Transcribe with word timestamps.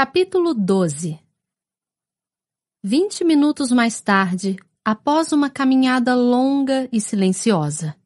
Capítulo 0.00 0.54
12 0.54 1.18
Vinte 2.84 3.24
minutos 3.24 3.72
mais 3.72 4.00
tarde, 4.00 4.56
após 4.84 5.32
uma 5.32 5.50
caminhada 5.50 6.14
longa 6.14 6.88
e 6.92 7.00
silenciosa. 7.00 7.96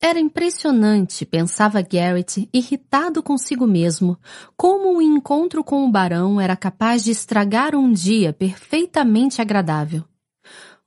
Era 0.00 0.18
impressionante, 0.18 1.26
pensava 1.26 1.82
Garrett, 1.82 2.48
irritado 2.50 3.22
consigo 3.22 3.66
mesmo, 3.66 4.18
como 4.56 4.96
um 4.96 5.02
encontro 5.02 5.62
com 5.62 5.84
o 5.84 5.90
barão 5.90 6.40
era 6.40 6.56
capaz 6.56 7.04
de 7.04 7.10
estragar 7.10 7.74
um 7.76 7.92
dia 7.92 8.32
perfeitamente 8.32 9.42
agradável. 9.42 10.02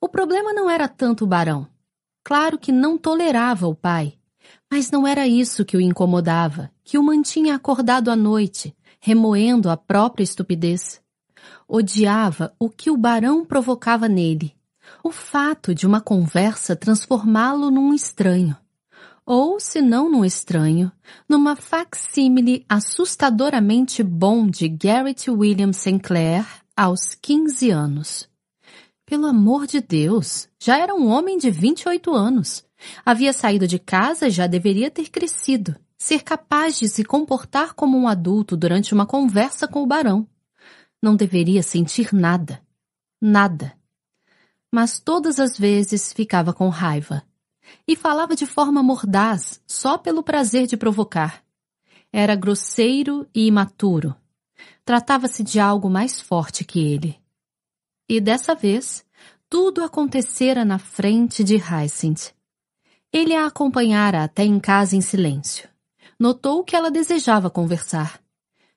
O 0.02 0.10
problema 0.10 0.54
não 0.54 0.68
era 0.68 0.88
tanto 0.88 1.24
o 1.24 1.28
barão. 1.28 1.68
Claro 2.24 2.58
que 2.58 2.72
não 2.72 2.98
tolerava 2.98 3.68
o 3.68 3.76
pai, 3.76 4.18
mas 4.72 4.90
não 4.90 5.06
era 5.06 5.28
isso 5.28 5.64
que 5.64 5.78
o 5.78 5.82
incomodava, 5.82 6.72
que 6.84 6.98
o 6.98 7.04
mantinha 7.04 7.54
acordado 7.54 8.10
à 8.10 8.16
noite, 8.16 8.76
remoendo 9.06 9.70
a 9.70 9.78
própria 9.78 10.24
estupidez. 10.24 11.00
Odiava 11.68 12.56
o 12.58 12.72
que 12.72 12.90
o 12.90 12.98
barão 12.98 13.46
provocava 13.46 14.10
nele, 14.10 14.56
o 15.04 15.12
fato 15.12 15.76
de 15.76 15.86
uma 15.86 16.02
conversa 16.02 16.76
transformá-lo 16.76 17.70
num 17.70 17.94
estranho. 17.94 18.58
Ou, 19.24 19.60
se 19.60 19.80
não 19.80 20.10
num 20.10 20.26
estranho, 20.26 20.92
numa 21.30 21.56
facsímile 21.56 22.66
assustadoramente 22.68 24.02
bom 24.02 24.48
de 24.48 24.68
Garrett 24.68 25.30
William 25.30 25.72
Sinclair 25.72 26.44
aos 26.76 27.14
15 27.14 27.70
anos. 27.70 28.28
Pelo 29.06 29.28
amor 29.28 29.68
de 29.68 29.82
Deus, 29.82 30.50
já 30.60 30.80
era 30.80 30.96
um 30.96 31.08
homem 31.10 31.38
de 31.38 31.52
28 31.52 32.12
anos. 32.12 32.66
Havia 33.06 33.34
saído 33.34 33.68
de 33.68 33.78
casa 33.78 34.28
e 34.28 34.32
já 34.32 34.48
deveria 34.48 34.90
ter 34.90 35.10
crescido, 35.12 35.76
ser 36.06 36.22
capaz 36.22 36.78
de 36.78 36.88
se 36.88 37.04
comportar 37.04 37.74
como 37.74 37.98
um 37.98 38.08
adulto 38.08 38.56
durante 38.56 38.94
uma 38.94 39.08
conversa 39.08 39.68
com 39.68 39.82
o 39.82 39.88
barão. 39.88 40.28
Não 41.02 41.16
deveria 41.16 41.64
sentir 41.64 42.14
nada. 42.14 42.62
Nada. 43.20 43.76
Mas 44.72 45.00
todas 45.00 45.40
as 45.40 45.58
vezes 45.58 46.14
ficava 46.14 46.54
com 46.54 46.70
raiva. 46.70 47.24
E 47.88 47.96
falava 47.96 48.36
de 48.36 48.46
forma 48.46 48.84
mordaz, 48.84 49.60
só 49.66 49.98
pelo 49.98 50.22
prazer 50.22 50.68
de 50.68 50.78
provocar. 50.78 51.44
Era 52.14 52.36
grosseiro 52.36 53.28
e 53.34 53.48
imaturo. 53.48 54.16
Tratava-se 54.86 55.44
de 55.44 55.60
algo 55.60 55.90
mais 55.90 56.22
forte 56.22 56.64
que 56.64 56.80
ele. 56.80 57.20
E 58.08 58.22
dessa 58.22 58.54
vez, 58.54 59.04
tudo 59.50 59.84
acontecera 59.84 60.64
na 60.64 60.78
frente 60.78 61.44
de 61.44 61.56
Hyacinth. 61.56 62.32
Ele 63.12 63.34
a 63.34 63.48
acompanhara 63.48 64.24
até 64.24 64.44
em 64.44 64.60
casa 64.60 64.96
em 64.96 65.02
silêncio. 65.02 65.68
Notou 66.20 66.64
que 66.64 66.76
ela 66.76 66.90
desejava 66.90 67.50
conversar. 67.50 68.22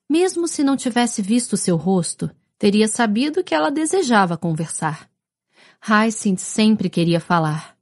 Mesmo 0.08 0.48
se 0.48 0.64
não 0.64 0.76
tivesse 0.76 1.22
visto 1.22 1.56
seu 1.56 1.76
rosto, 1.76 2.30
teria 2.58 2.88
sabido 2.88 3.44
que 3.44 3.54
ela 3.54 3.70
desejava 3.70 4.36
conversar. 4.36 5.08
Hyacinth 5.80 6.40
sempre 6.40 6.90
queria 6.90 7.20
falar. 7.20 7.76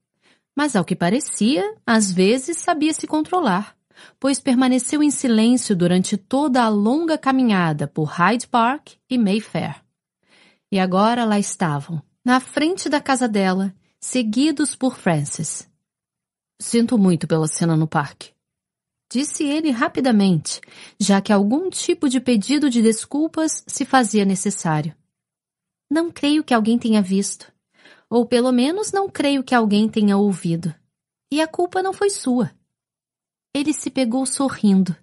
Mas 0.55 0.77
ao 0.77 0.85
que 0.85 0.95
parecia, 0.95 1.75
às 1.87 2.13
vezes 2.13 2.59
sabia 2.59 2.93
se 2.93 3.07
controlar, 3.07 3.77
pois 4.21 4.41
permaneceu 4.41 5.03
em 5.03 5.11
silêncio 5.11 5.75
durante 5.75 6.17
toda 6.17 6.63
a 6.63 6.69
longa 6.69 7.17
caminhada 7.17 7.87
por 7.87 8.05
Hyde 8.05 8.47
Park 8.47 8.93
e 9.09 9.17
Mayfair. 9.17 9.83
E 10.71 10.79
agora 10.79 11.25
lá 11.25 11.39
estavam, 11.39 12.03
na 12.25 12.41
frente 12.41 12.89
da 12.89 13.01
casa 13.01 13.29
dela, 13.29 13.75
seguidos 14.01 14.75
por 14.75 14.97
Francis. 14.97 15.69
Sinto 16.61 16.99
muito 16.99 17.27
pela 17.27 17.47
cena 17.47 17.77
no 17.77 17.87
parque. 17.87 18.36
Disse 19.11 19.45
ele 19.45 19.71
rapidamente, 19.71 20.61
já 20.99 21.21
que 21.21 21.33
algum 21.33 21.71
tipo 21.71 22.09
de 22.09 22.21
pedido 22.21 22.69
de 22.69 22.83
desculpas 22.83 23.63
se 23.67 23.85
fazia 23.85 24.25
necessário. 24.25 24.95
Não 25.91 26.11
creio 26.11 26.43
que 26.43 26.53
alguém 26.53 26.79
tenha 26.79 27.01
visto. 27.01 27.53
Ou 28.11 28.27
pelo 28.27 28.53
menos 28.53 28.91
não 28.93 29.09
creio 29.09 29.45
que 29.45 29.55
alguém 29.55 29.89
tenha 29.89 30.17
ouvido. 30.17 30.75
E 31.31 31.41
a 31.41 31.47
culpa 31.47 31.83
não 31.83 31.93
foi 31.93 32.11
sua. 32.11 32.53
Ele 33.55 33.73
se 33.73 33.91
pegou 33.91 34.27
sorrindo. 34.27 34.95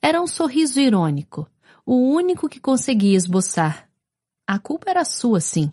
Era 0.00 0.20
um 0.20 0.26
sorriso 0.26 0.80
irônico, 0.80 1.48
o 1.84 1.94
único 1.94 2.48
que 2.48 2.60
conseguia 2.60 3.16
esboçar. 3.16 3.88
A 4.46 4.58
culpa 4.58 4.90
era 4.90 5.04
sua, 5.04 5.40
sim. 5.40 5.72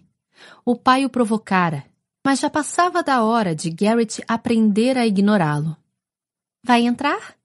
O 0.65 0.75
pai 0.75 1.05
o 1.05 1.09
provocara, 1.09 1.85
mas 2.25 2.39
já 2.39 2.49
passava 2.49 3.03
da 3.03 3.23
hora 3.23 3.55
de 3.55 3.69
Garrett 3.69 4.23
aprender 4.27 4.97
a 4.97 5.05
ignorá-lo. 5.05 5.75
Vai 6.63 6.85
entrar? 6.85 7.38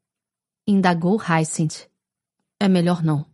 Indagou 0.66 1.16
Hyacinth. 1.19 1.88
É 2.58 2.69
melhor 2.69 3.02
não. 3.02 3.26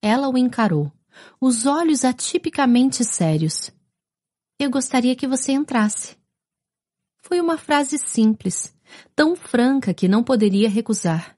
Ela 0.00 0.28
o 0.28 0.38
encarou, 0.38 0.92
os 1.40 1.66
olhos 1.66 2.04
atipicamente 2.04 3.04
sérios. 3.04 3.70
Eu 4.58 4.70
gostaria 4.70 5.16
que 5.16 5.26
você 5.26 5.52
entrasse. 5.52 6.16
Foi 7.22 7.40
uma 7.40 7.58
frase 7.58 7.98
simples, 7.98 8.74
tão 9.14 9.34
franca 9.34 9.92
que 9.92 10.06
não 10.06 10.22
poderia 10.22 10.68
recusar. 10.68 11.36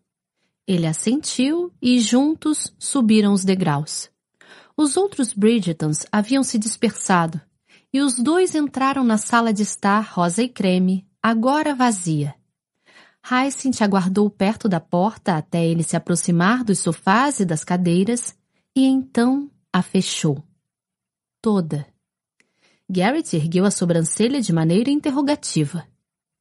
Ele 0.67 0.87
assentiu 0.87 1.73
e 1.81 1.99
juntos 1.99 2.75
subiram 2.79 3.33
os 3.33 3.45
degraus. 3.45 4.11
Os 4.77 4.97
outros 4.97 5.33
Bridgetons 5.33 6.07
haviam 6.13 6.43
se 6.43 6.59
dispersado, 6.59 7.41
e 7.93 8.01
os 8.01 8.15
dois 8.15 8.55
entraram 8.55 9.03
na 9.03 9.17
sala 9.17 9.53
de 9.53 9.63
estar 9.63 10.01
rosa 10.01 10.43
e 10.43 10.49
creme, 10.49 11.09
agora 11.23 11.75
vazia. 11.75 12.38
Hyacinth 13.31 13.83
aguardou 13.83 14.31
perto 14.31 14.71
da 14.71 14.81
porta 14.81 15.37
até 15.37 15.67
ele 15.67 15.83
se 15.83 15.95
aproximar 15.95 16.65
dos 16.65 16.79
sofás 16.79 17.41
e 17.41 17.45
das 17.45 17.63
cadeiras, 17.63 18.35
e 18.75 18.87
então 18.87 19.51
a 19.71 19.83
fechou. 19.83 20.43
Toda. 21.43 21.87
Garrett 22.89 23.37
ergueu 23.37 23.67
a 23.67 23.71
sobrancelha 23.71 24.41
de 24.41 24.51
maneira 24.51 24.89
interrogativa. 24.89 25.87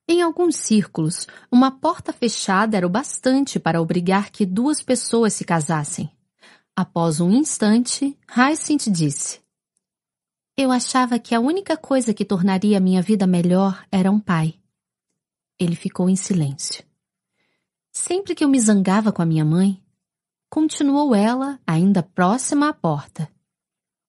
Em 0.07 0.21
alguns 0.21 0.55
círculos, 0.55 1.27
uma 1.51 1.69
porta 1.69 2.13
fechada 2.13 2.77
era 2.77 2.87
o 2.87 2.89
bastante 2.89 3.59
para 3.59 3.81
obrigar 3.81 4.31
que 4.31 4.45
duas 4.45 4.81
pessoas 4.81 5.33
se 5.33 5.43
casassem. 5.43 6.09
Após 6.73 7.19
um 7.19 7.31
instante, 7.31 8.17
Hyacinth 8.33 8.89
disse: 8.89 9.41
Eu 10.55 10.71
achava 10.71 11.19
que 11.19 11.35
a 11.35 11.39
única 11.41 11.75
coisa 11.75 12.13
que 12.13 12.23
tornaria 12.23 12.79
minha 12.79 13.01
vida 13.01 13.27
melhor 13.27 13.85
era 13.91 14.09
um 14.09 14.21
pai. 14.21 14.55
Ele 15.59 15.75
ficou 15.75 16.09
em 16.09 16.15
silêncio. 16.15 16.83
Sempre 17.91 18.35
que 18.35 18.43
eu 18.43 18.49
me 18.49 18.59
zangava 18.59 19.11
com 19.11 19.21
a 19.21 19.25
minha 19.25 19.43
mãe, 19.43 19.83
continuou 20.49 21.15
ela, 21.15 21.59
ainda 21.65 22.03
próxima 22.03 22.69
à 22.69 22.73
porta, 22.73 23.29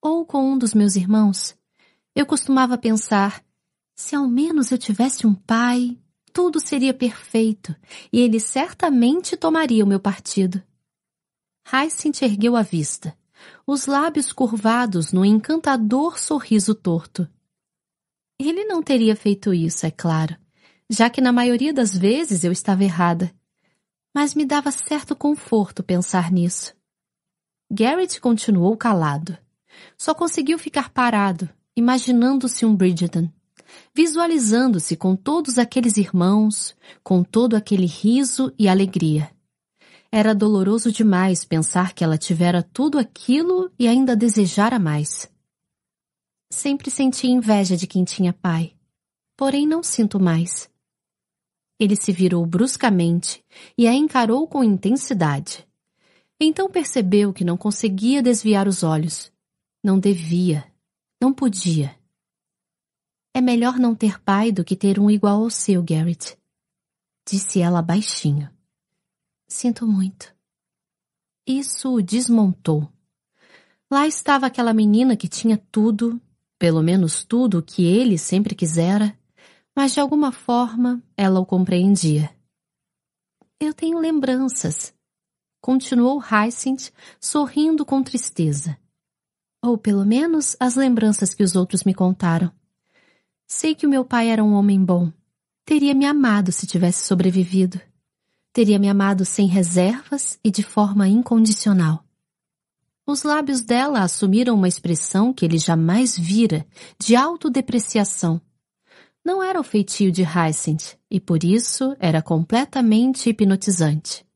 ou 0.01 0.25
com 0.25 0.53
um 0.53 0.59
dos 0.59 0.75
meus 0.75 0.95
irmãos, 0.95 1.57
eu 2.15 2.27
costumava 2.27 2.77
pensar: 2.77 3.45
se 3.95 4.15
ao 4.15 4.29
menos 4.29 4.71
eu 4.71 4.79
tivesse 4.79 5.27
um 5.27 5.35
pai, 5.35 5.99
tudo 6.33 6.61
seria 6.61 6.95
perfeito 6.95 7.75
e 8.13 8.21
ele 8.21 8.39
certamente 8.39 9.37
tomaria 9.37 9.85
o 9.85 9.89
meu 9.89 9.99
partido. 9.99 10.63
Hyacinth 11.71 12.23
ergueu 12.23 12.57
a 12.57 12.63
vista, 12.63 13.17
os 13.67 13.87
lábios 13.87 14.33
curvados 14.33 15.13
no 15.13 15.25
encantador 15.25 16.19
sorriso 16.19 16.75
torto. 16.75 17.29
Ele 18.39 18.65
não 18.65 18.83
teria 18.83 19.17
feito 19.17 19.53
isso, 19.53 19.85
é 19.85 19.91
claro, 19.91 20.37
já 20.89 21.11
que 21.11 21.21
na 21.21 21.33
maioria 21.33 21.73
das 21.73 21.97
vezes 21.97 22.45
eu 22.45 22.53
estava 22.53 22.85
errada. 22.85 23.33
Mas 24.15 24.35
me 24.35 24.45
dava 24.45 24.71
certo 24.71 25.15
conforto 25.15 25.83
pensar 25.83 26.33
nisso. 26.33 26.75
Garrett 27.71 28.21
continuou 28.21 28.77
calado. 28.77 29.37
Só 29.97 30.15
conseguiu 30.15 30.59
ficar 30.59 30.91
parado, 30.91 31.49
imaginando-se 31.77 32.65
um 32.65 32.75
Bridgeton, 32.75 33.31
visualizando-se 33.95 34.97
com 34.97 35.15
todos 35.15 35.59
aqueles 35.59 35.97
irmãos, 35.97 36.75
com 37.05 37.23
todo 37.23 37.55
aquele 37.55 37.87
riso 37.87 38.53
e 38.59 38.69
alegria. 38.69 39.31
Era 40.11 40.35
doloroso 40.35 40.91
demais 40.91 41.45
pensar 41.45 41.93
que 41.93 42.03
ela 42.03 42.17
tivera 42.17 42.63
tudo 42.63 42.99
aquilo 42.99 43.71
e 43.79 43.87
ainda 43.87 44.17
desejara 44.17 44.79
mais. 44.79 45.31
Sempre 46.51 46.91
senti 46.91 47.27
inveja 47.27 47.77
de 47.77 47.87
quem 47.87 48.05
tinha 48.05 48.33
pai, 48.33 48.75
porém 49.37 49.67
não 49.67 49.83
sinto 49.83 50.19
mais. 50.19 50.71
Ele 51.79 51.95
se 51.95 52.13
virou 52.13 52.45
bruscamente 52.45 53.45
e 53.77 53.87
a 53.87 53.95
encarou 53.95 54.47
com 54.49 54.65
intensidade. 54.65 55.67
Então 56.41 56.71
percebeu 56.71 57.33
que 57.33 57.45
não 57.45 57.57
conseguia 57.57 58.23
desviar 58.23 58.67
os 58.67 58.83
olhos. 58.83 59.33
Não 59.83 59.99
devia, 59.99 60.65
não 61.21 61.33
podia. 61.33 61.97
É 63.35 63.41
melhor 63.41 63.79
não 63.79 63.95
ter 63.95 64.21
pai 64.21 64.51
do 64.51 64.65
que 64.65 64.77
ter 64.77 64.99
um 64.99 65.11
igual 65.11 65.43
ao 65.43 65.51
seu, 65.51 65.83
Garrett, 65.83 66.37
disse 67.29 67.61
ela 67.61 67.83
baixinho. 67.83 68.51
Sinto 69.47 69.87
muito. 69.87 70.35
Isso 71.47 71.95
o 71.95 72.03
desmontou. 72.03 72.89
Lá 73.91 74.07
estava 74.07 74.47
aquela 74.47 74.75
menina 74.75 75.17
que 75.17 75.29
tinha 75.29 75.57
tudo, 75.73 76.21
pelo 76.59 76.83
menos 76.83 77.25
tudo 77.25 77.59
o 77.59 77.63
que 77.63 77.85
ele 77.87 78.19
sempre 78.19 78.55
quisera, 78.55 79.18
mas 79.79 79.93
de 79.93 80.01
alguma 80.01 80.33
forma 80.33 81.01
ela 81.17 81.39
o 81.39 81.47
compreendia. 81.47 82.35
Eu 83.61 83.73
tenho 83.73 84.01
lembranças, 84.01 84.93
continuou 85.61 86.19
Hyacinth, 86.19 86.91
sorrindo 87.21 87.87
com 87.87 88.03
tristeza. 88.03 88.77
Ou 89.63 89.79
pelo 89.79 90.05
menos 90.05 90.57
as 90.59 90.75
lembranças 90.75 91.33
que 91.33 91.45
os 91.45 91.55
outros 91.55 91.85
me 91.85 91.95
contaram. 91.95 92.51
Sei 93.47 93.73
que 93.73 93.87
o 93.87 93.89
meu 93.89 94.05
pai 94.05 94.31
era 94.31 94.43
um 94.43 94.55
homem 94.55 94.85
bom. 94.85 95.13
Teria 95.65 95.95
me 95.95 96.07
amado 96.07 96.51
se 96.51 96.67
tivesse 96.67 97.07
sobrevivido. 97.07 97.81
Teria 98.53 98.81
me 98.81 98.89
amado 98.89 99.25
sem 99.25 99.47
reservas 99.47 100.41
e 100.43 100.51
de 100.51 100.65
forma 100.65 101.07
incondicional. 101.07 102.05
Os 103.07 103.23
lábios 103.23 103.61
dela 103.63 104.01
assumiram 104.01 104.57
uma 104.57 104.67
expressão 104.67 105.33
que 105.33 105.45
ele 105.45 105.57
jamais 105.57 106.19
vira, 106.19 106.67
de 106.99 107.15
autodepreciação. 107.15 108.41
Não 109.29 109.43
era 109.43 109.61
o 109.61 109.63
feitio 109.63 110.11
de 110.11 110.23
Hyacinth, 110.23 110.99
e 111.11 111.21
por 111.21 111.45
isso 111.45 111.95
era 112.01 112.23
completamente 112.23 113.29
hipnotizante. 113.29 114.27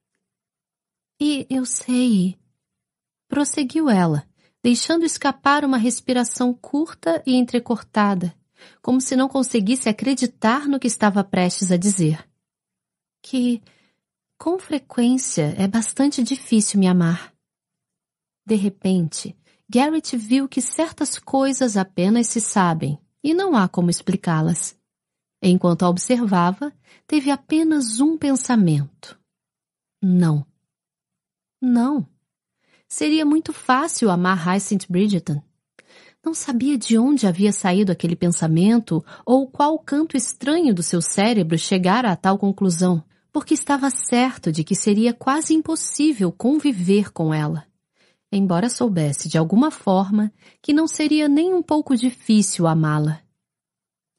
E 1.19 1.47
eu 1.49 1.65
sei. 1.65 2.39
Prosseguiu 3.27 3.89
ela, 3.89 4.29
deixando 4.63 5.07
escapar 5.07 5.65
uma 5.65 5.79
respiração 5.79 6.53
curta 6.53 7.23
e 7.27 7.37
entrecortada, 7.37 8.35
como 8.83 9.01
se 9.01 9.17
não 9.17 9.31
conseguisse 9.31 9.89
acreditar 9.89 10.69
no 10.69 10.79
que 10.79 10.89
estava 10.89 11.25
prestes 11.25 11.73
a 11.73 11.79
dizer. 11.79 12.29
Que, 13.23 13.63
com 14.37 14.59
frequência, 14.59 15.55
é 15.57 15.67
bastante 15.67 16.23
difícil 16.23 16.79
me 16.79 16.87
amar. 16.87 17.33
De 18.45 18.57
repente, 18.57 19.35
Garrett 19.67 20.19
viu 20.19 20.47
que 20.47 20.61
certas 20.61 21.19
coisas 21.19 21.79
apenas 21.79 22.27
se 22.27 22.43
sabem 22.43 22.99
e 23.25 23.33
não 23.33 23.57
há 23.57 23.67
como 23.67 23.89
explicá-las. 23.89 24.82
Enquanto 25.43 25.83
a 25.83 25.89
observava, 25.89 26.73
teve 27.05 27.29
apenas 27.29 27.99
um 27.99 28.17
pensamento. 28.17 29.19
Não. 30.01 30.47
Não. 31.61 32.07
Seria 32.89 33.25
muito 33.25 33.53
fácil 33.53 34.11
amar 34.11 34.39
Hyacinth 34.39 34.87
Bridgeton. 34.89 35.43
Não 36.25 36.33
sabia 36.33 36.79
de 36.79 36.97
onde 36.97 37.27
havia 37.27 37.53
saído 37.53 37.91
aquele 37.91 38.15
pensamento 38.15 39.05
ou 39.27 39.49
qual 39.49 39.77
canto 39.81 40.17
estranho 40.17 40.73
do 40.73 40.83
seu 40.83 41.03
cérebro 41.03 41.59
chegara 41.59 42.13
a 42.13 42.17
tal 42.17 42.39
conclusão, 42.39 43.03
porque 43.33 43.55
estava 43.55 43.91
certo 43.91 44.53
de 44.53 44.63
que 44.63 44.77
seria 44.77 45.13
quase 45.13 45.55
impossível 45.55 46.31
conviver 46.31 47.11
com 47.13 47.35
ela. 47.35 47.67
Embora 48.31 48.69
soubesse 48.69 49.29
de 49.29 49.37
alguma 49.37 49.71
forma 49.71 50.33
que 50.61 50.73
não 50.73 50.87
seria 50.87 51.29
nem 51.29 51.53
um 51.53 51.63
pouco 51.63 51.97
difícil 51.97 52.69
amá-la. 52.69 53.22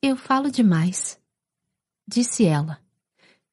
Eu 0.05 0.17
falo 0.17 0.51
demais, 0.51 1.17
disse 2.05 2.43
ela. 2.43 2.77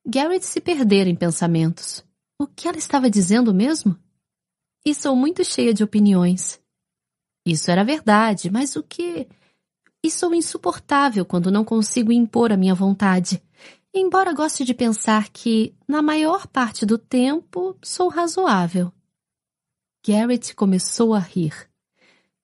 Garrett 0.04 0.44
se 0.44 0.60
perdera 0.60 1.08
em 1.08 1.14
pensamentos. 1.14 2.04
O 2.36 2.44
que 2.44 2.66
ela 2.66 2.76
estava 2.76 3.08
dizendo 3.08 3.54
mesmo? 3.54 3.96
E 4.84 4.92
sou 4.92 5.14
muito 5.14 5.44
cheia 5.44 5.72
de 5.72 5.84
opiniões. 5.84 6.60
Isso 7.46 7.70
era 7.70 7.84
verdade, 7.84 8.50
mas 8.50 8.74
o 8.74 8.82
que. 8.82 9.28
E 10.02 10.10
sou 10.10 10.34
insuportável 10.34 11.24
quando 11.24 11.52
não 11.52 11.64
consigo 11.64 12.10
impor 12.10 12.50
a 12.50 12.56
minha 12.56 12.74
vontade. 12.74 13.40
Embora 13.94 14.34
goste 14.34 14.64
de 14.64 14.74
pensar 14.74 15.28
que, 15.28 15.72
na 15.86 16.02
maior 16.02 16.48
parte 16.48 16.84
do 16.84 16.98
tempo, 16.98 17.78
sou 17.80 18.08
razoável. 18.08 18.92
Garrett 20.04 20.52
começou 20.56 21.14
a 21.14 21.20
rir. 21.20 21.69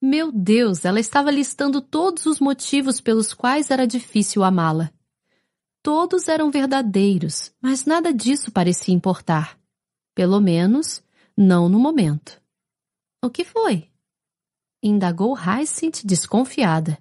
Meu 0.01 0.31
Deus, 0.31 0.85
ela 0.85 1.01
estava 1.01 1.31
listando 1.31 1.81
todos 1.81 2.27
os 2.27 2.39
motivos 2.39 3.01
pelos 3.01 3.33
quais 3.33 3.71
era 3.71 3.87
difícil 3.87 4.45
amá-la. 4.45 4.93
Todos 5.83 6.29
eram 6.29 6.51
verdadeiros, 6.51 7.55
mas 7.61 7.87
nada 7.87 8.13
disso 8.13 8.51
parecia 8.53 8.95
importar. 8.95 9.59
Pelo 10.15 10.41
menos, 10.41 11.03
não 11.37 11.69
no 11.69 11.79
momento. 11.79 12.41
O 13.23 13.31
que 13.31 13.45
foi? 13.45 13.91
Indagou 14.83 15.35
Hyacinth 15.35 16.05
desconfiada. 16.05 17.01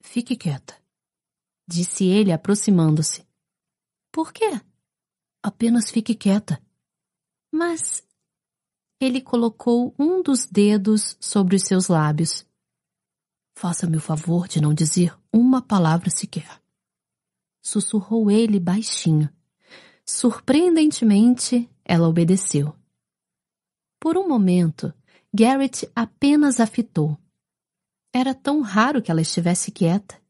Fique 0.00 0.36
quieta, 0.36 0.76
disse 1.66 2.04
ele 2.04 2.32
aproximando-se. 2.32 3.24
Por 4.10 4.32
quê? 4.32 4.60
Apenas 5.42 5.90
fique 5.90 6.14
quieta. 6.14 6.60
Mas 7.52 8.02
ele 9.04 9.20
colocou 9.20 9.94
um 9.98 10.22
dos 10.22 10.46
dedos 10.46 11.16
sobre 11.18 11.56
os 11.56 11.62
seus 11.62 11.88
lábios. 11.88 12.46
Faça-me 13.54 13.96
o 13.96 14.00
favor 14.00 14.46
de 14.46 14.60
não 14.60 14.72
dizer 14.72 15.12
uma 15.32 15.60
palavra 15.60 16.08
sequer. 16.08 16.60
Sussurrou 17.60 18.30
ele 18.30 18.60
baixinho. 18.60 19.28
Surpreendentemente, 20.06 21.68
ela 21.84 22.08
obedeceu. 22.08 22.74
Por 24.00 24.16
um 24.16 24.28
momento, 24.28 24.92
Garrett 25.34 25.88
apenas 25.94 26.60
a 26.60 26.66
fitou. 26.66 27.16
Era 28.12 28.34
tão 28.34 28.60
raro 28.60 29.00
que 29.00 29.10
ela 29.10 29.20
estivesse 29.20 29.70
quieta, 29.70 30.20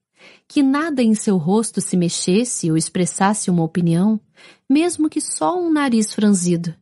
que 0.47 0.63
nada 0.63 1.03
em 1.03 1.15
seu 1.15 1.37
rosto 1.37 1.81
se 1.81 1.97
mexesse 1.97 2.71
ou 2.71 2.77
expressasse 2.77 3.51
uma 3.51 3.65
opinião, 3.65 4.21
mesmo 4.69 5.11
que 5.11 5.21
só 5.21 5.61
um 5.61 5.71
nariz 5.71 6.13
franzido. 6.15 6.75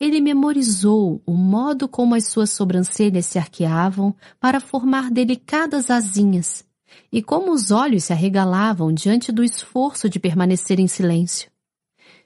Ele 0.00 0.20
memorizou 0.20 1.22
o 1.24 1.32
modo 1.32 1.88
como 1.88 2.14
as 2.14 2.26
suas 2.26 2.50
sobrancelhas 2.50 3.26
se 3.26 3.38
arqueavam 3.38 4.14
para 4.40 4.60
formar 4.60 5.10
delicadas 5.10 5.90
asinhas, 5.90 6.64
e 7.12 7.22
como 7.22 7.52
os 7.52 7.70
olhos 7.70 8.04
se 8.04 8.12
arregalavam 8.12 8.92
diante 8.92 9.30
do 9.30 9.44
esforço 9.44 10.08
de 10.08 10.18
permanecer 10.18 10.80
em 10.80 10.88
silêncio. 10.88 11.50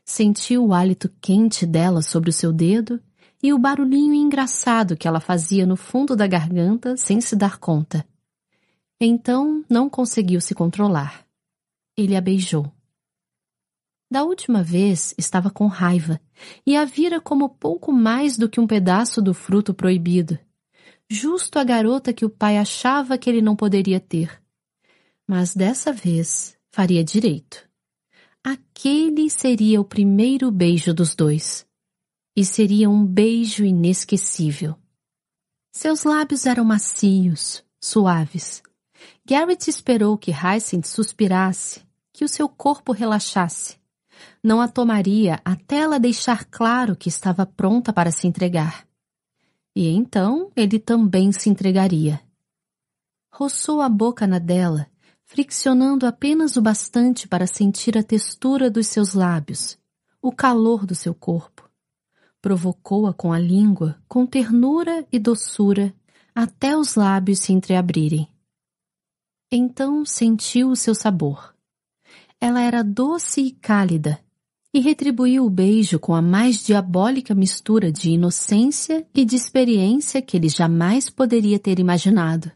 Sentiu 0.05 0.65
o 0.65 0.73
hálito 0.73 1.11
quente 1.21 1.67
dela 1.67 2.01
sobre 2.01 2.31
o 2.31 2.33
seu 2.33 2.53
dedo 2.53 3.01
e 3.43 3.53
o 3.53 3.59
barulhinho 3.59 4.15
engraçado 4.15 4.97
que 4.97 5.07
ela 5.07 5.21
fazia 5.21 5.67
no 5.67 5.77
fundo 5.77 6.17
da 6.17 6.27
garganta 6.27 6.97
sem 6.97 7.21
se 7.21 7.37
dar 7.37 7.59
conta. 7.59 8.05
Então 9.01 9.63
não 9.69 9.89
conseguiu 9.89 10.41
se 10.41 10.55
controlar. 10.55 11.25
Ele 11.97 12.17
a 12.17 12.21
beijou. 12.21 12.73
Da 14.11 14.25
última 14.25 14.63
vez 14.63 15.15
estava 15.19 15.51
com 15.51 15.67
raiva 15.67 16.19
e 16.67 16.77
a 16.77 16.85
vira 16.85 17.21
como 17.21 17.49
pouco 17.49 17.93
mais 17.93 18.39
do 18.39 18.49
que 18.49 18.59
um 18.59 18.67
pedaço 18.67 19.21
do 19.21 19.35
fruto 19.35 19.75
proibido. 19.75 20.39
Justo 21.11 21.59
a 21.59 21.65
garota 21.65 22.13
que 22.13 22.25
o 22.25 22.31
pai 22.31 22.59
achava 22.59 23.19
que 23.19 23.29
ele 23.29 23.43
não 23.43 23.55
poderia 23.55 24.01
ter. 24.01 24.43
Mas 25.27 25.55
dessa 25.55 25.93
vez 25.93 26.57
faria 26.71 27.05
direito. 27.05 27.69
Aquele 28.43 29.29
seria 29.29 29.81
o 29.81 29.85
primeiro 29.85 30.51
beijo 30.51 30.95
dos 30.95 31.15
dois. 31.15 31.67
E 32.35 32.45
seria 32.45 32.89
um 32.89 33.05
beijo 33.05 33.65
inesquecível. 33.65 34.77
Seus 35.73 36.05
lábios 36.05 36.47
eram 36.47 36.65
macios, 36.65 37.63
suaves. 37.81 38.63
Garrett 39.25 39.69
esperou 39.69 40.17
que 40.17 40.31
Hyacinth 40.31 40.87
suspirasse, 40.87 41.83
que 42.13 42.25
o 42.25 42.29
seu 42.29 42.49
corpo 42.49 42.93
relaxasse. 42.93 43.78
Não 44.43 44.61
a 44.61 44.69
tomaria 44.69 45.41
até 45.45 45.79
ela 45.79 45.99
deixar 45.99 46.45
claro 46.45 46.97
que 46.97 47.09
estava 47.09 47.45
pronta 47.45 47.93
para 47.93 48.11
se 48.11 48.27
entregar. 48.27 48.87
E 49.75 49.89
então 49.89 50.51
ele 50.57 50.79
também 50.79 51.33
se 51.33 51.49
entregaria. 51.51 52.21
Roçou 53.33 53.81
a 53.81 53.89
boca 53.89 54.27
na 54.27 54.39
dela 54.39 54.87
friccionando 55.29 56.07
apenas 56.07 56.57
o 56.57 56.63
bastante 56.63 57.29
para 57.29 57.47
sentir 57.47 57.99
a 57.99 58.03
textura 58.03 58.71
dos 58.71 58.87
seus 58.87 59.13
lábios, 59.13 59.79
o 60.23 60.33
calor 60.33 60.87
do 60.87 60.95
seu 60.95 61.15
corpo. 61.15 61.69
Provocou-a 62.41 63.13
com 63.13 63.31
a 63.31 63.39
língua, 63.39 64.01
com 64.09 64.25
ternura 64.25 65.07
e 65.13 65.19
doçura, 65.19 65.95
até 66.35 66.75
os 66.75 66.95
lábios 66.95 67.41
se 67.41 67.53
entreabrirem. 67.53 68.27
Então 69.53 70.03
sentiu 70.07 70.71
o 70.71 70.77
seu 70.77 70.95
sabor. 70.95 71.55
Ela 72.41 72.63
era 72.63 72.85
doce 72.85 73.41
e 73.41 73.51
cálida, 73.51 74.21
e 74.73 74.79
retribuiu 74.79 75.45
o 75.45 75.51
beijo 75.51 75.99
com 75.99 76.15
a 76.15 76.23
mais 76.23 76.63
diabólica 76.63 77.35
mistura 77.35 77.91
de 77.91 78.11
inocência 78.11 79.05
e 79.13 79.25
de 79.25 79.35
experiência 79.35 80.23
que 80.23 80.37
ele 80.37 80.49
jamais 80.49 81.11
poderia 81.11 81.59
ter 81.59 81.81
imaginado. 81.81 82.53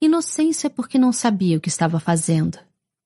Inocência 0.00 0.70
porque 0.70 0.98
não 0.98 1.12
sabia 1.12 1.58
o 1.58 1.60
que 1.60 1.68
estava 1.68 2.00
fazendo, 2.00 2.58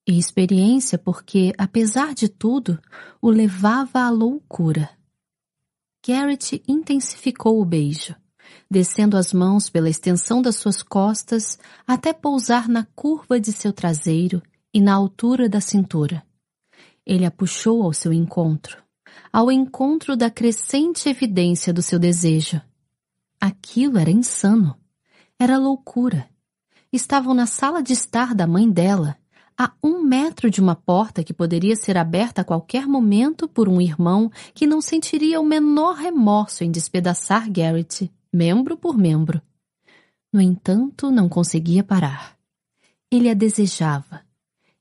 e 0.07 0.17
experiência 0.19 0.97
porque, 0.97 1.53
apesar 1.59 2.15
de 2.15 2.29
tudo, 2.29 2.79
o 3.21 3.29
levava 3.29 4.01
à 4.01 4.11
loucura. 4.11 4.89
Garrett 6.07 6.63
intensificou 6.69 7.61
o 7.61 7.65
beijo, 7.65 8.15
descendo 8.71 9.17
as 9.17 9.33
mãos 9.33 9.69
pela 9.69 9.91
extensão 9.91 10.41
das 10.41 10.57
suas 10.57 10.81
costas 10.81 11.59
até 11.85 12.13
pousar 12.13 12.69
na 12.69 12.87
curva 12.95 13.41
de 13.41 13.51
seu 13.51 13.73
traseiro 13.73 14.41
e 14.73 14.81
na 14.81 14.95
altura 14.95 15.49
da 15.49 15.61
cintura. 15.61 16.23
Ele 17.07 17.25
a 17.25 17.31
puxou 17.31 17.83
ao 17.83 17.93
seu 17.93 18.13
encontro, 18.13 18.83
ao 19.33 19.51
encontro 19.51 20.17
da 20.17 20.31
crescente 20.31 21.09
evidência 21.09 21.73
do 21.73 21.83
seu 21.83 21.99
desejo. 21.99 22.61
Aquilo 23.41 23.99
era 23.99 24.11
insano. 24.11 24.77
Era 25.39 25.57
loucura 25.57 26.29
estavam 26.93 27.35
na 27.35 27.47
sala 27.47 27.83
de 27.83 27.93
estar 27.93 28.35
da 28.35 28.47
mãe 28.47 28.71
dela, 28.71 29.17
a 29.57 29.73
um 29.83 30.03
metro 30.03 30.51
de 30.51 30.61
uma 30.61 30.77
porta 30.77 31.25
que 31.25 31.35
poderia 31.35 31.75
ser 31.75 31.97
aberta 31.97 32.43
a 32.43 32.45
qualquer 32.45 32.87
momento 32.87 33.49
por 33.49 33.69
um 33.69 33.81
irmão 33.81 34.31
que 34.55 34.67
não 34.67 34.81
sentiria 34.81 35.41
o 35.41 35.45
menor 35.45 35.97
remorso 35.97 36.63
em 36.63 36.71
despedaçar 36.71 37.51
Garrett, 37.51 38.11
membro 38.33 38.77
por 38.77 38.97
membro. 38.97 39.43
No 40.33 40.41
entanto, 40.41 41.11
não 41.11 41.29
conseguia 41.29 41.83
parar. 41.83 42.37
Ele 43.11 43.29
a 43.29 43.35
desejava. 43.35 44.23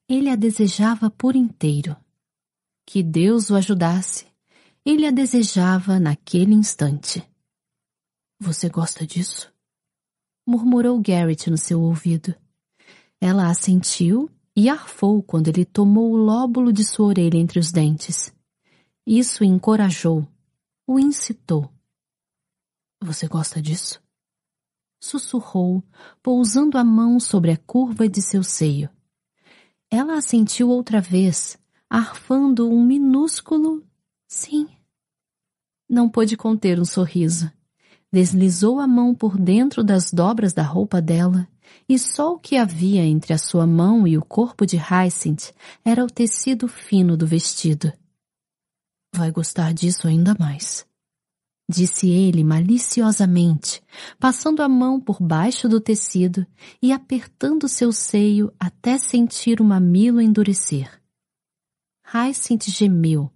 Ele 0.09 0.29
a 0.29 0.35
desejava 0.35 1.09
por 1.09 1.35
inteiro. 1.35 1.95
Que 2.85 3.03
Deus 3.03 3.49
o 3.49 3.55
ajudasse. 3.55 4.25
Ele 4.85 5.05
a 5.05 5.11
desejava 5.11 5.99
naquele 5.99 6.53
instante. 6.53 7.21
Você 8.39 8.69
gosta 8.69 9.05
disso? 9.05 9.51
Murmurou 10.47 11.01
Garrett 11.01 11.49
no 11.49 11.57
seu 11.57 11.81
ouvido. 11.81 12.33
Ela 13.19 13.49
assentiu 13.49 14.29
e 14.55 14.69
arfou 14.69 15.21
quando 15.21 15.49
ele 15.49 15.65
tomou 15.65 16.13
o 16.13 16.15
lóbulo 16.17 16.71
de 16.71 16.85
sua 16.85 17.07
orelha 17.07 17.37
entre 17.37 17.59
os 17.59 17.71
dentes. 17.71 18.33
Isso 19.05 19.43
o 19.43 19.45
encorajou, 19.45 20.25
o 20.87 20.97
incitou. 20.97 21.69
Você 23.03 23.27
gosta 23.27 23.61
disso? 23.61 24.01
Sussurrou, 25.01 25.83
pousando 26.23 26.77
a 26.77 26.83
mão 26.83 27.19
sobre 27.19 27.51
a 27.51 27.57
curva 27.57 28.07
de 28.07 28.21
seu 28.21 28.41
seio. 28.41 28.89
Ela 29.89 30.17
assentiu 30.17 30.69
outra 30.69 30.99
vez, 30.99 31.57
arfando 31.89 32.69
um 32.69 32.83
minúsculo 32.83 33.83
sim. 34.27 34.67
Não 35.89 36.09
pôde 36.09 36.35
conter 36.35 36.79
um 36.79 36.85
sorriso. 36.85 37.49
Deslizou 38.11 38.79
a 38.79 38.87
mão 38.87 39.15
por 39.15 39.37
dentro 39.37 39.83
das 39.83 40.11
dobras 40.11 40.53
da 40.53 40.63
roupa 40.63 41.01
dela 41.01 41.47
e 41.87 41.97
só 41.97 42.33
o 42.33 42.39
que 42.39 42.57
havia 42.57 43.03
entre 43.03 43.33
a 43.33 43.37
sua 43.37 43.65
mão 43.65 44.07
e 44.07 44.17
o 44.17 44.23
corpo 44.23 44.65
de 44.65 44.77
Hyacinth 44.77 45.53
era 45.83 46.03
o 46.03 46.07
tecido 46.07 46.67
fino 46.67 47.15
do 47.15 47.25
vestido. 47.25 47.91
Vai 49.15 49.31
gostar 49.31 49.73
disso 49.73 50.07
ainda 50.07 50.35
mais. 50.37 50.85
Disse 51.69 52.09
ele 52.09 52.45
maliciosamente, 52.45 53.81
passando 54.17 54.61
a 54.61 54.69
mão 54.69 55.01
por 55.01 55.21
baixo 55.21 55.67
do 55.67 55.81
tecido 55.81 56.47
e 56.81 56.93
apertando 56.93 57.67
seu 57.67 57.91
seio 57.91 58.53
até 58.57 58.97
sentir 58.97 59.59
o 59.59 59.65
mamilo 59.65 60.21
endurecer. 60.21 60.89
Hyacinth 62.05 62.69
gemeu, 62.69 63.29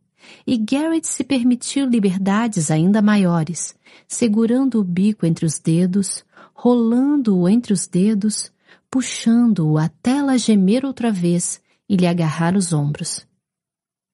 e 0.47 0.57
Garrett 0.57 1.05
se 1.07 1.25
permitiu 1.25 1.85
liberdades 1.85 2.71
ainda 2.71 3.01
maiores, 3.01 3.75
segurando 4.07 4.79
o 4.79 4.83
bico 4.83 5.25
entre 5.25 5.45
os 5.45 5.59
dedos, 5.59 6.23
rolando-o 6.53 7.49
entre 7.49 7.73
os 7.73 7.85
dedos, 7.85 8.49
puxando-o 8.89 9.77
até 9.77 10.17
ela 10.17 10.37
gemer 10.37 10.85
outra 10.85 11.11
vez 11.11 11.61
e 11.89 11.97
lhe 11.97 12.07
agarrar 12.07 12.55
os 12.55 12.71
ombros. 12.71 13.25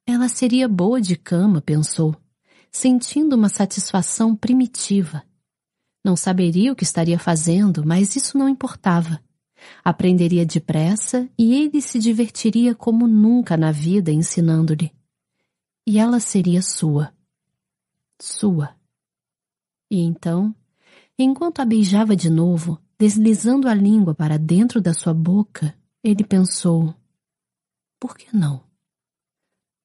Ela 0.08 0.28
seria 0.28 0.68
boa 0.68 1.00
de 1.00 1.16
cama, 1.16 1.62
pensou, 1.62 2.16
sentindo 2.78 3.36
uma 3.36 3.50
satisfação 3.50 4.36
primitiva. 4.36 5.24
Não 6.04 6.16
saberia 6.16 6.72
o 6.72 6.76
que 6.76 6.84
estaria 6.84 7.20
fazendo, 7.20 7.86
mas 7.86 8.16
isso 8.16 8.38
não 8.38 8.48
importava. 8.48 9.22
Aprenderia 9.84 10.46
depressa 10.46 11.28
e 11.38 11.54
ele 11.54 11.82
se 11.82 12.00
divertiria 12.00 12.74
como 12.76 13.08
nunca 13.08 13.58
na 13.58 13.72
vida 13.72 14.12
ensinando-lhe. 14.12 14.92
E 15.86 16.00
ela 16.00 16.20
seria 16.20 16.62
sua. 16.62 17.14
Sua. 18.20 18.76
E 19.90 20.00
então 20.00 20.56
Enquanto 21.20 21.62
a 21.62 21.66
beijava 21.66 22.16
de 22.16 22.30
novo, 22.30 22.80
deslizando 22.96 23.68
a 23.68 23.74
língua 23.74 24.14
para 24.14 24.38
dentro 24.38 24.80
da 24.80 24.94
sua 24.94 25.16
boca, 25.16 25.76
ele 26.04 26.24
pensou: 26.24 26.94
Por 28.00 28.16
que 28.16 28.36
não? 28.36 28.64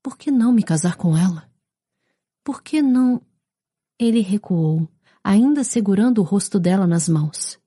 Por 0.02 0.18
que 0.18 0.30
não 0.30 0.52
me 0.52 0.62
casar 0.62 0.96
com 0.96 1.16
ela? 1.16 1.50
Por 2.44 2.62
que 2.62 2.82
não? 2.82 3.20
Ele 3.98 4.20
recuou, 4.20 4.88
ainda 5.22 5.62
segurando 5.64 6.18
o 6.18 6.24
rosto 6.24 6.58
dela 6.58 6.86
nas 6.86 7.08
mãos. 7.08 7.58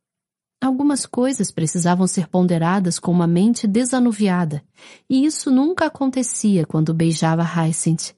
Algumas 0.61 1.05
coisas 1.05 1.51
precisavam 1.51 2.07
ser 2.07 2.27
ponderadas 2.27 2.97
com 2.97 3.11
uma 3.11 3.27
mente 3.27 3.67
desanuviada, 3.67 4.63
e 5.09 5.25
isso 5.25 5.51
nunca 5.51 5.85
acontecia 5.85 6.65
quando 6.65 6.93
beijava 6.93 7.43
Hyacinth. 7.43 8.15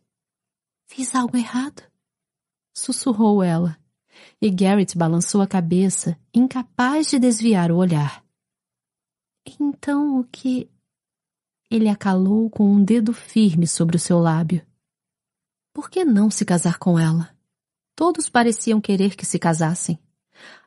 Fiz 0.87 1.13
algo 1.13 1.35
errado? 1.35 1.83
Sussurrou 2.73 3.43
ela 3.43 3.77
e 4.41 4.49
Garrett 4.49 4.97
balançou 4.97 5.41
a 5.41 5.47
cabeça, 5.47 6.17
incapaz 6.33 7.09
de 7.09 7.19
desviar 7.19 7.71
o 7.71 7.77
olhar. 7.77 8.23
Então 9.59 10.19
o 10.19 10.23
que. 10.23 10.69
Ele 11.69 11.89
acalou 11.89 12.49
com 12.49 12.71
um 12.71 12.83
dedo 12.83 13.13
firme 13.13 13.67
sobre 13.67 13.97
o 13.97 13.99
seu 13.99 14.19
lábio. 14.19 14.65
Por 15.77 15.91
que 15.91 16.03
não 16.03 16.31
se 16.31 16.43
casar 16.43 16.79
com 16.79 16.97
ela? 16.97 17.29
Todos 17.95 18.27
pareciam 18.31 18.81
querer 18.81 19.15
que 19.15 19.23
se 19.23 19.37
casassem. 19.37 19.99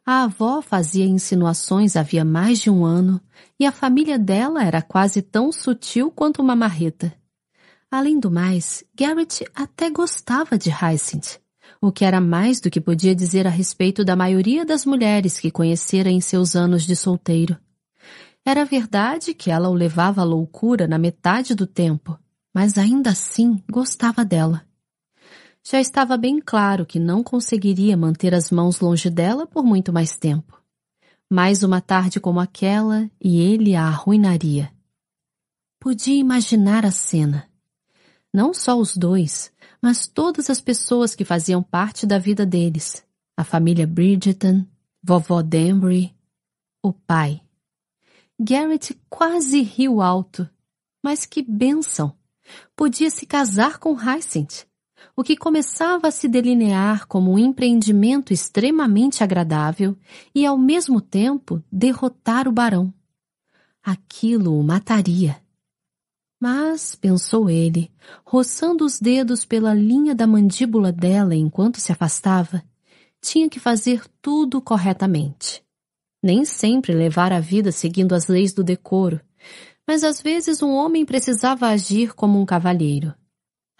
A 0.06 0.22
avó 0.22 0.62
fazia 0.62 1.04
insinuações 1.04 1.96
havia 1.96 2.24
mais 2.24 2.60
de 2.60 2.70
um 2.70 2.84
ano 2.84 3.20
e 3.58 3.66
a 3.66 3.72
família 3.72 4.16
dela 4.16 4.62
era 4.62 4.80
quase 4.80 5.20
tão 5.20 5.50
sutil 5.50 6.12
quanto 6.12 6.40
uma 6.40 6.54
marreta. 6.54 7.12
Além 7.90 8.20
do 8.20 8.30
mais, 8.30 8.84
Garrett 8.94 9.44
até 9.52 9.90
gostava 9.90 10.56
de 10.56 10.70
Hyacinth 10.70 11.40
o 11.82 11.90
que 11.90 12.04
era 12.04 12.20
mais 12.20 12.60
do 12.60 12.70
que 12.70 12.80
podia 12.80 13.12
dizer 13.12 13.48
a 13.48 13.50
respeito 13.50 14.04
da 14.04 14.14
maioria 14.14 14.64
das 14.64 14.86
mulheres 14.86 15.40
que 15.40 15.50
conhecera 15.50 16.08
em 16.08 16.20
seus 16.20 16.54
anos 16.54 16.84
de 16.84 16.94
solteiro. 16.94 17.58
Era 18.46 18.64
verdade 18.64 19.34
que 19.34 19.50
ela 19.50 19.68
o 19.68 19.74
levava 19.74 20.20
à 20.20 20.24
loucura 20.24 20.86
na 20.86 20.98
metade 20.98 21.52
do 21.52 21.66
tempo, 21.66 22.16
mas 22.54 22.78
ainda 22.78 23.10
assim 23.10 23.60
gostava 23.68 24.24
dela. 24.24 24.69
Já 25.62 25.80
estava 25.80 26.16
bem 26.16 26.40
claro 26.40 26.86
que 26.86 26.98
não 26.98 27.22
conseguiria 27.22 27.96
manter 27.96 28.34
as 28.34 28.50
mãos 28.50 28.80
longe 28.80 29.10
dela 29.10 29.46
por 29.46 29.62
muito 29.62 29.92
mais 29.92 30.16
tempo. 30.16 30.60
Mais 31.28 31.62
uma 31.62 31.80
tarde 31.80 32.18
como 32.18 32.40
aquela 32.40 33.08
e 33.20 33.40
ele 33.40 33.76
a 33.76 33.84
arruinaria. 33.84 34.72
Podia 35.78 36.16
imaginar 36.16 36.84
a 36.84 36.90
cena. 36.90 37.48
Não 38.32 38.52
só 38.52 38.78
os 38.78 38.96
dois, 38.96 39.52
mas 39.80 40.06
todas 40.06 40.50
as 40.50 40.60
pessoas 40.60 41.14
que 41.14 41.24
faziam 41.24 41.62
parte 41.62 42.06
da 42.06 42.18
vida 42.18 42.44
deles. 42.44 43.04
A 43.36 43.44
família 43.44 43.86
Bridgeton, 43.86 44.66
vovó 45.02 45.42
Danbury, 45.42 46.14
o 46.82 46.92
pai. 46.92 47.40
Garrett 48.38 48.98
quase 49.08 49.60
riu 49.60 50.00
alto. 50.00 50.48
Mas 51.02 51.26
que 51.26 51.42
bênção! 51.42 52.16
Podia 52.74 53.10
se 53.10 53.26
casar 53.26 53.78
com 53.78 53.94
Hyacinth, 53.94 54.66
o 55.16 55.22
que 55.22 55.36
começava 55.36 56.08
a 56.08 56.10
se 56.10 56.28
delinear 56.28 57.06
como 57.06 57.32
um 57.32 57.38
empreendimento 57.38 58.32
extremamente 58.32 59.22
agradável 59.22 59.96
e, 60.34 60.46
ao 60.46 60.56
mesmo 60.56 61.00
tempo, 61.00 61.62
derrotar 61.70 62.48
o 62.48 62.52
barão. 62.52 62.92
Aquilo 63.82 64.58
o 64.58 64.62
mataria. 64.62 65.40
Mas, 66.40 66.94
pensou 66.94 67.50
ele, 67.50 67.90
roçando 68.24 68.84
os 68.84 68.98
dedos 68.98 69.44
pela 69.44 69.74
linha 69.74 70.14
da 70.14 70.26
mandíbula 70.26 70.90
dela 70.90 71.34
enquanto 71.34 71.80
se 71.80 71.92
afastava, 71.92 72.62
tinha 73.20 73.48
que 73.48 73.60
fazer 73.60 74.02
tudo 74.22 74.60
corretamente. 74.62 75.62
Nem 76.22 76.44
sempre 76.44 76.94
levar 76.94 77.32
a 77.32 77.40
vida 77.40 77.70
seguindo 77.70 78.14
as 78.14 78.26
leis 78.26 78.54
do 78.54 78.64
decoro, 78.64 79.20
mas 79.86 80.04
às 80.04 80.22
vezes 80.22 80.62
um 80.62 80.70
homem 80.70 81.04
precisava 81.04 81.66
agir 81.66 82.14
como 82.14 82.40
um 82.40 82.46
cavalheiro. 82.46 83.14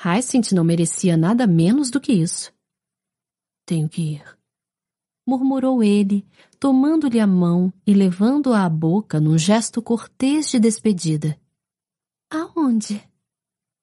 Hyacinth 0.03 0.53
não 0.53 0.65
merecia 0.65 1.15
nada 1.15 1.47
menos 1.47 1.91
do 1.91 2.01
que 2.01 2.11
isso. 2.11 2.51
Tenho 3.67 3.87
que 3.87 4.15
ir, 4.15 4.39
murmurou 5.27 5.83
ele, 5.83 6.27
tomando-lhe 6.59 7.21
a 7.21 7.27
mão 7.27 7.71
e 7.87 7.93
levando-a 7.93 8.65
à 8.65 8.69
boca 8.69 9.21
num 9.21 9.37
gesto 9.37 9.83
cortês 9.83 10.51
de 10.51 10.59
despedida. 10.59 11.39
Aonde? 12.31 13.07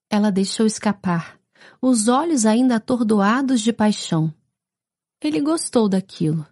Ela 0.09 0.31
deixou 0.31 0.65
escapar, 0.65 1.39
os 1.79 2.07
olhos 2.07 2.47
ainda 2.47 2.77
atordoados 2.77 3.61
de 3.61 3.71
paixão. 3.71 4.33
Ele 5.21 5.39
gostou 5.39 5.87
daquilo. 5.87 6.47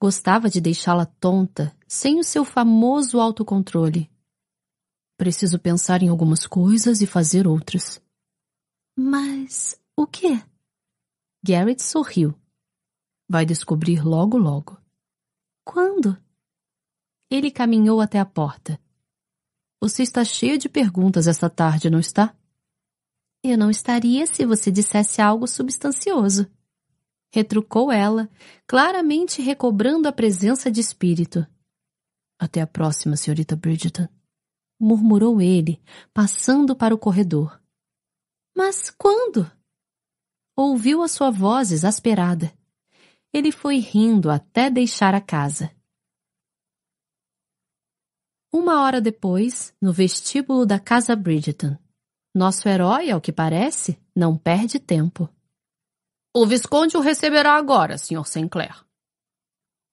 Gostava 0.00 0.48
de 0.48 0.60
deixá-la 0.60 1.04
tonta, 1.04 1.76
sem 1.86 2.18
o 2.18 2.24
seu 2.24 2.44
famoso 2.44 3.20
autocontrole. 3.20 4.10
Preciso 5.16 5.58
pensar 5.58 6.02
em 6.02 6.08
algumas 6.08 6.46
coisas 6.46 7.00
e 7.00 7.06
fazer 7.06 7.46
outras. 7.46 8.03
Mas 8.96 9.80
o 9.96 10.06
quê? 10.06 10.42
Garrett 11.42 11.82
sorriu. 11.82 12.34
Vai 13.28 13.44
descobrir 13.44 14.04
logo, 14.04 14.38
logo. 14.38 14.80
Quando? 15.64 16.16
Ele 17.30 17.50
caminhou 17.50 18.00
até 18.00 18.18
a 18.20 18.24
porta. 18.24 18.80
Você 19.80 20.02
está 20.02 20.24
cheia 20.24 20.56
de 20.56 20.68
perguntas 20.68 21.26
esta 21.26 21.50
tarde, 21.50 21.90
não 21.90 21.98
está? 21.98 22.36
Eu 23.42 23.58
não 23.58 23.68
estaria 23.70 24.26
se 24.26 24.46
você 24.46 24.70
dissesse 24.70 25.20
algo 25.20 25.46
substancioso. 25.46 26.50
Retrucou 27.32 27.90
ela, 27.90 28.30
claramente 28.66 29.42
recobrando 29.42 30.06
a 30.06 30.12
presença 30.12 30.70
de 30.70 30.80
espírito. 30.80 31.46
Até 32.38 32.60
a 32.60 32.66
próxima, 32.66 33.16
senhorita 33.16 33.56
Bridgeton. 33.56 34.08
murmurou 34.80 35.40
ele, 35.40 35.82
passando 36.12 36.76
para 36.76 36.94
o 36.94 36.98
corredor. 36.98 37.60
Mas 38.54 38.90
quando? 38.90 39.50
Ouviu 40.56 41.02
a 41.02 41.08
sua 41.08 41.30
voz 41.30 41.72
exasperada. 41.72 42.52
Ele 43.32 43.50
foi 43.50 43.78
rindo 43.78 44.30
até 44.30 44.70
deixar 44.70 45.14
a 45.14 45.20
casa. 45.20 45.74
Uma 48.52 48.82
hora 48.82 49.00
depois, 49.00 49.74
no 49.82 49.92
vestíbulo 49.92 50.64
da 50.64 50.78
casa 50.78 51.16
Bridgeton. 51.16 51.76
Nosso 52.32 52.68
herói, 52.68 53.10
ao 53.10 53.20
que 53.20 53.32
parece, 53.32 54.00
não 54.14 54.38
perde 54.38 54.78
tempo. 54.78 55.28
O 56.32 56.46
Visconde 56.46 56.96
o 56.96 57.00
receberá 57.00 57.56
agora, 57.56 57.98
Sr. 57.98 58.24
Sinclair. 58.24 58.84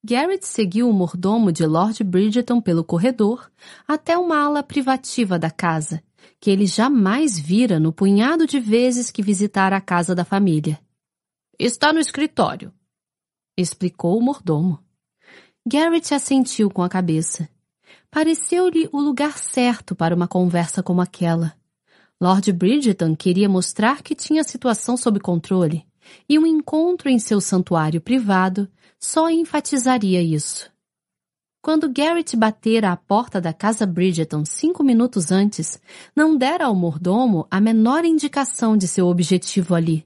Garrett 0.03 0.48
seguiu 0.48 0.89
o 0.89 0.94
mordomo 0.94 1.51
de 1.51 1.65
Lord 1.65 2.03
Bridgeton 2.03 2.60
pelo 2.60 2.84
corredor 2.84 3.51
até 3.88 4.18
uma 4.18 4.39
ala 4.44 4.63
privativa 4.63 5.38
da 5.38 5.51
casa, 5.51 6.03
que 6.40 6.50
ele 6.50 6.66
jamais 6.66 7.38
vira 7.38 7.80
no 7.80 7.94
punhado 7.94 8.48
de 8.48 8.60
vezes 8.60 9.12
que 9.12 9.22
visitara 9.22 9.78
a 9.78 9.82
casa 9.82 10.16
da 10.16 10.25
família. 10.25 10.80
Está 11.60 11.94
no 11.94 12.00
escritório, 12.00 12.74
explicou 13.58 14.18
o 14.18 14.22
mordomo. 14.22 14.80
Garrett 15.66 16.13
assentiu 16.13 16.70
com 16.70 16.82
a 16.82 16.90
cabeça. 16.90 17.48
Pareceu-lhe 18.10 18.90
o 18.92 19.00
lugar 19.00 19.38
certo 19.38 19.96
para 19.96 20.16
uma 20.16 20.28
conversa 20.28 20.82
como 20.82 21.01
aquela. 21.01 21.54
Lord 22.20 22.51
Bridgeton 22.51 23.16
queria 23.16 23.50
mostrar 23.50 24.01
que 24.01 24.16
tinha 24.16 24.42
a 24.42 24.46
situação 24.46 24.96
sob 24.98 25.20
controle, 25.20 25.86
e 26.28 26.40
um 26.40 26.46
encontro 26.46 27.10
em 27.10 27.20
seu 27.20 27.42
santuário 27.42 28.01
privado 28.01 28.70
só 29.00 29.30
enfatizaria 29.30 30.22
isso. 30.22 30.71
Quando 31.62 31.88
Garrett 31.88 32.36
batera 32.36 32.91
à 32.91 32.98
porta 32.98 33.39
da 33.39 33.53
casa 33.53 33.86
Bridgeton 33.86 34.44
cinco 34.44 34.84
minutos 34.84 35.32
antes, 35.32 35.80
não 36.15 36.36
dera 36.36 36.65
ao 36.65 36.74
mordomo 36.74 37.46
a 37.51 37.62
menor 37.62 38.03
indicação 38.03 38.75
de 38.75 38.88
seu 38.88 39.06
objetivo 39.06 39.75
ali. 39.75 40.03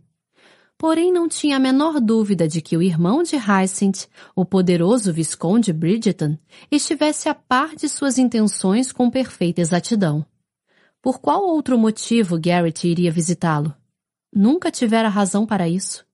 Porém, 0.77 1.13
não 1.13 1.29
tinha 1.29 1.55
a 1.55 1.59
menor 1.59 2.01
dúvida 2.01 2.45
de 2.45 2.62
que 2.62 2.75
o 2.75 2.81
irmão 2.81 3.24
de 3.24 3.38
Hyacinth, 3.38 4.09
o 4.35 4.43
poderoso 4.43 5.13
Visconde 5.13 5.71
Bridgeton, 5.71 6.38
estivesse 6.69 7.29
a 7.29 7.33
par 7.33 7.74
de 7.74 7.88
suas 7.88 8.17
intenções 8.17 8.91
com 8.91 9.09
perfeita 9.09 9.62
exatidão. 9.62 10.25
Por 11.01 11.19
qual 11.19 11.47
outro 11.47 11.77
motivo 11.77 12.38
Garrett 12.38 12.85
iria 12.85 13.09
visitá-lo? 13.09 13.74
Nunca 14.33 14.69
tivera 14.69 15.07
razão 15.07 15.45
para 15.45 15.69
isso. 15.69 16.05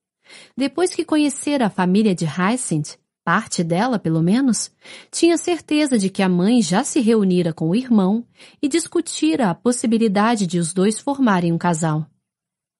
Depois 0.56 0.94
que 0.94 1.04
conhecera 1.04 1.66
a 1.66 1.70
família 1.70 2.14
de 2.14 2.24
Hyacinth, 2.24 3.01
parte 3.24 3.62
dela 3.62 3.98
pelo 3.98 4.22
menos, 4.22 4.70
tinha 5.10 5.36
certeza 5.36 5.98
de 5.98 6.10
que 6.10 6.22
a 6.22 6.28
mãe 6.28 6.60
já 6.60 6.84
se 6.84 7.00
reunira 7.00 7.52
com 7.52 7.70
o 7.70 7.74
irmão 7.74 8.26
e 8.60 8.68
discutira 8.68 9.50
a 9.50 9.54
possibilidade 9.54 10.46
de 10.46 10.58
os 10.58 10.72
dois 10.72 10.98
formarem 10.98 11.52
um 11.52 11.58
casal. 11.58 12.06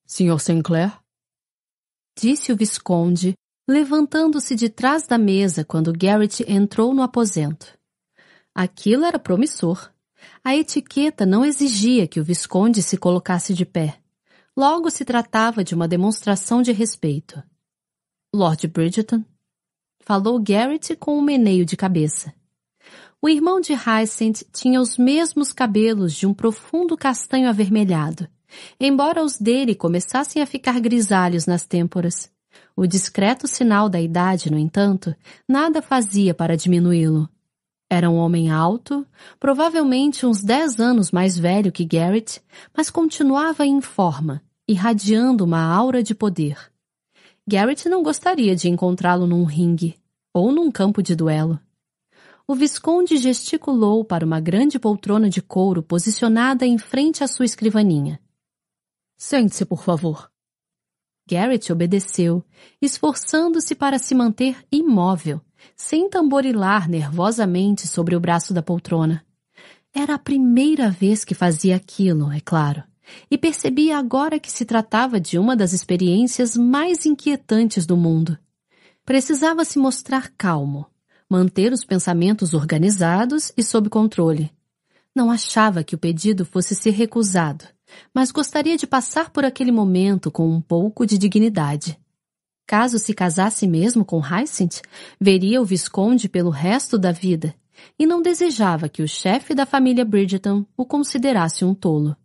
Sr. 0.06 0.38
Sinclair? 0.40 0.98
Disse 2.18 2.52
o 2.52 2.56
Visconde, 2.56 3.34
levantando-se 3.68 4.54
de 4.54 4.68
trás 4.68 5.06
da 5.06 5.16
mesa 5.16 5.64
quando 5.64 5.92
Garrett 5.92 6.44
entrou 6.46 6.92
no 6.92 7.02
aposento. 7.02 7.78
Aquilo 8.54 9.04
era 9.04 9.18
promissor. 9.18 9.90
A 10.44 10.54
etiqueta 10.54 11.24
não 11.24 11.44
exigia 11.44 12.06
que 12.06 12.20
o 12.20 12.24
Visconde 12.24 12.82
se 12.82 12.96
colocasse 12.96 13.54
de 13.54 13.64
pé. 13.64 13.98
Logo 14.56 14.90
se 14.90 15.04
tratava 15.04 15.64
de 15.64 15.74
uma 15.74 15.88
demonstração 15.88 16.60
de 16.60 16.72
respeito. 16.72 17.42
Lord 18.34 18.66
Bridgeton? 18.68 19.24
Falou 20.04 20.40
Garrett 20.40 20.96
com 20.96 21.16
um 21.16 21.22
meneio 21.22 21.64
de 21.64 21.76
cabeça. 21.76 22.34
O 23.20 23.28
irmão 23.28 23.60
de 23.60 23.72
Hyacinth 23.72 24.42
tinha 24.52 24.80
os 24.80 24.98
mesmos 24.98 25.52
cabelos 25.52 26.12
de 26.12 26.26
um 26.26 26.34
profundo 26.34 26.96
castanho 26.96 27.48
avermelhado, 27.48 28.26
embora 28.80 29.22
os 29.22 29.38
dele 29.38 29.76
começassem 29.76 30.42
a 30.42 30.46
ficar 30.46 30.80
grisalhos 30.80 31.46
nas 31.46 31.64
têmporas. 31.66 32.28
O 32.74 32.84
discreto 32.84 33.46
sinal 33.46 33.88
da 33.88 34.00
idade, 34.00 34.50
no 34.50 34.58
entanto, 34.58 35.14
nada 35.48 35.80
fazia 35.80 36.34
para 36.34 36.56
diminuí-lo. 36.56 37.28
Era 37.88 38.10
um 38.10 38.16
homem 38.16 38.50
alto, 38.50 39.06
provavelmente 39.38 40.26
uns 40.26 40.42
dez 40.42 40.80
anos 40.80 41.12
mais 41.12 41.38
velho 41.38 41.70
que 41.70 41.84
Garrett, 41.84 42.42
mas 42.76 42.90
continuava 42.90 43.64
em 43.64 43.80
forma, 43.80 44.42
irradiando 44.66 45.44
uma 45.44 45.62
aura 45.62 46.02
de 46.02 46.12
poder. 46.12 46.71
Garrett 47.46 47.88
não 47.88 48.02
gostaria 48.02 48.54
de 48.54 48.68
encontrá-lo 48.68 49.26
num 49.26 49.44
ringue 49.44 49.98
ou 50.32 50.52
num 50.52 50.70
campo 50.70 51.02
de 51.02 51.16
duelo. 51.16 51.60
O 52.46 52.54
Visconde 52.54 53.16
gesticulou 53.16 54.04
para 54.04 54.24
uma 54.24 54.40
grande 54.40 54.78
poltrona 54.78 55.28
de 55.28 55.42
couro 55.42 55.82
posicionada 55.82 56.66
em 56.66 56.78
frente 56.78 57.22
à 57.22 57.28
sua 57.28 57.44
escrivaninha. 57.44 58.20
Sente-se, 59.16 59.64
por 59.64 59.82
favor. 59.82 60.30
Garrett 61.28 61.72
obedeceu, 61.72 62.44
esforçando-se 62.80 63.74
para 63.74 63.98
se 63.98 64.14
manter 64.14 64.56
imóvel, 64.70 65.40
sem 65.76 66.08
tamborilar 66.08 66.88
nervosamente 66.88 67.86
sobre 67.86 68.16
o 68.16 68.20
braço 68.20 68.52
da 68.52 68.62
poltrona. 68.62 69.24
Era 69.94 70.14
a 70.14 70.18
primeira 70.18 70.90
vez 70.90 71.24
que 71.24 71.34
fazia 71.34 71.76
aquilo, 71.76 72.32
é 72.32 72.40
claro, 72.40 72.82
e 73.30 73.36
percebia 73.36 73.98
agora 73.98 74.38
que 74.38 74.50
se 74.50 74.64
tratava 74.64 75.20
de 75.20 75.38
uma 75.38 75.56
das 75.56 75.72
experiências 75.72 76.56
mais 76.56 77.04
inquietantes 77.06 77.86
do 77.86 77.96
mundo. 77.96 78.38
Precisava 79.04 79.64
se 79.64 79.78
mostrar 79.78 80.32
calmo, 80.36 80.86
manter 81.28 81.72
os 81.72 81.84
pensamentos 81.84 82.54
organizados 82.54 83.52
e 83.56 83.62
sob 83.62 83.88
controle. 83.88 84.50
Não 85.14 85.30
achava 85.30 85.82
que 85.82 85.94
o 85.94 85.98
pedido 85.98 86.44
fosse 86.44 86.74
ser 86.74 86.90
recusado, 86.90 87.64
mas 88.14 88.30
gostaria 88.30 88.76
de 88.76 88.86
passar 88.86 89.30
por 89.30 89.44
aquele 89.44 89.72
momento 89.72 90.30
com 90.30 90.48
um 90.48 90.60
pouco 90.60 91.06
de 91.06 91.18
dignidade. 91.18 91.98
Caso 92.66 92.98
se 92.98 93.12
casasse 93.12 93.66
mesmo 93.66 94.04
com 94.04 94.20
Hyacinth, 94.20 94.80
veria 95.20 95.60
o 95.60 95.64
Visconde 95.64 96.28
pelo 96.28 96.50
resto 96.50 96.96
da 96.96 97.12
vida 97.12 97.54
e 97.98 98.06
não 98.06 98.22
desejava 98.22 98.88
que 98.88 99.02
o 99.02 99.08
chefe 99.08 99.54
da 99.54 99.66
família 99.66 100.04
Bridgeton 100.04 100.64
o 100.76 100.86
considerasse 100.86 101.64
um 101.64 101.74
tolo. 101.74 102.16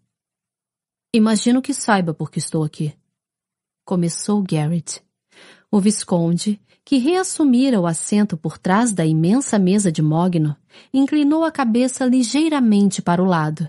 Imagino 1.18 1.64
que 1.64 1.74
saiba 1.74 2.14
por 2.14 2.30
que 2.30 2.38
estou 2.38 2.64
aqui. 2.64 2.94
Começou 3.84 4.44
Garrett. 4.44 5.02
O 5.72 5.80
Visconde, 5.80 6.62
que 6.86 6.98
reassumira 6.98 7.82
o 7.82 7.88
assento 7.88 8.38
por 8.38 8.60
trás 8.60 8.94
da 8.94 9.04
imensa 9.04 9.58
mesa 9.58 9.92
de 9.92 10.00
mogno, 10.00 10.56
inclinou 10.94 11.44
a 11.44 11.52
cabeça 11.52 12.06
ligeiramente 12.06 13.02
para 13.02 13.20
o 13.20 13.26
lado. 13.26 13.68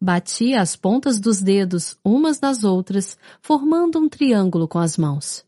Batia 0.00 0.62
as 0.62 0.76
pontas 0.76 1.20
dos 1.20 1.42
dedos 1.42 1.98
umas 2.02 2.40
nas 2.40 2.64
outras, 2.64 3.18
formando 3.42 3.98
um 3.98 4.08
triângulo 4.08 4.66
com 4.66 4.78
as 4.78 4.96
mãos. 4.96 5.44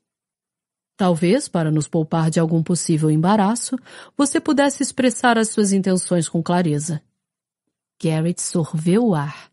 Talvez, 0.94 1.48
para 1.48 1.70
nos 1.70 1.88
poupar 1.88 2.28
de 2.28 2.38
algum 2.38 2.62
possível 2.62 3.10
embaraço, 3.10 3.78
você 4.14 4.38
pudesse 4.38 4.82
expressar 4.82 5.38
as 5.38 5.48
suas 5.48 5.72
intenções 5.72 6.28
com 6.28 6.42
clareza. 6.42 7.00
Garrett 7.98 8.42
sorveu 8.42 9.06
o 9.06 9.14
ar. 9.14 9.49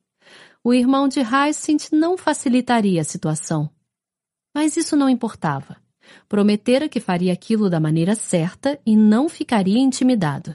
O 0.67 0.73
irmão 0.73 1.08
de 1.08 1.21
Hyacinth 1.21 1.93
não 1.93 2.17
facilitaria 2.17 2.99
a 2.99 3.03
situação. 3.06 3.73
Mas 4.53 4.75
isso 4.75 4.97
não 4.97 5.08
importava. 5.08 5.77
Prometera 6.27 6.89
que 6.89 6.99
faria 6.99 7.32
aquilo 7.32 7.69
da 7.69 7.80
maneira 7.80 8.15
certa 8.15 8.77
e 8.86 8.93
não 8.93 9.30
ficaria 9.30 9.80
intimidado. 9.80 10.53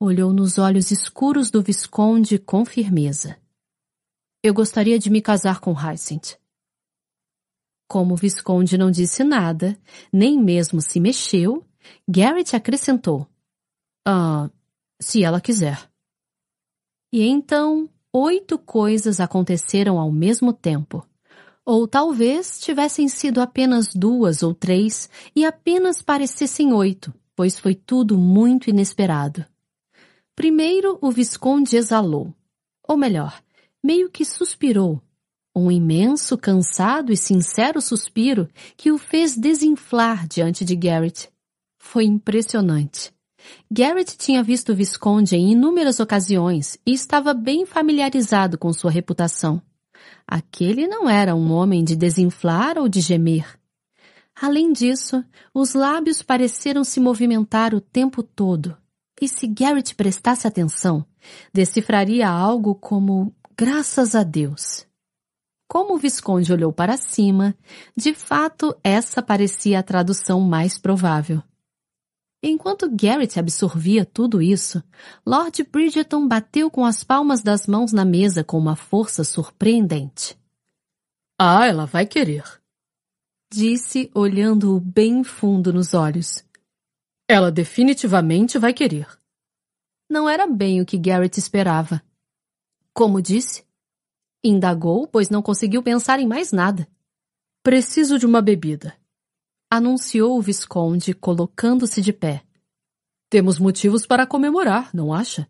Olhou 0.00 0.32
nos 0.32 0.58
olhos 0.58 0.90
escuros 0.90 1.48
do 1.48 1.62
Visconde 1.62 2.40
com 2.40 2.64
firmeza. 2.64 3.40
Eu 4.42 4.52
gostaria 4.52 4.98
de 4.98 5.08
me 5.08 5.22
casar 5.22 5.60
com 5.60 5.74
Hyacinth. 5.74 6.36
Como 7.86 8.14
o 8.14 8.16
Visconde 8.16 8.76
não 8.76 8.90
disse 8.90 9.22
nada, 9.22 9.80
nem 10.12 10.42
mesmo 10.42 10.80
se 10.80 10.98
mexeu, 10.98 11.64
Garrett 12.08 12.56
acrescentou. 12.56 13.28
Ah, 14.04 14.50
se 15.00 15.22
ela 15.22 15.40
quiser. 15.40 15.88
E 17.12 17.22
então, 17.28 17.88
oito 18.12 18.58
coisas 18.58 19.20
aconteceram 19.20 19.98
ao 19.98 20.10
mesmo 20.10 20.52
tempo. 20.52 21.06
Ou 21.64 21.86
talvez 21.86 22.58
tivessem 22.60 23.08
sido 23.08 23.40
apenas 23.40 23.94
duas 23.94 24.42
ou 24.42 24.54
três 24.54 25.08
e 25.34 25.44
apenas 25.44 26.02
parecessem 26.02 26.72
oito, 26.72 27.12
pois 27.36 27.58
foi 27.58 27.74
tudo 27.74 28.18
muito 28.18 28.68
inesperado. 28.68 29.44
Primeiro, 30.34 30.98
o 31.00 31.10
Visconde 31.10 31.76
exalou. 31.76 32.34
Ou 32.88 32.96
melhor, 32.96 33.40
meio 33.82 34.10
que 34.10 34.24
suspirou 34.24 35.00
um 35.54 35.70
imenso, 35.70 36.38
cansado 36.38 37.12
e 37.12 37.16
sincero 37.16 37.80
suspiro 37.80 38.48
que 38.76 38.92
o 38.92 38.98
fez 38.98 39.36
desinflar 39.36 40.26
diante 40.26 40.64
de 40.64 40.76
Garrett. 40.76 41.28
Foi 41.78 42.04
impressionante. 42.04 43.12
Garrett 43.70 44.16
tinha 44.16 44.42
visto 44.42 44.72
o 44.72 44.74
Visconde 44.74 45.36
em 45.36 45.52
inúmeras 45.52 46.00
ocasiões 46.00 46.78
e 46.86 46.92
estava 46.92 47.32
bem 47.32 47.64
familiarizado 47.64 48.58
com 48.58 48.72
sua 48.72 48.90
reputação. 48.90 49.62
Aquele 50.26 50.86
não 50.86 51.08
era 51.08 51.34
um 51.34 51.52
homem 51.52 51.84
de 51.84 51.96
desinflar 51.96 52.78
ou 52.78 52.88
de 52.88 53.00
gemer. 53.00 53.58
Além 54.40 54.72
disso, 54.72 55.24
os 55.52 55.74
lábios 55.74 56.22
pareceram 56.22 56.82
se 56.84 57.00
movimentar 57.00 57.74
o 57.74 57.80
tempo 57.80 58.22
todo. 58.22 58.76
E 59.20 59.28
se 59.28 59.46
Garrett 59.46 59.94
prestasse 59.94 60.46
atenção, 60.46 61.04
decifraria 61.52 62.28
algo 62.28 62.74
como 62.74 63.34
graças 63.56 64.14
a 64.14 64.22
Deus. 64.22 64.86
Como 65.68 65.94
o 65.94 65.98
Visconde 65.98 66.52
olhou 66.52 66.72
para 66.72 66.96
cima, 66.96 67.54
de 67.94 68.14
fato 68.14 68.74
essa 68.82 69.22
parecia 69.22 69.78
a 69.78 69.82
tradução 69.82 70.40
mais 70.40 70.78
provável. 70.78 71.42
Enquanto 72.42 72.88
Garrett 72.88 73.38
absorvia 73.38 74.06
tudo 74.06 74.40
isso, 74.40 74.82
Lord 75.26 75.62
Bridgeton 75.64 76.26
bateu 76.26 76.70
com 76.70 76.86
as 76.86 77.04
palmas 77.04 77.42
das 77.42 77.66
mãos 77.66 77.92
na 77.92 78.04
mesa 78.04 78.42
com 78.42 78.56
uma 78.56 78.74
força 78.74 79.24
surpreendente. 79.24 80.38
Ah, 81.38 81.66
ela 81.66 81.84
vai 81.84 82.06
querer, 82.06 82.44
disse, 83.52 84.10
olhando-o 84.14 84.80
bem 84.80 85.22
fundo 85.22 85.70
nos 85.70 85.92
olhos. 85.92 86.42
Ela 87.28 87.52
definitivamente 87.52 88.58
vai 88.58 88.72
querer. 88.72 89.06
Não 90.08 90.28
era 90.28 90.46
bem 90.46 90.80
o 90.80 90.86
que 90.86 90.98
Garrett 90.98 91.38
esperava. 91.38 92.02
Como 92.94 93.20
disse? 93.20 93.64
Indagou, 94.42 95.06
pois 95.06 95.28
não 95.28 95.42
conseguiu 95.42 95.82
pensar 95.82 96.18
em 96.18 96.26
mais 96.26 96.52
nada. 96.52 96.88
Preciso 97.62 98.18
de 98.18 98.24
uma 98.24 98.40
bebida 98.40 98.99
anunciou 99.70 100.36
o 100.36 100.42
Visconde, 100.42 101.14
colocando-se 101.14 102.02
de 102.02 102.12
pé. 102.12 102.42
Temos 103.30 103.58
motivos 103.58 104.04
para 104.04 104.26
comemorar, 104.26 104.90
não 104.92 105.14
acha? 105.14 105.48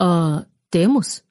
Ah, 0.00 0.40
uh, 0.40 0.50
temos? 0.68 1.24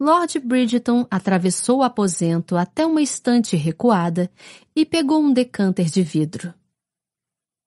Lord 0.00 0.38
Bridgeton 0.38 1.06
atravessou 1.10 1.78
o 1.78 1.82
aposento 1.82 2.56
até 2.56 2.86
uma 2.86 3.02
estante 3.02 3.56
recuada 3.56 4.30
e 4.74 4.86
pegou 4.86 5.20
um 5.20 5.32
decanter 5.32 5.86
de 5.86 6.02
vidro. 6.02 6.54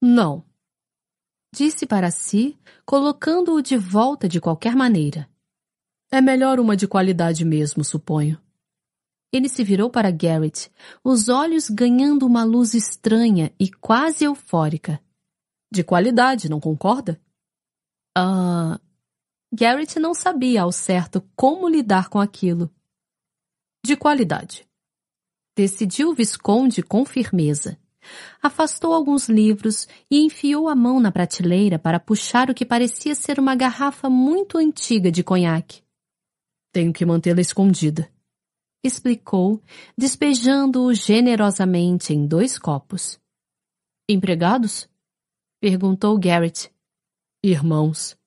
Não. 0.01 0.43
Disse 1.53 1.85
para 1.85 2.09
si, 2.09 2.57
colocando-o 2.85 3.61
de 3.61 3.77
volta 3.77 4.27
de 4.27 4.39
qualquer 4.39 4.75
maneira. 4.75 5.29
É 6.09 6.21
melhor 6.21 6.59
uma 6.59 6.75
de 6.75 6.87
qualidade 6.87 7.43
mesmo, 7.43 7.83
suponho. 7.83 8.41
Ele 9.31 9.47
se 9.47 9.63
virou 9.63 9.89
para 9.89 10.11
Garrett, 10.11 10.69
os 11.03 11.29
olhos 11.29 11.69
ganhando 11.69 12.25
uma 12.25 12.43
luz 12.43 12.73
estranha 12.73 13.53
e 13.57 13.71
quase 13.71 14.25
eufórica. 14.25 15.01
De 15.71 15.83
qualidade, 15.83 16.49
não 16.49 16.59
concorda? 16.59 17.19
Ah. 18.15 18.77
Uh... 18.77 18.91
Garrett 19.53 19.99
não 19.99 20.13
sabia 20.13 20.61
ao 20.61 20.71
certo 20.71 21.21
como 21.35 21.67
lidar 21.67 22.07
com 22.07 22.19
aquilo. 22.19 22.73
De 23.85 23.97
qualidade. 23.97 24.65
Decidiu 25.57 26.09
o 26.09 26.13
Visconde 26.13 26.81
com 26.81 27.03
firmeza. 27.03 27.77
Afastou 28.41 28.93
alguns 28.93 29.27
livros 29.27 29.89
e 30.09 30.23
enfiou 30.25 30.69
a 30.69 30.75
mão 30.75 31.01
na 31.01 31.11
prateleira 31.11 31.77
para 31.77 31.99
puxar 31.99 32.49
o 32.49 32.53
que 32.53 32.65
parecia 32.65 33.13
ser 33.13 33.39
uma 33.39 33.53
garrafa 33.53 34.09
muito 34.09 34.57
antiga 34.57 35.11
de 35.11 35.21
conhaque. 35.21 35.83
Tenho 36.71 36.93
que 36.93 37.05
mantê-la 37.05 37.41
escondida 37.41 38.09
explicou, 38.83 39.61
despejando-o 39.97 40.93
generosamente 40.93 42.13
em 42.13 42.25
dois 42.25 42.57
copos. 42.57 43.19
Empregados? 44.09 44.89
perguntou 45.59 46.17
Garrett. 46.17 46.71
Irmãos. 47.43 48.17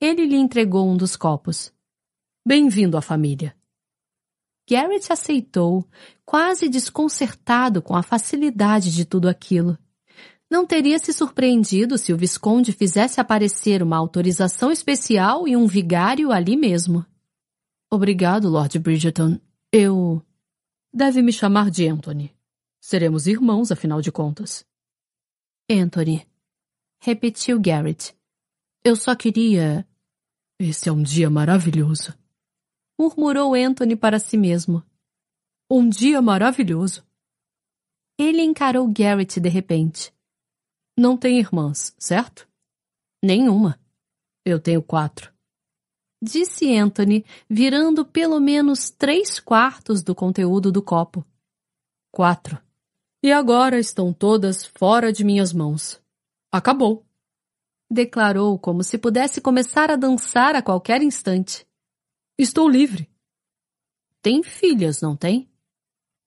Ele 0.00 0.26
lhe 0.26 0.36
entregou 0.36 0.88
um 0.88 0.96
dos 0.96 1.16
copos. 1.16 1.72
Bem-vindo 2.46 2.96
à 2.96 3.02
família. 3.02 3.56
Garrett 4.68 5.12
aceitou, 5.12 5.88
quase 6.24 6.68
desconcertado 6.68 7.82
com 7.82 7.96
a 7.96 8.02
facilidade 8.02 8.92
de 8.92 9.04
tudo 9.04 9.28
aquilo. 9.28 9.78
Não 10.50 10.66
teria 10.66 10.98
se 10.98 11.12
surpreendido 11.12 11.96
se 11.96 12.12
o 12.12 12.16
Visconde 12.16 12.72
fizesse 12.72 13.20
aparecer 13.20 13.82
uma 13.82 13.96
autorização 13.96 14.70
especial 14.70 15.48
e 15.48 15.56
um 15.56 15.66
vigário 15.66 16.30
ali 16.30 16.56
mesmo. 16.56 17.06
Obrigado, 17.90 18.48
Lord 18.50 18.78
Bridgeton. 18.78 19.40
Eu. 19.74 20.22
Deve 20.92 21.22
me 21.22 21.32
chamar 21.32 21.70
de 21.70 21.88
Anthony. 21.88 22.36
Seremos 22.78 23.26
irmãos, 23.26 23.72
afinal 23.72 24.02
de 24.02 24.12
contas. 24.12 24.66
Anthony. 25.70 26.28
Repetiu 27.00 27.58
Garrett. 27.58 28.14
Eu 28.84 28.94
só 28.94 29.16
queria. 29.16 29.88
Esse 30.58 30.90
é 30.90 30.92
um 30.92 31.02
dia 31.02 31.30
maravilhoso. 31.30 32.14
Murmurou 33.00 33.54
Anthony 33.54 33.96
para 33.96 34.18
si 34.18 34.36
mesmo. 34.36 34.84
Um 35.70 35.88
dia 35.88 36.20
maravilhoso. 36.20 37.02
Ele 38.18 38.42
encarou 38.42 38.86
Garrett 38.92 39.40
de 39.40 39.48
repente. 39.48 40.12
Não 40.98 41.16
tem 41.16 41.38
irmãs, 41.38 41.94
certo? 41.98 42.46
Nenhuma. 43.24 43.80
Eu 44.44 44.60
tenho 44.60 44.82
quatro 44.82 45.31
disse 46.22 46.76
Anthony, 46.76 47.24
virando 47.50 48.04
pelo 48.04 48.38
menos 48.38 48.88
três 48.90 49.40
quartos 49.40 50.02
do 50.02 50.14
conteúdo 50.14 50.70
do 50.70 50.80
copo. 50.80 51.26
Quatro. 52.12 52.62
E 53.22 53.32
agora 53.32 53.78
estão 53.78 54.12
todas 54.12 54.64
fora 54.64 55.12
de 55.12 55.24
minhas 55.24 55.52
mãos. 55.52 56.00
Acabou. 56.50 57.04
Declarou 57.90 58.58
como 58.58 58.84
se 58.84 58.96
pudesse 58.96 59.40
começar 59.40 59.90
a 59.90 59.96
dançar 59.96 60.54
a 60.54 60.62
qualquer 60.62 61.02
instante. 61.02 61.66
Estou 62.38 62.68
livre. 62.68 63.10
Tem 64.22 64.42
filhas, 64.42 65.00
não 65.00 65.16
tem? 65.16 65.48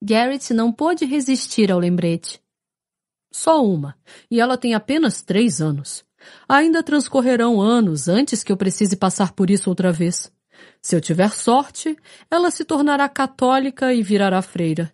Garrett 0.02 0.54
não 0.54 0.72
pôde 0.72 1.06
resistir 1.06 1.72
ao 1.72 1.80
lembrete. 1.80 2.42
Só 3.32 3.66
uma, 3.66 3.98
e 4.30 4.40
ela 4.40 4.58
tem 4.58 4.74
apenas 4.74 5.22
três 5.22 5.62
anos. 5.62 6.05
Ainda 6.48 6.84
transcorrerão 6.84 7.62
anos 7.62 8.08
antes 8.08 8.44
que 8.44 8.52
eu 8.52 8.58
precise 8.58 8.96
passar 8.96 9.32
por 9.34 9.50
isso 9.50 9.70
outra 9.70 9.92
vez. 9.92 10.32
Se 10.82 10.96
eu 10.96 11.02
tiver 11.02 11.32
sorte, 11.32 11.98
ela 12.30 12.52
se 12.52 12.64
tornará 12.64 13.10
católica 13.10 13.94
e 13.94 14.04
virará 14.04 14.42
freira. 14.42 14.94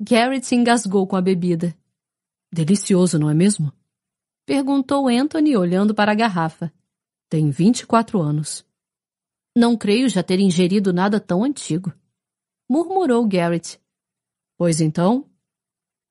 Garrett 0.00 0.54
engasgou 0.54 1.06
com 1.06 1.16
a 1.16 1.20
bebida. 1.20 1.76
Delicioso, 2.52 3.18
não 3.18 3.28
é 3.28 3.34
mesmo? 3.34 3.72
Perguntou 4.46 5.08
Anthony, 5.08 5.56
olhando 5.56 5.94
para 5.94 6.12
a 6.12 6.14
garrafa. 6.14 6.72
Tem 7.28 7.50
vinte 7.50 7.80
e 7.80 7.86
quatro 7.86 8.20
anos. 8.20 8.64
Não 9.56 9.76
creio 9.76 10.08
já 10.08 10.22
ter 10.22 10.38
ingerido 10.38 10.92
nada 10.92 11.18
tão 11.18 11.44
antigo. 11.44 11.92
Murmurou 12.68 13.26
Garrett. 13.26 13.80
Pois 14.56 14.80
então? 14.80 15.28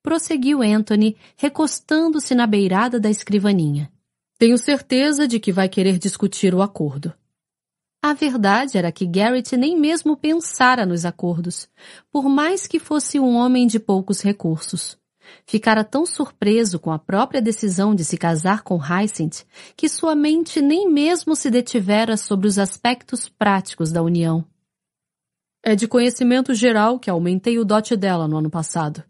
Prosseguiu 0.04 0.62
Anthony, 0.62 1.18
recostando-se 1.38 2.36
na 2.36 2.46
beirada 2.46 3.00
da 3.00 3.10
escrivaninha. 3.10 3.92
Tenho 4.39 4.56
certeza 4.60 5.28
de 5.28 5.39
que 5.39 5.52
vai 5.52 5.67
querer 5.67 5.97
discutir 5.97 6.54
o 6.54 6.62
acordo. 6.62 7.12
A 8.04 8.13
verdade 8.13 8.78
era 8.78 8.91
que 8.91 9.08
Garrett 9.08 9.58
nem 9.58 9.76
mesmo 9.76 10.15
pensara 10.15 10.86
nos 10.86 11.06
acordos, 11.06 11.67
por 12.12 12.30
mais 12.30 12.67
que 12.67 12.78
fosse 12.78 13.19
um 13.19 13.36
homem 13.36 13.65
de 13.65 13.80
poucos 13.80 14.21
recursos. 14.21 14.95
Ficara 15.45 15.84
tão 15.84 16.06
surpreso 16.06 16.80
com 16.80 16.91
a 16.91 17.00
própria 17.00 17.41
decisão 17.41 17.95
de 17.95 18.06
se 18.06 18.15
casar 18.15 18.62
com 18.62 18.78
Hyacinth 18.78 19.43
que 19.76 19.89
sua 19.89 20.15
mente 20.15 20.62
nem 20.62 20.88
mesmo 20.88 21.36
se 21.36 21.50
detivera 21.50 22.15
sobre 22.15 22.47
os 22.47 22.60
aspectos 22.60 23.28
práticos 23.28 23.91
da 23.91 24.04
união. 24.04 24.45
É 25.65 25.76
de 25.76 25.88
conhecimento 25.88 26.54
geral 26.54 27.00
que 27.00 27.10
aumentei 27.10 27.58
o 27.58 27.65
dote 27.65 27.97
dela 27.97 28.28
no 28.28 28.38
ano 28.38 28.52
passado. 28.52 29.04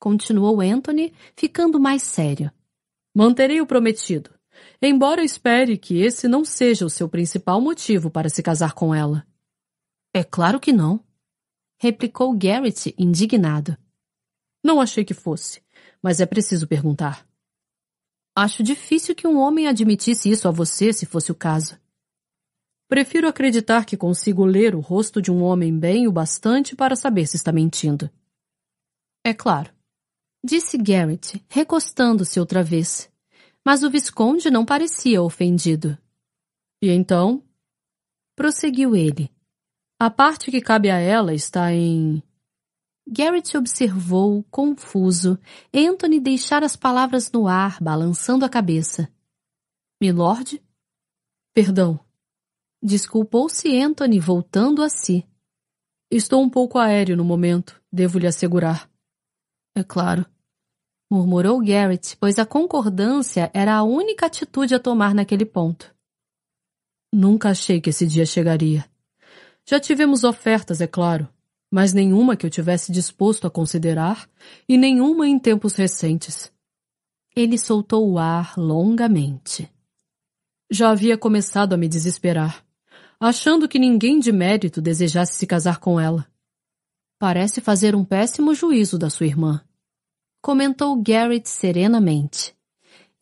Continuou 0.00 0.60
Anthony, 0.62 1.12
ficando 1.36 1.78
mais 1.78 2.02
sério. 2.02 2.50
Manterei 3.14 3.60
o 3.60 3.66
prometido 3.66 4.37
embora 4.86 5.24
espere 5.24 5.76
que 5.76 6.00
esse 6.00 6.28
não 6.28 6.44
seja 6.44 6.86
o 6.86 6.90
seu 6.90 7.08
principal 7.08 7.60
motivo 7.60 8.10
para 8.10 8.28
se 8.28 8.42
casar 8.42 8.74
com 8.74 8.94
ela. 8.94 9.26
É 10.14 10.22
claro 10.22 10.60
que 10.60 10.72
não, 10.72 11.04
replicou 11.78 12.36
Garrett 12.36 12.94
indignado. 12.96 13.76
Não 14.62 14.80
achei 14.80 15.04
que 15.04 15.14
fosse, 15.14 15.62
mas 16.02 16.20
é 16.20 16.26
preciso 16.26 16.66
perguntar. 16.66 17.26
Acho 18.36 18.62
difícil 18.62 19.14
que 19.14 19.26
um 19.26 19.38
homem 19.38 19.66
admitisse 19.66 20.30
isso 20.30 20.46
a 20.46 20.50
você 20.50 20.92
se 20.92 21.06
fosse 21.06 21.32
o 21.32 21.34
caso. 21.34 21.76
Prefiro 22.88 23.28
acreditar 23.28 23.84
que 23.84 23.96
consigo 23.96 24.44
ler 24.44 24.74
o 24.74 24.80
rosto 24.80 25.20
de 25.20 25.30
um 25.30 25.42
homem 25.42 25.76
bem 25.76 26.06
o 26.06 26.12
bastante 26.12 26.74
para 26.76 26.96
saber 26.96 27.26
se 27.26 27.36
está 27.36 27.52
mentindo. 27.52 28.08
É 29.24 29.34
claro, 29.34 29.72
disse 30.42 30.78
Garrett, 30.78 31.44
recostando-se 31.48 32.38
outra 32.40 32.62
vez 32.62 33.10
mas 33.68 33.82
o 33.82 33.90
Visconde 33.90 34.50
não 34.50 34.64
parecia 34.64 35.22
ofendido. 35.22 35.98
E 36.80 36.88
então? 36.88 37.44
Prosseguiu 38.34 38.96
ele. 38.96 39.30
A 40.00 40.08
parte 40.08 40.50
que 40.50 40.58
cabe 40.62 40.90
a 40.90 40.96
ela 40.96 41.34
está 41.34 41.70
em. 41.70 42.22
Garrett 43.06 43.54
observou, 43.58 44.42
confuso, 44.44 45.38
Anthony 45.70 46.18
deixar 46.18 46.64
as 46.64 46.76
palavras 46.76 47.30
no 47.30 47.46
ar, 47.46 47.78
balançando 47.78 48.42
a 48.42 48.48
cabeça. 48.48 49.12
Milord? 50.00 50.64
Perdão. 51.52 52.00
Desculpou-se 52.82 53.68
Anthony, 53.78 54.18
voltando 54.18 54.82
a 54.82 54.88
si. 54.88 55.28
Estou 56.10 56.42
um 56.42 56.48
pouco 56.48 56.78
aéreo 56.78 57.18
no 57.18 57.24
momento, 57.24 57.78
devo 57.92 58.18
lhe 58.18 58.26
assegurar. 58.26 58.90
É 59.76 59.84
claro 59.84 60.24
murmurou 61.10 61.60
Garrett, 61.60 62.16
pois 62.16 62.38
a 62.38 62.46
concordância 62.46 63.50
era 63.54 63.74
a 63.74 63.82
única 63.82 64.26
atitude 64.26 64.74
a 64.74 64.78
tomar 64.78 65.14
naquele 65.14 65.44
ponto. 65.44 65.94
Nunca 67.12 67.50
achei 67.50 67.80
que 67.80 67.90
esse 67.90 68.06
dia 68.06 68.26
chegaria. 68.26 68.84
Já 69.66 69.80
tivemos 69.80 70.24
ofertas, 70.24 70.80
é 70.80 70.86
claro, 70.86 71.28
mas 71.70 71.92
nenhuma 71.92 72.36
que 72.36 72.44
eu 72.44 72.50
tivesse 72.50 72.92
disposto 72.92 73.46
a 73.46 73.50
considerar 73.50 74.28
e 74.68 74.76
nenhuma 74.76 75.26
em 75.26 75.38
tempos 75.38 75.74
recentes. 75.74 76.52
Ele 77.34 77.58
soltou 77.58 78.10
o 78.10 78.18
ar 78.18 78.54
longamente. 78.56 79.70
Já 80.70 80.90
havia 80.90 81.16
começado 81.16 81.72
a 81.72 81.76
me 81.76 81.88
desesperar, 81.88 82.64
achando 83.18 83.68
que 83.68 83.78
ninguém 83.78 84.18
de 84.18 84.32
mérito 84.32 84.82
desejasse 84.82 85.34
se 85.34 85.46
casar 85.46 85.78
com 85.80 85.98
ela. 85.98 86.26
Parece 87.18 87.60
fazer 87.60 87.94
um 87.94 88.04
péssimo 88.04 88.54
juízo 88.54 88.98
da 88.98 89.10
sua 89.10 89.26
irmã, 89.26 89.62
comentou 90.42 90.96
Garrett 91.02 91.48
serenamente. 91.48 92.54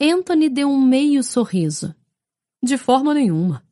Anthony 0.00 0.48
deu 0.48 0.68
um 0.68 0.80
meio 0.80 1.22
sorriso. 1.22 1.94
De 2.62 2.76
forma 2.76 3.14
nenhuma. 3.14 3.64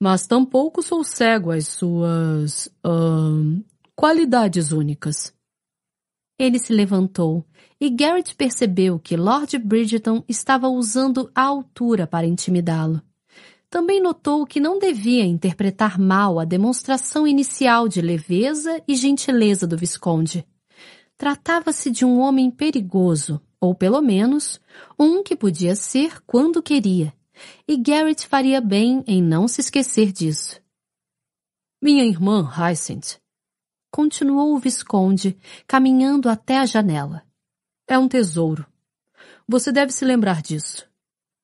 Mas 0.00 0.26
tampouco 0.26 0.82
sou 0.82 1.02
cego 1.02 1.50
às 1.50 1.68
suas. 1.68 2.66
Uh, 2.84 3.64
qualidades 3.94 4.72
únicas. 4.72 5.34
Ele 6.38 6.58
se 6.58 6.72
levantou 6.72 7.44
e 7.80 7.88
Garrett 7.88 8.34
percebeu 8.34 8.98
que 8.98 9.16
Lord 9.16 9.56
Bridgeton 9.58 10.22
estava 10.28 10.68
usando 10.68 11.30
a 11.34 11.42
altura 11.42 12.06
para 12.06 12.26
intimidá-lo. 12.26 13.00
Também 13.70 14.00
notou 14.00 14.46
que 14.46 14.60
não 14.60 14.78
devia 14.78 15.24
interpretar 15.24 15.98
mal 15.98 16.38
a 16.38 16.44
demonstração 16.44 17.26
inicial 17.26 17.88
de 17.88 18.00
leveza 18.00 18.80
e 18.86 18.94
gentileza 18.94 19.66
do 19.66 19.76
Visconde. 19.76 20.46
Tratava-se 21.24 21.90
de 21.90 22.04
um 22.04 22.20
homem 22.20 22.50
perigoso, 22.50 23.40
ou 23.58 23.74
pelo 23.74 24.02
menos, 24.02 24.60
um 24.98 25.22
que 25.22 25.34
podia 25.34 25.74
ser 25.74 26.20
quando 26.26 26.62
queria, 26.62 27.14
e 27.66 27.78
Garrett 27.78 28.26
faria 28.26 28.60
bem 28.60 29.02
em 29.06 29.22
não 29.22 29.48
se 29.48 29.62
esquecer 29.62 30.12
disso. 30.12 30.60
Minha 31.80 32.04
irmã, 32.04 32.46
Hyacinth, 32.46 33.22
continuou 33.90 34.54
o 34.54 34.58
Visconde, 34.58 35.34
caminhando 35.66 36.28
até 36.28 36.58
a 36.58 36.66
janela. 36.66 37.22
É 37.88 37.98
um 37.98 38.06
tesouro. 38.06 38.66
Você 39.48 39.72
deve 39.72 39.92
se 39.92 40.04
lembrar 40.04 40.42
disso. 40.42 40.86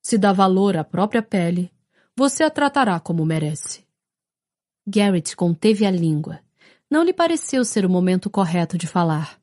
Se 0.03 0.19
dá 0.19 0.31
valor 0.31 0.77
à 0.77 0.85
própria 0.85 1.23
pele, 1.23 1.73
você 2.15 2.45
a 2.45 2.51
tratará 2.51 3.01
como 3.01 3.25
merece. 3.25 3.83
Garrett 4.87 5.35
conteve 5.35 5.87
a 5.87 5.91
língua. 5.91 6.39
Não 6.91 7.03
lhe 7.03 7.15
pareceu 7.15 7.65
ser 7.65 7.87
o 7.87 7.89
momento 7.89 8.29
correto 8.29 8.77
de 8.77 8.87
falar. 8.87 9.40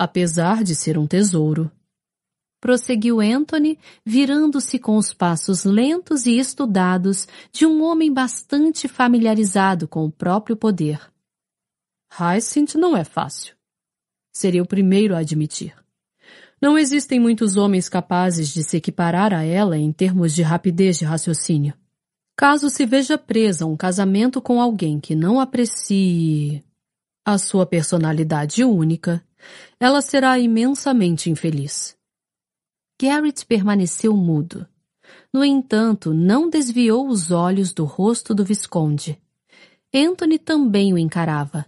Apesar 0.00 0.62
de 0.62 0.76
ser 0.76 0.96
um 0.96 1.08
tesouro, 1.08 1.72
prosseguiu 2.60 3.20
Anthony, 3.20 3.76
virando-se 4.06 4.78
com 4.78 4.96
os 4.96 5.12
passos 5.12 5.64
lentos 5.64 6.24
e 6.24 6.38
estudados 6.38 7.26
de 7.50 7.66
um 7.66 7.82
homem 7.82 8.12
bastante 8.14 8.86
familiarizado 8.86 9.88
com 9.88 10.04
o 10.04 10.12
próprio 10.12 10.56
poder. 10.56 11.00
Hyacinth 12.16 12.76
não 12.76 12.96
é 12.96 13.02
fácil. 13.02 13.56
Seria 14.32 14.62
o 14.62 14.68
primeiro 14.68 15.16
a 15.16 15.18
admitir. 15.18 15.74
Não 16.62 16.78
existem 16.78 17.18
muitos 17.18 17.56
homens 17.56 17.88
capazes 17.88 18.50
de 18.50 18.62
se 18.62 18.76
equiparar 18.76 19.34
a 19.34 19.42
ela 19.42 19.76
em 19.76 19.90
termos 19.90 20.32
de 20.32 20.42
rapidez 20.42 20.96
de 20.96 21.04
raciocínio. 21.04 21.74
Caso 22.36 22.70
se 22.70 22.86
veja 22.86 23.18
presa 23.18 23.64
a 23.64 23.68
um 23.68 23.76
casamento 23.76 24.40
com 24.40 24.60
alguém 24.60 25.00
que 25.00 25.16
não 25.16 25.40
aprecie 25.40 26.64
a 27.24 27.36
sua 27.36 27.66
personalidade 27.66 28.62
única, 28.62 29.24
ela 29.78 30.00
será 30.00 30.38
imensamente 30.38 31.30
infeliz. 31.30 31.96
Garrett 33.00 33.46
permaneceu 33.46 34.16
mudo. 34.16 34.66
No 35.32 35.44
entanto, 35.44 36.12
não 36.12 36.50
desviou 36.50 37.08
os 37.08 37.30
olhos 37.30 37.72
do 37.72 37.84
rosto 37.84 38.34
do 38.34 38.44
Visconde. 38.44 39.20
Anthony 39.94 40.38
também 40.38 40.92
o 40.92 40.98
encarava. 40.98 41.66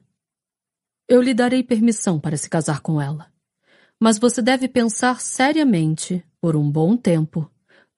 Eu 1.09 1.23
lhe 1.23 1.33
darei 1.33 1.63
permissão 1.63 2.21
para 2.21 2.37
se 2.37 2.49
casar 2.49 2.81
com 2.81 3.01
ela. 3.01 3.33
Mas 3.99 4.19
você 4.19 4.41
deve 4.41 4.69
pensar 4.69 5.21
seriamente, 5.21 6.25
por 6.41 6.57
um 6.57 6.71
bom 6.71 6.97
tempo, 6.97 7.51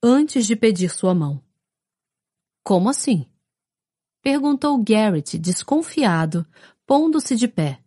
antes 0.02 0.46
de 0.46 0.56
pedir 0.56 0.90
sua 0.90 1.14
mão. 1.14 1.42
Como 2.64 2.88
assim? 2.88 3.26
Perguntou 4.22 4.82
Garrett, 4.82 5.38
desconfiado, 5.38 6.46
pondo-se 6.86 7.34
de 7.36 7.48
pé. 7.48 7.81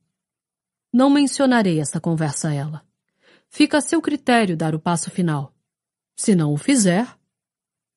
Não 0.96 1.10
mencionarei 1.10 1.80
essa 1.80 2.00
conversa 2.00 2.48
a 2.48 2.54
ela. 2.54 2.86
Fica 3.50 3.80
a 3.80 3.82
seu 3.82 4.02
critério 4.02 4.56
dar 4.56 4.74
o 4.74 4.80
passo 4.80 5.12
final. 5.12 5.54
Se 6.16 6.34
não 6.34 6.54
o 6.54 6.58
fizer. 6.58 7.06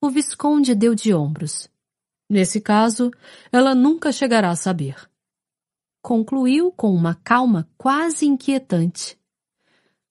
O 0.00 0.10
Visconde 0.10 0.74
deu 0.74 0.94
de 0.94 1.14
ombros. 1.14 1.70
Nesse 2.28 2.60
caso, 2.60 3.10
ela 3.52 3.74
nunca 3.74 4.10
chegará 4.10 4.50
a 4.50 4.56
saber 4.56 4.96
concluiu 6.08 6.72
com 6.72 6.94
uma 6.94 7.14
calma 7.14 7.68
quase 7.76 8.24
inquietante. 8.24 9.18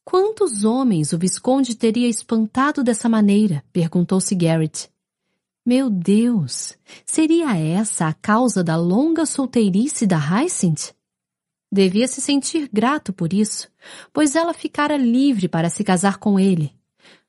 Quantos 0.06 0.64
homens 0.64 1.12
o 1.12 1.18
Visconde 1.18 1.76
teria 1.76 2.08
espantado 2.08 2.84
dessa 2.84 3.10
maneira? 3.10 3.64
perguntou-se 3.74 4.36
Garrett. 4.36 4.92
Meu 5.66 5.90
Deus, 5.90 6.78
seria 7.04 7.58
essa 7.58 8.08
a 8.08 8.14
causa 8.14 8.64
da 8.64 8.78
longa 8.78 9.26
solteirice 9.26 10.06
da 10.06 10.18
Hyacinth? 10.18 10.94
Devia 11.72 12.08
se 12.08 12.22
sentir 12.22 12.70
grato 12.72 13.12
por 13.12 13.34
isso, 13.34 13.70
pois 14.14 14.36
ela 14.36 14.54
ficara 14.54 14.96
livre 14.96 15.48
para 15.50 15.70
se 15.70 15.84
casar 15.84 16.18
com 16.18 16.40
ele. 16.40 16.74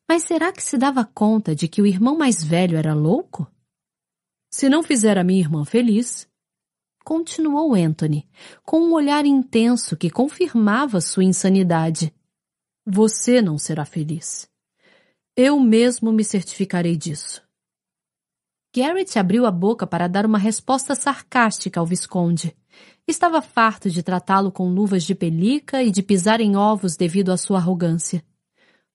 Mas 0.09 0.23
será 0.23 0.53
que 0.53 0.63
se 0.63 0.79
dava 0.79 1.05
conta 1.05 1.55
de 1.55 1.69
que 1.69 1.83
o 1.83 1.87
irmão 1.87 2.17
mais 2.17 2.43
velho 2.43 2.79
era 2.79 2.95
louco? 2.95 3.51
Se 4.51 4.69
não 4.69 4.83
fizer 4.83 5.19
a 5.19 5.25
minha 5.25 5.41
irmã 5.41 5.65
feliz, 5.65 6.27
continuou 7.05 7.75
Anthony, 7.75 8.29
com 8.65 8.81
um 8.81 8.93
olhar 8.93 9.27
intenso 9.27 9.97
que 9.97 10.11
confirmava 10.11 11.01
sua 11.01 11.25
insanidade. 11.25 12.15
Você 12.87 13.43
não 13.43 13.59
será 13.59 13.85
feliz. 13.85 14.49
Eu 15.37 15.61
mesmo 15.61 16.13
me 16.13 16.25
certificarei 16.25 16.97
disso. 16.97 17.43
Garrett 18.75 19.19
abriu 19.19 19.47
a 19.47 19.51
boca 19.51 19.87
para 19.87 20.09
dar 20.09 20.27
uma 20.27 20.39
resposta 20.39 20.95
sarcástica 20.95 21.81
ao 21.81 21.87
Visconde. 21.87 22.57
Estava 23.07 23.41
farto 23.41 23.91
de 23.91 24.03
tratá-lo 24.03 24.53
com 24.53 24.69
luvas 24.69 25.03
de 25.05 25.15
pelica 25.15 25.83
e 25.83 25.91
de 25.91 26.03
pisar 26.03 26.41
em 26.41 26.57
ovos 26.57 26.97
devido 26.97 27.33
à 27.33 27.37
sua 27.37 27.59
arrogância. 27.59 28.25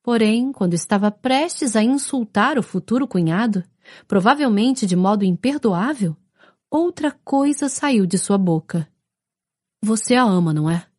Porém, 0.01 0.51
quando 0.51 0.73
estava 0.73 1.09
prestes 1.09 1.75
a 1.75 1.83
insultar 1.83 2.57
o 2.57 2.63
futuro 2.63 3.07
cunhado, 3.07 3.63
provavelmente 4.07 4.85
de 4.85 4.95
modo 4.95 5.23
imperdoável, 5.23 6.15
Outra 6.75 7.11
coisa 7.11 7.69
saiu 7.69 8.07
de 8.07 8.17
sua 8.17 8.35
boca. 8.35 8.91
Você 9.79 10.15
a 10.15 10.23
ama, 10.23 10.51
não 10.51 10.67
é? 10.67 10.89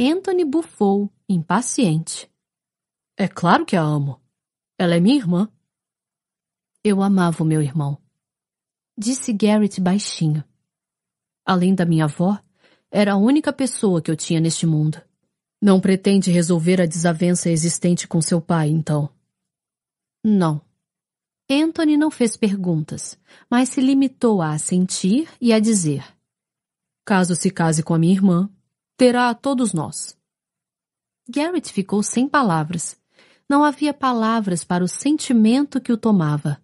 Anthony 0.00 0.44
bufou, 0.44 1.12
impaciente. 1.28 2.30
É 3.16 3.26
claro 3.26 3.66
que 3.66 3.74
a 3.74 3.82
amo. 3.82 4.22
Ela 4.78 4.94
é 4.94 5.00
minha 5.00 5.16
irmã. 5.16 5.52
Eu 6.84 7.02
amava 7.02 7.42
o 7.42 7.44
meu 7.44 7.60
irmão. 7.60 8.00
Disse 8.96 9.32
Garrett 9.32 9.80
baixinho. 9.80 10.44
Além 11.48 11.74
da 11.74 11.86
minha 11.86 12.04
avó, 12.04 12.38
era 12.90 13.14
a 13.14 13.16
única 13.16 13.50
pessoa 13.54 14.02
que 14.02 14.10
eu 14.10 14.16
tinha 14.16 14.38
neste 14.38 14.66
mundo. 14.66 15.00
Não 15.62 15.80
pretende 15.80 16.30
resolver 16.30 16.78
a 16.78 16.84
desavença 16.84 17.48
existente 17.48 18.06
com 18.06 18.20
seu 18.20 18.38
pai, 18.38 18.68
então? 18.68 19.08
Não. 20.22 20.60
Anthony 21.50 21.96
não 21.96 22.10
fez 22.10 22.36
perguntas, 22.36 23.18
mas 23.50 23.70
se 23.70 23.80
limitou 23.80 24.42
a 24.42 24.52
assentir 24.52 25.26
e 25.40 25.50
a 25.50 25.58
dizer: 25.58 26.04
Caso 27.02 27.34
se 27.34 27.50
case 27.50 27.82
com 27.82 27.94
a 27.94 27.98
minha 27.98 28.12
irmã, 28.12 28.50
terá 28.94 29.30
a 29.30 29.34
todos 29.34 29.72
nós. 29.72 30.18
Garrett 31.26 31.72
ficou 31.72 32.02
sem 32.02 32.28
palavras. 32.28 33.00
Não 33.48 33.64
havia 33.64 33.94
palavras 33.94 34.64
para 34.64 34.84
o 34.84 34.88
sentimento 34.88 35.80
que 35.80 35.94
o 35.94 35.96
tomava. 35.96 36.60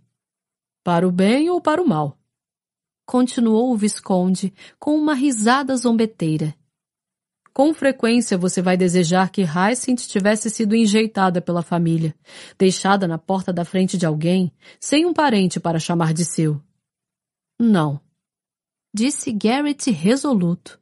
Para 0.82 1.08
o 1.08 1.10
bem 1.10 1.48
ou 1.48 1.58
para 1.58 1.82
o 1.82 1.88
mal? 1.88 2.18
Continuou 3.06 3.72
o 3.72 3.76
Visconde 3.76 4.52
com 4.78 4.96
uma 4.96 5.14
risada 5.14 5.76
zombeteira. 5.76 6.54
Com 7.52 7.72
frequência 7.72 8.36
você 8.36 8.60
vai 8.60 8.76
desejar 8.76 9.30
que 9.30 9.42
Hyacinth 9.42 10.08
tivesse 10.08 10.50
sido 10.50 10.74
enjeitada 10.74 11.40
pela 11.40 11.62
família, 11.62 12.12
deixada 12.58 13.06
na 13.06 13.16
porta 13.16 13.52
da 13.52 13.64
frente 13.64 13.96
de 13.96 14.04
alguém, 14.04 14.52
sem 14.80 15.06
um 15.06 15.14
parente 15.14 15.60
para 15.60 15.78
chamar 15.78 16.12
de 16.12 16.24
seu. 16.24 16.60
Não, 17.56 18.00
disse 18.92 19.30
Garrett 19.32 19.90
resoluto. 19.90 20.80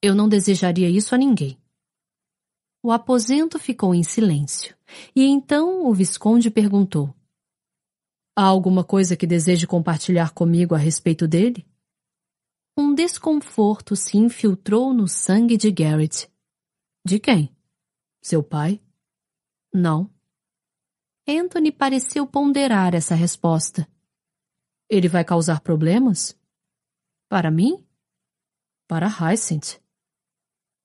Eu 0.00 0.14
não 0.14 0.28
desejaria 0.28 0.88
isso 0.88 1.14
a 1.14 1.18
ninguém. 1.18 1.58
O 2.80 2.92
aposento 2.92 3.58
ficou 3.58 3.94
em 3.94 4.02
silêncio, 4.02 4.76
e 5.14 5.24
então 5.24 5.86
o 5.86 5.94
Visconde 5.94 6.50
perguntou. 6.50 7.14
Há 8.34 8.44
alguma 8.44 8.82
coisa 8.82 9.14
que 9.14 9.26
deseje 9.26 9.66
compartilhar 9.66 10.32
comigo 10.32 10.74
a 10.74 10.78
respeito 10.78 11.28
dele? 11.28 11.66
Um 12.76 12.94
desconforto 12.94 13.94
se 13.94 14.16
infiltrou 14.16 14.94
no 14.94 15.06
sangue 15.06 15.58
de 15.58 15.70
Garrett. 15.70 16.32
De 17.04 17.20
quem? 17.20 17.54
Seu 18.22 18.42
pai? 18.42 18.80
Não. 19.74 20.10
Anthony 21.28 21.70
pareceu 21.70 22.26
ponderar 22.26 22.94
essa 22.94 23.14
resposta. 23.14 23.86
Ele 24.88 25.08
vai 25.08 25.24
causar 25.24 25.60
problemas? 25.60 26.34
Para 27.28 27.50
mim? 27.50 27.86
Para 28.88 29.08
Hyacinth. 29.08 29.78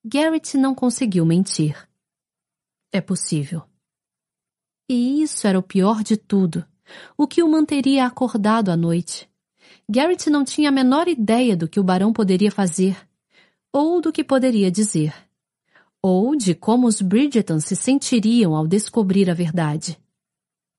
Garrett 0.03 0.57
não 0.57 0.75
conseguiu 0.75 1.25
mentir. 1.25 1.89
É 2.91 2.99
possível. 2.99 3.67
E 4.89 5.21
isso 5.21 5.47
era 5.47 5.59
o 5.59 5.63
pior 5.63 6.03
de 6.03 6.17
tudo, 6.17 6.65
o 7.17 7.27
que 7.27 7.43
o 7.43 7.47
manteria 7.47 8.05
acordado 8.05 8.69
à 8.69 8.77
noite. 8.77 9.29
Garrett 9.89 10.29
não 10.29 10.43
tinha 10.43 10.69
a 10.69 10.71
menor 10.71 11.07
ideia 11.07 11.55
do 11.55 11.67
que 11.67 11.79
o 11.79 11.83
barão 11.83 12.11
poderia 12.11 12.51
fazer, 12.51 12.97
ou 13.71 14.01
do 14.01 14.11
que 14.11 14.23
poderia 14.23 14.71
dizer, 14.71 15.13
ou 16.01 16.35
de 16.35 16.53
como 16.53 16.87
os 16.87 17.01
Bridgerton 17.01 17.59
se 17.59 17.75
sentiriam 17.75 18.55
ao 18.55 18.67
descobrir 18.67 19.29
a 19.29 19.33
verdade. 19.33 19.97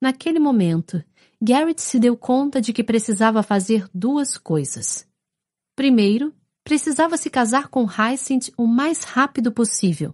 Naquele 0.01 0.39
momento, 0.39 1.03
Garrett 1.41 1.81
se 1.81 1.99
deu 1.99 2.17
conta 2.17 2.61
de 2.61 2.73
que 2.73 2.83
precisava 2.83 3.41
fazer 3.41 3.87
duas 3.93 4.37
coisas. 4.37 5.07
Primeiro, 5.75 6.33
precisava 6.63 7.17
se 7.17 7.29
casar 7.29 7.67
com 7.69 7.85
Hyacinth 7.85 8.51
o 8.57 8.67
mais 8.67 9.03
rápido 9.03 9.51
possível. 9.51 10.13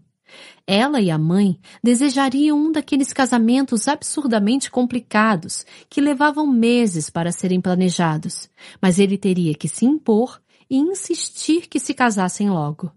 Ela 0.67 0.99
e 0.99 1.11
a 1.11 1.17
mãe 1.17 1.59
desejariam 1.83 2.57
um 2.57 2.71
daqueles 2.71 3.13
casamentos 3.13 3.87
absurdamente 3.87 4.71
complicados 4.71 5.65
que 5.89 6.01
levavam 6.01 6.47
meses 6.47 7.09
para 7.09 7.31
serem 7.31 7.61
planejados, 7.61 8.49
mas 8.81 8.97
ele 8.99 9.17
teria 9.17 9.53
que 9.53 9.67
se 9.67 9.85
impor 9.85 10.41
e 10.69 10.77
insistir 10.77 11.67
que 11.67 11.79
se 11.79 11.93
casassem 11.93 12.49
logo. 12.49 12.91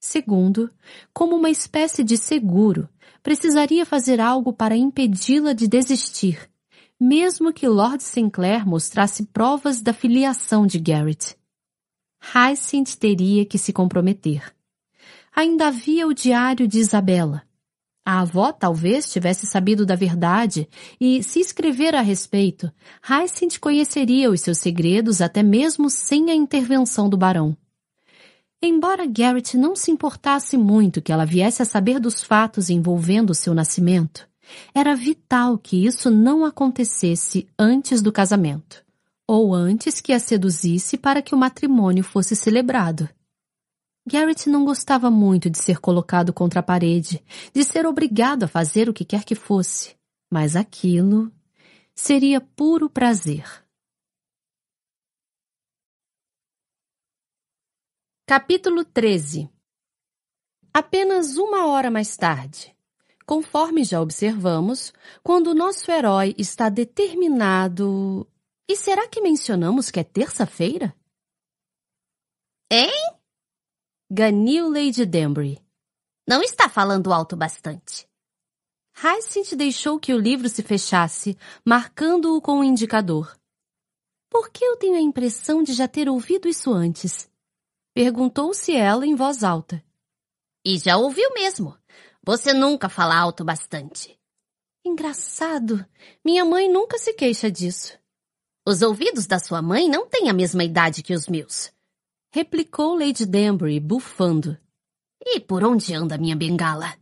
Segundo, 0.00 0.70
como 1.12 1.36
uma 1.36 1.50
espécie 1.50 2.04
de 2.04 2.16
seguro, 2.16 2.88
precisaria 3.22 3.84
fazer 3.84 4.20
algo 4.20 4.52
para 4.52 4.76
impedi-la 4.76 5.52
de 5.52 5.66
desistir, 5.66 6.48
mesmo 6.98 7.52
que 7.52 7.68
Lord 7.68 8.02
Sinclair 8.02 8.66
mostrasse 8.66 9.26
provas 9.26 9.80
da 9.80 9.92
filiação 9.92 10.66
de 10.66 10.78
Garrett. 10.78 11.36
Hyacinth 12.34 12.96
teria 12.96 13.44
que 13.44 13.58
se 13.58 13.72
comprometer. 13.72 14.55
Ainda 15.36 15.66
havia 15.66 16.06
o 16.06 16.14
diário 16.14 16.66
de 16.66 16.78
Isabela. 16.78 17.42
A 18.02 18.20
avó 18.20 18.52
talvez 18.52 19.12
tivesse 19.12 19.46
sabido 19.46 19.84
da 19.84 19.94
verdade 19.94 20.66
e, 20.98 21.22
se 21.22 21.40
escrever 21.40 21.94
a 21.94 22.00
respeito, 22.00 22.72
Hyacinth 23.06 23.58
conheceria 23.60 24.30
os 24.30 24.40
seus 24.40 24.56
segredos 24.56 25.20
até 25.20 25.42
mesmo 25.42 25.90
sem 25.90 26.30
a 26.30 26.34
intervenção 26.34 27.06
do 27.06 27.18
barão. 27.18 27.54
Embora 28.62 29.04
Garrett 29.04 29.58
não 29.58 29.76
se 29.76 29.90
importasse 29.90 30.56
muito 30.56 31.02
que 31.02 31.12
ela 31.12 31.26
viesse 31.26 31.60
a 31.60 31.66
saber 31.66 32.00
dos 32.00 32.22
fatos 32.22 32.70
envolvendo 32.70 33.34
seu 33.34 33.52
nascimento, 33.52 34.26
era 34.74 34.96
vital 34.96 35.58
que 35.58 35.84
isso 35.84 36.10
não 36.10 36.46
acontecesse 36.46 37.46
antes 37.58 38.00
do 38.00 38.10
casamento 38.10 38.82
ou 39.28 39.52
antes 39.52 40.00
que 40.00 40.12
a 40.12 40.18
seduzisse 40.18 40.96
para 40.96 41.20
que 41.20 41.34
o 41.34 41.38
matrimônio 41.38 42.04
fosse 42.04 42.34
celebrado. 42.34 43.08
Garrett 44.08 44.48
não 44.48 44.64
gostava 44.64 45.10
muito 45.10 45.50
de 45.50 45.58
ser 45.58 45.80
colocado 45.80 46.32
contra 46.32 46.60
a 46.60 46.62
parede, 46.62 47.24
de 47.52 47.64
ser 47.64 47.84
obrigado 47.86 48.44
a 48.44 48.48
fazer 48.48 48.88
o 48.88 48.94
que 48.94 49.04
quer 49.04 49.24
que 49.24 49.34
fosse, 49.34 49.96
mas 50.30 50.54
aquilo 50.54 51.32
seria 51.92 52.40
puro 52.40 52.88
prazer. 52.88 53.44
Capítulo 58.28 58.84
13 58.84 59.50
Apenas 60.72 61.36
uma 61.36 61.66
hora 61.66 61.90
mais 61.90 62.16
tarde, 62.16 62.76
conforme 63.24 63.82
já 63.82 64.00
observamos, 64.00 64.92
quando 65.22 65.48
o 65.48 65.54
nosso 65.54 65.90
herói 65.90 66.32
está 66.38 66.68
determinado 66.68 68.24
e 68.68 68.76
será 68.76 69.08
que 69.08 69.20
mencionamos 69.20 69.90
que 69.90 69.98
é 69.98 70.04
terça-feira? 70.04 70.94
Hein? 72.70 73.15
Ganiu 74.08 74.68
Lady 74.70 75.04
Danbury. 75.04 75.60
Não 76.28 76.40
está 76.40 76.68
falando 76.68 77.12
alto 77.12 77.36
bastante. 77.36 78.08
Hyacinth 78.94 79.56
deixou 79.56 79.98
que 79.98 80.14
o 80.14 80.18
livro 80.18 80.48
se 80.48 80.62
fechasse, 80.62 81.36
marcando-o 81.64 82.40
com 82.40 82.52
o 82.52 82.60
um 82.60 82.64
indicador. 82.64 83.36
Por 84.30 84.48
que 84.50 84.64
eu 84.64 84.76
tenho 84.76 84.94
a 84.94 85.00
impressão 85.00 85.60
de 85.60 85.72
já 85.72 85.88
ter 85.88 86.08
ouvido 86.08 86.46
isso 86.46 86.72
antes? 86.72 87.28
Perguntou-se 87.92 88.76
ela 88.76 89.04
em 89.04 89.16
voz 89.16 89.42
alta. 89.42 89.84
E 90.64 90.78
já 90.78 90.96
ouviu 90.96 91.34
mesmo. 91.34 91.76
Você 92.24 92.52
nunca 92.52 92.88
fala 92.88 93.18
alto 93.18 93.44
bastante. 93.44 94.16
Engraçado. 94.84 95.84
Minha 96.24 96.44
mãe 96.44 96.70
nunca 96.72 96.96
se 96.96 97.12
queixa 97.12 97.50
disso. 97.50 97.98
Os 98.64 98.82
ouvidos 98.82 99.26
da 99.26 99.40
sua 99.40 99.60
mãe 99.60 99.88
não 99.88 100.06
têm 100.06 100.30
a 100.30 100.32
mesma 100.32 100.62
idade 100.62 101.02
que 101.02 101.12
os 101.12 101.26
meus. 101.26 101.74
Replicou 102.36 102.94
Lady 102.98 103.24
Danbury, 103.24 103.80
bufando. 103.80 104.58
E 105.24 105.40
por 105.40 105.64
onde 105.64 105.94
anda 105.94 106.18
minha 106.18 106.36
bengala? 106.36 106.94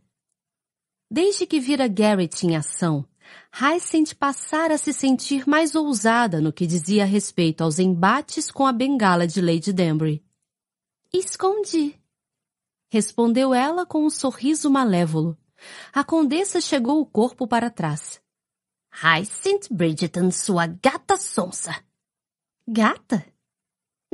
Desde 1.11 1.45
que 1.45 1.59
vira 1.59 1.89
Garrett 1.89 2.47
em 2.47 2.55
ação, 2.55 3.05
Hyacinth 3.51 4.15
passara 4.15 4.75
a 4.75 4.77
se 4.77 4.93
sentir 4.93 5.45
mais 5.45 5.75
ousada 5.75 6.39
no 6.39 6.53
que 6.53 6.65
dizia 6.65 7.03
a 7.03 7.05
respeito 7.05 7.65
aos 7.65 7.79
embates 7.79 8.49
com 8.49 8.65
a 8.65 8.71
bengala 8.71 9.27
de 9.27 9.41
Lady 9.41 9.73
Danbury. 9.73 10.23
Escondi. 11.13 11.99
Respondeu 12.89 13.53
ela 13.53 13.85
com 13.85 14.05
um 14.05 14.09
sorriso 14.09 14.71
malévolo. 14.71 15.37
A 15.91 16.01
condessa 16.01 16.61
chegou 16.61 17.01
o 17.01 17.05
corpo 17.05 17.45
para 17.45 17.69
trás. 17.69 18.21
Hyacinth 18.89 19.67
Bridgeton, 19.69 20.31
sua 20.31 20.65
gata 20.65 21.17
sonsa. 21.17 21.75
Gata? 22.65 23.34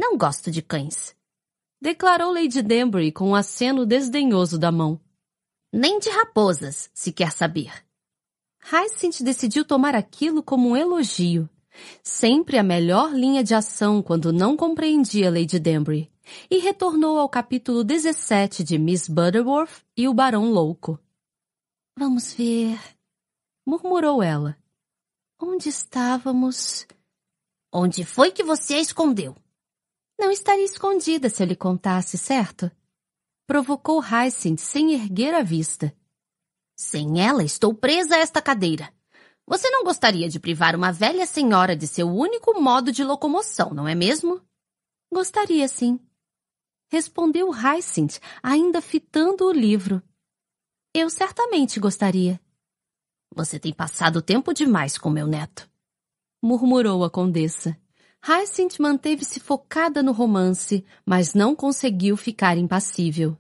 Não 0.02 0.18
gosto 0.18 0.50
de 0.50 0.64
cães. 0.64 1.16
Declarou 1.80 2.34
Lady 2.34 2.64
Danbury 2.64 3.12
com 3.12 3.30
um 3.30 3.36
aceno 3.36 3.86
desdenhoso 3.86 4.58
da 4.58 4.72
mão. 4.72 5.00
Nem 5.72 6.00
de 6.00 6.10
raposas, 6.10 6.90
se 6.92 7.12
quer 7.12 7.32
saber. 7.32 7.72
Hyacinth 8.64 9.22
decidiu 9.22 9.64
tomar 9.64 9.94
aquilo 9.94 10.42
como 10.42 10.70
um 10.70 10.76
elogio. 10.76 11.48
Sempre 12.02 12.58
a 12.58 12.64
melhor 12.64 13.14
linha 13.14 13.44
de 13.44 13.54
ação 13.54 14.02
quando 14.02 14.34
não 14.34 14.58
compreendia 14.58 15.30
Lady 15.30 15.60
Danbury. 15.60 16.12
E 16.50 16.58
retornou 16.58 17.20
ao 17.20 17.30
capítulo 17.30 17.84
17 17.84 18.64
de 18.64 18.80
Miss 18.80 19.08
Butterworth 19.08 19.84
e 19.96 20.08
o 20.08 20.16
Barão 20.16 20.52
Louco. 20.52 21.00
Vamos 21.96 22.34
ver, 22.34 22.80
murmurou 23.64 24.24
ela. 24.24 24.58
Onde 25.40 25.70
estávamos? 25.70 26.88
Onde 27.72 28.04
foi 28.04 28.32
que 28.32 28.44
você 28.44 28.74
a 28.74 28.80
escondeu? 28.80 29.36
Não 30.22 30.30
estaria 30.30 30.64
escondida 30.64 31.30
se 31.30 31.42
eu 31.42 31.48
lhe 31.48 31.56
contasse, 31.56 32.16
certo? 32.16 32.70
Provocou 33.48 34.00
Hyacinth 34.00 34.60
sem 34.60 34.94
erguer 34.94 35.34
a 35.34 35.42
vista. 35.42 35.92
Sem 36.76 37.20
ela, 37.20 37.44
estou 37.44 37.74
presa 37.74 38.16
a 38.16 38.20
esta 38.20 38.40
cadeira. 38.40 38.94
Você 39.48 39.68
não 39.72 39.84
gostaria 39.84 40.30
de 40.30 40.40
privar 40.40 40.76
uma 40.76 40.92
velha 40.92 41.26
senhora 41.26 41.76
de 41.76 41.88
seu 41.88 42.08
único 42.08 42.62
modo 42.62 42.92
de 42.92 43.04
locomoção, 43.04 43.74
não 43.74 43.88
é 43.88 43.96
mesmo? 43.96 44.40
Gostaria, 45.12 45.68
sim. 45.68 46.00
Respondeu 46.92 47.50
Hyacinth, 47.52 48.20
ainda 48.44 48.80
fitando 48.80 49.48
o 49.48 49.52
livro. 49.52 50.04
Eu 50.94 51.10
certamente 51.10 51.80
gostaria. 51.80 52.40
Você 53.34 53.60
tem 53.60 53.74
passado 53.74 54.22
tempo 54.22 54.54
demais 54.54 55.00
com 55.00 55.10
meu 55.10 55.26
neto. 55.26 55.68
Murmurou 56.44 57.04
a 57.04 57.10
condessa. 57.10 57.76
Hyacinth 58.24 58.80
manteve-se 58.80 59.40
focada 59.40 60.04
no 60.04 60.12
romance, 60.12 60.86
mas 61.06 61.34
não 61.34 61.56
conseguiu 61.56 62.16
ficar 62.16 62.58
impassível. 62.58 63.36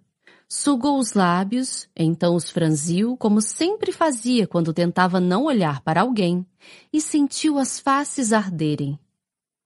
Sugou 0.49 0.97
os 0.97 1.13
lábios, 1.13 1.87
então 1.95 2.35
os 2.35 2.49
franziu, 2.49 3.15
como 3.15 3.41
sempre 3.41 3.91
fazia 3.91 4.47
quando 4.47 4.73
tentava 4.73 5.19
não 5.19 5.45
olhar 5.45 5.81
para 5.81 6.01
alguém, 6.01 6.45
e 6.91 6.99
sentiu 6.99 7.57
as 7.57 7.79
faces 7.79 8.33
arderem. 8.33 8.99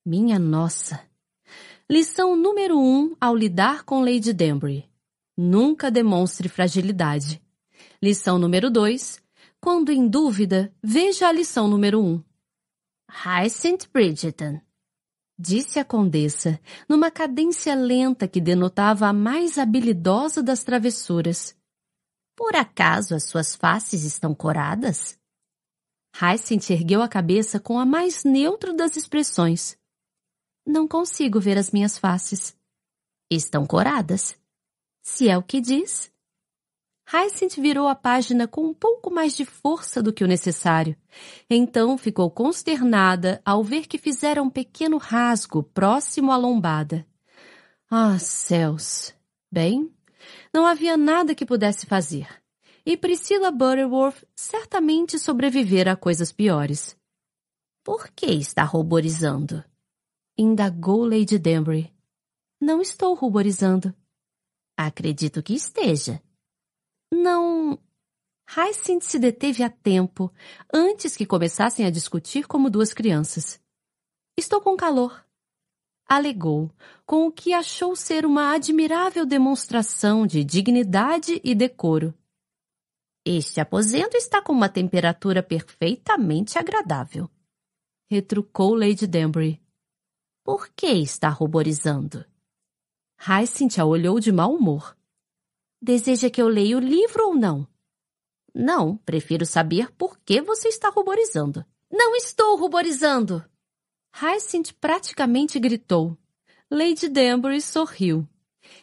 Minha 0.05 0.37
nossa! 0.37 1.01
Lição 1.89 2.35
número 2.35 2.77
um 2.77 3.15
ao 3.19 3.35
lidar 3.35 3.83
com 3.83 4.01
Lady 4.01 4.33
Danbury. 4.33 4.89
Nunca 5.37 5.89
demonstre 5.89 6.49
fragilidade. 6.49 7.41
Lição 8.01 8.37
número 8.37 8.69
dois. 8.69 9.19
Quando 9.61 9.91
em 9.91 10.07
dúvida, 10.07 10.73
veja 10.83 11.27
a 11.27 11.31
lição 11.31 11.67
número 11.67 11.99
um. 12.01 12.23
Hyacinth 13.09 13.87
Bridgerton, 13.91 14.59
disse 15.37 15.79
a 15.79 15.85
condessa, 15.85 16.59
numa 16.87 17.11
cadência 17.11 17.75
lenta 17.75 18.27
que 18.27 18.39
denotava 18.39 19.07
a 19.07 19.13
mais 19.13 19.57
habilidosa 19.57 20.41
das 20.41 20.63
travessuras. 20.63 21.55
Por 22.35 22.55
acaso 22.55 23.15
as 23.15 23.23
suas 23.25 23.55
faces 23.55 24.03
estão 24.03 24.33
coradas? 24.33 25.17
Hyacinth 26.15 26.69
ergueu 26.69 27.01
a 27.01 27.09
cabeça 27.09 27.59
com 27.59 27.77
a 27.77 27.85
mais 27.85 28.23
neutra 28.23 28.73
das 28.73 28.95
expressões. 28.95 29.77
Não 30.65 30.87
consigo 30.87 31.39
ver 31.39 31.57
as 31.57 31.71
minhas 31.71 31.97
faces. 31.97 32.55
Estão 33.29 33.65
coradas. 33.65 34.37
Se 35.01 35.27
é 35.27 35.37
o 35.37 35.43
que 35.43 35.59
diz. 35.59 36.11
Hyacinth 37.07 37.61
virou 37.61 37.87
a 37.87 37.93
página 37.93 38.47
com 38.47 38.65
um 38.65 38.73
pouco 38.73 39.11
mais 39.11 39.35
de 39.35 39.45
força 39.45 40.01
do 40.01 40.11
que 40.11 40.23
o 40.23 40.27
necessário. 40.27 40.97
Então 41.49 41.97
ficou 41.97 42.31
consternada 42.31 43.41
ao 43.45 43.63
ver 43.63 43.87
que 43.87 43.99
fizera 43.99 44.41
um 44.41 44.49
pequeno 44.49 44.97
rasgo 44.97 45.61
próximo 45.61 46.31
à 46.31 46.37
lombada. 46.37 47.05
Ah, 47.89 48.17
céus! 48.17 49.13
Bem, 49.51 49.93
não 50.53 50.65
havia 50.65 50.97
nada 50.97 51.35
que 51.35 51.45
pudesse 51.45 51.85
fazer. 51.85 52.27
E 52.83 52.97
Priscilla 52.97 53.51
Butterworth 53.51 54.25
certamente 54.35 55.19
sobrevivera 55.19 55.93
a 55.93 55.95
coisas 55.95 56.31
piores. 56.31 56.97
Por 57.83 58.09
que 58.09 58.27
está 58.27 58.63
ruborizando? 58.63 59.63
Indagou 60.37 61.05
Lady 61.05 61.37
Danbury. 61.37 61.93
Não 62.59 62.81
estou 62.81 63.13
ruborizando. 63.13 63.93
Acredito 64.75 65.41
que 65.43 65.53
esteja. 65.53 66.21
Não. 67.15 67.79
Hyacinth 68.45 69.03
se 69.03 69.17
deteve 69.17 69.63
a 69.63 69.69
tempo, 69.69 70.31
antes 70.71 71.15
que 71.15 71.25
começassem 71.25 71.85
a 71.85 71.89
discutir 71.89 72.45
como 72.45 72.69
duas 72.69 72.93
crianças. 72.93 73.59
Estou 74.37 74.59
com 74.59 74.75
calor. 74.75 75.25
Alegou, 76.07 76.69
com 77.05 77.25
o 77.25 77.31
que 77.31 77.53
achou 77.53 77.95
ser 77.95 78.25
uma 78.25 78.53
admirável 78.53 79.25
demonstração 79.25 80.27
de 80.27 80.43
dignidade 80.43 81.41
e 81.43 81.55
decoro. 81.55 82.13
Este 83.25 83.59
aposento 83.59 84.15
está 84.15 84.41
com 84.41 84.53
uma 84.53 84.69
temperatura 84.69 85.41
perfeitamente 85.41 86.59
agradável. 86.59 87.27
Retrucou 88.11 88.75
Lady 88.75 89.07
Danbury. 89.07 89.59
Por 90.43 90.69
que 90.69 90.87
está 90.87 91.29
ruborizando? 91.29 92.23
Hyacinth 93.17 93.79
a 93.79 93.85
olhou 93.85 94.19
de 94.19 94.31
mau 94.31 94.53
humor. 94.53 94.95
Deseja 95.87 96.31
que 96.31 96.41
eu 96.41 96.47
leia 96.47 96.77
o 96.77 96.79
livro 96.79 97.27
ou 97.27 97.35
não? 97.35 97.67
Não, 98.55 98.97
prefiro 98.97 99.45
saber 99.45 99.91
por 99.91 100.17
que 100.17 100.41
você 100.41 100.67
está 100.67 100.89
ruborizando. 100.89 101.63
Não 101.91 102.15
estou 102.15 102.57
ruborizando! 102.57 103.45
Hyacinth 104.19 104.73
praticamente 104.81 105.59
gritou. 105.59 106.17
Lady 106.71 107.07
Danbury 107.07 107.61
sorriu. 107.61 108.27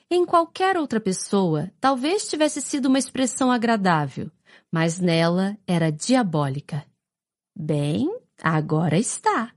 Em 0.08 0.24
qualquer 0.24 0.76
outra 0.76 1.00
pessoa, 1.00 1.72
talvez 1.80 2.28
tivesse 2.28 2.62
sido 2.62 2.86
uma 2.86 3.00
expressão 3.00 3.50
agradável, 3.50 4.30
mas 4.70 5.00
nela 5.00 5.58
era 5.66 5.90
diabólica. 5.90 6.86
Bem, 7.52 8.16
agora 8.40 8.96
está. 8.96 9.52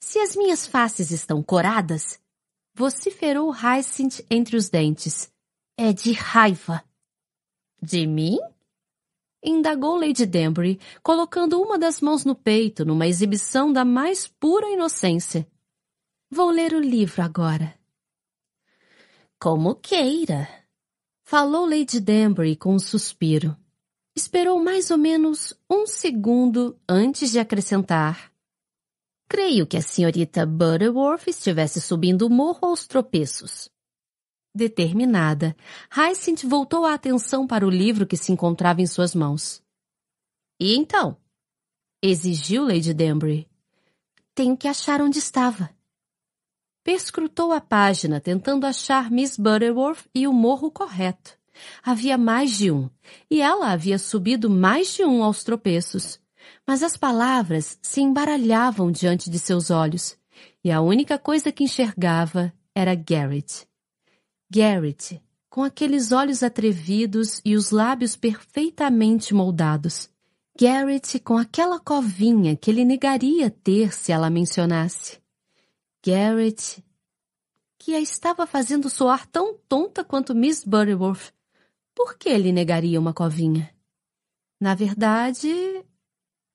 Se 0.00 0.18
as 0.18 0.34
minhas 0.34 0.66
faces 0.66 1.10
estão 1.10 1.42
coradas, 1.42 2.18
vociferou 2.74 3.52
Hyacinth 3.52 4.24
entre 4.30 4.56
os 4.56 4.70
dentes. 4.70 5.30
É 5.76 5.92
de 5.92 6.12
raiva. 6.12 6.84
De 7.80 8.06
mim? 8.06 8.38
Indagou 9.42 9.96
Lady 9.96 10.26
Danbury, 10.26 10.78
colocando 11.02 11.60
uma 11.60 11.78
das 11.78 12.00
mãos 12.00 12.24
no 12.24 12.34
peito 12.34 12.84
numa 12.84 13.06
exibição 13.06 13.72
da 13.72 13.84
mais 13.84 14.28
pura 14.28 14.70
inocência. 14.70 15.46
Vou 16.30 16.50
ler 16.50 16.74
o 16.74 16.78
livro 16.78 17.22
agora. 17.22 17.74
Como 19.40 19.74
queira. 19.74 20.46
Falou 21.24 21.66
Lady 21.66 21.98
Danbury 21.98 22.54
com 22.54 22.74
um 22.74 22.78
suspiro. 22.78 23.56
Esperou 24.14 24.62
mais 24.62 24.90
ou 24.90 24.98
menos 24.98 25.54
um 25.68 25.86
segundo 25.86 26.78
antes 26.88 27.30
de 27.30 27.38
acrescentar. 27.38 28.30
Creio 29.26 29.66
que 29.66 29.78
a 29.78 29.82
senhorita 29.82 30.44
Butterworth 30.44 31.26
estivesse 31.26 31.80
subindo 31.80 32.26
o 32.26 32.30
morro 32.30 32.68
aos 32.68 32.86
tropeços. 32.86 33.70
Determinada, 34.54 35.56
Hyacinth 35.90 36.46
voltou 36.46 36.84
a 36.84 36.92
atenção 36.92 37.46
para 37.46 37.66
o 37.66 37.70
livro 37.70 38.06
que 38.06 38.18
se 38.18 38.32
encontrava 38.32 38.82
em 38.82 38.86
suas 38.86 39.14
mãos. 39.14 39.62
E 40.60 40.76
então? 40.76 41.16
Exigiu 42.02 42.64
Lady 42.64 42.92
Danbury. 42.92 43.48
Tenho 44.34 44.56
que 44.56 44.68
achar 44.68 45.00
onde 45.00 45.18
estava. 45.18 45.70
Perscrutou 46.84 47.52
a 47.52 47.60
página, 47.60 48.20
tentando 48.20 48.66
achar 48.66 49.10
Miss 49.10 49.38
Butterworth 49.38 50.04
e 50.14 50.26
o 50.26 50.32
morro 50.32 50.70
correto. 50.70 51.38
Havia 51.82 52.18
mais 52.18 52.50
de 52.56 52.70
um, 52.70 52.90
e 53.30 53.40
ela 53.40 53.70
havia 53.70 53.98
subido 53.98 54.50
mais 54.50 54.94
de 54.94 55.04
um 55.04 55.22
aos 55.22 55.44
tropeços. 55.44 56.20
Mas 56.66 56.82
as 56.82 56.96
palavras 56.96 57.78
se 57.80 58.00
embaralhavam 58.00 58.90
diante 58.90 59.30
de 59.30 59.38
seus 59.38 59.70
olhos, 59.70 60.18
e 60.62 60.70
a 60.70 60.80
única 60.80 61.18
coisa 61.18 61.52
que 61.52 61.64
enxergava 61.64 62.52
era 62.74 62.94
Garrett. 62.94 63.66
Garrett, 64.54 65.18
com 65.48 65.62
aqueles 65.62 66.12
olhos 66.12 66.42
atrevidos 66.42 67.40
e 67.42 67.56
os 67.56 67.70
lábios 67.70 68.16
perfeitamente 68.16 69.32
moldados. 69.32 70.10
Garrett 70.60 71.18
com 71.20 71.38
aquela 71.38 71.80
covinha 71.80 72.54
que 72.54 72.70
ele 72.70 72.84
negaria 72.84 73.50
ter 73.50 73.94
se 73.94 74.12
ela 74.12 74.28
mencionasse. 74.28 75.18
Garrett, 76.04 76.84
que 77.78 77.94
a 77.94 78.00
estava 78.00 78.46
fazendo 78.46 78.90
soar 78.90 79.26
tão 79.26 79.56
tonta 79.66 80.04
quanto 80.04 80.34
Miss 80.34 80.64
Butterworth. 80.64 81.32
Por 81.94 82.18
que 82.18 82.28
ele 82.28 82.52
negaria 82.52 83.00
uma 83.00 83.14
covinha? 83.14 83.74
Na 84.60 84.74
verdade, 84.74 85.48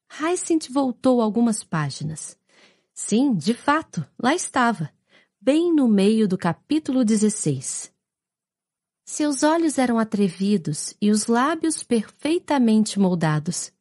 Hyacinth 0.08 0.70
voltou 0.70 1.20
algumas 1.20 1.64
páginas. 1.64 2.38
Sim, 2.94 3.34
de 3.34 3.56
fato, 3.56 4.06
lá 4.22 4.36
estava 4.36 4.96
bem 5.40 5.74
no 5.74 5.88
meio 5.88 6.28
do 6.28 6.38
capítulo 6.38 7.06
16. 7.06 7.94
Seus 9.06 9.44
olhos 9.44 9.78
eram 9.78 10.00
atrevidos 10.00 10.96
e 11.02 11.12
os 11.12 11.28
lábios 11.28 11.84
perfeitamente 11.84 13.00
moldados. 13.00 13.72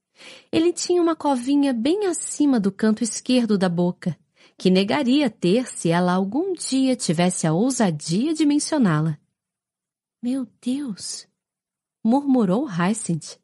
Ele 0.52 0.72
tinha 0.72 1.02
uma 1.02 1.16
covinha 1.16 1.72
bem 1.72 2.06
acima 2.06 2.60
do 2.60 2.70
canto 2.70 3.02
esquerdo 3.02 3.58
da 3.58 3.68
boca, 3.68 4.16
que 4.56 4.70
negaria 4.70 5.28
ter 5.28 5.66
se 5.66 5.90
ela 5.90 6.12
algum 6.12 6.52
dia 6.52 6.94
tivesse 6.94 7.46
a 7.46 7.52
ousadia 7.52 8.32
de 8.32 8.46
mencioná-la. 8.46 9.18
Meu 10.22 10.46
Deus! 10.60 11.26
murmurou 12.04 12.66
Hyacinth. 12.66 13.38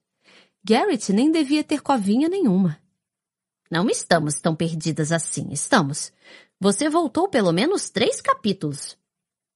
Garrett 0.64 1.12
nem 1.12 1.32
devia 1.32 1.64
ter 1.64 1.82
covinha 1.82 2.28
nenhuma. 2.28 2.80
Não 3.68 3.88
estamos 3.90 4.40
tão 4.40 4.54
perdidas 4.54 5.10
assim, 5.10 5.48
estamos. 5.50 6.12
Você 6.62 6.88
voltou 6.88 7.28
pelo 7.28 7.50
menos 7.50 7.90
três 7.90 8.20
capítulos. 8.20 8.96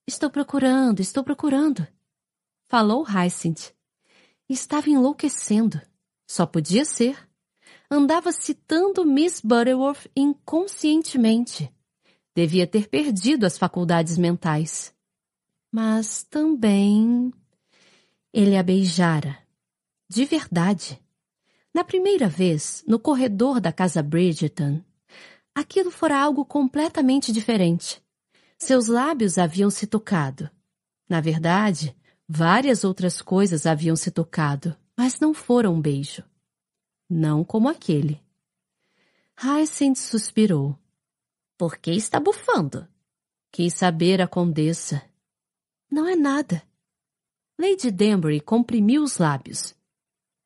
Estou 0.05 0.29
procurando, 0.29 0.99
estou 0.99 1.23
procurando. 1.23 1.87
Falou 2.67 3.05
Hyacinth. 3.07 3.71
Estava 4.49 4.89
enlouquecendo. 4.89 5.81
Só 6.27 6.45
podia 6.45 6.83
ser. 6.83 7.17
Andava 7.89 8.33
citando 8.33 9.05
Miss 9.05 9.39
Butterworth 9.39 10.11
inconscientemente. 10.17 11.73
Devia 12.35 12.67
ter 12.67 12.89
perdido 12.89 13.45
as 13.45 13.57
faculdades 13.57 14.17
mentais. 14.17 14.93
Mas 15.71 16.23
também... 16.23 17.31
Ele 18.33 18.57
a 18.57 18.61
beijara. 18.63 19.37
De 20.09 20.25
verdade. 20.25 21.01
Na 21.73 21.85
primeira 21.85 22.27
vez, 22.27 22.83
no 22.85 22.99
corredor 22.99 23.61
da 23.61 23.71
casa 23.71 24.03
Bridgerton, 24.03 24.83
aquilo 25.57 25.89
fora 25.89 26.21
algo 26.21 26.45
completamente 26.45 27.31
diferente. 27.31 27.99
Seus 28.59 28.87
lábios 28.87 29.39
haviam 29.39 29.71
se 29.71 29.87
tocado. 29.87 30.51
Na 31.09 31.19
verdade, 31.19 31.95
várias 32.29 32.83
outras 32.83 33.23
coisas 33.23 33.65
haviam 33.65 33.95
se 33.95 34.11
tocado, 34.11 34.77
mas 34.95 35.19
não 35.19 35.33
foram 35.33 35.73
um 35.73 35.81
beijo. 35.81 36.23
Não 37.09 37.43
como 37.43 37.67
aquele. 37.67 38.21
Hyacinth 39.35 39.97
suspirou. 39.97 40.77
Por 41.57 41.77
que 41.77 41.89
está 41.89 42.19
bufando? 42.19 42.87
Quis 43.51 43.73
saber 43.73 44.21
a 44.21 44.27
condessa. 44.27 45.01
Não 45.89 46.07
é 46.07 46.15
nada. 46.15 46.61
Lady 47.57 47.89
Danbury 47.89 48.41
comprimiu 48.41 49.01
os 49.01 49.17
lábios. 49.17 49.73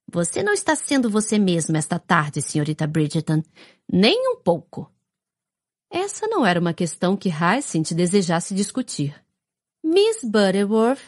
Você 0.09 0.41
não 0.41 0.53
está 0.53 0.74
sendo 0.74 1.09
você 1.09 1.38
mesma 1.38 1.78
esta 1.78 1.99
tarde, 1.99 2.41
senhorita 2.41 2.88
Bridgerton. 2.88 3.43
Nem 3.91 4.18
um 4.30 4.38
pouco. 4.38 4.89
Essa 5.91 6.25
não 6.25 6.45
era 6.45 6.57
uma 6.57 6.73
questão 6.73 7.17
que 7.17 7.27
Hyacinth 7.27 7.93
desejasse 7.93 8.55
discutir. 8.55 9.21
Miss 9.83 10.23
Butterworth, 10.23 11.03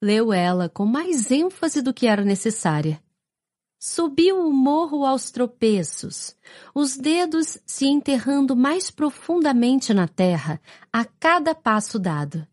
leu 0.00 0.32
ela 0.32 0.66
com 0.66 0.86
mais 0.86 1.30
ênfase 1.30 1.82
do 1.82 1.92
que 1.92 2.06
era 2.06 2.24
necessária. 2.24 3.02
Subiu 3.78 4.40
o 4.40 4.52
morro 4.52 5.04
aos 5.04 5.30
tropeços, 5.30 6.34
os 6.74 6.96
dedos 6.96 7.58
se 7.66 7.86
enterrando 7.86 8.56
mais 8.56 8.90
profundamente 8.90 9.92
na 9.92 10.08
terra 10.08 10.58
a 10.90 11.04
cada 11.04 11.54
passo 11.54 11.98
dado. 11.98 12.48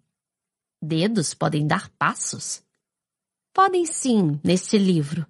Dedos 0.82 1.34
podem 1.34 1.66
dar 1.66 1.90
passos? 1.92 2.62
Podem 3.54 3.86
sim, 3.86 4.40
neste 4.44 4.78
livro. 4.78 5.26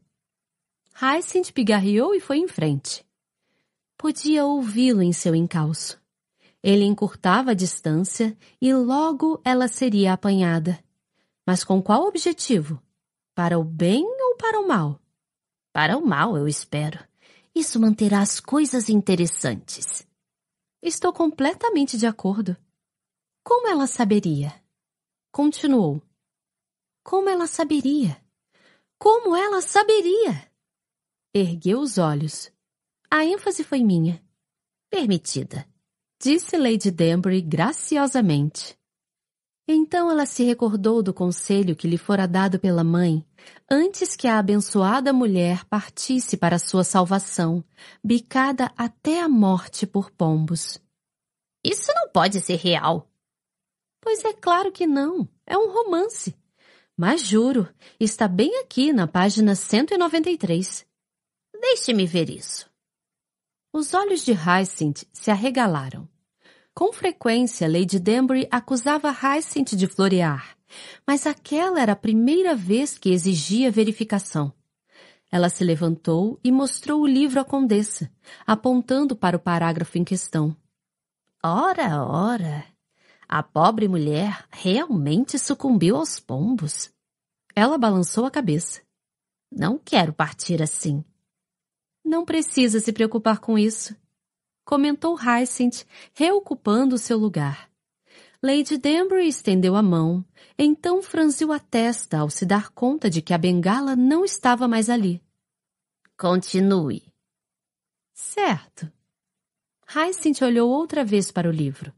Hyacinth 0.99 1.53
pigarreou 1.53 2.15
e 2.15 2.19
foi 2.19 2.39
em 2.39 2.47
frente. 2.47 3.05
Podia 3.95 4.43
ouvi-lo 4.43 5.03
em 5.03 5.13
seu 5.13 5.35
encalço. 5.35 6.03
Ele 6.67 6.83
encurtava 6.83 7.51
a 7.51 7.53
distância 7.53 8.35
e 8.59 8.73
logo 8.73 9.39
ela 9.45 9.67
seria 9.67 10.13
apanhada. 10.13 10.83
Mas 11.45 11.63
com 11.63 11.79
qual 11.79 12.07
objetivo? 12.07 12.81
Para 13.35 13.59
o 13.59 13.63
bem 13.63 14.03
ou 14.03 14.35
para 14.35 14.59
o 14.59 14.67
mal? 14.67 14.99
Para 15.71 15.95
o 15.95 16.03
mal, 16.03 16.35
eu 16.35 16.47
espero. 16.47 16.97
Isso 17.53 17.79
manterá 17.79 18.19
as 18.19 18.39
coisas 18.39 18.89
interessantes. 18.89 20.07
Estou 20.81 21.13
completamente 21.13 21.99
de 21.99 22.07
acordo. 22.07 22.57
Como 23.43 23.67
ela 23.67 23.85
saberia? 23.85 24.51
Continuou. 25.31 26.01
Como 27.03 27.29
ela 27.29 27.45
saberia? 27.45 28.19
Como 28.97 29.35
ela 29.35 29.61
saberia? 29.61 30.51
Ergueu 31.31 31.79
os 31.79 31.99
olhos. 31.99 32.51
A 33.11 33.23
ênfase 33.23 33.63
foi 33.63 33.83
minha. 33.83 34.19
Permitida, 34.89 35.63
disse 36.25 36.57
Lady 36.57 36.89
Danbury 36.89 37.39
graciosamente. 37.39 38.75
Então 39.67 40.09
ela 40.09 40.25
se 40.25 40.43
recordou 40.43 41.03
do 41.03 41.13
conselho 41.13 41.75
que 41.75 41.87
lhe 41.87 41.99
fora 41.99 42.27
dado 42.27 42.59
pela 42.59 42.83
mãe, 42.83 43.23
antes 43.69 44.15
que 44.15 44.27
a 44.27 44.39
abençoada 44.39 45.13
mulher 45.13 45.63
partisse 45.65 46.35
para 46.35 46.57
sua 46.57 46.83
salvação, 46.83 47.63
bicada 48.03 48.71
até 48.75 49.21
a 49.21 49.29
morte 49.29 49.85
por 49.85 50.09
pombos. 50.09 50.81
Isso 51.63 51.91
não 51.95 52.09
pode 52.09 52.41
ser 52.41 52.55
real. 52.55 53.07
Pois 54.01 54.25
é 54.25 54.33
claro 54.33 54.71
que 54.71 54.87
não. 54.87 55.29
É 55.45 55.55
um 55.55 55.71
romance. 55.71 56.35
Mas 56.97 57.21
juro, 57.21 57.71
está 57.99 58.27
bem 58.27 58.61
aqui 58.61 58.91
na 58.91 59.07
página 59.07 59.53
193. 59.53 60.87
Deixe-me 61.61 62.07
ver 62.07 62.31
isso. 62.31 62.67
Os 63.71 63.93
olhos 63.93 64.25
de 64.25 64.31
Hyacinth 64.31 65.05
se 65.13 65.29
arregalaram. 65.29 66.14
Com 66.75 66.91
frequência, 66.91 67.71
Lady 67.71 67.97
Danbury 67.97 68.49
acusava 68.51 69.09
Hyacinth 69.09 69.77
de 69.77 69.87
florear, 69.87 70.57
mas 71.07 71.25
aquela 71.25 71.79
era 71.79 71.93
a 71.93 71.95
primeira 71.95 72.53
vez 72.53 72.97
que 72.97 73.11
exigia 73.11 73.71
verificação. 73.71 74.51
Ela 75.31 75.47
se 75.47 75.63
levantou 75.63 76.37
e 76.43 76.51
mostrou 76.51 77.01
o 77.01 77.07
livro 77.07 77.39
à 77.39 77.45
condessa, 77.45 78.11
apontando 78.45 79.15
para 79.15 79.37
o 79.37 79.39
parágrafo 79.39 79.97
em 79.97 80.03
questão. 80.03 80.53
Ora, 81.41 82.03
ora! 82.03 82.65
A 83.25 83.41
pobre 83.41 83.87
mulher 83.87 84.45
realmente 84.51 85.39
sucumbiu 85.39 85.95
aos 85.95 86.19
pombos. 86.19 86.91
Ela 87.55 87.77
balançou 87.77 88.25
a 88.25 88.31
cabeça. 88.31 88.81
Não 89.49 89.77
quero 89.77 90.11
partir 90.11 90.61
assim. 90.61 91.05
Não 92.03 92.25
precisa 92.25 92.81
se 92.81 92.91
preocupar 92.91 93.39
com 93.39 93.57
isso 93.57 93.95
comentou 94.65 95.15
Hyacinth, 95.15 95.85
reocupando 96.13 96.97
seu 96.97 97.17
lugar. 97.17 97.69
Lady 98.43 98.77
Danbury 98.77 99.27
estendeu 99.27 99.75
a 99.75 99.81
mão, 99.81 100.25
então 100.57 101.01
franziu 101.01 101.53
a 101.53 101.59
testa 101.59 102.19
ao 102.19 102.29
se 102.29 102.45
dar 102.45 102.69
conta 102.71 103.09
de 103.09 103.21
que 103.21 103.33
a 103.33 103.37
bengala 103.37 103.95
não 103.95 104.25
estava 104.25 104.67
mais 104.67 104.89
ali. 104.89 105.21
Continue. 106.17 107.03
Certo. 108.13 108.91
Hyacinth 109.87 110.41
olhou 110.41 110.69
outra 110.69 111.05
vez 111.05 111.31
para 111.31 111.47
o 111.47 111.51
livro. 111.51 111.93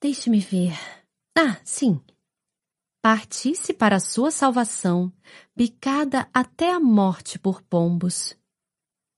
Deixe-me 0.00 0.40
ver. 0.40 0.78
Ah, 1.36 1.58
sim. 1.64 2.00
Partisse 3.00 3.72
para 3.72 3.98
sua 3.98 4.30
salvação, 4.30 5.12
bicada 5.56 6.28
até 6.32 6.70
a 6.70 6.78
morte 6.78 7.38
por 7.38 7.60
pombos. 7.62 8.36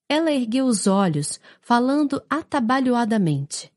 Ela 0.09 0.33
ergueu 0.33 0.67
os 0.67 0.87
olhos, 0.87 1.41
falando 1.61 2.23
atabalhoadamente. 2.29 3.73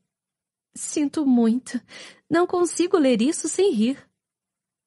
Sinto 0.74 1.26
muito. 1.26 1.80
Não 2.30 2.46
consigo 2.46 2.98
ler 2.98 3.20
isso 3.22 3.48
sem 3.48 3.72
rir. 3.72 4.08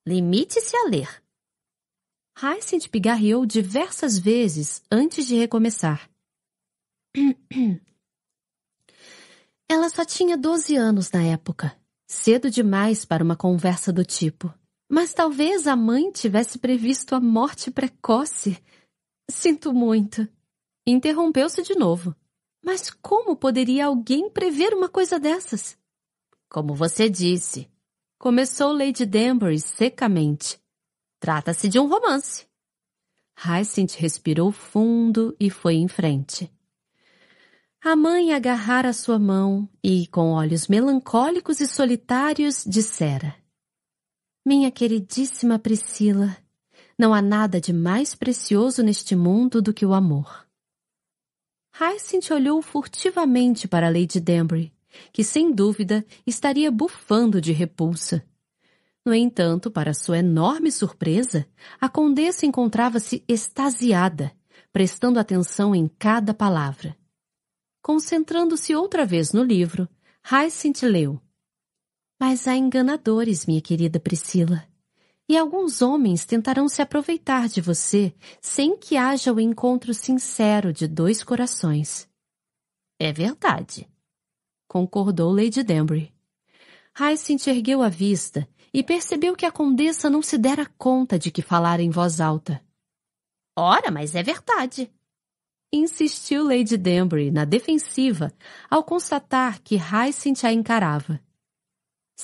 Limite-se 0.05 0.75
a 0.77 0.85
ler. 0.85 1.21
Hyacinth 2.41 2.89
pigarreou 2.89 3.45
diversas 3.45 4.17
vezes 4.17 4.81
antes 4.91 5.27
de 5.27 5.35
recomeçar. 5.35 6.09
Ela 9.69 9.89
só 9.89 10.03
tinha 10.05 10.37
12 10.37 10.75
anos 10.75 11.11
na 11.11 11.23
época. 11.23 11.75
Cedo 12.07 12.49
demais 12.49 13.05
para 13.05 13.23
uma 13.23 13.35
conversa 13.35 13.91
do 13.91 14.03
tipo. 14.03 14.53
Mas 14.89 15.13
talvez 15.13 15.67
a 15.67 15.75
mãe 15.75 16.11
tivesse 16.11 16.57
previsto 16.59 17.15
a 17.15 17.21
morte 17.21 17.71
precoce. 17.71 18.61
Sinto 19.29 19.73
muito. 19.73 20.27
Interrompeu-se 20.85 21.61
de 21.61 21.75
novo. 21.75 22.15
Mas 22.63 22.89
como 22.89 23.35
poderia 23.35 23.85
alguém 23.87 24.29
prever 24.29 24.73
uma 24.73 24.87
coisa 24.87 25.19
dessas? 25.19 25.77
Como 26.49 26.75
você 26.75 27.09
disse, 27.09 27.69
começou 28.19 28.71
Lady 28.71 29.05
Danbury 29.05 29.59
secamente. 29.59 30.59
Trata-se 31.19 31.67
de 31.69 31.79
um 31.79 31.87
romance. 31.87 32.45
Hyacinth 33.35 33.95
respirou 33.97 34.51
fundo 34.51 35.35
e 35.39 35.49
foi 35.49 35.75
em 35.75 35.87
frente. 35.87 36.51
A 37.83 37.95
mãe 37.95 38.31
agarrara 38.31 38.93
sua 38.93 39.17
mão 39.17 39.67
e, 39.83 40.05
com 40.07 40.33
olhos 40.33 40.67
melancólicos 40.67 41.59
e 41.59 41.67
solitários, 41.67 42.63
dissera: 42.67 43.35
Minha 44.45 44.69
queridíssima 44.69 45.57
Priscila, 45.57 46.37
não 46.97 47.11
há 47.11 47.21
nada 47.23 47.59
de 47.59 47.73
mais 47.73 48.13
precioso 48.13 48.83
neste 48.83 49.15
mundo 49.15 49.63
do 49.63 49.73
que 49.73 49.83
o 49.83 49.93
amor. 49.95 50.47
Hyacinth 51.81 52.29
olhou 52.29 52.61
furtivamente 52.61 53.67
para 53.67 53.89
Lady 53.89 54.19
Danbury, 54.19 54.71
que 55.11 55.23
sem 55.23 55.51
dúvida 55.51 56.05
estaria 56.27 56.69
bufando 56.69 57.41
de 57.41 57.51
repulsa. 57.51 58.23
No 59.03 59.15
entanto, 59.15 59.71
para 59.71 59.91
sua 59.91 60.19
enorme 60.19 60.71
surpresa, 60.71 61.47
a 61.79 61.89
condessa 61.89 62.45
encontrava-se 62.45 63.23
extasiada, 63.27 64.31
prestando 64.71 65.19
atenção 65.19 65.73
em 65.73 65.87
cada 65.87 66.35
palavra. 66.35 66.95
Concentrando-se 67.81 68.75
outra 68.75 69.03
vez 69.03 69.33
no 69.33 69.43
livro, 69.43 69.89
Hyacinth 70.23 70.83
leu. 70.83 71.19
Mas 72.19 72.47
há 72.47 72.55
enganadores, 72.55 73.47
minha 73.47 73.59
querida 73.59 73.99
Priscila 73.99 74.70
e 75.31 75.37
alguns 75.37 75.81
homens 75.81 76.25
tentarão 76.25 76.67
se 76.67 76.81
aproveitar 76.81 77.47
de 77.47 77.61
você 77.61 78.13
sem 78.41 78.75
que 78.75 78.97
haja 78.97 79.31
o 79.31 79.39
encontro 79.39 79.93
sincero 79.93 80.73
de 80.73 80.89
dois 80.89 81.23
corações. 81.23 82.05
É 82.99 83.13
verdade, 83.13 83.89
concordou 84.67 85.33
Lady 85.33 85.63
Danbury. 85.63 86.13
Hyacinth 86.99 87.47
ergueu 87.47 87.81
a 87.81 87.87
vista 87.87 88.45
e 88.73 88.83
percebeu 88.83 89.33
que 89.33 89.45
a 89.45 89.51
condessa 89.53 90.09
não 90.09 90.21
se 90.21 90.37
dera 90.37 90.69
conta 90.77 91.17
de 91.17 91.31
que 91.31 91.41
falara 91.41 91.81
em 91.81 91.89
voz 91.89 92.19
alta. 92.19 92.61
Ora, 93.57 93.89
mas 93.89 94.15
é 94.15 94.21
verdade. 94.21 94.91
Insistiu 95.71 96.43
Lady 96.43 96.75
Danbury 96.75 97.31
na 97.31 97.45
defensiva 97.45 98.33
ao 98.69 98.83
constatar 98.83 99.61
que 99.61 99.77
Hyacinth 99.77 100.43
a 100.43 100.51
encarava. 100.51 101.21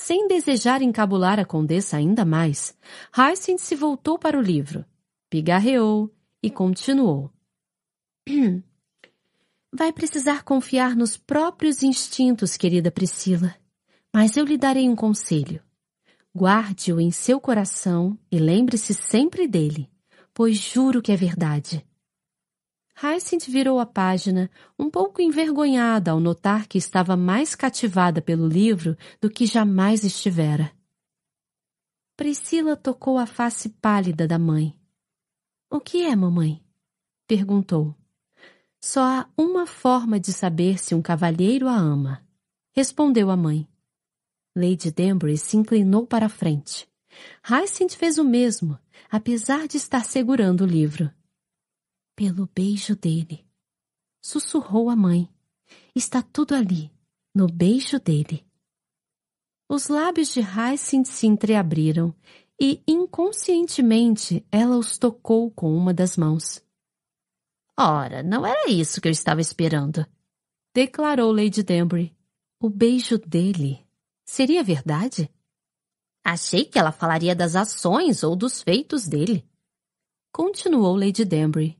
Sem 0.00 0.28
desejar 0.28 0.80
encabular 0.80 1.40
a 1.40 1.44
condessa 1.44 1.96
ainda 1.96 2.24
mais, 2.24 2.74
Hyacinth 3.12 3.58
se 3.58 3.74
voltou 3.74 4.16
para 4.16 4.38
o 4.38 4.40
livro, 4.40 4.84
pigarreou 5.28 6.10
e 6.40 6.48
continuou. 6.48 7.30
Vai 9.74 9.92
precisar 9.92 10.44
confiar 10.44 10.94
nos 10.94 11.16
próprios 11.16 11.82
instintos, 11.82 12.56
querida 12.56 12.92
Priscila. 12.92 13.54
Mas 14.14 14.36
eu 14.36 14.44
lhe 14.44 14.56
darei 14.56 14.88
um 14.88 14.94
conselho. 14.94 15.60
Guarde-o 16.34 17.00
em 17.00 17.10
seu 17.10 17.40
coração 17.40 18.16
e 18.30 18.38
lembre-se 18.38 18.94
sempre 18.94 19.48
dele, 19.48 19.90
pois 20.32 20.56
juro 20.56 21.02
que 21.02 21.10
é 21.10 21.16
verdade. 21.16 21.84
Hyacinth 23.00 23.46
virou 23.46 23.78
a 23.78 23.86
página, 23.86 24.50
um 24.76 24.90
pouco 24.90 25.22
envergonhada 25.22 26.10
ao 26.10 26.18
notar 26.18 26.66
que 26.66 26.76
estava 26.76 27.16
mais 27.16 27.54
cativada 27.54 28.20
pelo 28.20 28.48
livro 28.48 28.96
do 29.20 29.30
que 29.30 29.46
jamais 29.46 30.02
estivera. 30.02 30.72
Priscila 32.16 32.76
tocou 32.76 33.16
a 33.16 33.24
face 33.24 33.68
pálida 33.68 34.26
da 34.26 34.36
mãe. 34.36 34.76
O 35.70 35.78
que 35.78 36.02
é, 36.02 36.16
mamãe? 36.16 36.60
perguntou. 37.28 37.94
Só 38.82 39.00
há 39.02 39.28
uma 39.36 39.64
forma 39.64 40.18
de 40.18 40.32
saber 40.32 40.76
se 40.76 40.92
um 40.92 41.00
cavalheiro 41.00 41.68
a 41.68 41.76
ama, 41.76 42.26
respondeu 42.74 43.30
a 43.30 43.36
mãe. 43.36 43.68
Lady 44.56 44.90
Danbury 44.90 45.38
se 45.38 45.56
inclinou 45.56 46.04
para 46.04 46.26
a 46.26 46.28
frente. 46.28 46.88
Hyacinth 47.48 47.94
fez 47.94 48.18
o 48.18 48.24
mesmo, 48.24 48.76
apesar 49.08 49.68
de 49.68 49.76
estar 49.76 50.04
segurando 50.04 50.62
o 50.62 50.66
livro 50.66 51.12
pelo 52.18 52.50
beijo 52.52 52.96
dele. 52.96 53.46
Sussurrou 54.20 54.90
a 54.90 54.96
mãe. 54.96 55.32
Está 55.94 56.20
tudo 56.20 56.52
ali, 56.52 56.90
no 57.32 57.46
beijo 57.46 58.00
dele. 58.00 58.44
Os 59.68 59.86
lábios 59.86 60.32
de 60.32 60.40
Hyacinth 60.40 61.06
se 61.06 61.28
entreabriram 61.28 62.12
e, 62.60 62.82
inconscientemente, 62.88 64.44
ela 64.50 64.76
os 64.76 64.98
tocou 64.98 65.48
com 65.52 65.72
uma 65.72 65.94
das 65.94 66.16
mãos. 66.16 66.60
Ora, 67.78 68.20
não 68.20 68.44
era 68.44 68.68
isso 68.68 69.00
que 69.00 69.06
eu 69.06 69.12
estava 69.12 69.40
esperando, 69.40 70.04
declarou 70.74 71.30
Lady 71.30 71.62
Danbury. 71.62 72.16
O 72.60 72.68
beijo 72.68 73.16
dele. 73.16 73.86
Seria 74.24 74.64
verdade? 74.64 75.30
Achei 76.24 76.64
que 76.64 76.80
ela 76.80 76.90
falaria 76.90 77.36
das 77.36 77.54
ações 77.54 78.24
ou 78.24 78.34
dos 78.34 78.60
feitos 78.60 79.06
dele. 79.06 79.48
Continuou 80.32 80.96
Lady 80.96 81.24
Danbury. 81.24 81.77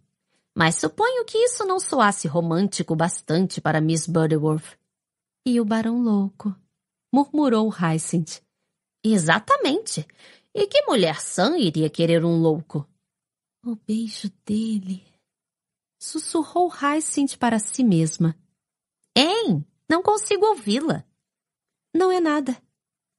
Mas 0.58 0.74
suponho 0.74 1.24
que 1.24 1.38
isso 1.38 1.64
não 1.64 1.78
soasse 1.78 2.26
romântico 2.26 2.96
bastante 2.96 3.60
para 3.60 3.80
Miss 3.80 4.08
Butterworth. 4.08 4.76
E 5.46 5.60
o 5.60 5.64
barão 5.64 6.02
louco, 6.02 6.52
murmurou 7.14 7.70
Hyacinth. 7.70 8.42
Exatamente. 9.04 10.04
E 10.52 10.66
que 10.66 10.82
mulher 10.82 11.20
sã 11.20 11.56
iria 11.56 11.88
querer 11.88 12.24
um 12.24 12.42
louco? 12.42 12.84
O 13.64 13.76
beijo 13.76 14.32
dele. 14.44 15.06
Sussurrou 16.02 16.68
Hyacinth 16.68 17.36
para 17.38 17.60
si 17.60 17.84
mesma. 17.84 18.36
Hein? 19.16 19.64
Não 19.88 20.02
consigo 20.02 20.44
ouvi-la. 20.44 21.04
Não 21.94 22.10
é 22.10 22.18
nada. 22.18 22.60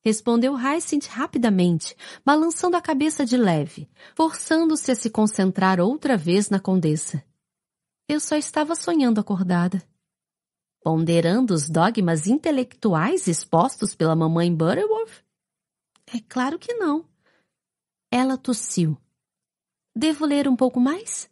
Respondeu 0.02 0.58
Hyacinth 0.58 1.08
rapidamente, 1.08 1.96
balançando 2.26 2.76
a 2.76 2.82
cabeça 2.82 3.26
de 3.26 3.38
leve, 3.38 3.90
forçando-se 4.14 4.92
a 4.92 4.96
se 4.96 5.10
concentrar 5.10 5.80
outra 5.80 6.18
vez 6.18 6.50
na 6.50 6.60
condessa. 6.60 7.29
Eu 8.10 8.20
só 8.20 8.36
estava 8.36 8.74
sonhando 8.76 9.22
acordada. 9.22 9.88
Ponderando 10.82 11.54
os 11.54 11.70
dogmas 11.70 12.26
intelectuais 12.26 13.28
expostos 13.28 13.94
pela 13.94 14.16
mamãe 14.16 14.52
Butterworth? 14.52 15.24
É 16.08 16.20
claro 16.28 16.58
que 16.58 16.74
não. 16.74 17.08
Ela 18.10 18.36
tossiu. 18.36 18.98
Devo 19.96 20.26
ler 20.26 20.48
um 20.48 20.56
pouco 20.56 20.80
mais? 20.80 21.30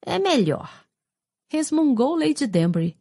É 0.00 0.18
melhor. 0.18 0.86
Resmungou 1.52 2.16
Lady 2.16 2.46
Danbury. 2.46 2.98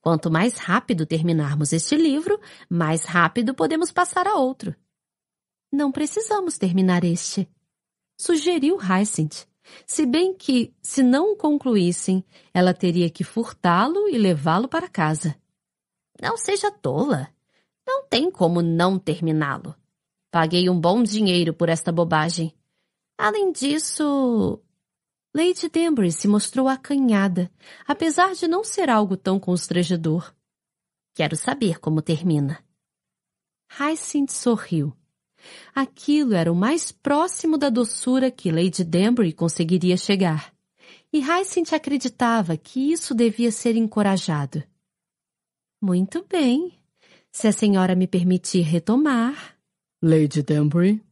Quanto 0.00 0.30
mais 0.30 0.56
rápido 0.56 1.04
terminarmos 1.04 1.74
este 1.74 1.96
livro, 1.96 2.40
mais 2.70 3.04
rápido 3.04 3.54
podemos 3.54 3.92
passar 3.92 4.26
a 4.26 4.36
outro. 4.36 4.74
Não 5.70 5.92
precisamos 5.92 6.56
terminar 6.56 7.04
este. 7.04 7.46
Sugeriu 8.18 8.78
Hyacinth. 8.78 9.47
Se 9.86 10.04
bem 10.04 10.34
que, 10.34 10.74
se 10.82 11.02
não 11.02 11.36
concluíssem, 11.36 12.24
ela 12.52 12.74
teria 12.74 13.08
que 13.10 13.24
furtá-lo 13.24 14.08
e 14.08 14.18
levá-lo 14.18 14.68
para 14.68 14.88
casa. 14.88 15.36
Não 16.20 16.36
seja 16.36 16.70
tola. 16.70 17.28
Não 17.86 18.04
tem 18.06 18.30
como 18.30 18.60
não 18.60 18.98
terminá-lo. 18.98 19.74
Paguei 20.30 20.68
um 20.68 20.78
bom 20.78 21.02
dinheiro 21.02 21.54
por 21.54 21.68
esta 21.68 21.90
bobagem. 21.90 22.52
Além 23.16 23.50
disso. 23.50 24.60
Lady 25.34 25.68
Danbury 25.68 26.10
se 26.10 26.26
mostrou 26.26 26.68
acanhada, 26.68 27.50
apesar 27.86 28.34
de 28.34 28.48
não 28.48 28.64
ser 28.64 28.90
algo 28.90 29.16
tão 29.16 29.38
constrangedor. 29.38 30.34
Quero 31.14 31.36
saber 31.36 31.78
como 31.78 32.02
termina. 32.02 32.64
Hyacinth 33.78 34.30
sorriu. 34.30 34.97
Aquilo 35.74 36.34
era 36.34 36.52
o 36.52 36.56
mais 36.56 36.92
próximo 36.92 37.56
da 37.56 37.70
doçura 37.70 38.30
que 38.30 38.50
Lady 38.50 38.84
Danbury 38.84 39.32
conseguiria 39.32 39.96
chegar. 39.96 40.52
E 41.12 41.20
Hyacinth 41.20 41.72
acreditava 41.72 42.56
que 42.56 42.92
isso 42.92 43.14
devia 43.14 43.50
ser 43.50 43.76
encorajado. 43.76 44.62
Muito 45.80 46.24
bem. 46.28 46.78
Se 47.30 47.46
a 47.46 47.52
senhora 47.52 47.94
me 47.94 48.06
permitir 48.06 48.62
retomar, 48.62 49.56
Lady 50.02 50.42
Danbury? 50.42 51.02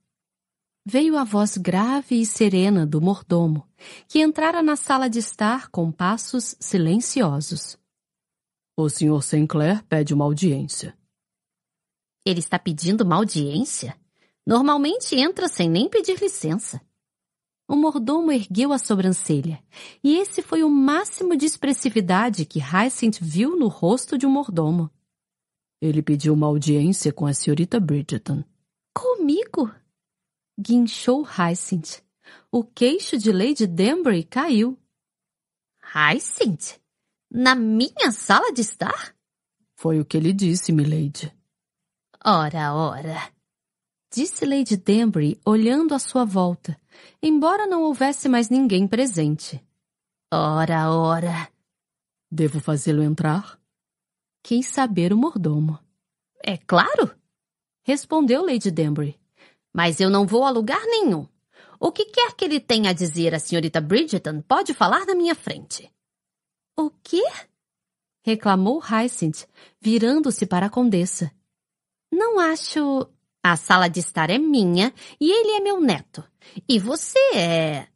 Veio 0.89 1.17
a 1.17 1.25
voz 1.25 1.57
grave 1.57 2.21
e 2.21 2.25
serena 2.25 2.87
do 2.87 3.01
mordomo, 3.01 3.67
que 4.07 4.21
entrara 4.21 4.63
na 4.63 4.77
sala 4.77 5.11
de 5.11 5.19
estar 5.19 5.69
com 5.69 5.91
passos 5.91 6.55
silenciosos. 6.61 7.77
O 8.77 8.89
Sr. 8.89 9.21
Sinclair 9.23 9.85
pede 9.87 10.15
uma 10.15 10.25
audiência. 10.25 10.97
Ele 12.25 12.39
está 12.39 12.59
pedindo 12.59 13.03
uma 13.03 13.17
audiência? 13.17 13.97
Normalmente 14.47 15.17
entra 15.17 15.49
sem 15.49 15.69
nem 15.69 15.89
pedir 15.89 16.21
licença. 16.21 16.81
O 17.69 17.75
mordomo 17.75 18.31
ergueu 18.31 18.73
a 18.73 18.79
sobrancelha, 18.79 19.61
e 20.03 20.17
esse 20.19 20.41
foi 20.41 20.63
o 20.63 20.71
máximo 20.71 21.37
de 21.37 21.47
expressividade 21.47 22.47
que 22.47 22.61
Hyacinth 22.61 23.19
viu 23.21 23.57
no 23.57 23.67
rosto 23.67 24.17
de 24.17 24.25
um 24.25 24.31
mordomo. 24.31 24.89
Ele 25.81 26.01
pediu 26.01 26.33
uma 26.33 26.47
audiência 26.47 27.13
com 27.13 27.27
a 27.27 27.35
senhorita 27.35 27.81
Bridgeton. 27.81 28.45
Comigo? 28.95 29.75
Guinchou 30.59 31.23
Hyacinth. 31.23 32.03
O 32.53 32.63
queixo 32.63 33.19
de 33.19 33.33
Lady 33.33 33.67
Danbury 33.67 34.23
caiu. 34.23 34.79
Hyacinth? 35.93 36.81
Na 37.29 37.57
minha 37.57 38.13
sala 38.13 38.53
de 38.53 38.61
estar? 38.61 39.15
Foi 39.75 40.01
o 40.01 40.05
que 40.05 40.17
ele 40.17 40.33
disse, 40.33 40.73
milady. 40.73 41.33
Ora, 42.25 42.75
ora. 42.75 43.36
Disse 44.11 44.45
Lady 44.45 44.77
Danbury, 44.77 45.41
olhando 45.45 45.95
à 45.95 45.99
sua 45.99 46.25
volta, 46.25 46.81
embora 47.23 47.67
não 47.67 47.83
houvesse 47.83 48.29
mais 48.29 48.49
ninguém 48.49 48.87
presente. 48.87 49.63
Ora, 50.33 50.91
ora. 50.91 51.49
Devo 52.31 52.61
fazê-lo 52.61 53.03
entrar? 53.03 53.61
Quis 54.43 54.67
saber 54.67 55.13
o 55.13 55.17
mordomo. 55.17 55.79
É 56.43 56.57
claro, 56.57 57.15
respondeu 57.83 58.45
Lady 58.45 58.71
Danbury. 58.71 59.19
Mas 59.73 60.01
eu 60.01 60.09
não 60.09 60.27
vou 60.27 60.45
a 60.45 60.51
lugar 60.51 60.81
nenhum. 60.87 61.29
O 61.79 61.93
que 61.93 62.07
quer 62.07 62.33
que 62.35 62.45
ele 62.45 62.61
tenha 62.61 62.91
a 62.91 62.95
dizer 62.95 63.35
à 63.35 63.39
senhorita 63.39 63.81
Bridgeton 63.81 64.41
pode 64.41 64.73
falar 64.73 65.05
na 65.05 65.15
minha 65.15 65.35
frente. 65.35 65.93
O 66.77 66.91
quê? 66.91 67.23
reclamou 68.23 68.81
Hyacinth, 68.81 69.47
virando-se 69.81 70.47
para 70.47 70.67
a 70.67 70.71
condessa. 70.71 71.31
Não 72.11 72.41
acho. 72.41 73.09
A 73.49 73.55
sala 73.55 73.89
de 73.89 74.01
estar 74.01 74.29
é 74.29 74.39
minha 74.39 74.93
e 75.21 75.31
ele 75.31 75.53
é 75.53 75.61
meu 75.61 75.81
neto. 75.81 76.25
E 76.69 76.81
você 76.81 77.19
é. 77.33 77.87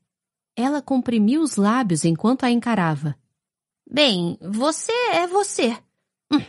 Ela 0.55 0.81
comprimiu 0.81 1.43
os 1.43 1.57
lábios 1.57 2.05
enquanto 2.05 2.45
a 2.45 2.51
encarava. 2.53 3.17
Bem, 3.91 4.39
você 4.41 4.93
é 5.13 5.27
você. 5.27 5.77
Hum. 6.33 6.41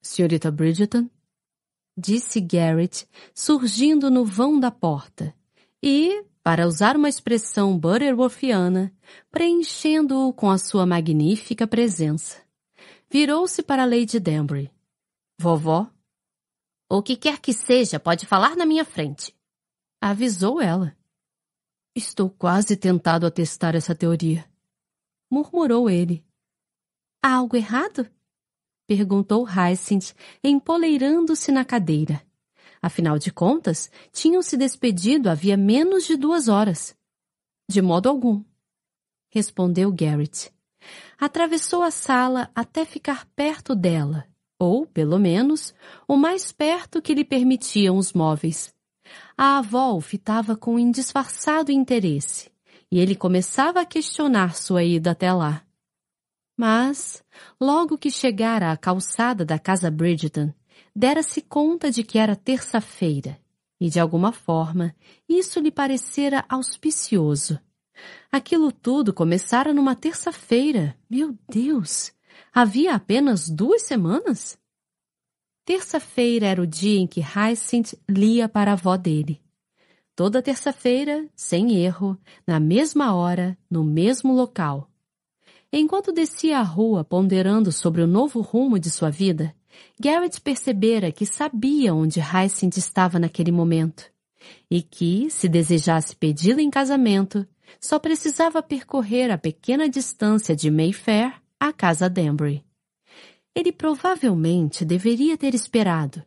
Senhorita 0.00 0.52
Bridgeton? 0.52 1.10
disse 1.96 2.40
Garrett, 2.40 3.08
surgindo 3.34 4.08
no 4.08 4.24
vão 4.24 4.58
da 4.58 4.70
porta, 4.70 5.34
e, 5.82 6.24
para 6.44 6.66
usar 6.66 6.96
uma 6.96 7.08
expressão 7.08 7.76
butterworthiana, 7.76 8.92
preenchendo-o 9.32 10.32
com 10.32 10.48
a 10.48 10.58
sua 10.58 10.86
magnífica 10.86 11.66
presença. 11.66 12.38
Virou-se 13.10 13.62
para 13.64 13.84
Lady 13.84 14.20
Danbury. 14.20 14.70
Vovó? 15.40 15.90
O 16.94 17.02
que 17.02 17.16
quer 17.16 17.40
que 17.40 17.54
seja, 17.54 17.98
pode 17.98 18.26
falar 18.26 18.54
na 18.54 18.66
minha 18.66 18.84
frente. 18.84 19.34
Avisou 19.98 20.60
ela. 20.60 20.94
Estou 21.96 22.28
quase 22.28 22.76
tentado 22.76 23.24
a 23.24 23.30
testar 23.30 23.74
essa 23.74 23.94
teoria. 23.94 24.44
Murmurou 25.30 25.88
ele. 25.88 26.22
Há 27.24 27.36
algo 27.36 27.56
errado? 27.56 28.06
Perguntou 28.86 29.42
Hyacinth, 29.42 30.14
empoleirando-se 30.44 31.50
na 31.50 31.64
cadeira. 31.64 32.22
Afinal 32.82 33.18
de 33.18 33.32
contas, 33.32 33.90
tinham 34.12 34.42
se 34.42 34.54
despedido 34.58 35.30
havia 35.30 35.56
menos 35.56 36.04
de 36.04 36.14
duas 36.14 36.46
horas. 36.46 36.94
De 37.70 37.80
modo 37.80 38.10
algum. 38.10 38.44
Respondeu 39.30 39.90
Garrett. 39.90 40.52
Atravessou 41.18 41.82
a 41.82 41.90
sala 41.90 42.50
até 42.54 42.84
ficar 42.84 43.24
perto 43.34 43.74
dela, 43.74 44.30
ou, 44.62 44.86
pelo 44.86 45.18
menos, 45.18 45.74
o 46.06 46.16
mais 46.16 46.52
perto 46.52 47.02
que 47.02 47.14
lhe 47.14 47.24
permitiam 47.24 47.96
os 47.96 48.12
móveis. 48.12 48.72
A 49.36 49.58
avó 49.58 49.94
o 49.94 50.00
fitava 50.00 50.56
com 50.56 50.78
indisfarçado 50.78 51.72
interesse, 51.72 52.48
e 52.90 53.00
ele 53.00 53.16
começava 53.16 53.80
a 53.80 53.84
questionar 53.84 54.54
sua 54.54 54.84
ida 54.84 55.10
até 55.10 55.32
lá. 55.32 55.64
Mas, 56.56 57.24
logo 57.60 57.98
que 57.98 58.10
chegara 58.10 58.70
à 58.70 58.76
calçada 58.76 59.44
da 59.44 59.58
casa 59.58 59.90
Bridgeton, 59.90 60.52
dera-se 60.94 61.42
conta 61.42 61.90
de 61.90 62.04
que 62.04 62.16
era 62.16 62.36
terça-feira, 62.36 63.40
e 63.80 63.90
de 63.90 63.98
alguma 63.98 64.30
forma 64.30 64.94
isso 65.28 65.58
lhe 65.58 65.72
parecera 65.72 66.44
auspicioso. 66.48 67.58
Aquilo 68.30 68.70
tudo 68.70 69.12
começara 69.12 69.74
numa 69.74 69.96
terça-feira. 69.96 70.96
Meu 71.10 71.36
Deus! 71.48 72.12
Havia 72.54 72.94
apenas 72.94 73.48
duas 73.48 73.80
semanas? 73.80 74.58
Terça-feira 75.64 76.46
era 76.46 76.60
o 76.60 76.66
dia 76.66 77.00
em 77.00 77.06
que 77.06 77.22
Hyacinth 77.22 77.94
lia 78.06 78.46
para 78.46 78.72
a 78.72 78.74
avó 78.74 78.94
dele. 78.94 79.40
Toda 80.14 80.42
terça-feira, 80.42 81.26
sem 81.34 81.78
erro, 81.78 82.18
na 82.46 82.60
mesma 82.60 83.14
hora, 83.14 83.56
no 83.70 83.82
mesmo 83.82 84.34
local. 84.34 84.90
Enquanto 85.72 86.12
descia 86.12 86.58
a 86.58 86.62
rua 86.62 87.02
ponderando 87.02 87.72
sobre 87.72 88.02
o 88.02 88.06
novo 88.06 88.42
rumo 88.42 88.78
de 88.78 88.90
sua 88.90 89.08
vida, 89.08 89.54
Garrett 89.98 90.38
percebera 90.38 91.10
que 91.10 91.24
sabia 91.24 91.94
onde 91.94 92.20
Hyacinth 92.20 92.76
estava 92.76 93.18
naquele 93.18 93.50
momento 93.50 94.12
e 94.70 94.82
que, 94.82 95.30
se 95.30 95.48
desejasse 95.48 96.14
pedi-la 96.14 96.60
em 96.60 96.68
casamento, 96.68 97.48
só 97.80 97.98
precisava 97.98 98.62
percorrer 98.62 99.30
a 99.30 99.38
pequena 99.38 99.88
distância 99.88 100.54
de 100.54 100.70
Mayfair 100.70 101.41
à 101.68 101.72
casa 101.72 102.08
Danbury. 102.08 102.64
Ele 103.54 103.70
provavelmente 103.70 104.84
deveria 104.84 105.36
ter 105.36 105.54
esperado. 105.54 106.22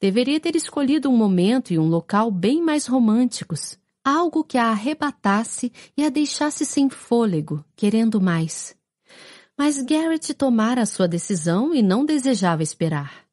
Deveria 0.00 0.40
ter 0.40 0.56
escolhido 0.56 1.08
um 1.08 1.16
momento 1.16 1.72
e 1.72 1.78
um 1.78 1.86
local 1.86 2.30
bem 2.30 2.60
mais 2.60 2.86
românticos, 2.86 3.78
Algo 4.04 4.42
que 4.42 4.58
a 4.58 4.70
arrebatasse 4.70 5.72
e 5.96 6.04
a 6.04 6.08
deixasse 6.08 6.66
sem 6.66 6.90
fôlego, 6.90 7.64
querendo 7.76 8.20
mais. 8.20 8.74
Mas 9.56 9.80
Garrett 9.80 10.34
tomara 10.34 10.82
a 10.82 10.86
sua 10.86 11.06
decisão 11.06 11.72
e 11.72 11.82
não 11.82 12.04
desejava 12.04 12.64
esperar. 12.64 13.24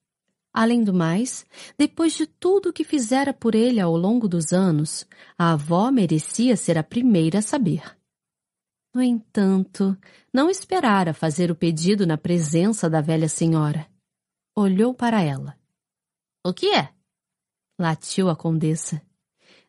Além 0.53 0.83
do 0.83 0.93
mais, 0.93 1.43
depois 1.75 2.13
de 2.13 2.27
tudo 2.27 2.69
o 2.69 2.73
que 2.73 2.83
fizera 2.83 3.33
por 3.33 3.55
ele 3.55 3.79
ao 3.79 3.97
longo 3.97 4.27
dos 4.27 4.53
anos, 4.53 5.07
a 5.35 5.53
avó 5.53 5.89
merecia 5.89 6.55
ser 6.55 6.77
a 6.77 6.83
primeira 6.83 7.39
a 7.39 7.41
saber. 7.41 7.98
No 8.93 9.03
entanto, 9.03 9.95
não 10.33 10.49
esperara 10.49 11.13
fazer 11.13 11.51
o 11.51 11.55
pedido 11.55 12.07
na 12.07 12.17
presença 12.17 12.89
da 12.89 13.01
velha 13.01 13.29
senhora. 13.29 13.87
Olhou 14.55 14.95
para 14.95 15.21
ela. 15.21 15.55
O 16.43 16.51
que 16.51 16.73
é? 16.73 16.89
Latiu 17.77 18.29
a 18.29 18.35
condessa. 18.35 18.99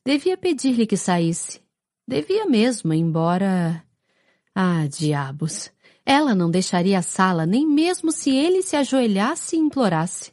Devia 0.05 0.39
pedir-lhe 0.39 0.87
que 0.87 0.97
saísse. 0.97 1.61
Devia 2.09 2.47
mesmo, 2.47 2.95
embora. 2.95 3.85
Ah, 4.55 4.87
diabos! 4.89 5.71
Ela 6.05 6.35
não 6.35 6.51
deixaria 6.51 6.99
a 6.99 7.03
sala 7.03 7.45
nem 7.45 7.67
mesmo 7.67 8.11
se 8.11 8.31
ele 8.31 8.63
se 8.63 8.75
ajoelhasse 8.75 9.55
e 9.55 9.59
implorasse. 9.59 10.33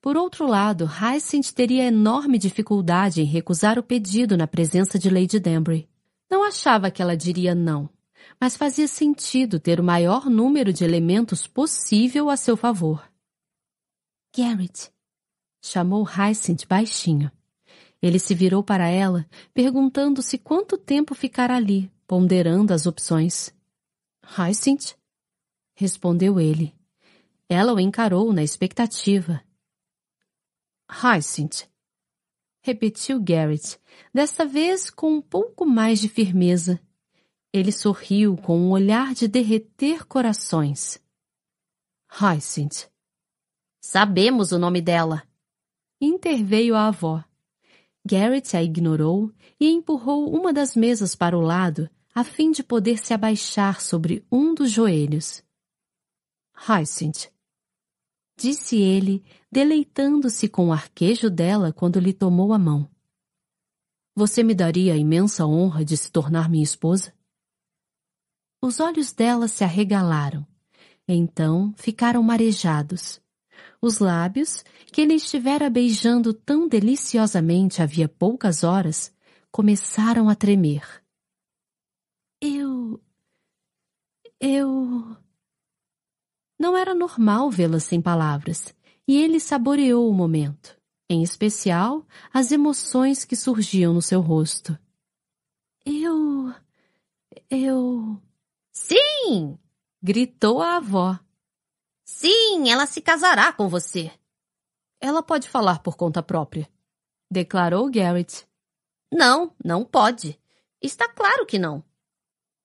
Por 0.00 0.16
outro 0.16 0.46
lado, 0.46 0.86
Hyacinth 0.86 1.52
teria 1.52 1.84
enorme 1.84 2.38
dificuldade 2.38 3.20
em 3.20 3.26
recusar 3.26 3.78
o 3.78 3.82
pedido 3.82 4.36
na 4.36 4.46
presença 4.46 4.98
de 4.98 5.10
Lady 5.10 5.38
Danbury. 5.38 5.88
Não 6.30 6.42
achava 6.42 6.90
que 6.90 7.02
ela 7.02 7.16
diria 7.16 7.54
não 7.54 7.93
mas 8.40 8.56
fazia 8.56 8.88
sentido 8.88 9.58
ter 9.58 9.80
o 9.80 9.84
maior 9.84 10.28
número 10.28 10.72
de 10.72 10.84
elementos 10.84 11.46
possível 11.46 12.28
a 12.30 12.36
seu 12.36 12.56
favor. 12.56 13.10
Garrett, 14.36 14.90
chamou 15.62 16.04
Hyacinth 16.04 16.66
baixinho. 16.68 17.30
Ele 18.02 18.18
se 18.18 18.34
virou 18.34 18.62
para 18.62 18.88
ela, 18.88 19.26
perguntando-se 19.54 20.36
quanto 20.36 20.76
tempo 20.76 21.14
ficar 21.14 21.50
ali, 21.50 21.90
ponderando 22.06 22.74
as 22.74 22.86
opções. 22.86 23.54
Hyacinth? 24.22 24.94
Respondeu 25.74 26.38
ele. 26.38 26.74
Ela 27.48 27.72
o 27.72 27.80
encarou 27.80 28.32
na 28.32 28.42
expectativa. 28.42 29.42
Hyacinth. 30.88 31.68
Repetiu 32.62 33.22
Garrett, 33.22 33.78
desta 34.12 34.46
vez 34.46 34.90
com 34.90 35.12
um 35.12 35.22
pouco 35.22 35.66
mais 35.66 36.00
de 36.00 36.08
firmeza, 36.08 36.80
ele 37.54 37.70
sorriu 37.70 38.36
com 38.36 38.58
um 38.58 38.72
olhar 38.72 39.14
de 39.14 39.28
derreter 39.28 40.04
corações. 40.08 41.00
Hyacinth. 42.08 42.90
Sabemos 43.80 44.50
o 44.50 44.58
nome 44.58 44.82
dela. 44.82 45.22
Interveio 46.00 46.74
a 46.74 46.88
avó. 46.88 47.22
Garrett 48.04 48.56
a 48.56 48.62
ignorou 48.62 49.32
e 49.60 49.68
empurrou 49.68 50.34
uma 50.34 50.52
das 50.52 50.74
mesas 50.74 51.14
para 51.14 51.38
o 51.38 51.40
lado 51.40 51.88
a 52.12 52.24
fim 52.24 52.50
de 52.50 52.64
poder 52.64 52.98
se 52.98 53.14
abaixar 53.14 53.80
sobre 53.80 54.26
um 54.32 54.52
dos 54.52 54.72
joelhos. 54.72 55.40
Hyacinth. 56.56 57.30
Disse 58.36 58.80
ele, 58.80 59.24
deleitando-se 59.50 60.48
com 60.48 60.70
o 60.70 60.72
arquejo 60.72 61.30
dela 61.30 61.72
quando 61.72 62.00
lhe 62.00 62.12
tomou 62.12 62.52
a 62.52 62.58
mão. 62.58 62.90
Você 64.16 64.42
me 64.42 64.56
daria 64.56 64.94
a 64.94 64.96
imensa 64.96 65.46
honra 65.46 65.84
de 65.84 65.96
se 65.96 66.10
tornar 66.10 66.48
minha 66.48 66.64
esposa? 66.64 67.13
Os 68.64 68.80
olhos 68.80 69.12
dela 69.12 69.46
se 69.46 69.62
arregalaram. 69.62 70.46
Então 71.06 71.74
ficaram 71.76 72.22
marejados. 72.22 73.20
Os 73.78 73.98
lábios, 73.98 74.64
que 74.86 75.02
ele 75.02 75.12
estivera 75.12 75.68
beijando 75.68 76.32
tão 76.32 76.66
deliciosamente 76.66 77.82
havia 77.82 78.08
poucas 78.08 78.64
horas, 78.64 79.14
começaram 79.52 80.30
a 80.30 80.34
tremer. 80.34 80.82
Eu. 82.40 82.98
Eu. 84.40 85.14
Não 86.58 86.74
era 86.74 86.94
normal 86.94 87.50
vê-la 87.50 87.78
sem 87.78 88.00
palavras, 88.00 88.74
e 89.06 89.18
ele 89.22 89.40
saboreou 89.40 90.08
o 90.08 90.14
momento, 90.14 90.74
em 91.10 91.22
especial 91.22 92.06
as 92.32 92.50
emoções 92.50 93.26
que 93.26 93.36
surgiam 93.36 93.92
no 93.92 94.00
seu 94.00 94.22
rosto. 94.22 94.78
Eu. 95.84 96.54
Eu. 97.50 98.23
Sim! 98.74 99.56
gritou 100.02 100.60
a 100.60 100.76
avó. 100.76 101.18
Sim, 102.04 102.68
ela 102.68 102.84
se 102.84 103.00
casará 103.00 103.52
com 103.52 103.68
você. 103.68 104.12
Ela 105.00 105.22
pode 105.22 105.48
falar 105.48 105.78
por 105.78 105.96
conta 105.96 106.22
própria, 106.22 106.68
declarou 107.30 107.90
Garrett. 107.90 108.46
Não, 109.12 109.54
não 109.64 109.84
pode. 109.84 110.38
Está 110.82 111.08
claro 111.08 111.46
que 111.46 111.58
não. 111.58 111.82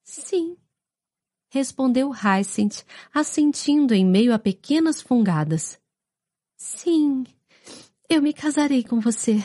Sim, 0.04 0.58
respondeu 1.50 2.12
Hyacinth, 2.12 2.84
assentindo 3.14 3.94
em 3.94 4.06
meio 4.06 4.34
a 4.34 4.40
pequenas 4.40 5.02
fungadas. 5.02 5.80
Sim, 6.58 7.24
eu 8.10 8.22
me 8.22 8.34
casarei 8.34 8.84
com 8.84 9.00
você. 9.00 9.38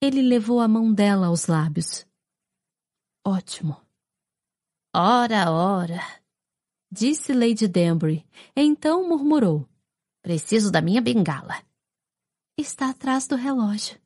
Ele 0.00 0.22
levou 0.22 0.60
a 0.60 0.68
mão 0.68 0.92
dela 0.92 1.26
aos 1.26 1.46
lábios. 1.46 2.06
Ótimo. 3.26 3.89
Ora, 4.92 5.52
ora, 5.52 6.00
disse 6.90 7.32
Lady 7.32 7.68
Danbury. 7.68 8.26
Então 8.56 9.08
murmurou. 9.08 9.68
Preciso 10.20 10.68
da 10.72 10.82
minha 10.82 11.00
bengala. 11.00 11.64
Está 12.58 12.90
atrás 12.90 13.28
do 13.28 13.36
relógio. 13.36 14.00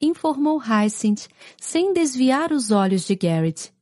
Informou 0.00 0.58
Hyacinth, 0.58 1.28
sem 1.60 1.92
desviar 1.92 2.50
os 2.50 2.70
olhos 2.70 3.04
de 3.04 3.14
Garrett. 3.14 3.74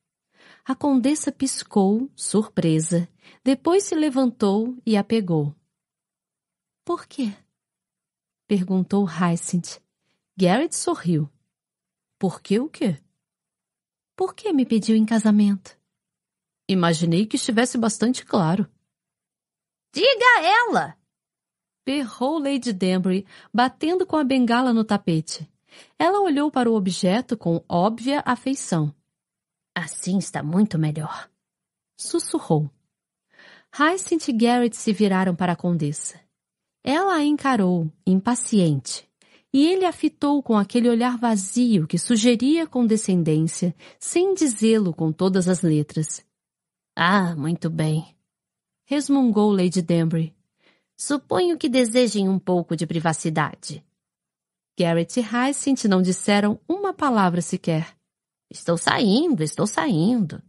A 0.65 0.75
condessa 0.75 1.31
piscou, 1.31 2.11
surpresa, 2.17 3.09
depois 3.45 3.85
se 3.85 3.95
levantou 3.95 4.77
e 4.85 4.97
a 4.97 5.05
pegou. 5.05 5.55
Por 6.85 7.07
quê? 7.07 7.33
Perguntou 8.49 9.07
Hyacinth. 9.07 9.81
Garrett 10.37 10.75
sorriu. 10.75 11.31
Por 12.19 12.43
que 12.43 12.59
o 12.59 12.69
quê? 12.69 13.01
Por 14.17 14.35
que 14.35 14.53
me 14.53 14.67
pediu 14.67 14.97
em 14.97 15.07
casamento? 15.07 15.78
Imaginei 16.69 17.25
que 17.25 17.37
estivesse 17.37 17.79
bastante 17.79 18.25
claro. 18.25 18.69
Diga 19.95 20.27
a 20.37 20.43
ela! 20.43 20.99
Berrou 21.87 22.39
Lady 22.39 22.73
Danbury, 22.73 23.27
batendo 23.53 24.05
com 24.05 24.17
a 24.17 24.25
bengala 24.25 24.75
no 24.75 24.85
tapete. 24.85 25.51
Ela 25.99 26.21
olhou 26.21 26.51
para 26.51 26.71
o 26.71 26.75
objeto 26.75 27.37
com 27.37 27.65
óbvia 27.67 28.23
afeição. 28.27 28.95
Assim 29.75 30.19
está 30.19 30.43
muito 30.43 30.79
melhor. 30.79 31.31
Sussurrou. 31.97 32.71
Hyacinth 33.73 34.29
e 34.29 34.33
Garrett 34.33 34.77
se 34.77 34.93
viraram 34.93 35.35
para 35.35 35.53
a 35.53 35.57
condessa. 35.57 36.21
Ela 36.85 37.15
a 37.15 37.25
encarou, 37.25 37.91
impaciente, 38.07 39.09
e 39.53 39.67
ele 39.67 39.85
a 39.85 39.93
fitou 39.93 40.43
com 40.43 40.57
aquele 40.57 40.89
olhar 40.89 41.17
vazio 41.17 41.87
que 41.87 41.99
sugeria 41.99 42.67
condescendência, 42.67 43.75
sem 43.99 44.35
dizê-lo 44.35 44.93
com 44.93 45.11
todas 45.11 45.49
as 45.49 45.63
letras. 45.63 46.28
Ah, 47.01 47.37
muito 47.37 47.71
bem. 47.71 48.13
Resmungou 48.85 49.53
Lady 49.53 49.81
Danbury. 49.81 50.35
Suponho 50.97 51.57
que 51.57 51.69
desejem 51.69 52.29
um 52.29 52.41
pouco 52.41 52.75
de 52.75 52.89
privacidade. 52.89 53.87
Garrett 54.77 55.21
e 55.21 55.23
Hyacinth 55.23 55.85
não 55.85 56.03
disseram 56.03 56.59
uma 56.69 56.93
palavra 56.93 57.41
sequer. 57.41 57.97
Estou 58.51 58.77
saindo, 58.77 59.45
estou 59.45 59.65
saindo. 59.65 60.43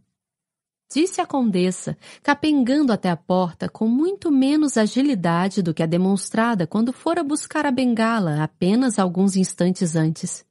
Disse 0.92 1.20
a 1.20 1.26
condessa, 1.26 1.96
capengando 2.20 2.92
até 2.92 3.10
a 3.10 3.16
porta 3.16 3.68
com 3.68 3.86
muito 3.86 4.28
menos 4.28 4.76
agilidade 4.76 5.62
do 5.62 5.72
que 5.72 5.84
a 5.84 5.86
demonstrada 5.86 6.66
quando 6.66 6.92
fora 6.92 7.22
buscar 7.22 7.64
a 7.64 7.70
bengala 7.70 8.42
apenas 8.42 8.98
alguns 8.98 9.36
instantes 9.36 9.94
antes. 9.94 10.44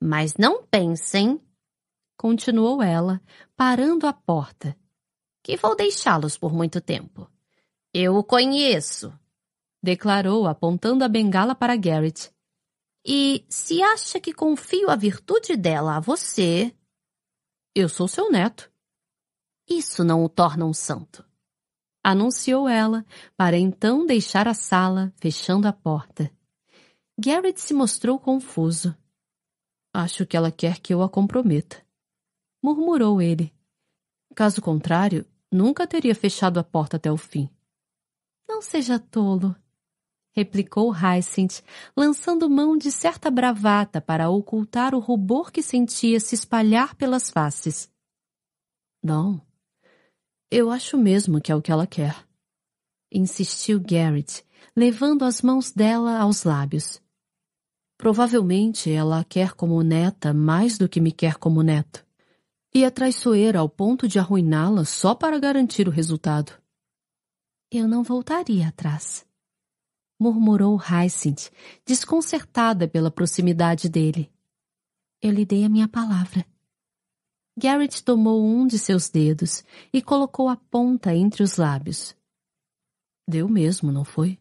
Mas 0.00 0.36
não 0.36 0.62
pensem, 0.62 1.40
continuou 2.16 2.80
ela, 2.80 3.20
parando 3.56 4.06
a 4.06 4.12
porta, 4.12 4.76
que 5.48 5.56
vou 5.56 5.74
deixá-los 5.74 6.36
por 6.36 6.52
muito 6.52 6.78
tempo. 6.78 7.26
Eu 7.94 8.16
o 8.16 8.22
conheço, 8.22 9.18
declarou, 9.82 10.46
apontando 10.46 11.02
a 11.02 11.08
bengala 11.08 11.54
para 11.54 11.74
Garrett. 11.74 12.30
E 13.02 13.46
se 13.48 13.82
acha 13.82 14.20
que 14.20 14.34
confio 14.34 14.90
a 14.90 14.94
virtude 14.94 15.56
dela 15.56 15.96
a 15.96 16.00
você. 16.00 16.76
Eu 17.74 17.88
sou 17.88 18.06
seu 18.06 18.30
neto. 18.30 18.70
Isso 19.66 20.04
não 20.04 20.22
o 20.22 20.28
torna 20.28 20.66
um 20.66 20.74
santo. 20.74 21.24
Anunciou 22.04 22.68
ela, 22.68 23.06
para 23.34 23.56
então 23.56 24.04
deixar 24.04 24.46
a 24.46 24.52
sala, 24.52 25.10
fechando 25.16 25.66
a 25.66 25.72
porta. 25.72 26.30
Garrett 27.18 27.58
se 27.58 27.72
mostrou 27.72 28.18
confuso. 28.18 28.94
Acho 29.94 30.26
que 30.26 30.36
ela 30.36 30.52
quer 30.52 30.78
que 30.78 30.92
eu 30.92 31.02
a 31.02 31.08
comprometa. 31.08 31.82
Murmurou 32.62 33.22
ele. 33.22 33.50
Caso 34.34 34.60
contrário, 34.60 35.26
nunca 35.50 35.86
teria 35.86 36.14
fechado 36.14 36.58
a 36.58 36.64
porta 36.64 36.96
até 36.96 37.10
o 37.10 37.16
fim. 37.16 37.48
Não 38.48 38.62
seja 38.62 38.98
tolo, 38.98 39.54
replicou 40.38 40.92
Hyacinth, 40.92 41.62
lançando 41.96 42.48
mão 42.48 42.76
de 42.76 42.92
certa 42.92 43.30
bravata 43.30 44.00
para 44.00 44.30
ocultar 44.30 44.94
o 44.94 45.00
rubor 45.00 45.50
que 45.50 45.62
sentia 45.62 46.20
se 46.20 46.34
espalhar 46.34 46.94
pelas 46.94 47.28
faces. 47.28 47.90
Não. 49.02 49.40
Eu 50.50 50.70
acho 50.70 50.96
mesmo 50.96 51.40
que 51.40 51.50
é 51.50 51.56
o 51.56 51.60
que 51.60 51.72
ela 51.72 51.86
quer. 51.86 52.26
Insistiu 53.12 53.80
Garrett, 53.80 54.44
levando 54.76 55.24
as 55.24 55.42
mãos 55.42 55.72
dela 55.72 56.18
aos 56.18 56.44
lábios. 56.44 57.02
Provavelmente 57.96 58.92
ela 58.92 59.18
a 59.20 59.24
quer 59.24 59.54
como 59.54 59.82
neta 59.82 60.32
mais 60.32 60.78
do 60.78 60.88
que 60.88 61.00
me 61.00 61.10
quer 61.10 61.34
como 61.34 61.62
neto. 61.62 62.06
E 62.78 62.84
é 62.84 62.90
traiçoeira 62.90 63.58
ao 63.58 63.68
ponto 63.68 64.06
de 64.06 64.20
arruiná-la 64.20 64.84
só 64.84 65.12
para 65.12 65.40
garantir 65.40 65.88
o 65.88 65.90
resultado. 65.90 66.52
Eu 67.72 67.88
não 67.88 68.04
voltaria 68.04 68.68
atrás 68.68 69.26
murmurou 70.20 70.76
Hyacinth, 70.76 71.50
desconcertada 71.84 72.88
pela 72.88 73.10
proximidade 73.10 73.88
dele. 73.88 74.32
Eu 75.22 75.30
lhe 75.30 75.44
dei 75.44 75.64
a 75.64 75.68
minha 75.68 75.88
palavra. 75.88 76.46
Garrett 77.56 78.02
tomou 78.04 78.44
um 78.44 78.66
de 78.66 78.78
seus 78.78 79.08
dedos 79.08 79.64
e 79.92 80.00
colocou 80.00 80.48
a 80.48 80.56
ponta 80.56 81.14
entre 81.14 81.42
os 81.42 81.56
lábios. 81.56 82.16
Deu 83.28 83.48
mesmo, 83.48 83.90
não 83.90 84.04
foi? 84.04 84.38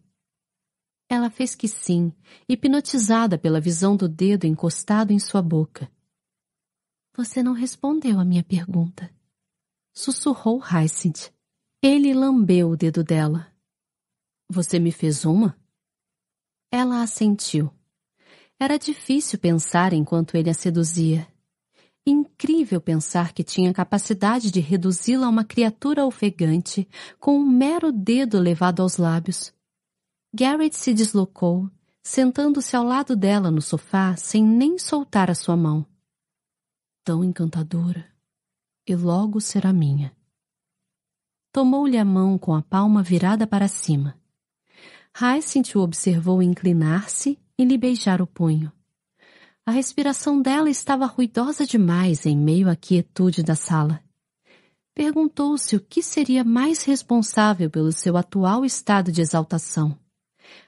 Ela 1.09 1.29
fez 1.29 1.55
que 1.55 1.67
sim, 1.67 2.13
hipnotizada 2.47 3.37
pela 3.37 3.61
visão 3.61 3.95
do 3.95 4.07
dedo 4.07 4.45
encostado 4.45 5.11
em 5.11 5.19
sua 5.19 5.41
boca. 5.41 5.91
Você 7.17 7.41
não 7.41 7.53
respondeu 7.53 8.19
à 8.19 8.23
minha 8.23 8.43
pergunta. 8.43 9.09
Sussurrou 9.91 10.61
Hyacinth. 10.61 11.33
Ele 11.81 12.13
lambeu 12.13 12.69
o 12.69 12.77
dedo 12.77 13.03
dela. 13.03 13.51
Você 14.47 14.77
me 14.77 14.91
fez 14.91 15.25
uma? 15.25 15.57
Ela 16.71 17.01
assentiu. 17.01 17.71
Era 18.59 18.77
difícil 18.77 19.39
pensar 19.39 19.93
enquanto 19.93 20.37
ele 20.37 20.51
a 20.51 20.53
seduzia. 20.53 21.27
Incrível 22.05 22.79
pensar 22.79 23.33
que 23.33 23.43
tinha 23.43 23.73
capacidade 23.73 24.51
de 24.51 24.59
reduzi-la 24.59 25.25
a 25.25 25.29
uma 25.29 25.43
criatura 25.43 26.05
ofegante 26.05 26.87
com 27.19 27.39
um 27.39 27.49
mero 27.49 27.91
dedo 27.91 28.37
levado 28.37 28.83
aos 28.83 28.97
lábios. 28.97 29.51
Garrett 30.31 30.77
se 30.77 30.93
deslocou, 30.93 31.67
sentando-se 32.03 32.75
ao 32.75 32.83
lado 32.83 33.15
dela 33.15 33.49
no 33.49 33.61
sofá 33.61 34.15
sem 34.15 34.43
nem 34.43 34.77
soltar 34.77 35.31
a 35.31 35.35
sua 35.35 35.57
mão. 35.57 35.83
Tão 37.07 37.23
encantadora. 37.23 38.05
E 38.85 38.93
logo 38.93 39.39
será 39.39 39.71
minha. 39.71 40.13
Tomou-lhe 41.53 41.97
a 41.97 42.03
mão 42.03 42.37
com 42.37 42.53
a 42.53 42.61
palma 42.61 43.01
virada 43.01 43.47
para 43.47 43.69
cima. 43.69 44.19
Hyacinth 45.17 45.77
o 45.77 45.79
observou 45.79 46.43
inclinar-se 46.43 47.39
e 47.57 47.63
lhe 47.63 47.77
beijar 47.77 48.21
o 48.21 48.27
punho. 48.27 48.73
A 49.65 49.71
respiração 49.71 50.41
dela 50.41 50.69
estava 50.69 51.05
ruidosa 51.05 51.65
demais 51.65 52.25
em 52.25 52.35
meio 52.35 52.69
à 52.69 52.75
quietude 52.75 53.41
da 53.41 53.55
sala. 53.55 54.03
Perguntou-se 54.93 55.77
o 55.77 55.79
que 55.79 56.03
seria 56.03 56.43
mais 56.43 56.83
responsável 56.83 57.69
pelo 57.69 57.93
seu 57.93 58.17
atual 58.17 58.65
estado 58.65 59.13
de 59.13 59.21
exaltação. 59.21 59.97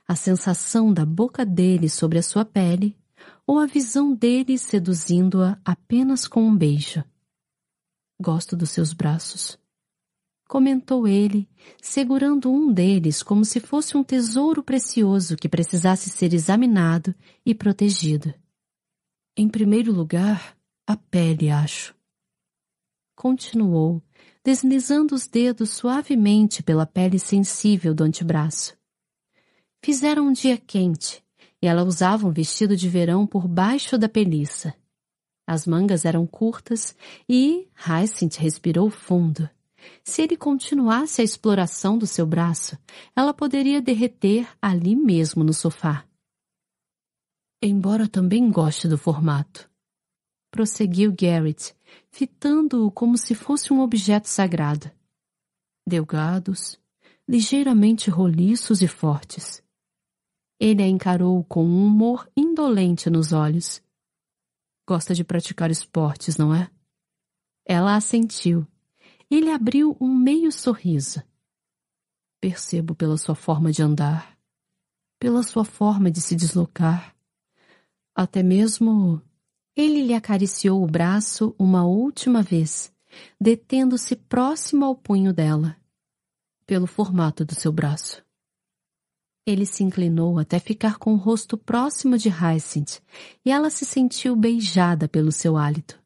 A 0.08 0.16
sensação 0.16 0.94
da 0.94 1.06
boca 1.06 1.46
dele 1.46 1.90
sobre 1.90 2.18
a 2.18 2.24
sua 2.24 2.46
pele 2.46 2.98
ou 3.50 3.58
a 3.58 3.66
visão 3.66 4.14
dele 4.14 4.60
seduzindo-a 4.60 5.60
apenas 5.66 6.28
com 6.28 6.44
um 6.44 6.56
beijo. 6.56 7.04
Gosto 8.22 8.56
dos 8.56 8.70
seus 8.70 8.94
braços 8.94 9.58
comentou 10.48 11.08
ele, 11.08 11.50
segurando 11.80 12.52
um 12.52 12.72
deles 12.72 13.24
como 13.24 13.44
se 13.44 13.60
fosse 13.60 13.98
um 13.98 14.04
tesouro 14.04 14.64
precioso 14.64 15.36
que 15.36 15.50
precisasse 15.50 16.12
ser 16.12 16.32
examinado 16.32 17.14
e 17.46 17.56
protegido. 17.56 18.34
Em 19.36 19.48
primeiro 19.48 19.92
lugar, 19.92 20.56
a 20.88 20.96
pele, 20.96 21.50
acho. 21.50 21.96
Continuou, 23.16 24.02
deslizando 24.44 25.16
os 25.16 25.26
dedos 25.26 25.72
suavemente 25.72 26.62
pela 26.62 26.86
pele 26.86 27.18
sensível 27.18 27.96
do 27.96 28.04
antebraço. 28.04 28.78
Fizeram 29.84 30.28
um 30.28 30.34
dia 30.34 30.58
quente 30.58 31.24
e 31.62 31.68
ela 31.68 31.84
usava 31.84 32.28
um 32.28 32.32
vestido 32.32 32.76
de 32.76 32.88
verão 32.88 33.28
por 33.28 33.48
baixo 33.48 33.98
da 33.98 34.08
peliça. 34.08 34.74
As 35.46 35.66
mangas 35.66 36.06
eram 36.06 36.28
curtas 36.28 36.96
e 37.28 37.68
Hyacinth 37.76 38.38
respirou 38.38 38.90
fundo. 38.90 39.50
Se 40.04 40.22
ele 40.22 40.38
continuasse 40.38 41.22
a 41.22 41.24
exploração 41.24 41.98
do 41.98 42.06
seu 42.06 42.26
braço, 42.26 42.78
ela 43.16 43.34
poderia 43.34 43.82
derreter 43.82 44.48
ali 44.62 44.96
mesmo 44.96 45.44
no 45.44 45.54
sofá. 45.54 46.06
Embora 47.62 48.08
também 48.08 48.50
goste 48.50 48.88
do 48.88 48.98
formato. 48.98 49.70
Prosseguiu 50.52 51.14
Garrett, 51.14 51.76
fitando-o 52.10 52.92
como 52.92 53.18
se 53.18 53.36
fosse 53.36 53.74
um 53.74 53.82
objeto 53.82 54.28
sagrado. 54.28 54.90
Delgados, 55.88 56.80
ligeiramente 57.28 58.10
roliços 58.10 58.82
e 58.82 58.88
fortes. 58.88 59.64
Ele 60.60 60.84
a 60.84 60.88
encarou 60.88 61.44
com 61.46 61.66
um 61.66 61.86
humor 61.86 62.30
indolente 62.36 63.10
nos 63.10 63.32
olhos. 63.32 63.82
Gosta 64.88 65.14
de 65.16 65.24
praticar 65.24 65.72
esportes, 65.72 66.38
não 66.38 66.54
é? 66.54 66.70
Ela 67.66 67.96
assentiu 67.96 68.68
ele 69.30 69.52
abriu 69.52 69.96
um 70.02 70.14
meio 70.14 70.52
sorriso. 70.52 71.22
Percebo 72.42 72.96
pela 72.96 73.18
sua 73.18 73.36
forma 73.36 73.72
de 73.72 73.84
andar, 73.84 74.36
pela 75.20 75.44
sua 75.44 75.64
forma 75.64 76.10
de 76.10 76.20
se 76.20 76.36
deslocar, 76.36 77.16
até 78.16 78.42
mesmo. 78.42 79.22
Ele 79.76 80.04
lhe 80.04 80.14
acariciou 80.14 80.84
o 80.84 80.88
braço 80.88 81.56
uma 81.60 81.86
última 81.86 82.42
vez, 82.42 82.92
detendo-se 83.40 84.16
próximo 84.16 84.84
ao 84.84 84.96
punho 84.96 85.32
dela. 85.32 85.78
Pelo 86.66 86.88
formato 86.88 87.46
do 87.46 87.56
seu 87.56 87.72
braço. 87.72 88.24
Ele 89.50 89.66
se 89.66 89.84
inclinou 89.84 90.38
até 90.38 90.60
ficar 90.60 91.00
com 91.00 91.12
o 91.12 91.18
rosto 91.18 91.58
próximo 91.58 92.20
de 92.20 92.30
Hyacinth 92.30 93.02
e 93.44 93.50
ela 93.50 93.72
se 93.72 93.84
sentiu 93.84 94.36
beijada 94.36 95.10
pelo 95.10 95.32
seu 95.32 95.58
hálito. 95.58 96.00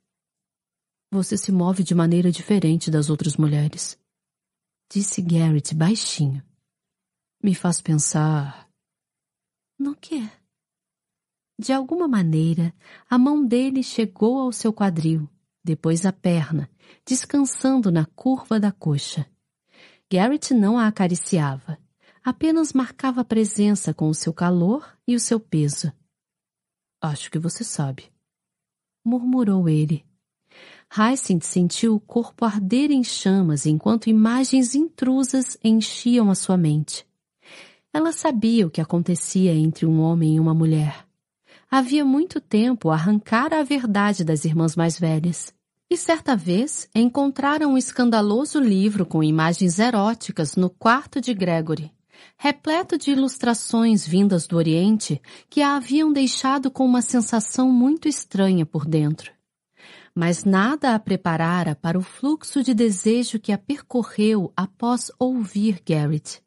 Você 1.12 1.36
se 1.36 1.52
move 1.52 1.84
de 1.84 1.94
maneira 1.94 2.32
diferente 2.32 2.90
das 2.90 3.10
outras 3.10 3.36
mulheres. 3.36 4.00
Disse 4.90 5.22
Garrett 5.22 5.76
baixinho. 5.76 6.42
Me 7.44 7.54
faz 7.54 7.82
pensar. 7.82 8.70
No 9.78 9.94
quê? 9.94 10.24
De 11.60 11.74
alguma 11.74 12.08
maneira, 12.08 12.74
a 13.10 13.18
mão 13.18 13.46
dele 13.46 13.84
chegou 13.84 14.40
ao 14.40 14.54
seu 14.54 14.72
quadril, 14.72 15.30
depois 15.62 16.06
à 16.06 16.14
perna, 16.14 16.72
descansando 17.06 17.92
na 17.92 18.06
curva 18.06 18.58
da 18.58 18.72
coxa. 18.72 19.30
Garrett 20.10 20.54
não 20.54 20.78
a 20.80 20.88
acariciava, 20.88 21.78
apenas 22.24 22.72
marcava 22.72 23.26
presença 23.26 23.94
com 23.94 24.08
o 24.08 24.14
seu 24.14 24.34
calor 24.34 24.98
e 25.08 25.16
o 25.16 25.20
seu 25.20 25.40
peso. 25.40 25.92
Acho 27.02 27.30
que 27.30 27.38
você 27.38 27.64
sabe, 27.64 28.06
murmurou 29.04 29.68
ele. 29.68 30.06
Hyacinth 30.96 31.44
sentiu 31.44 31.96
o 31.96 32.00
corpo 32.00 32.46
arder 32.46 32.92
em 32.92 33.04
chamas 33.04 33.66
enquanto 33.66 34.10
imagens 34.10 34.76
intrusas 34.76 35.58
enchiam 35.64 36.30
a 36.30 36.36
sua 36.36 36.56
mente. 36.56 37.06
Ela 37.92 38.12
sabia 38.12 38.66
o 38.66 38.70
que 38.70 38.80
acontecia 38.80 39.54
entre 39.54 39.86
um 39.86 40.00
homem 40.00 40.36
e 40.36 40.40
uma 40.40 40.54
mulher. 40.54 41.06
Havia 41.70 42.06
muito 42.06 42.40
tempo 42.40 42.92
arrancara 42.92 43.60
a 43.60 43.64
verdade 43.64 44.24
das 44.24 44.46
irmãs 44.46 44.76
mais 44.76 45.00
velhas. 45.00 45.54
E 45.90 45.98
certa 45.98 46.36
vez 46.36 46.88
encontraram 46.94 47.74
um 47.74 47.78
escandaloso 47.78 48.60
livro 48.60 49.06
com 49.06 49.24
imagens 49.24 49.80
eróticas 49.80 50.56
no 50.56 50.70
quarto 50.70 51.20
de 51.20 51.34
Gregory, 51.34 51.92
repleto 52.38 52.98
de 52.98 53.12
ilustrações 53.12 54.06
vindas 54.08 54.48
do 54.48 54.58
Oriente 54.58 55.22
que 55.50 55.62
a 55.62 55.76
haviam 55.76 56.12
deixado 56.12 56.70
com 56.70 56.86
uma 56.86 57.02
sensação 57.02 57.72
muito 57.72 58.08
estranha 58.08 58.66
por 58.66 58.86
dentro 58.86 59.32
mas 60.16 60.44
nada 60.44 60.94
a 60.94 61.00
preparara 61.00 61.76
para 61.76 61.98
o 61.98 62.02
fluxo 62.02 62.62
de 62.62 62.74
desejo 62.74 63.40
que 63.40 63.52
a 63.52 63.58
percorreu 63.58 64.54
após 64.56 65.12
ouvir 65.18 65.82
Garrett. 65.86 66.42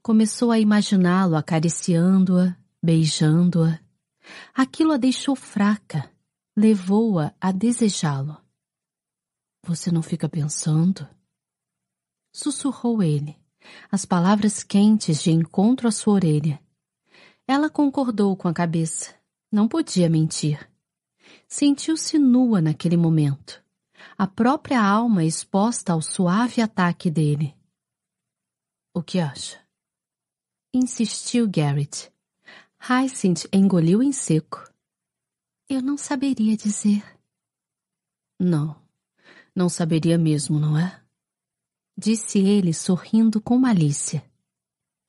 Começou 0.00 0.50
a 0.50 0.58
imaginá-lo 0.58 1.36
acariciando-a, 1.36 2.56
beijando-a. 2.82 3.80
Aquilo 4.54 4.92
a 4.92 4.96
deixou 4.96 5.34
fraca, 5.34 6.10
levou-a 6.56 7.34
a, 7.40 7.50
desejá-lo. 7.50 8.36
Você 9.64 9.90
não 9.90 10.02
fica 10.02 10.28
pensando? 10.28 11.08
Sussurrou 12.32 13.02
ele, 13.02 13.36
as 13.90 14.04
palavras 14.04 14.62
quentes 14.62 15.22
de 15.22 15.30
encontro 15.30 15.88
à 15.88 15.90
sua 15.90 16.14
orelha. 16.14 16.60
Ela 17.46 17.68
concordou 17.68 18.36
com 18.36 18.48
a 18.48 18.52
cabeça. 18.52 19.14
Não 19.50 19.68
podia 19.68 20.08
mentir. 20.08 20.68
Sentiu-se 21.46 22.18
nua 22.18 22.62
naquele 22.62 22.96
momento, 22.96 23.62
a 24.16 24.26
própria 24.26 24.82
alma 24.82 25.24
exposta 25.24 25.92
ao 25.92 26.00
suave 26.00 26.62
ataque 26.62 27.10
dele. 27.10 27.54
O 28.94 29.02
que 29.02 29.18
acha? 29.18 29.60
Insistiu 30.72 31.46
Garrett. 31.48 32.10
Hyacinth 32.78 33.46
engoliu 33.52 34.02
em 34.02 34.12
seco. 34.12 34.64
Eu 35.68 35.82
não 35.82 35.96
saberia 35.98 36.56
dizer. 36.56 37.04
Não, 38.40 38.80
não 39.54 39.68
saberia 39.68 40.16
mesmo, 40.16 40.58
não 40.58 40.78
é? 40.78 41.01
Disse 41.96 42.38
ele 42.38 42.72
sorrindo 42.72 43.40
com 43.40 43.58
malícia. 43.58 44.24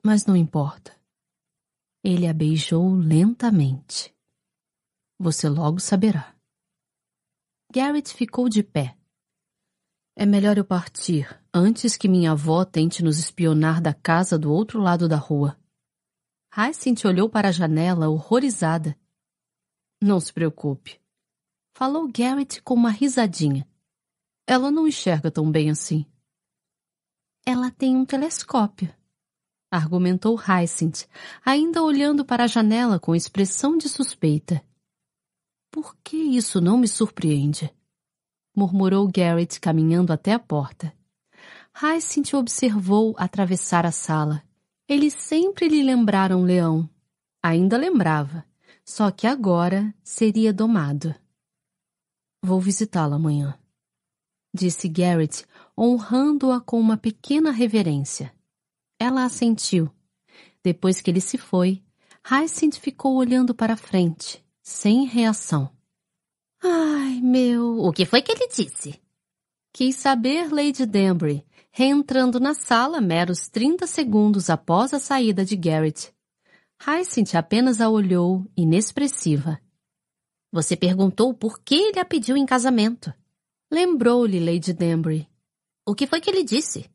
Mas 0.06 0.26
não 0.26 0.36
importa. 0.36 0.96
Ele 2.04 2.28
a 2.28 2.34
beijou 2.34 2.94
lentamente. 2.94 4.14
Você 5.18 5.48
logo 5.48 5.80
saberá. 5.80 6.36
Garrett 7.72 8.14
ficou 8.14 8.50
de 8.50 8.62
pé. 8.62 8.98
É 10.16 10.26
melhor 10.26 10.58
eu 10.58 10.66
partir 10.66 11.42
antes 11.54 11.96
que 11.96 12.08
minha 12.08 12.34
avó 12.34 12.66
tente 12.66 13.04
nos 13.04 13.18
espionar 13.18 13.82
da 13.82 13.94
casa 13.94 14.38
do 14.38 14.52
outro 14.52 14.80
lado 14.80 15.08
da 15.08 15.16
rua. 15.16 15.58
Hyacinth 16.56 17.06
olhou 17.06 17.30
para 17.30 17.48
a 17.48 17.52
janela 17.52 18.10
horrorizada. 18.10 18.96
Não 20.00 20.20
se 20.20 20.32
preocupe. 20.32 21.02
Falou 21.76 22.08
Garrett 22.12 22.62
com 22.62 22.76
uma 22.76 22.92
risadinha. 22.92 23.68
Ela 24.46 24.70
não 24.70 24.88
enxerga 24.88 25.32
tão 25.32 25.50
bem 25.50 25.72
assim. 25.72 26.06
Ela 27.46 27.70
tem 27.70 27.96
um 27.96 28.06
telescópio, 28.06 28.94
argumentou 29.70 30.38
Hyacinth, 30.38 31.08
ainda 31.46 31.84
olhando 31.84 32.24
para 32.24 32.46
a 32.46 32.48
janela 32.48 33.00
com 33.00 33.14
expressão 33.14 33.78
de 33.78 33.90
suspeita. 33.90 34.64
Por 35.70 35.96
que 36.04 36.16
isso 36.16 36.62
não 36.62 36.78
me 36.78 36.88
surpreende? 36.88 37.74
murmurou 38.56 39.10
Garrett 39.12 39.60
caminhando 39.60 40.14
até 40.14 40.32
a 40.32 40.40
porta. 40.40 40.94
Hyacinth 41.74 42.34
observou 42.36 43.16
atravessar 43.18 43.86
a 43.86 43.92
sala. 43.92 44.44
Eles 44.88 45.14
sempre 45.14 45.68
lhe 45.68 45.82
lembraram 45.82 46.44
leão. 46.44 46.88
Ainda 47.42 47.76
lembrava, 47.78 48.46
só 48.86 49.10
que 49.10 49.26
agora 49.26 49.94
seria 50.04 50.54
domado. 50.54 51.14
Vou 52.42 52.62
visitá-la 52.62 53.16
amanhã, 53.16 53.58
disse 54.54 54.88
Garrett, 54.88 55.46
honrando-a 55.78 56.62
com 56.62 56.80
uma 56.80 56.98
pequena 56.98 57.52
reverência. 57.52 58.34
Ela 59.00 59.26
assentiu. 59.26 59.90
Depois 60.64 61.02
que 61.02 61.12
ele 61.12 61.22
se 61.22 61.38
foi, 61.38 61.84
Hyacinth 62.24 62.80
ficou 62.80 63.16
olhando 63.16 63.54
para 63.54 63.76
frente, 63.76 64.44
sem 64.62 65.06
reação. 65.06 65.70
Ai, 66.62 67.20
meu, 67.22 67.80
o 67.80 67.92
que 67.92 68.06
foi 68.06 68.22
que 68.22 68.32
ele 68.32 68.48
disse? 68.48 69.02
Quis 69.74 69.96
saber 69.98 70.54
Lady 70.54 70.86
Danbury, 70.86 71.46
reentrando 71.72 72.40
na 72.40 72.54
sala 72.54 73.02
meros 73.02 73.50
30 73.50 73.86
segundos 73.88 74.50
após 74.50 74.94
a 74.94 75.00
saída 75.00 75.44
de 75.44 75.58
Garrett. 75.58 76.14
Hyacinth 76.80 77.36
apenas 77.36 77.82
a 77.82 77.90
olhou, 77.90 78.46
inexpressiva. 78.56 79.60
Você 80.52 80.78
perguntou 80.78 81.34
por 81.34 81.60
que 81.60 81.76
ele 81.76 82.00
a 82.00 82.06
pediu 82.06 82.38
em 82.38 82.46
casamento. 82.46 83.12
Lembrou-lhe 83.72 84.40
Lady 84.40 84.72
Danbury. 84.72 85.28
O 85.86 85.94
que 85.94 86.08
foi 86.08 86.22
que 86.22 86.30
ele 86.30 86.44
disse? 86.44 86.90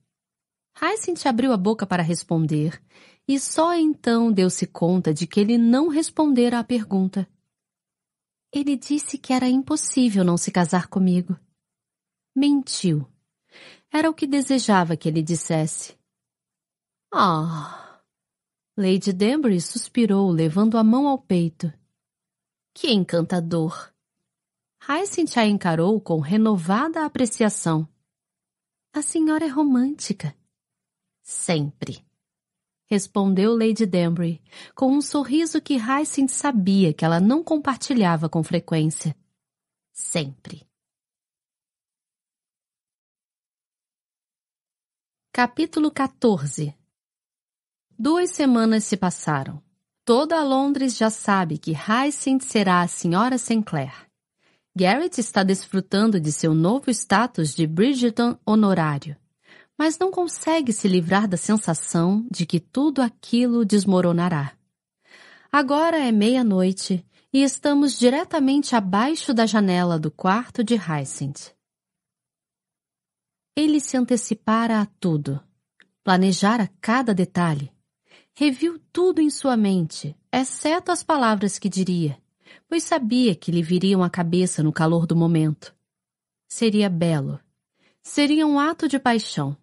Hyacinth 0.80 1.26
abriu 1.26 1.53
a 1.53 1.57
boca 1.57 1.86
para 1.86 2.03
responder, 2.03 2.80
e 3.26 3.39
só 3.39 3.74
então 3.74 4.32
deu-se 4.32 4.66
conta 4.66 5.12
de 5.12 5.26
que 5.26 5.41
ele 5.41 5.59
não 5.59 5.89
respondera 5.89 6.59
à 6.59 6.64
pergunta. 6.64 7.28
Ele 8.53 8.76
disse 8.76 9.18
que 9.18 9.32
era 9.32 9.49
impossível 9.49 10.24
não 10.24 10.36
se 10.36 10.51
casar 10.51 10.86
comigo. 10.86 11.39
Mentiu. 12.34 13.07
Era 13.93 14.09
o 14.09 14.14
que 14.14 14.26
desejava 14.26 14.97
que 14.97 15.09
ele 15.09 15.22
dissesse. 15.22 15.99
Ah! 17.12 17.84
Oh. 17.84 18.80
Lady 18.80 19.12
Danbury 19.12 19.61
suspirou, 19.61 20.30
levando 20.30 20.78
a 20.78 20.84
mão 20.84 21.09
ao 21.09 21.18
peito. 21.18 21.72
Que 22.72 22.93
encantador! 22.93 23.93
Hyacinth 24.89 25.36
a 25.36 25.45
encarou 25.45 26.01
com 26.01 26.20
renovada 26.20 27.05
apreciação. 27.05 27.89
A 28.99 29.03
senhora 29.03 29.44
é 29.44 29.49
romântica. 29.49 30.36
Sempre. 31.22 32.05
Respondeu 32.86 33.57
Lady 33.57 33.86
Danbury, 33.86 34.42
com 34.74 34.90
um 34.90 35.01
sorriso 35.01 35.62
que 35.62 35.76
Hyacinth 35.76 36.30
sabia 36.30 36.92
que 36.92 37.05
ela 37.05 37.20
não 37.20 37.44
compartilhava 37.44 38.28
com 38.28 38.42
frequência. 38.42 39.16
Sempre. 39.92 40.66
Capítulo 45.32 45.92
14 45.92 46.76
Duas 47.96 48.30
semanas 48.30 48.82
se 48.82 48.96
passaram. 48.96 49.62
Toda 50.05 50.42
Londres 50.42 50.96
já 50.96 51.09
sabe 51.09 51.57
que 51.57 51.70
Hyacinth 51.70 52.42
será 52.42 52.80
a 52.80 52.88
senhora 52.88 53.38
Sinclair. 53.38 54.07
Garrett 54.77 55.21
está 55.21 55.43
desfrutando 55.43 56.21
de 56.21 56.33
seu 56.33 56.55
novo 56.55 56.91
status 56.91 57.55
de 57.55 57.66
Bridgerton 57.66 58.39
honorário 58.47 59.16
mas 59.79 59.97
não 59.97 60.11
consegue 60.11 60.73
se 60.73 60.89
livrar 60.89 61.29
da 61.29 61.37
sensação 61.37 62.27
de 62.29 62.45
que 62.45 62.59
tudo 62.59 63.01
aquilo 63.01 63.64
desmoronará. 63.64 64.53
Agora 65.53 65.97
é 65.97 66.11
meia-noite 66.11 67.07
e 67.33 67.45
estamos 67.45 67.97
diretamente 67.97 68.75
abaixo 68.75 69.33
da 69.33 69.47
janela 69.47 69.99
do 69.99 70.11
quarto 70.11 70.64
de 70.64 70.75
Hyacinth. 70.75 71.55
Ele 73.57 73.81
se 73.81 73.97
antecipara 73.97 74.81
a 74.81 74.87
tudo, 74.87 75.41
planejara 76.03 76.69
cada 76.81 77.14
detalhe, 77.14 77.73
reviu 78.35 78.81
tudo 78.93 79.21
em 79.21 79.31
sua 79.31 79.57
mente, 79.57 80.16
exceto 80.33 80.91
as 80.91 81.03
palavras 81.05 81.59
que 81.59 81.69
diria, 81.69 82.21
pois 82.69 82.85
sabia 82.85 83.35
que 83.35 83.51
lhe 83.51 83.62
viriam 83.62 84.03
à 84.03 84.11
cabeça 84.11 84.62
no 84.62 84.73
calor 84.73 85.07
do 85.07 85.16
momento. 85.16 85.75
Seria 86.49 86.89
belo. 86.89 87.41
Seria 88.03 88.47
um 88.47 88.59
ato 88.59 88.87
de 88.87 88.99
paixão 88.99 89.57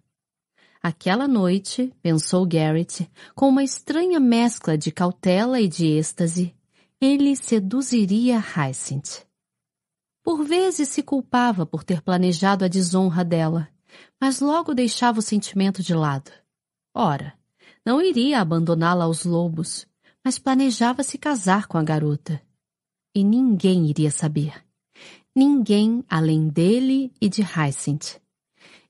Aquela 0.85 1.27
noite, 1.27 1.91
pensou 1.99 2.45
Garrett, 2.45 3.09
com 3.33 3.49
uma 3.49 3.63
estranha 3.63 4.19
mescla 4.19 4.77
de 4.77 4.91
cautela 4.91 5.59
e 5.59 5.67
de 5.67 5.87
êxtase, 5.87 6.55
ele 7.01 7.35
seduziria 7.35 8.37
Hyacinth. 8.37 9.25
Por 10.23 10.45
vezes 10.45 10.89
se 10.89 11.01
culpava 11.01 11.65
por 11.65 11.83
ter 11.83 12.03
planejado 12.03 12.63
a 12.63 12.67
desonra 12.67 13.25
dela, 13.25 13.67
mas 14.21 14.39
logo 14.39 14.75
deixava 14.75 15.17
o 15.17 15.23
sentimento 15.23 15.81
de 15.81 15.95
lado. 15.95 16.29
Ora, 16.93 17.33
não 17.83 17.99
iria 17.99 18.39
abandoná-la 18.39 19.05
aos 19.05 19.25
lobos, 19.25 19.87
mas 20.23 20.37
planejava 20.37 21.01
se 21.01 21.17
casar 21.17 21.65
com 21.65 21.79
a 21.79 21.83
garota. 21.83 22.39
E 23.15 23.23
ninguém 23.23 23.87
iria 23.87 24.11
saber. 24.11 24.53
Ninguém 25.35 26.03
além 26.09 26.49
dele 26.49 27.11
e 27.19 27.29
de 27.29 27.41
Hyacinth 27.41 28.19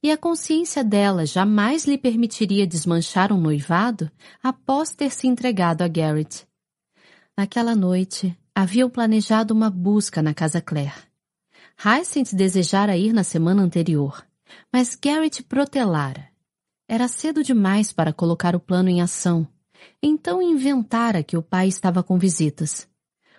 e 0.05 0.11
a 0.11 0.17
consciência 0.17 0.83
dela 0.83 1.25
jamais 1.25 1.85
lhe 1.85 1.97
permitiria 1.97 2.67
desmanchar 2.67 3.33
um 3.33 3.41
noivado 3.41 4.11
após 4.43 4.91
ter 4.91 5.09
se 5.11 5.25
entregado 5.25 5.81
a 5.81 5.87
Garrett. 5.87 6.45
Naquela 7.35 7.73
noite, 7.73 8.37
haviam 8.53 8.87
planejado 8.87 9.51
uma 9.51 9.67
busca 9.67 10.21
na 10.21 10.31
casa 10.31 10.61
Claire. 10.61 10.93
Hyacinth 11.83 12.35
desejara 12.35 12.95
ir 12.95 13.13
na 13.13 13.23
semana 13.23 13.63
anterior, 13.63 14.23
mas 14.71 14.93
Garrett 14.93 15.41
protelara. 15.41 16.29
Era 16.87 17.07
cedo 17.07 17.43
demais 17.43 17.91
para 17.91 18.13
colocar 18.13 18.55
o 18.55 18.59
plano 18.59 18.89
em 18.89 19.01
ação, 19.01 19.47
então 20.03 20.39
inventara 20.39 21.23
que 21.23 21.35
o 21.35 21.41
pai 21.41 21.67
estava 21.67 22.03
com 22.03 22.19
visitas. 22.19 22.87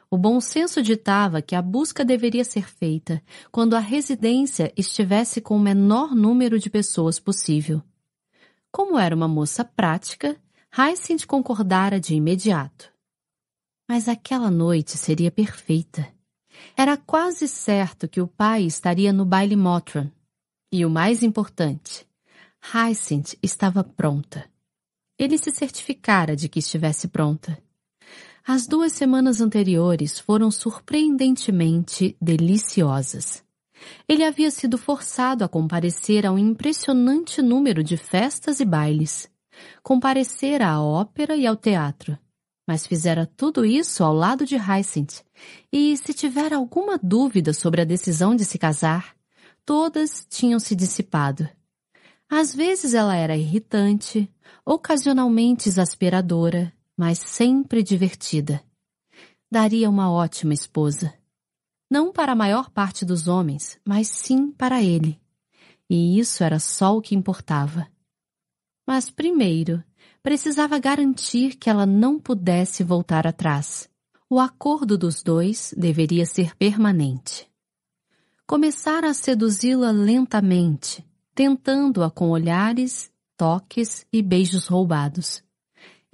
O 0.08 0.16
bom 0.16 0.40
senso 0.40 0.82
ditava 0.82 1.42
que 1.42 1.54
a 1.54 1.60
busca 1.60 2.04
deveria 2.04 2.44
ser 2.44 2.68
feita 2.68 3.20
quando 3.50 3.74
a 3.74 3.80
residência 3.80 4.72
estivesse 4.76 5.40
com 5.40 5.56
o 5.56 5.60
menor 5.60 6.14
número 6.14 6.58
de 6.58 6.70
pessoas 6.70 7.18
possível. 7.18 7.82
Como 8.70 8.98
era 8.98 9.16
uma 9.16 9.26
moça 9.26 9.64
prática, 9.64 10.36
Hyacinth 10.70 11.26
concordara 11.26 11.98
de 11.98 12.14
imediato. 12.14 12.92
Mas 13.88 14.08
aquela 14.08 14.50
noite 14.50 14.96
seria 14.96 15.30
perfeita. 15.30 16.06
Era 16.76 16.96
quase 16.96 17.48
certo 17.48 18.08
que 18.08 18.20
o 18.20 18.28
pai 18.28 18.64
estaria 18.64 19.12
no 19.12 19.24
baile 19.24 19.56
Motran. 19.56 20.10
E 20.70 20.84
o 20.84 20.90
mais 20.90 21.22
importante, 21.22 22.06
Hyacinth 22.60 23.34
estava 23.42 23.82
pronta. 23.82 24.48
Ele 25.18 25.38
se 25.38 25.50
certificara 25.50 26.36
de 26.36 26.48
que 26.48 26.58
estivesse 26.58 27.08
pronta. 27.08 27.58
As 28.48 28.64
duas 28.64 28.92
semanas 28.92 29.40
anteriores 29.40 30.20
foram 30.20 30.52
surpreendentemente 30.52 32.16
deliciosas. 32.22 33.42
Ele 34.08 34.22
havia 34.22 34.52
sido 34.52 34.78
forçado 34.78 35.42
a 35.42 35.48
comparecer 35.48 36.24
a 36.24 36.30
um 36.30 36.38
impressionante 36.38 37.42
número 37.42 37.82
de 37.82 37.96
festas 37.96 38.60
e 38.60 38.64
bailes. 38.64 39.28
Comparecer 39.82 40.62
à 40.62 40.80
ópera 40.80 41.34
e 41.34 41.44
ao 41.44 41.56
teatro. 41.56 42.16
Mas 42.68 42.86
fizera 42.86 43.26
tudo 43.26 43.64
isso 43.64 44.04
ao 44.04 44.14
lado 44.14 44.46
de 44.46 44.54
Hyacinth. 44.54 45.24
E 45.72 45.96
se 45.96 46.14
tiver 46.14 46.52
alguma 46.52 46.96
dúvida 46.96 47.52
sobre 47.52 47.80
a 47.80 47.84
decisão 47.84 48.36
de 48.36 48.44
se 48.44 48.58
casar, 48.58 49.16
todas 49.64 50.24
tinham 50.30 50.60
se 50.60 50.76
dissipado. 50.76 51.48
Às 52.30 52.54
vezes 52.54 52.94
ela 52.94 53.16
era 53.16 53.36
irritante, 53.36 54.32
ocasionalmente 54.64 55.68
exasperadora, 55.68 56.72
mas 56.96 57.18
sempre 57.18 57.82
divertida. 57.82 58.62
Daria 59.50 59.88
uma 59.90 60.10
ótima 60.10 60.54
esposa. 60.54 61.12
Não 61.90 62.12
para 62.12 62.32
a 62.32 62.36
maior 62.36 62.70
parte 62.70 63.04
dos 63.04 63.28
homens, 63.28 63.78
mas 63.84 64.08
sim 64.08 64.50
para 64.50 64.82
ele. 64.82 65.20
E 65.88 66.18
isso 66.18 66.42
era 66.42 66.58
só 66.58 66.96
o 66.96 67.02
que 67.02 67.14
importava. 67.14 67.86
Mas 68.86 69.10
primeiro, 69.10 69.82
precisava 70.22 70.78
garantir 70.78 71.56
que 71.56 71.70
ela 71.70 71.86
não 71.86 72.18
pudesse 72.18 72.82
voltar 72.82 73.26
atrás. 73.26 73.88
O 74.28 74.40
acordo 74.40 74.98
dos 74.98 75.22
dois 75.22 75.72
deveria 75.76 76.26
ser 76.26 76.56
permanente. 76.56 77.48
Começara 78.44 79.10
a 79.10 79.14
seduzi-la 79.14 79.92
lentamente, 79.92 81.04
tentando-a 81.34 82.10
com 82.10 82.30
olhares, 82.30 83.10
toques 83.36 84.04
e 84.12 84.22
beijos 84.22 84.66
roubados. 84.66 85.45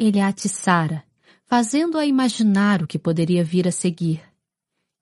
Ele 0.03 0.19
a 0.19 0.27
atiçara, 0.27 1.05
fazendo-a 1.45 2.05
imaginar 2.05 2.83
o 2.83 2.89
que 2.89 2.99
poderia 2.99 3.45
vir 3.45 3.69
a 3.69 3.71
seguir. 3.71 4.21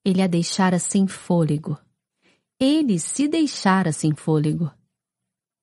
Ele 0.04 0.20
a 0.20 0.26
deixara 0.26 0.78
sem 0.78 1.06
fôlego. 1.06 1.78
Ele 2.58 2.98
se 2.98 3.26
deixara 3.26 3.92
sem 3.92 4.14
fôlego. 4.14 4.70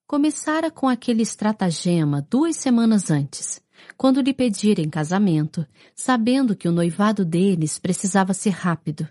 Começara 0.08 0.72
com 0.72 0.90
aquele 0.90 1.22
estratagema 1.22 2.26
duas 2.28 2.56
semanas 2.56 3.12
antes, 3.12 3.62
quando 3.96 4.22
lhe 4.22 4.34
pedira 4.34 4.82
em 4.82 4.90
casamento, 4.90 5.68
sabendo 5.94 6.56
que 6.56 6.68
o 6.68 6.72
noivado 6.72 7.24
deles 7.24 7.78
precisava 7.78 8.34
ser 8.34 8.56
rápido. 8.56 9.08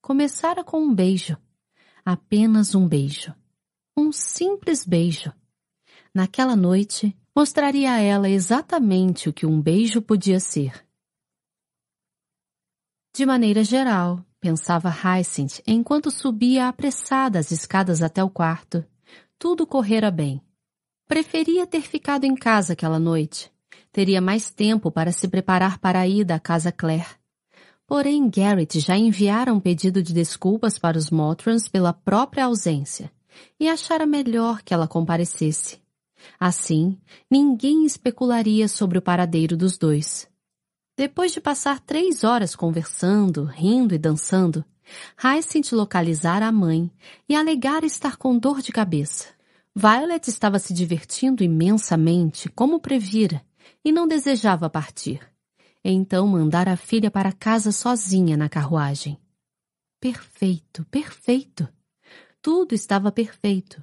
Começara 0.00 0.64
com 0.64 0.80
um 0.80 0.92
beijo. 0.92 1.36
Apenas 2.04 2.74
um 2.74 2.88
beijo. 2.88 3.32
Um 3.96 4.10
simples 4.10 4.84
beijo. 4.84 5.32
Naquela 6.12 6.56
noite, 6.56 7.16
mostraria 7.34 7.92
a 7.92 8.00
ela 8.00 8.28
exatamente 8.28 9.28
o 9.28 9.32
que 9.32 9.46
um 9.46 9.60
beijo 9.60 10.00
podia 10.02 10.38
ser. 10.38 10.86
De 13.14 13.26
maneira 13.26 13.62
geral, 13.62 14.24
pensava 14.40 14.88
Hyacinth 14.88 15.60
enquanto 15.66 16.10
subia 16.10 16.68
apressada 16.68 17.38
as 17.38 17.50
escadas 17.50 18.02
até 18.02 18.24
o 18.24 18.30
quarto, 18.30 18.84
tudo 19.38 19.66
correra 19.66 20.10
bem. 20.10 20.40
Preferia 21.06 21.66
ter 21.66 21.82
ficado 21.82 22.24
em 22.24 22.34
casa 22.34 22.72
aquela 22.72 22.98
noite. 22.98 23.52
Teria 23.90 24.20
mais 24.20 24.50
tempo 24.50 24.90
para 24.90 25.12
se 25.12 25.28
preparar 25.28 25.78
para 25.78 26.00
a 26.00 26.08
ida 26.08 26.34
à 26.36 26.40
casa 26.40 26.72
Claire. 26.72 27.20
Porém, 27.86 28.30
Garrett 28.30 28.80
já 28.80 28.96
enviara 28.96 29.52
um 29.52 29.60
pedido 29.60 30.02
de 30.02 30.14
desculpas 30.14 30.78
para 30.78 30.96
os 30.96 31.10
Motrans 31.10 31.68
pela 31.68 31.92
própria 31.92 32.46
ausência 32.46 33.12
e 33.60 33.68
achara 33.68 34.06
melhor 34.06 34.62
que 34.62 34.72
ela 34.72 34.88
comparecesse. 34.88 35.81
Assim, 36.38 36.98
ninguém 37.30 37.84
especularia 37.84 38.68
sobre 38.68 38.98
o 38.98 39.02
paradeiro 39.02 39.56
dos 39.56 39.78
dois. 39.78 40.28
Depois 40.96 41.32
de 41.32 41.40
passar 41.40 41.80
três 41.80 42.22
horas 42.22 42.54
conversando, 42.54 43.44
rindo 43.44 43.94
e 43.94 43.98
dançando, 43.98 44.64
Hyacinth 45.16 45.72
localizara 45.72 46.46
a 46.46 46.52
mãe 46.52 46.90
e 47.28 47.34
alegara 47.34 47.86
estar 47.86 48.16
com 48.16 48.38
dor 48.38 48.60
de 48.60 48.72
cabeça. 48.72 49.28
Violet 49.74 50.28
estava 50.28 50.58
se 50.58 50.74
divertindo 50.74 51.42
imensamente, 51.42 52.48
como 52.50 52.78
previra, 52.78 53.42
e 53.84 53.90
não 53.90 54.06
desejava 54.06 54.68
partir. 54.68 55.20
Então 55.82 56.26
mandara 56.28 56.72
a 56.72 56.76
filha 56.76 57.10
para 57.10 57.32
casa 57.32 57.72
sozinha 57.72 58.36
na 58.36 58.48
carruagem. 58.48 59.18
Perfeito, 59.98 60.84
perfeito. 60.90 61.66
Tudo 62.42 62.74
estava 62.74 63.10
perfeito. 63.10 63.82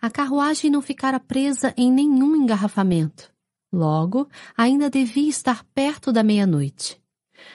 A 0.00 0.10
carruagem 0.10 0.70
não 0.70 0.82
ficara 0.82 1.20
presa 1.20 1.72
em 1.76 1.90
nenhum 1.90 2.36
engarrafamento. 2.36 3.32
Logo, 3.72 4.28
ainda 4.56 4.90
devia 4.90 5.28
estar 5.28 5.64
perto 5.74 6.12
da 6.12 6.22
meia-noite. 6.22 7.00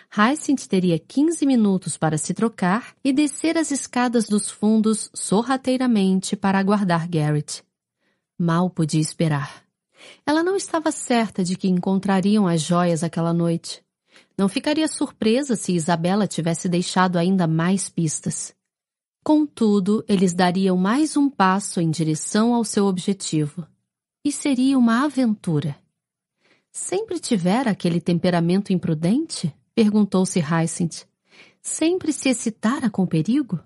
Hyacinth 0.10 0.68
teria 0.68 0.98
15 0.98 1.46
minutos 1.46 1.98
para 1.98 2.18
se 2.18 2.34
trocar 2.34 2.96
e 3.04 3.14
descer 3.14 3.58
as 3.58 3.72
escadas 3.72 4.28
dos 4.28 4.50
fundos 4.50 5.10
sorrateiramente 5.14 6.36
para 6.36 6.60
aguardar 6.60 7.08
Garrett. 7.08 7.64
Mal 8.38 8.70
podia 8.70 9.02
esperar. 9.02 9.64
Ela 10.26 10.44
não 10.44 10.56
estava 10.56 10.92
certa 10.92 11.44
de 11.44 11.56
que 11.56 11.68
encontrariam 11.68 12.48
as 12.48 12.62
joias 12.62 13.04
aquela 13.04 13.34
noite. 13.34 13.84
Não 14.38 14.48
ficaria 14.48 14.88
surpresa 14.88 15.56
se 15.56 15.74
Isabela 15.74 16.28
tivesse 16.28 16.70
deixado 16.70 17.18
ainda 17.18 17.48
mais 17.48 17.90
pistas. 17.90 18.56
Contudo, 19.28 20.06
eles 20.08 20.34
dariam 20.34 20.78
mais 20.78 21.18
um 21.18 21.30
passo 21.30 21.82
em 21.82 21.92
direção 21.92 22.54
ao 22.54 22.64
seu 22.64 22.86
objetivo. 22.86 23.68
E 24.24 24.32
seria 24.32 24.80
uma 24.80 25.04
aventura. 25.04 25.76
Sempre 26.72 27.20
tivera 27.20 27.72
aquele 27.72 28.00
temperamento 28.00 28.72
imprudente? 28.72 29.54
Perguntou-se 29.76 30.40
Hyacinth. 30.40 31.06
Sempre 31.62 32.14
se 32.14 32.30
excitara 32.30 32.90
com 32.90 33.06
perigo? 33.06 33.60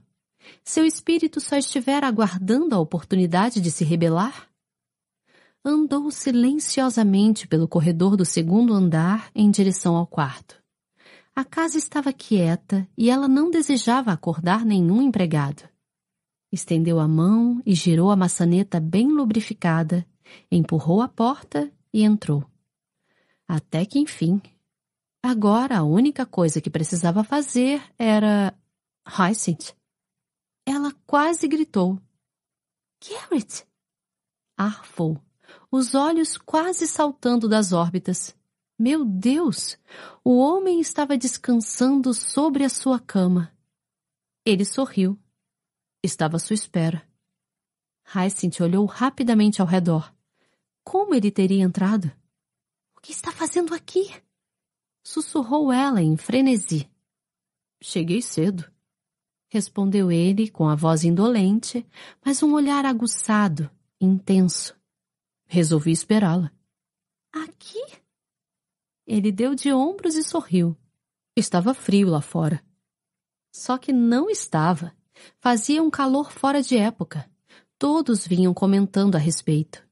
Seu 0.64 0.84
espírito 0.84 1.40
só 1.40 1.56
estivera 1.56 2.08
aguardando 2.08 2.74
a 2.74 2.80
oportunidade 2.80 3.62
de 3.62 3.70
se 3.70 3.84
rebelar? 3.84 4.50
Andou 5.64 6.10
silenciosamente 6.10 7.48
pelo 7.48 7.68
corredor 7.68 8.18
do 8.18 8.26
segundo 8.26 8.74
andar 8.74 9.30
em 9.36 9.52
direção 9.52 9.96
ao 9.96 10.08
quarto. 10.08 10.61
A 11.36 11.44
casa 11.46 11.78
estava 11.78 12.12
quieta 12.12 12.88
e 12.98 13.10
ela 13.10 13.28
não 13.28 13.50
desejava 13.50 14.12
acordar 14.12 14.66
nenhum 14.66 15.02
empregado. 15.02 15.68
Estendeu 16.52 17.00
a 17.00 17.08
mão 17.08 17.62
e 17.66 17.74
girou 17.74 18.12
a 18.12 18.16
maçaneta 18.16 18.80
bem 18.80 19.08
lubrificada, 19.08 20.06
empurrou 20.52 21.02
a 21.02 21.08
porta 21.08 21.72
e 21.94 22.04
entrou. 22.04 22.46
Até 23.48 23.86
que 23.86 24.00
enfim 24.00 24.42
Agora 25.24 25.78
a 25.78 25.84
única 25.84 26.26
coisa 26.26 26.60
que 26.60 26.70
precisava 26.70 27.24
fazer 27.24 27.82
era. 27.98 28.58
Hyacinth. 29.06 29.76
Ela 30.66 30.92
quase 31.06 31.48
gritou. 31.48 32.00
Garrett! 33.08 33.66
Arfou, 34.58 35.20
os 35.72 35.96
olhos 35.96 36.38
quase 36.38 36.88
saltando 36.88 37.48
das 37.48 37.72
órbitas. 37.72 38.36
Meu 38.82 39.06
Deus! 39.06 39.78
O 40.24 40.40
homem 40.40 40.82
estava 40.82 41.16
descansando 41.16 42.16
sobre 42.16 42.64
a 42.64 42.70
sua 42.70 43.00
cama. 43.00 43.56
Ele 44.44 44.66
sorriu. 44.66 45.20
Estava 46.04 46.38
à 46.38 46.40
sua 46.40 46.56
espera. 46.56 47.08
Hyacinth 48.04 48.60
olhou 48.60 48.84
rapidamente 48.88 49.62
ao 49.62 49.68
redor. 49.68 50.12
Como 50.84 51.14
ele 51.14 51.30
teria 51.30 51.64
entrado? 51.64 52.12
O 52.98 53.02
que 53.02 53.12
está 53.12 53.32
fazendo 53.32 53.76
aqui? 53.76 54.12
sussurrou 55.04 55.72
ela 55.72 56.02
em 56.02 56.18
frenesi. 56.18 56.90
Cheguei 57.84 58.20
cedo, 58.20 58.68
respondeu 59.48 60.12
ele 60.12 60.50
com 60.50 60.68
a 60.68 60.74
voz 60.74 61.04
indolente, 61.04 61.86
mas 62.26 62.42
um 62.42 62.52
olhar 62.56 62.84
aguçado, 62.88 63.70
intenso. 64.00 64.76
Resolvi 65.46 65.92
esperá-la. 65.92 66.52
Aqui? 67.32 68.01
Ele 69.12 69.30
deu 69.30 69.54
de 69.54 69.74
ombros 69.74 70.16
e 70.16 70.24
sorriu. 70.24 70.74
Estava 71.36 71.74
frio 71.74 72.08
lá 72.08 72.22
fora. 72.22 72.64
Só 73.54 73.78
que 73.78 73.92
não 73.92 74.30
estava. 74.30 74.96
Fazia 75.38 75.84
um 75.84 75.90
calor 75.90 76.32
fora 76.32 76.64
de 76.64 76.78
época. 76.78 77.30
Todos 77.78 78.26
vinham 78.26 78.54
comentando 78.54 79.16
a 79.16 79.20
respeito. 79.20 79.86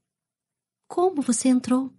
Como 0.88 1.20
você 1.20 1.50
entrou? 1.50 1.92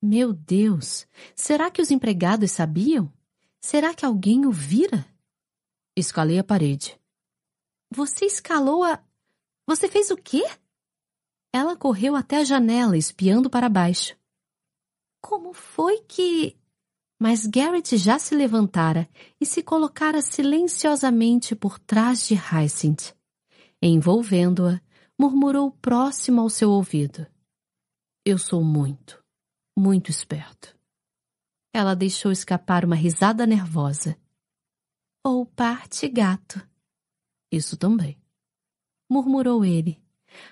Meu 0.00 0.32
Deus! 0.32 1.08
Será 1.34 1.72
que 1.72 1.82
os 1.82 1.90
empregados 1.90 2.52
sabiam? 2.52 3.12
Será 3.60 3.92
que 3.92 4.06
alguém 4.06 4.46
o 4.46 4.52
vira? 4.52 5.04
Escalei 5.96 6.38
a 6.38 6.44
parede. 6.44 6.96
Você 7.92 8.26
escalou 8.26 8.84
a. 8.84 9.02
Você 9.66 9.88
fez 9.88 10.12
o 10.12 10.16
quê? 10.16 10.44
Ela 11.52 11.76
correu 11.76 12.14
até 12.14 12.36
a 12.36 12.44
janela, 12.44 12.96
espiando 12.96 13.50
para 13.50 13.68
baixo. 13.68 14.16
Como 15.22 15.52
foi 15.52 16.00
que. 16.00 16.58
Mas 17.18 17.46
Garrett 17.46 17.96
já 17.96 18.18
se 18.18 18.34
levantara 18.34 19.08
e 19.40 19.46
se 19.46 19.62
colocara 19.62 20.20
silenciosamente 20.20 21.54
por 21.54 21.78
trás 21.78 22.26
de 22.26 22.34
Hyacinth. 22.34 23.14
Envolvendo-a, 23.80 24.80
murmurou 25.18 25.70
próximo 25.70 26.40
ao 26.40 26.50
seu 26.50 26.70
ouvido. 26.70 27.26
Eu 28.24 28.38
sou 28.38 28.64
muito, 28.64 29.22
muito 29.78 30.10
esperto. 30.10 30.76
Ela 31.72 31.94
deixou 31.94 32.32
escapar 32.32 32.84
uma 32.84 32.96
risada 32.96 33.46
nervosa. 33.46 34.18
Ou 35.24 35.46
parte 35.46 36.08
gato. 36.08 36.60
Isso 37.50 37.76
também. 37.76 38.20
Murmurou 39.08 39.64
ele. 39.64 40.02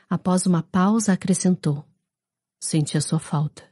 Após 0.08 0.46
uma 0.46 0.62
pausa, 0.62 1.12
acrescentou. 1.12 1.84
Senti 2.62 2.96
a 2.96 3.00
sua 3.00 3.18
falta. 3.18 3.69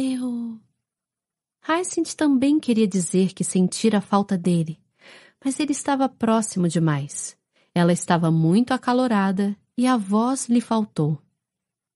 Eu. 0.00 0.60
Hyacinth 1.60 2.14
também 2.14 2.60
queria 2.60 2.86
dizer 2.86 3.34
que 3.34 3.42
sentira 3.42 3.98
a 3.98 4.00
falta 4.00 4.38
dele, 4.38 4.80
mas 5.44 5.58
ele 5.58 5.72
estava 5.72 6.08
próximo 6.08 6.68
demais. 6.68 7.36
Ela 7.74 7.92
estava 7.92 8.30
muito 8.30 8.72
acalorada 8.72 9.56
e 9.76 9.88
a 9.88 9.96
voz 9.96 10.48
lhe 10.48 10.60
faltou. 10.60 11.20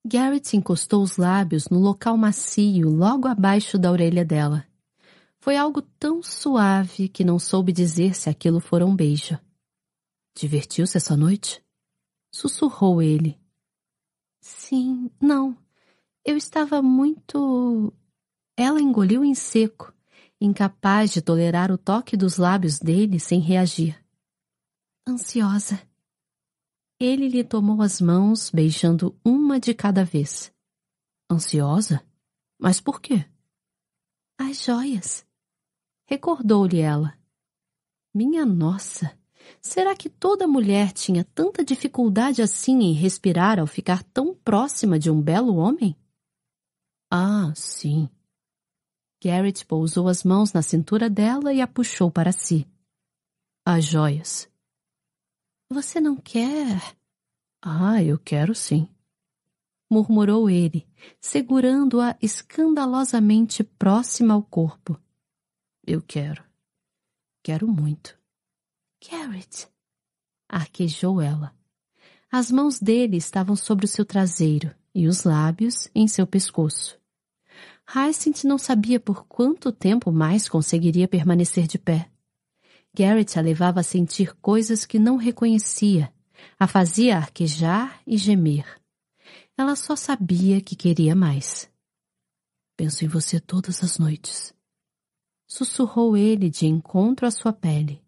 Garrett 0.05 0.57
encostou 0.57 1.01
os 1.01 1.16
lábios 1.16 1.69
no 1.69 1.79
local 1.79 2.16
macio 2.16 2.91
logo 2.91 3.29
abaixo 3.29 3.79
da 3.79 3.93
orelha 3.93 4.24
dela. 4.24 4.66
Foi 5.39 5.57
algo 5.57 5.81
tão 5.81 6.24
suave 6.24 7.09
que 7.09 7.23
não 7.23 7.39
soube 7.39 7.73
dizer 7.73 8.16
se 8.16 8.29
aquilo 8.29 8.59
fora 8.59 8.85
um 8.85 8.97
beijo. 8.97 9.39
Divertiu-se 10.37 10.97
essa 10.97 11.16
noite? 11.16 11.62
Sussurrou 12.35 13.01
ele. 13.01 13.39
Sim, 14.41 15.09
não. 15.20 15.57
Eu 16.24 16.36
estava 16.36 16.81
muito. 16.81 17.93
Ela 18.57 18.81
engoliu 18.81 19.24
em 19.24 19.35
seco, 19.35 19.93
incapaz 20.40 21.11
de 21.11 21.20
tolerar 21.20 21.73
o 21.73 21.78
toque 21.78 22.16
dos 22.16 22.36
lábios 22.36 22.78
dele 22.78 23.19
sem 23.19 23.40
reagir. 23.40 24.01
Ansiosa. 25.07 25.81
Ele 27.01 27.28
lhe 27.28 27.43
tomou 27.43 27.82
as 27.82 28.01
mãos, 28.01 28.51
beijando 28.51 29.19
uma 29.24 29.59
de 29.59 29.74
cada 29.74 30.05
vez. 30.05 30.53
Ansiosa? 31.28 32.07
Mas 32.57 32.81
por 32.81 33.01
quê? 33.01 33.27
As 34.39 34.62
joias. 34.62 35.27
Recordou-lhe 36.07 36.78
ela. 36.78 37.19
Minha 38.15 38.47
nossa! 38.47 39.19
Será 39.61 39.97
que 39.97 40.09
toda 40.09 40.47
mulher 40.47 40.93
tinha 40.93 41.24
tanta 41.24 41.65
dificuldade 41.65 42.40
assim 42.43 42.78
em 42.81 42.93
respirar 42.93 43.59
ao 43.59 43.66
ficar 43.66 44.05
tão 44.05 44.32
próxima 44.32 45.01
de 45.01 45.11
um 45.11 45.20
belo 45.20 45.57
homem? 45.57 45.97
Ah, 47.15 47.53
sim. 47.55 48.09
Garrett 49.23 49.67
pousou 49.67 50.09
as 50.09 50.25
mãos 50.25 50.55
na 50.55 50.63
cintura 50.63 51.11
dela 51.11 51.53
e 51.53 51.61
a 51.61 51.67
puxou 51.67 52.11
para 52.11 52.33
si. 52.33 52.67
As 53.67 53.85
joias. 53.85 54.51
Você 55.69 56.01
não 56.01 56.17
quer? 56.17 56.97
Ah, 57.61 58.03
eu 58.03 58.19
quero 58.19 58.55
sim. 58.55 58.89
Murmurou 59.91 60.49
ele, 60.49 60.89
segurando-a 61.21 62.17
escandalosamente 62.23 63.63
próxima 63.63 64.33
ao 64.33 64.43
corpo. 64.43 64.99
Eu 65.87 66.01
quero. 66.01 66.43
Quero 67.43 67.69
muito. 67.69 68.19
Garrett, 69.07 69.69
arquejou 70.49 71.21
ela. 71.21 71.55
As 72.31 72.51
mãos 72.51 72.81
dele 72.81 73.19
estavam 73.19 73.55
sobre 73.55 73.85
o 73.85 73.89
seu 73.89 74.07
traseiro 74.07 74.75
e 74.95 75.07
os 75.07 75.25
lábios 75.25 75.91
em 75.95 76.09
seu 76.09 76.27
pescoço. 76.27 77.02
Hyacinth 77.94 78.44
não 78.44 78.56
sabia 78.56 78.98
por 78.98 79.27
quanto 79.27 79.70
tempo 79.70 80.10
mais 80.10 80.48
conseguiria 80.48 81.06
permanecer 81.06 81.66
de 81.66 81.78
pé. 81.78 82.10
Garrett 82.94 83.39
a 83.39 83.43
levava 83.43 83.81
a 83.81 83.82
sentir 83.82 84.35
coisas 84.36 84.86
que 84.86 84.98
não 84.98 85.16
reconhecia, 85.16 86.10
a 86.59 86.66
fazia 86.66 87.19
arquejar 87.19 88.01
e 88.06 88.16
gemer. 88.16 88.81
Ela 89.59 89.77
só 89.77 89.94
sabia 89.94 90.60
que 90.62 90.74
queria 90.74 91.14
mais. 91.14 91.70
Penso 92.78 93.05
em 93.05 93.09
você 93.09 93.39
todas 93.39 93.85
as 93.85 93.98
noites. 93.98 94.55
Sussurrou 95.47 96.16
ele 96.16 96.48
de 96.48 96.66
encontro 96.66 97.27
à 97.27 97.31
sua 97.31 97.52
pele. 97.52 98.02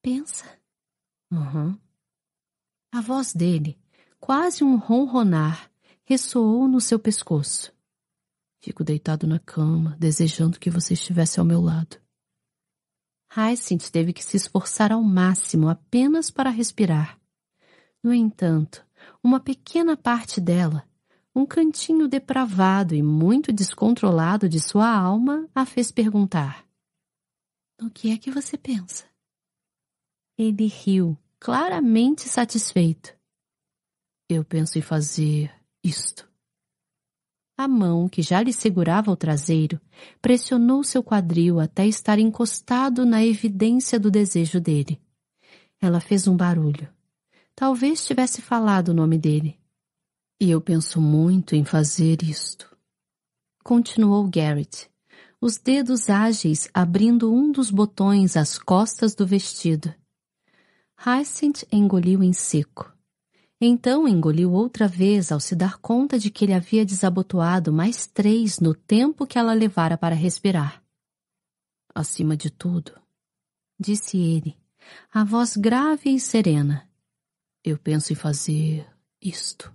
Pensa. 0.00 0.46
Uhum. 1.30 1.78
A 2.90 3.02
voz 3.02 3.34
dele, 3.34 3.78
quase 4.18 4.64
um 4.64 4.76
ronronar, 4.76 5.70
ressoou 6.04 6.66
no 6.66 6.80
seu 6.80 6.98
pescoço. 6.98 7.70
Fico 8.62 8.84
deitado 8.84 9.26
na 9.26 9.40
cama, 9.40 9.96
desejando 9.98 10.60
que 10.60 10.70
você 10.70 10.94
estivesse 10.94 11.40
ao 11.40 11.44
meu 11.44 11.60
lado. 11.60 12.00
Hyacinth 13.34 13.90
teve 13.90 14.12
que 14.12 14.22
se 14.22 14.36
esforçar 14.36 14.92
ao 14.92 15.02
máximo 15.02 15.68
apenas 15.68 16.30
para 16.30 16.48
respirar. 16.48 17.18
No 18.00 18.14
entanto, 18.14 18.86
uma 19.20 19.40
pequena 19.40 19.96
parte 19.96 20.40
dela, 20.40 20.88
um 21.34 21.44
cantinho 21.44 22.06
depravado 22.06 22.94
e 22.94 23.02
muito 23.02 23.52
descontrolado 23.52 24.48
de 24.48 24.60
sua 24.60 24.88
alma, 24.88 25.48
a 25.52 25.66
fez 25.66 25.90
perguntar: 25.90 26.64
No 27.80 27.90
que 27.90 28.12
é 28.12 28.18
que 28.18 28.30
você 28.30 28.56
pensa? 28.56 29.04
Ele 30.38 30.68
riu, 30.68 31.18
claramente 31.40 32.28
satisfeito. 32.28 33.12
Eu 34.28 34.44
penso 34.44 34.78
em 34.78 34.82
fazer 34.82 35.52
isto. 35.82 36.31
A 37.62 37.68
mão, 37.68 38.08
que 38.08 38.22
já 38.22 38.42
lhe 38.42 38.52
segurava 38.52 39.12
o 39.12 39.16
traseiro, 39.16 39.80
pressionou 40.20 40.82
seu 40.82 41.00
quadril 41.00 41.60
até 41.60 41.86
estar 41.86 42.18
encostado 42.18 43.06
na 43.06 43.24
evidência 43.24 44.00
do 44.00 44.10
desejo 44.10 44.60
dele. 44.60 45.00
Ela 45.80 46.00
fez 46.00 46.26
um 46.26 46.36
barulho. 46.36 46.88
Talvez 47.54 48.04
tivesse 48.04 48.42
falado 48.42 48.88
o 48.88 48.92
nome 48.92 49.16
dele. 49.16 49.56
E 50.40 50.50
eu 50.50 50.60
penso 50.60 51.00
muito 51.00 51.54
em 51.54 51.64
fazer 51.64 52.24
isto. 52.24 52.68
Continuou 53.62 54.28
Garrett, 54.28 54.90
os 55.40 55.56
dedos 55.56 56.10
ágeis 56.10 56.68
abrindo 56.74 57.32
um 57.32 57.52
dos 57.52 57.70
botões 57.70 58.36
às 58.36 58.58
costas 58.58 59.14
do 59.14 59.24
vestido. 59.24 59.94
Hyacinth 60.96 61.62
engoliu 61.70 62.24
em 62.24 62.32
seco. 62.32 62.91
Então 63.64 64.08
engoliu 64.08 64.50
outra 64.52 64.88
vez 64.88 65.30
ao 65.30 65.38
se 65.38 65.54
dar 65.54 65.78
conta 65.78 66.18
de 66.18 66.30
que 66.30 66.44
ele 66.44 66.52
havia 66.52 66.84
desabotoado 66.84 67.72
mais 67.72 68.08
três 68.08 68.58
no 68.58 68.74
tempo 68.74 69.24
que 69.24 69.38
ela 69.38 69.52
levara 69.52 69.96
para 69.96 70.16
respirar. 70.16 70.82
Acima 71.94 72.36
de 72.36 72.50
tudo, 72.50 72.90
disse 73.78 74.18
ele, 74.18 74.58
a 75.14 75.22
voz 75.22 75.56
grave 75.56 76.10
e 76.10 76.18
serena, 76.18 76.90
eu 77.62 77.78
penso 77.78 78.12
em 78.12 78.16
fazer 78.16 78.84
isto. 79.20 79.72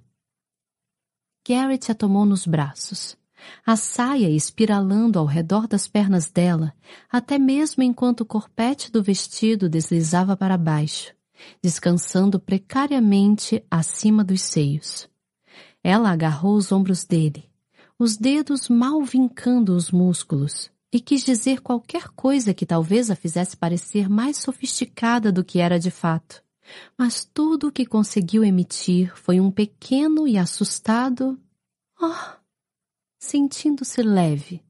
Garrett 1.47 1.89
a 1.89 1.95
tomou 1.95 2.25
nos 2.25 2.45
braços, 2.45 3.17
a 3.65 3.77
saia 3.77 4.29
espiralando 4.29 5.17
ao 5.17 5.25
redor 5.25 5.65
das 5.65 5.87
pernas 5.87 6.29
dela, 6.29 6.73
até 7.09 7.39
mesmo 7.39 7.81
enquanto 7.81 8.21
o 8.21 8.25
corpete 8.25 8.91
do 8.91 9.01
vestido 9.01 9.69
deslizava 9.69 10.35
para 10.35 10.57
baixo 10.57 11.15
descansando 11.61 12.39
precariamente 12.39 13.63
acima 13.69 14.23
dos 14.23 14.41
seios. 14.41 15.09
Ela 15.83 16.11
agarrou 16.11 16.55
os 16.55 16.71
ombros 16.71 17.03
dele, 17.03 17.49
os 17.97 18.17
dedos 18.17 18.69
mal 18.69 19.01
vincando 19.03 19.75
os 19.75 19.91
músculos, 19.91 20.69
e 20.91 20.99
quis 20.99 21.23
dizer 21.23 21.61
qualquer 21.61 22.09
coisa 22.09 22.53
que 22.53 22.65
talvez 22.65 23.11
a 23.11 23.15
fizesse 23.15 23.55
parecer 23.57 24.09
mais 24.09 24.37
sofisticada 24.37 25.31
do 25.31 25.43
que 25.43 25.59
era 25.59 25.79
de 25.79 25.91
fato. 25.91 26.43
Mas 26.97 27.23
tudo 27.23 27.67
o 27.67 27.71
que 27.71 27.85
conseguiu 27.85 28.43
emitir 28.43 29.15
foi 29.15 29.39
um 29.39 29.51
pequeno 29.51 30.27
e 30.27 30.37
assustado 30.37 31.39
oh, 32.01 32.37
sentindo-se 33.19 34.01
leve, 34.01 34.63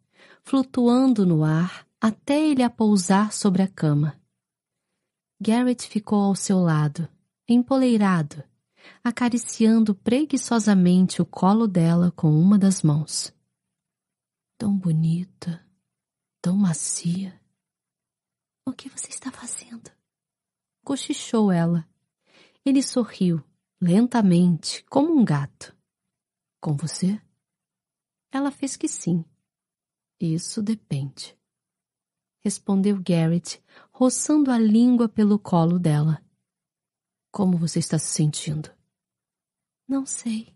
flutuando 0.44 1.26
no 1.26 1.44
ar 1.44 1.86
até 2.00 2.40
ele 2.40 2.64
a 2.64 2.70
pousar 2.70 3.34
sobre 3.34 3.62
a 3.62 3.68
cama. 3.68 4.17
Garrett 5.40 5.88
ficou 5.88 6.24
ao 6.24 6.36
seu 6.36 6.58
lado, 6.60 7.08
empoleirado, 7.48 8.44
acariciando 9.04 9.94
preguiçosamente 9.94 11.22
o 11.22 11.26
colo 11.26 11.68
dela 11.68 12.12
com 12.12 12.32
uma 12.32 12.58
das 12.58 12.82
mãos. 12.82 13.32
Tão 14.58 14.76
bonita, 14.76 15.64
tão 16.42 16.58
macia. 16.58 17.40
O 18.66 18.74
que 18.74 18.90
você 18.90 19.10
está 19.10 19.32
fazendo? 19.32 19.92
Cochichou 20.84 21.52
ela. 21.52 21.88
Ele 22.66 22.82
sorriu, 22.82 23.44
lentamente, 23.80 24.84
como 24.86 25.14
um 25.14 25.24
gato. 25.24 25.76
Com 26.60 26.76
você? 26.76 27.22
Ela 28.32 28.50
fez 28.50 28.76
que 28.76 28.88
sim. 28.88 29.24
Isso 30.20 30.64
depende. 30.64 31.38
Respondeu 32.44 33.00
Garrett, 33.02 33.62
roçando 34.00 34.52
a 34.52 34.60
língua 34.60 35.10
pelo 35.10 35.40
colo 35.40 35.80
dela. 35.80 36.24
Como 37.32 37.58
você 37.58 37.80
está 37.80 37.98
se 37.98 38.10
sentindo? 38.10 38.70
Não 39.88 40.06
sei. 40.06 40.56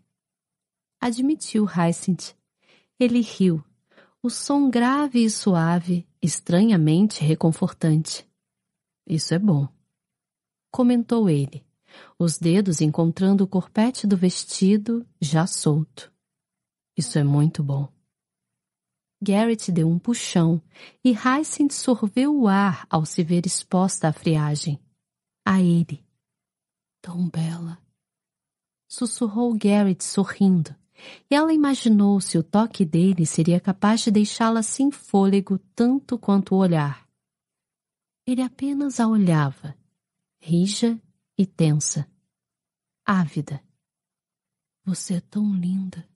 Admitiu 1.00 1.64
Hyacinth. 1.64 2.36
Ele 3.00 3.20
riu, 3.20 3.60
o 4.22 4.30
som 4.30 4.70
grave 4.70 5.24
e 5.24 5.28
suave, 5.28 6.06
estranhamente 6.22 7.24
reconfortante. 7.24 8.24
Isso 9.04 9.34
é 9.34 9.40
bom. 9.40 9.66
Comentou 10.70 11.28
ele, 11.28 11.66
os 12.16 12.38
dedos 12.38 12.80
encontrando 12.80 13.42
o 13.42 13.48
corpete 13.48 14.06
do 14.06 14.16
vestido 14.16 15.04
já 15.20 15.48
solto. 15.48 16.12
Isso 16.96 17.18
é 17.18 17.24
muito 17.24 17.60
bom. 17.60 17.91
Garrett 19.22 19.70
deu 19.70 19.88
um 19.88 20.00
puxão 20.00 20.60
e 21.04 21.12
Hyacinth 21.12 21.70
sorveu 21.70 22.36
o 22.36 22.48
ar 22.48 22.84
ao 22.90 23.06
se 23.06 23.22
ver 23.22 23.46
exposta 23.46 24.08
à 24.08 24.12
friagem. 24.12 24.80
A 25.46 25.60
ele. 25.62 26.04
Tão 27.00 27.28
bela. 27.28 27.78
Sussurrou 28.88 29.54
Garrett 29.54 30.02
sorrindo, 30.02 30.74
e 31.30 31.34
ela 31.34 31.52
imaginou 31.52 32.20
se 32.20 32.36
o 32.36 32.42
toque 32.42 32.84
dele 32.84 33.24
seria 33.24 33.60
capaz 33.60 34.00
de 34.00 34.10
deixá-la 34.10 34.62
sem 34.62 34.90
fôlego 34.90 35.56
tanto 35.74 36.18
quanto 36.18 36.56
o 36.56 36.58
olhar. 36.58 37.08
Ele 38.26 38.42
apenas 38.42 38.98
a 38.98 39.06
olhava, 39.06 39.76
rija 40.40 41.00
e 41.38 41.46
tensa, 41.46 42.08
ávida. 43.06 43.62
Você 44.84 45.14
é 45.14 45.20
tão 45.20 45.54
linda, 45.54 46.08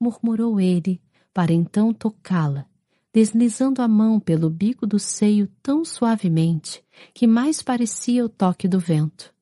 murmurou 0.00 0.60
ele, 0.60 1.00
para 1.32 1.52
então 1.52 1.92
tocá-la, 1.92 2.66
deslizando 3.12 3.82
a 3.82 3.88
mão 3.88 4.20
pelo 4.20 4.48
bico 4.48 4.86
do 4.86 4.98
seio 4.98 5.48
tão 5.62 5.84
suavemente 5.84 6.84
que 7.14 7.26
mais 7.26 7.62
parecia 7.62 8.24
o 8.24 8.28
toque 8.28 8.68
do 8.68 8.78
vento. 8.78 9.32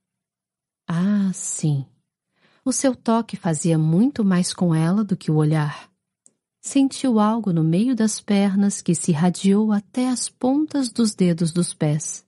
Ah, 0.87 1.31
sim. 1.35 1.85
O 2.65 2.73
seu 2.73 2.95
toque 2.95 3.37
fazia 3.37 3.79
muito 3.79 4.25
mais 4.25 4.53
com 4.53 4.75
ela 4.75 5.03
do 5.03 5.17
que 5.17 5.31
o 5.31 5.37
olhar. 5.37 5.91
Sentiu 6.61 7.19
algo 7.19 7.53
no 7.53 7.65
meio 7.65 7.95
das 7.95 8.21
pernas 8.21 8.83
que 8.83 8.95
se 8.95 9.11
irradiou 9.11 9.73
até 9.73 10.09
as 10.09 10.29
pontas 10.29 10.91
dos 10.91 11.15
dedos 11.15 11.53
dos 11.53 11.73
pés. 11.73 12.27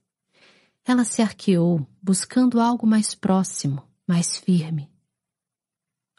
Ela 0.83 1.03
se 1.03 1.21
arqueou, 1.21 1.85
buscando 2.01 2.59
algo 2.59 2.87
mais 2.87 3.13
próximo, 3.13 3.83
mais 4.07 4.37
firme. 4.37 4.89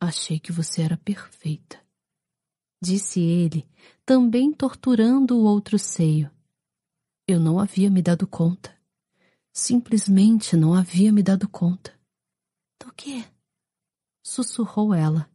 Achei 0.00 0.38
que 0.38 0.52
você 0.52 0.82
era 0.82 0.96
perfeita, 0.96 1.81
disse 2.82 3.20
ele, 3.20 3.64
também 4.04 4.52
torturando 4.52 5.38
o 5.38 5.44
outro 5.44 5.78
seio. 5.78 6.28
Eu 7.28 7.38
não 7.38 7.60
havia 7.60 7.88
me 7.88 8.02
dado 8.02 8.26
conta. 8.26 8.76
Simplesmente 9.52 10.56
não 10.56 10.74
havia 10.74 11.12
me 11.12 11.22
dado 11.22 11.48
conta. 11.48 11.96
Do 12.80 12.92
quê? 12.92 13.24
Sussurrou 14.20 14.92
ela. 14.92 15.30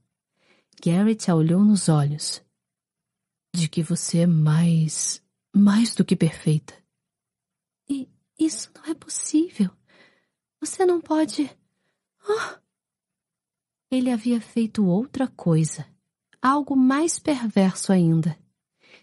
Garrett 0.84 1.32
a 1.32 1.36
olhou 1.36 1.64
nos 1.64 1.88
olhos. 1.88 2.44
De 3.56 3.69
que 3.69 3.82
você 3.82 4.19
é 4.19 4.28
mais. 4.28 5.24
mais 5.56 5.95
do 5.95 6.03
que 6.03 6.15
perfeita. 6.15 6.74
E 7.90 8.10
isso 8.38 8.69
não 8.76 8.86
é 8.86 8.94
possível. 8.94 9.72
Você 10.60 10.86
não 10.86 10.99
pode. 10.99 11.49
Oh! 12.28 12.60
Ele 13.90 14.11
havia 14.11 14.41
feito 14.41 14.86
outra 14.86 15.30
coisa, 15.30 15.88
algo 16.48 16.76
mais 16.76 17.19
perverso 17.19 17.91
ainda. 17.91 18.38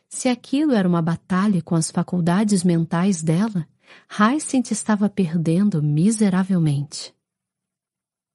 Se 0.08 0.28
aquilo 0.28 0.72
era 0.72 0.88
uma 0.88 1.02
batalha 1.02 1.62
com 1.62 1.74
as 1.74 1.90
faculdades 1.90 2.62
mentais 2.62 3.22
dela, 3.22 3.66
Hyacinth 4.08 4.70
estava 4.70 5.08
perdendo 5.08 5.82
miseravelmente. 5.82 7.14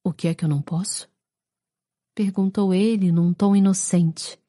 O 0.03 0.11
que 0.11 0.27
é 0.27 0.33
que 0.33 0.45
eu 0.45 0.49
não 0.49 0.61
posso? 0.61 1.09
Perguntou 2.15 2.73
ele 2.73 3.11
num 3.11 3.33
tom 3.33 3.55
inocente, 3.55 4.39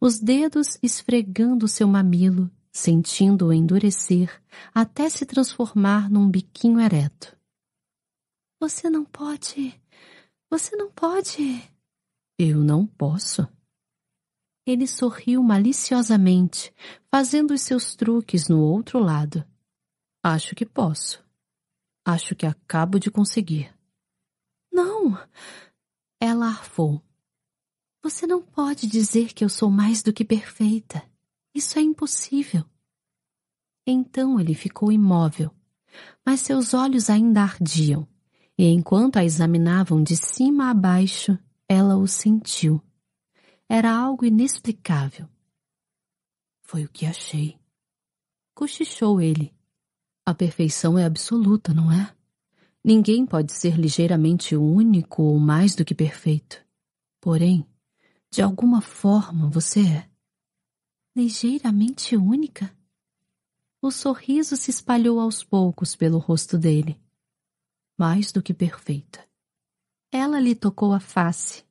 os 0.00 0.18
dedos 0.18 0.78
esfregando 0.82 1.68
seu 1.68 1.86
mamilo, 1.86 2.50
sentindo-o 2.72 3.52
endurecer 3.52 4.42
até 4.74 5.08
se 5.10 5.26
transformar 5.26 6.10
num 6.10 6.28
biquinho 6.28 6.80
ereto. 6.80 7.36
Você 8.60 8.88
não 8.88 9.04
pode 9.04 9.78
você 10.50 10.74
não 10.76 10.90
pode. 10.90 11.62
Eu 12.38 12.64
não 12.64 12.86
posso. 12.86 13.46
Ele 14.68 14.86
sorriu 14.86 15.42
maliciosamente, 15.42 16.74
fazendo 17.10 17.54
os 17.54 17.62
seus 17.62 17.96
truques 17.96 18.48
no 18.48 18.60
outro 18.60 18.98
lado. 18.98 19.42
Acho 20.22 20.54
que 20.54 20.66
posso. 20.66 21.24
Acho 22.04 22.34
que 22.34 22.44
acabo 22.44 22.98
de 22.98 23.10
conseguir. 23.10 23.74
Não! 24.70 25.18
Ela 26.20 26.48
arfou. 26.48 27.02
Você 28.02 28.26
não 28.26 28.42
pode 28.42 28.86
dizer 28.86 29.32
que 29.32 29.42
eu 29.42 29.48
sou 29.48 29.70
mais 29.70 30.02
do 30.02 30.12
que 30.12 30.24
perfeita. 30.24 31.02
Isso 31.54 31.78
é 31.78 31.82
impossível. 31.82 32.62
Então 33.86 34.38
ele 34.38 34.54
ficou 34.54 34.92
imóvel, 34.92 35.50
mas 36.26 36.40
seus 36.40 36.74
olhos 36.74 37.08
ainda 37.08 37.40
ardiam 37.40 38.06
e 38.58 38.66
enquanto 38.66 39.16
a 39.16 39.24
examinavam 39.24 40.02
de 40.02 40.16
cima 40.16 40.68
a 40.68 40.74
baixo, 40.74 41.38
ela 41.68 41.96
o 41.96 42.08
sentiu. 42.08 42.82
Era 43.68 43.94
algo 43.94 44.24
inexplicável. 44.24 45.28
Foi 46.62 46.84
o 46.84 46.88
que 46.88 47.06
achei. 47.06 47.58
Cochichou 48.54 49.20
ele. 49.20 49.54
A 50.24 50.34
perfeição 50.34 50.98
é 50.98 51.04
absoluta, 51.04 51.74
não 51.74 51.92
é? 51.92 52.14
Ninguém 52.82 53.26
pode 53.26 53.52
ser 53.52 53.76
ligeiramente 53.76 54.56
único 54.56 55.22
ou 55.22 55.38
mais 55.38 55.74
do 55.74 55.84
que 55.84 55.94
perfeito. 55.94 56.64
Porém, 57.20 57.66
de 58.30 58.40
alguma 58.40 58.80
forma 58.80 59.48
você 59.50 59.80
é. 59.80 60.08
Ligeiramente 61.14 62.16
única? 62.16 62.74
O 63.82 63.90
sorriso 63.90 64.56
se 64.56 64.70
espalhou 64.70 65.20
aos 65.20 65.44
poucos 65.44 65.94
pelo 65.94 66.18
rosto 66.18 66.56
dele 66.56 67.00
mais 67.98 68.30
do 68.30 68.40
que 68.40 68.54
perfeita. 68.54 69.26
Ela 70.12 70.38
lhe 70.38 70.54
tocou 70.54 70.92
a 70.92 71.00
face, 71.00 71.64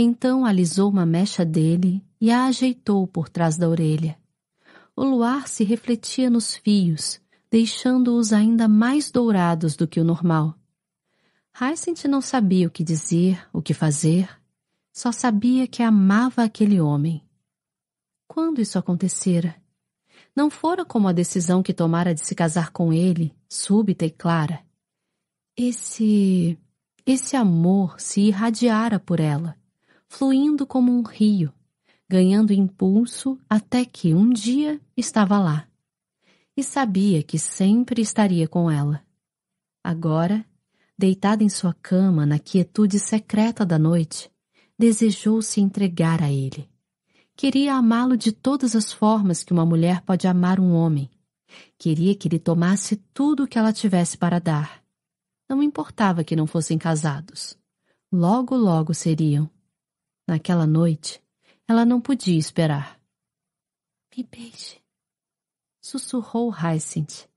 então 0.00 0.46
alisou 0.46 0.88
uma 0.88 1.04
mecha 1.04 1.44
dele 1.44 2.02
e 2.20 2.30
a 2.30 2.46
ajeitou 2.46 3.06
por 3.06 3.28
trás 3.28 3.56
da 3.56 3.68
orelha. 3.68 4.18
O 4.96 5.04
luar 5.04 5.48
se 5.48 5.64
refletia 5.64 6.30
nos 6.30 6.54
fios, 6.54 7.20
deixando-os 7.50 8.32
ainda 8.32 8.66
mais 8.66 9.10
dourados 9.10 9.76
do 9.76 9.86
que 9.86 10.00
o 10.00 10.04
normal. 10.04 10.54
Hyacinth 11.54 12.04
não 12.04 12.22
sabia 12.22 12.66
o 12.66 12.70
que 12.70 12.82
dizer, 12.82 13.46
o 13.52 13.60
que 13.60 13.74
fazer, 13.74 14.28
só 14.92 15.12
sabia 15.12 15.66
que 15.66 15.82
amava 15.82 16.42
aquele 16.42 16.80
homem. 16.80 17.22
Quando 18.26 18.60
isso 18.60 18.78
acontecera? 18.78 19.54
Não 20.34 20.48
fora 20.48 20.84
como 20.84 21.08
a 21.08 21.12
decisão 21.12 21.62
que 21.62 21.74
tomara 21.74 22.14
de 22.14 22.24
se 22.24 22.34
casar 22.34 22.70
com 22.70 22.92
ele, 22.92 23.34
súbita 23.48 24.06
e 24.06 24.10
clara. 24.10 24.64
Esse. 25.54 26.58
esse 27.04 27.36
amor 27.36 28.00
se 28.00 28.22
irradiara 28.22 28.98
por 28.98 29.20
ela, 29.20 29.54
fluindo 30.12 30.66
como 30.66 30.92
um 30.92 31.02
rio, 31.02 31.52
ganhando 32.08 32.52
impulso 32.52 33.38
até 33.48 33.84
que 33.84 34.12
um 34.14 34.30
dia 34.30 34.80
estava 34.96 35.38
lá. 35.38 35.66
E 36.56 36.62
sabia 36.62 37.22
que 37.22 37.38
sempre 37.38 38.02
estaria 38.02 38.46
com 38.46 38.70
ela. 38.70 39.02
Agora, 39.82 40.44
deitada 40.98 41.42
em 41.42 41.48
sua 41.48 41.74
cama 41.74 42.26
na 42.26 42.38
quietude 42.38 42.98
secreta 42.98 43.64
da 43.64 43.78
noite, 43.78 44.30
desejou 44.78 45.40
se 45.40 45.60
entregar 45.60 46.22
a 46.22 46.30
ele. 46.30 46.68
Queria 47.34 47.74
amá-lo 47.74 48.16
de 48.16 48.32
todas 48.32 48.76
as 48.76 48.92
formas 48.92 49.42
que 49.42 49.52
uma 49.52 49.64
mulher 49.64 50.02
pode 50.02 50.26
amar 50.26 50.60
um 50.60 50.74
homem. 50.74 51.10
Queria 51.78 52.14
que 52.14 52.28
ele 52.28 52.38
tomasse 52.38 52.96
tudo 53.14 53.44
o 53.44 53.48
que 53.48 53.58
ela 53.58 53.72
tivesse 53.72 54.18
para 54.18 54.38
dar 54.38 54.82
não 55.54 55.62
importava 55.62 56.24
que 56.24 56.34
não 56.34 56.46
fossem 56.46 56.78
casados. 56.78 57.58
Logo, 58.10 58.56
logo 58.56 58.94
seriam. 58.94 59.50
Naquela 60.26 60.66
noite, 60.66 61.22
ela 61.66 61.84
não 61.84 62.00
podia 62.00 62.38
esperar. 62.38 63.00
Me 64.16 64.22
beije, 64.22 64.80
sussurrou 65.80 66.50
Hyacinth. 66.50 67.28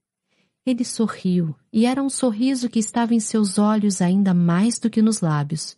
Ele 0.65 0.83
sorriu, 0.83 1.55
e 1.71 1.85
era 1.85 2.01
um 2.01 2.09
sorriso 2.09 2.69
que 2.69 2.79
estava 2.79 3.13
em 3.13 3.19
seus 3.19 3.59
olhos 3.59 4.01
ainda 4.01 4.33
mais 4.33 4.79
do 4.79 4.89
que 4.89 5.01
nos 5.01 5.21
lábios. 5.21 5.77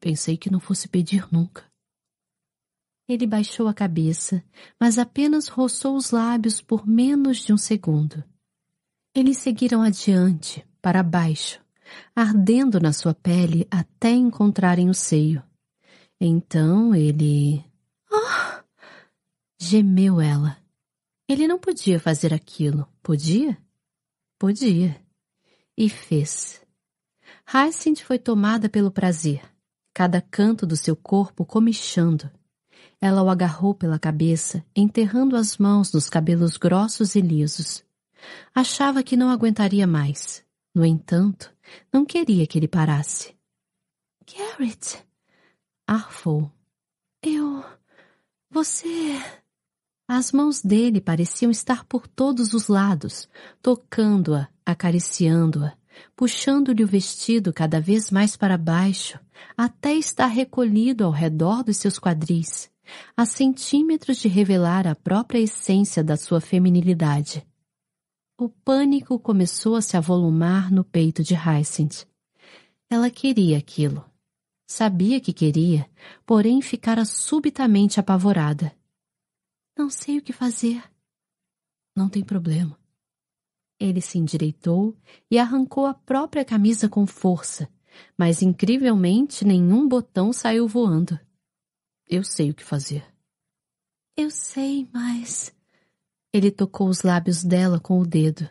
Pensei 0.00 0.36
que 0.36 0.50
não 0.50 0.60
fosse 0.60 0.88
pedir 0.88 1.26
nunca. 1.32 1.70
Ele 3.08 3.26
baixou 3.26 3.66
a 3.66 3.74
cabeça, 3.74 4.42
mas 4.78 4.96
apenas 4.96 5.48
roçou 5.48 5.96
os 5.96 6.12
lábios 6.12 6.60
por 6.60 6.86
menos 6.86 7.38
de 7.38 7.52
um 7.52 7.58
segundo. 7.58 8.22
Eles 9.12 9.38
seguiram 9.38 9.82
adiante, 9.82 10.64
para 10.80 11.02
baixo, 11.02 11.60
ardendo 12.14 12.78
na 12.78 12.92
sua 12.92 13.12
pele 13.12 13.66
até 13.68 14.12
encontrarem 14.12 14.88
o 14.88 14.94
seio. 14.94 15.42
Então 16.20 16.94
ele. 16.94 17.64
Oh! 18.12 18.62
Gemeu 19.58 20.20
ela. 20.20 20.58
Ele 21.26 21.48
não 21.48 21.58
podia 21.58 21.98
fazer 21.98 22.34
aquilo, 22.34 22.86
podia? 23.02 23.56
Podia. 24.38 25.00
E 25.76 25.88
fez. 25.88 26.60
Hyacinth 27.46 28.02
foi 28.02 28.18
tomada 28.18 28.68
pelo 28.68 28.90
prazer, 28.90 29.42
cada 29.94 30.20
canto 30.20 30.66
do 30.66 30.76
seu 30.76 30.94
corpo 30.94 31.44
comichando. 31.44 32.30
Ela 33.00 33.22
o 33.22 33.30
agarrou 33.30 33.74
pela 33.74 33.98
cabeça, 33.98 34.64
enterrando 34.76 35.36
as 35.36 35.56
mãos 35.56 35.92
nos 35.92 36.10
cabelos 36.10 36.56
grossos 36.56 37.14
e 37.14 37.20
lisos. 37.20 37.82
Achava 38.54 39.02
que 39.02 39.16
não 39.16 39.30
aguentaria 39.30 39.86
mais. 39.86 40.44
No 40.74 40.84
entanto, 40.84 41.52
não 41.92 42.04
queria 42.04 42.46
que 42.46 42.58
ele 42.58 42.68
parasse. 42.68 43.34
Garrett, 44.26 45.02
arfou. 45.90 46.48
Eu. 47.20 47.64
Você. 48.48 49.20
As 50.06 50.30
mãos 50.30 50.62
dele 50.62 51.00
pareciam 51.00 51.50
estar 51.50 51.84
por 51.84 52.06
todos 52.06 52.54
os 52.54 52.68
lados, 52.68 53.28
tocando-a, 53.60 54.48
acariciando-a, 54.64 55.76
puxando-lhe 56.14 56.84
o 56.84 56.86
vestido 56.86 57.52
cada 57.52 57.80
vez 57.80 58.08
mais 58.08 58.36
para 58.36 58.56
baixo, 58.56 59.18
até 59.56 59.92
estar 59.94 60.28
recolhido 60.28 61.04
ao 61.04 61.10
redor 61.10 61.64
dos 61.64 61.76
seus 61.78 61.98
quadris, 61.98 62.70
a 63.16 63.26
centímetros 63.26 64.18
de 64.18 64.28
revelar 64.28 64.86
a 64.86 64.94
própria 64.94 65.40
essência 65.40 66.04
da 66.04 66.16
sua 66.16 66.40
feminilidade. 66.40 67.44
O 68.38 68.48
pânico 68.48 69.18
começou 69.18 69.74
a 69.74 69.82
se 69.82 69.96
avolumar 69.96 70.70
no 70.70 70.84
peito 70.84 71.24
de 71.24 71.34
Hyacinth. 71.34 72.06
Ela 72.88 73.10
queria 73.10 73.58
aquilo. 73.58 74.09
Sabia 74.72 75.20
que 75.20 75.32
queria, 75.32 75.90
porém 76.24 76.62
ficara 76.62 77.04
subitamente 77.04 77.98
apavorada. 77.98 78.72
Não 79.76 79.90
sei 79.90 80.18
o 80.18 80.22
que 80.22 80.32
fazer. 80.32 80.80
Não 81.94 82.08
tem 82.08 82.22
problema. 82.22 82.78
Ele 83.80 84.00
se 84.00 84.16
endireitou 84.16 84.96
e 85.28 85.40
arrancou 85.40 85.86
a 85.86 85.92
própria 85.92 86.44
camisa 86.44 86.88
com 86.88 87.04
força, 87.04 87.68
mas 88.16 88.42
incrivelmente 88.42 89.44
nenhum 89.44 89.88
botão 89.88 90.32
saiu 90.32 90.68
voando. 90.68 91.18
Eu 92.06 92.22
sei 92.22 92.50
o 92.50 92.54
que 92.54 92.62
fazer. 92.62 93.04
Eu 94.16 94.30
sei, 94.30 94.88
mas. 94.92 95.52
Ele 96.32 96.52
tocou 96.52 96.88
os 96.88 97.02
lábios 97.02 97.42
dela 97.42 97.80
com 97.80 97.98
o 97.98 98.06
dedo. 98.06 98.48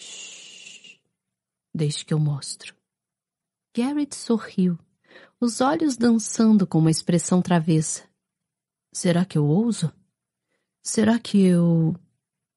Shhh. 0.00 1.00
Deixe 1.74 2.04
que 2.04 2.14
eu 2.14 2.20
mostro. 2.20 2.76
Garrett 3.76 4.14
sorriu, 4.14 4.78
os 5.40 5.60
olhos 5.60 5.96
dançando 5.96 6.66
com 6.66 6.78
uma 6.78 6.90
expressão 6.90 7.40
travessa. 7.40 8.02
Será 8.92 9.24
que 9.24 9.38
eu 9.38 9.46
ouso? 9.46 9.92
Será 10.82 11.18
que 11.18 11.40
eu. 11.40 11.94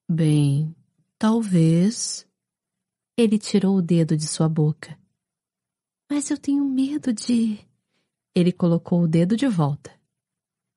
Bem, 0.10 0.76
talvez. 1.18 2.28
Ele 3.16 3.38
tirou 3.38 3.78
o 3.78 3.82
dedo 3.82 4.18
de 4.18 4.28
sua 4.28 4.50
boca. 4.50 4.98
Mas 6.10 6.32
eu 6.32 6.38
tenho 6.38 6.66
medo 6.66 7.14
de. 7.14 7.60
Ele 8.34 8.52
colocou 8.52 9.02
o 9.02 9.08
dedo 9.08 9.38
de 9.38 9.48
volta. 9.48 9.92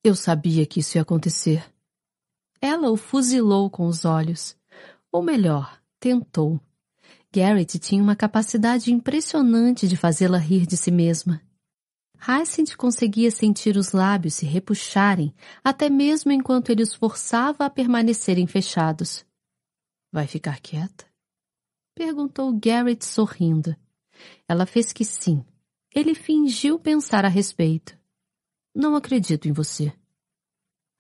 Eu 0.03 0.15
sabia 0.15 0.67
que 0.67 0.81
isso 0.81 0.99
ia 0.99 1.03
acontecer. 1.03 1.65
Ela 2.61 2.91
o 2.91 2.97
fuzilou 2.97 3.71
com 3.71 3.87
os 3.87 4.05
olhos. 4.05 4.57
Ou 5.11 5.23
melhor, 5.23 5.81
tentou. 5.99 6.61
Garrett 7.33 7.79
tinha 7.79 8.03
uma 8.03 8.15
capacidade 8.15 8.93
impressionante 8.93 9.89
de 9.89 9.97
fazê-la 9.97 10.39
rir 10.39 10.67
de 10.67 10.77
si 10.77 10.91
mesma. 10.91 11.41
Hyacinth 12.27 12.75
conseguia 12.77 13.31
sentir 13.31 13.77
os 13.77 13.93
lábios 13.93 14.35
se 14.35 14.47
repuxarem, 14.47 15.35
até 15.63 15.91
mesmo 15.91 16.33
enquanto 16.33 16.71
ele 16.71 16.83
os 16.83 16.95
forçava 16.95 17.67
a 17.67 17.71
permanecerem 17.71 18.47
fechados. 18.47 19.27
Vai 20.11 20.27
ficar 20.27 20.59
quieta? 20.61 21.05
Perguntou 21.95 22.51
Garrett 22.59 23.05
sorrindo. 23.05 23.77
Ela 24.49 24.65
fez 24.65 24.91
que 24.91 25.05
sim. 25.05 25.45
Ele 25.95 26.15
fingiu 26.15 26.79
pensar 26.79 27.27
a 27.27 27.29
respeito. 27.29 27.99
Não 28.75 28.97
acredito 28.97 29.47
em 29.47 29.53
você. 29.53 29.93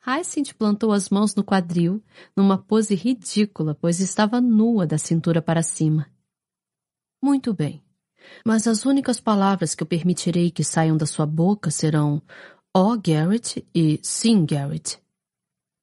Hyacinth 0.07 0.53
plantou 0.55 0.93
as 0.93 1.09
mãos 1.09 1.35
no 1.35 1.43
quadril, 1.43 2.05
numa 2.37 2.59
pose 2.59 2.95
ridícula, 2.95 3.75
pois 3.75 3.99
estava 3.99 4.43
nua 4.43 4.87
da 4.87 4.99
cintura 4.99 5.41
para 5.41 5.63
cima. 5.63 6.13
Muito 7.23 7.55
bem. 7.55 7.84
Mas 8.45 8.67
as 8.67 8.85
únicas 8.85 9.21
palavras 9.21 9.75
que 9.75 9.83
eu 9.83 9.87
permitirei 9.87 10.51
que 10.51 10.65
saiam 10.65 10.97
da 10.97 11.07
sua 11.07 11.27
boca 11.27 11.71
serão 11.71 12.23
ó 12.75 12.93
oh, 12.93 12.99
Garrett 12.99 13.67
e 13.75 14.01
sim 14.03 14.45
Garrett. 14.45 14.99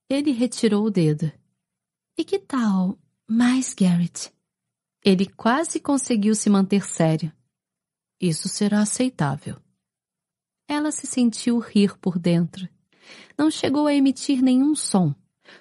Ele 0.10 0.32
retirou 0.32 0.86
o 0.86 0.92
dedo. 0.92 1.32
E 2.18 2.24
que 2.24 2.38
tal 2.38 3.00
mais 3.28 3.74
Garrett? 3.74 4.32
Ele 5.04 5.26
quase 5.26 5.80
conseguiu 5.80 6.36
se 6.36 6.50
manter 6.50 6.86
sério. 6.86 7.32
Isso 8.20 8.50
será 8.50 8.82
aceitável. 8.82 9.58
Ela 10.68 10.92
se 10.92 11.08
sentiu 11.08 11.58
rir 11.58 11.98
por 11.98 12.20
dentro. 12.20 12.68
Não 13.38 13.50
chegou 13.50 13.88
a 13.88 13.96
emitir 13.96 14.42
nenhum 14.42 14.76
som. 14.76 15.16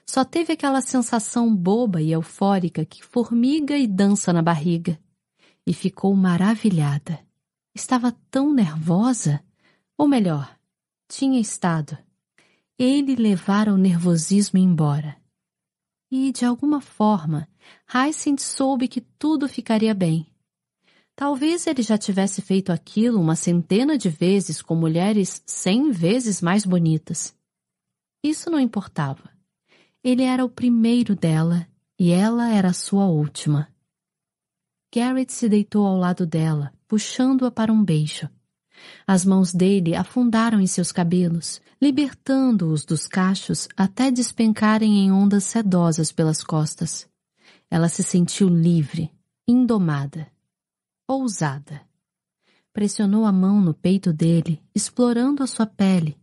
Só 0.05 0.24
teve 0.24 0.52
aquela 0.52 0.81
sensação 0.81 1.55
boba 1.55 2.02
e 2.02 2.12
eufórica 2.12 2.85
que 2.85 3.05
formiga 3.05 3.77
e 3.78 3.86
dança 3.86 4.32
na 4.32 4.43
barriga 4.43 5.01
e 5.70 5.72
ficou 5.72 6.16
maravilhada. 6.16 7.24
Estava 7.72 8.10
tão 8.28 8.52
nervosa, 8.52 9.40
ou 9.97 10.09
melhor, 10.09 10.59
tinha 11.09 11.38
estado. 11.40 11.97
Ele 12.76 13.14
levara 13.14 13.72
o 13.72 13.78
nervosismo 13.78 14.59
embora. 14.59 15.16
E, 16.10 16.32
de 16.32 16.44
alguma 16.44 16.80
forma, 16.80 17.48
Hyacinth 17.86 18.40
soube 18.40 18.88
que 18.88 19.01
tudo 19.01 19.48
ficaria 19.48 19.94
bem. 19.94 20.26
Talvez 21.14 21.68
ele 21.68 21.82
já 21.82 21.97
tivesse 21.97 22.42
feito 22.42 22.72
aquilo 22.72 23.20
uma 23.20 23.36
centena 23.36 23.97
de 23.97 24.09
vezes 24.09 24.60
com 24.60 24.74
mulheres 24.74 25.40
cem 25.47 25.92
vezes 25.92 26.42
mais 26.42 26.66
bonitas. 26.66 27.32
Isso 28.24 28.51
não 28.51 28.59
importava. 28.59 29.30
Ele 30.02 30.24
era 30.24 30.44
o 30.44 30.51
primeiro 30.51 31.14
dela 31.14 31.64
e 31.97 32.10
ela 32.10 32.52
era 32.52 32.70
a 32.70 32.72
sua 32.72 33.06
última. 33.06 33.72
Garrett 34.92 35.32
se 35.32 35.48
deitou 35.48 35.86
ao 35.86 35.96
lado 35.96 36.26
dela, 36.26 36.72
puxando-a 36.88 37.50
para 37.50 37.72
um 37.72 37.84
beijo. 37.84 38.28
As 39.06 39.24
mãos 39.24 39.52
dele 39.52 39.94
afundaram 39.94 40.60
em 40.60 40.66
seus 40.66 40.90
cabelos, 40.90 41.60
libertando-os 41.80 42.84
dos 42.84 43.06
cachos 43.06 43.68
até 43.76 44.10
despencarem 44.10 44.98
em 44.98 45.12
ondas 45.12 45.44
sedosas 45.44 46.10
pelas 46.10 46.42
costas. 46.42 47.08
Ela 47.70 47.88
se 47.88 48.02
sentiu 48.02 48.48
livre, 48.48 49.12
indomada, 49.46 50.26
ousada. 51.06 51.82
Pressionou 52.72 53.24
a 53.24 53.32
mão 53.32 53.60
no 53.60 53.74
peito 53.74 54.12
dele, 54.12 54.62
explorando 54.74 55.42
a 55.42 55.46
sua 55.46 55.66
pele, 55.66 56.18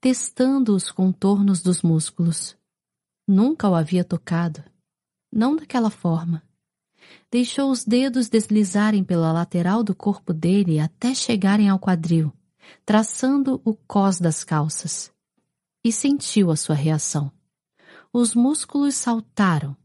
testando 0.00 0.74
os 0.74 0.90
contornos 0.90 1.62
dos 1.62 1.82
músculos. 1.82 2.56
Nunca 3.26 3.68
o 3.68 3.74
havia 3.74 4.04
tocado. 4.04 4.64
Não 5.30 5.54
daquela 5.54 5.90
forma. 5.90 6.42
Deixou 7.30 7.70
os 7.70 7.84
dedos 7.84 8.28
deslizarem 8.28 9.04
pela 9.04 9.30
lateral 9.32 9.84
do 9.84 9.94
corpo 9.94 10.32
dele 10.32 10.80
até 10.80 11.14
chegarem 11.14 11.68
ao 11.68 11.78
quadril, 11.78 12.32
traçando 12.86 13.60
o 13.64 13.74
cós 13.74 14.18
das 14.18 14.42
calças. 14.42 15.12
E 15.84 15.92
sentiu 15.92 16.50
a 16.50 16.56
sua 16.56 16.74
reação. 16.74 17.30
Os 18.10 18.34
músculos 18.34 18.94
saltaram, 18.94 19.76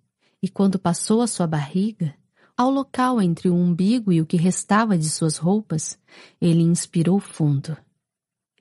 e 0.42 0.48
quando 0.48 0.80
passou 0.80 1.22
a 1.22 1.28
sua 1.28 1.46
barriga, 1.46 2.16
ao 2.56 2.70
local 2.70 3.22
entre 3.22 3.50
o 3.50 3.56
umbigo 3.56 4.12
e 4.14 4.22
o 4.22 4.26
que 4.26 4.38
restava 4.38 4.98
de 4.98 5.10
suas 5.10 5.38
roupas, 5.38 6.00
ele 6.40 6.62
inspirou 6.62 7.20
fundo. 7.20 7.76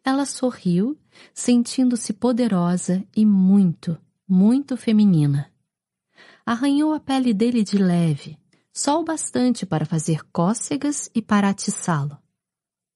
Ela 0.04 0.26
sorriu, 0.26 0.98
sentindo-se 1.32 2.12
poderosa 2.12 3.04
e 3.14 3.24
muito, 3.24 3.96
muito 4.26 4.76
feminina. 4.76 5.52
Arranhou 6.44 6.92
a 6.92 6.98
pele 6.98 7.32
dele 7.32 7.62
de 7.62 7.78
leve, 7.78 8.36
só 8.72 9.00
o 9.00 9.04
bastante 9.04 9.66
para 9.66 9.84
fazer 9.84 10.24
cócegas 10.30 11.10
e 11.14 11.20
para 11.20 11.48
atiçá-lo. 11.48 12.18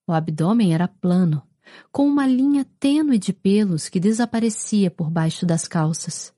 O 0.06 0.12
abdômen 0.12 0.72
era 0.72 0.88
plano, 0.88 1.46
com 1.92 2.06
uma 2.06 2.26
linha 2.26 2.64
tênue 2.78 3.18
de 3.18 3.32
pelos 3.32 3.88
que 3.88 4.00
desaparecia 4.00 4.90
por 4.90 5.10
baixo 5.10 5.44
das 5.44 5.68
calças. 5.68 6.34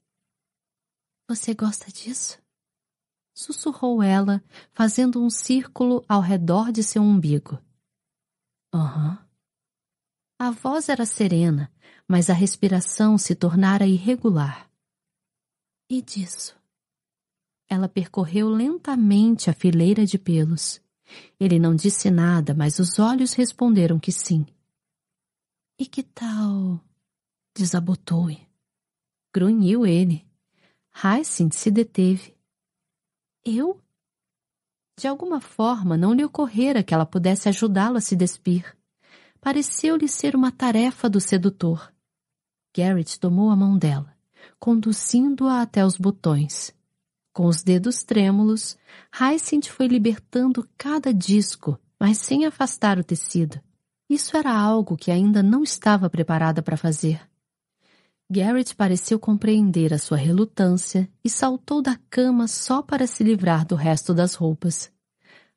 Você 1.28 1.55
gosta 1.55 1.93
disso? 1.93 2.40
Sussurrou 3.35 4.02
ela, 4.02 4.43
fazendo 4.73 5.23
um 5.23 5.31
círculo 5.31 6.05
ao 6.09 6.20
redor 6.20 6.73
de 6.73 6.82
seu 6.82 7.02
umbigo. 7.02 7.59
Aham. 8.74 9.10
Uhum. 9.10 9.28
A 10.40 10.51
voz 10.51 10.89
era 10.89 11.05
serena, 11.05 11.73
mas 12.06 12.31
a 12.31 12.32
respiração 12.32 13.19
se 13.19 13.35
tornara 13.35 13.86
irregular. 13.86 14.70
E 15.90 16.01
disso? 16.01 16.58
Ela 17.69 17.89
percorreu 17.89 18.49
lentamente 18.49 19.51
a 19.51 19.53
fileira 19.53 20.07
de 20.07 20.19
pelos. 20.19 20.81
Ele 21.39 21.59
não 21.59 21.74
disse 21.74 22.11
nada, 22.11 22.55
mas 22.55 22.78
os 22.78 22.99
olhos 22.99 23.35
responderam 23.35 23.99
que 23.99 24.11
sim. 24.12 24.47
E 25.78 25.86
que 25.86 26.03
tal? 26.03 26.81
Desabotou-e. 27.55 28.47
Grunhiu 29.32 29.86
ele. 29.86 30.27
Hyacinth 30.93 31.53
se 31.53 31.70
deteve. 31.70 32.35
Eu? 33.45 33.81
De 34.99 35.07
alguma 35.07 35.40
forma 35.40 35.97
não 35.97 36.12
lhe 36.12 36.24
ocorrera 36.24 36.82
que 36.82 36.93
ela 36.93 37.07
pudesse 37.07 37.49
ajudá-lo 37.49 37.99
a 37.99 38.01
se 38.01 38.16
despir. 38.16 38.77
Pareceu-lhe 39.40 40.09
ser 40.09 40.35
uma 40.35 40.51
tarefa 40.51 41.09
do 41.09 41.20
sedutor. 41.20 41.93
Garrett 42.77 43.19
tomou 43.20 43.51
a 43.51 43.57
mão 43.57 43.78
dela, 43.78 44.16
conduzindo-a 44.59 45.62
até 45.62 45.86
os 45.86 45.97
botões. 45.97 46.74
Com 47.39 47.47
os 47.47 47.62
dedos 47.62 48.02
trêmulos, 48.02 48.77
Hyacinth 49.12 49.69
foi 49.69 49.86
libertando 49.86 50.69
cada 50.77 51.15
disco, 51.15 51.78
mas 51.97 52.19
sem 52.19 52.44
afastar 52.44 52.98
o 52.98 53.05
tecido. 53.05 53.60
Isso 54.10 54.36
era 54.36 54.51
algo 54.52 54.97
que 54.97 55.12
ainda 55.12 55.40
não 55.40 55.62
estava 55.62 56.10
preparada 56.10 56.62
para 56.62 56.77
fazer. 56.77 57.20
Garrett 58.28 58.74
pareceu 58.74 59.20
compreender 59.20 59.94
a 59.94 59.98
sua 59.98 60.16
relutância 60.16 61.09
e 61.23 61.31
saltou 61.31 61.81
da 61.81 61.97
cama 62.10 62.48
só 62.48 62.82
para 62.82 63.06
se 63.06 63.23
livrar 63.23 63.65
do 63.65 63.77
resto 63.77 64.12
das 64.12 64.35
roupas. 64.35 64.90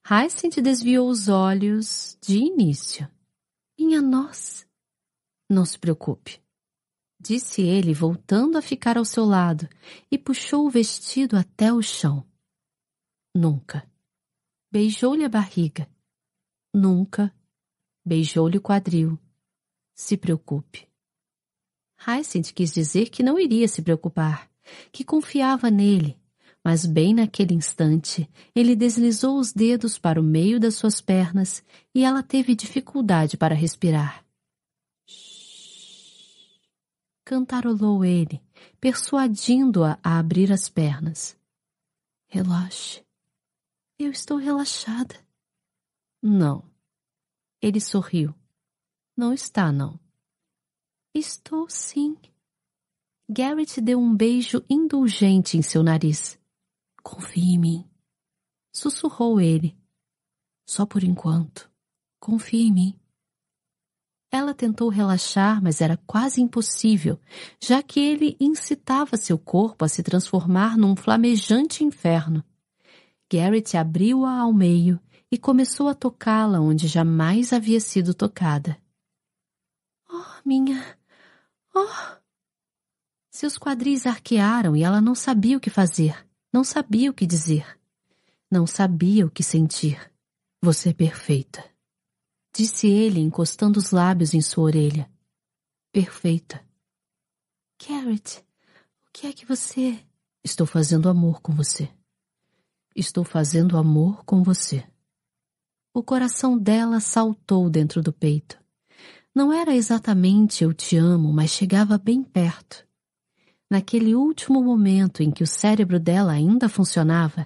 Hyacinth 0.08 0.62
desviou 0.62 1.10
os 1.10 1.30
olhos 1.30 2.16
de 2.22 2.38
início. 2.38 3.10
Minha 3.76 4.04
nossa! 4.04 4.68
Não 5.50 5.66
se 5.66 5.80
preocupe 5.80 6.40
disse 7.22 7.62
ele, 7.62 7.94
voltando 7.94 8.58
a 8.58 8.62
ficar 8.62 8.98
ao 8.98 9.06
seu 9.06 9.26
lado, 9.26 9.70
e 10.10 10.18
puxou 10.18 10.66
o 10.66 10.70
vestido 10.70 11.38
até 11.38 11.72
o 11.72 11.82
chão. 11.82 12.26
Nunca. 13.36 13.90
Beijou-lhe 14.72 15.24
a 15.24 15.30
barriga. 15.30 15.88
Nunca. 16.74 17.34
Beijou-lhe 18.06 18.58
o 18.58 18.62
quadril. 18.62 19.20
se 19.94 20.18
preocupe. 20.18 20.88
Hyacinth 22.08 22.54
quis 22.54 22.74
dizer 22.74 23.10
que 23.10 23.22
não 23.22 23.38
iria 23.38 23.68
se 23.68 23.84
preocupar, 23.84 24.50
que 24.92 25.04
confiava 25.04 25.70
nele, 25.70 26.18
mas 26.64 26.86
bem 26.86 27.14
naquele 27.14 27.54
instante 27.54 28.28
ele 28.56 28.76
deslizou 28.76 29.38
os 29.38 29.54
dedos 29.54 30.00
para 30.00 30.20
o 30.20 30.24
meio 30.24 30.60
das 30.60 30.74
suas 30.76 31.00
pernas 31.00 31.64
e 31.94 32.04
ela 32.04 32.24
teve 32.24 32.56
dificuldade 32.56 33.38
para 33.38 33.54
respirar. 33.54 34.26
Cantarolou 37.32 38.04
ele, 38.04 38.44
persuadindo-a 38.78 39.98
a 40.04 40.20
abrir 40.20 40.52
as 40.52 40.68
pernas. 40.68 41.40
Relaxe. 42.28 43.06
Eu 43.98 44.12
estou 44.12 44.36
relaxada. 44.36 45.16
Não. 46.22 46.70
Ele 47.62 47.80
sorriu. 47.80 48.36
Não 49.16 49.32
está, 49.32 49.72
não. 49.72 49.98
Estou 51.16 51.70
sim. 51.70 52.18
Garrett 53.30 53.80
deu 53.80 53.98
um 53.98 54.14
beijo 54.14 54.62
indulgente 54.70 55.56
em 55.56 55.62
seu 55.62 55.82
nariz. 55.82 56.38
Confie 57.02 57.54
em 57.54 57.58
mim. 57.58 57.90
Sussurrou 58.74 59.40
ele. 59.40 59.78
Só 60.68 60.86
por 60.86 61.02
enquanto. 61.02 61.72
Confie 62.20 62.68
em 62.68 62.74
mim. 62.74 63.01
Ela 64.32 64.54
tentou 64.54 64.88
relaxar, 64.88 65.62
mas 65.62 65.82
era 65.82 65.98
quase 66.08 66.42
impossível, 66.42 67.20
já 67.62 67.84
que 67.84 68.00
ele 68.00 68.38
incitava 68.40 69.18
seu 69.18 69.38
corpo 69.38 69.84
a 69.84 69.90
se 69.90 70.02
transformar 70.02 70.78
num 70.78 70.96
flamejante 70.96 71.84
inferno. 71.84 72.44
Garrett 73.32 73.76
abriu-a 73.76 74.40
ao 74.40 74.54
meio 74.54 75.00
e 75.30 75.38
começou 75.38 75.90
a 75.90 75.94
tocá-la 75.94 76.62
onde 76.62 76.88
jamais 76.88 77.52
havia 77.52 77.80
sido 77.80 78.14
tocada. 78.14 78.78
Oh, 80.10 80.26
minha 80.46 80.82
Oh! 81.74 82.22
Seus 83.30 83.58
quadris 83.58 84.06
arquearam 84.06 84.76
e 84.76 84.84
ela 84.84 85.00
não 85.00 85.16
sabia 85.16 85.58
o 85.58 85.60
que 85.60 85.70
fazer, 85.70 86.28
não 86.52 86.64
sabia 86.64 87.10
o 87.10 87.14
que 87.14 87.26
dizer, 87.26 87.80
não 88.50 88.68
sabia 88.68 89.26
o 89.26 89.32
que 89.32 89.42
sentir. 89.42 90.12
Você 90.62 90.90
é 90.90 90.94
perfeita, 90.94 91.64
disse 92.54 92.88
ele, 92.88 93.20
encostando 93.20 93.80
os 93.80 93.92
lábios 93.92 94.34
em 94.34 94.42
sua 94.42 94.66
orelha. 94.66 95.10
Perfeita. 95.92 96.64
Carrot, 97.78 98.40
o 99.08 99.12
que 99.12 99.28
é 99.28 99.34
que 99.34 99.46
você. 99.46 100.00
Estou 100.44 100.66
fazendo 100.66 101.10
amor 101.10 101.42
com 101.42 101.54
você. 101.54 101.90
Estou 102.96 103.24
fazendo 103.24 103.78
amor 103.78 104.24
com 104.24 104.44
você. 104.44 104.84
O 105.94 106.02
coração 106.02 106.58
dela 106.58 107.00
saltou 107.00 107.70
dentro 107.70 108.02
do 108.02 108.14
peito. 108.14 108.58
Não 109.36 109.52
era 109.52 109.76
exatamente 109.76 110.64
eu 110.64 110.74
te 110.74 110.96
amo, 110.96 111.34
mas 111.34 111.52
chegava 111.52 111.98
bem 111.98 112.24
perto. 112.24 112.88
Naquele 113.70 114.16
último 114.16 114.64
momento 114.64 115.22
em 115.22 115.32
que 115.32 115.44
o 115.44 115.48
cérebro 115.48 116.00
dela 116.00 116.32
ainda 116.32 116.70
funcionava, 116.70 117.46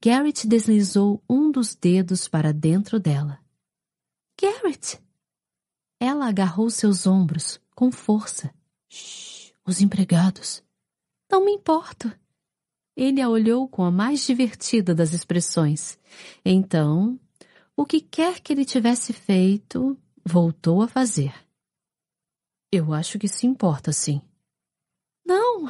Garrett 0.00 0.46
deslizou 0.46 1.22
um 1.28 1.50
dos 1.50 1.74
dedos 1.74 2.28
para 2.28 2.52
dentro 2.52 3.00
dela. 3.00 3.39
Garrett! 4.40 4.98
Ela 6.00 6.26
agarrou 6.26 6.70
seus 6.70 7.06
ombros 7.06 7.60
com 7.74 7.92
força. 7.92 8.50
Shh, 8.88 9.52
os 9.66 9.82
empregados. 9.82 10.64
Não 11.30 11.44
me 11.44 11.52
importo. 11.52 12.10
Ele 12.96 13.20
a 13.20 13.28
olhou 13.28 13.68
com 13.68 13.84
a 13.84 13.90
mais 13.90 14.26
divertida 14.26 14.94
das 14.94 15.12
expressões. 15.12 15.98
Então, 16.42 17.20
o 17.76 17.84
que 17.84 18.00
quer 18.00 18.40
que 18.40 18.52
ele 18.52 18.64
tivesse 18.64 19.12
feito, 19.12 19.96
voltou 20.24 20.80
a 20.82 20.88
fazer. 20.88 21.34
Eu 22.72 22.94
acho 22.94 23.18
que 23.18 23.28
se 23.28 23.46
importa, 23.46 23.92
sim. 23.92 24.22
Não, 25.24 25.68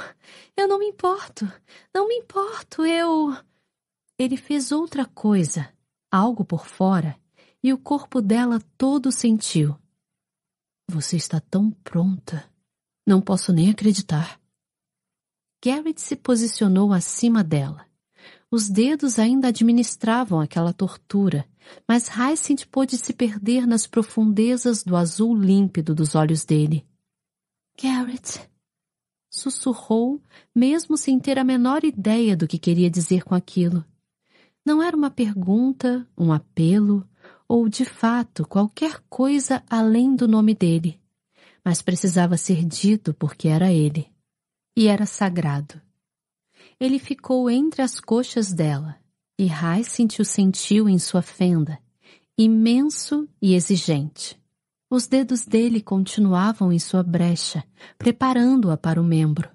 eu 0.56 0.68
não 0.68 0.78
me 0.78 0.86
importo. 0.86 1.44
Não 1.92 2.06
me 2.06 2.14
importo, 2.14 2.86
eu. 2.86 3.36
Ele 4.16 4.36
fez 4.36 4.70
outra 4.70 5.04
coisa, 5.06 5.72
algo 6.10 6.44
por 6.44 6.66
fora, 6.66 7.19
e 7.62 7.72
o 7.72 7.78
corpo 7.78 8.20
dela 8.20 8.60
todo 8.76 9.12
sentiu. 9.12 9.76
Você 10.88 11.16
está 11.16 11.40
tão 11.40 11.70
pronta. 11.70 12.44
Não 13.06 13.20
posso 13.20 13.52
nem 13.52 13.70
acreditar. 13.70 14.40
Garrett 15.62 16.00
se 16.00 16.16
posicionou 16.16 16.92
acima 16.92 17.44
dela. 17.44 17.86
Os 18.50 18.68
dedos 18.68 19.18
ainda 19.18 19.48
administravam 19.48 20.40
aquela 20.40 20.72
tortura, 20.72 21.46
mas 21.86 22.08
Hyacinth 22.08 22.66
pôde 22.70 22.96
se 22.96 23.12
perder 23.12 23.66
nas 23.66 23.86
profundezas 23.86 24.82
do 24.82 24.96
azul 24.96 25.36
límpido 25.36 25.94
dos 25.94 26.14
olhos 26.14 26.44
dele. 26.44 26.84
Garrett, 27.80 28.40
sussurrou, 29.30 30.20
mesmo 30.54 30.96
sem 30.96 31.18
ter 31.20 31.38
a 31.38 31.44
menor 31.44 31.84
ideia 31.84 32.36
do 32.36 32.48
que 32.48 32.58
queria 32.58 32.90
dizer 32.90 33.22
com 33.22 33.34
aquilo. 33.34 33.84
Não 34.66 34.82
era 34.82 34.96
uma 34.96 35.10
pergunta, 35.10 36.06
um 36.18 36.32
apelo, 36.32 37.08
ou 37.50 37.68
de 37.68 37.84
fato 37.84 38.46
qualquer 38.46 39.02
coisa 39.08 39.60
além 39.68 40.14
do 40.14 40.28
nome 40.28 40.54
dele, 40.54 41.00
mas 41.64 41.82
precisava 41.82 42.36
ser 42.36 42.64
dito 42.64 43.12
porque 43.12 43.48
era 43.48 43.72
ele. 43.72 44.08
E 44.76 44.86
era 44.86 45.04
sagrado. 45.04 45.82
Ele 46.78 47.00
ficou 47.00 47.50
entre 47.50 47.82
as 47.82 47.98
coxas 47.98 48.52
dela, 48.52 48.96
e 49.36 49.46
Hyacinth 49.48 50.20
o 50.20 50.24
sentiu 50.24 50.88
em 50.88 50.96
sua 50.96 51.22
fenda, 51.22 51.76
imenso 52.38 53.28
e 53.42 53.56
exigente. 53.56 54.40
Os 54.88 55.08
dedos 55.08 55.44
dele 55.44 55.80
continuavam 55.82 56.72
em 56.72 56.78
sua 56.78 57.02
brecha, 57.02 57.64
preparando-a 57.98 58.76
para 58.76 59.00
o 59.00 59.04
membro. 59.04 59.50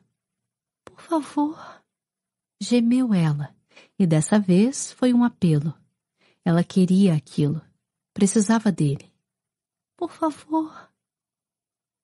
Por 0.83 0.99
favor, 0.99 1.81
gemeu 2.61 3.13
ela, 3.13 3.55
e 3.97 4.05
dessa 4.05 4.37
vez 4.37 4.91
foi 4.91 5.13
um 5.13 5.23
apelo. 5.23 5.73
Ela 6.43 6.61
queria 6.61 7.15
aquilo, 7.15 7.61
precisava 8.15 8.71
dele. 8.71 9.11
Por 9.97 10.09
favor. 10.09 10.89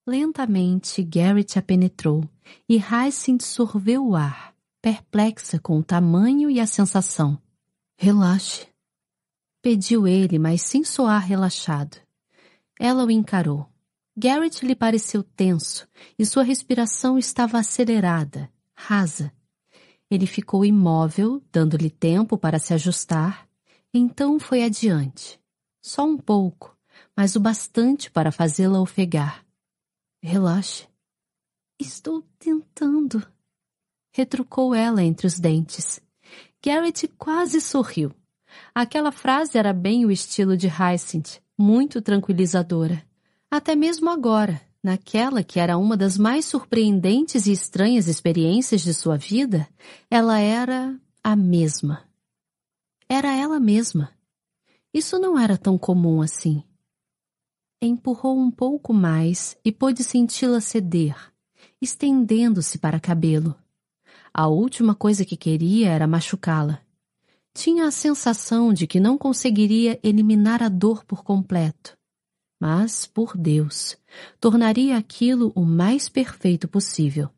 Lentamente, 0.06 1.02
Garrett 1.02 1.58
a 1.58 1.62
penetrou 1.62 2.28
e 2.68 2.76
Hyacinth 2.76 3.42
sorveu 3.42 4.06
o 4.06 4.14
ar, 4.14 4.54
perplexa 4.82 5.58
com 5.58 5.78
o 5.78 5.82
tamanho 5.82 6.50
e 6.50 6.60
a 6.60 6.66
sensação. 6.66 7.40
Relaxe. 7.96 8.68
Pediu 9.62 10.06
ele, 10.06 10.38
mas 10.38 10.60
sem 10.60 10.84
soar 10.84 11.26
relaxado. 11.26 11.96
Ela 12.78 13.06
o 13.06 13.10
encarou. 13.10 13.66
Garrett 14.14 14.66
lhe 14.66 14.74
pareceu 14.74 15.22
tenso 15.22 15.88
e 16.18 16.26
sua 16.26 16.42
respiração 16.42 17.16
estava 17.16 17.58
acelerada, 17.58 18.52
rasa. 18.74 19.32
Ele 20.10 20.26
ficou 20.26 20.62
imóvel, 20.62 21.42
dando-lhe 21.50 21.88
tempo 21.88 22.36
para 22.36 22.58
se 22.58 22.74
ajustar, 22.74 23.48
então 23.94 24.38
foi 24.38 24.62
adiante. 24.62 25.41
Só 25.82 26.04
um 26.04 26.16
pouco, 26.16 26.76
mas 27.16 27.34
o 27.34 27.40
bastante 27.40 28.08
para 28.10 28.30
fazê-la 28.30 28.80
ofegar. 28.80 29.44
Relaxe. 30.22 30.86
Estou 31.78 32.22
tentando, 32.38 33.26
retrucou 34.12 34.72
ela 34.72 35.02
entre 35.02 35.26
os 35.26 35.40
dentes. 35.40 36.00
Garrett 36.64 37.08
quase 37.18 37.60
sorriu. 37.60 38.14
Aquela 38.72 39.10
frase 39.10 39.58
era 39.58 39.72
bem 39.72 40.06
o 40.06 40.10
estilo 40.10 40.56
de 40.56 40.68
Hyacinth, 40.68 41.40
muito 41.58 42.00
tranquilizadora. 42.00 43.04
Até 43.50 43.74
mesmo 43.74 44.08
agora, 44.08 44.60
naquela 44.82 45.42
que 45.42 45.58
era 45.58 45.76
uma 45.76 45.96
das 45.96 46.16
mais 46.16 46.44
surpreendentes 46.44 47.46
e 47.46 47.52
estranhas 47.52 48.06
experiências 48.06 48.82
de 48.82 48.94
sua 48.94 49.16
vida, 49.16 49.68
ela 50.08 50.38
era 50.38 50.96
a 51.24 51.34
mesma. 51.34 52.04
Era 53.08 53.34
ela 53.34 53.58
mesma. 53.58 54.10
Isso 54.92 55.18
não 55.18 55.38
era 55.38 55.56
tão 55.56 55.78
comum 55.78 56.20
assim. 56.20 56.62
Empurrou 57.80 58.38
um 58.38 58.50
pouco 58.50 58.92
mais 58.92 59.56
e 59.64 59.72
pôde 59.72 60.04
senti-la 60.04 60.60
ceder, 60.60 61.16
estendendo-se 61.80 62.78
para 62.78 63.00
cabelo. 63.00 63.56
A 64.32 64.46
última 64.48 64.94
coisa 64.94 65.24
que 65.24 65.36
queria 65.36 65.90
era 65.90 66.06
machucá-la. 66.06 66.80
Tinha 67.54 67.86
a 67.86 67.90
sensação 67.90 68.72
de 68.72 68.86
que 68.86 69.00
não 69.00 69.18
conseguiria 69.18 69.98
eliminar 70.02 70.62
a 70.62 70.68
dor 70.68 71.04
por 71.04 71.22
completo. 71.22 71.96
Mas, 72.60 73.04
por 73.04 73.36
Deus, 73.36 73.98
tornaria 74.40 74.96
aquilo 74.96 75.52
o 75.54 75.64
mais 75.64 76.08
perfeito 76.08 76.68
possível. 76.68 77.28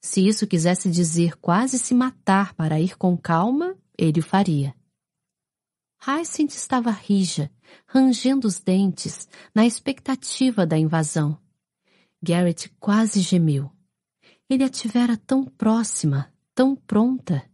Se 0.00 0.26
isso 0.26 0.46
quisesse 0.46 0.88
dizer 0.90 1.36
quase 1.38 1.78
se 1.78 1.92
matar 1.92 2.54
para 2.54 2.80
ir 2.80 2.96
com 2.96 3.16
calma, 3.16 3.76
ele 3.98 4.20
o 4.20 4.22
faria. 4.22 4.77
Hyacinth 6.00 6.54
estava 6.54 6.90
rija, 6.90 7.50
rangendo 7.86 8.46
os 8.46 8.60
dentes, 8.60 9.28
na 9.54 9.66
expectativa 9.66 10.64
da 10.64 10.78
invasão. 10.78 11.38
Garrett 12.22 12.68
quase 12.78 13.20
gemeu. 13.20 13.70
Ele 14.48 14.64
a 14.64 14.68
tivera 14.68 15.16
tão 15.16 15.44
próxima, 15.44 16.32
tão 16.54 16.74
pronta, 16.74 17.44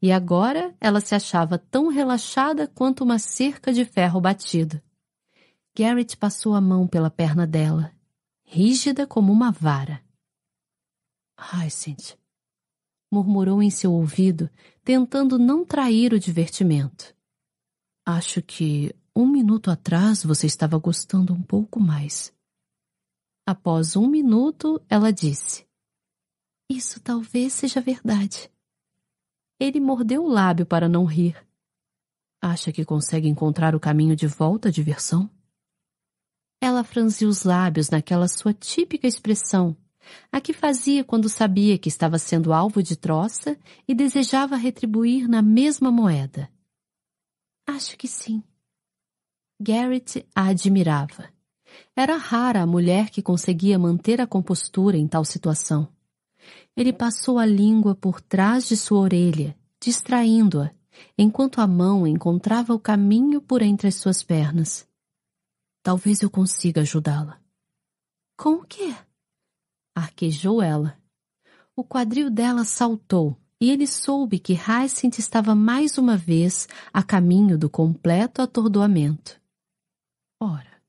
e 0.00 0.12
agora 0.12 0.74
ela 0.80 1.00
se 1.00 1.14
achava 1.14 1.58
tão 1.58 1.88
relaxada 1.88 2.68
quanto 2.68 3.02
uma 3.02 3.18
cerca 3.18 3.72
de 3.72 3.84
ferro 3.84 4.20
batido. 4.20 4.80
Garrett 5.76 6.16
passou 6.16 6.54
a 6.54 6.60
mão 6.60 6.86
pela 6.86 7.10
perna 7.10 7.46
dela. 7.46 7.92
rígida 8.46 9.06
como 9.06 9.32
uma 9.32 9.50
vara. 9.50 10.00
Hyacinth, 11.36 12.16
murmurou 13.10 13.62
em 13.62 13.70
seu 13.70 13.92
ouvido, 13.92 14.48
tentando 14.84 15.38
não 15.38 15.64
trair 15.64 16.12
o 16.12 16.20
divertimento. 16.20 17.13
Acho 18.06 18.42
que 18.42 18.94
um 19.16 19.26
minuto 19.26 19.70
atrás 19.70 20.22
você 20.22 20.46
estava 20.46 20.76
gostando 20.76 21.32
um 21.32 21.40
pouco 21.40 21.80
mais. 21.80 22.34
Após 23.46 23.96
um 23.96 24.06
minuto, 24.06 24.78
ela 24.90 25.10
disse: 25.10 25.66
Isso 26.70 27.00
talvez 27.00 27.54
seja 27.54 27.80
verdade. 27.80 28.50
Ele 29.58 29.80
mordeu 29.80 30.22
o 30.22 30.28
lábio 30.28 30.66
para 30.66 30.86
não 30.86 31.06
rir. 31.06 31.34
Acha 32.42 32.70
que 32.70 32.84
consegue 32.84 33.26
encontrar 33.26 33.74
o 33.74 33.80
caminho 33.80 34.14
de 34.14 34.26
volta 34.26 34.68
à 34.68 34.70
diversão? 34.70 35.30
Ela 36.60 36.84
franziu 36.84 37.30
os 37.30 37.42
lábios 37.42 37.88
naquela 37.88 38.28
sua 38.28 38.52
típica 38.52 39.06
expressão, 39.06 39.74
a 40.30 40.42
que 40.42 40.52
fazia 40.52 41.02
quando 41.02 41.28
sabia 41.30 41.78
que 41.78 41.88
estava 41.88 42.18
sendo 42.18 42.52
alvo 42.52 42.82
de 42.82 42.96
troça 42.96 43.58
e 43.88 43.94
desejava 43.94 44.56
retribuir 44.56 45.26
na 45.26 45.40
mesma 45.40 45.90
moeda. 45.90 46.52
Acho 47.66 47.96
que 47.96 48.06
sim. 48.06 48.42
Garrett 49.60 50.26
a 50.34 50.48
admirava. 50.48 51.32
Era 51.96 52.16
rara 52.16 52.62
a 52.62 52.66
mulher 52.66 53.10
que 53.10 53.22
conseguia 53.22 53.78
manter 53.78 54.20
a 54.20 54.26
compostura 54.26 54.96
em 54.96 55.08
tal 55.08 55.24
situação. 55.24 55.88
Ele 56.76 56.92
passou 56.92 57.38
a 57.38 57.46
língua 57.46 57.94
por 57.94 58.20
trás 58.20 58.68
de 58.68 58.76
sua 58.76 59.00
orelha, 59.00 59.56
distraindo-a, 59.80 60.70
enquanto 61.16 61.60
a 61.60 61.66
mão 61.66 62.06
encontrava 62.06 62.74
o 62.74 62.78
caminho 62.78 63.40
por 63.40 63.62
entre 63.62 63.88
as 63.88 63.94
suas 63.94 64.22
pernas. 64.22 64.86
Talvez 65.82 66.22
eu 66.22 66.30
consiga 66.30 66.82
ajudá-la. 66.82 67.40
Com 68.36 68.54
o 68.54 68.64
quê? 68.64 68.94
Arquejou 69.94 70.60
ela. 70.60 70.98
O 71.76 71.84
quadril 71.84 72.30
dela 72.30 72.64
saltou 72.64 73.36
e 73.64 73.70
ele 73.70 73.86
soube 73.86 74.38
que 74.38 74.52
Hyacinth 74.52 75.18
estava 75.18 75.54
mais 75.54 75.96
uma 75.96 76.18
vez 76.18 76.68
a 76.92 77.02
caminho 77.02 77.56
do 77.56 77.70
completo 77.70 78.42
atordoamento. 78.42 79.40
Ora, 80.38 80.82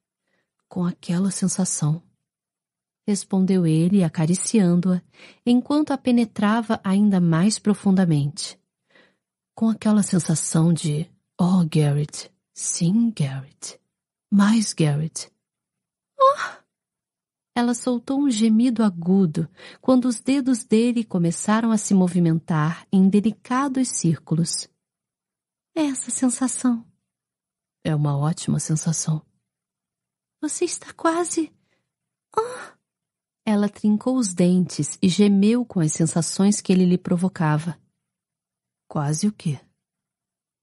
com 0.68 0.86
aquela 0.86 1.32
sensação. 1.32 2.04
Respondeu 3.08 3.66
ele, 3.66 4.04
acariciando-a, 4.04 5.02
enquanto 5.46 5.92
a 5.92 5.98
penetrava 5.98 6.82
ainda 6.84 7.22
mais 7.22 7.58
profundamente. 7.58 8.60
Com 9.56 9.70
aquela 9.70 10.04
sensação 10.04 10.74
de, 10.74 11.10
oh, 11.40 11.64
Garrett, 11.72 12.30
sim, 12.54 13.10
Garrett. 13.16 13.80
Mais, 14.30 14.74
Garrett. 14.74 15.32
Oh! 16.20 16.65
Ela 17.56 17.74
soltou 17.74 18.20
um 18.20 18.30
gemido 18.30 18.84
agudo 18.84 19.50
quando 19.80 20.06
os 20.06 20.20
dedos 20.20 20.66
dele 20.66 21.06
começaram 21.06 21.72
a 21.72 21.78
se 21.78 21.94
movimentar 21.94 22.86
em 22.92 23.08
delicados 23.08 23.88
círculos. 23.88 24.70
Essa 25.74 26.12
sensação. 26.12 26.86
É 27.82 27.96
uma 27.96 28.18
ótima 28.18 28.60
sensação. 28.60 29.26
Você 30.42 30.66
está 30.66 30.94
quase. 30.94 31.54
Oh! 32.38 32.76
Ela 33.46 33.70
trincou 33.70 34.18
os 34.18 34.34
dentes 34.34 34.98
e 35.02 35.08
gemeu 35.08 35.64
com 35.66 35.80
as 35.80 35.94
sensações 35.94 36.60
que 36.60 36.74
ele 36.74 36.84
lhe 36.86 36.98
provocava. 36.98 37.80
Quase 38.88 39.28
o 39.28 39.32
quê? 39.32 39.60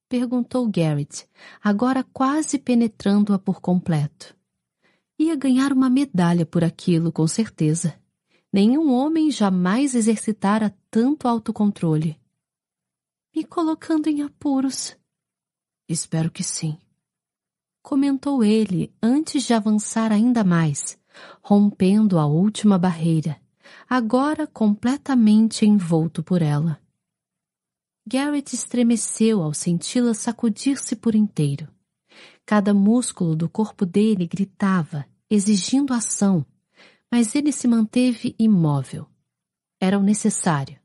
perguntou 0.09 0.71
Garrett, 0.71 1.27
agora 1.59 2.05
quase 2.05 2.59
penetrando-a 2.59 3.39
por 3.39 3.63
completo. 3.63 4.37
Ia 5.19 5.37
ganhar 5.37 5.73
uma 5.73 5.89
medalha 5.91 6.45
por 6.45 6.65
aquilo, 6.65 7.13
com 7.13 7.27
certeza. 7.27 7.99
Nenhum 8.53 8.93
homem 8.93 9.31
jamais 9.31 9.95
exercitara 9.95 10.77
tanto 10.91 11.27
autocontrole. 11.27 12.21
Me 13.35 13.45
colocando 13.45 14.09
em 14.09 14.23
apuros. 14.23 14.97
Espero 15.89 16.31
que 16.31 16.45
sim. 16.45 16.79
Comentou 17.83 18.45
ele 18.45 18.95
antes 19.03 19.43
de 19.43 19.55
avançar 19.55 20.13
ainda 20.13 20.45
mais, 20.45 20.99
rompendo 21.43 22.19
a 22.19 22.27
última 22.27 22.79
barreira, 22.79 23.41
agora 23.89 24.47
completamente 24.47 25.67
envolto 25.67 26.23
por 26.23 26.43
ela. 26.43 26.81
Garrett 28.07 28.55
estremeceu 28.55 29.43
ao 29.43 29.55
senti-la 29.55 30.13
sacudir-se 30.13 30.97
por 30.97 31.15
inteiro. 31.15 31.69
Cada 32.45 32.75
músculo 32.75 33.37
do 33.37 33.49
corpo 33.49 33.87
dele 33.87 34.27
gritava, 34.27 35.07
exigindo 35.31 35.95
ação, 35.95 36.45
mas 37.11 37.35
ele 37.35 37.53
se 37.53 37.69
manteve 37.69 38.35
imóvel. 38.39 39.07
Era 39.81 39.99
o 39.99 40.03
necessário. 40.03 40.79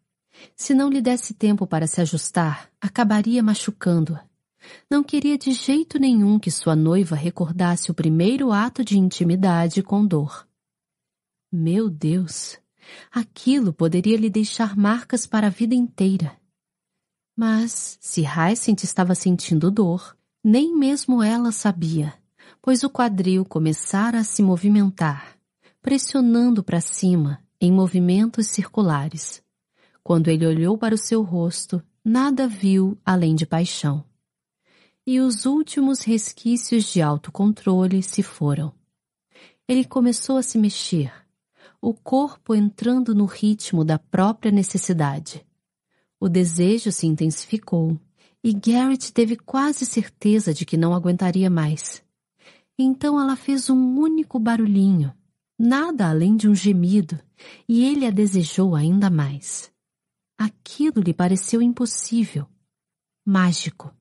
Se 0.55 0.73
não 0.73 0.89
lhe 0.89 1.01
desse 1.01 1.33
tempo 1.33 1.65
para 1.65 1.87
se 1.87 2.01
ajustar, 2.01 2.69
acabaria 2.79 3.41
machucando-a. 3.41 4.25
Não 4.89 5.03
queria 5.03 5.37
de 5.37 5.51
jeito 5.51 5.99
nenhum 5.99 6.39
que 6.39 6.51
sua 6.51 6.75
noiva 6.75 7.15
recordasse 7.15 7.91
o 7.91 7.93
primeiro 7.93 8.51
ato 8.51 8.83
de 8.83 8.97
intimidade 8.97 9.81
com 9.81 10.05
dor. 10.05 10.47
Meu 11.51 11.89
Deus! 11.89 12.57
Aquilo 13.11 13.73
poderia 13.73 14.17
lhe 14.17 14.29
deixar 14.29 14.75
marcas 14.75 15.25
para 15.25 15.47
a 15.47 15.51
vida 15.51 15.75
inteira. 15.75 16.37
Mas, 17.35 17.97
se 18.01 18.21
Hyacinth 18.21 18.83
estava 18.83 19.13
sentindo 19.13 19.69
dor, 19.69 20.16
nem 20.43 20.75
mesmo 20.77 21.21
ela 21.21 21.51
sabia, 21.51 22.13
pois 22.61 22.83
o 22.83 22.89
quadril 22.89 23.45
começara 23.45 24.19
a 24.19 24.23
se 24.23 24.41
movimentar, 24.41 25.37
pressionando 25.81 26.63
para 26.63 26.81
cima 26.81 27.43
em 27.59 27.71
movimentos 27.71 28.47
circulares. 28.47 29.41
Quando 30.03 30.29
ele 30.29 30.45
olhou 30.45 30.77
para 30.77 30.95
o 30.95 30.97
seu 30.97 31.21
rosto, 31.21 31.83
nada 32.03 32.47
viu 32.47 32.97
além 33.05 33.35
de 33.35 33.45
paixão. 33.45 34.03
E 35.05 35.19
os 35.19 35.45
últimos 35.45 36.01
resquícios 36.01 36.85
de 36.85 37.01
autocontrole 37.01 38.03
se 38.03 38.21
foram. 38.21 38.73
Ele 39.67 39.83
começou 39.83 40.37
a 40.37 40.43
se 40.43 40.57
mexer, 40.57 41.11
o 41.81 41.93
corpo 41.93 42.55
entrando 42.55 43.13
no 43.13 43.25
ritmo 43.25 43.83
da 43.83 43.99
própria 43.99 44.51
necessidade. 44.51 45.45
O 46.19 46.27
desejo 46.27 46.91
se 46.91 47.05
intensificou 47.05 47.99
e 48.43 48.53
Garrett 48.53 49.11
teve 49.11 49.35
quase 49.35 49.85
certeza 49.85 50.53
de 50.53 50.65
que 50.65 50.77
não 50.77 50.93
aguentaria 50.93 51.49
mais. 51.49 52.03
Então 52.77 53.19
ela 53.19 53.35
fez 53.35 53.69
um 53.69 53.97
único 53.97 54.39
barulhinho, 54.39 55.13
nada 55.59 56.09
além 56.09 56.35
de 56.35 56.47
um 56.47 56.53
gemido, 56.53 57.19
e 57.67 57.83
ele 57.83 58.05
a 58.05 58.11
desejou 58.11 58.75
ainda 58.75 59.09
mais. 59.09 59.71
Aquilo 60.37 61.01
lhe 61.01 61.13
pareceu 61.13 61.61
impossível, 61.61 62.47
mágico. 63.25 63.93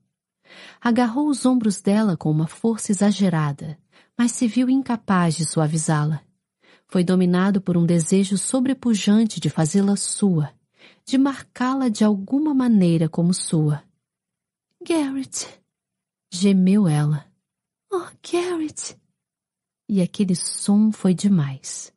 Agarrou 0.81 1.29
os 1.29 1.45
ombros 1.47 1.81
dela 1.81 2.17
com 2.17 2.31
uma 2.31 2.47
força 2.47 2.93
exagerada, 2.93 3.79
mas 4.17 4.33
se 4.33 4.47
viu 4.47 4.69
incapaz 4.69 5.35
de 5.35 5.45
suavizá-la. 5.45 6.21
Foi 6.87 7.03
dominado 7.03 7.61
por 7.61 7.77
um 7.77 7.85
desejo 7.85 8.39
sobrepujante 8.39 9.41
de 9.41 9.51
fazê-la 9.51 9.97
sua, 9.97 10.53
de 11.05 11.19
marcá-la 11.19 11.89
de 11.89 12.05
alguma 12.05 12.55
maneira 12.55 13.09
como 13.09 13.35
sua. 13.35 13.83
Garrett, 14.83 15.47
gemeu 16.33 16.87
ela. 16.87 17.27
Oh, 17.93 18.07
Garrett! 18.23 18.99
E 19.89 20.03
aquele 20.03 20.35
som 20.35 20.91
foi 20.91 21.15
demais. 21.15 21.93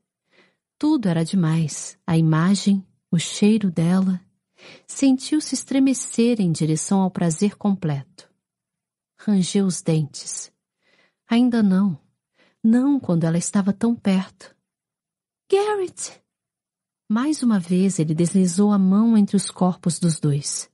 Tudo 0.78 1.10
era 1.10 1.26
demais. 1.26 1.98
A 2.06 2.18
imagem, 2.18 2.86
o 3.12 3.18
cheiro 3.18 3.72
dela. 3.72 4.22
Sentiu-se 4.88 5.56
estremecer 5.56 6.40
em 6.40 6.52
direção 6.52 7.02
ao 7.02 7.12
prazer 7.12 7.56
completo. 7.58 8.30
Rangeu 9.20 9.66
os 9.66 9.82
dentes. 9.82 10.52
Ainda 11.28 11.62
não. 11.62 12.00
Não 12.64 13.00
quando 13.00 13.24
ela 13.24 13.38
estava 13.38 13.74
tão 13.74 13.96
perto. 13.96 14.56
Garrett! 15.52 16.22
Mais 17.10 17.42
uma 17.42 17.60
vez 17.60 17.98
ele 17.98 18.14
deslizou 18.14 18.72
a 18.72 18.78
mão 18.78 19.18
entre 19.18 19.36
os 19.36 19.50
corpos 19.50 20.00
dos 20.00 20.20
dois. 20.20 20.69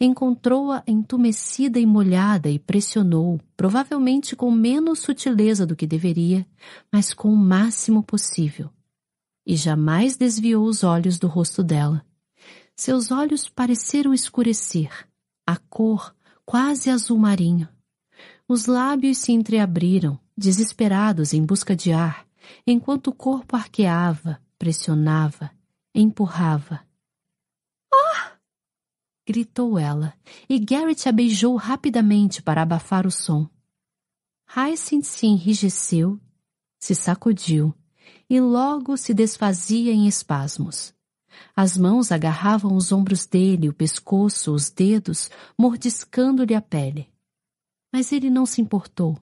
Encontrou-a 0.00 0.82
entumecida 0.86 1.78
e 1.78 1.86
molhada 1.86 2.50
e 2.50 2.58
pressionou, 2.58 3.40
provavelmente 3.56 4.36
com 4.36 4.50
menos 4.50 5.00
sutileza 5.00 5.66
do 5.66 5.76
que 5.76 5.86
deveria, 5.86 6.46
mas 6.92 7.14
com 7.14 7.32
o 7.32 7.36
máximo 7.36 8.02
possível. 8.02 8.70
E 9.46 9.56
jamais 9.56 10.16
desviou 10.16 10.64
os 10.64 10.84
olhos 10.84 11.18
do 11.18 11.26
rosto 11.26 11.62
dela. 11.62 12.04
Seus 12.76 13.10
olhos 13.10 13.48
pareceram 13.48 14.14
escurecer, 14.14 14.90
a 15.46 15.56
cor 15.56 16.14
quase 16.44 16.90
azul 16.90 17.18
marinho. 17.18 17.68
Os 18.48 18.66
lábios 18.66 19.18
se 19.18 19.32
entreabriram, 19.32 20.18
desesperados 20.36 21.32
em 21.32 21.44
busca 21.44 21.74
de 21.74 21.92
ar, 21.92 22.26
enquanto 22.66 23.08
o 23.08 23.14
corpo 23.14 23.56
arqueava, 23.56 24.40
pressionava, 24.58 25.50
empurrava. 25.94 26.80
Oh! 27.92 28.31
Gritou 29.26 29.78
ela, 29.78 30.14
e 30.48 30.58
Garrett 30.58 31.08
a 31.08 31.12
beijou 31.12 31.56
rapidamente 31.56 32.42
para 32.42 32.62
abafar 32.62 33.06
o 33.06 33.10
som. 33.10 33.48
Hyacinth 34.54 35.04
se 35.04 35.26
enrijeceu, 35.26 36.20
se 36.78 36.94
sacudiu 36.94 37.74
e 38.28 38.40
logo 38.40 38.96
se 38.96 39.14
desfazia 39.14 39.92
em 39.92 40.06
espasmos. 40.06 40.94
As 41.54 41.76
mãos 41.76 42.12
agarravam 42.12 42.74
os 42.76 42.92
ombros 42.92 43.26
dele, 43.26 43.68
o 43.68 43.72
pescoço, 43.72 44.52
os 44.52 44.70
dedos, 44.70 45.30
mordiscando-lhe 45.58 46.54
a 46.54 46.60
pele. 46.60 47.08
Mas 47.92 48.12
ele 48.12 48.30
não 48.30 48.46
se 48.46 48.60
importou, 48.60 49.18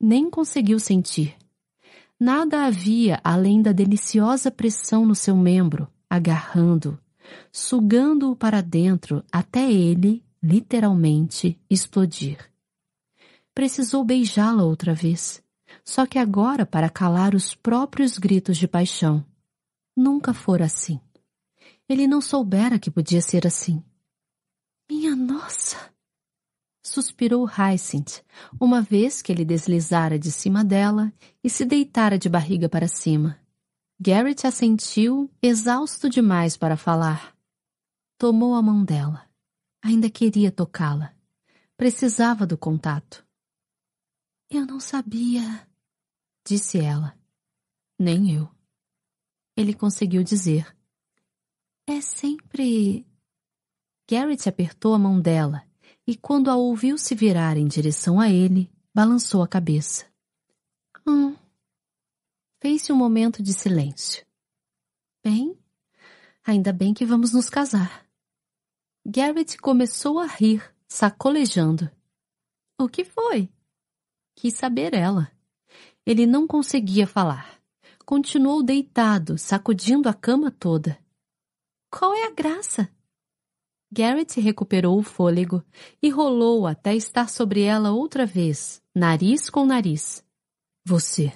nem 0.00 0.30
conseguiu 0.30 0.78
sentir. 0.78 1.36
Nada 2.18 2.64
havia 2.66 3.20
além 3.22 3.62
da 3.62 3.70
deliciosa 3.70 4.50
pressão 4.50 5.06
no 5.06 5.14
seu 5.14 5.36
membro, 5.36 5.86
agarrando, 6.10 6.98
sugando-o 7.52 8.36
para 8.36 8.60
dentro 8.60 9.24
até 9.30 9.70
ele, 9.70 10.24
literalmente, 10.42 11.58
explodir. 11.68 12.38
Precisou 13.54 14.04
beijá-la 14.04 14.62
outra 14.64 14.94
vez, 14.94 15.42
só 15.84 16.06
que 16.06 16.18
agora 16.18 16.64
para 16.64 16.88
calar 16.88 17.34
os 17.34 17.54
próprios 17.54 18.18
gritos 18.18 18.56
de 18.56 18.68
paixão. 18.68 19.24
Nunca 19.96 20.32
fora 20.32 20.64
assim. 20.64 21.00
Ele 21.88 22.06
não 22.06 22.20
soubera 22.20 22.78
que 22.78 22.90
podia 22.90 23.20
ser 23.20 23.46
assim. 23.46 23.82
Minha 24.88 25.16
nossa! 25.16 25.76
Suspirou 26.82 27.46
Hyacinth, 27.46 28.22
uma 28.60 28.80
vez 28.80 29.20
que 29.20 29.30
ele 29.32 29.44
deslizara 29.44 30.18
de 30.18 30.30
cima 30.30 30.64
dela 30.64 31.12
e 31.42 31.50
se 31.50 31.64
deitara 31.64 32.18
de 32.18 32.28
barriga 32.28 32.68
para 32.68 32.88
cima. 32.88 33.38
Garrett 34.00 34.46
assentiu, 34.46 35.28
exausto 35.42 36.08
demais 36.08 36.56
para 36.56 36.76
falar. 36.76 37.36
Tomou 38.16 38.54
a 38.54 38.62
mão 38.62 38.84
dela. 38.84 39.28
Ainda 39.82 40.08
queria 40.08 40.52
tocá-la. 40.52 41.14
Precisava 41.76 42.46
do 42.46 42.56
contato. 42.56 43.26
Eu 44.48 44.64
não 44.64 44.78
sabia, 44.78 45.68
disse 46.46 46.78
ela. 46.78 47.18
Nem 47.98 48.34
eu. 48.34 48.48
Ele 49.56 49.74
conseguiu 49.74 50.22
dizer. 50.22 50.76
É 51.86 52.00
sempre. 52.00 53.04
Garrett 54.08 54.48
apertou 54.48 54.94
a 54.94 54.98
mão 54.98 55.20
dela 55.20 55.64
e, 56.06 56.16
quando 56.16 56.50
a 56.50 56.56
ouviu 56.56 56.96
se 56.96 57.14
virar 57.14 57.56
em 57.56 57.66
direção 57.66 58.20
a 58.20 58.30
ele, 58.30 58.70
balançou 58.94 59.42
a 59.42 59.48
cabeça. 59.48 60.06
Hum, 61.06 61.36
Fez-se 62.60 62.92
um 62.92 62.96
momento 62.96 63.42
de 63.42 63.52
silêncio. 63.52 64.26
Bem, 65.24 65.56
ainda 66.44 66.72
bem 66.72 66.92
que 66.92 67.04
vamos 67.04 67.32
nos 67.32 67.48
casar. 67.48 68.04
Garrett 69.06 69.56
começou 69.58 70.18
a 70.18 70.26
rir, 70.26 70.62
sacolejando. 70.88 71.90
O 72.76 72.88
que 72.88 73.04
foi? 73.04 73.48
Quis 74.34 74.54
saber 74.54 74.92
ela. 74.92 75.30
Ele 76.04 76.26
não 76.26 76.46
conseguia 76.46 77.06
falar. 77.06 77.60
Continuou 78.04 78.62
deitado, 78.62 79.38
sacudindo 79.38 80.08
a 80.08 80.14
cama 80.14 80.50
toda. 80.50 80.98
Qual 81.90 82.12
é 82.14 82.26
a 82.26 82.34
graça? 82.34 82.90
Garrett 83.90 84.40
recuperou 84.40 84.98
o 84.98 85.02
fôlego 85.02 85.64
e 86.02 86.10
rolou 86.10 86.66
até 86.66 86.94
estar 86.94 87.28
sobre 87.28 87.62
ela 87.62 87.92
outra 87.92 88.26
vez, 88.26 88.82
nariz 88.94 89.48
com 89.48 89.64
nariz. 89.64 90.24
Você. 90.84 91.32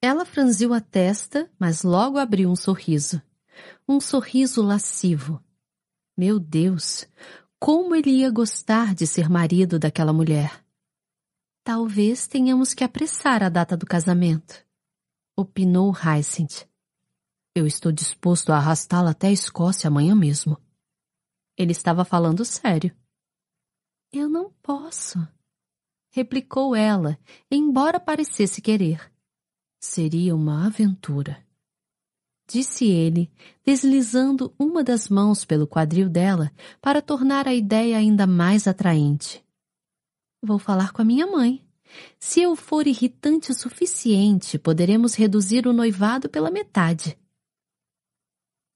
Ela 0.00 0.24
franziu 0.24 0.74
a 0.74 0.80
testa, 0.80 1.50
mas 1.58 1.82
logo 1.82 2.18
abriu 2.18 2.50
um 2.50 2.56
sorriso. 2.56 3.20
Um 3.88 4.00
sorriso 4.00 4.62
lascivo. 4.62 5.42
Meu 6.16 6.38
Deus, 6.38 7.06
como 7.58 7.94
ele 7.94 8.10
ia 8.10 8.30
gostar 8.30 8.94
de 8.94 9.06
ser 9.06 9.28
marido 9.28 9.78
daquela 9.78 10.12
mulher. 10.12 10.64
Talvez 11.64 12.26
tenhamos 12.26 12.72
que 12.72 12.84
apressar 12.84 13.42
a 13.42 13.48
data 13.48 13.76
do 13.76 13.84
casamento, 13.84 14.64
opinou 15.36 15.90
Hyacinth. 15.92 16.68
Eu 17.54 17.66
estou 17.66 17.90
disposto 17.90 18.52
a 18.52 18.56
arrastá-la 18.56 19.10
até 19.10 19.28
a 19.28 19.32
Escócia 19.32 19.88
amanhã 19.88 20.14
mesmo. 20.14 20.60
Ele 21.56 21.72
estava 21.72 22.04
falando 22.04 22.44
sério. 22.44 22.94
Eu 24.12 24.28
não 24.28 24.52
posso, 24.62 25.18
replicou 26.10 26.76
ela, 26.76 27.18
embora 27.50 27.98
parecesse 27.98 28.62
querer. 28.62 29.12
Seria 29.88 30.34
uma 30.34 30.66
aventura. 30.66 31.38
Disse 32.46 32.86
ele, 32.86 33.30
deslizando 33.64 34.52
uma 34.58 34.82
das 34.82 35.08
mãos 35.08 35.44
pelo 35.44 35.66
quadril 35.66 36.08
dela 36.08 36.52
para 36.82 37.00
tornar 37.00 37.46
a 37.46 37.54
ideia 37.54 37.96
ainda 37.96 38.26
mais 38.26 38.66
atraente. 38.66 39.42
Vou 40.42 40.58
falar 40.58 40.92
com 40.92 41.00
a 41.00 41.04
minha 41.04 41.26
mãe. 41.26 41.64
Se 42.18 42.42
eu 42.42 42.56
for 42.56 42.86
irritante 42.86 43.52
o 43.52 43.54
suficiente, 43.54 44.58
poderemos 44.58 45.14
reduzir 45.14 45.68
o 45.68 45.72
noivado 45.72 46.28
pela 46.28 46.50
metade. 46.50 47.16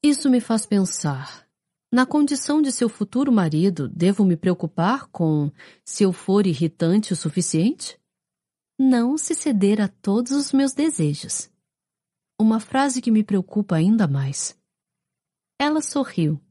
Isso 0.01 0.29
me 0.29 0.39
faz 0.39 0.65
pensar. 0.65 1.45
Na 1.91 2.05
condição 2.05 2.61
de 2.61 2.71
seu 2.71 2.87
futuro 2.87 3.31
marido, 3.33 3.89
devo 3.89 4.23
me 4.23 4.37
preocupar 4.37 5.07
com 5.09 5.51
se 5.83 6.03
eu 6.03 6.13
for 6.13 6.47
irritante 6.47 7.11
o 7.11 7.17
suficiente? 7.17 8.00
Não 8.81 9.15
se 9.15 9.35
ceder 9.35 9.79
a 9.79 9.87
todos 9.87 10.31
os 10.31 10.51
meus 10.51 10.73
desejos. 10.73 11.51
Uma 12.39 12.59
frase 12.59 12.99
que 12.99 13.11
me 13.11 13.23
preocupa 13.23 13.75
ainda 13.75 14.07
mais. 14.07 14.57
Ela 15.59 15.81
sorriu. 15.81 16.41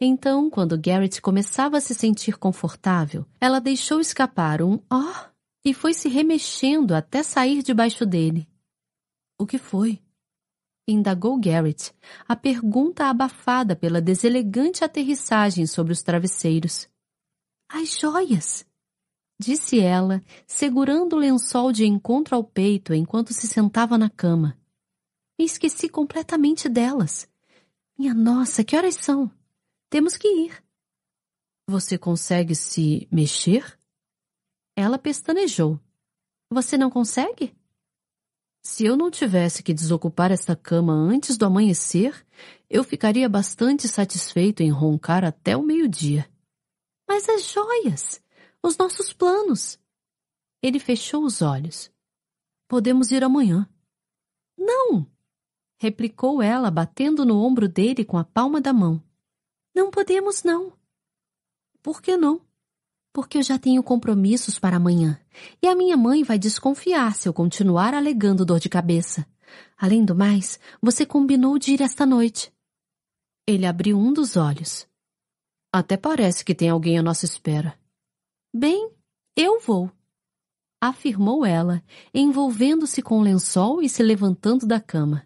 Então, 0.00 0.48
quando 0.48 0.80
Garrett 0.80 1.20
começava 1.20 1.76
a 1.76 1.80
se 1.80 1.94
sentir 1.94 2.38
confortável, 2.38 3.26
ela 3.38 3.60
deixou 3.60 4.00
escapar 4.00 4.62
um 4.62 4.80
oh 4.90 5.28
e 5.62 5.74
foi 5.74 5.92
se 5.92 6.08
remexendo 6.08 6.94
até 6.94 7.22
sair 7.22 7.62
debaixo 7.62 8.06
dele. 8.06 8.48
O 9.38 9.46
que 9.46 9.58
foi? 9.58 10.02
Indagou 10.88 11.38
Garrett, 11.38 11.92
a 12.26 12.34
pergunta 12.34 13.04
abafada 13.04 13.76
pela 13.76 14.00
deselegante 14.00 14.82
aterrissagem 14.82 15.66
sobre 15.66 15.92
os 15.92 16.02
travesseiros. 16.02 16.88
As 17.68 17.98
joias! 18.00 18.69
Disse 19.40 19.80
ela, 19.80 20.22
segurando 20.46 21.16
o 21.16 21.18
lençol 21.18 21.72
de 21.72 21.86
encontro 21.86 22.36
ao 22.36 22.44
peito 22.44 22.92
enquanto 22.92 23.32
se 23.32 23.46
sentava 23.48 23.96
na 23.96 24.10
cama. 24.10 24.54
Me 25.38 25.46
esqueci 25.46 25.88
completamente 25.88 26.68
delas. 26.68 27.26
Minha 27.98 28.12
nossa, 28.12 28.62
que 28.62 28.76
horas 28.76 28.96
são? 28.96 29.30
Temos 29.88 30.18
que 30.18 30.28
ir. 30.28 30.62
Você 31.66 31.96
consegue 31.96 32.54
se 32.54 33.08
mexer? 33.10 33.78
Ela 34.76 34.98
pestanejou. 34.98 35.80
Você 36.52 36.76
não 36.76 36.90
consegue? 36.90 37.56
Se 38.62 38.84
eu 38.84 38.94
não 38.94 39.10
tivesse 39.10 39.62
que 39.62 39.72
desocupar 39.72 40.30
esta 40.30 40.54
cama 40.54 40.92
antes 40.92 41.38
do 41.38 41.46
amanhecer, 41.46 42.26
eu 42.68 42.84
ficaria 42.84 43.26
bastante 43.26 43.88
satisfeito 43.88 44.62
em 44.62 44.70
roncar 44.70 45.24
até 45.24 45.56
o 45.56 45.62
meio-dia. 45.62 46.30
Mas 47.08 47.26
as 47.26 47.50
joias! 47.50 48.20
Os 48.62 48.76
nossos 48.76 49.12
planos. 49.12 49.78
Ele 50.62 50.78
fechou 50.78 51.24
os 51.24 51.42
olhos. 51.42 51.90
Podemos 52.68 53.10
ir 53.10 53.24
amanhã. 53.24 53.68
Não! 54.56 55.06
replicou 55.80 56.42
ela, 56.42 56.70
batendo 56.70 57.24
no 57.24 57.42
ombro 57.42 57.66
dele 57.66 58.04
com 58.04 58.18
a 58.18 58.24
palma 58.24 58.60
da 58.60 58.70
mão. 58.70 59.02
Não 59.74 59.90
podemos, 59.90 60.42
não. 60.42 60.74
Por 61.82 62.02
que 62.02 62.18
não? 62.18 62.42
Porque 63.14 63.38
eu 63.38 63.42
já 63.42 63.58
tenho 63.58 63.82
compromissos 63.82 64.58
para 64.58 64.76
amanhã, 64.76 65.18
e 65.62 65.66
a 65.66 65.74
minha 65.74 65.96
mãe 65.96 66.22
vai 66.22 66.38
desconfiar 66.38 67.14
se 67.14 67.26
eu 67.26 67.32
continuar 67.32 67.94
alegando 67.94 68.44
dor 68.44 68.60
de 68.60 68.68
cabeça. 68.68 69.26
Além 69.74 70.04
do 70.04 70.14
mais, 70.14 70.60
você 70.82 71.06
combinou 71.06 71.58
de 71.58 71.72
ir 71.72 71.80
esta 71.80 72.04
noite. 72.04 72.52
Ele 73.46 73.64
abriu 73.64 73.98
um 73.98 74.12
dos 74.12 74.36
olhos. 74.36 74.86
Até 75.72 75.96
parece 75.96 76.44
que 76.44 76.54
tem 76.54 76.68
alguém 76.68 76.98
à 76.98 77.02
nossa 77.02 77.24
espera. 77.24 77.79
Bem, 78.52 78.90
eu 79.36 79.60
vou, 79.60 79.90
afirmou 80.80 81.46
ela, 81.46 81.82
envolvendo-se 82.12 83.00
com 83.00 83.20
o 83.20 83.22
lençol 83.22 83.80
e 83.80 83.88
se 83.88 84.02
levantando 84.02 84.66
da 84.66 84.80
cama. 84.80 85.24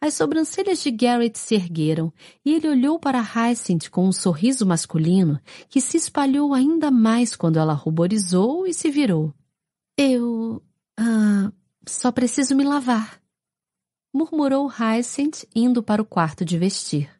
As 0.00 0.14
sobrancelhas 0.14 0.82
de 0.82 0.90
Garrett 0.90 1.38
se 1.38 1.54
ergueram 1.54 2.12
e 2.44 2.54
ele 2.54 2.68
olhou 2.68 2.98
para 2.98 3.20
Hyacinth 3.20 3.88
com 3.90 4.06
um 4.06 4.12
sorriso 4.12 4.66
masculino 4.66 5.40
que 5.68 5.80
se 5.80 5.96
espalhou 5.96 6.52
ainda 6.52 6.90
mais 6.90 7.34
quando 7.34 7.58
ela 7.58 7.72
ruborizou 7.72 8.66
e 8.66 8.74
se 8.74 8.90
virou. 8.90 9.32
Eu. 9.96 10.62
Ah, 10.98 11.50
só 11.86 12.12
preciso 12.12 12.54
me 12.54 12.62
lavar, 12.62 13.20
murmurou 14.12 14.68
Hyacinth 14.68 15.46
indo 15.54 15.82
para 15.82 16.02
o 16.02 16.06
quarto 16.06 16.44
de 16.44 16.58
vestir. 16.58 17.10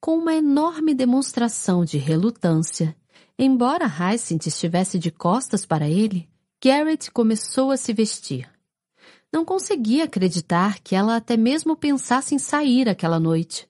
Com 0.00 0.16
uma 0.16 0.34
enorme 0.34 0.94
demonstração 0.94 1.84
de 1.84 1.98
relutância, 1.98 2.96
Embora 3.40 3.86
Hyacinth 3.86 4.48
estivesse 4.48 4.98
de 4.98 5.12
costas 5.12 5.64
para 5.64 5.88
ele, 5.88 6.28
Garrett 6.60 7.08
começou 7.12 7.70
a 7.70 7.76
se 7.76 7.92
vestir. 7.92 8.50
Não 9.32 9.44
conseguia 9.44 10.04
acreditar 10.04 10.80
que 10.80 10.96
ela 10.96 11.14
até 11.14 11.36
mesmo 11.36 11.76
pensasse 11.76 12.34
em 12.34 12.38
sair 12.38 12.88
aquela 12.88 13.20
noite. 13.20 13.68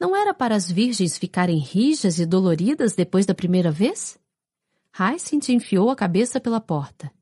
Não 0.00 0.16
era 0.16 0.32
para 0.32 0.54
as 0.54 0.70
virgens 0.70 1.18
ficarem 1.18 1.58
rijas 1.58 2.18
e 2.18 2.24
doloridas 2.24 2.94
depois 2.94 3.26
da 3.26 3.34
primeira 3.34 3.70
vez? 3.70 4.18
Hyacinth 4.98 5.50
enfiou 5.50 5.90
a 5.90 5.96
cabeça 5.96 6.40
pela 6.40 6.60
porta. 6.60 7.12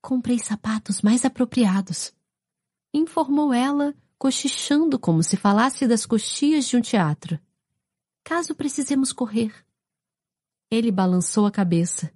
Comprei 0.00 0.38
sapatos 0.38 1.02
mais 1.02 1.24
apropriados. 1.24 2.12
informou 2.94 3.52
ela, 3.52 3.94
cochichando 4.16 4.98
como 4.98 5.24
se 5.24 5.36
falasse 5.36 5.88
das 5.88 6.06
coxias 6.06 6.66
de 6.66 6.76
um 6.76 6.80
teatro. 6.80 7.36
Caso 8.22 8.54
precisemos 8.54 9.12
correr. 9.12 9.52
Ele 10.70 10.90
balançou 10.90 11.46
a 11.46 11.50
cabeça. 11.50 12.12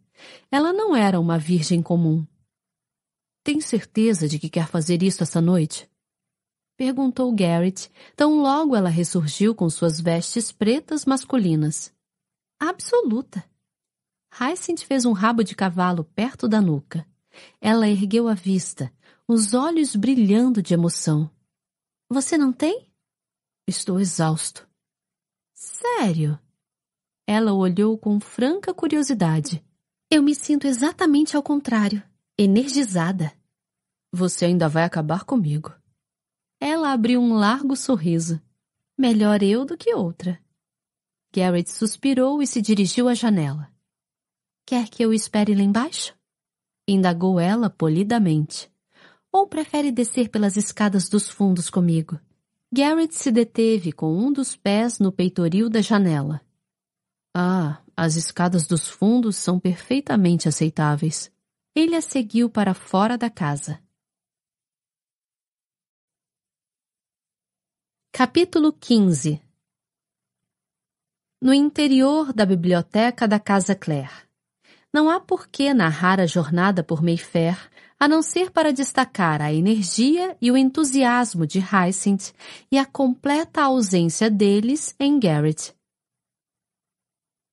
Ela 0.51 0.73
não 0.73 0.95
era 0.95 1.19
uma 1.19 1.39
virgem 1.39 1.83
comum. 1.83 2.27
Tem 3.43 3.61
certeza 3.61 4.29
de 4.29 4.39
que 4.39 4.49
quer 4.49 4.69
fazer 4.69 5.03
isso 5.03 5.23
essa 5.23 5.41
noite? 5.41 5.91
Perguntou 6.77 7.33
Garrett, 7.35 7.91
tão 8.17 8.41
logo 8.41 8.75
ela 8.75 8.89
ressurgiu 8.89 9.55
com 9.55 9.69
suas 9.69 10.01
vestes 10.01 10.51
pretas 10.51 11.05
masculinas. 11.05 11.93
Absoluta. 12.59 13.45
Hyacinth 14.31 14.85
fez 14.85 15.05
um 15.05 15.13
rabo 15.13 15.45
de 15.45 15.55
cavalo 15.55 16.05
perto 16.05 16.49
da 16.49 16.61
nuca. 16.61 17.07
Ela 17.61 17.89
ergueu 17.89 18.29
a 18.29 18.35
vista, 18.35 18.93
os 19.27 19.55
olhos 19.55 19.95
brilhando 19.95 20.63
de 20.63 20.75
emoção. 20.75 21.31
Você 22.09 22.37
não 22.37 22.53
tem? 22.53 22.89
Estou 23.67 24.01
exausto. 24.01 24.69
Sério? 25.53 26.39
Ela 27.27 27.53
olhou 27.53 27.97
com 27.97 28.21
franca 28.21 28.75
curiosidade. 28.75 29.65
Eu 30.11 30.23
me 30.23 30.35
sinto 30.35 30.67
exatamente 30.67 31.37
ao 31.37 31.43
contrário, 31.43 32.03
energizada. 32.39 33.33
Você 34.13 34.45
ainda 34.45 34.69
vai 34.69 34.85
acabar 34.85 35.25
comigo. 35.25 35.75
Ela 36.61 36.93
abriu 36.93 37.21
um 37.21 37.35
largo 37.35 37.75
sorriso. 37.75 38.41
Melhor 38.97 39.43
eu 39.43 39.65
do 39.65 39.77
que 39.77 39.95
outra. 39.95 40.41
Garrett 41.35 41.71
suspirou 41.71 42.41
e 42.41 42.47
se 42.47 42.63
dirigiu 42.63 43.09
à 43.09 43.15
janela. 43.15 43.73
Quer 44.65 44.89
que 44.89 45.03
eu 45.03 45.13
espere 45.13 45.55
lá 45.55 45.63
embaixo? 45.63 46.15
Indagou 46.87 47.41
ela 47.41 47.69
polidamente. 47.69 48.71
Ou 49.33 49.47
prefere 49.49 49.91
descer 49.91 50.29
pelas 50.29 50.57
escadas 50.57 51.09
dos 51.09 51.29
fundos 51.29 51.69
comigo? 51.69 52.21
Garrett 52.73 53.15
se 53.15 53.33
deteve 53.33 53.93
com 53.93 54.17
um 54.17 54.33
dos 54.33 54.55
pés 54.55 54.99
no 54.99 55.11
peitoril 55.11 55.69
da 55.69 55.81
janela. 55.81 56.41
Ah, 57.37 57.83
as 57.97 58.15
escadas 58.15 58.65
dos 58.65 58.89
fundos 58.89 59.35
são 59.35 59.59
perfeitamente 59.59 60.49
aceitáveis. 60.49 61.33
Ele 61.75 61.97
a 61.97 62.01
seguiu 62.01 62.49
para 62.49 62.73
fora 62.75 63.19
da 63.19 63.29
casa. 63.29 63.83
Capítulo 68.13 68.73
15 68.73 69.43
No 71.43 71.53
interior 71.53 72.33
da 72.33 72.47
biblioteca 72.47 73.27
da 73.27 73.41
Casa 73.41 73.75
Clare. 73.75 74.29
Não 74.93 75.11
há 75.11 75.19
por 75.19 75.49
que 75.49 75.75
narrar 75.75 76.21
a 76.21 76.27
jornada 76.27 76.85
por 76.85 77.03
Mayfair, 77.03 77.59
a 77.99 78.07
não 78.07 78.23
ser 78.23 78.53
para 78.53 78.73
destacar 78.73 79.43
a 79.43 79.53
energia 79.53 80.37
e 80.41 80.53
o 80.53 80.57
entusiasmo 80.57 81.49
de 81.49 81.59
Hyacinth 81.59 82.33
e 82.71 82.79
a 82.79 82.87
completa 82.87 83.63
ausência 83.63 84.31
deles 84.31 84.95
em 85.01 85.19
Garrett. 85.19 85.74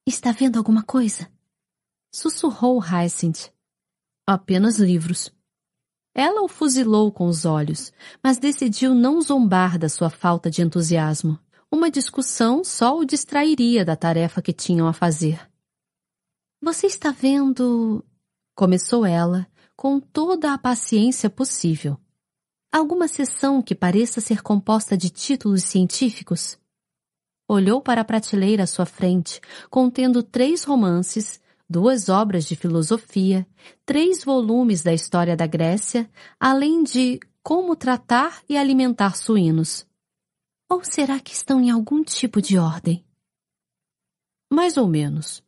Está 0.05 0.31
vendo 0.31 0.57
alguma 0.57 0.81
coisa? 0.81 1.31
Sussurrou 2.11 2.79
Hyacinth. 2.81 3.53
Apenas 4.25 4.79
livros. 4.79 5.31
Ela 6.13 6.41
o 6.41 6.47
fuzilou 6.47 7.11
com 7.11 7.27
os 7.27 7.45
olhos, 7.45 7.93
mas 8.23 8.39
decidiu 8.39 8.95
não 8.95 9.21
zombar 9.21 9.77
da 9.77 9.87
sua 9.87 10.09
falta 10.09 10.49
de 10.49 10.63
entusiasmo. 10.63 11.39
Uma 11.71 11.91
discussão 11.91 12.63
só 12.63 12.97
o 12.97 13.05
distrairia 13.05 13.85
da 13.85 13.95
tarefa 13.95 14.41
que 14.41 14.51
tinham 14.51 14.87
a 14.87 14.93
fazer. 14.93 15.47
Você 16.61 16.87
está 16.87 17.11
vendo. 17.11 18.03
Começou 18.55 19.05
ela, 19.05 19.47
com 19.75 19.99
toda 19.99 20.51
a 20.51 20.57
paciência 20.57 21.29
possível. 21.29 21.97
Alguma 22.71 23.07
sessão 23.07 23.61
que 23.61 23.75
pareça 23.75 24.19
ser 24.19 24.41
composta 24.41 24.97
de 24.97 25.09
títulos 25.09 25.63
científicos? 25.63 26.57
Olhou 27.53 27.81
para 27.81 27.99
a 27.99 28.05
prateleira 28.05 28.63
à 28.63 28.65
sua 28.65 28.85
frente, 28.85 29.41
contendo 29.69 30.23
três 30.23 30.63
romances, 30.63 31.37
duas 31.69 32.07
obras 32.07 32.45
de 32.45 32.55
filosofia, 32.55 33.45
três 33.85 34.23
volumes 34.23 34.83
da 34.83 34.93
história 34.93 35.35
da 35.35 35.45
Grécia, 35.45 36.09
além 36.39 36.81
de 36.81 37.19
Como 37.43 37.75
Tratar 37.75 38.41
e 38.47 38.55
Alimentar 38.55 39.17
Suínos. 39.17 39.85
Ou 40.69 40.81
será 40.85 41.19
que 41.19 41.33
estão 41.33 41.59
em 41.59 41.69
algum 41.69 42.01
tipo 42.05 42.41
de 42.41 42.57
ordem? 42.57 43.05
Mais 44.49 44.77
ou 44.77 44.87
menos. 44.87 45.43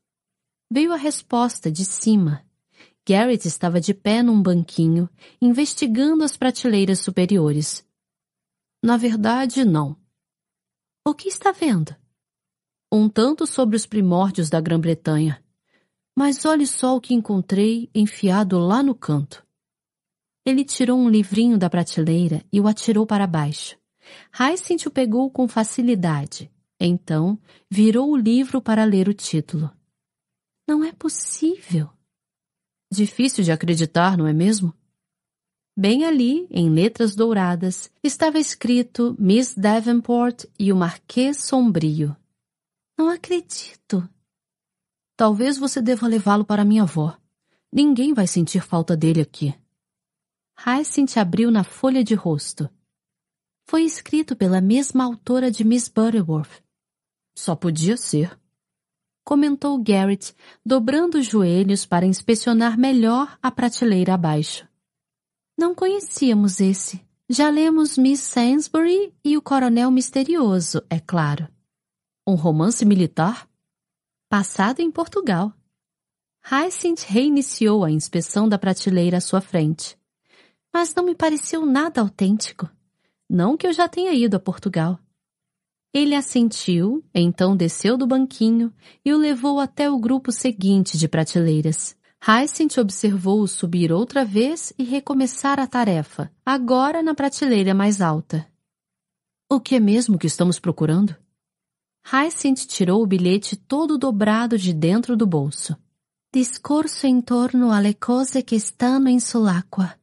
Veio 0.70 0.92
a 0.92 0.98
resposta 0.98 1.72
de 1.72 1.86
cima. 1.86 2.46
Garrett 3.08 3.48
estava 3.48 3.80
de 3.80 3.94
pé 3.94 4.22
num 4.22 4.42
banquinho, 4.42 5.10
investigando 5.42 6.26
as 6.26 6.36
prateleiras 6.36 7.00
superiores. 7.00 7.88
Na 8.84 8.98
verdade, 8.98 9.64
não. 9.64 10.03
O 11.06 11.14
que 11.14 11.28
está 11.28 11.52
vendo? 11.52 11.94
Um 12.90 13.10
tanto 13.10 13.46
sobre 13.46 13.76
os 13.76 13.86
primórdios 13.86 14.50
da 14.50 14.62
Grã-Bretanha. 14.62 15.44
Mas 16.18 16.46
olhe 16.46 16.66
só 16.66 16.96
o 16.96 17.02
que 17.02 17.14
encontrei 17.14 17.90
enfiado 17.94 18.58
lá 18.58 18.82
no 18.82 18.96
canto. 18.96 19.46
Ele 20.46 20.64
tirou 20.64 20.98
um 20.98 21.10
livrinho 21.10 21.58
da 21.58 21.70
prateleira 21.70 22.46
e 22.54 22.62
o 22.62 22.68
atirou 22.68 23.06
para 23.06 23.28
baixo. 23.28 23.78
Hyacinth 24.32 24.86
o 24.86 24.92
pegou 24.92 25.30
com 25.30 25.46
facilidade. 25.46 26.50
Então, 26.80 27.38
virou 27.70 28.10
o 28.12 28.18
livro 28.18 28.62
para 28.62 28.86
ler 28.86 29.10
o 29.10 29.14
título. 29.14 29.70
Não 30.66 30.86
é 30.86 30.94
possível. 30.94 31.90
Difícil 32.90 33.44
de 33.44 33.52
acreditar, 33.52 34.18
não 34.18 34.26
é 34.26 34.32
mesmo? 34.32 34.74
Bem 35.76 36.06
ali, 36.06 36.48
em 36.52 36.70
letras 36.70 37.16
douradas, 37.16 37.92
estava 38.04 38.38
escrito 38.38 39.16
Miss 39.18 39.56
Davenport 39.56 40.46
e 40.60 40.72
o 40.72 40.76
Marquês 40.76 41.38
Sombrio. 41.38 42.16
Não 42.98 43.10
acredito. 43.10 44.08
Talvez 45.18 45.58
você 45.58 45.82
deva 45.82 46.08
levá-lo 46.08 46.46
para 46.46 46.64
minha 46.64 46.84
avó. 46.84 47.18
Ninguém 47.72 48.14
vai 48.14 48.28
sentir 48.28 48.62
falta 48.62 48.96
dele 48.96 49.22
aqui. 49.22 49.56
Hyacinth 50.56 51.18
abriu 51.18 51.50
na 51.50 51.64
folha 51.64 52.04
de 52.04 52.14
rosto. 52.14 52.70
Foi 53.66 53.84
escrito 53.84 54.36
pela 54.36 54.62
mesma 54.62 55.04
autora 55.04 55.50
de 55.50 55.64
Miss 55.64 55.88
Butterworth. 55.88 56.62
Só 57.36 57.56
podia 57.56 57.98
ser 57.98 58.38
comentou 59.24 59.82
Garrett, 59.82 60.36
dobrando 60.66 61.18
os 61.18 61.26
joelhos 61.26 61.86
para 61.86 62.06
inspecionar 62.06 62.78
melhor 62.78 63.38
a 63.42 63.50
prateleira 63.50 64.14
abaixo. 64.14 64.68
Não 65.58 65.76
conhecíamos 65.76 66.60
esse. 66.60 67.02
Já 67.30 67.50
lemos 67.50 67.98
Miss 67.98 68.20
Sainsbury 68.20 69.14
e 69.24 69.38
o 69.38 69.42
Coronel 69.42 69.90
Misterioso, 69.92 70.84
é 70.90 71.00
claro. 71.00 71.48
Um 72.28 72.36
romance 72.36 72.84
militar? 72.86 73.48
Passado 74.30 74.80
em 74.82 74.92
Portugal. 74.92 75.54
Hyacinth 76.44 77.06
reiniciou 77.08 77.84
a 77.84 77.92
inspeção 77.92 78.50
da 78.50 78.58
prateleira 78.58 79.18
à 79.18 79.22
sua 79.22 79.40
frente. 79.40 79.98
Mas 80.74 80.94
não 80.94 81.06
me 81.06 81.16
pareceu 81.16 81.66
nada 81.66 82.02
autêntico. 82.02 82.70
Não 83.30 83.56
que 83.56 83.66
eu 83.66 83.74
já 83.74 83.88
tenha 83.88 84.12
ido 84.14 84.36
a 84.36 84.40
Portugal. 84.40 85.00
Ele 85.94 86.16
assentiu, 86.16 87.04
então 87.14 87.56
desceu 87.56 87.96
do 87.96 88.08
banquinho 88.08 88.74
e 89.06 89.14
o 89.14 89.18
levou 89.18 89.60
até 89.60 89.90
o 89.90 90.00
grupo 90.00 90.32
seguinte 90.32 90.98
de 90.98 91.08
prateleiras. 91.08 91.96
Hyacinth 92.26 92.78
observou-o 92.80 93.46
subir 93.48 93.92
outra 93.92 94.24
vez 94.24 94.72
e 94.78 94.84
recomeçar 94.86 95.60
a 95.60 95.68
tarefa, 95.68 96.32
agora 96.46 97.04
na 97.04 97.14
prateleira 97.14 97.74
mais 97.74 98.00
alta. 98.00 98.50
O 99.52 99.60
que 99.60 99.76
é 99.76 99.80
mesmo 99.80 100.18
que 100.18 100.28
estamos 100.28 100.58
procurando? 100.58 101.14
Hyacinth 102.10 102.66
tirou 102.66 103.04
o 103.04 103.06
bilhete 103.06 103.58
todo 103.58 103.98
dobrado 103.98 104.58
de 104.58 104.74
dentro 104.74 105.18
do 105.18 105.28
bolso. 105.28 105.76
Discurso 106.34 107.06
em 107.06 107.22
torno 107.22 107.72
alle 107.72 107.94
cose 107.94 108.42
que 108.42 108.56
stanno 108.56 109.10
in 109.10 109.20
sull'acqua. 109.20 110.00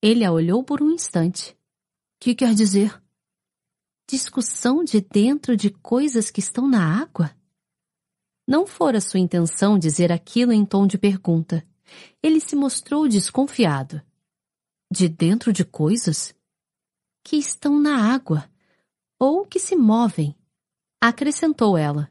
Ele 0.00 0.24
a 0.24 0.30
olhou 0.30 0.62
por 0.62 0.80
um 0.80 0.92
instante. 0.92 1.56
Que 2.20 2.36
quer 2.36 2.54
dizer? 2.54 3.02
discussão 4.08 4.84
de 4.84 5.00
dentro 5.00 5.56
de 5.56 5.70
coisas 5.70 6.30
que 6.30 6.38
estão 6.38 6.68
na 6.68 7.00
água? 7.00 7.34
Não 8.46 8.66
fora 8.66 9.00
sua 9.00 9.20
intenção 9.20 9.78
dizer 9.78 10.10
aquilo 10.10 10.52
em 10.52 10.64
tom 10.64 10.86
de 10.86 10.98
pergunta. 10.98 11.66
Ele 12.22 12.40
se 12.40 12.56
mostrou 12.56 13.08
desconfiado. 13.08 14.02
De 14.90 15.08
dentro 15.08 15.52
de 15.52 15.64
coisas? 15.64 16.34
Que 17.22 17.36
estão 17.36 17.78
na 17.80 18.12
água, 18.12 18.50
ou 19.18 19.46
que 19.46 19.60
se 19.60 19.76
movem, 19.76 20.34
acrescentou 21.00 21.78
ela. 21.78 22.10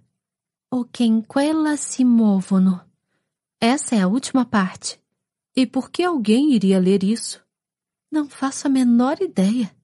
O 0.72 0.86
que 0.86 1.04
em 1.04 1.22
quella 1.22 1.76
si 1.76 2.06
muovono. 2.06 2.80
Essa 3.60 3.96
é 3.96 4.02
a 4.02 4.08
última 4.08 4.46
parte. 4.46 5.00
E 5.54 5.68
por 5.68 5.92
que 5.92 6.04
alguém 6.04 6.54
iria 6.54 6.80
ler 6.80 7.04
isso? 7.04 7.46
Não 8.10 8.30
faço 8.30 8.68
a 8.68 8.70
menor 8.70 9.22
ideia. 9.22 9.76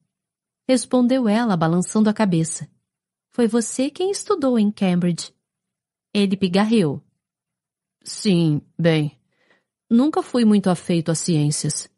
Respondeu 0.66 1.28
ela, 1.28 1.56
balançando 1.56 2.08
a 2.08 2.14
cabeça. 2.14 2.68
Foi 3.28 3.46
você 3.46 3.90
quem 3.90 4.10
estudou 4.10 4.58
em 4.58 4.70
Cambridge. 4.70 5.32
Ele 6.12 6.36
pigarreou. 6.36 7.02
Sim, 8.02 8.62
bem. 8.78 9.18
Nunca 9.90 10.22
fui 10.22 10.44
muito 10.44 10.70
afeito 10.70 11.10
às 11.10 11.18
ciências. 11.18 11.88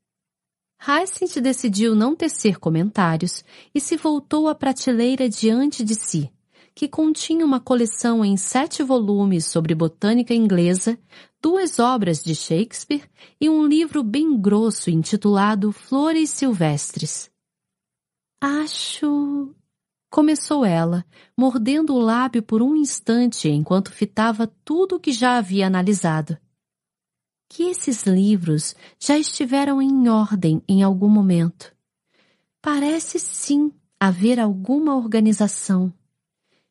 Hyacinth 0.78 1.40
decidiu 1.42 1.94
não 1.94 2.16
tecer 2.16 2.58
comentários 2.58 3.44
e 3.74 3.80
se 3.80 3.96
voltou 3.96 4.48
à 4.48 4.54
prateleira 4.54 5.28
diante 5.28 5.84
de 5.84 5.94
si, 5.94 6.32
que 6.74 6.88
continha 6.88 7.44
uma 7.44 7.60
coleção 7.60 8.24
em 8.24 8.36
sete 8.36 8.82
volumes 8.82 9.44
sobre 9.44 9.74
botânica 9.74 10.32
inglesa, 10.32 10.98
duas 11.40 11.78
obras 11.78 12.22
de 12.24 12.34
Shakespeare 12.34 13.04
e 13.38 13.50
um 13.50 13.66
livro 13.66 14.02
bem 14.02 14.40
grosso 14.40 14.88
intitulado 14.88 15.70
Flores 15.70 16.30
Silvestres. 16.30 17.30
Acho. 18.40 19.54
Começou 20.10 20.64
ela, 20.64 21.06
mordendo 21.36 21.94
o 21.94 21.98
lábio 22.00 22.42
por 22.42 22.60
um 22.60 22.74
instante 22.74 23.48
enquanto 23.48 23.92
fitava 23.92 24.48
tudo 24.64 24.96
o 24.96 25.00
que 25.00 25.12
já 25.12 25.38
havia 25.38 25.68
analisado. 25.68 26.36
Que 27.48 27.62
esses 27.64 28.02
livros 28.02 28.74
já 28.98 29.16
estiveram 29.16 29.80
em 29.80 30.08
ordem 30.08 30.60
em 30.68 30.82
algum 30.82 31.08
momento. 31.08 31.72
Parece 32.60 33.20
sim 33.20 33.72
haver 34.00 34.40
alguma 34.40 34.96
organização. 34.96 35.92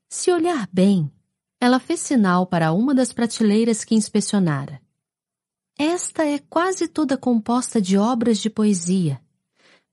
Se 0.09 0.31
olhar 0.31 0.67
bem, 0.71 1.09
ela 1.61 1.79
fez 1.79 2.01
sinal 2.01 2.45
para 2.45 2.73
uma 2.73 2.93
das 2.93 3.13
prateleiras 3.13 3.85
que 3.85 3.95
inspecionara. 3.95 4.81
Esta 5.77 6.25
é 6.25 6.39
quase 6.39 6.89
toda 6.89 7.15
composta 7.15 7.81
de 7.81 7.97
obras 7.97 8.39
de 8.39 8.49
poesia. 8.49 9.21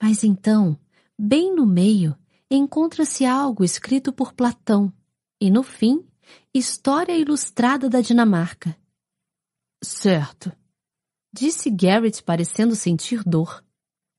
Mas 0.03 0.25
então, 0.25 0.77
bem 1.17 1.55
no 1.55 1.65
meio, 1.65 2.17
encontra-se 2.51 3.25
algo 3.25 3.65
escrito 3.65 4.13
por 4.13 4.33
Platão 4.33 4.93
e, 5.41 5.51
no 5.51 5.63
fim, 5.63 6.07
História 6.55 7.17
Ilustrada 7.17 7.89
da 7.89 8.01
Dinamarca. 8.01 8.77
Certo, 9.83 10.53
disse 11.33 11.71
Garrett 11.71 12.23
parecendo 12.23 12.75
sentir 12.75 13.23
dor. 13.25 13.65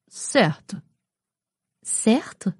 Certo. 0.07 0.81
Certo? 1.83 2.53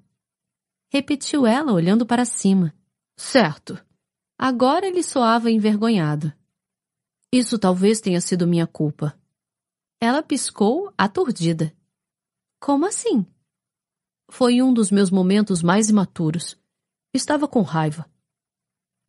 Repetiu 0.92 1.46
ela 1.46 1.72
olhando 1.72 2.06
para 2.06 2.24
cima. 2.24 2.74
Certo. 3.16 3.78
Agora 4.38 4.86
ele 4.86 5.02
soava 5.02 5.50
envergonhado. 5.50 6.32
Isso 7.32 7.58
talvez 7.58 8.00
tenha 8.00 8.20
sido 8.20 8.46
minha 8.46 8.66
culpa. 8.66 9.18
Ela 10.00 10.22
piscou, 10.22 10.92
aturdida. 10.96 11.76
Como 12.60 12.86
assim? 12.86 13.26
Foi 14.30 14.62
um 14.62 14.72
dos 14.72 14.90
meus 14.90 15.10
momentos 15.10 15.62
mais 15.62 15.88
imaturos. 15.88 16.58
Estava 17.14 17.48
com 17.48 17.62
raiva. 17.62 18.10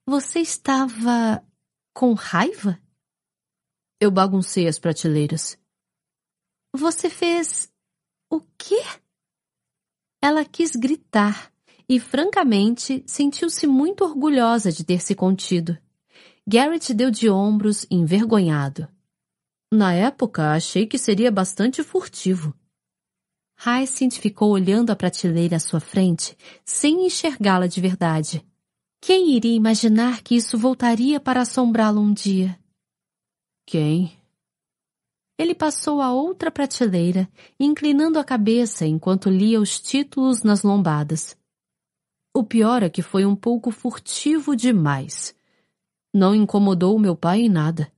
Você 0.08 0.40
estava 0.40 1.46
com 1.94 2.14
raiva? 2.14 2.80
Eu 4.00 4.10
baguncei 4.10 4.68
as 4.68 4.80
prateleiras. 4.80 5.58
Você 6.76 7.10
fez 7.10 7.72
o 8.32 8.42
quê? 8.58 8.82
Ela 10.22 10.46
quis 10.46 10.76
gritar, 10.76 11.52
e, 11.90 12.00
francamente, 12.00 13.04
sentiu-se 13.08 13.66
muito 13.66 14.04
orgulhosa 14.04 14.72
de 14.72 14.84
ter 14.84 15.02
se 15.02 15.16
contido. 15.16 15.76
Garrett 16.48 16.94
deu 16.94 17.10
de 17.10 17.28
ombros, 17.30 17.86
envergonhado. 17.90 18.88
Na 19.74 19.94
época, 19.94 20.52
achei 20.52 20.86
que 20.86 21.00
seria 21.00 21.32
bastante 21.32 21.84
furtivo. 21.84 22.54
Hyacinth 23.62 24.20
ficou 24.22 24.52
olhando 24.52 24.90
a 24.90 24.96
prateleira 24.96 25.58
à 25.58 25.60
sua 25.60 25.82
frente, 25.82 26.38
sem 26.64 27.06
enxergá-la 27.06 27.68
de 27.68 27.82
verdade. 27.82 28.46
Quem 29.02 29.36
iria 29.36 29.54
imaginar 29.54 30.22
que 30.22 30.36
isso 30.36 30.58
voltaria 30.58 31.20
para 31.20 31.42
assombrá-lo 31.42 32.00
um 32.00 32.14
dia? 32.14 32.58
Quem? 33.66 34.18
Ele 35.38 35.54
passou 35.54 36.02
a 36.02 36.14
outra 36.14 36.50
prateleira, 36.50 37.30
inclinando 37.60 38.18
a 38.18 38.24
cabeça 38.24 38.86
enquanto 38.86 39.30
lia 39.30 39.60
os 39.60 39.78
títulos 39.78 40.42
nas 40.42 40.64
lombadas. 40.64 41.38
O 42.34 42.46
pior 42.46 42.82
é 42.82 42.90
que 42.90 43.02
foi 43.02 43.26
um 43.26 43.36
pouco 43.36 43.72
furtivo 43.72 44.56
demais. 44.56 45.36
Não 46.14 46.34
incomodou 46.34 46.98
meu 46.98 47.16
pai 47.16 47.42
em 47.42 47.50
nada. 47.50 47.92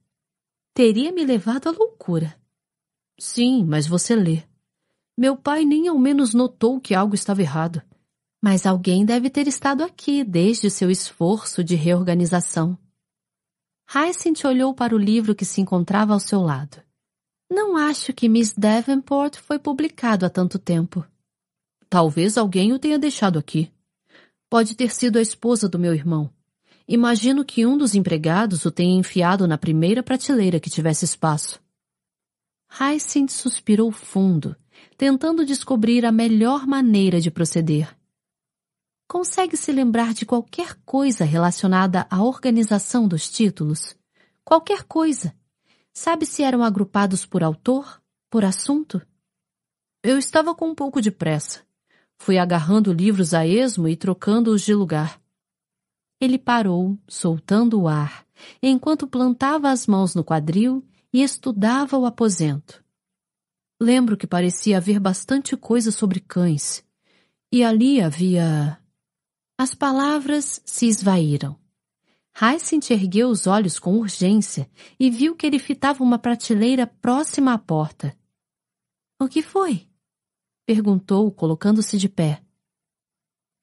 Teria 0.73 1.11
me 1.11 1.23
levado 1.23 1.69
à 1.69 1.71
loucura. 1.71 2.35
Sim, 3.19 3.63
mas 3.63 3.85
você 3.85 4.15
lê. 4.15 4.50
Meu 5.21 5.37
pai 5.37 5.65
nem 5.65 5.87
ao 5.87 5.99
menos 5.99 6.33
notou 6.33 6.81
que 6.81 6.95
algo 6.95 7.13
estava 7.13 7.43
errado. 7.43 7.79
Mas 8.41 8.65
alguém 8.65 9.05
deve 9.05 9.29
ter 9.29 9.47
estado 9.47 9.83
aqui 9.83 10.23
desde 10.23 10.67
seu 10.71 10.89
esforço 10.89 11.63
de 11.63 11.75
reorganização. 11.75 12.75
Hyacinth 13.87 14.43
olhou 14.45 14.73
para 14.73 14.95
o 14.95 14.97
livro 14.97 15.35
que 15.35 15.45
se 15.45 15.61
encontrava 15.61 16.13
ao 16.13 16.19
seu 16.19 16.41
lado. 16.41 16.81
Não 17.47 17.77
acho 17.77 18.11
que 18.13 18.27
Miss 18.27 18.55
Davenport 18.57 19.37
foi 19.37 19.59
publicado 19.59 20.25
há 20.25 20.29
tanto 20.29 20.57
tempo. 20.57 21.05
Talvez 21.87 22.35
alguém 22.35 22.73
o 22.73 22.79
tenha 22.79 22.97
deixado 22.97 23.37
aqui. 23.37 23.71
Pode 24.49 24.73
ter 24.75 24.89
sido 24.89 25.19
a 25.19 25.21
esposa 25.21 25.69
do 25.69 25.77
meu 25.77 25.93
irmão. 25.93 26.33
Imagino 26.87 27.45
que 27.45 27.63
um 27.63 27.77
dos 27.77 27.93
empregados 27.93 28.65
o 28.65 28.71
tenha 28.71 28.97
enfiado 28.97 29.47
na 29.47 29.55
primeira 29.55 30.01
prateleira 30.01 30.59
que 30.59 30.71
tivesse 30.71 31.05
espaço. 31.05 31.61
Hyacinth 32.71 33.29
suspirou 33.29 33.91
fundo, 33.91 34.55
tentando 35.01 35.43
descobrir 35.43 36.05
a 36.05 36.11
melhor 36.11 36.67
maneira 36.67 37.19
de 37.19 37.31
proceder. 37.31 37.97
Consegue 39.07 39.57
se 39.57 39.71
lembrar 39.71 40.13
de 40.13 40.27
qualquer 40.27 40.75
coisa 40.85 41.25
relacionada 41.25 42.05
à 42.07 42.21
organização 42.21 43.07
dos 43.07 43.27
títulos? 43.27 43.95
Qualquer 44.45 44.83
coisa. 44.83 45.35
Sabe 45.91 46.27
se 46.27 46.43
eram 46.43 46.63
agrupados 46.63 47.25
por 47.25 47.43
autor? 47.43 47.99
Por 48.29 48.45
assunto? 48.45 49.01
Eu 50.03 50.19
estava 50.19 50.53
com 50.53 50.69
um 50.69 50.75
pouco 50.75 51.01
de 51.01 51.09
pressa. 51.09 51.61
Fui 52.19 52.37
agarrando 52.37 52.93
livros 52.93 53.33
a 53.33 53.43
esmo 53.43 53.87
e 53.87 53.95
trocando-os 53.95 54.61
de 54.61 54.75
lugar. 54.75 55.19
Ele 56.19 56.37
parou, 56.37 56.95
soltando 57.07 57.81
o 57.81 57.87
ar, 57.87 58.23
enquanto 58.61 59.07
plantava 59.07 59.71
as 59.71 59.87
mãos 59.87 60.13
no 60.13 60.23
quadril 60.23 60.85
e 61.11 61.23
estudava 61.23 61.97
o 61.97 62.05
aposento. 62.05 62.80
Lembro 63.81 64.15
que 64.15 64.27
parecia 64.27 64.77
haver 64.77 64.99
bastante 64.99 65.57
coisa 65.57 65.91
sobre 65.91 66.19
cães. 66.19 66.85
E 67.51 67.63
ali 67.63 67.99
havia... 67.99 68.79
As 69.57 69.73
palavras 69.73 70.61
se 70.63 70.85
esvaíram. 70.85 71.59
Hyacinth 72.39 72.91
ergueu 72.91 73.29
os 73.29 73.47
olhos 73.47 73.79
com 73.79 73.97
urgência 73.97 74.69
e 74.99 75.09
viu 75.09 75.35
que 75.35 75.47
ele 75.47 75.57
fitava 75.57 76.03
uma 76.03 76.19
prateleira 76.19 76.85
próxima 76.85 77.53
à 77.53 77.57
porta. 77.57 78.15
O 79.19 79.27
que 79.27 79.41
foi? 79.41 79.89
Perguntou, 80.63 81.31
colocando-se 81.31 81.97
de 81.97 82.07
pé. 82.07 82.39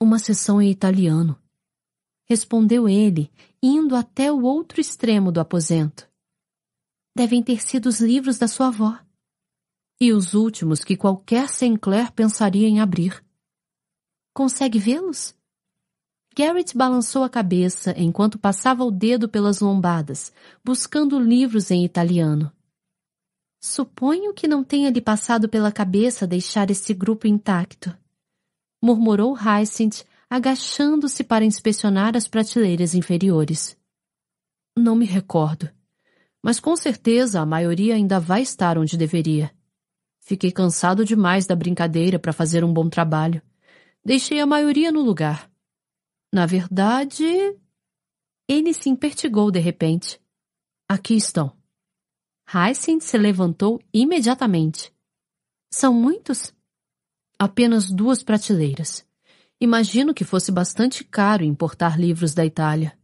Uma 0.03 0.19
sessão 0.19 0.61
em 0.61 0.69
italiano. 0.69 1.41
Respondeu 2.25 2.89
ele, 2.89 3.31
indo 3.63 3.95
até 3.95 4.33
o 4.33 4.43
outro 4.43 4.81
extremo 4.81 5.31
do 5.31 5.39
aposento. 5.39 6.11
Devem 7.17 7.41
ter 7.41 7.63
sido 7.63 7.87
os 7.87 8.01
livros 8.01 8.37
da 8.37 8.49
sua 8.49 8.67
avó. 8.67 8.99
E 10.01 10.13
os 10.13 10.35
últimos 10.35 10.85
que 10.85 10.97
qualquer 10.97 11.49
Sinclair 11.49 12.13
pensaria 12.13 12.69
em 12.69 12.81
abrir. 12.81 13.25
Consegue 14.33 14.79
vê-los? 14.79 15.35
Garrett 16.37 16.77
balançou 16.77 17.25
a 17.25 17.29
cabeça 17.29 17.93
enquanto 17.99 18.39
passava 18.39 18.85
o 18.85 18.93
dedo 18.93 19.29
pelas 19.29 19.59
lombadas, 19.59 20.33
buscando 20.65 21.19
livros 21.19 21.73
em 21.73 21.85
italiano. 21.85 22.53
Suponho 23.61 24.33
que 24.33 24.47
não 24.47 24.63
tenha 24.63 24.89
lhe 24.89 25.01
passado 25.01 25.49
pela 25.49 25.73
cabeça 25.73 26.29
deixar 26.29 26.71
esse 26.71 26.95
grupo 26.95 27.27
intacto. 27.27 27.93
Murmurou 28.81 29.35
Hyacinth, 29.35 30.05
agachando-se 30.31 31.25
para 31.25 31.45
inspecionar 31.45 32.17
as 32.17 32.29
prateleiras 32.29 32.95
inferiores. 32.95 33.77
Não 34.79 34.95
me 34.95 35.07
recordo. 35.07 35.69
Mas 36.41 36.61
com 36.61 36.77
certeza 36.77 37.41
a 37.41 37.47
maioria 37.47 37.97
ainda 37.97 38.21
vai 38.21 38.43
estar 38.43 38.79
onde 38.79 38.97
deveria. 38.97 39.58
Fiquei 40.29 40.53
cansado 40.53 41.07
demais 41.07 41.47
da 41.47 41.57
brincadeira 41.57 42.19
para 42.19 42.35
fazer 42.35 42.63
um 42.63 42.71
bom 42.71 42.91
trabalho. 42.91 43.41
Deixei 44.05 44.39
a 44.41 44.45
maioria 44.45 44.93
no 44.93 45.01
lugar. 45.01 45.51
Na 46.31 46.45
verdade. 46.45 47.25
Ele 48.47 48.75
se 48.75 48.91
impertigou 48.91 49.51
de 49.51 49.59
repente. 49.59 50.21
Aqui 50.87 51.15
estão. 51.17 51.57
Hyacinth 52.47 53.05
se 53.05 53.17
levantou 53.17 53.81
imediatamente. 53.91 54.93
São 55.73 55.95
muitos? 55.95 56.55
Apenas 57.39 57.91
duas 57.91 58.23
prateleiras. 58.23 59.07
Imagino 59.59 60.13
que 60.13 60.25
fosse 60.25 60.53
bastante 60.53 61.05
caro 61.05 61.43
importar 61.43 61.99
livros 61.99 62.35
da 62.35 62.45
Itália. 62.45 62.99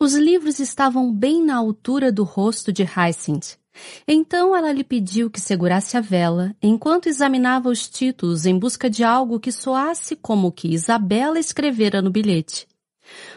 Os 0.00 0.14
livros 0.14 0.58
estavam 0.58 1.14
bem 1.14 1.44
na 1.44 1.54
altura 1.54 2.10
do 2.10 2.24
rosto 2.24 2.72
de 2.72 2.82
Hyacinth. 2.82 3.60
Então 4.06 4.54
ela 4.54 4.72
lhe 4.72 4.84
pediu 4.84 5.30
que 5.30 5.40
segurasse 5.40 5.96
a 5.96 6.00
vela 6.00 6.54
enquanto 6.62 7.08
examinava 7.08 7.68
os 7.68 7.88
títulos 7.88 8.46
em 8.46 8.58
busca 8.58 8.88
de 8.88 9.04
algo 9.04 9.40
que 9.40 9.52
soasse 9.52 10.16
como 10.16 10.48
o 10.48 10.52
que 10.52 10.68
Isabela 10.68 11.38
escrevera 11.38 12.00
no 12.00 12.10
bilhete. 12.10 12.66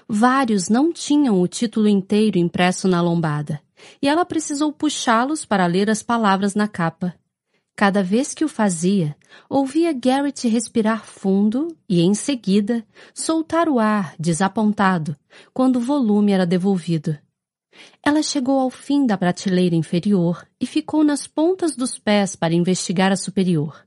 Vários 0.08 0.70
não 0.70 0.92
tinham 0.92 1.42
o 1.42 1.48
título 1.48 1.88
inteiro 1.88 2.38
impresso 2.38 2.88
na 2.88 3.02
lombada 3.02 3.62
e 4.02 4.08
ela 4.08 4.26
precisou 4.26 4.72
puxá-los 4.74 5.46
para 5.46 5.66
ler 5.66 5.90
as 5.90 6.04
palavras 6.04 6.56
na 6.56 6.68
capa. 6.68 7.16
Cada 7.76 8.04
vez 8.04 8.34
que 8.34 8.44
o 8.44 8.50
fazia, 8.50 9.16
ouvia 9.50 9.94
Garrett 9.94 10.48
respirar 10.50 11.06
fundo 11.06 11.70
e, 11.88 12.02
em 12.02 12.14
seguida, 12.14 12.86
soltar 13.14 13.70
o 13.70 13.80
ar, 13.80 14.16
desapontado, 14.20 15.16
quando 15.54 15.78
o 15.78 15.82
volume 15.82 16.34
era 16.34 16.46
devolvido. 16.46 17.18
Ela 18.04 18.24
chegou 18.24 18.60
ao 18.60 18.70
fim 18.70 19.06
da 19.06 19.18
prateleira 19.18 19.76
inferior 19.76 20.48
e 20.60 20.66
ficou 20.66 21.04
nas 21.04 21.28
pontas 21.28 21.76
dos 21.76 21.98
pés 21.98 22.36
para 22.36 22.54
investigar 22.54 23.12
a 23.12 23.16
superior. 23.16 23.86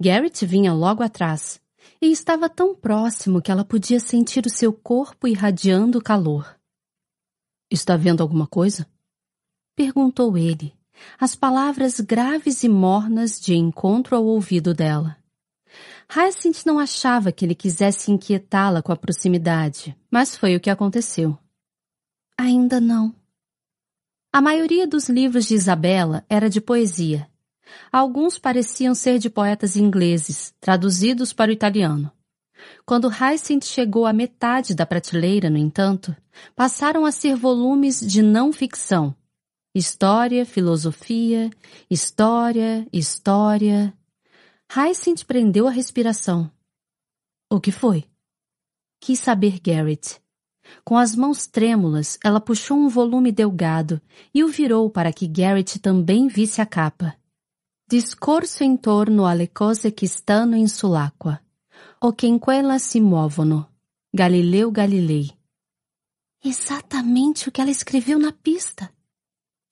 Garrett 0.00 0.44
vinha 0.44 0.72
logo 0.72 1.02
atrás 1.02 1.60
e 2.00 2.10
estava 2.10 2.48
tão 2.48 2.74
próximo 2.74 3.40
que 3.40 3.50
ela 3.50 3.64
podia 3.64 4.00
sentir 4.00 4.46
o 4.46 4.50
seu 4.50 4.72
corpo 4.72 5.26
irradiando 5.26 6.02
calor. 6.02 6.56
Está 7.70 7.96
vendo 7.96 8.20
alguma 8.20 8.46
coisa? 8.46 8.86
Perguntou 9.74 10.36
ele, 10.38 10.72
as 11.18 11.34
palavras 11.34 12.00
graves 12.00 12.62
e 12.62 12.68
mornas 12.68 13.40
de 13.40 13.54
encontro 13.54 14.16
ao 14.16 14.24
ouvido 14.24 14.72
dela. 14.72 15.16
Hyacinth 16.08 16.64
não 16.64 16.78
achava 16.78 17.32
que 17.32 17.44
ele 17.44 17.54
quisesse 17.54 18.12
inquietá-la 18.12 18.80
com 18.80 18.92
a 18.92 18.96
proximidade, 18.96 19.96
mas 20.10 20.36
foi 20.36 20.54
o 20.54 20.60
que 20.60 20.70
aconteceu. 20.70 21.36
Ainda 22.38 22.80
não. 22.80 23.14
A 24.32 24.40
maioria 24.40 24.86
dos 24.86 25.08
livros 25.08 25.46
de 25.46 25.54
Isabela 25.54 26.24
era 26.28 26.50
de 26.50 26.60
poesia. 26.60 27.28
Alguns 27.90 28.38
pareciam 28.38 28.94
ser 28.94 29.18
de 29.18 29.30
poetas 29.30 29.76
ingleses, 29.76 30.54
traduzidos 30.60 31.32
para 31.32 31.50
o 31.50 31.54
italiano. 31.54 32.12
Quando 32.84 33.08
Hyacinth 33.08 33.64
chegou 33.64 34.06
à 34.06 34.12
metade 34.12 34.74
da 34.74 34.84
prateleira, 34.86 35.48
no 35.48 35.58
entanto, 35.58 36.14
passaram 36.54 37.04
a 37.04 37.12
ser 37.12 37.36
volumes 37.36 38.00
de 38.00 38.22
não 38.22 38.52
ficção, 38.52 39.14
História, 39.78 40.46
filosofia, 40.46 41.50
história, 41.90 42.88
história. 42.90 43.92
Hyacinth 44.74 45.26
prendeu 45.26 45.68
a 45.68 45.70
respiração. 45.70 46.50
O 47.52 47.60
que 47.60 47.70
foi? 47.70 48.08
Quis 48.98 49.20
saber 49.20 49.60
Garrett. 49.60 50.18
Com 50.84 50.96
as 50.96 51.14
mãos 51.14 51.46
trêmulas, 51.46 52.18
ela 52.22 52.40
puxou 52.40 52.76
um 52.76 52.88
volume 52.88 53.32
delgado 53.32 54.00
e 54.34 54.44
o 54.44 54.48
virou 54.48 54.90
para 54.90 55.12
que 55.12 55.26
Garrett 55.26 55.78
também 55.78 56.28
visse 56.28 56.60
a 56.60 56.66
capa. 56.66 57.16
Discorso 57.88 58.64
em 58.64 58.76
torno 58.76 59.26
alle 59.26 59.46
cose 59.46 59.90
che 59.92 60.06
stanno 60.06 60.56
in 60.56 60.68
sull'acqua, 60.68 61.40
o 62.00 62.12
che 62.12 62.26
in 62.26 62.38
quella 62.38 62.78
si 62.78 63.00
muovono. 63.00 63.68
Galileu 64.12 64.70
Galilei. 64.70 65.30
Exatamente 66.44 67.48
o 67.48 67.52
que 67.52 67.60
ela 67.60 67.70
escreveu 67.70 68.18
na 68.18 68.32
pista 68.32 68.90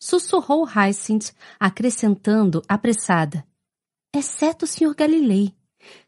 sussurrou 0.05 0.67
Hyacinth, 0.67 1.33
acrescentando 1.59 2.63
apressada. 2.69 3.47
Exceto 4.15 4.67
o 4.67 4.69
Sr. 4.69 4.95
Galilei. 4.95 5.55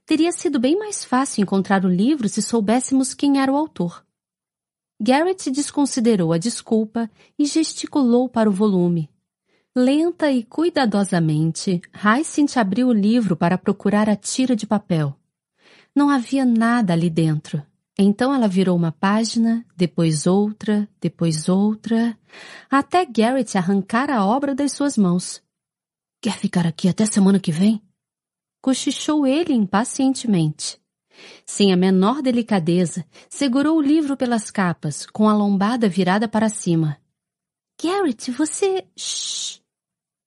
Teria 0.04 0.32
sido 0.32 0.60
bem 0.60 0.78
mais 0.78 1.02
fácil 1.02 1.42
encontrar 1.42 1.82
o 1.82 1.88
livro 1.88 2.28
se 2.28 2.42
soubéssemos 2.42 3.14
quem 3.14 3.40
era 3.40 3.50
o 3.50 3.56
autor. 3.56 4.05
Garrett 5.00 5.50
desconsiderou 5.50 6.32
a 6.32 6.38
desculpa 6.38 7.10
e 7.38 7.44
gesticulou 7.44 8.28
para 8.28 8.48
o 8.48 8.52
volume. 8.52 9.10
Lenta 9.74 10.30
e 10.30 10.42
cuidadosamente, 10.42 11.82
Hyacinth 11.92 12.56
abriu 12.56 12.88
o 12.88 12.92
livro 12.92 13.36
para 13.36 13.58
procurar 13.58 14.08
a 14.08 14.16
tira 14.16 14.56
de 14.56 14.66
papel. 14.66 15.14
Não 15.94 16.08
havia 16.08 16.46
nada 16.46 16.94
ali 16.94 17.10
dentro. 17.10 17.62
Então 17.98 18.34
ela 18.34 18.48
virou 18.48 18.76
uma 18.76 18.92
página, 18.92 19.64
depois 19.74 20.26
outra, 20.26 20.88
depois 21.00 21.48
outra, 21.48 22.18
até 22.70 23.04
Garrett 23.04 23.56
arrancar 23.56 24.10
a 24.10 24.24
obra 24.24 24.54
das 24.54 24.72
suas 24.72 24.98
mãos. 24.98 25.42
Quer 26.20 26.36
ficar 26.38 26.66
aqui 26.66 26.88
até 26.88 27.06
semana 27.06 27.40
que 27.40 27.52
vem? 27.52 27.82
Cochichou 28.62 29.26
ele 29.26 29.52
impacientemente. 29.52 30.78
Sem 31.44 31.72
a 31.72 31.76
menor 31.76 32.22
delicadeza, 32.22 33.04
segurou 33.28 33.78
o 33.78 33.82
livro 33.82 34.16
pelas 34.16 34.50
capas, 34.50 35.06
com 35.06 35.28
a 35.28 35.34
lombada 35.34 35.88
virada 35.88 36.28
para 36.28 36.48
cima. 36.48 36.98
Garrett, 37.82 38.30
você. 38.30 38.86
Shh! 38.96 39.60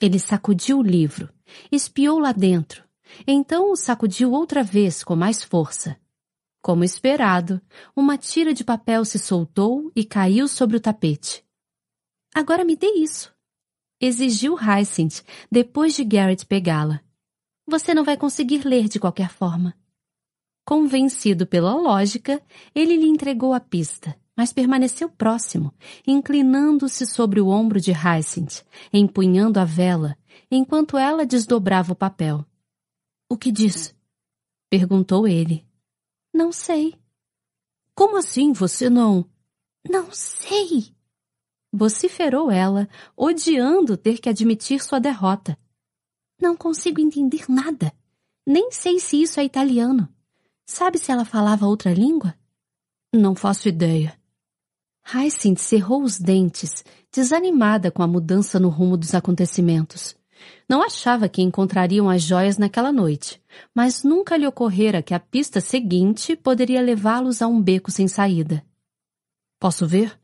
Ele 0.02 0.18
sacudiu 0.18 0.80
o 0.80 0.84
livro, 0.84 1.30
espiou 1.72 2.20
lá 2.20 2.32
dentro, 2.32 2.84
então 3.28 3.72
o 3.72 3.76
sacudiu 3.76 4.32
outra 4.32 4.64
vez 4.64 5.04
com 5.04 5.16
mais 5.16 5.44
força. 5.44 6.00
Como 6.62 6.84
esperado, 6.84 7.62
uma 7.96 8.18
tira 8.18 8.54
de 8.54 8.64
papel 8.64 9.04
se 9.04 9.20
soltou 9.20 9.92
e 9.96 10.06
caiu 10.06 10.48
sobre 10.48 10.78
o 10.78 10.80
tapete. 10.80 11.44
Agora 12.34 12.64
me 12.64 12.76
dê 12.78 12.88
isso, 12.94 13.34
exigiu 14.00 14.56
Hyacinth 14.56 15.24
depois 15.52 15.94
de 15.96 16.04
Garrett 16.04 16.46
pegá-la. 16.46 17.02
Você 17.68 17.94
não 17.94 18.04
vai 18.04 18.16
conseguir 18.16 18.66
ler 18.66 18.88
de 18.88 19.00
qualquer 19.00 19.30
forma. 19.30 19.76
Convencido 20.70 21.48
pela 21.48 21.74
lógica, 21.74 22.40
ele 22.76 22.96
lhe 22.96 23.08
entregou 23.08 23.56
a 23.56 23.60
pista, 23.60 24.16
mas 24.38 24.54
permaneceu 24.54 25.10
próximo, 25.10 25.74
inclinando-se 26.06 27.08
sobre 27.08 27.42
o 27.42 27.48
ombro 27.48 27.82
de 27.82 27.92
Hyacinth, 27.92 28.64
empunhando 28.94 29.60
a 29.60 29.66
vela, 29.66 30.16
enquanto 30.52 30.96
ela 30.96 31.26
desdobrava 31.26 31.94
o 31.94 31.96
papel. 31.96 32.46
O 33.28 33.36
que 33.36 33.52
diz? 33.52 33.96
perguntou 34.70 35.28
ele. 35.28 35.66
Não 36.32 36.52
sei. 36.52 36.94
Como 37.96 38.16
assim 38.16 38.54
você 38.54 38.92
não? 38.92 39.28
Não 39.90 40.12
sei. 40.12 40.94
Vociferou 41.74 42.52
ela, 42.52 42.88
odiando 43.18 43.98
ter 43.98 44.20
que 44.20 44.30
admitir 44.30 44.84
sua 44.84 45.00
derrota. 45.00 45.58
Não 46.40 46.56
consigo 46.56 47.02
entender 47.02 47.46
nada. 47.50 47.92
Nem 48.46 48.72
sei 48.72 49.00
se 49.00 49.20
isso 49.20 49.40
é 49.40 49.44
italiano. 49.44 50.08
Sabe 50.72 51.00
se 51.00 51.12
ela 51.12 51.26
falava 51.26 51.66
outra 51.66 51.92
língua? 51.92 52.36
Não 53.12 53.34
faço 53.34 53.68
ideia. 53.68 54.16
Hyacinth 55.04 55.58
cerrou 55.58 56.04
os 56.04 56.20
dentes, 56.20 56.86
desanimada 57.12 57.90
com 57.90 58.04
a 58.04 58.08
mudança 58.08 58.60
no 58.60 58.70
rumo 58.70 58.96
dos 58.96 59.16
acontecimentos. 59.16 60.16
Não 60.70 60.84
achava 60.84 61.28
que 61.28 61.42
encontrariam 61.42 62.08
as 62.08 62.22
joias 62.22 62.60
naquela 62.60 62.94
noite, 62.94 63.42
mas 63.74 64.04
nunca 64.04 64.38
lhe 64.38 64.46
ocorrera 64.46 65.02
que 65.02 65.16
a 65.16 65.20
pista 65.20 65.60
seguinte 65.60 66.36
poderia 66.36 66.84
levá-los 66.84 67.42
a 67.42 67.48
um 67.48 67.60
beco 67.60 67.90
sem 67.90 68.08
saída. 68.08 68.64
Posso 69.60 69.88
ver? 69.88 70.22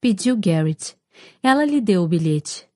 Pediu 0.00 0.36
Garrett. 0.36 0.96
Ela 1.40 1.64
lhe 1.64 1.80
deu 1.80 2.02
o 2.02 2.08
bilhete. 2.08 2.68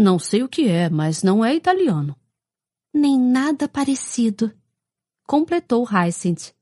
Não 0.00 0.18
sei 0.18 0.42
o 0.42 0.48
que 0.48 0.66
é, 0.66 0.88
mas 0.88 1.22
não 1.22 1.44
é 1.44 1.54
italiano. 1.54 2.16
Nem 2.90 3.20
nada 3.20 3.68
parecido, 3.68 4.50
completou 5.26 5.84
Hyacinth. 5.84 6.54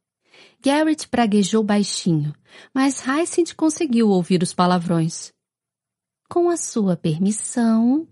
Garrett 0.61 1.09
praguejou 1.09 1.63
baixinho, 1.63 2.35
mas 2.73 3.01
Hyacinth 3.01 3.55
conseguiu 3.55 4.09
ouvir 4.09 4.43
os 4.43 4.55
palavrões. 4.55 5.33
Com 6.29 6.49
a 6.49 6.57
sua 6.57 6.97
permissão, 6.97 8.09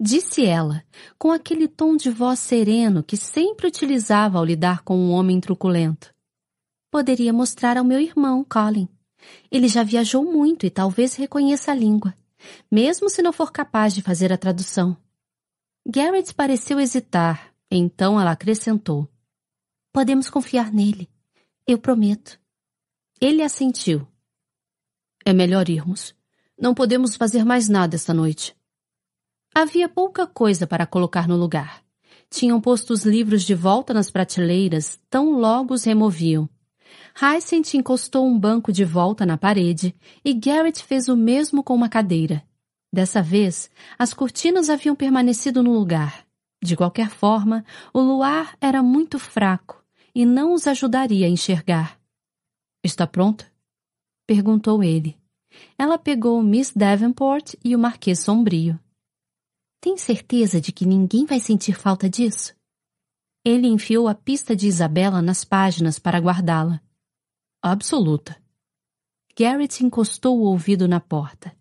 Disse 0.00 0.46
ela, 0.46 0.84
com 1.18 1.32
aquele 1.32 1.66
tom 1.66 1.96
de 1.96 2.08
voz 2.08 2.38
sereno 2.38 3.02
que 3.02 3.16
sempre 3.16 3.66
utilizava 3.66 4.38
ao 4.38 4.44
lidar 4.44 4.82
com 4.84 4.96
um 4.96 5.10
homem 5.10 5.40
truculento. 5.40 6.14
Poderia 6.88 7.32
mostrar 7.32 7.76
ao 7.76 7.84
meu 7.84 8.00
irmão, 8.00 8.44
Colin. 8.44 8.88
Ele 9.50 9.66
já 9.66 9.82
viajou 9.82 10.24
muito 10.24 10.64
e 10.64 10.70
talvez 10.70 11.16
reconheça 11.16 11.72
a 11.72 11.74
língua, 11.74 12.14
mesmo 12.70 13.10
se 13.10 13.20
não 13.20 13.32
for 13.32 13.50
capaz 13.50 13.92
de 13.92 14.00
fazer 14.00 14.32
a 14.32 14.38
tradução. 14.38 14.96
Garrett 15.84 16.32
pareceu 16.32 16.78
hesitar, 16.78 17.52
então 17.68 18.20
ela 18.20 18.30
acrescentou. 18.30 19.08
Podemos 19.92 20.28
confiar 20.28 20.72
nele. 20.72 21.08
Eu 21.66 21.78
prometo. 21.78 22.38
Ele 23.20 23.42
assentiu. 23.42 24.06
É 25.24 25.32
melhor 25.32 25.68
irmos. 25.68 26.14
Não 26.60 26.74
podemos 26.74 27.16
fazer 27.16 27.44
mais 27.44 27.68
nada 27.68 27.96
esta 27.96 28.12
noite. 28.12 28.54
Havia 29.54 29.88
pouca 29.88 30.26
coisa 30.26 30.66
para 30.66 30.86
colocar 30.86 31.26
no 31.26 31.36
lugar. 31.36 31.82
Tinham 32.30 32.60
posto 32.60 32.92
os 32.92 33.04
livros 33.04 33.42
de 33.42 33.54
volta 33.54 33.94
nas 33.94 34.10
prateleiras, 34.10 35.00
tão 35.08 35.32
logo 35.32 35.72
os 35.72 35.84
removiam. 35.84 36.48
Hyacinth 37.20 37.74
encostou 37.74 38.26
um 38.26 38.38
banco 38.38 38.70
de 38.70 38.84
volta 38.84 39.24
na 39.24 39.38
parede 39.38 39.96
e 40.24 40.34
Garrett 40.34 40.84
fez 40.84 41.08
o 41.08 41.16
mesmo 41.16 41.64
com 41.64 41.74
uma 41.74 41.88
cadeira. 41.88 42.44
Dessa 42.92 43.22
vez, 43.22 43.70
as 43.98 44.12
cortinas 44.12 44.68
haviam 44.68 44.94
permanecido 44.94 45.62
no 45.62 45.72
lugar. 45.72 46.26
De 46.62 46.76
qualquer 46.76 47.08
forma, 47.08 47.64
o 47.92 48.00
luar 48.00 48.56
era 48.60 48.82
muito 48.82 49.18
fraco 49.18 49.77
e 50.18 50.26
não 50.26 50.52
os 50.52 50.66
ajudaria 50.66 51.28
a 51.28 51.30
enxergar. 51.30 51.96
Está 52.82 53.06
pronta? 53.06 53.46
perguntou 54.26 54.82
ele. 54.82 55.16
Ela 55.78 55.96
pegou 55.96 56.42
Miss 56.42 56.72
Davenport 56.74 57.54
e 57.64 57.76
o 57.76 57.78
Marquês 57.78 58.18
Sombrio. 58.18 58.80
Tem 59.80 59.96
certeza 59.96 60.60
de 60.60 60.72
que 60.72 60.84
ninguém 60.84 61.24
vai 61.24 61.38
sentir 61.38 61.74
falta 61.74 62.10
disso? 62.10 62.52
Ele 63.44 63.68
enfiou 63.68 64.08
a 64.08 64.14
pista 64.14 64.56
de 64.56 64.66
Isabela 64.66 65.22
nas 65.22 65.44
páginas 65.44 66.00
para 66.00 66.18
guardá-la. 66.18 66.82
Absoluta. 67.62 68.42
Garrett 69.38 69.84
encostou 69.84 70.40
o 70.40 70.46
ouvido 70.46 70.88
na 70.88 70.98
porta. 70.98 71.56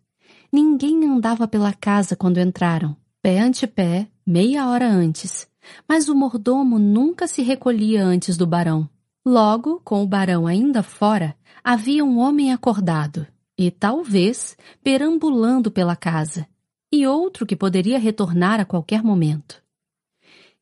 Ninguém 0.51 1.05
andava 1.05 1.47
pela 1.47 1.75
casa 1.75 2.15
quando 2.15 2.39
entraram, 2.39 2.97
pé 3.21 3.37
ante 3.37 3.67
pé, 3.67 4.09
meia 4.25 4.67
hora 4.67 4.89
antes, 4.89 5.47
mas 5.87 6.09
o 6.09 6.15
mordomo 6.15 6.77
nunca 6.77 7.27
se 7.27 7.41
recolhia 7.41 8.03
antes 8.03 8.37
do 8.37 8.47
barão. 8.47 8.89
Logo, 9.25 9.81
com 9.83 10.03
o 10.03 10.07
barão 10.07 10.47
ainda 10.47 10.81
fora, 10.81 11.35
havia 11.63 12.03
um 12.05 12.17
homem 12.17 12.53
acordado 12.53 13.27
e 13.57 13.71
talvez 13.71 14.55
perambulando 14.83 15.71
pela 15.71 15.95
casa, 15.95 16.47
e 16.91 17.07
outro 17.07 17.45
que 17.45 17.55
poderia 17.55 17.97
retornar 17.97 18.59
a 18.59 18.65
qualquer 18.65 19.03
momento. 19.03 19.61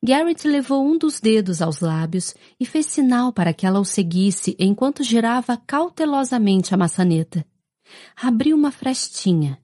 Garrett 0.02 0.46
levou 0.46 0.86
um 0.86 0.96
dos 0.96 1.20
dedos 1.20 1.60
aos 1.60 1.80
lábios 1.80 2.34
e 2.60 2.64
fez 2.64 2.86
sinal 2.86 3.32
para 3.32 3.52
que 3.52 3.66
ela 3.66 3.80
o 3.80 3.84
seguisse 3.84 4.56
enquanto 4.58 5.02
girava 5.02 5.56
cautelosamente 5.56 6.74
a 6.74 6.76
maçaneta. 6.76 7.44
Abriu 8.14 8.56
uma 8.56 8.70
frestinha, 8.70 9.58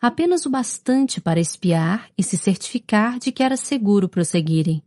apenas 0.00 0.44
o 0.44 0.50
bastante 0.50 1.20
para 1.20 1.40
espiar 1.40 2.10
e 2.16 2.22
se 2.22 2.36
certificar 2.36 3.18
de 3.18 3.32
que 3.32 3.42
era 3.42 3.56
seguro 3.56 4.08
prosseguirem. 4.08 4.82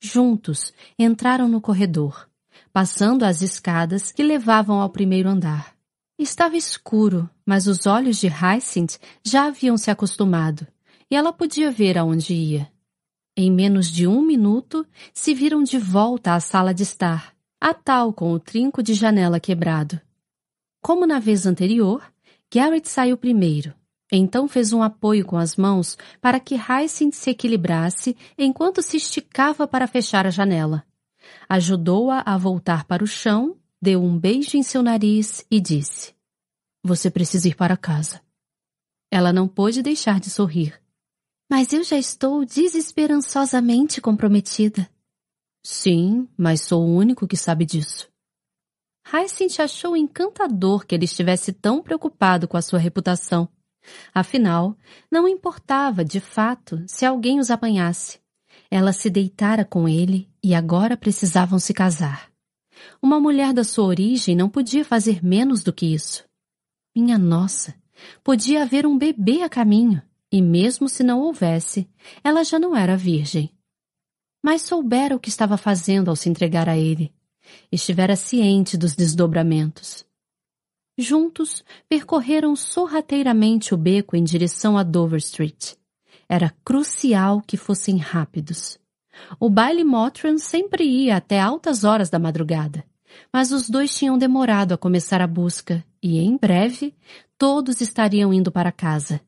Juntos 0.00 0.72
entraram 0.98 1.48
no 1.48 1.60
corredor, 1.60 2.28
passando 2.72 3.24
as 3.24 3.42
escadas 3.42 4.12
que 4.12 4.22
levavam 4.22 4.80
ao 4.80 4.90
primeiro 4.90 5.28
andar. 5.28 5.74
Estava 6.18 6.56
escuro, 6.56 7.28
mas 7.44 7.66
os 7.66 7.86
olhos 7.86 8.18
de 8.18 8.28
Hyacinth 8.28 8.98
já 9.24 9.46
haviam 9.46 9.76
se 9.76 9.90
acostumado, 9.90 10.66
e 11.10 11.16
ela 11.16 11.32
podia 11.32 11.70
ver 11.70 11.98
aonde 11.98 12.34
ia. 12.34 12.70
Em 13.36 13.50
menos 13.50 13.90
de 13.90 14.06
um 14.06 14.20
minuto, 14.20 14.86
se 15.14 15.32
viram 15.32 15.62
de 15.62 15.78
volta 15.78 16.34
à 16.34 16.40
sala 16.40 16.74
de 16.74 16.82
estar, 16.82 17.34
a 17.60 17.72
tal 17.72 18.12
com 18.12 18.32
o 18.32 18.38
trinco 18.38 18.82
de 18.82 18.94
janela 18.94 19.38
quebrado. 19.38 20.00
Como 20.82 21.06
na 21.06 21.18
vez 21.18 21.46
anterior, 21.46 22.02
Garrett 22.52 22.88
saiu 22.88 23.16
primeiro, 23.16 23.74
então 24.10 24.48
fez 24.48 24.72
um 24.72 24.82
apoio 24.82 25.24
com 25.24 25.36
as 25.36 25.56
mãos 25.56 25.98
para 26.20 26.40
que 26.40 26.54
Hyacinth 26.54 27.14
se 27.14 27.30
equilibrasse 27.30 28.16
enquanto 28.36 28.82
se 28.82 28.96
esticava 28.96 29.66
para 29.66 29.86
fechar 29.86 30.26
a 30.26 30.30
janela. 30.30 30.84
Ajudou-a 31.48 32.22
a 32.24 32.38
voltar 32.38 32.84
para 32.84 33.04
o 33.04 33.06
chão, 33.06 33.56
deu 33.80 34.02
um 34.02 34.18
beijo 34.18 34.56
em 34.56 34.62
seu 34.62 34.82
nariz 34.82 35.44
e 35.50 35.60
disse: 35.60 36.14
Você 36.82 37.10
precisa 37.10 37.48
ir 37.48 37.56
para 37.56 37.76
casa. 37.76 38.20
Ela 39.10 39.32
não 39.32 39.46
pôde 39.46 39.82
deixar 39.82 40.20
de 40.20 40.30
sorrir. 40.30 40.80
Mas 41.50 41.72
eu 41.72 41.82
já 41.82 41.98
estou 41.98 42.44
desesperançosamente 42.44 44.00
comprometida. 44.00 44.88
Sim, 45.64 46.28
mas 46.36 46.62
sou 46.62 46.82
o 46.82 46.94
único 46.94 47.26
que 47.26 47.36
sabe 47.36 47.64
disso. 47.64 48.08
Hyacinth 49.10 49.60
achou 49.60 49.96
encantador 49.96 50.86
que 50.86 50.94
ele 50.94 51.06
estivesse 51.06 51.52
tão 51.52 51.82
preocupado 51.82 52.46
com 52.46 52.58
a 52.58 52.62
sua 52.62 52.78
reputação. 52.78 53.48
Afinal, 54.14 54.76
não 55.10 55.28
importava, 55.28 56.04
de 56.04 56.20
fato, 56.20 56.82
se 56.86 57.04
alguém 57.04 57.38
os 57.38 57.50
apanhasse. 57.50 58.20
Ela 58.70 58.92
se 58.92 59.08
deitara 59.08 59.64
com 59.64 59.88
ele 59.88 60.28
e 60.42 60.54
agora 60.54 60.96
precisavam 60.96 61.58
se 61.58 61.72
casar. 61.72 62.30
Uma 63.02 63.18
mulher 63.18 63.52
da 63.52 63.64
sua 63.64 63.86
origem 63.86 64.36
não 64.36 64.48
podia 64.48 64.84
fazer 64.84 65.24
menos 65.24 65.62
do 65.62 65.72
que 65.72 65.86
isso. 65.86 66.24
Minha 66.94 67.18
nossa, 67.18 67.74
podia 68.22 68.62
haver 68.62 68.86
um 68.86 68.96
bebê 68.96 69.42
a 69.42 69.48
caminho. 69.48 70.02
E 70.30 70.42
mesmo 70.42 70.88
se 70.88 71.02
não 71.02 71.20
houvesse, 71.20 71.88
ela 72.22 72.44
já 72.44 72.58
não 72.58 72.76
era 72.76 72.96
virgem. 72.96 73.50
Mas 74.42 74.62
soubera 74.62 75.16
o 75.16 75.20
que 75.20 75.30
estava 75.30 75.56
fazendo 75.56 76.10
ao 76.10 76.16
se 76.16 76.28
entregar 76.28 76.68
a 76.68 76.76
ele. 76.76 77.12
Estivera 77.72 78.14
ciente 78.14 78.76
dos 78.76 78.94
desdobramentos. 78.94 80.04
Juntos, 81.00 81.64
percorreram 81.88 82.56
sorrateiramente 82.56 83.72
o 83.72 83.76
beco 83.76 84.16
em 84.16 84.24
direção 84.24 84.76
a 84.76 84.82
Dover 84.82 85.18
Street. 85.18 85.74
Era 86.28 86.52
crucial 86.64 87.40
que 87.46 87.56
fossem 87.56 87.98
rápidos. 87.98 88.80
O 89.38 89.48
baile 89.48 89.84
Motran 89.84 90.38
sempre 90.38 90.82
ia 90.82 91.16
até 91.16 91.38
altas 91.38 91.84
horas 91.84 92.10
da 92.10 92.18
madrugada, 92.18 92.84
mas 93.32 93.52
os 93.52 93.70
dois 93.70 93.96
tinham 93.96 94.18
demorado 94.18 94.72
a 94.72 94.78
começar 94.78 95.20
a 95.20 95.26
busca 95.26 95.84
e, 96.02 96.18
em 96.18 96.36
breve, 96.36 96.92
todos 97.38 97.80
estariam 97.80 98.32
indo 98.32 98.50
para 98.50 98.72
casa. 98.72 99.20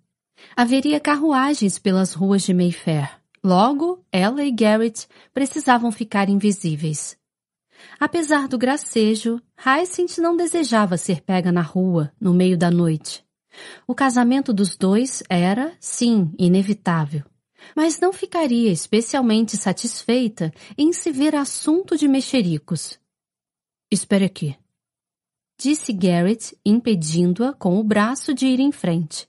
Haveria 0.56 0.98
carruagens 0.98 1.78
pelas 1.78 2.14
ruas 2.14 2.42
de 2.42 2.52
Mayfair. 2.52 3.20
Logo, 3.42 4.04
ela 4.10 4.44
e 4.44 4.50
Garrett 4.50 5.06
precisavam 5.32 5.92
ficar 5.92 6.28
invisíveis. 6.28 7.16
Apesar 7.98 8.48
do 8.48 8.58
gracejo, 8.58 9.40
Hyacinth 9.56 10.18
não 10.18 10.36
desejava 10.36 10.96
ser 10.96 11.22
pega 11.22 11.52
na 11.52 11.62
rua, 11.62 12.12
no 12.20 12.32
meio 12.32 12.56
da 12.56 12.70
noite. 12.70 13.24
O 13.86 13.94
casamento 13.94 14.52
dos 14.52 14.76
dois 14.76 15.22
era, 15.28 15.72
sim, 15.80 16.32
inevitável. 16.38 17.24
Mas 17.76 18.00
não 18.00 18.12
ficaria 18.12 18.72
especialmente 18.72 19.56
satisfeita 19.56 20.52
em 20.78 20.92
se 20.92 21.10
ver 21.10 21.34
assunto 21.34 21.96
de 21.96 22.08
mexericos. 22.08 22.98
Espere 23.90 24.24
aqui, 24.24 24.56
disse 25.60 25.92
Garrett, 25.92 26.56
impedindo-a 26.64 27.52
com 27.52 27.78
o 27.78 27.84
braço 27.84 28.32
de 28.32 28.46
ir 28.46 28.60
em 28.60 28.72
frente. 28.72 29.28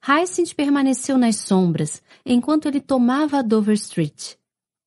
Hyacinth 0.00 0.54
permaneceu 0.54 1.18
nas 1.18 1.36
sombras 1.36 2.00
enquanto 2.24 2.66
ele 2.66 2.80
tomava 2.80 3.38
a 3.38 3.42
Dover 3.42 3.74
Street. 3.74 4.37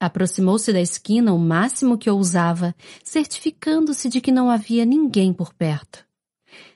Aproximou-se 0.02 0.74
da 0.74 0.82
esquina 0.82 1.32
o 1.32 1.38
máximo 1.38 1.96
que 1.96 2.10
ousava, 2.10 2.74
certificando-se 3.04 4.10
de 4.10 4.20
que 4.20 4.32
não 4.32 4.50
havia 4.50 4.84
ninguém 4.84 5.32
por 5.32 5.54
perto. 5.54 6.04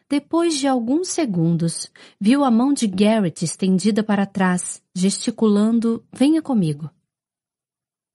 Depois 0.07 0.59
de 0.59 0.67
alguns 0.67 1.07
segundos, 1.07 1.89
viu 2.21 2.43
a 2.43 2.51
mão 2.51 2.71
de 2.71 2.85
Garrett 2.85 3.43
estendida 3.43 4.03
para 4.03 4.27
trás, 4.27 4.79
gesticulando 4.93 6.05
Venha 6.13 6.39
comigo. 6.39 6.87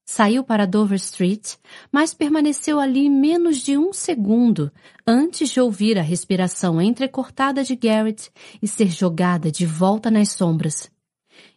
Saiu 0.07 0.45
para 0.45 0.65
Dover 0.65 0.95
Street, 0.99 1.57
mas 1.91 2.15
permaneceu 2.15 2.78
ali 2.78 3.11
menos 3.11 3.57
de 3.57 3.77
um 3.77 3.93
segundo 3.93 4.70
antes 5.05 5.49
de 5.49 5.61
ouvir 5.61 5.99
a 5.99 6.03
respiração 6.03 6.81
entrecortada 6.81 7.65
de 7.65 7.74
Garrett 7.74 8.31
e 8.62 8.69
ser 8.69 8.87
jogada 8.87 9.51
de 9.51 9.66
volta 9.66 10.09
nas 10.09 10.31
sombras. 10.31 10.89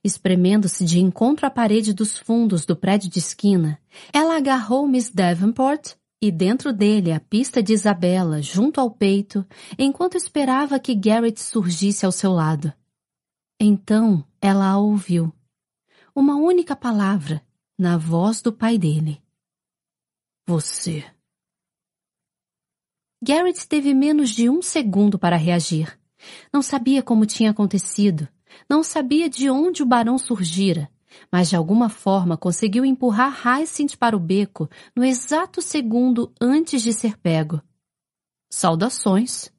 Espremendo-se 0.04 0.84
de 0.84 1.00
encontro 1.00 1.46
à 1.46 1.50
parede 1.50 1.94
dos 1.94 2.18
fundos 2.18 2.66
do 2.66 2.76
prédio 2.76 3.10
de 3.10 3.20
esquina, 3.20 3.80
ela 4.12 4.36
agarrou 4.36 4.86
Miss 4.86 5.10
Davenport 5.10 5.96
e 6.22 6.30
dentro 6.30 6.74
dele 6.74 7.12
a 7.12 7.20
pista 7.20 7.64
de 7.64 7.74
Isabela 7.74 8.42
junto 8.42 8.82
ao 8.82 8.92
peito, 8.92 9.46
enquanto 9.78 10.18
esperava 10.18 10.80
que 10.80 10.94
Garrett 10.94 11.40
surgisse 11.42 12.06
ao 12.06 12.12
seu 12.12 12.32
lado. 12.32 12.74
Então 13.60 14.26
ela 14.42 14.70
a 14.70 14.78
ouviu. 14.78 15.34
Uma 16.14 16.36
única 16.36 16.76
palavra, 16.76 17.42
na 17.78 17.98
voz 17.98 18.42
do 18.42 18.52
pai 18.52 18.78
dele. 18.78 19.22
Você. 20.46 21.06
Garrett 23.22 23.66
teve 23.68 23.94
menos 23.94 24.32
de 24.32 24.50
um 24.50 24.62
segundo 24.62 25.18
para 25.18 25.38
reagir. 25.38 25.98
Não 26.52 26.62
sabia 26.62 27.02
como 27.02 27.26
tinha 27.26 27.52
acontecido, 27.52 28.28
não 28.70 28.84
sabia 28.84 29.30
de 29.30 29.50
onde 29.50 29.84
o 29.84 29.86
barão 29.86 30.18
surgira, 30.18 30.90
mas 31.32 31.50
de 31.50 31.56
alguma 31.56 31.90
forma 31.90 32.38
conseguiu 32.38 32.86
empurrar 32.86 33.46
Hyacinth 33.46 33.98
para 33.98 34.16
o 34.16 34.20
beco 34.20 34.70
no 34.96 35.04
exato 35.04 35.62
segundo 35.62 36.32
antes 36.40 36.82
de 36.82 36.94
ser 36.94 37.18
pego. 37.18 37.62
Saudações, 38.52 39.52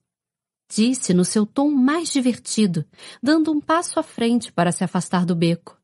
disse 0.68 1.12
no 1.12 1.24
seu 1.24 1.46
tom 1.46 1.70
mais 1.70 2.12
divertido, 2.12 2.84
dando 3.22 3.52
um 3.52 3.60
passo 3.60 3.98
à 3.98 4.02
frente 4.02 4.52
para 4.52 4.72
se 4.72 4.84
afastar 4.84 5.24
do 5.24 5.34
beco. 5.34 5.80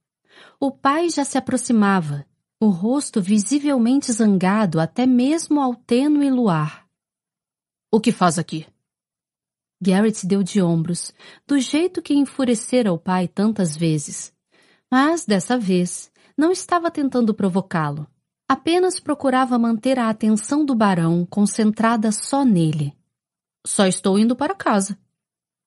O 0.59 0.71
pai 0.71 1.09
já 1.11 1.25
se 1.25 1.39
aproximava, 1.39 2.27
o 2.61 2.69
rosto 2.69 3.21
visivelmente 3.21 4.13
zangado 4.13 4.81
até 4.81 5.07
mesmo 5.07 5.61
ao 5.61 5.75
tênue 5.75 6.31
luar. 6.31 6.87
O 7.91 8.01
que 8.01 8.13
faz 8.13 8.39
aqui? 8.39 8.67
Garrett 9.81 10.27
deu 10.27 10.43
de 10.43 10.61
ombros, 10.61 11.13
do 11.47 11.59
jeito 11.59 12.03
que 12.03 12.15
enfurecera 12.15 12.93
o 12.93 12.99
pai 12.99 13.27
tantas 13.27 13.77
vezes. 13.77 14.33
Mas, 14.91 15.25
dessa 15.25 15.57
vez, 15.57 16.11
não 16.37 16.53
estava 16.53 16.91
tentando 16.91 17.33
provocá-lo. 17.33 18.07
Apenas 18.49 18.99
procurava 18.99 19.59
manter 19.59 19.99
a 19.99 20.11
atenção 20.11 20.65
do 20.65 20.75
barão 20.75 21.25
concentrada 21.25 22.11
só 22.11 22.45
nele. 22.45 22.93
Só 23.65 23.87
estou 23.87 24.19
indo 24.19 24.35
para 24.35 24.55
casa, 24.55 24.99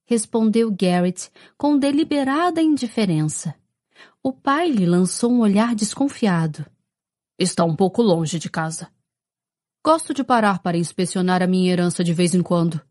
respondeu 0.06 0.72
Garrett 0.72 1.32
com 1.58 1.78
deliberada 1.78 2.62
indiferença. 2.62 3.56
O 4.22 4.32
pai 4.32 4.70
lhe 4.70 4.86
lançou 4.86 5.32
um 5.32 5.40
olhar 5.40 5.76
desconfiado. 5.76 6.66
Está 7.38 7.64
um 7.64 7.76
pouco 7.76 8.02
longe 8.02 8.38
de 8.38 8.50
casa. 8.50 8.90
Gosto 9.84 10.14
de 10.14 10.24
parar 10.24 10.60
para 10.60 10.78
inspecionar 10.78 11.42
a 11.42 11.48
minha 11.48 11.72
herança 11.72 12.04
de 12.04 12.14
vez 12.14 12.34
em 12.34 12.42
quando. 12.42 12.82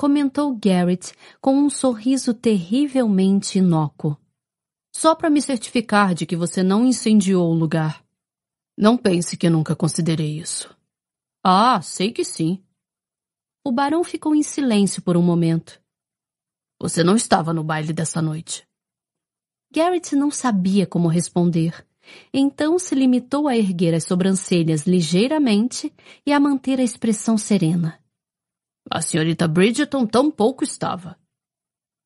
Comentou 0.00 0.56
Garrett 0.56 1.12
com 1.42 1.54
um 1.54 1.68
sorriso 1.68 2.32
terrivelmente 2.32 3.58
inócuo. 3.58 4.16
Só 4.96 5.14
para 5.14 5.28
me 5.28 5.42
certificar 5.42 6.14
de 6.14 6.24
que 6.24 6.34
você 6.34 6.62
não 6.62 6.86
incendiou 6.86 7.50
o 7.50 7.54
lugar. 7.54 8.02
Não 8.78 8.96
pense 8.96 9.36
que 9.36 9.50
nunca 9.50 9.76
considerei 9.76 10.38
isso. 10.38 10.74
Ah, 11.44 11.82
sei 11.82 12.12
que 12.12 12.24
sim. 12.24 12.64
O 13.62 13.70
barão 13.70 14.02
ficou 14.02 14.34
em 14.34 14.42
silêncio 14.42 15.02
por 15.02 15.18
um 15.18 15.22
momento. 15.22 15.78
Você 16.80 17.04
não 17.04 17.14
estava 17.14 17.52
no 17.52 17.62
baile 17.62 17.92
dessa 17.92 18.22
noite. 18.22 18.66
Garrett 19.70 20.16
não 20.16 20.30
sabia 20.30 20.86
como 20.86 21.08
responder. 21.08 21.86
Então 22.32 22.78
se 22.78 22.94
limitou 22.94 23.46
a 23.46 23.54
erguer 23.54 23.94
as 23.94 24.04
sobrancelhas 24.04 24.86
ligeiramente 24.86 25.92
e 26.24 26.32
a 26.32 26.40
manter 26.40 26.80
a 26.80 26.82
expressão 26.82 27.36
serena. 27.36 27.99
A 28.90 29.00
senhorita 29.00 29.46
Bridgeton 29.46 30.04
tão 30.04 30.32
pouco 30.32 30.64
estava. 30.64 31.16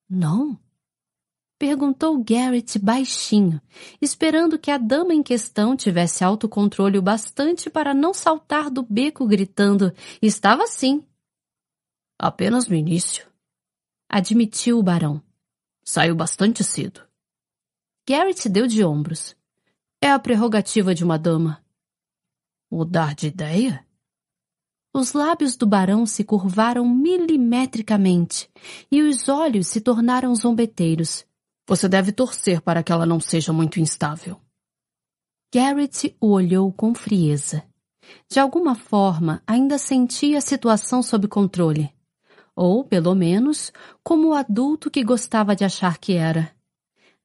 Não? 0.09 0.61
Perguntou 1.59 2.23
Garrett 2.23 2.79
baixinho, 2.79 3.59
esperando 4.03 4.59
que 4.59 4.71
a 4.71 4.77
dama 4.77 5.15
em 5.15 5.23
questão 5.23 5.75
tivesse 5.75 6.23
autocontrole 6.23 6.99
o 6.99 7.03
bastante 7.03 7.71
para 7.71 7.95
não 7.95 8.13
saltar 8.13 8.69
do 8.71 8.83
beco 8.83 9.27
gritando: 9.27 9.95
Estava 10.21 10.67
sim. 10.67 11.03
Apenas 12.19 12.69
no 12.69 12.75
início. 12.75 13.27
Admitiu 14.07 14.79
o 14.79 14.83
barão. 14.83 15.23
Saiu 15.83 16.15
bastante 16.15 16.63
cedo. 16.63 17.01
Garrett 18.07 18.47
deu 18.49 18.67
de 18.67 18.85
ombros. 18.85 19.35
É 20.03 20.11
a 20.11 20.19
prerrogativa 20.19 20.95
de 20.95 21.03
uma 21.03 21.19
dama. 21.19 21.65
Mudar 22.71 23.15
de 23.15 23.29
ideia? 23.29 23.87
Os 24.97 25.13
lábios 25.13 25.57
do 25.57 25.67
barão 25.67 26.07
se 26.07 26.23
curvaram 26.23 26.89
milimetricamente 26.89 28.49
e 28.93 29.03
os 29.03 29.29
olhos 29.29 29.67
se 29.67 29.81
tornaram 29.81 30.33
zombeteiros. 30.37 31.27
Você 31.67 31.89
deve 31.89 32.13
torcer 32.13 32.61
para 32.61 32.81
que 32.81 32.93
ela 32.93 33.05
não 33.05 33.19
seja 33.19 33.53
muito 33.53 33.81
instável. 33.81 34.41
Garrett 35.53 36.17
o 36.21 36.29
olhou 36.31 36.73
com 36.73 36.95
frieza. 36.95 37.65
De 38.31 38.39
alguma 38.39 38.77
forma, 38.77 39.43
ainda 39.45 39.79
sentia 39.79 40.39
a 40.39 40.41
situação 40.41 41.03
sob 41.03 41.27
controle. 41.27 41.93
Ou, 42.55 42.85
pelo 42.85 43.17
menos, 43.17 43.73
como 44.01 44.29
o 44.29 44.35
adulto 44.35 44.93
que 44.93 45.03
gostava 45.03 45.57
de 45.57 45.65
achar 45.65 45.99
que 45.99 46.13
era. 46.13 46.55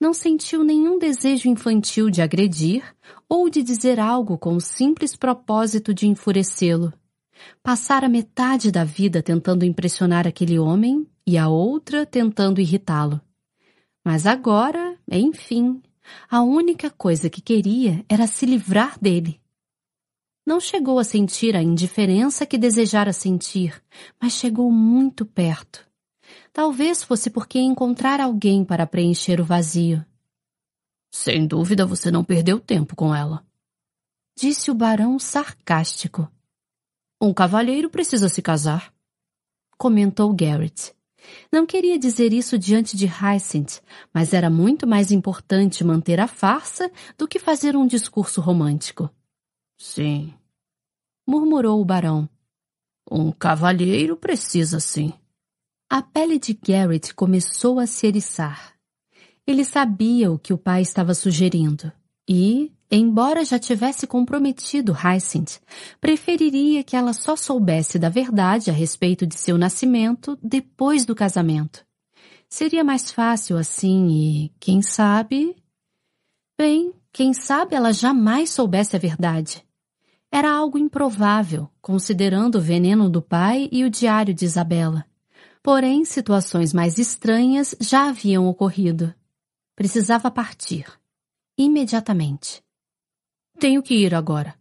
Não 0.02 0.12
sentiu 0.12 0.64
nenhum 0.64 0.98
desejo 0.98 1.48
infantil 1.48 2.10
de 2.10 2.20
agredir 2.20 2.84
ou 3.28 3.48
de 3.48 3.62
dizer 3.62 4.00
algo 4.00 4.40
com 4.40 4.56
o 4.56 4.62
simples 4.62 5.16
propósito 5.16 5.94
de 5.94 6.08
enfurecê-lo. 6.08 6.92
Passara 7.62 8.10
metade 8.10 8.72
da 8.72 8.84
vida 8.84 9.22
tentando 9.22 9.66
impressionar 9.66 10.28
aquele 10.28 10.58
homem 10.58 11.08
e 11.26 11.38
a 11.38 11.48
outra 11.48 12.06
tentando 12.06 12.62
irritá-lo. 12.62 13.22
Mas 14.04 14.26
agora, 14.26 14.98
enfim, 15.12 15.82
a 16.30 16.42
única 16.42 16.90
coisa 16.90 17.30
que 17.30 17.42
queria 17.42 18.04
era 18.10 18.26
se 18.28 18.46
livrar 18.46 18.98
dele. 19.00 19.40
Não 20.46 20.60
chegou 20.60 20.98
a 20.98 21.04
sentir 21.04 21.56
a 21.56 21.62
indiferença 21.62 22.46
que 22.46 22.58
desejara 22.58 23.14
sentir, 23.14 23.82
mas 24.20 24.34
chegou 24.34 24.72
muito 24.72 25.26
perto. 25.26 25.88
Talvez 26.52 27.04
fosse 27.04 27.30
porque 27.30 27.60
encontrar 27.60 28.20
alguém 28.20 28.66
para 28.66 28.88
preencher 28.88 29.40
o 29.40 29.46
vazio. 29.46 30.04
Sem 31.12 31.46
dúvida 31.46 31.86
você 31.86 32.10
não 32.10 32.24
perdeu 32.24 32.60
tempo 32.60 32.96
com 32.96 33.14
ela. 33.14 33.46
Disse 34.36 34.72
o 34.72 34.76
barão 34.76 35.20
sarcástico. 35.20 36.28
Um 37.22 37.34
cavalheiro 37.34 37.90
precisa 37.90 38.30
se 38.30 38.42
casar. 38.42 38.94
Comentou 39.78 40.34
Garrett. 40.34 40.94
Não 41.52 41.66
queria 41.66 42.00
dizer 42.00 42.32
isso 42.32 42.58
diante 42.58 42.96
de 42.96 43.06
Hyacinth, 43.06 43.82
mas 44.14 44.34
era 44.34 44.50
muito 44.50 44.88
mais 44.88 45.12
importante 45.12 45.84
manter 45.84 46.20
a 46.20 46.28
farsa 46.28 46.90
do 47.18 47.28
que 47.28 47.38
fazer 47.38 47.76
um 47.76 47.86
discurso 47.86 48.40
romântico. 48.40 49.10
Sim, 49.78 50.34
murmurou 51.28 51.82
o 51.82 51.86
barão. 51.86 52.28
Um 53.12 53.32
cavalheiro 53.32 54.16
precisa 54.16 54.80
sim. 54.80 55.14
A 55.90 56.02
pele 56.02 56.40
de 56.40 56.54
Garrett 56.54 57.14
começou 57.14 57.80
a 57.80 57.88
se 57.88 58.08
eriçar. 58.08 58.76
Ele 59.46 59.66
sabia 59.66 60.32
o 60.32 60.38
que 60.38 60.54
o 60.54 60.58
pai 60.58 60.82
estava 60.82 61.14
sugerindo 61.14 61.92
e, 62.28 62.72
embora 62.98 63.46
já 63.46 63.60
tivesse 63.60 64.08
comprometido 64.08 64.94
Hyacinth, 64.94 65.60
preferiria 66.02 66.84
que 66.84 66.96
ela 66.96 67.14
só 67.14 67.36
soubesse 67.36 68.00
da 68.00 68.10
verdade 68.10 68.70
a 68.70 68.74
respeito 68.74 69.28
de 69.28 69.36
seu 69.36 69.58
nascimento 69.58 70.38
depois 70.42 71.06
do 71.06 71.14
casamento. 71.16 71.86
Seria 72.50 72.84
mais 72.84 73.12
fácil 73.12 73.58
assim 73.58 74.08
e, 74.10 74.52
quem 74.60 74.82
sabe... 74.82 75.56
Bem, 76.58 76.92
quem 77.14 77.34
sabe 77.34 77.76
ela 77.76 77.94
jamais 77.94 78.50
soubesse 78.50 78.96
a 78.96 79.00
verdade. 79.00 79.64
Era 80.32 80.52
algo 80.52 80.78
improvável, 80.78 81.70
considerando 81.82 82.56
o 82.56 82.62
veneno 82.62 83.10
do 83.10 83.22
pai 83.22 83.70
e 83.72 83.84
o 83.84 83.90
diário 83.90 84.34
de 84.34 84.46
Isabela. 84.46 85.06
Porém, 85.64 86.06
situações 86.06 86.74
mais 86.74 86.98
estranhas 86.98 87.76
já 87.80 88.10
haviam 88.10 88.48
ocorrido. 88.48 89.14
Precisava 89.76 90.30
partir. 90.30 90.86
Imediatamente. 91.58 92.64
Tenho 93.60 93.84
que 93.84 93.94
ir 93.94 94.16
agora, 94.16 94.56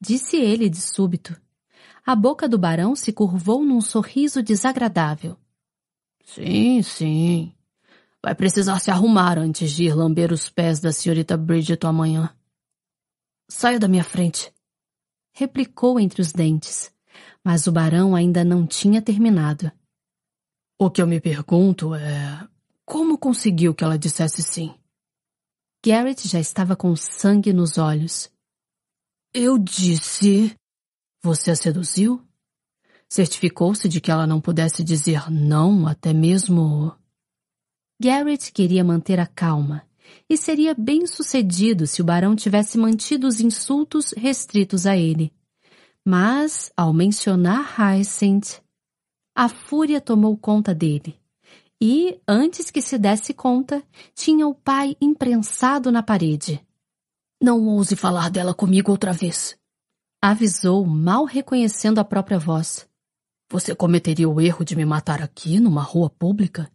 disse 0.00 0.36
ele 0.36 0.68
de 0.68 0.80
súbito. 0.80 1.36
A 2.06 2.14
boca 2.14 2.48
do 2.48 2.56
barão 2.56 2.94
se 2.94 3.12
curvou 3.12 3.64
num 3.64 3.80
sorriso 3.80 4.42
desagradável. 4.42 5.36
Sim, 6.24 6.80
sim. 6.82 7.52
Vai 8.22 8.34
precisar 8.34 8.78
se 8.78 8.90
arrumar 8.90 9.36
antes 9.36 9.72
de 9.72 9.84
ir 9.84 9.94
lamber 9.94 10.32
os 10.32 10.48
pés 10.48 10.78
da 10.78 10.92
senhorita 10.92 11.36
Bridget 11.36 11.84
amanhã. 11.84 12.32
Saia 13.48 13.80
da 13.80 13.88
minha 13.88 14.04
frente, 14.04 14.52
replicou 15.32 15.98
entre 15.98 16.22
os 16.22 16.32
dentes. 16.32 16.92
Mas 17.42 17.66
o 17.66 17.72
barão 17.72 18.14
ainda 18.14 18.44
não 18.44 18.66
tinha 18.66 19.02
terminado. 19.02 19.72
O 20.78 20.90
que 20.90 21.02
eu 21.02 21.06
me 21.06 21.20
pergunto 21.20 21.94
é. 21.94 22.48
Como 22.84 23.18
conseguiu 23.18 23.74
que 23.74 23.82
ela 23.82 23.98
dissesse 23.98 24.42
sim? 24.42 24.74
Garrett 25.84 26.28
já 26.28 26.38
estava 26.38 26.76
com 26.76 26.94
sangue 26.94 27.54
nos 27.54 27.78
olhos. 27.78 28.30
Eu 29.32 29.58
disse. 29.58 30.54
Você 31.22 31.50
a 31.50 31.56
seduziu? 31.56 32.22
Certificou-se 33.08 33.88
de 33.88 34.00
que 34.00 34.10
ela 34.10 34.26
não 34.26 34.40
pudesse 34.40 34.84
dizer 34.84 35.30
não, 35.30 35.86
até 35.86 36.12
mesmo. 36.12 36.94
Garrett 38.00 38.52
queria 38.52 38.84
manter 38.84 39.18
a 39.18 39.26
calma, 39.26 39.86
e 40.28 40.36
seria 40.36 40.74
bem 40.74 41.06
sucedido 41.06 41.86
se 41.86 42.02
o 42.02 42.04
barão 42.04 42.36
tivesse 42.36 42.78
mantido 42.78 43.26
os 43.26 43.40
insultos 43.40 44.12
restritos 44.12 44.86
a 44.86 44.96
ele. 44.96 45.32
Mas, 46.06 46.70
ao 46.76 46.92
mencionar 46.92 47.74
Hyacinth, 47.78 48.62
a 49.34 49.48
fúria 49.48 50.00
tomou 50.00 50.36
conta 50.36 50.74
dele. 50.74 51.19
E, 51.80 52.20
antes 52.28 52.70
que 52.70 52.82
se 52.82 52.98
desse 52.98 53.32
conta, 53.32 53.82
tinha 54.14 54.46
o 54.46 54.54
pai 54.54 54.96
imprensado 55.00 55.90
na 55.90 56.02
parede. 56.02 56.64
Não 57.42 57.66
ouse 57.68 57.96
falar 57.96 58.30
dela 58.30 58.52
comigo 58.52 58.90
outra 58.90 59.14
vez. 59.14 59.58
Avisou, 60.22 60.84
mal 60.84 61.24
reconhecendo 61.24 61.98
a 61.98 62.04
própria 62.04 62.38
voz. 62.38 62.86
Você 63.50 63.74
cometeria 63.74 64.28
o 64.28 64.40
erro 64.40 64.62
de 64.62 64.76
me 64.76 64.84
matar 64.84 65.22
aqui, 65.22 65.58
numa 65.58 65.82
rua 65.82 66.10
pública? 66.10 66.70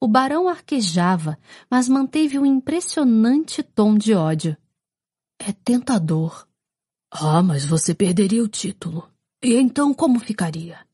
O 0.00 0.06
barão 0.06 0.46
arquejava, 0.46 1.38
mas 1.70 1.88
manteve 1.88 2.38
um 2.38 2.44
impressionante 2.44 3.62
tom 3.62 3.96
de 3.96 4.12
ódio. 4.12 4.56
É 5.38 5.52
tentador. 5.52 6.46
Ah, 7.10 7.42
mas 7.42 7.64
você 7.64 7.94
perderia 7.94 8.44
o 8.44 8.48
título. 8.48 9.10
E 9.42 9.54
então 9.54 9.94
como 9.94 10.20
ficaria? 10.20 10.86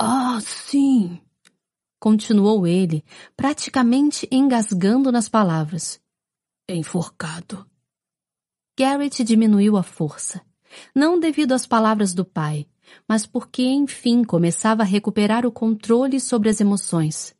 Ah, 0.00 0.40
sim. 0.40 1.20
Continuou 2.02 2.66
ele, 2.66 3.04
praticamente 3.36 4.26
engasgando 4.28 5.12
nas 5.12 5.28
palavras. 5.28 6.00
Enforcado. 6.68 7.64
Garrett 8.76 9.22
diminuiu 9.22 9.76
a 9.76 9.84
força. 9.84 10.44
Não 10.92 11.20
devido 11.20 11.52
às 11.52 11.64
palavras 11.64 12.12
do 12.12 12.24
pai, 12.24 12.66
mas 13.06 13.24
porque 13.24 13.62
enfim 13.62 14.24
começava 14.24 14.82
a 14.82 14.84
recuperar 14.84 15.46
o 15.46 15.52
controle 15.52 16.18
sobre 16.18 16.48
as 16.48 16.60
emoções. 16.60 17.36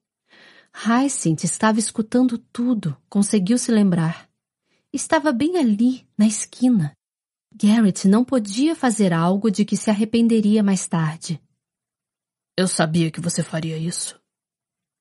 Hyacinth 0.72 1.42
estava 1.42 1.80
escutando 1.80 2.38
tudo, 2.38 2.96
conseguiu 3.10 3.58
se 3.58 3.72
lembrar. 3.72 4.30
Estava 4.92 5.32
bem 5.32 5.58
ali, 5.58 6.06
na 6.16 6.28
esquina. 6.28 6.96
Garrett 7.52 8.06
não 8.06 8.24
podia 8.24 8.76
fazer 8.76 9.12
algo 9.12 9.50
de 9.50 9.64
que 9.64 9.76
se 9.76 9.90
arrependeria 9.90 10.62
mais 10.62 10.86
tarde. 10.86 11.42
Eu 12.56 12.68
sabia 12.68 13.10
que 13.10 13.20
você 13.20 13.42
faria 13.42 13.76
isso. 13.76 14.21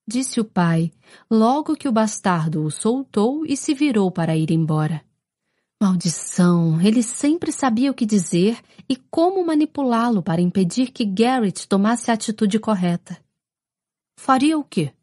Disse 0.08 0.40
o 0.40 0.46
pai, 0.46 0.92
logo 1.30 1.76
que 1.76 1.88
o 1.88 1.92
bastardo 1.92 2.64
o 2.64 2.72
soltou 2.72 3.46
e 3.46 3.56
se 3.56 3.74
virou 3.74 4.12
para 4.12 4.36
ir 4.36 4.52
embora. 4.52 5.04
Maldição, 5.82 6.80
ele 6.82 7.02
sempre 7.02 7.52
sabia 7.52 7.90
o 7.90 7.94
que 7.94 8.06
dizer 8.06 8.62
e 8.88 8.96
como 8.96 9.44
manipulá-lo 9.46 10.22
para 10.22 10.42
impedir 10.42 10.92
que 10.92 11.06
Garrett 11.06 11.68
tomasse 11.68 12.12
a 12.12 12.14
atitude 12.14 12.60
correta. 12.60 13.20
Faria 14.16 14.58
o 14.58 14.64
quê? 14.64 14.94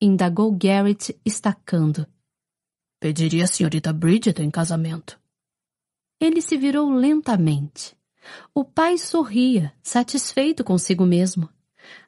indagou 0.00 0.52
Garrett, 0.52 1.18
estacando. 1.24 2.06
Pediria 3.00 3.44
a 3.44 3.46
senhorita 3.46 3.92
Bridget 3.92 4.42
em 4.42 4.50
casamento. 4.50 5.18
Ele 6.20 6.42
se 6.42 6.56
virou 6.56 6.90
lentamente. 6.90 7.96
O 8.54 8.64
pai 8.64 8.98
sorria, 8.98 9.72
satisfeito 9.82 10.64
consigo 10.64 11.06
mesmo. 11.06 11.48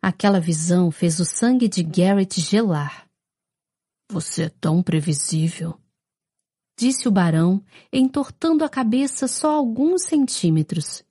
Aquela 0.00 0.40
visão 0.40 0.90
fez 0.90 1.18
o 1.20 1.24
sangue 1.24 1.68
de 1.68 1.82
Garrett 1.82 2.40
gelar. 2.40 3.08
Você 4.10 4.44
é 4.44 4.48
tão 4.48 4.82
previsível. 4.82 5.78
disse 6.78 7.08
o 7.08 7.10
barão, 7.10 7.62
entortando 7.92 8.64
a 8.64 8.68
cabeça 8.68 9.26
só 9.26 9.50
alguns 9.50 10.02
centímetros. 10.04 11.04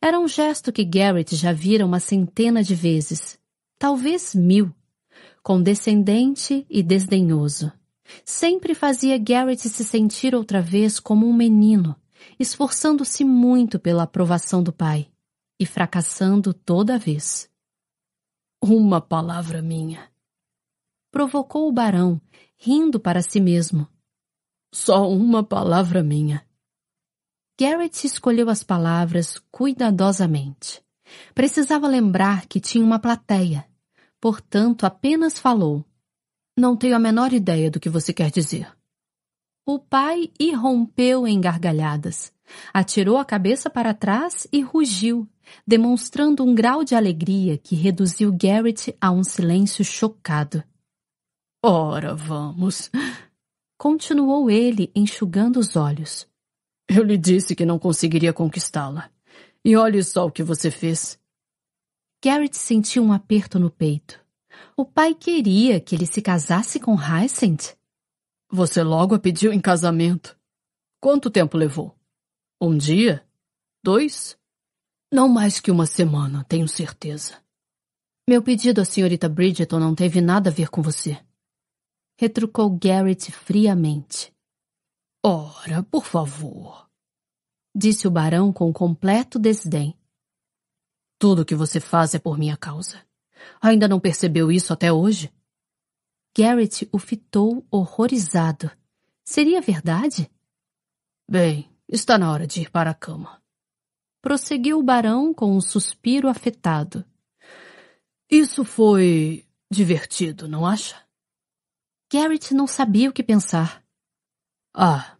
Era 0.00 0.20
um 0.20 0.28
gesto 0.28 0.72
que 0.72 0.84
Garrett 0.84 1.34
já 1.34 1.52
vira 1.52 1.86
uma 1.86 1.98
centena 1.98 2.62
de 2.62 2.74
vezes, 2.74 3.38
talvez 3.78 4.34
mil, 4.34 4.74
condescendente 5.42 6.66
e 6.68 6.82
desdenhoso. 6.82 7.72
Sempre 8.24 8.74
fazia 8.74 9.18
Garrett 9.18 9.68
se 9.68 9.84
sentir 9.84 10.34
outra 10.34 10.60
vez 10.60 11.00
como 11.00 11.26
um 11.26 11.32
menino, 11.32 11.96
esforçando-se 12.38 13.24
muito 13.24 13.78
pela 13.78 14.04
aprovação 14.04 14.62
do 14.62 14.72
pai 14.72 15.08
e 15.58 15.66
fracassando 15.66 16.54
toda 16.54 16.98
vez. 16.98 17.49
Uma 18.62 19.00
palavra 19.00 19.62
minha. 19.62 20.10
Provocou 21.10 21.66
o 21.66 21.72
barão, 21.72 22.20
rindo 22.58 23.00
para 23.00 23.22
si 23.22 23.40
mesmo. 23.40 23.88
Só 24.70 25.08
uma 25.08 25.42
palavra 25.42 26.02
minha. 26.02 26.46
Garrett 27.58 28.06
escolheu 28.06 28.50
as 28.50 28.62
palavras 28.62 29.38
cuidadosamente. 29.50 30.82
Precisava 31.34 31.88
lembrar 31.88 32.44
que 32.46 32.60
tinha 32.60 32.84
uma 32.84 32.98
plateia, 32.98 33.66
portanto 34.20 34.84
apenas 34.84 35.38
falou. 35.38 35.82
Não 36.54 36.76
tenho 36.76 36.94
a 36.94 36.98
menor 36.98 37.32
ideia 37.32 37.70
do 37.70 37.80
que 37.80 37.88
você 37.88 38.12
quer 38.12 38.30
dizer. 38.30 38.70
O 39.64 39.78
pai 39.78 40.30
irrompeu 40.38 41.26
em 41.26 41.40
gargalhadas. 41.40 42.30
Atirou 42.74 43.16
a 43.16 43.24
cabeça 43.24 43.70
para 43.70 43.94
trás 43.94 44.46
e 44.52 44.60
rugiu, 44.60 45.26
demonstrando 45.66 46.44
um 46.44 46.54
grau 46.54 46.84
de 46.84 46.94
alegria 46.94 47.58
que 47.58 47.74
reduziu 47.74 48.32
Garrett 48.32 48.94
a 49.00 49.10
um 49.10 49.24
silêncio 49.24 49.84
chocado. 49.84 50.62
Ora, 51.62 52.14
vamos. 52.14 52.90
Continuou 53.78 54.50
ele, 54.50 54.90
enxugando 54.94 55.58
os 55.58 55.76
olhos. 55.76 56.26
Eu 56.88 57.02
lhe 57.02 57.16
disse 57.16 57.54
que 57.54 57.64
não 57.64 57.78
conseguiria 57.78 58.32
conquistá-la. 58.32 59.10
E 59.64 59.76
olhe 59.76 60.02
só 60.02 60.26
o 60.26 60.30
que 60.30 60.42
você 60.42 60.70
fez. 60.70 61.20
Garrett 62.24 62.56
sentiu 62.56 63.02
um 63.02 63.12
aperto 63.12 63.58
no 63.58 63.70
peito. 63.70 64.18
O 64.76 64.84
pai 64.84 65.14
queria 65.14 65.80
que 65.80 65.94
ele 65.94 66.06
se 66.06 66.22
casasse 66.22 66.80
com 66.80 66.94
Hyacinth. 66.94 67.76
Você 68.50 68.82
logo 68.82 69.14
a 69.14 69.18
pediu 69.18 69.52
em 69.52 69.60
casamento. 69.60 70.36
Quanto 71.00 71.30
tempo 71.30 71.56
levou? 71.56 71.96
Um 72.60 72.76
dia? 72.76 73.24
Dois? 73.82 74.39
Não 75.12 75.28
mais 75.28 75.58
que 75.58 75.72
uma 75.72 75.86
semana, 75.86 76.44
tenho 76.44 76.68
certeza. 76.68 77.42
Meu 78.28 78.40
pedido 78.40 78.80
à 78.80 78.84
senhorita 78.84 79.28
Bridgeton 79.28 79.80
não 79.80 79.92
teve 79.92 80.20
nada 80.20 80.50
a 80.50 80.52
ver 80.52 80.68
com 80.68 80.80
você. 80.80 81.20
Retrucou 82.16 82.70
Garrett 82.70 83.32
friamente. 83.32 84.32
Ora, 85.20 85.82
por 85.82 86.04
favor. 86.04 86.88
Disse 87.74 88.06
o 88.06 88.10
barão 88.10 88.52
com 88.52 88.72
completo 88.72 89.36
desdém. 89.36 89.98
Tudo 91.18 91.42
o 91.42 91.44
que 91.44 91.56
você 91.56 91.80
faz 91.80 92.14
é 92.14 92.18
por 92.20 92.38
minha 92.38 92.56
causa. 92.56 93.04
Ainda 93.60 93.88
não 93.88 93.98
percebeu 93.98 94.52
isso 94.52 94.72
até 94.72 94.92
hoje? 94.92 95.32
Garrett 96.36 96.88
o 96.92 97.00
fitou 97.00 97.66
horrorizado. 97.68 98.70
Seria 99.24 99.60
verdade? 99.60 100.30
Bem, 101.28 101.68
está 101.88 102.16
na 102.16 102.30
hora 102.30 102.46
de 102.46 102.62
ir 102.62 102.70
para 102.70 102.90
a 102.90 102.94
cama. 102.94 103.39
Prosseguiu 104.22 104.78
o 104.78 104.82
barão 104.82 105.32
com 105.32 105.56
um 105.56 105.60
suspiro 105.60 106.28
afetado. 106.28 107.04
Isso 108.30 108.64
foi 108.64 109.46
divertido, 109.70 110.46
não 110.46 110.66
acha? 110.66 110.96
Garrett 112.12 112.52
não 112.52 112.66
sabia 112.66 113.08
o 113.08 113.12
que 113.12 113.22
pensar. 113.22 113.82
Ah, 114.74 115.16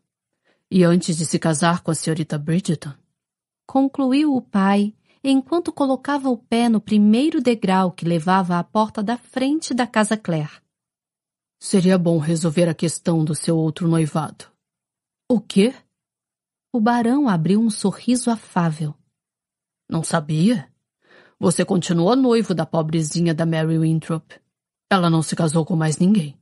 e 0.70 0.84
antes 0.84 1.16
de 1.16 1.26
se 1.26 1.38
casar 1.38 1.82
com 1.82 1.90
a 1.90 1.94
senhorita 1.94 2.38
Bridgeton? 2.38 2.92
Concluiu 3.66 4.34
o 4.34 4.42
pai, 4.42 4.94
enquanto 5.22 5.72
colocava 5.72 6.28
o 6.28 6.36
pé 6.36 6.68
no 6.68 6.80
primeiro 6.80 7.40
degrau 7.40 7.92
que 7.92 8.04
levava 8.04 8.58
à 8.58 8.64
porta 8.64 9.02
da 9.02 9.16
frente 9.16 9.72
da 9.72 9.86
casa 9.86 10.16
Claire. 10.16 10.60
Seria 11.58 11.98
bom 11.98 12.18
resolver 12.18 12.68
a 12.68 12.74
questão 12.74 13.24
do 13.24 13.34
seu 13.34 13.56
outro 13.56 13.86
noivado. 13.86 14.46
O 15.28 15.40
quê? 15.40 15.74
O 16.72 16.80
barão 16.80 17.28
abriu 17.28 17.60
um 17.60 17.68
sorriso 17.68 18.30
afável. 18.30 18.94
Não 19.88 20.04
sabia? 20.04 20.72
Você 21.38 21.64
continua 21.64 22.14
noivo 22.14 22.54
da 22.54 22.64
pobrezinha 22.64 23.34
da 23.34 23.44
Mary 23.44 23.78
Winthrop. 23.78 24.32
Ela 24.88 25.10
não 25.10 25.22
se 25.22 25.34
casou 25.34 25.64
com 25.64 25.74
mais 25.74 25.98
ninguém. 25.98 26.38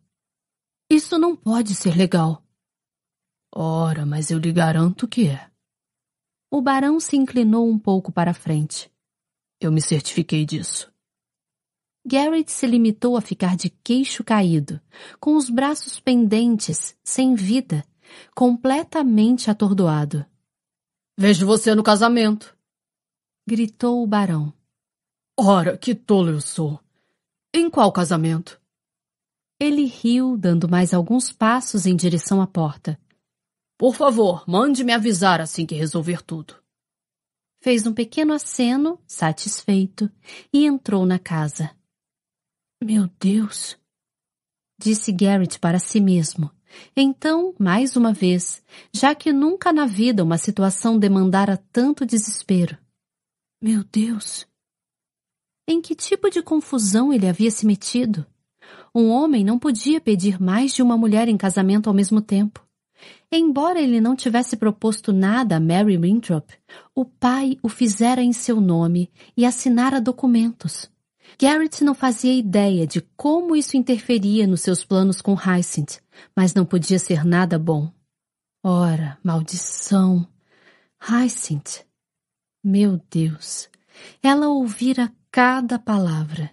Isso 0.90 1.18
não 1.18 1.34
pode 1.34 1.74
ser 1.74 1.96
legal. 1.96 2.42
Ora, 3.54 4.04
mas 4.04 4.30
eu 4.30 4.38
lhe 4.38 4.52
garanto 4.52 5.08
que 5.08 5.28
é. 5.28 5.50
O 6.50 6.60
barão 6.60 7.00
se 7.00 7.16
inclinou 7.16 7.68
um 7.68 7.78
pouco 7.78 8.12
para 8.12 8.32
a 8.32 8.34
frente. 8.34 8.90
Eu 9.60 9.72
me 9.72 9.80
certifiquei 9.80 10.44
disso. 10.44 10.92
Garrett 12.06 12.50
se 12.50 12.66
limitou 12.66 13.16
a 13.16 13.20
ficar 13.20 13.56
de 13.56 13.68
queixo 13.68 14.24
caído, 14.24 14.80
com 15.20 15.36
os 15.36 15.50
braços 15.50 16.00
pendentes, 16.00 16.96
sem 17.04 17.34
vida, 17.34 17.84
completamente 18.34 19.50
atordoado. 19.50 20.24
Vejo 21.16 21.46
você 21.46 21.74
no 21.74 21.82
casamento, 21.82 22.56
gritou 23.46 24.02
o 24.02 24.06
barão. 24.06 24.52
Ora, 25.38 25.78
que 25.78 25.94
tolo 25.94 26.30
eu 26.30 26.40
sou. 26.40 26.80
Em 27.54 27.70
qual 27.70 27.90
casamento? 27.92 28.60
Ele 29.60 29.86
riu, 29.86 30.36
dando 30.36 30.68
mais 30.68 30.94
alguns 30.94 31.32
passos 31.32 31.86
em 31.86 31.96
direção 31.96 32.40
à 32.40 32.46
porta. 32.46 33.00
Por 33.76 33.94
favor, 33.94 34.44
mande 34.46 34.84
me 34.84 34.92
avisar 34.92 35.40
assim 35.40 35.64
que 35.64 35.74
resolver 35.74 36.22
tudo. 36.22 36.54
Fez 37.60 37.86
um 37.86 37.92
pequeno 37.92 38.32
aceno, 38.32 39.00
satisfeito, 39.06 40.10
e 40.52 40.64
entrou 40.64 41.04
na 41.04 41.18
casa. 41.18 41.70
Meu 42.82 43.08
Deus! 43.18 43.76
Disse 44.78 45.10
Garrett 45.10 45.58
para 45.58 45.80
si 45.80 46.00
mesmo. 46.00 46.52
Então, 46.96 47.54
mais 47.58 47.96
uma 47.96 48.12
vez, 48.12 48.62
já 48.92 49.14
que 49.14 49.32
nunca 49.32 49.72
na 49.72 49.86
vida 49.86 50.22
uma 50.22 50.38
situação 50.38 50.98
demandara 50.98 51.56
tanto 51.72 52.06
desespero. 52.06 52.76
Meu 53.62 53.84
Deus! 53.84 54.46
Em 55.66 55.80
que 55.82 55.94
tipo 55.94 56.30
de 56.30 56.42
confusão 56.42 57.12
ele 57.12 57.28
havia 57.28 57.50
se 57.50 57.66
metido? 57.66 58.26
Um 58.94 59.10
homem 59.10 59.44
não 59.44 59.58
podia 59.58 60.00
pedir 60.00 60.40
mais 60.40 60.74
de 60.74 60.82
uma 60.82 60.96
mulher 60.96 61.28
em 61.28 61.36
casamento 61.36 61.88
ao 61.88 61.94
mesmo 61.94 62.20
tempo. 62.20 62.66
Embora 63.30 63.80
ele 63.80 64.00
não 64.00 64.16
tivesse 64.16 64.56
proposto 64.56 65.12
nada 65.12 65.56
a 65.56 65.60
Mary 65.60 65.96
Winthrop, 65.96 66.50
o 66.94 67.04
pai 67.04 67.58
o 67.62 67.68
fizera 67.68 68.22
em 68.22 68.32
seu 68.32 68.60
nome 68.60 69.10
e 69.36 69.44
assinara 69.44 70.00
documentos. 70.00 70.90
Garrett 71.40 71.84
não 71.84 71.94
fazia 71.94 72.34
ideia 72.34 72.84
de 72.84 73.00
como 73.16 73.54
isso 73.54 73.76
interferia 73.76 74.44
nos 74.44 74.60
seus 74.60 74.84
planos 74.84 75.22
com 75.22 75.34
Hyacinth, 75.34 76.00
mas 76.34 76.52
não 76.52 76.66
podia 76.66 76.98
ser 76.98 77.24
nada 77.24 77.56
bom. 77.56 77.92
Ora, 78.60 79.16
maldição! 79.22 80.26
Hyacinth! 81.00 81.84
Meu 82.62 83.00
Deus! 83.08 83.68
Ela 84.20 84.48
ouvira 84.48 85.12
cada 85.30 85.78
palavra. 85.78 86.50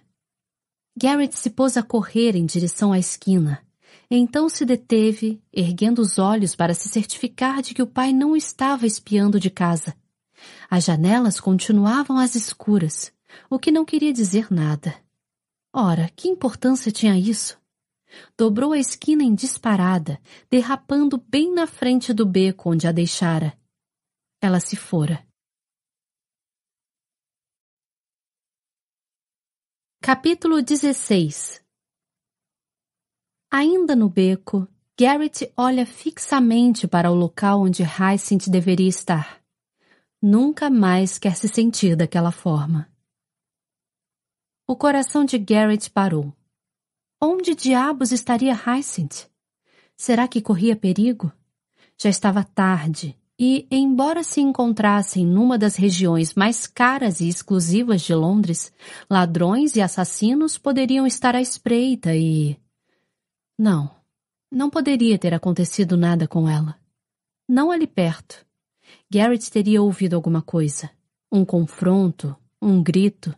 Garrett 0.96 1.36
se 1.36 1.50
pôs 1.50 1.76
a 1.76 1.82
correr 1.82 2.36
em 2.36 2.46
direção 2.46 2.92
à 2.92 2.98
esquina. 2.98 3.60
Então 4.08 4.48
se 4.48 4.64
deteve, 4.64 5.42
erguendo 5.52 5.98
os 5.98 6.16
olhos 6.16 6.54
para 6.54 6.74
se 6.74 6.88
certificar 6.88 7.60
de 7.60 7.74
que 7.74 7.82
o 7.82 7.88
pai 7.88 8.12
não 8.12 8.36
estava 8.36 8.86
espiando 8.86 9.40
de 9.40 9.50
casa. 9.50 9.96
As 10.70 10.84
janelas 10.84 11.40
continuavam 11.40 12.18
às 12.18 12.36
escuras, 12.36 13.12
o 13.50 13.58
que 13.58 13.70
não 13.70 13.84
queria 13.84 14.12
dizer 14.12 14.52
nada. 14.52 14.94
Ora, 15.72 16.10
que 16.16 16.28
importância 16.28 16.90
tinha 16.90 17.18
isso? 17.18 17.60
Dobrou 18.36 18.72
a 18.72 18.78
esquina 18.78 19.22
em 19.22 19.34
disparada, 19.34 20.20
derrapando 20.50 21.18
bem 21.18 21.52
na 21.52 21.66
frente 21.66 22.12
do 22.12 22.24
beco 22.24 22.70
onde 22.70 22.86
a 22.86 22.92
deixara. 22.92 23.58
Ela 24.40 24.60
se 24.60 24.76
fora. 24.76 25.26
Capítulo 30.00 30.62
16 30.62 31.62
Ainda 33.50 33.96
no 33.96 34.08
beco, 34.08 34.68
Garrett 34.98 35.52
olha 35.56 35.84
fixamente 35.84 36.88
para 36.88 37.10
o 37.10 37.14
local 37.14 37.60
onde 37.60 37.82
Hyacinth 37.82 38.48
deveria 38.48 38.88
estar. 38.88 39.42
Nunca 40.22 40.70
mais 40.70 41.18
quer 41.18 41.36
se 41.36 41.48
sentir 41.48 41.96
daquela 41.96 42.32
forma. 42.32 42.90
O 44.68 44.74
coração 44.74 45.24
de 45.24 45.38
Garrett 45.38 45.88
parou. 45.90 46.32
Onde 47.20 47.54
diabos 47.54 48.10
estaria 48.10 48.52
Hyacinth? 48.52 49.28
Será 49.96 50.26
que 50.26 50.40
corria 50.42 50.74
perigo? 50.74 51.32
Já 51.96 52.10
estava 52.10 52.42
tarde 52.42 53.16
e, 53.38 53.66
embora 53.70 54.24
se 54.24 54.40
encontrassem 54.40 55.24
numa 55.24 55.56
das 55.56 55.76
regiões 55.76 56.34
mais 56.34 56.66
caras 56.66 57.20
e 57.20 57.28
exclusivas 57.28 58.02
de 58.02 58.14
Londres, 58.14 58.72
ladrões 59.08 59.76
e 59.76 59.80
assassinos 59.80 60.58
poderiam 60.58 61.06
estar 61.06 61.36
à 61.36 61.40
espreita 61.40 62.14
e 62.14 62.58
não, 63.58 63.90
Não 64.50 64.68
poderia 64.68 65.16
ter 65.18 65.32
acontecido 65.32 65.96
nada 65.96 66.26
com 66.26 66.48
ela. 66.48 66.76
Não 67.48 67.70
ali 67.70 67.86
perto. 67.86 68.44
Garrett 69.10 69.50
teria 69.50 69.80
ouvido 69.80 70.14
alguma 70.14 70.42
coisa. 70.42 70.90
Um 71.30 71.44
confronto, 71.44 72.36
um 72.60 72.82
grito. 72.82 73.34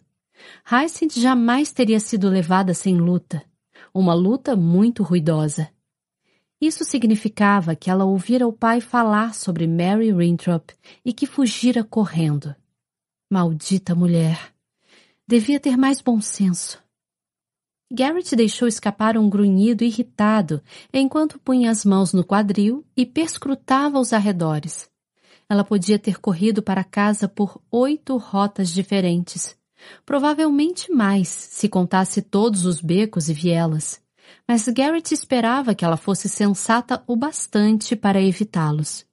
Hyacinth 0.65 1.19
jamais 1.19 1.73
teria 1.73 2.01
sido 2.01 2.29
levada 2.29 2.75
sem 2.75 2.97
luta. 2.97 3.45
Uma 3.93 4.15
luta 4.15 4.55
muito 4.55 5.03
ruidosa. 5.03 5.71
Isso 6.61 6.85
significava 6.85 7.77
que 7.77 7.89
ela 7.89 8.05
ouvira 8.05 8.47
o 8.47 8.53
pai 8.53 8.81
falar 8.81 9.35
sobre 9.35 9.67
Mary 9.67 10.13
Winthrop 10.13 10.71
e 11.05 11.13
que 11.13 11.27
fugira 11.27 11.85
correndo. 11.85 12.55
Maldita 13.31 13.95
mulher. 13.95 14.53
Devia 15.27 15.61
ter 15.61 15.77
mais 15.77 16.01
bom 16.01 16.21
senso. 16.21 16.83
Garrett 17.91 18.37
deixou 18.37 18.69
escapar 18.69 19.17
um 19.17 19.31
grunhido 19.31 19.83
irritado 19.83 20.63
enquanto 20.93 21.39
punha 21.39 21.71
as 21.71 21.85
mãos 21.85 22.13
no 22.13 22.23
quadril 22.25 22.85
e 22.97 23.07
perscrutava 23.07 23.99
os 23.99 24.13
arredores. 24.13 24.91
Ela 25.49 25.65
podia 25.65 25.99
ter 25.99 26.21
corrido 26.21 26.63
para 26.63 26.85
casa 26.85 27.27
por 27.27 27.59
oito 27.71 28.17
rotas 28.19 28.69
diferentes, 28.69 29.57
provavelmente 30.05 30.93
mais 30.93 31.29
se 31.29 31.69
contasse 31.69 32.23
todos 32.23 32.65
os 32.65 32.81
becos 32.81 33.29
e 33.29 33.33
vielas 33.33 34.01
mas 34.47 34.67
Garrett 34.69 35.13
esperava 35.13 35.75
que 35.75 35.85
ela 35.85 35.97
fosse 35.97 36.29
sensata 36.29 37.03
o 37.07 37.17
bastante 37.17 37.95
para 37.95 38.21
evitá-los. 38.21 39.07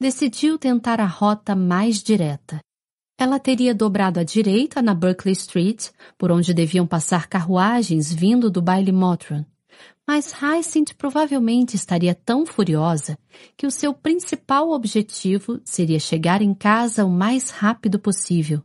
Decidiu 0.00 0.58
tentar 0.58 1.00
a 1.00 1.06
rota 1.06 1.54
mais 1.54 2.02
direta. 2.02 2.60
Ela 3.18 3.38
teria 3.38 3.74
dobrado 3.74 4.18
à 4.18 4.24
direita 4.24 4.82
na 4.82 4.92
Berkeley 4.92 5.32
Street, 5.32 5.90
por 6.18 6.32
onde 6.32 6.52
deviam 6.52 6.86
passar 6.86 7.28
carruagens 7.28 8.12
vindo 8.12 8.50
do 8.50 8.60
baile 8.60 8.90
Motran, 8.90 9.44
mas 10.06 10.32
Hyacinth 10.32 10.94
provavelmente 10.98 11.76
estaria 11.76 12.14
tão 12.14 12.44
furiosa 12.44 13.16
que 13.56 13.66
o 13.66 13.70
seu 13.70 13.94
principal 13.94 14.70
objetivo 14.70 15.60
seria 15.64 15.98
chegar 15.98 16.42
em 16.42 16.52
casa 16.52 17.04
o 17.04 17.10
mais 17.10 17.50
rápido 17.50 17.98
possível. 17.98 18.62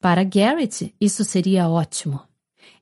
Para 0.00 0.24
Garrett, 0.24 0.94
isso 1.00 1.24
seria 1.24 1.68
ótimo 1.68 2.28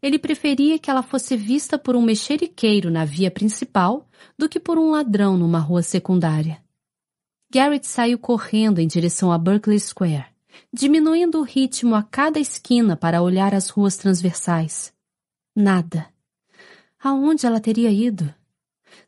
ele 0.03 0.19
preferia 0.19 0.79
que 0.79 0.91
ela 0.91 1.03
fosse 1.03 1.37
vista 1.37 1.79
por 1.79 1.97
um 1.97 2.03
mexeriqueiro 2.03 2.91
na 2.91 3.05
via 3.05 3.31
principal 3.31 4.07
do 4.39 4.49
que 4.49 4.61
por 4.61 4.79
um 4.79 4.91
ladrão 4.91 5.37
numa 5.37 5.59
rua 5.59 5.83
secundária. 5.83 6.63
Garrett 7.53 7.87
saiu 7.87 8.19
correndo 8.19 8.81
em 8.81 8.87
direção 8.87 9.33
a 9.33 9.39
Berkeley 9.39 9.79
Square, 9.79 10.27
diminuindo 10.73 11.39
o 11.39 11.43
ritmo 11.43 11.95
a 11.95 12.03
cada 12.03 12.39
esquina 12.39 12.97
para 12.97 13.23
olhar 13.23 13.55
as 13.55 13.69
ruas 13.69 13.97
transversais. 13.97 14.93
Nada. 15.55 16.07
Aonde 17.03 17.47
ela 17.47 17.61
teria 17.61 17.91
ido? 17.91 18.33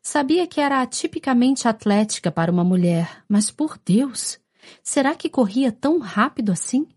Sabia 0.01 0.47
que 0.47 0.61
era 0.61 0.81
atipicamente 0.81 1.67
atlética 1.67 2.31
para 2.31 2.51
uma 2.51 2.63
mulher, 2.63 3.23
mas 3.27 3.51
por 3.51 3.79
Deus, 3.83 4.39
será 4.83 5.15
que 5.15 5.29
corria 5.29 5.71
tão 5.71 5.99
rápido 5.99 6.51
assim? 6.51 6.87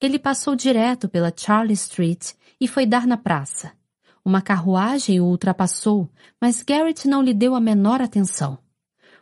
Ele 0.00 0.18
passou 0.18 0.54
direto 0.54 1.08
pela 1.08 1.32
Charlie 1.34 1.72
Street 1.74 2.32
e 2.60 2.68
foi 2.68 2.84
dar 2.84 3.06
na 3.06 3.16
praça. 3.16 3.72
Uma 4.24 4.42
carruagem 4.42 5.20
o 5.20 5.24
ultrapassou, 5.24 6.10
mas 6.40 6.62
Garrett 6.62 7.06
não 7.06 7.22
lhe 7.22 7.32
deu 7.32 7.54
a 7.54 7.60
menor 7.60 8.02
atenção. 8.02 8.58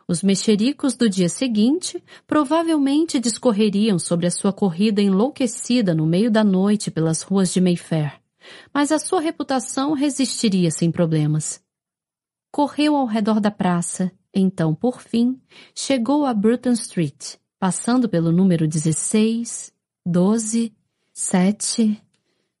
Os 0.07 0.21
mexericos 0.21 0.95
do 0.95 1.09
dia 1.09 1.29
seguinte 1.29 2.03
provavelmente 2.27 3.19
discorreriam 3.19 3.97
sobre 3.97 4.27
a 4.27 4.31
sua 4.31 4.53
corrida 4.53 5.01
enlouquecida 5.01 5.95
no 5.95 6.05
meio 6.05 6.29
da 6.29 6.43
noite 6.43 6.91
pelas 6.91 7.21
ruas 7.21 7.53
de 7.53 7.61
Mayfair, 7.61 8.19
mas 8.73 8.91
a 8.91 8.99
sua 8.99 9.21
reputação 9.21 9.93
resistiria 9.93 10.69
sem 10.69 10.91
problemas. 10.91 11.61
Correu 12.51 12.95
ao 12.95 13.05
redor 13.05 13.39
da 13.39 13.49
praça, 13.49 14.11
então, 14.33 14.75
por 14.75 15.01
fim, 15.01 15.39
chegou 15.73 16.25
a 16.25 16.33
Bruton 16.33 16.73
Street, 16.73 17.35
passando 17.57 18.07
pelo 18.07 18.31
número 18.31 18.67
16, 18.67 19.73
12, 20.07 20.71
7, 21.11 21.99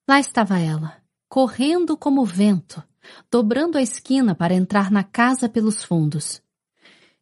Lá 0.09 0.19
estava 0.19 0.57
ela, 0.57 0.97
correndo 1.29 1.95
como 1.95 2.25
vento, 2.25 2.81
dobrando 3.29 3.77
a 3.77 3.83
esquina 3.83 4.33
para 4.33 4.55
entrar 4.55 4.89
na 4.89 5.03
casa 5.03 5.47
pelos 5.47 5.83
fundos. 5.83 6.41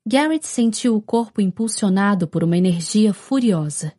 Garrett 0.06 0.48
sentiu 0.48 0.95
o 0.95 1.02
corpo 1.02 1.41
impulsionado 1.41 2.26
por 2.26 2.41
uma 2.41 2.58
energia 2.58 3.14
furiosa. 3.14 3.91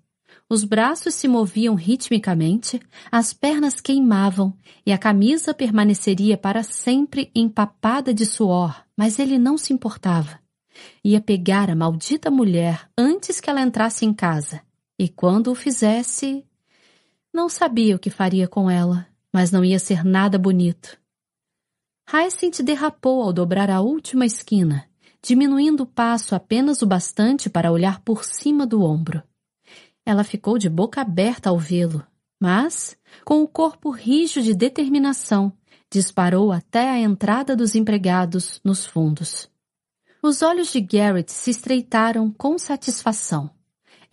Os 0.49 0.65
braços 0.65 1.13
se 1.13 1.29
moviam 1.29 1.75
ritmicamente, 1.75 2.81
as 3.13 3.35
pernas 3.35 3.79
queimavam 3.79 4.57
e 4.87 4.95
a 4.95 4.99
camisa 4.99 5.53
permaneceria 5.53 6.39
para 6.39 6.63
sempre 6.63 7.31
empapada 7.35 8.15
de 8.15 8.25
suor, 8.25 8.83
mas 8.97 9.19
ele 9.19 9.39
não 9.39 9.59
se 9.59 9.75
importava. 9.75 10.41
Ia 11.05 11.21
pegar 11.21 11.69
a 11.69 11.77
maldita 11.77 12.31
mulher 12.31 12.89
antes 12.97 13.43
que 13.43 13.51
ela 13.51 13.61
entrasse 13.61 14.07
em 14.07 14.15
casa. 14.15 14.63
E 14.99 15.09
quando 15.09 15.51
o 15.51 15.55
fizesse, 15.55 16.47
não 17.33 17.49
sabia 17.49 17.97
o 17.97 17.99
que 17.99 18.11
faria 18.11 18.47
com 18.47 18.71
ela, 18.71 19.07
mas 19.33 19.51
não 19.51 19.65
ia 19.65 19.79
ser 19.79 20.05
nada 20.05 20.39
bonito. 20.39 20.97
Hyacinth 22.07 22.63
derrapou 22.63 23.23
ao 23.23 23.33
dobrar 23.33 23.71
a 23.71 23.81
última 23.81 24.25
esquina, 24.25 24.89
diminuindo 25.23 25.83
o 25.83 25.87
passo 25.87 26.35
apenas 26.35 26.83
o 26.83 26.87
bastante 26.87 27.51
para 27.51 27.73
olhar 27.73 28.01
por 28.01 28.25
cima 28.25 28.67
do 28.67 28.83
ombro. 28.83 29.23
Ela 30.07 30.23
ficou 30.23 30.59
de 30.59 30.69
boca 30.69 31.01
aberta 31.01 31.49
ao 31.49 31.59
vê-lo, 31.59 32.07
mas, 32.39 32.97
com 33.25 33.43
o 33.43 33.49
corpo 33.49 33.91
rijo 33.91 34.43
de 34.43 34.55
determinação, 34.55 35.53
disparou 35.91 36.53
até 36.53 36.91
a 36.91 36.99
entrada 36.99 37.57
dos 37.57 37.75
empregados 37.75 38.61
nos 38.63 38.85
fundos. 38.85 39.51
Os 40.23 40.43
olhos 40.43 40.73
de 40.73 40.81
Garrett 40.81 41.33
se 41.33 41.51
estreitaram 41.51 42.31
com 42.31 42.59
satisfação. 42.59 43.51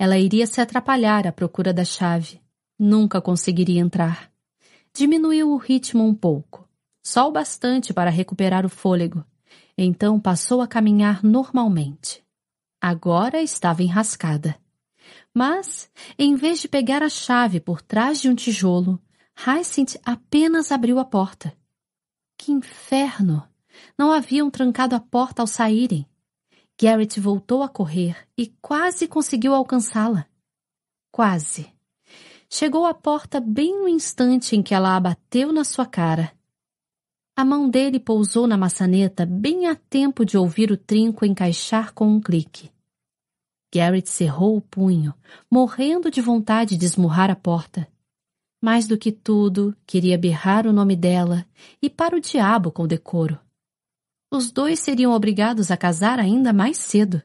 Ela 0.02 0.18
iria 0.18 0.48
se 0.48 0.60
atrapalhar 0.60 1.28
à 1.28 1.32
procura 1.32 1.72
da 1.72 1.86
chave, 1.86 2.42
Nunca 2.84 3.22
conseguiria 3.22 3.80
entrar. 3.80 4.32
Diminuiu 4.92 5.52
o 5.52 5.58
ritmo 5.58 6.04
um 6.04 6.16
pouco, 6.16 6.68
só 7.06 7.30
o 7.30 7.32
bastante 7.32 7.94
para 7.94 8.10
recuperar 8.10 8.66
o 8.66 8.70
fôlego. 8.70 9.24
Então 9.78 10.20
passou 10.20 10.60
a 10.60 10.68
caminhar 10.68 11.24
normalmente. 11.24 12.24
Agora 12.82 13.44
estava 13.44 13.84
enrascada. 13.84 14.58
Mas, 15.32 15.92
em 16.18 16.34
vez 16.34 16.60
de 16.60 16.68
pegar 16.68 17.04
a 17.04 17.10
chave 17.10 17.60
por 17.60 17.80
trás 17.80 18.20
de 18.20 18.28
um 18.28 18.34
tijolo, 18.34 19.00
Hyacinth 19.36 19.98
apenas 20.04 20.72
abriu 20.72 20.98
a 20.98 21.06
porta. 21.06 21.56
Que 22.36 22.52
inferno! 22.52 23.48
Não 23.96 24.12
haviam 24.12 24.50
trancado 24.50 24.96
a 24.96 25.00
porta 25.00 25.44
ao 25.44 25.48
saírem. 25.48 26.08
Garrett 26.82 27.20
voltou 27.20 27.62
a 27.62 27.70
correr 27.70 28.18
e 28.36 28.48
quase 28.60 29.08
conseguiu 29.08 29.54
alcançá-la. 29.54 30.26
Quase. 31.12 31.72
Chegou 32.50 32.88
à 32.88 32.94
porta 32.94 33.40
bem 33.40 33.80
no 33.80 33.88
instante 33.88 34.56
em 34.56 34.64
que 34.64 34.74
ela 34.74 34.96
abateu 34.96 35.54
na 35.54 35.64
sua 35.64 35.86
cara. 35.86 36.34
A 37.36 37.46
mão 37.46 37.70
dele 37.70 38.00
pousou 38.00 38.48
na 38.48 38.58
maçaneta 38.58 39.28
bem 39.28 39.68
a 39.68 39.76
tempo 39.76 40.26
de 40.26 40.40
ouvir 40.40 40.72
o 40.72 40.78
trinco 40.78 41.24
encaixar 41.24 41.94
com 41.94 42.08
um 42.08 42.20
clique. 42.20 42.72
Garrett 43.72 44.10
cerrou 44.10 44.58
o 44.58 44.62
punho, 44.62 45.14
morrendo 45.52 46.10
de 46.10 46.20
vontade 46.20 46.76
de 46.76 46.86
esmurrar 46.86 47.30
a 47.30 47.36
porta. 47.36 47.88
Mais 48.60 48.88
do 48.88 48.98
que 48.98 49.12
tudo, 49.12 49.76
queria 49.86 50.18
berrar 50.18 50.66
o 50.66 50.74
nome 50.74 50.96
dela 50.96 51.46
e 51.80 51.92
para 51.92 52.18
o 52.18 52.20
diabo 52.20 52.72
com 52.72 52.88
decoro. 52.88 53.40
Os 54.34 54.50
dois 54.50 54.80
seriam 54.80 55.12
obrigados 55.12 55.72
a 55.72 55.76
casar 55.76 56.18
ainda 56.18 56.54
mais 56.54 56.78
cedo, 56.78 57.22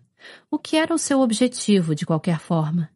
o 0.50 0.58
que 0.58 0.76
era 0.76 0.92
o 0.92 0.98
seu 0.98 1.20
objetivo 1.20 1.94
de 1.94 2.04
qualquer 2.04 2.40
forma. 2.40 2.90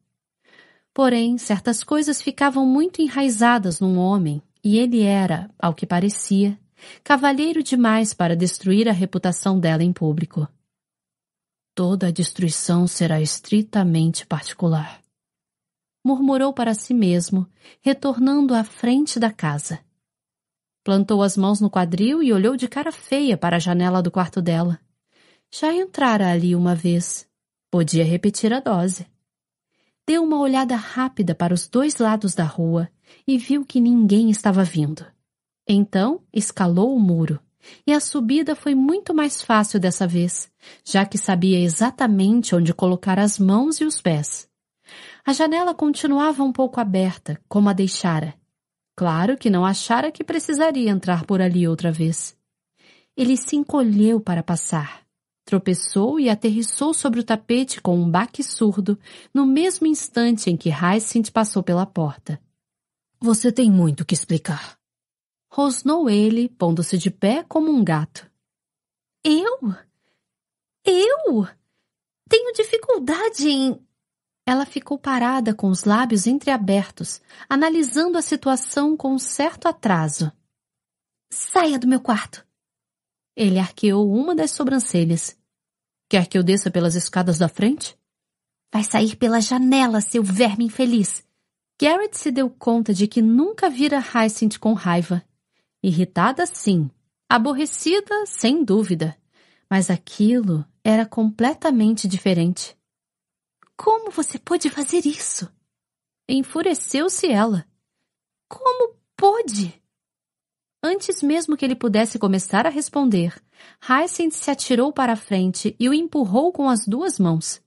Porém, 0.92 1.38
certas 1.38 1.84
coisas 1.84 2.20
ficavam 2.20 2.66
muito 2.66 3.00
enraizadas 3.00 3.78
num 3.78 3.96
homem, 3.96 4.42
e 4.64 4.78
ele 4.78 5.02
era, 5.02 5.48
ao 5.56 5.72
que 5.72 5.86
parecia, 5.86 6.58
cavalheiro 7.04 7.62
demais 7.62 8.12
para 8.12 8.34
destruir 8.34 8.88
a 8.88 8.92
reputação 8.92 9.60
dela 9.60 9.84
em 9.84 9.92
público. 9.92 10.48
Toda 11.72 12.08
a 12.08 12.10
destruição 12.10 12.88
será 12.88 13.20
estritamente 13.20 14.26
particular. 14.26 15.00
Murmurou 16.04 16.52
para 16.52 16.74
si 16.74 16.92
mesmo, 16.92 17.46
retornando 17.80 18.54
à 18.54 18.64
frente 18.64 19.20
da 19.20 19.30
casa. 19.30 19.78
Plantou 20.82 21.22
as 21.22 21.36
mãos 21.36 21.60
no 21.60 21.70
quadril 21.70 22.22
e 22.22 22.32
olhou 22.32 22.56
de 22.56 22.66
cara 22.66 22.90
feia 22.90 23.36
para 23.36 23.56
a 23.56 23.58
janela 23.58 24.02
do 24.02 24.10
quarto 24.10 24.40
dela. 24.40 24.80
Já 25.50 25.72
entrara 25.74 26.30
ali 26.30 26.56
uma 26.56 26.74
vez. 26.74 27.28
Podia 27.70 28.04
repetir 28.04 28.52
a 28.52 28.60
dose. 28.60 29.06
Deu 30.06 30.24
uma 30.24 30.40
olhada 30.40 30.74
rápida 30.76 31.34
para 31.34 31.54
os 31.54 31.68
dois 31.68 31.98
lados 31.98 32.34
da 32.34 32.44
rua 32.44 32.88
e 33.26 33.36
viu 33.36 33.64
que 33.64 33.78
ninguém 33.78 34.30
estava 34.30 34.64
vindo. 34.64 35.04
Então 35.68 36.20
escalou 36.32 36.96
o 36.96 36.98
muro, 36.98 37.38
e 37.86 37.92
a 37.92 38.00
subida 38.00 38.56
foi 38.56 38.74
muito 38.74 39.14
mais 39.14 39.42
fácil 39.42 39.78
dessa 39.78 40.06
vez, 40.06 40.50
já 40.84 41.04
que 41.04 41.18
sabia 41.18 41.60
exatamente 41.60 42.54
onde 42.54 42.74
colocar 42.74 43.18
as 43.18 43.38
mãos 43.38 43.80
e 43.80 43.84
os 43.84 44.00
pés. 44.00 44.48
A 45.24 45.32
janela 45.32 45.74
continuava 45.74 46.42
um 46.42 46.52
pouco 46.52 46.80
aberta, 46.80 47.40
como 47.48 47.68
a 47.68 47.72
deixara. 47.72 48.34
Claro 49.00 49.38
que 49.38 49.48
não 49.48 49.64
achara 49.64 50.12
que 50.12 50.22
precisaria 50.22 50.90
entrar 50.90 51.24
por 51.24 51.40
ali 51.40 51.66
outra 51.66 51.90
vez. 51.90 52.36
Ele 53.16 53.34
se 53.34 53.56
encolheu 53.56 54.20
para 54.20 54.42
passar. 54.42 55.06
Tropeçou 55.42 56.20
e 56.20 56.28
aterrissou 56.28 56.92
sobre 56.92 57.18
o 57.18 57.24
tapete 57.24 57.80
com 57.80 57.98
um 57.98 58.10
baque 58.10 58.42
surdo 58.42 58.98
no 59.32 59.46
mesmo 59.46 59.86
instante 59.86 60.50
em 60.50 60.56
que 60.58 60.68
Hyacinth 60.68 61.30
passou 61.32 61.62
pela 61.62 61.86
porta. 61.86 62.38
Você 63.18 63.50
tem 63.50 63.70
muito 63.70 64.04
que 64.04 64.12
explicar. 64.12 64.78
Rosnou 65.50 66.10
ele, 66.10 66.50
pondo-se 66.50 66.98
de 66.98 67.10
pé 67.10 67.42
como 67.48 67.72
um 67.72 67.82
gato. 67.82 68.30
Eu? 69.24 69.60
Eu? 70.84 71.48
Tenho 72.28 72.52
dificuldade 72.52 73.48
em. 73.48 73.80
Ela 74.50 74.66
ficou 74.66 74.98
parada 74.98 75.54
com 75.54 75.68
os 75.68 75.84
lábios 75.84 76.26
entreabertos, 76.26 77.22
analisando 77.48 78.18
a 78.18 78.22
situação 78.22 78.96
com 78.96 79.14
um 79.14 79.18
certo 79.18 79.68
atraso. 79.68 80.32
Saia 81.30 81.78
do 81.78 81.86
meu 81.86 82.00
quarto. 82.00 82.44
Ele 83.36 83.60
arqueou 83.60 84.12
uma 84.12 84.34
das 84.34 84.50
sobrancelhas. 84.50 85.38
Quer 86.08 86.26
que 86.26 86.36
eu 86.36 86.42
desça 86.42 86.68
pelas 86.68 86.96
escadas 86.96 87.38
da 87.38 87.46
frente? 87.46 87.96
Vai 88.72 88.82
sair 88.82 89.14
pela 89.14 89.40
janela, 89.40 90.00
seu 90.00 90.20
verme 90.20 90.64
infeliz. 90.64 91.24
Garrett 91.80 92.18
se 92.18 92.32
deu 92.32 92.50
conta 92.50 92.92
de 92.92 93.06
que 93.06 93.22
nunca 93.22 93.70
vira 93.70 94.00
Hyacinth 94.00 94.58
com 94.58 94.72
raiva. 94.72 95.22
Irritada, 95.80 96.44
sim. 96.44 96.90
Aborrecida, 97.28 98.26
sem 98.26 98.64
dúvida. 98.64 99.16
Mas 99.70 99.90
aquilo 99.90 100.66
era 100.82 101.06
completamente 101.06 102.08
diferente. 102.08 102.79
Como 103.82 104.10
você 104.10 104.38
pôde 104.38 104.68
fazer 104.68 105.06
isso? 105.06 105.50
Enfureceu-se 106.28 107.28
ela. 107.28 107.66
Como 108.46 108.94
pôde? 109.16 109.82
Antes 110.84 111.22
mesmo 111.22 111.56
que 111.56 111.64
ele 111.64 111.74
pudesse 111.74 112.18
começar 112.18 112.66
a 112.66 112.70
responder, 112.70 113.42
Hyacinth 113.80 114.32
se 114.32 114.50
atirou 114.50 114.92
para 114.92 115.14
a 115.14 115.16
frente 115.16 115.74
e 115.80 115.88
o 115.88 115.94
empurrou 115.94 116.52
com 116.52 116.68
as 116.68 116.86
duas 116.86 117.18
mãos. 117.18 117.62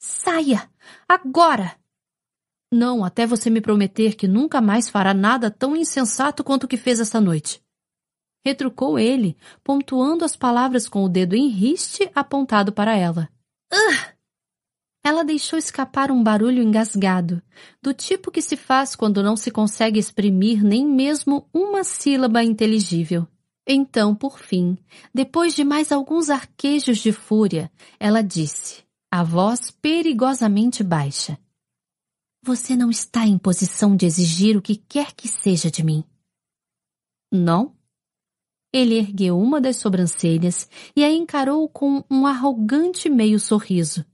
Saia! 0.00 0.68
Agora! 1.08 1.78
Não, 2.72 3.04
até 3.04 3.24
você 3.24 3.48
me 3.48 3.60
prometer 3.60 4.16
que 4.16 4.26
nunca 4.26 4.60
mais 4.60 4.88
fará 4.88 5.14
nada 5.14 5.52
tão 5.52 5.76
insensato 5.76 6.42
quanto 6.42 6.64
o 6.64 6.68
que 6.68 6.76
fez 6.76 6.98
esta 6.98 7.20
noite. 7.20 7.62
Retrucou 8.44 8.98
ele, 8.98 9.36
pontuando 9.62 10.24
as 10.24 10.34
palavras 10.34 10.88
com 10.88 11.04
o 11.04 11.08
dedo 11.08 11.36
em 11.36 11.46
riste 11.46 12.10
apontado 12.12 12.72
para 12.72 12.96
ela. 12.96 13.30
Uh! 13.72 14.13
Ela 15.06 15.22
deixou 15.22 15.58
escapar 15.58 16.10
um 16.10 16.22
barulho 16.22 16.62
engasgado, 16.62 17.42
do 17.82 17.92
tipo 17.92 18.30
que 18.30 18.40
se 18.40 18.56
faz 18.56 18.96
quando 18.96 19.22
não 19.22 19.36
se 19.36 19.50
consegue 19.50 20.00
exprimir 20.00 20.64
nem 20.64 20.86
mesmo 20.86 21.46
uma 21.52 21.84
sílaba 21.84 22.42
inteligível. 22.42 23.28
Então, 23.66 24.14
por 24.14 24.38
fim, 24.38 24.78
depois 25.12 25.54
de 25.54 25.62
mais 25.62 25.92
alguns 25.92 26.30
arquejos 26.30 26.96
de 26.96 27.12
fúria, 27.12 27.70
ela 28.00 28.22
disse, 28.22 28.82
a 29.10 29.22
voz 29.22 29.70
perigosamente 29.70 30.82
baixa: 30.82 31.38
Você 32.42 32.74
não 32.74 32.88
está 32.90 33.26
em 33.26 33.36
posição 33.36 33.94
de 33.94 34.06
exigir 34.06 34.56
o 34.56 34.62
que 34.62 34.76
quer 34.76 35.12
que 35.12 35.28
seja 35.28 35.70
de 35.70 35.84
mim. 35.84 36.02
Não? 37.30 37.76
Ele 38.72 38.94
ergueu 38.96 39.38
uma 39.38 39.60
das 39.60 39.76
sobrancelhas 39.76 40.66
e 40.96 41.04
a 41.04 41.12
encarou 41.12 41.68
com 41.68 42.02
um 42.10 42.26
arrogante 42.26 43.10
meio 43.10 43.38
sorriso 43.38 44.04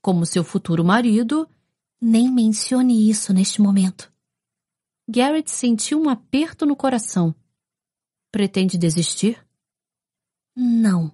como 0.00 0.26
seu 0.26 0.42
futuro 0.44 0.84
marido. 0.84 1.48
Nem 2.00 2.30
mencione 2.30 3.08
isso 3.10 3.32
neste 3.32 3.60
momento. 3.60 4.12
Garrett 5.08 5.50
sentiu 5.50 6.00
um 6.00 6.08
aperto 6.08 6.64
no 6.64 6.76
coração. 6.76 7.34
Pretende 8.30 8.76
desistir? 8.76 9.44
Não. 10.54 11.10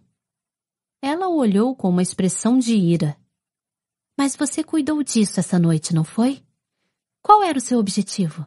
Ela 1.00 1.28
o 1.28 1.36
olhou 1.36 1.76
com 1.76 1.88
uma 1.88 2.02
expressão 2.02 2.58
de 2.58 2.74
ira. 2.74 3.16
Mas 4.16 4.36
você 4.36 4.64
cuidou 4.64 5.02
disso 5.02 5.40
essa 5.40 5.58
noite, 5.58 5.94
não 5.94 6.04
foi? 6.04 6.42
Qual 7.22 7.42
era 7.42 7.58
o 7.58 7.60
seu 7.60 7.78
objetivo? 7.78 8.46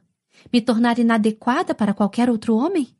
Me 0.51 0.61
tornar 0.61 0.99
inadequada 0.99 1.73
para 1.73 1.93
qualquer 1.93 2.30
outro 2.30 2.55
homem? 2.55 2.95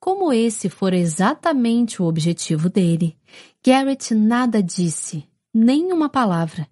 Como 0.00 0.32
esse 0.32 0.68
for 0.68 0.92
exatamente 0.92 2.02
o 2.02 2.04
objetivo 2.04 2.68
dele, 2.68 3.18
Garrett 3.64 4.14
nada 4.14 4.62
disse, 4.62 5.26
nem 5.54 5.92
uma 5.92 6.08
palavra. 6.08 6.68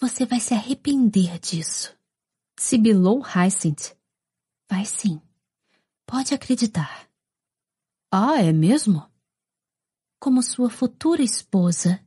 Você 0.00 0.24
vai 0.24 0.40
se 0.40 0.54
arrepender 0.54 1.38
disso. 1.38 1.94
Sibilou 2.58 3.22
Hyacinth. 3.22 3.94
Vai 4.68 4.86
sim. 4.86 5.20
Pode 6.06 6.32
acreditar. 6.32 7.06
Ah, 8.10 8.42
é 8.42 8.50
mesmo? 8.50 9.06
Como 10.18 10.42
sua 10.42 10.70
futura 10.70 11.22
esposa. 11.22 12.00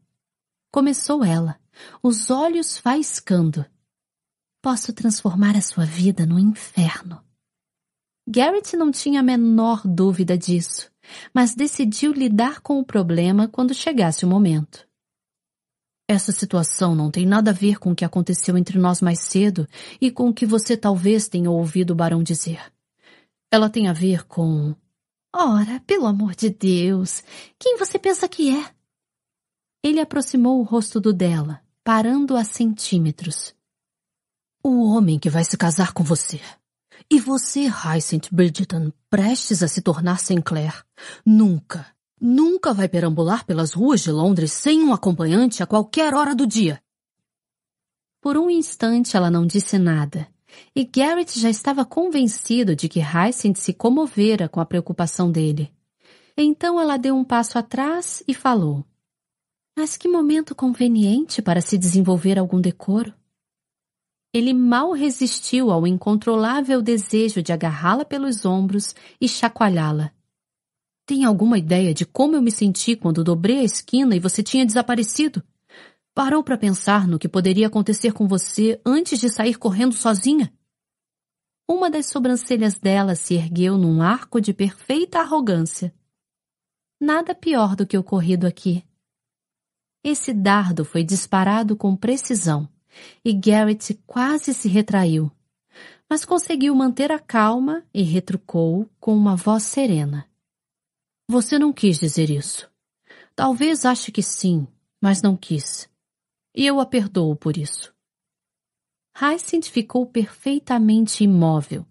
Começou 0.72 1.24
ela, 1.24 1.60
os 2.02 2.32
olhos 2.32 2.76
faiscando. 2.76 3.64
Posso 4.62 4.92
transformar 4.94 5.56
a 5.56 5.62
sua 5.62 5.86
vida 5.86 6.26
no 6.26 6.40
inferno. 6.40 7.24
Garrett 8.28 8.76
não 8.76 8.92
tinha 8.92 9.20
a 9.20 9.24
menor 9.24 9.86
dúvida 9.86 10.36
disso, 10.36 10.92
mas 11.32 11.54
decidiu 11.54 12.12
lidar 12.12 12.62
com 12.62 12.80
o 12.80 12.86
problema 12.86 13.48
quando 13.48 13.76
chegasse 13.76 14.26
o 14.26 14.28
momento. 14.28 14.88
Essa 16.08 16.32
situação 16.32 16.94
não 16.94 17.10
tem 17.10 17.26
nada 17.26 17.50
a 17.50 17.54
ver 17.54 17.80
com 17.80 17.92
o 17.92 17.96
que 17.96 18.06
aconteceu 18.06 18.58
entre 18.58 18.78
nós 18.78 19.02
mais 19.02 19.20
cedo 19.22 19.68
e 20.00 20.12
com 20.12 20.30
o 20.30 20.34
que 20.34 20.46
você 20.46 20.78
talvez 20.78 21.28
tenha 21.28 21.50
ouvido 21.50 21.92
o 21.92 21.96
barão 21.96 22.22
dizer. 22.22 22.72
Ela 23.52 23.70
tem 23.70 23.88
a 23.88 23.94
ver 23.94 24.26
com. 24.26 24.76
Ora, 25.34 25.82
pelo 25.88 26.06
amor 26.06 26.36
de 26.36 26.50
Deus, 26.50 27.24
quem 27.60 27.78
você 27.78 27.98
pensa 27.98 28.28
que 28.28 28.56
é? 28.56 28.72
Ele 29.84 30.00
aproximou 30.00 30.60
o 30.60 30.64
rosto 30.64 31.00
do 31.02 31.12
dela, 31.12 31.62
parando 31.84 32.36
a 32.36 32.44
centímetros. 32.44 33.56
O 34.64 34.84
homem 34.84 35.20
que 35.20 35.30
vai 35.30 35.44
se 35.44 35.58
casar 35.58 35.92
com 35.92 36.04
você. 36.04 36.40
E 37.10 37.20
você, 37.20 37.68
Hyacinth 37.68 38.30
Bridgeton, 38.32 38.92
prestes 39.10 39.62
a 39.62 39.68
se 39.68 39.82
tornar 39.82 40.20
Sinclair, 40.20 40.84
nunca, 41.26 41.95
Nunca 42.28 42.74
vai 42.74 42.90
perambular 42.90 43.46
pelas 43.46 43.74
ruas 43.74 44.02
de 44.02 44.12
Londres 44.12 44.52
sem 44.52 44.82
um 44.84 44.92
acompanhante 44.92 45.62
a 45.62 45.68
qualquer 45.68 46.16
hora 46.16 46.34
do 46.34 46.48
dia. 46.48 46.82
Por 48.20 48.36
um 48.36 48.50
instante 48.50 49.16
ela 49.16 49.30
não 49.30 49.46
disse 49.46 49.78
nada, 49.78 50.28
e 50.76 50.84
Garrett 50.84 51.40
já 51.40 51.52
estava 51.52 51.86
convencido 51.86 52.76
de 52.76 52.90
que 52.90 53.00
Hyacinth 53.00 53.58
se 53.58 53.74
comovera 53.74 54.50
com 54.50 54.60
a 54.60 54.66
preocupação 54.66 55.32
dele. 55.32 55.72
Então 56.36 56.82
ela 56.82 56.98
deu 56.98 57.16
um 57.16 57.24
passo 57.24 57.60
atrás 57.60 58.24
e 58.28 58.34
falou. 58.34 58.84
Mas 59.78 59.96
que 59.96 60.08
momento 60.08 60.56
conveniente 60.56 61.44
para 61.44 61.62
se 61.62 61.78
desenvolver 61.78 62.40
algum 62.40 62.60
decoro. 62.60 63.14
Ele 64.34 64.52
mal 64.52 64.94
resistiu 64.94 65.70
ao 65.70 65.86
incontrolável 65.86 66.82
desejo 66.82 67.44
de 67.44 67.54
agarrá-la 67.54 68.04
pelos 68.04 68.46
ombros 68.46 68.96
e 69.22 69.30
chacoalhá-la. 69.30 70.12
Tem 71.06 71.24
alguma 71.24 71.58
ideia 71.58 71.94
de 71.94 72.04
como 72.04 72.36
eu 72.36 72.42
me 72.42 72.52
senti 72.52 72.96
quando 72.96 73.24
dobrei 73.24 73.60
a 73.60 73.64
esquina 73.64 74.16
e 74.16 74.20
você 74.20 74.42
tinha 74.42 74.66
desaparecido? 74.66 75.44
Parou 76.16 76.44
para 76.44 76.58
pensar 76.58 77.08
no 77.08 77.20
que 77.20 77.30
poderia 77.30 77.68
acontecer 77.68 78.12
com 78.12 78.28
você 78.28 78.82
antes 78.84 79.20
de 79.20 79.30
sair 79.30 79.56
correndo 79.60 79.94
sozinha? 79.94 80.52
Uma 81.70 81.92
das 81.92 82.08
sobrancelhas 82.08 82.80
dela 82.80 83.16
se 83.16 83.36
ergueu 83.36 83.78
num 83.78 84.02
arco 84.02 84.42
de 84.42 84.52
perfeita 84.52 85.20
arrogância. 85.20 85.94
Nada 87.00 87.36
pior 87.36 87.76
do 87.76 87.86
que 87.86 87.98
ocorrido 87.98 88.48
aqui. 88.48 88.84
Esse 90.04 90.34
dardo 90.34 90.84
foi 90.86 91.04
disparado 91.04 91.76
com 91.76 91.96
precisão 91.96 92.68
e 93.24 93.34
Garrett 93.34 93.94
quase 94.08 94.54
se 94.54 94.68
retraiu, 94.68 95.32
mas 96.10 96.26
conseguiu 96.26 96.74
manter 96.74 97.12
a 97.12 97.20
calma 97.20 97.84
e 97.94 98.02
retrucou 98.02 98.90
com 99.00 99.16
uma 99.16 99.36
voz 99.36 99.64
serena. 99.64 100.28
Você 101.28 101.58
não 101.58 101.74
quis 101.74 102.00
dizer 102.00 102.30
isso. 102.30 102.70
Talvez 103.36 103.84
ache 103.84 104.12
que 104.12 104.22
sim, 104.22 104.68
mas 105.02 105.22
não 105.22 105.36
quis. 105.36 105.90
E 106.56 106.66
eu 106.66 106.80
a 106.80 106.86
perdoo 106.86 107.36
por 107.36 107.58
isso. 107.58 107.94
Hyacinth 109.20 109.66
ficou 109.70 110.06
perfeitamente 110.06 111.24
imóvel, 111.24 111.86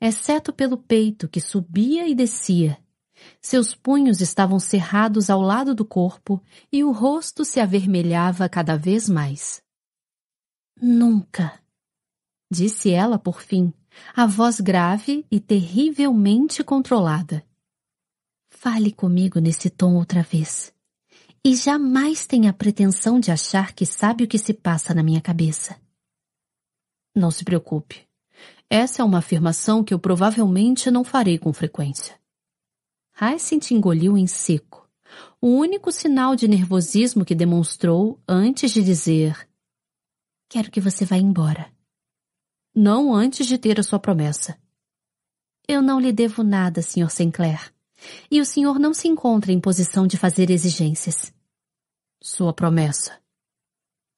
exceto 0.00 0.52
pelo 0.52 0.78
peito 0.78 1.28
que 1.28 1.40
subia 1.40 2.08
e 2.08 2.14
descia. 2.14 2.78
Seus 3.40 3.74
punhos 3.74 4.20
estavam 4.20 4.60
cerrados 4.60 5.28
ao 5.28 5.40
lado 5.40 5.74
do 5.74 5.84
corpo 5.84 6.42
e 6.72 6.84
o 6.84 6.92
rosto 6.92 7.44
se 7.44 7.60
avermelhava 7.60 8.48
cada 8.48 8.76
vez 8.76 9.08
mais. 9.08 9.60
Nunca, 10.80 11.60
disse 12.50 12.90
ela 12.90 13.18
por 13.18 13.42
fim, 13.42 13.72
a 14.14 14.24
voz 14.24 14.60
grave 14.60 15.26
e 15.30 15.40
terrivelmente 15.40 16.62
controlada. 16.62 17.44
Fale 18.60 18.90
comigo 18.90 19.38
nesse 19.38 19.70
tom 19.70 19.94
outra 19.94 20.20
vez. 20.20 20.74
E 21.44 21.54
jamais 21.54 22.26
tenha 22.26 22.50
a 22.50 22.52
pretensão 22.52 23.20
de 23.20 23.30
achar 23.30 23.72
que 23.72 23.86
sabe 23.86 24.24
o 24.24 24.26
que 24.26 24.36
se 24.36 24.52
passa 24.52 24.92
na 24.92 25.00
minha 25.00 25.20
cabeça. 25.20 25.80
Não 27.14 27.30
se 27.30 27.44
preocupe. 27.44 28.04
Essa 28.68 29.00
é 29.00 29.04
uma 29.04 29.18
afirmação 29.18 29.84
que 29.84 29.94
eu 29.94 29.98
provavelmente 30.00 30.90
não 30.90 31.04
farei 31.04 31.38
com 31.38 31.52
frequência. 31.52 32.18
Hyacinth 33.20 33.70
engoliu 33.70 34.18
em 34.18 34.26
seco, 34.26 34.90
o 35.40 35.50
único 35.50 35.92
sinal 35.92 36.34
de 36.34 36.48
nervosismo 36.48 37.24
que 37.24 37.36
demonstrou 37.36 38.20
antes 38.26 38.72
de 38.72 38.82
dizer: 38.82 39.48
Quero 40.48 40.68
que 40.68 40.80
você 40.80 41.04
vá 41.04 41.16
embora. 41.16 41.72
Não 42.74 43.14
antes 43.14 43.46
de 43.46 43.56
ter 43.56 43.78
a 43.78 43.84
sua 43.84 44.00
promessa. 44.00 44.58
Eu 45.68 45.80
não 45.80 46.00
lhe 46.00 46.12
devo 46.12 46.42
nada, 46.42 46.82
Sr. 46.82 47.08
Sinclair. 47.08 47.77
E 48.30 48.40
o 48.40 48.44
senhor 48.44 48.78
não 48.78 48.94
se 48.94 49.08
encontra 49.08 49.52
em 49.52 49.60
posição 49.60 50.06
de 50.06 50.16
fazer 50.16 50.50
exigências. 50.50 51.32
Sua 52.20 52.52
promessa. 52.52 53.18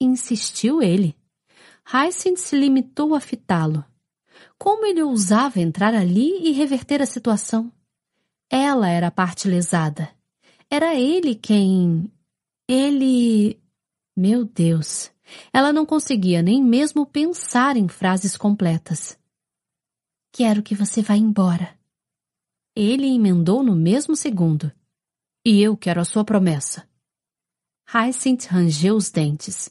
Insistiu 0.00 0.83
ele. 0.83 1.17
Hyacinth 1.84 2.39
se 2.39 2.57
limitou 2.57 3.15
a 3.15 3.20
fitá-lo. 3.20 3.84
Como 4.59 4.86
ele 4.86 5.02
ousava 5.02 5.60
entrar 5.60 5.94
ali 5.94 6.49
e 6.49 6.52
reverter 6.52 7.02
a 7.02 7.07
situação? 7.07 7.73
Ela 8.49 8.89
era 8.89 9.09
a 9.09 9.10
parte 9.10 9.49
lesada. 9.49 10.10
Era 10.70 10.94
ele 10.94 11.34
quem. 11.34 12.10
Ele. 12.68 13.59
Meu 14.17 14.44
Deus! 14.44 15.10
Ela 15.52 15.73
não 15.73 15.86
conseguia 15.86 16.42
nem 16.42 16.62
mesmo 16.62 17.07
pensar 17.07 17.76
em 17.76 17.89
frases 17.89 18.36
completas. 18.36 19.18
Quero 20.33 20.62
que 20.62 20.75
você 20.75 21.02
vá 21.02 21.17
embora. 21.17 21.80
Ele 22.83 23.09
emendou 23.09 23.62
no 23.62 23.76
mesmo 23.76 24.17
segundo. 24.17 24.73
E 25.44 25.60
eu 25.60 25.76
quero 25.76 26.00
a 26.00 26.05
sua 26.07 26.25
promessa. 26.25 26.89
Hyacinth 27.86 28.47
rangeu 28.47 28.97
os 28.97 29.10
dentes. 29.10 29.70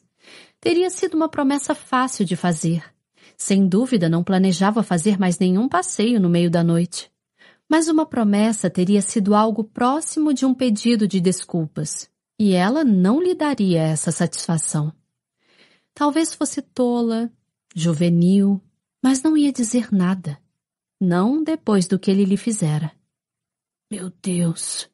Teria 0.61 0.91
sido 0.91 1.15
uma 1.15 1.27
promessa 1.27 1.73
fácil 1.73 2.23
de 2.23 2.35
fazer. 2.35 2.83
Sem 3.35 3.67
dúvida 3.67 4.07
não 4.07 4.23
planejava 4.23 4.83
fazer 4.83 5.17
mais 5.17 5.39
nenhum 5.39 5.67
passeio 5.67 6.19
no 6.19 6.29
meio 6.29 6.51
da 6.51 6.63
noite. 6.63 7.11
Mas 7.67 7.87
uma 7.87 8.05
promessa 8.05 8.69
teria 8.69 9.01
sido 9.01 9.33
algo 9.33 9.63
próximo 9.63 10.31
de 10.31 10.45
um 10.45 10.53
pedido 10.53 11.07
de 11.07 11.19
desculpas, 11.19 12.07
e 12.37 12.53
ela 12.53 12.83
não 12.83 13.19
lhe 13.19 13.33
daria 13.33 13.81
essa 13.81 14.11
satisfação. 14.11 14.93
Talvez 15.95 16.35
fosse 16.35 16.61
tola, 16.61 17.31
juvenil, 17.75 18.61
mas 19.01 19.23
não 19.23 19.35
ia 19.35 19.51
dizer 19.51 19.91
nada. 19.91 20.37
Não 21.01 21.43
depois 21.43 21.87
do 21.87 21.97
que 21.97 22.11
ele 22.11 22.23
lhe 22.23 22.37
fizera. 22.37 22.98
Meu 23.91 24.11
Deus! 24.21 24.87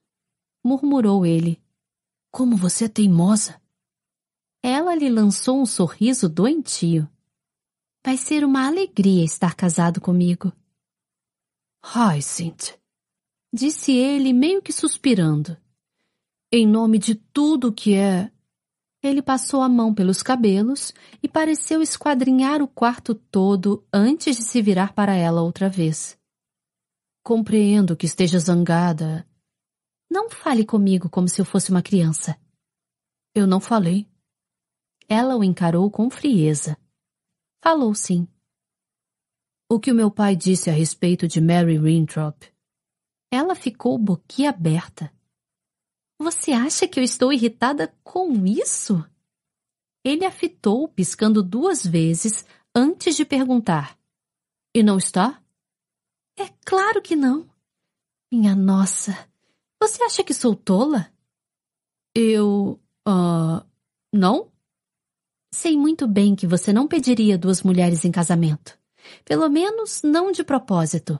murmurou 0.63 1.25
ele. 1.25 1.61
Como 2.31 2.55
você 2.55 2.85
é 2.85 2.87
teimosa! 2.87 3.61
Ela 4.63 4.95
lhe 4.95 5.09
lançou 5.09 5.61
um 5.61 5.65
sorriso 5.65 6.29
doentio. 6.29 7.07
Vai 8.05 8.15
ser 8.15 8.45
uma 8.45 8.65
alegria 8.65 9.25
estar 9.25 9.53
casado 9.53 9.99
comigo. 9.99 10.53
Hyacinth, 11.83 12.79
disse 13.53 13.91
ele 13.91 14.31
meio 14.31 14.61
que 14.61 14.71
suspirando. 14.71 15.57
Em 16.51 16.65
nome 16.65 16.97
de 16.97 17.15
tudo 17.15 17.73
que 17.73 17.95
é. 17.95 18.31
Ele 19.03 19.21
passou 19.21 19.61
a 19.61 19.67
mão 19.67 19.93
pelos 19.93 20.23
cabelos 20.23 20.93
e 21.21 21.27
pareceu 21.27 21.81
esquadrinhar 21.81 22.61
o 22.61 22.67
quarto 22.67 23.13
todo 23.13 23.85
antes 23.93 24.37
de 24.37 24.43
se 24.43 24.61
virar 24.61 24.93
para 24.93 25.13
ela 25.15 25.41
outra 25.41 25.69
vez. 25.69 26.17
Compreendo 27.25 27.97
que 27.97 28.05
esteja 28.05 28.37
zangada. 28.37 29.27
Não 30.07 30.29
fale 30.29 30.63
comigo 30.63 31.09
como 31.09 31.27
se 31.27 31.41
eu 31.41 31.45
fosse 31.45 31.71
uma 31.71 31.81
criança. 31.81 32.39
Eu 33.33 33.47
não 33.47 33.59
falei. 33.59 34.07
Ela 35.09 35.35
o 35.35 35.43
encarou 35.43 35.89
com 35.89 36.07
frieza. 36.07 36.77
Falou 37.63 37.95
sim. 37.95 38.27
O 39.67 39.79
que 39.79 39.91
o 39.91 39.95
meu 39.95 40.11
pai 40.11 40.35
disse 40.35 40.69
a 40.69 40.73
respeito 40.73 41.27
de 41.27 41.41
Mary 41.41 41.79
Winthrop? 41.79 42.43
Ela 43.31 43.55
ficou 43.55 43.97
boquiaberta. 43.97 45.11
Você 46.19 46.51
acha 46.51 46.87
que 46.87 46.99
eu 46.99 47.03
estou 47.03 47.33
irritada 47.33 47.91
com 48.03 48.45
isso? 48.45 49.03
Ele 50.03 50.25
a 50.25 50.31
fitou, 50.31 50.87
piscando 50.87 51.41
duas 51.41 51.83
vezes 51.83 52.45
antes 52.75 53.15
de 53.15 53.25
perguntar. 53.25 53.97
E 54.75 54.83
não 54.83 54.99
está? 54.99 55.43
É 56.37 56.49
claro 56.65 57.01
que 57.01 57.15
não. 57.15 57.49
Minha 58.31 58.55
nossa, 58.55 59.29
você 59.81 60.03
acha 60.03 60.23
que 60.23 60.33
sou 60.33 60.55
tola? 60.55 61.11
Eu. 62.13 62.79
Uh, 63.07 63.65
não? 64.11 64.51
Sei 65.53 65.77
muito 65.77 66.07
bem 66.07 66.35
que 66.35 66.47
você 66.47 66.73
não 66.73 66.87
pediria 66.87 67.37
duas 67.37 67.61
mulheres 67.61 68.03
em 68.03 68.11
casamento. 68.11 68.77
Pelo 69.23 69.47
menos 69.49 70.01
não 70.01 70.31
de 70.31 70.43
propósito. 70.43 71.19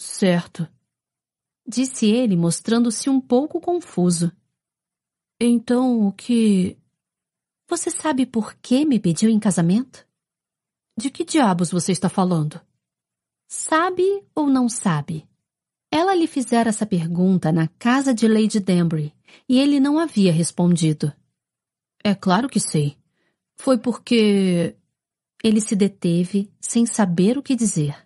Certo, 0.00 0.66
disse 1.66 2.06
ele, 2.06 2.36
mostrando-se 2.36 3.10
um 3.10 3.20
pouco 3.20 3.60
confuso. 3.60 4.32
Então 5.40 6.06
o 6.06 6.12
que. 6.12 6.76
Você 7.68 7.90
sabe 7.90 8.24
por 8.24 8.54
que 8.54 8.84
me 8.84 8.98
pediu 8.98 9.28
em 9.28 9.38
casamento? 9.38 10.06
De 10.98 11.10
que 11.10 11.24
diabos 11.24 11.70
você 11.70 11.92
está 11.92 12.08
falando? 12.08 12.60
Sabe 13.50 14.22
ou 14.34 14.46
não 14.46 14.68
sabe? 14.68 15.26
Ela 15.90 16.14
lhe 16.14 16.26
fizera 16.26 16.68
essa 16.68 16.84
pergunta 16.84 17.50
na 17.50 17.66
casa 17.66 18.12
de 18.12 18.28
Lady 18.28 18.60
Danbury 18.60 19.14
e 19.48 19.58
ele 19.58 19.80
não 19.80 19.98
havia 19.98 20.30
respondido. 20.30 21.10
É 22.04 22.14
claro 22.14 22.46
que 22.46 22.60
sei. 22.60 22.98
Foi 23.56 23.78
porque. 23.78 24.76
Ele 25.42 25.60
se 25.60 25.74
deteve, 25.74 26.52
sem 26.60 26.84
saber 26.84 27.38
o 27.38 27.42
que 27.42 27.56
dizer. 27.56 27.96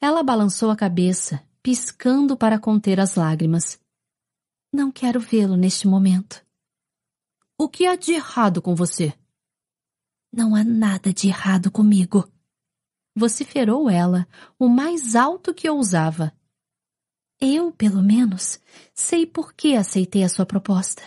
Ela 0.00 0.22
balançou 0.22 0.70
a 0.70 0.76
cabeça, 0.76 1.40
piscando 1.62 2.36
para 2.36 2.58
conter 2.58 2.98
as 2.98 3.14
lágrimas. 3.14 3.78
Não 4.72 4.90
quero 4.90 5.20
vê-lo 5.20 5.56
neste 5.56 5.86
momento. 5.86 6.44
O 7.56 7.68
que 7.68 7.86
há 7.86 7.94
de 7.94 8.12
errado 8.12 8.60
com 8.60 8.74
você? 8.74 9.14
Não 10.32 10.56
há 10.56 10.64
nada 10.64 11.12
de 11.12 11.28
errado 11.28 11.70
comigo. 11.70 12.28
Vociferou 13.16 13.88
ela, 13.88 14.26
o 14.58 14.68
mais 14.68 15.14
alto 15.14 15.54
que 15.54 15.68
ousava. 15.70 16.32
Eu, 17.40 17.70
pelo 17.72 18.02
menos, 18.02 18.60
sei 18.92 19.26
por 19.26 19.54
que 19.54 19.76
aceitei 19.76 20.24
a 20.24 20.28
sua 20.28 20.46
proposta. 20.46 21.02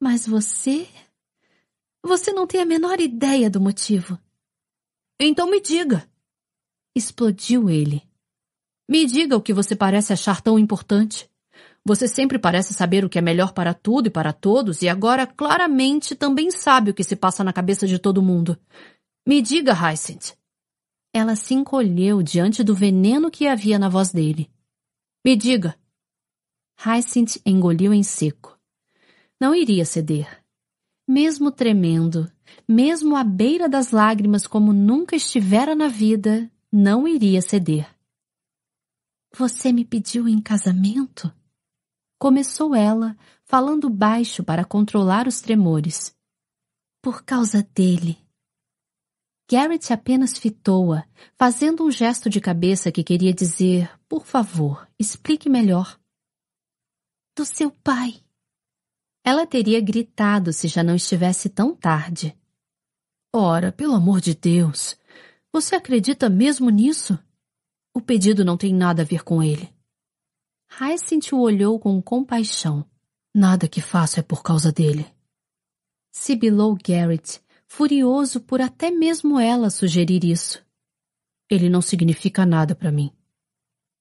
Mas 0.00 0.26
você. 0.26 0.88
Você 2.04 2.32
não 2.32 2.46
tem 2.46 2.60
a 2.60 2.66
menor 2.66 3.00
ideia 3.00 3.50
do 3.50 3.60
motivo. 3.60 4.18
Então 5.18 5.50
me 5.50 5.60
diga. 5.60 6.08
Explodiu 6.94 7.68
ele. 7.68 8.02
Me 8.88 9.04
diga 9.04 9.36
o 9.36 9.42
que 9.42 9.52
você 9.52 9.74
parece 9.74 10.12
achar 10.12 10.40
tão 10.40 10.58
importante. 10.58 11.28
Você 11.84 12.06
sempre 12.06 12.38
parece 12.38 12.74
saber 12.74 13.04
o 13.04 13.08
que 13.08 13.18
é 13.18 13.22
melhor 13.22 13.52
para 13.52 13.72
tudo 13.72 14.08
e 14.08 14.10
para 14.10 14.32
todos, 14.32 14.82
e 14.82 14.88
agora 14.88 15.26
claramente 15.26 16.14
também 16.14 16.50
sabe 16.50 16.90
o 16.90 16.94
que 16.94 17.04
se 17.04 17.16
passa 17.16 17.44
na 17.44 17.52
cabeça 17.52 17.86
de 17.86 17.98
todo 17.98 18.22
mundo. 18.22 18.58
Me 19.26 19.40
diga, 19.40 19.72
Hyacinth. 19.72 20.36
Ela 21.18 21.34
se 21.34 21.54
encolheu 21.54 22.22
diante 22.22 22.62
do 22.62 22.74
veneno 22.74 23.30
que 23.30 23.46
havia 23.46 23.78
na 23.78 23.88
voz 23.88 24.12
dele. 24.12 24.50
Me 25.24 25.34
diga. 25.34 25.74
Hyacinth 26.78 27.40
engoliu 27.46 27.94
em 27.94 28.02
seco. 28.02 28.60
Não 29.40 29.54
iria 29.54 29.86
ceder. 29.86 30.44
Mesmo 31.08 31.50
tremendo, 31.50 32.30
mesmo 32.68 33.16
à 33.16 33.24
beira 33.24 33.66
das 33.66 33.92
lágrimas 33.92 34.46
como 34.46 34.74
nunca 34.74 35.16
estivera 35.16 35.74
na 35.74 35.88
vida, 35.88 36.52
não 36.70 37.08
iria 37.08 37.40
ceder. 37.40 37.88
Você 39.34 39.72
me 39.72 39.86
pediu 39.86 40.28
em 40.28 40.38
casamento? 40.38 41.32
Começou 42.18 42.74
ela, 42.74 43.16
falando 43.42 43.88
baixo 43.88 44.44
para 44.44 44.66
controlar 44.66 45.26
os 45.26 45.40
tremores. 45.40 46.14
Por 47.00 47.24
causa 47.24 47.66
dele. 47.74 48.25
Garrett 49.48 49.92
apenas 49.92 50.36
fitou-a, 50.36 51.06
fazendo 51.36 51.84
um 51.84 51.90
gesto 51.90 52.28
de 52.28 52.40
cabeça 52.40 52.90
que 52.90 53.04
queria 53.04 53.32
dizer: 53.32 53.88
Por 54.08 54.26
favor, 54.26 54.88
explique 54.98 55.48
melhor. 55.48 55.98
Do 57.36 57.44
seu 57.44 57.70
pai. 57.70 58.22
Ela 59.24 59.46
teria 59.46 59.80
gritado 59.80 60.52
se 60.52 60.66
já 60.66 60.82
não 60.82 60.96
estivesse 60.96 61.48
tão 61.48 61.74
tarde. 61.74 62.36
Ora, 63.32 63.70
pelo 63.70 63.94
amor 63.94 64.20
de 64.20 64.34
Deus! 64.34 64.96
Você 65.52 65.74
acredita 65.74 66.28
mesmo 66.28 66.68
nisso? 66.68 67.18
O 67.94 68.00
pedido 68.00 68.44
não 68.44 68.56
tem 68.56 68.74
nada 68.74 69.02
a 69.02 69.04
ver 69.04 69.22
com 69.22 69.42
ele. 69.42 69.72
Hyacinth 70.68 71.32
o 71.32 71.40
olhou 71.40 71.78
com 71.78 72.02
compaixão. 72.02 72.84
Nada 73.34 73.68
que 73.68 73.80
faço 73.80 74.18
é 74.18 74.22
por 74.22 74.42
causa 74.42 74.72
dele. 74.72 75.06
Sibilou 76.12 76.76
Garrett, 76.76 77.40
furioso 77.68 78.40
por 78.40 78.60
até 78.60 78.90
mesmo 78.90 79.38
ela 79.38 79.70
sugerir 79.70 80.24
isso. 80.24 80.64
Ele 81.50 81.68
não 81.68 81.80
significa 81.80 82.44
nada 82.44 82.74
para 82.74 82.90
mim. 82.90 83.12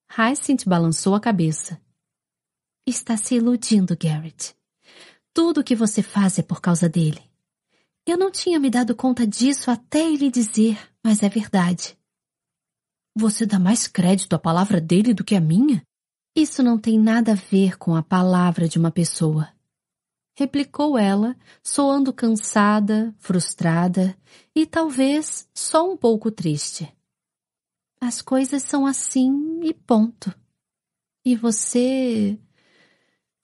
Hyacinth 0.10 0.66
balançou 0.66 1.14
a 1.16 1.20
cabeça. 1.20 1.82
Está 2.86 3.18
se 3.18 3.36
iludindo, 3.36 3.98
Garrett. 3.98 4.56
Tudo 5.34 5.62
o 5.62 5.64
que 5.64 5.76
você 5.76 6.02
faz 6.02 6.40
é 6.40 6.44
por 6.44 6.62
causa 6.62 6.88
dele. 6.88 7.22
Eu 8.06 8.18
não 8.18 8.32
tinha 8.32 8.60
me 8.60 8.70
dado 8.70 8.96
conta 8.96 9.26
disso 9.26 9.72
até 9.72 10.00
ele 10.00 10.30
dizer, 10.30 10.78
mas 11.04 11.24
é 11.24 11.30
verdade. 11.30 11.98
Você 13.18 13.46
dá 13.46 13.58
mais 13.58 13.88
crédito 13.88 14.34
à 14.34 14.40
palavra 14.40 14.80
dele 14.80 15.14
do 15.14 15.24
que 15.24 15.36
à 15.36 15.42
minha? 15.42 15.82
Isso 16.36 16.62
não 16.62 16.78
tem 16.78 17.00
nada 17.00 17.32
a 17.32 17.36
ver 17.36 17.78
com 17.78 17.96
a 17.96 18.04
palavra 18.04 18.68
de 18.68 18.78
uma 18.78 18.92
pessoa. 18.92 19.55
Replicou 20.36 20.98
ela, 20.98 21.36
soando 21.64 22.12
cansada, 22.12 23.16
frustrada 23.20 24.18
e 24.54 24.66
talvez 24.66 25.50
só 25.54 25.90
um 25.90 25.96
pouco 25.96 26.30
triste. 26.30 26.94
As 28.02 28.22
coisas 28.22 28.62
são 28.62 28.86
assim 28.86 29.62
e 29.64 29.74
ponto. 29.74 30.34
E 31.24 31.36
você. 31.36 32.38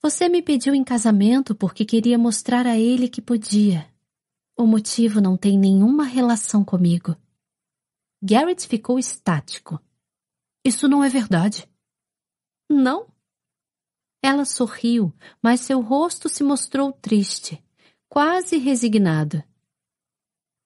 Você 0.02 0.28
me 0.28 0.42
pediu 0.42 0.74
em 0.74 0.84
casamento 0.84 1.54
porque 1.54 1.84
queria 1.84 2.18
mostrar 2.18 2.66
a 2.66 2.78
ele 2.78 3.08
que 3.08 3.22
podia. 3.22 3.90
O 4.56 4.66
motivo 4.66 5.20
não 5.20 5.36
tem 5.36 5.58
nenhuma 5.58 6.04
relação 6.04 6.62
comigo. 6.62 7.16
Garrett 8.22 8.68
ficou 8.68 8.98
estático. 8.98 9.80
Isso 10.64 10.86
não 10.86 11.02
é 11.02 11.08
verdade. 11.08 11.68
Não? 12.70 13.11
Ela 14.22 14.44
sorriu, 14.44 15.12
mas 15.42 15.60
seu 15.60 15.80
rosto 15.80 16.28
se 16.28 16.44
mostrou 16.44 16.92
triste, 16.92 17.60
quase 18.08 18.56
resignado. 18.56 19.42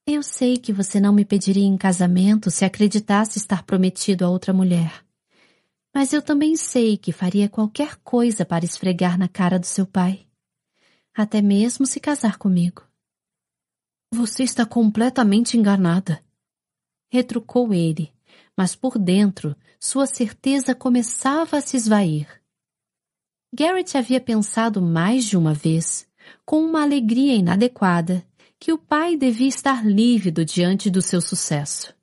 Eu 0.06 0.22
sei 0.22 0.58
que 0.58 0.72
você 0.72 1.00
não 1.00 1.12
me 1.12 1.24
pediria 1.24 1.64
em 1.64 1.76
casamento 1.76 2.50
se 2.50 2.64
acreditasse 2.64 3.38
estar 3.38 3.64
prometido 3.64 4.24
a 4.24 4.28
outra 4.28 4.52
mulher. 4.52 5.04
Mas 5.92 6.12
eu 6.12 6.20
também 6.20 6.54
sei 6.54 6.98
que 6.98 7.10
faria 7.10 7.48
qualquer 7.48 7.96
coisa 7.96 8.44
para 8.44 8.64
esfregar 8.64 9.18
na 9.18 9.26
cara 9.26 9.58
do 9.58 9.66
seu 9.66 9.86
pai. 9.86 10.26
Até 11.14 11.40
mesmo 11.40 11.86
se 11.86 11.98
casar 11.98 12.36
comigo. 12.36 12.86
Você 14.12 14.42
está 14.44 14.66
completamente 14.66 15.56
enganada. 15.56 16.22
Retrucou 17.10 17.72
ele, 17.72 18.12
mas 18.54 18.76
por 18.76 18.98
dentro 18.98 19.56
sua 19.80 20.06
certeza 20.06 20.74
começava 20.74 21.56
a 21.56 21.60
se 21.60 21.76
esvair. 21.76 22.28
Garrett 23.52 23.96
havia 23.96 24.20
pensado 24.20 24.82
mais 24.82 25.24
de 25.24 25.36
uma 25.36 25.54
vez, 25.54 26.06
com 26.44 26.62
uma 26.62 26.82
alegria 26.82 27.34
inadequada, 27.34 28.26
que 28.58 28.72
o 28.72 28.78
pai 28.78 29.16
devia 29.16 29.48
estar 29.48 29.86
lívido 29.86 30.44
diante 30.44 30.90
do 30.90 31.00
seu 31.00 31.20
sucesso. 31.20 31.94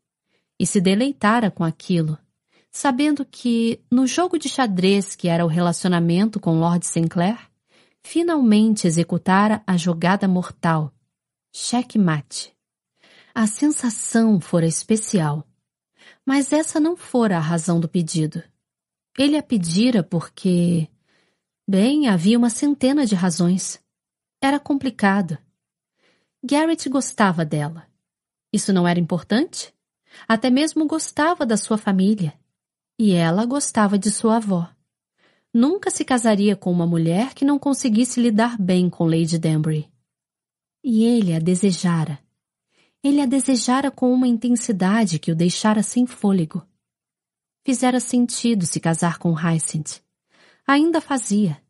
E 0.59 0.65
se 0.65 0.79
deleitara 0.79 1.51
com 1.51 1.63
aquilo, 1.63 2.17
sabendo 2.71 3.25
que, 3.25 3.81
no 3.91 4.07
jogo 4.07 4.37
de 4.37 4.49
xadrez 4.49 5.15
que 5.15 5.27
era 5.27 5.45
o 5.45 5.47
relacionamento 5.49 6.39
com 6.39 6.59
Lord 6.59 6.85
Sinclair, 6.85 7.39
finalmente 8.01 8.87
executara 8.87 9.63
a 9.65 9.77
jogada 9.77 10.27
mortal. 10.27 10.91
Checkmate. 11.53 12.53
A 13.33 13.47
sensação 13.47 14.39
fora 14.39 14.65
especial. 14.65 15.47
Mas 16.25 16.51
essa 16.51 16.79
não 16.79 16.95
fora 16.95 17.37
a 17.37 17.41
razão 17.41 17.79
do 17.79 17.87
pedido. 17.87 18.43
Ele 19.17 19.37
a 19.37 19.43
pedira 19.43 20.03
porque... 20.03 20.87
Bem, 21.67 22.07
havia 22.07 22.37
uma 22.37 22.49
centena 22.49 23.05
de 23.05 23.15
razões. 23.15 23.81
Era 24.41 24.59
complicado. 24.59 25.37
Garrett 26.43 26.89
gostava 26.89 27.45
dela. 27.45 27.87
Isso 28.51 28.73
não 28.73 28.85
era 28.85 28.99
importante? 28.99 29.73
Até 30.27 30.49
mesmo 30.49 30.85
gostava 30.85 31.45
da 31.45 31.55
sua 31.55 31.77
família. 31.77 32.33
E 32.99 33.13
ela 33.13 33.45
gostava 33.45 33.97
de 33.97 34.11
sua 34.11 34.35
avó. 34.35 34.69
Nunca 35.53 35.89
se 35.89 36.03
casaria 36.03 36.55
com 36.55 36.69
uma 36.69 36.85
mulher 36.85 37.33
que 37.33 37.45
não 37.45 37.57
conseguisse 37.57 38.21
lidar 38.21 38.61
bem 38.61 38.89
com 38.89 39.05
Lady 39.05 39.39
Danbury. 39.39 39.89
E 40.83 41.05
ele 41.05 41.33
a 41.33 41.39
desejara. 41.39 42.19
Ele 43.01 43.21
a 43.21 43.25
desejara 43.25 43.89
com 43.89 44.13
uma 44.13 44.27
intensidade 44.27 45.17
que 45.17 45.31
o 45.31 45.35
deixara 45.35 45.81
sem 45.81 46.05
fôlego. 46.05 46.67
Fizera 47.65 48.01
sentido 48.01 48.65
se 48.65 48.81
casar 48.81 49.17
com 49.17 49.33
Hyacinth. 49.33 50.02
Ainda 50.65 51.01
fazia. 51.01 51.61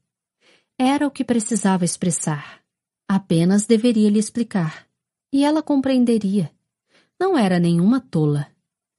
Era 0.77 1.07
o 1.07 1.11
que 1.11 1.23
precisava 1.23 1.83
expressar. 1.83 2.61
Apenas 3.07 3.65
deveria 3.65 4.09
lhe 4.09 4.19
explicar. 4.19 4.87
E 5.31 5.43
ela 5.43 5.63
compreenderia. 5.63 6.51
Não 7.19 7.37
era 7.37 7.59
nenhuma 7.59 7.99
tola. 7.99 8.47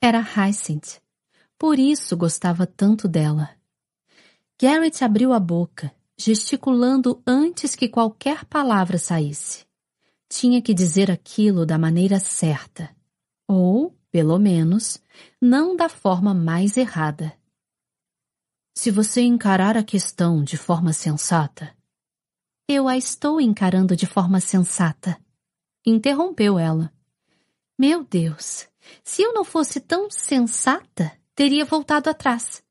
Era 0.03 0.21
Hyacinth. 0.21 1.01
Por 1.59 1.79
isso 1.79 2.17
gostava 2.17 2.67
tanto 2.67 3.07
dela. 3.07 3.51
Garrett 4.61 5.03
abriu 5.05 5.33
a 5.33 5.41
boca, 5.41 5.93
gesticulando 6.17 7.23
antes 7.27 7.75
que 7.75 7.89
qualquer 7.89 8.45
palavra 8.45 8.99
saísse. 8.99 9.65
Tinha 10.29 10.61
que 10.61 10.75
dizer 10.75 11.11
aquilo 11.11 11.65
da 11.65 11.79
maneira 11.79 12.19
certa. 12.19 12.91
Ou, 13.49 13.97
pelo 14.11 14.39
menos, 14.39 15.01
não 15.41 15.77
da 15.77 15.89
forma 15.89 16.35
mais 16.35 16.77
errada. 16.77 17.33
Se 18.75 18.91
você 18.91 19.23
encarar 19.23 19.77
a 19.77 19.85
questão 19.85 20.43
de 20.43 20.57
forma 20.57 20.93
sensata, 20.93 21.75
eu 22.69 22.89
a 22.89 22.97
estou 22.97 23.41
encarando 23.41 23.95
de 23.95 24.05
forma 24.05 24.41
sensata. 24.41 25.17
Interrompeu 25.87 26.59
ela. 26.59 26.93
Meu 27.79 28.03
Deus, 28.03 28.67
se 29.03 29.23
eu 29.23 29.33
não 29.33 29.45
fosse 29.45 29.81
tão 29.81 30.11
sensata, 30.11 31.13
teria 31.35 31.65
voltado 31.65 32.11
atrás. 32.11 32.65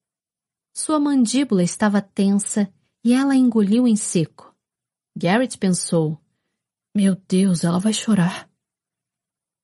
Sua 0.73 0.99
mandíbula 0.99 1.63
estava 1.63 2.01
tensa 2.01 2.71
e 3.03 3.13
ela 3.13 3.35
engoliu 3.35 3.87
em 3.87 3.95
seco. 3.95 4.53
Garrett 5.15 5.57
pensou: 5.57 6.19
Meu 6.93 7.15
Deus, 7.15 7.63
ela 7.63 7.79
vai 7.79 7.93
chorar. 7.93 8.49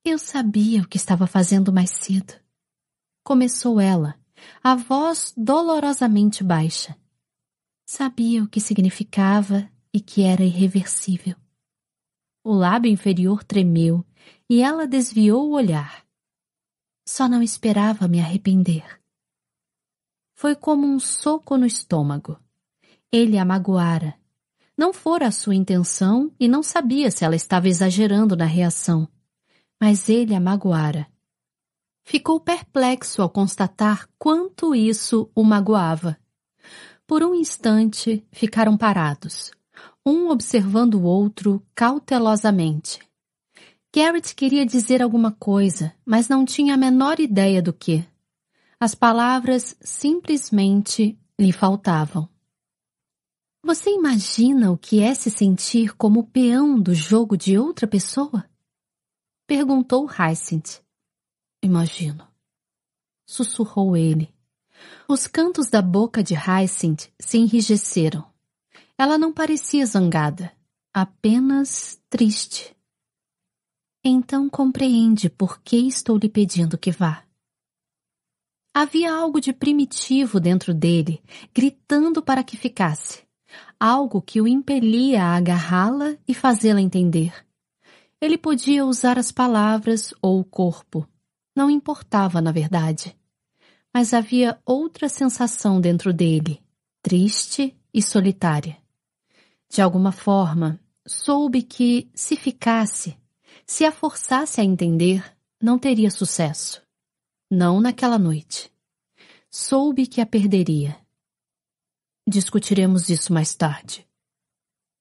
Eu 0.05 0.17
sabia 0.17 0.81
o 0.81 0.87
que 0.87 0.97
estava 0.97 1.27
fazendo 1.27 1.73
mais 1.73 1.89
cedo. 1.91 2.33
Começou 3.23 3.79
ela, 3.79 4.18
a 4.63 4.75
voz 4.75 5.33
dolorosamente 5.35 6.43
baixa. 6.43 6.95
Sabia 7.85 8.43
o 8.43 8.47
que 8.47 8.61
significava 8.61 9.69
e 9.93 9.99
que 9.99 10.23
era 10.23 10.43
irreversível. 10.43 11.35
O 12.43 12.53
lábio 12.53 12.91
inferior 12.91 13.43
tremeu 13.43 14.05
e 14.49 14.61
ela 14.61 14.87
desviou 14.87 15.49
o 15.49 15.53
olhar. 15.53 16.05
Só 17.07 17.27
não 17.27 17.41
esperava 17.41 18.07
me 18.07 18.19
arrepender. 18.19 18.99
Foi 20.35 20.55
como 20.55 20.87
um 20.87 20.99
soco 20.99 21.57
no 21.57 21.65
estômago. 21.65 22.39
Ele 23.11 23.37
a 23.37 23.43
magoara. 23.43 24.17
Não 24.77 24.93
fora 24.93 25.27
a 25.27 25.31
sua 25.31 25.55
intenção 25.55 26.31
e 26.39 26.47
não 26.47 26.63
sabia 26.63 27.11
se 27.11 27.25
ela 27.25 27.35
estava 27.35 27.67
exagerando 27.67 28.37
na 28.37 28.45
reação. 28.45 29.07
Mas 29.81 30.07
ele 30.07 30.33
a 30.33 30.39
magoara. 30.39 31.07
Ficou 32.09 32.39
perplexo 32.39 33.21
ao 33.21 33.29
constatar 33.29 34.09
quanto 34.17 34.73
isso 34.73 35.29
o 35.35 35.43
magoava. 35.43 36.17
Por 37.05 37.21
um 37.21 37.35
instante, 37.35 38.25
ficaram 38.31 38.75
parados, 38.75 39.51
um 40.03 40.29
observando 40.29 40.95
o 40.95 41.03
outro 41.03 41.63
cautelosamente. 41.75 42.99
Garrett 43.95 44.33
queria 44.33 44.65
dizer 44.65 45.03
alguma 45.03 45.31
coisa, 45.33 45.93
mas 46.03 46.27
não 46.27 46.45
tinha 46.45 46.73
a 46.73 46.77
menor 46.77 47.19
ideia 47.19 47.61
do 47.61 47.71
que. 47.71 48.03
As 48.79 48.95
palavras 48.95 49.77
simplesmente 49.79 51.15
lhe 51.39 51.51
faltavam. 51.51 52.27
Você 53.63 53.91
imagina 53.91 54.71
o 54.71 54.77
que 54.79 54.99
é 54.99 55.13
se 55.13 55.29
sentir 55.29 55.95
como 55.95 56.23
peão 56.23 56.79
do 56.79 56.95
jogo 56.95 57.37
de 57.37 57.55
outra 57.55 57.85
pessoa? 57.85 58.49
Perguntou 59.45 60.07
Hyacinth. 60.07 60.88
Imagino. 61.61 62.27
Sussurrou 63.25 63.95
ele. 63.97 64.33
Os 65.07 65.27
cantos 65.27 65.69
da 65.69 65.81
boca 65.81 66.23
de 66.23 66.33
Hyacinth 66.33 67.11
se 67.19 67.37
enrijeceram. 67.37 68.25
Ela 68.97 69.17
não 69.17 69.33
parecia 69.33 69.85
zangada, 69.85 70.51
apenas 70.93 72.01
triste. 72.09 72.75
Então 74.03 74.49
compreende 74.49 75.29
por 75.29 75.61
que 75.61 75.77
estou 75.77 76.17
lhe 76.17 76.29
pedindo 76.29 76.77
que 76.77 76.91
vá. 76.91 77.25
Havia 78.73 79.13
algo 79.13 79.41
de 79.41 79.51
primitivo 79.51 80.39
dentro 80.39 80.73
dele, 80.73 81.21
gritando 81.53 82.21
para 82.21 82.43
que 82.43 82.55
ficasse. 82.55 83.23
Algo 83.79 84.21
que 84.21 84.39
o 84.39 84.47
impelia 84.47 85.23
a 85.23 85.35
agarrá-la 85.35 86.17
e 86.27 86.33
fazê-la 86.33 86.79
entender. 86.79 87.33
Ele 88.21 88.37
podia 88.37 88.85
usar 88.85 89.17
as 89.17 89.31
palavras 89.31 90.13
ou 90.21 90.39
o 90.39 90.45
corpo. 90.45 91.07
Não 91.59 91.69
importava, 91.69 92.39
na 92.39 92.53
verdade. 92.53 93.13
Mas 93.93 94.13
havia 94.13 94.57
outra 94.65 95.09
sensação 95.09 95.81
dentro 95.81 96.13
dele, 96.13 96.63
triste 97.01 97.77
e 97.93 98.01
solitária. 98.01 98.77
De 99.67 99.81
alguma 99.81 100.13
forma, 100.13 100.79
soube 101.05 101.61
que, 101.61 102.09
se 102.15 102.37
ficasse, 102.37 103.17
se 103.65 103.83
a 103.83 103.91
forçasse 103.91 104.61
a 104.61 104.63
entender, 104.63 105.21
não 105.61 105.77
teria 105.77 106.09
sucesso. 106.09 106.81
Não 107.51 107.81
naquela 107.81 108.17
noite. 108.17 108.71
Soube 109.51 110.07
que 110.07 110.21
a 110.21 110.25
perderia. 110.25 110.97
Discutiremos 112.25 113.09
isso 113.09 113.33
mais 113.33 113.53
tarde. 113.53 114.07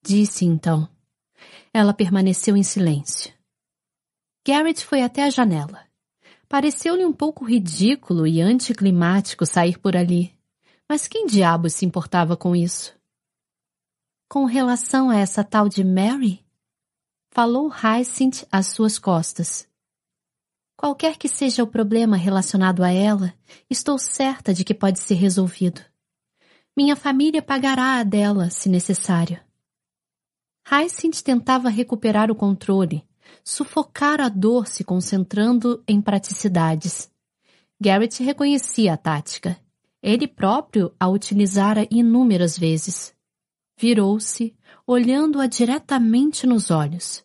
Disse 0.03 0.45
então. 0.45 0.89
Ela 1.73 1.95
permaneceu 1.95 2.57
em 2.57 2.65
silêncio. 2.65 3.33
Garrett 4.45 4.85
foi 4.85 5.03
até 5.03 5.23
a 5.23 5.31
janela. 5.31 5.88
Pareceu-lhe 6.49 7.05
um 7.05 7.13
pouco 7.13 7.45
ridículo 7.45 8.27
e 8.27 8.41
anticlimático 8.41 9.45
sair 9.45 9.79
por 9.79 9.95
ali, 9.95 10.35
Mas 10.89 11.07
quem 11.07 11.27
diabos 11.27 11.75
se 11.75 11.85
importava 11.85 12.35
com 12.35 12.57
isso? 12.57 12.97
Com 14.27 14.47
relação 14.47 15.11
a 15.11 15.17
essa 15.17 15.45
tal 15.45 15.69
de 15.69 15.85
Mary? 15.85 16.43
Falou 17.31 17.71
Hyacinth 17.71 18.47
às 18.51 18.69
suas 18.69 18.99
costas. 18.99 19.69
Qualquer 20.79 21.19
que 21.19 21.29
seja 21.29 21.63
o 21.63 21.67
problema 21.67 22.17
relacionado 22.17 22.83
a 22.83 22.91
ela, 22.91 23.35
estou 23.69 23.99
certa 23.99 24.55
de 24.55 24.65
que 24.65 24.73
pode 24.73 24.99
ser 24.99 25.17
resolvido. 25.17 25.83
Minha 26.75 26.97
família 26.97 27.43
pagará 27.43 27.99
a 27.99 28.05
dela, 28.05 28.49
se 28.49 28.71
necessário. 28.71 29.39
Hyacinth 30.71 31.23
tentava 31.23 31.69
recuperar 31.69 32.31
o 32.31 32.35
controle, 32.35 33.05
sufocar 33.45 34.21
a 34.21 34.29
dor 34.29 34.67
se 34.67 34.85
concentrando 34.85 35.83
em 35.87 36.01
praticidades. 36.01 37.11
Garrett 37.81 38.23
reconhecia 38.23 38.95
a 38.95 38.97
tática. 38.97 39.59
Ele 40.03 40.27
próprio 40.27 40.95
a 40.99 41.09
utilizara 41.09 41.87
inúmeras 41.91 42.57
vezes. 42.59 43.15
Virou-se, 43.79 44.57
olhando-a 44.87 45.47
diretamente 45.47 46.47
nos 46.47 46.71
olhos. 46.71 47.25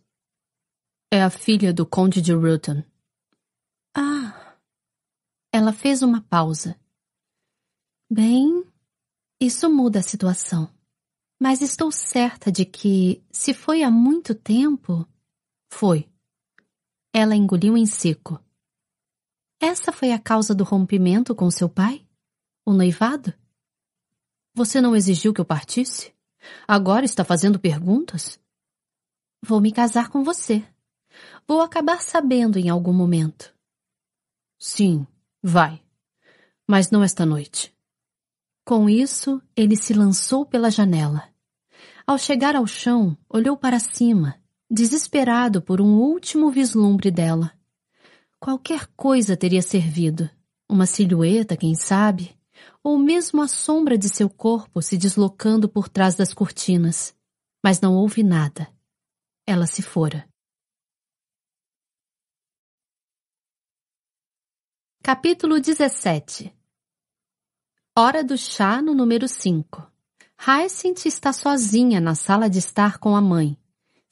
É 1.11 1.21
a 1.21 1.29
filha 1.29 1.73
do 1.73 1.85
Conde 1.85 2.21
de 2.21 2.33
Ruton. 2.33 2.83
Ah. 3.95 4.57
Ela 5.51 5.71
fez 5.71 6.01
uma 6.01 6.21
pausa. 6.21 6.75
Bem, 8.11 8.63
isso 9.39 9.69
muda 9.69 9.99
a 9.99 10.03
situação. 10.03 10.73
Mas 11.39 11.61
estou 11.61 11.91
certa 11.91 12.51
de 12.51 12.65
que, 12.65 13.23
se 13.29 13.53
foi 13.53 13.83
há 13.83 13.91
muito 13.91 14.33
tempo. 14.33 15.07
Foi. 15.75 16.07
Ela 17.11 17.35
engoliu 17.35 17.75
em 17.75 17.87
seco. 17.87 18.39
Essa 19.59 19.91
foi 19.91 20.11
a 20.11 20.19
causa 20.19 20.53
do 20.53 20.63
rompimento 20.63 21.33
com 21.33 21.49
seu 21.49 21.67
pai? 21.67 22.07
O 22.63 22.73
noivado? 22.73 23.33
Você 24.53 24.79
não 24.79 24.95
exigiu 24.95 25.33
que 25.33 25.41
eu 25.41 25.45
partisse? 25.45 26.13
Agora 26.67 27.05
está 27.05 27.25
fazendo 27.25 27.59
perguntas? 27.59 28.39
Vou 29.41 29.59
me 29.59 29.71
casar 29.71 30.09
com 30.09 30.23
você. 30.23 30.63
Vou 31.47 31.59
acabar 31.59 32.01
sabendo 32.01 32.59
em 32.59 32.69
algum 32.69 32.93
momento. 32.93 33.51
Sim, 34.59 35.07
vai. 35.41 35.83
Mas 36.67 36.91
não 36.91 37.03
esta 37.03 37.25
noite. 37.25 37.75
Com 38.63 38.87
isso, 38.87 39.41
ele 39.55 39.75
se 39.75 39.91
lançou 39.91 40.45
pela 40.45 40.69
janela. 40.69 41.27
Ao 42.05 42.19
chegar 42.19 42.55
ao 42.55 42.67
chão, 42.67 43.17
olhou 43.27 43.57
para 43.57 43.79
cima, 43.79 44.39
desesperado 44.73 45.61
por 45.61 45.79
um 45.79 45.99
último 45.99 46.49
vislumbre 46.49 47.11
dela. 47.11 47.53
Qualquer 48.39 48.87
coisa 48.95 49.37
teria 49.37 49.61
servido. 49.61 50.27
Uma 50.67 50.87
silhueta, 50.87 51.55
quem 51.55 51.75
sabe? 51.75 52.35
Ou 52.83 52.97
mesmo 52.97 53.43
a 53.43 53.47
sombra 53.47 53.95
de 53.95 54.09
seu 54.09 54.27
corpo 54.27 54.81
se 54.81 54.97
deslocando 54.97 55.69
por 55.69 55.87
trás 55.87 56.15
das 56.15 56.33
cortinas. 56.33 57.15
Mas 57.63 57.79
não 57.79 57.93
houve 57.93 58.23
nada. 58.23 58.67
Ela 59.45 59.67
se 59.67 59.83
fora. 59.83 60.27
Capítulo 65.03 65.59
17 65.59 66.51
Hora 67.95 68.23
do 68.23 68.35
chá 68.35 68.81
no 68.81 68.95
número 68.95 69.27
5 69.27 69.87
Hyacinth 70.35 71.05
está 71.05 71.31
sozinha 71.31 72.01
na 72.01 72.15
sala 72.15 72.49
de 72.49 72.57
estar 72.57 72.97
com 72.97 73.15
a 73.15 73.21
mãe. 73.21 73.57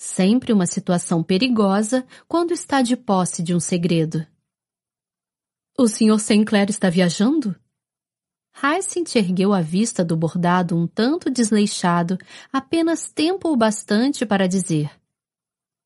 Sempre 0.03 0.51
uma 0.51 0.65
situação 0.65 1.21
perigosa 1.21 2.03
quando 2.27 2.53
está 2.53 2.81
de 2.81 2.97
posse 2.97 3.43
de 3.43 3.53
um 3.53 3.59
segredo. 3.59 4.25
O 5.77 5.88
Sr. 5.88 6.19
Sinclair 6.19 6.71
está 6.71 6.89
viajando? 6.89 7.55
Hyacinth 8.51 9.15
ergueu 9.15 9.53
a 9.53 9.61
vista 9.61 10.03
do 10.03 10.17
bordado 10.17 10.75
um 10.75 10.88
tanto 10.88 11.30
desleixado, 11.30 12.17
apenas 12.51 13.11
tempo 13.11 13.49
o 13.49 13.55
bastante 13.55 14.25
para 14.25 14.47
dizer. 14.47 14.89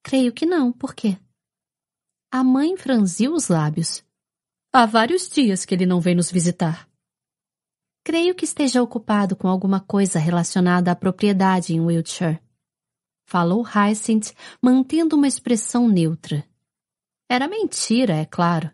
Creio 0.02 0.32
que 0.32 0.46
não, 0.46 0.72
por 0.72 0.96
quê? 0.96 1.18
A 2.32 2.42
mãe 2.42 2.78
franziu 2.78 3.34
os 3.34 3.50
lábios. 3.50 4.02
Há 4.72 4.86
vários 4.86 5.28
dias 5.28 5.66
que 5.66 5.76
ele 5.76 5.86
não 5.86 6.00
vem 6.00 6.16
nos 6.16 6.32
visitar. 6.32 6.88
Creio 8.02 8.34
que 8.34 8.46
esteja 8.46 8.82
ocupado 8.82 9.36
com 9.36 9.50
alguma 9.50 9.82
coisa 9.82 10.18
relacionada 10.20 10.90
à 10.90 10.96
propriedade 10.96 11.74
em 11.74 11.82
Wiltshire. 11.82 12.45
Falou 13.26 13.64
Hyacinth, 13.64 14.34
mantendo 14.62 15.16
uma 15.16 15.28
expressão 15.28 15.88
neutra. 15.88 16.46
Era 17.28 17.48
mentira, 17.48 18.14
é 18.14 18.26
claro. 18.26 18.70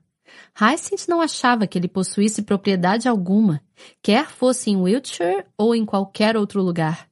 Hyacinth 0.54 1.08
não 1.08 1.22
achava 1.22 1.66
que 1.66 1.78
ele 1.78 1.88
possuísse 1.88 2.42
propriedade 2.42 3.08
alguma, 3.08 3.62
quer 4.02 4.30
fosse 4.30 4.70
em 4.70 4.76
Wiltshire 4.76 5.46
ou 5.58 5.74
em 5.74 5.86
qualquer 5.86 6.36
outro 6.36 6.62
lugar. 6.62 7.10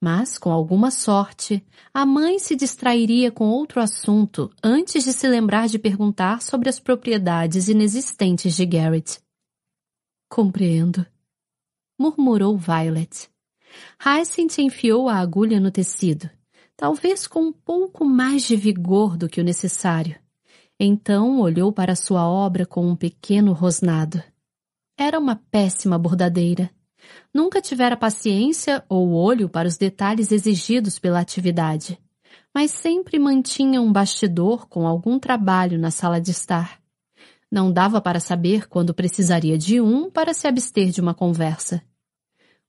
Mas, 0.00 0.38
com 0.38 0.50
alguma 0.50 0.90
sorte, 0.90 1.62
a 1.92 2.06
mãe 2.06 2.38
se 2.38 2.56
distrairia 2.56 3.30
com 3.30 3.50
outro 3.50 3.80
assunto 3.82 4.50
antes 4.62 5.04
de 5.04 5.12
se 5.12 5.28
lembrar 5.28 5.68
de 5.68 5.78
perguntar 5.78 6.40
sobre 6.40 6.70
as 6.70 6.80
propriedades 6.80 7.68
inexistentes 7.68 8.56
de 8.56 8.64
Garrett. 8.64 9.20
Compreendo, 10.30 11.04
murmurou 11.98 12.56
Violet. 12.56 13.28
Hyacinth 14.02 14.58
enfiou 14.58 15.06
a 15.06 15.16
agulha 15.16 15.60
no 15.60 15.70
tecido, 15.70 16.30
talvez 16.80 17.26
com 17.26 17.42
um 17.42 17.52
pouco 17.52 18.04
mais 18.04 18.42
de 18.42 18.56
vigor 18.56 19.14
do 19.16 19.28
que 19.28 19.40
o 19.40 19.44
necessário. 19.44 20.16
Então 20.78 21.38
olhou 21.40 21.70
para 21.70 21.94
sua 21.94 22.26
obra 22.26 22.64
com 22.64 22.86
um 22.88 22.96
pequeno 22.96 23.52
rosnado. 23.52 24.22
Era 24.98 25.18
uma 25.18 25.36
péssima 25.36 25.98
bordadeira 25.98 26.70
Nunca 27.32 27.60
tivera 27.60 27.96
paciência 27.96 28.84
ou 28.88 29.12
olho 29.12 29.48
para 29.48 29.68
os 29.68 29.76
detalhes 29.76 30.32
exigidos 30.32 30.98
pela 30.98 31.20
atividade, 31.20 31.98
mas 32.54 32.70
sempre 32.70 33.18
mantinha 33.18 33.80
um 33.80 33.92
bastidor 33.92 34.66
com 34.68 34.86
algum 34.86 35.18
trabalho 35.18 35.78
na 35.78 35.90
sala 35.90 36.20
de 36.20 36.30
estar. 36.30 36.80
Não 37.50 37.72
dava 37.72 38.00
para 38.00 38.20
saber 38.20 38.68
quando 38.68 38.94
precisaria 38.94 39.58
de 39.58 39.80
um 39.80 40.10
para 40.10 40.34
se 40.34 40.46
abster 40.46 40.90
de 40.90 41.00
uma 41.00 41.14
conversa. 41.14 41.82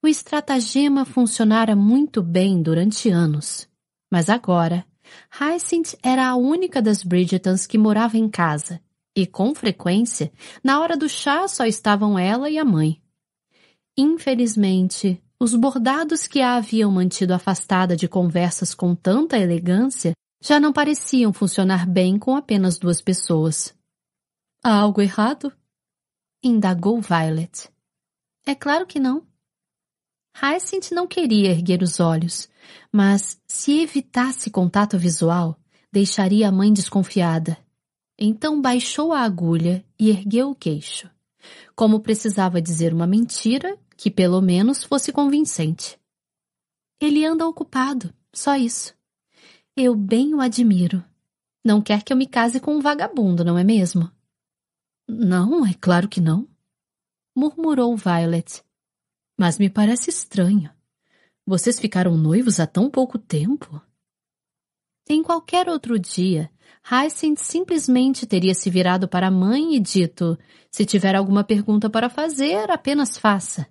O 0.03 0.07
estratagema 0.07 1.05
funcionara 1.05 1.75
muito 1.75 2.23
bem 2.23 2.61
durante 2.61 3.09
anos, 3.09 3.67
mas 4.11 4.29
agora 4.29 4.85
Hyacinth 5.29 5.97
era 6.03 6.27
a 6.27 6.35
única 6.35 6.81
das 6.81 7.03
Bridgetons 7.03 7.65
que 7.65 7.77
morava 7.77 8.17
em 8.17 8.29
casa, 8.29 8.81
e 9.15 9.25
com 9.25 9.53
frequência, 9.55 10.31
na 10.63 10.79
hora 10.79 10.95
do 10.95 11.09
chá 11.09 11.47
só 11.47 11.65
estavam 11.65 12.17
ela 12.17 12.49
e 12.49 12.57
a 12.57 12.65
mãe. 12.65 13.01
Infelizmente, 13.97 15.21
os 15.39 15.55
bordados 15.55 16.27
que 16.27 16.41
a 16.41 16.55
haviam 16.55 16.91
mantido 16.91 17.33
afastada 17.33 17.95
de 17.95 18.07
conversas 18.07 18.73
com 18.73 18.95
tanta 18.95 19.37
elegância 19.37 20.13
já 20.41 20.59
não 20.59 20.71
pareciam 20.71 21.33
funcionar 21.33 21.87
bem 21.87 22.17
com 22.17 22.35
apenas 22.35 22.77
duas 22.77 23.01
pessoas. 23.01 23.75
Há 24.63 24.73
algo 24.73 25.01
errado? 25.01 25.51
Indagou 26.43 27.01
Violet. 27.01 27.69
É 28.45 28.55
claro 28.55 28.85
que 28.85 28.99
não. 28.99 29.25
Hyacinth 30.33 30.91
não 30.91 31.07
queria 31.07 31.51
erguer 31.51 31.81
os 31.81 31.99
olhos, 31.99 32.49
mas 32.91 33.39
se 33.47 33.79
evitasse 33.79 34.49
contato 34.49 34.97
visual, 34.97 35.59
deixaria 35.91 36.47
a 36.47 36.51
mãe 36.51 36.71
desconfiada. 36.71 37.57
Então 38.17 38.61
baixou 38.61 39.13
a 39.13 39.21
agulha 39.21 39.83
e 39.99 40.09
ergueu 40.09 40.51
o 40.51 40.55
queixo 40.55 41.09
como 41.75 41.99
precisava 41.99 42.61
dizer 42.61 42.93
uma 42.93 43.07
mentira 43.07 43.77
que 43.97 44.11
pelo 44.11 44.41
menos 44.41 44.83
fosse 44.83 45.11
convincente. 45.11 45.99
Ele 46.99 47.25
anda 47.25 47.47
ocupado, 47.47 48.13
só 48.33 48.55
isso. 48.55 48.93
Eu 49.75 49.95
bem 49.95 50.33
o 50.33 50.41
admiro. 50.41 51.03
Não 51.63 51.81
quer 51.81 52.03
que 52.03 52.11
eu 52.11 52.17
me 52.17 52.27
case 52.27 52.59
com 52.59 52.75
um 52.75 52.79
vagabundo, 52.79 53.43
não 53.43 53.57
é 53.57 53.63
mesmo? 53.63 54.11
Não, 55.07 55.65
é 55.65 55.73
claro 55.73 56.07
que 56.07 56.21
não. 56.21 56.47
Murmurou 57.35 57.95
Violet. 57.95 58.63
Mas 59.41 59.57
me 59.57 59.71
parece 59.71 60.11
estranho. 60.11 60.69
Vocês 61.47 61.79
ficaram 61.79 62.15
noivos 62.15 62.59
há 62.59 62.67
tão 62.67 62.91
pouco 62.91 63.17
tempo? 63.17 63.81
Em 65.09 65.23
qualquer 65.23 65.67
outro 65.67 65.97
dia, 65.97 66.47
Hyacinth 66.83 67.39
simplesmente 67.39 68.27
teria 68.27 68.53
se 68.53 68.69
virado 68.69 69.07
para 69.07 69.29
a 69.29 69.31
mãe 69.31 69.75
e 69.75 69.79
dito: 69.79 70.37
se 70.69 70.85
tiver 70.85 71.15
alguma 71.15 71.43
pergunta 71.43 71.89
para 71.89 72.07
fazer, 72.07 72.69
apenas 72.69 73.17
faça. 73.17 73.65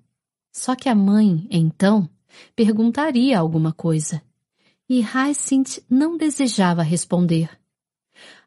Só 0.53 0.75
que 0.75 0.89
a 0.89 0.95
mãe, 0.97 1.47
então, 1.49 2.11
perguntaria 2.57 3.39
alguma 3.39 3.73
coisa. 3.73 4.21
E 4.89 5.01
Hyacinth 5.01 5.85
não 5.89 6.17
desejava 6.17 6.83
responder. 6.83 7.49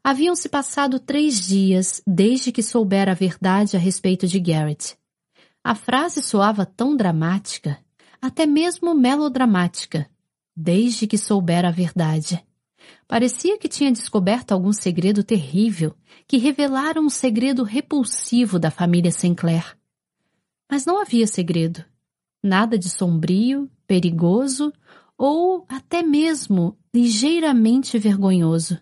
Haviam-se 0.03 0.49
passado 0.49 0.99
três 0.99 1.39
dias 1.39 2.01
desde 2.05 2.51
que 2.51 2.61
soubera 2.61 3.13
a 3.13 3.15
verdade 3.15 3.77
a 3.77 3.79
respeito 3.79 4.27
de 4.27 4.41
Garrett. 4.41 4.97
A 5.63 5.75
frase 5.75 6.21
soava 6.21 6.65
tão 6.65 6.93
dramática, 6.93 7.79
até 8.21 8.45
mesmo 8.45 8.93
melodramática, 8.93 10.09
desde 10.53 11.07
que 11.07 11.17
soubera 11.17 11.69
a 11.69 11.71
verdade. 11.71 12.43
Parecia 13.07 13.57
que 13.57 13.69
tinha 13.69 13.89
descoberto 13.89 14.51
algum 14.51 14.73
segredo 14.73 15.23
terrível 15.23 15.95
que 16.27 16.37
revelara 16.37 16.99
um 16.99 17.09
segredo 17.09 17.63
repulsivo 17.63 18.59
da 18.59 18.69
família 18.69 19.09
Sinclair. 19.09 19.77
Mas 20.69 20.85
não 20.85 21.01
havia 21.01 21.25
segredo. 21.25 21.85
Nada 22.43 22.77
de 22.77 22.89
sombrio, 22.89 23.69
perigoso 23.87 24.73
ou 25.17 25.65
até 25.69 26.03
mesmo 26.03 26.77
ligeiramente 26.93 27.97
vergonhoso. 27.97 28.77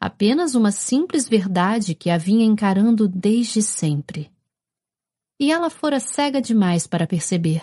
Apenas 0.00 0.54
uma 0.54 0.70
simples 0.72 1.28
verdade 1.28 1.94
que 1.94 2.08
a 2.08 2.16
vinha 2.16 2.46
encarando 2.46 3.06
desde 3.06 3.60
sempre. 3.60 4.30
E 5.38 5.52
ela 5.52 5.70
fora 5.70 6.00
cega 6.00 6.40
demais 6.40 6.86
para 6.86 7.06
perceber. 7.06 7.62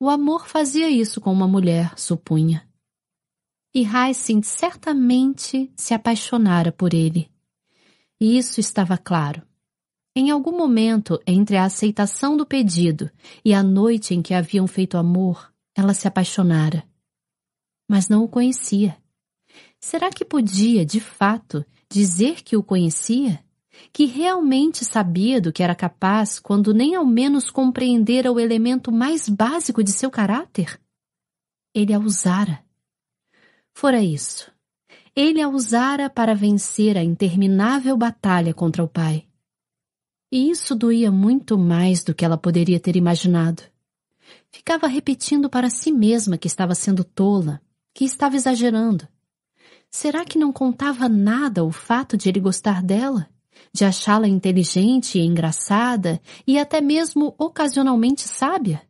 O 0.00 0.08
amor 0.08 0.46
fazia 0.46 0.88
isso 0.88 1.20
com 1.20 1.32
uma 1.32 1.48
mulher, 1.48 1.98
supunha. 1.98 2.68
E 3.74 3.82
Hyacinth 3.82 4.44
certamente 4.44 5.70
se 5.76 5.92
apaixonara 5.92 6.72
por 6.72 6.94
ele. 6.94 7.30
E 8.20 8.38
isso 8.38 8.60
estava 8.60 8.96
claro. 8.96 9.42
Em 10.16 10.30
algum 10.30 10.56
momento, 10.56 11.20
entre 11.26 11.56
a 11.56 11.64
aceitação 11.64 12.36
do 12.36 12.44
pedido 12.44 13.10
e 13.44 13.54
a 13.54 13.62
noite 13.62 14.14
em 14.14 14.22
que 14.22 14.34
haviam 14.34 14.66
feito 14.66 14.96
amor, 14.96 15.52
ela 15.76 15.94
se 15.94 16.08
apaixonara. 16.08 16.84
Mas 17.88 18.08
não 18.08 18.24
o 18.24 18.28
conhecia. 18.28 18.96
Será 19.80 20.10
que 20.10 20.24
podia, 20.24 20.84
de 20.84 21.00
fato, 21.00 21.64
dizer 21.88 22.42
que 22.42 22.56
o 22.56 22.62
conhecia? 22.62 23.44
Que 23.92 24.04
realmente 24.04 24.84
sabia 24.84 25.40
do 25.40 25.52
que 25.52 25.62
era 25.62 25.74
capaz 25.74 26.38
quando 26.38 26.74
nem 26.74 26.94
ao 26.94 27.04
menos 27.04 27.50
compreendera 27.50 28.30
o 28.32 28.38
elemento 28.38 28.92
mais 28.92 29.28
básico 29.28 29.82
de 29.82 29.92
seu 29.92 30.10
caráter? 30.10 30.80
Ele 31.74 31.92
a 31.92 31.98
usara. 31.98 32.64
Fora 33.72 34.02
isso. 34.02 34.50
Ele 35.14 35.40
a 35.40 35.48
usara 35.48 36.08
para 36.08 36.34
vencer 36.34 36.96
a 36.96 37.02
interminável 37.02 37.96
batalha 37.96 38.54
contra 38.54 38.82
o 38.82 38.88
pai. 38.88 39.26
E 40.30 40.50
isso 40.50 40.74
doía 40.74 41.10
muito 41.10 41.56
mais 41.56 42.04
do 42.04 42.14
que 42.14 42.24
ela 42.24 42.36
poderia 42.36 42.78
ter 42.78 42.96
imaginado. 42.96 43.62
Ficava 44.50 44.86
repetindo 44.86 45.48
para 45.48 45.70
si 45.70 45.90
mesma 45.90 46.36
que 46.36 46.46
estava 46.46 46.74
sendo 46.74 47.02
tola, 47.02 47.60
que 47.94 48.04
estava 48.04 48.36
exagerando. 48.36 49.08
Será 49.90 50.24
que 50.24 50.38
não 50.38 50.52
contava 50.52 51.08
nada 51.08 51.64
o 51.64 51.70
fato 51.70 52.16
de 52.16 52.28
ele 52.28 52.40
gostar 52.40 52.82
dela? 52.82 53.28
De 53.72 53.84
achá-la 53.84 54.26
inteligente 54.26 55.18
e 55.18 55.24
engraçada 55.24 56.20
e 56.46 56.58
até 56.58 56.80
mesmo 56.80 57.34
ocasionalmente 57.38 58.22
sábia? 58.22 58.82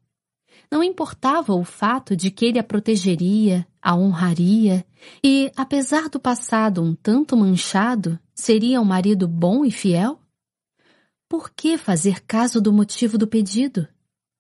Não 0.71 0.83
importava 0.83 1.55
o 1.55 1.65
fato 1.65 2.15
de 2.15 2.31
que 2.31 2.45
ele 2.45 2.59
a 2.59 2.65
protegeria, 2.65 3.67
a 3.81 3.97
honraria 3.97 4.85
e, 5.25 5.51
apesar 5.57 6.09
do 6.09 6.21
passado 6.21 6.83
um 6.83 6.95
tanto 6.95 7.37
manchado, 7.37 8.19
seria 8.35 8.81
um 8.81 8.85
marido 8.85 9.27
bom 9.27 9.65
e 9.65 9.71
fiel? 9.71 10.21
Por 11.29 11.51
que 11.51 11.77
fazer 11.77 12.23
caso 12.25 12.61
do 12.61 12.73
motivo 12.73 13.17
do 13.17 13.27
pedido? 13.27 13.89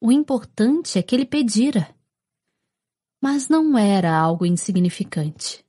O 0.00 0.12
importante 0.12 0.98
é 0.98 1.02
que 1.02 1.14
ele 1.14 1.26
pedira. 1.26 1.88
Mas 3.20 3.48
não 3.48 3.76
era 3.76 4.16
algo 4.16 4.46
insignificante. 4.46 5.64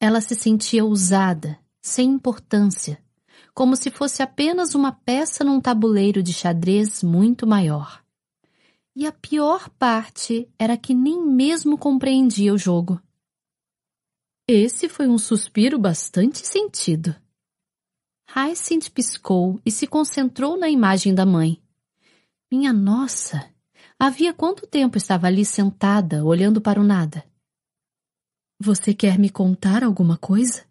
Ela 0.00 0.20
se 0.20 0.34
sentia 0.34 0.84
usada, 0.84 1.58
sem 1.80 2.10
importância, 2.10 3.02
como 3.58 3.74
se 3.74 3.90
fosse 3.90 4.22
apenas 4.22 4.76
uma 4.76 4.92
peça 4.92 5.42
num 5.42 5.60
tabuleiro 5.60 6.22
de 6.22 6.32
xadrez 6.32 7.02
muito 7.02 7.44
maior. 7.44 8.04
E 8.94 9.04
a 9.04 9.10
pior 9.10 9.68
parte 9.70 10.48
era 10.56 10.76
que 10.76 10.94
nem 10.94 11.26
mesmo 11.26 11.76
compreendia 11.76 12.54
o 12.54 12.56
jogo. 12.56 13.02
Esse 14.46 14.88
foi 14.88 15.08
um 15.08 15.18
suspiro 15.18 15.76
bastante 15.76 16.46
sentido. 16.46 17.16
Hyacinth 18.32 18.90
piscou 18.90 19.60
e 19.66 19.72
se 19.72 19.88
concentrou 19.88 20.56
na 20.56 20.70
imagem 20.70 21.12
da 21.12 21.26
mãe. 21.26 21.60
Minha 22.48 22.72
nossa! 22.72 23.44
Havia 23.98 24.32
quanto 24.32 24.68
tempo 24.68 24.96
estava 24.96 25.26
ali 25.26 25.44
sentada, 25.44 26.24
olhando 26.24 26.60
para 26.60 26.80
o 26.80 26.84
nada? 26.84 27.24
Você 28.60 28.94
quer 28.94 29.18
me 29.18 29.28
contar 29.28 29.82
alguma 29.82 30.16
coisa? 30.16 30.67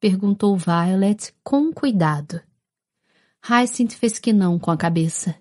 Perguntou 0.00 0.56
Violet 0.56 1.34
com 1.42 1.72
cuidado. 1.72 2.40
Hyacinth 3.42 3.92
fez 3.92 4.18
que 4.18 4.32
não 4.32 4.58
com 4.58 4.70
a 4.70 4.76
cabeça. 4.76 5.34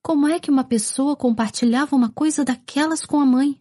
Como 0.00 0.26
é 0.26 0.40
que 0.40 0.50
uma 0.50 0.64
pessoa 0.64 1.14
compartilhava 1.14 1.94
uma 1.94 2.10
coisa 2.10 2.44
daquelas 2.44 3.04
com 3.04 3.20
a 3.20 3.26
mãe? 3.26 3.60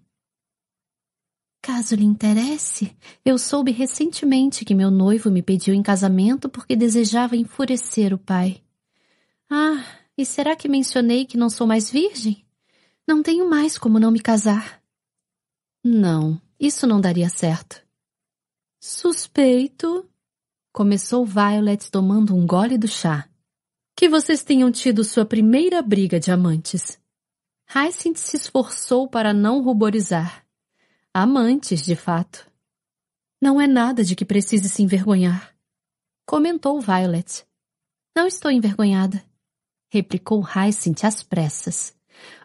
Caso 1.61 1.95
lhe 1.95 2.03
interesse, 2.03 2.97
eu 3.23 3.37
soube 3.37 3.71
recentemente 3.71 4.65
que 4.65 4.73
meu 4.73 4.89
noivo 4.89 5.29
me 5.29 5.43
pediu 5.43 5.75
em 5.75 5.83
casamento 5.83 6.49
porque 6.49 6.75
desejava 6.75 7.35
enfurecer 7.35 8.13
o 8.13 8.17
pai. 8.17 8.63
Ah, 9.47 9.85
e 10.17 10.25
será 10.25 10.55
que 10.55 10.67
mencionei 10.67 11.25
que 11.25 11.37
não 11.37 11.49
sou 11.49 11.67
mais 11.67 11.91
virgem? 11.91 12.43
Não 13.07 13.21
tenho 13.21 13.47
mais 13.47 13.77
como 13.77 13.99
não 13.99 14.09
me 14.09 14.19
casar. 14.19 14.81
Não, 15.83 16.41
isso 16.59 16.87
não 16.87 16.99
daria 16.99 17.29
certo. 17.29 17.81
Suspeito, 18.79 20.09
começou 20.71 21.25
Violet 21.25 21.91
tomando 21.91 22.35
um 22.35 22.45
gole 22.45 22.77
do 22.77 22.87
chá, 22.87 23.27
que 23.95 24.07
vocês 24.07 24.43
tenham 24.43 24.71
tido 24.71 25.03
sua 25.03 25.25
primeira 25.25 25.81
briga 25.81 26.19
de 26.19 26.31
amantes. 26.31 26.99
Hyacinth 27.73 28.17
se 28.17 28.37
esforçou 28.37 29.07
para 29.07 29.33
não 29.33 29.61
ruborizar. 29.61 30.45
Amantes, 31.13 31.83
de 31.85 31.95
fato. 31.95 32.49
Não 33.41 33.59
é 33.59 33.67
nada 33.67 34.03
de 34.03 34.15
que 34.15 34.25
precise 34.25 34.69
se 34.69 34.83
envergonhar. 34.83 35.53
Comentou 36.25 36.79
Violet. 36.79 37.45
Não 38.15 38.27
estou 38.27 38.51
envergonhada. 38.51 39.23
Replicou 39.89 40.41
Hyacinth 40.41 41.03
às 41.03 41.23
pressas. 41.23 41.93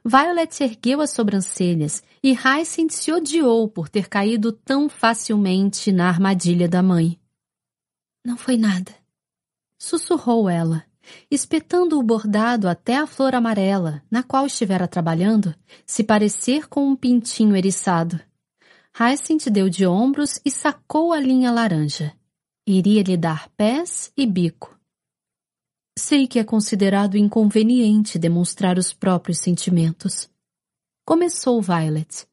Violet 0.05 0.63
ergueu 0.63 1.01
as 1.01 1.11
sobrancelhas 1.11 2.03
e 2.23 2.33
Hyacinth 2.33 2.93
se 2.93 3.13
odiou 3.13 3.69
por 3.69 3.89
ter 3.89 4.09
caído 4.09 4.53
tão 4.53 4.89
facilmente 4.89 5.93
na 5.93 6.09
armadilha 6.09 6.69
da 6.69 6.83
mãe. 6.83 7.19
Não 8.27 8.37
foi 8.37 8.57
nada. 8.57 8.93
Sussurrou 9.79 10.51
ela, 10.51 10.85
espetando 11.31 11.97
o 11.97 12.03
bordado 12.03 12.67
até 12.67 12.97
a 12.97 13.07
flor 13.07 13.37
amarela, 13.37 14.03
na 14.11 14.21
qual 14.21 14.47
estivera 14.47 14.89
trabalhando, 14.89 15.55
se 15.87 16.03
parecer 16.03 16.67
com 16.67 16.89
um 16.89 16.97
pintinho 16.97 17.55
eriçado. 17.55 18.21
Hyacinth 18.99 19.49
deu 19.49 19.69
de 19.69 19.87
ombros 19.87 20.41
e 20.45 20.51
sacou 20.51 21.13
a 21.13 21.21
linha 21.21 21.53
laranja. 21.53 22.13
Iria 22.67 23.05
lhe 23.05 23.17
dar 23.17 23.49
pés 23.51 24.13
e 24.17 24.27
bico. 24.27 24.77
Sei 25.97 26.27
que 26.27 26.41
é 26.41 26.43
considerado 26.43 27.17
inconveniente 27.17 28.19
demonstrar 28.19 28.77
os 28.77 28.93
próprios 28.93 29.39
sentimentos. 29.39 30.29
Começou 31.05 31.63
Violet. 31.63 32.27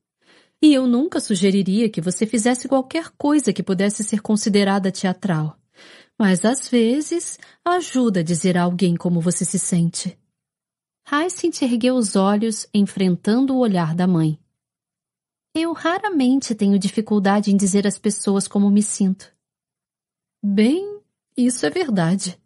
E 0.60 0.74
eu 0.74 0.88
nunca 0.88 1.20
sugeriria 1.20 1.88
que 1.88 2.02
você 2.02 2.26
fizesse 2.26 2.68
qualquer 2.68 3.12
coisa 3.12 3.54
que 3.54 3.62
pudesse 3.62 4.04
ser 4.04 4.22
considerada 4.24 4.92
teatral. 4.92 5.56
Mas 6.20 6.46
às 6.46 6.68
vezes 6.70 7.40
ajuda 7.66 8.20
a 8.20 8.24
dizer 8.24 8.58
a 8.58 8.64
alguém 8.64 8.96
como 8.96 9.20
você 9.20 9.44
se 9.44 9.60
sente. 9.60 10.18
Hyacinth 11.06 11.62
ergueu 11.62 11.96
os 11.96 12.16
olhos, 12.16 12.68
enfrentando 12.74 13.56
o 13.56 13.60
olhar 13.60 13.94
da 13.94 14.08
mãe. 14.08 14.40
Eu 15.54 15.74
raramente 15.74 16.56
tenho 16.56 16.80
dificuldade 16.80 17.52
em 17.52 17.58
dizer 17.58 17.86
às 17.86 17.98
pessoas 17.98 18.48
como 18.48 18.72
me 18.72 18.82
sinto. 18.82 19.32
Bem, 20.42 21.00
isso 21.38 21.66
é 21.66 21.70
verdade. 21.70 22.42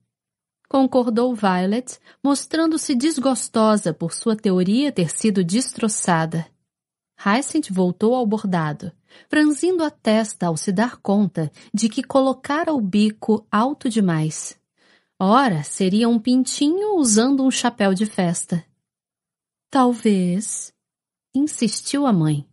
Concordou 0.68 1.34
Violet, 1.34 2.00
mostrando-se 2.22 2.94
desgostosa 2.94 3.94
por 3.94 4.14
sua 4.14 4.36
teoria 4.36 4.92
ter 4.92 5.10
sido 5.10 5.44
destroçada. 5.44 6.46
Hyacinth 7.18 7.72
voltou 7.72 8.14
ao 8.14 8.26
bordado, 8.26 8.92
franzindo 9.30 9.84
a 9.84 9.90
testa 9.90 10.48
ao 10.48 10.58
se 10.58 10.72
dar 10.72 10.98
conta 10.98 11.52
de 11.74 11.90
que 11.90 12.04
colocara 12.04 12.74
o 12.74 12.82
bico 12.82 13.46
alto 13.52 13.90
demais. 13.90 14.60
Ora, 15.20 15.64
seria 15.64 16.08
um 16.08 16.20
pintinho 16.20 16.96
usando 16.96 17.44
um 17.44 17.50
chapéu 17.50 17.94
de 17.94 18.06
festa. 18.06 18.64
Talvez, 19.70 20.74
insistiu 21.34 22.06
a 22.06 22.14
mãe. 22.14 22.48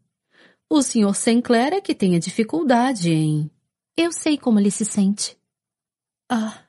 O 0.69 0.83
Sr. 0.83 1.15
Sinclair 1.15 1.75
é 1.75 1.81
que 1.81 1.95
tem 1.95 2.17
a 2.17 2.19
dificuldade 2.19 3.11
em. 3.13 3.51
Eu 3.97 4.13
sei 4.13 4.37
como 4.39 4.59
ele 4.59 4.71
se 4.71 4.85
sente. 4.85 5.39
Ah. 6.29 6.65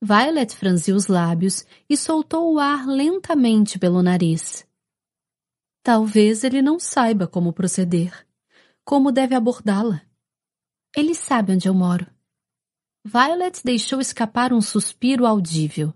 Violet 0.00 0.56
franziu 0.56 0.96
os 0.96 1.06
lábios 1.06 1.66
e 1.88 1.96
soltou 1.96 2.54
o 2.54 2.58
ar 2.58 2.86
lentamente 2.86 3.78
pelo 3.78 4.02
nariz. 4.02 4.66
Talvez 5.82 6.44
ele 6.44 6.62
não 6.62 6.78
saiba 6.78 7.26
como 7.26 7.52
proceder, 7.52 8.26
como 8.84 9.12
deve 9.12 9.34
abordá-la. 9.34 10.02
Ele 10.96 11.14
sabe 11.14 11.52
onde 11.52 11.68
eu 11.68 11.74
moro. 11.74 12.06
Violet 13.04 13.62
deixou 13.64 14.00
escapar 14.00 14.52
um 14.52 14.60
suspiro 14.60 15.26
audível. 15.26 15.92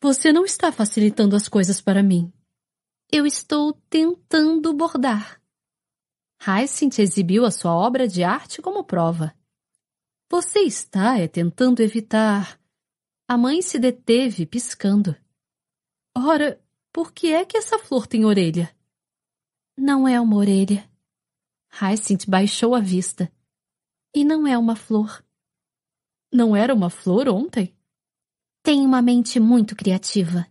Você 0.00 0.32
não 0.32 0.44
está 0.44 0.70
facilitando 0.72 1.36
as 1.36 1.48
coisas 1.48 1.80
para 1.80 2.02
mim. 2.02 2.32
Eu 3.10 3.26
estou 3.26 3.72
tentando 3.88 4.72
bordar. 4.72 5.40
Hyacinth 6.42 6.98
exibiu 7.00 7.44
a 7.44 7.50
sua 7.50 7.74
obra 7.74 8.08
de 8.08 8.22
arte 8.24 8.62
como 8.62 8.84
prova. 8.84 9.34
Você 10.30 10.60
está 10.60 11.18
é 11.18 11.28
tentando 11.28 11.80
evitar. 11.80 12.58
A 13.28 13.36
mãe 13.36 13.60
se 13.60 13.78
deteve, 13.78 14.46
piscando. 14.46 15.14
Ora, 16.16 16.60
Por 16.92 17.12
que 17.12 17.32
é 17.32 17.44
que 17.44 17.56
essa 17.56 17.78
flor 17.78 18.06
tem 18.06 18.24
orelha? 18.24 18.74
Não 19.76 20.08
é 20.08 20.20
uma 20.20 20.36
orelha. 20.36 20.89
Hyacinth 21.70 22.26
baixou 22.28 22.74
a 22.74 22.80
vista. 22.80 23.30
E 24.14 24.24
não 24.24 24.46
é 24.46 24.58
uma 24.58 24.74
flor. 24.74 25.24
Não 26.32 26.54
era 26.54 26.74
uma 26.74 26.90
flor 26.90 27.28
ontem? 27.28 27.74
Tem 28.62 28.84
uma 28.84 29.00
mente 29.00 29.40
muito 29.40 29.74
criativa. 29.74 30.46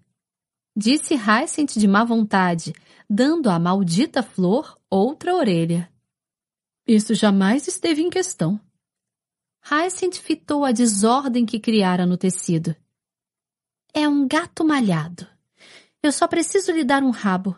Disse 0.76 1.14
Hyacinth 1.16 1.78
de 1.78 1.88
má 1.88 2.04
vontade, 2.04 2.74
dando 3.10 3.50
à 3.50 3.60
maldita 3.60 4.24
flor 4.24 4.80
outra 4.90 5.36
orelha. 5.36 5.92
Isso 6.88 7.14
jamais 7.14 7.68
esteve 7.68 8.02
em 8.02 8.10
questão. 8.10 8.60
Hyacinth 9.62 10.16
fitou 10.16 10.66
a 10.66 10.72
desordem 10.72 11.46
que 11.46 11.60
criara 11.60 12.06
no 12.06 12.18
tecido. 12.18 12.76
É 13.94 14.08
um 14.08 14.28
gato 14.28 14.64
malhado. 14.64 15.28
Eu 16.02 16.12
só 16.12 16.28
preciso 16.28 16.72
lhe 16.72 16.84
dar 16.84 17.04
um 17.04 17.10
rabo. 17.10 17.58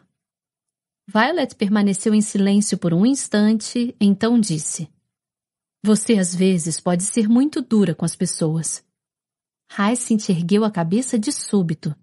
Violet 1.08 1.56
permaneceu 1.56 2.14
em 2.14 2.22
silêncio 2.22 2.78
por 2.78 2.94
um 2.94 3.06
instante, 3.06 3.96
então 4.00 4.40
disse: 4.40 4.90
Você 5.84 6.18
às 6.18 6.34
vezes 6.34 6.80
pode 6.80 7.04
ser 7.04 7.28
muito 7.28 7.62
dura 7.62 7.94
com 7.96 8.06
as 8.06 8.16
pessoas. 8.16 8.84
Hyacinth 9.78 10.30
ergueu 10.30 10.64
a 10.64 10.72
cabeça 10.72 11.18
de 11.18 11.32
súbito. 11.32 11.96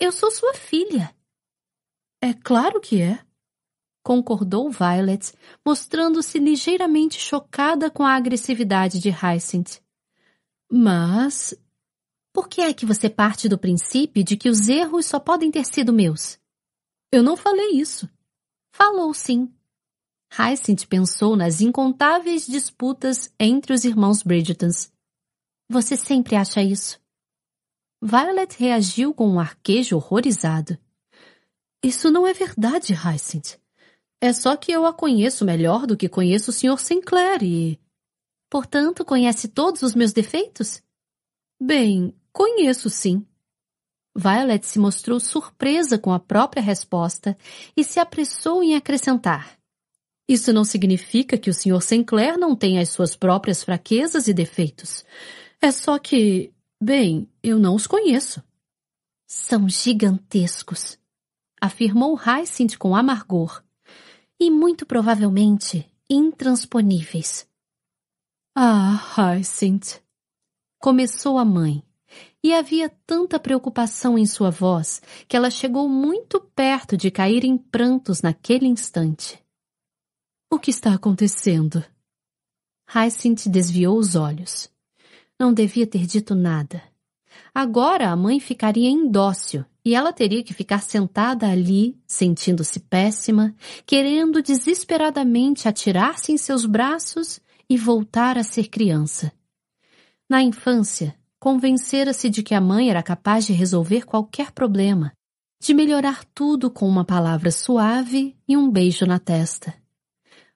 Eu 0.00 0.12
sou 0.12 0.30
sua 0.30 0.54
filha. 0.54 1.14
É 2.22 2.32
claro 2.32 2.80
que 2.80 3.00
é, 3.00 3.20
concordou 4.02 4.70
Violet, 4.70 5.32
mostrando-se 5.64 6.38
ligeiramente 6.38 7.20
chocada 7.20 7.90
com 7.90 8.04
a 8.04 8.14
agressividade 8.14 8.98
de 8.98 9.10
Hyacinth. 9.10 9.82
Mas. 10.70 11.54
Por 12.32 12.48
que 12.48 12.60
é 12.60 12.72
que 12.72 12.86
você 12.86 13.10
parte 13.10 13.48
do 13.48 13.58
princípio 13.58 14.22
de 14.22 14.36
que 14.36 14.48
os 14.48 14.68
erros 14.68 15.06
só 15.06 15.18
podem 15.18 15.50
ter 15.50 15.64
sido 15.64 15.92
meus? 15.92 16.38
Eu 17.10 17.22
não 17.22 17.36
falei 17.36 17.70
isso. 17.72 18.08
Falou 18.72 19.12
sim. 19.14 19.52
Hyacinth 20.30 20.86
pensou 20.86 21.36
nas 21.36 21.60
incontáveis 21.60 22.46
disputas 22.46 23.32
entre 23.40 23.72
os 23.72 23.84
irmãos 23.84 24.22
Bridgetons. 24.22 24.92
Você 25.70 25.96
sempre 25.96 26.36
acha 26.36 26.62
isso? 26.62 27.00
Violet 28.00 28.56
reagiu 28.58 29.12
com 29.12 29.28
um 29.28 29.40
arquejo 29.40 29.96
horrorizado. 29.96 30.78
Isso 31.82 32.10
não 32.10 32.26
é 32.26 32.32
verdade, 32.32 32.92
Hyacinth. 32.92 33.58
É 34.20 34.32
só 34.32 34.56
que 34.56 34.72
eu 34.72 34.84
a 34.84 34.92
conheço 34.92 35.44
melhor 35.44 35.86
do 35.86 35.96
que 35.96 36.08
conheço 36.08 36.50
o 36.50 36.54
Sr. 36.54 36.78
Sinclair 36.78 37.42
e... 37.42 37.80
Portanto, 38.50 39.04
conhece 39.04 39.48
todos 39.48 39.82
os 39.82 39.94
meus 39.94 40.12
defeitos? 40.12 40.82
Bem, 41.60 42.14
conheço 42.32 42.88
sim. 42.88 43.26
Violet 44.16 44.66
se 44.66 44.78
mostrou 44.78 45.20
surpresa 45.20 45.98
com 45.98 46.12
a 46.12 46.18
própria 46.18 46.62
resposta 46.62 47.36
e 47.76 47.84
se 47.84 48.00
apressou 48.00 48.62
em 48.62 48.74
acrescentar. 48.74 49.58
Isso 50.28 50.52
não 50.52 50.64
significa 50.64 51.38
que 51.38 51.48
o 51.48 51.54
Sr. 51.54 51.80
Sinclair 51.80 52.36
não 52.38 52.54
tenha 52.54 52.82
as 52.82 52.90
suas 52.90 53.16
próprias 53.16 53.64
fraquezas 53.64 54.28
e 54.28 54.34
defeitos. 54.34 55.04
É 55.60 55.72
só 55.72 55.98
que, 55.98 56.52
bem, 56.80 57.28
eu 57.42 57.58
não 57.58 57.74
os 57.74 57.86
conheço. 57.86 58.42
São 59.26 59.68
gigantescos, 59.68 60.98
afirmou 61.60 62.16
Hyacinth 62.16 62.76
com 62.76 62.94
amargor 62.94 63.62
e 64.40 64.50
muito 64.50 64.86
provavelmente 64.86 65.86
intransponíveis. 66.08 67.46
Ah, 68.54 68.96
Hyacinth! 69.16 70.00
Começou 70.78 71.38
a 71.38 71.44
mãe, 71.44 71.82
e 72.42 72.54
havia 72.54 72.88
tanta 73.06 73.38
preocupação 73.38 74.18
em 74.18 74.26
sua 74.26 74.50
voz 74.50 75.02
que 75.26 75.36
ela 75.36 75.50
chegou 75.50 75.88
muito 75.88 76.40
perto 76.40 76.96
de 76.96 77.10
cair 77.10 77.44
em 77.44 77.56
prantos 77.56 78.22
naquele 78.22 78.66
instante. 78.66 79.38
O 80.50 80.58
que 80.58 80.70
está 80.70 80.94
acontecendo? 80.94 81.84
Hyacinth 82.94 83.48
desviou 83.48 83.98
os 83.98 84.16
olhos. 84.16 84.70
Não 85.38 85.52
devia 85.52 85.86
ter 85.86 86.06
dito 86.06 86.34
nada. 86.34 86.82
Agora 87.54 88.08
a 88.08 88.16
mãe 88.16 88.40
ficaria 88.40 88.88
indócil 88.88 89.64
e 89.84 89.94
ela 89.94 90.12
teria 90.12 90.42
que 90.42 90.54
ficar 90.54 90.82
sentada 90.82 91.48
ali, 91.48 91.98
sentindo-se 92.06 92.80
péssima, 92.80 93.54
querendo 93.86 94.42
desesperadamente 94.42 95.68
atirar-se 95.68 96.32
em 96.32 96.36
seus 96.36 96.64
braços 96.64 97.40
e 97.68 97.76
voltar 97.76 98.38
a 98.38 98.42
ser 98.42 98.68
criança. 98.68 99.32
Na 100.28 100.42
infância, 100.42 101.14
convencera-se 101.38 102.28
de 102.28 102.42
que 102.42 102.54
a 102.54 102.60
mãe 102.60 102.90
era 102.90 103.02
capaz 103.02 103.46
de 103.46 103.52
resolver 103.52 104.04
qualquer 104.04 104.52
problema, 104.52 105.12
de 105.60 105.74
melhorar 105.74 106.24
tudo 106.34 106.70
com 106.70 106.88
uma 106.88 107.04
palavra 107.04 107.50
suave 107.50 108.36
e 108.46 108.56
um 108.56 108.70
beijo 108.70 109.06
na 109.06 109.18
testa. 109.18 109.74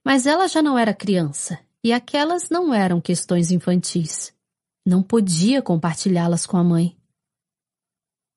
Mas 0.04 0.26
ela 0.26 0.48
já 0.48 0.60
não 0.60 0.78
era 0.78 0.94
criança, 0.94 1.58
e 1.84 1.92
aquelas 1.92 2.48
não 2.48 2.72
eram 2.72 3.00
questões 3.00 3.50
infantis. 3.50 4.32
Não 4.84 5.02
podia 5.02 5.62
compartilhá-las 5.62 6.46
com 6.46 6.56
a 6.56 6.64
mãe. 6.64 6.96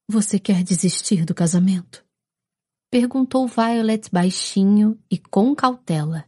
Você 0.07 0.38
quer 0.38 0.64
desistir 0.64 1.25
do 1.25 1.33
casamento? 1.33 2.06
Perguntou 2.91 3.48
Violet 3.48 4.09
baixinho 4.11 4.99
e 5.09 5.17
com 5.17 5.56
cautela. 5.56 6.25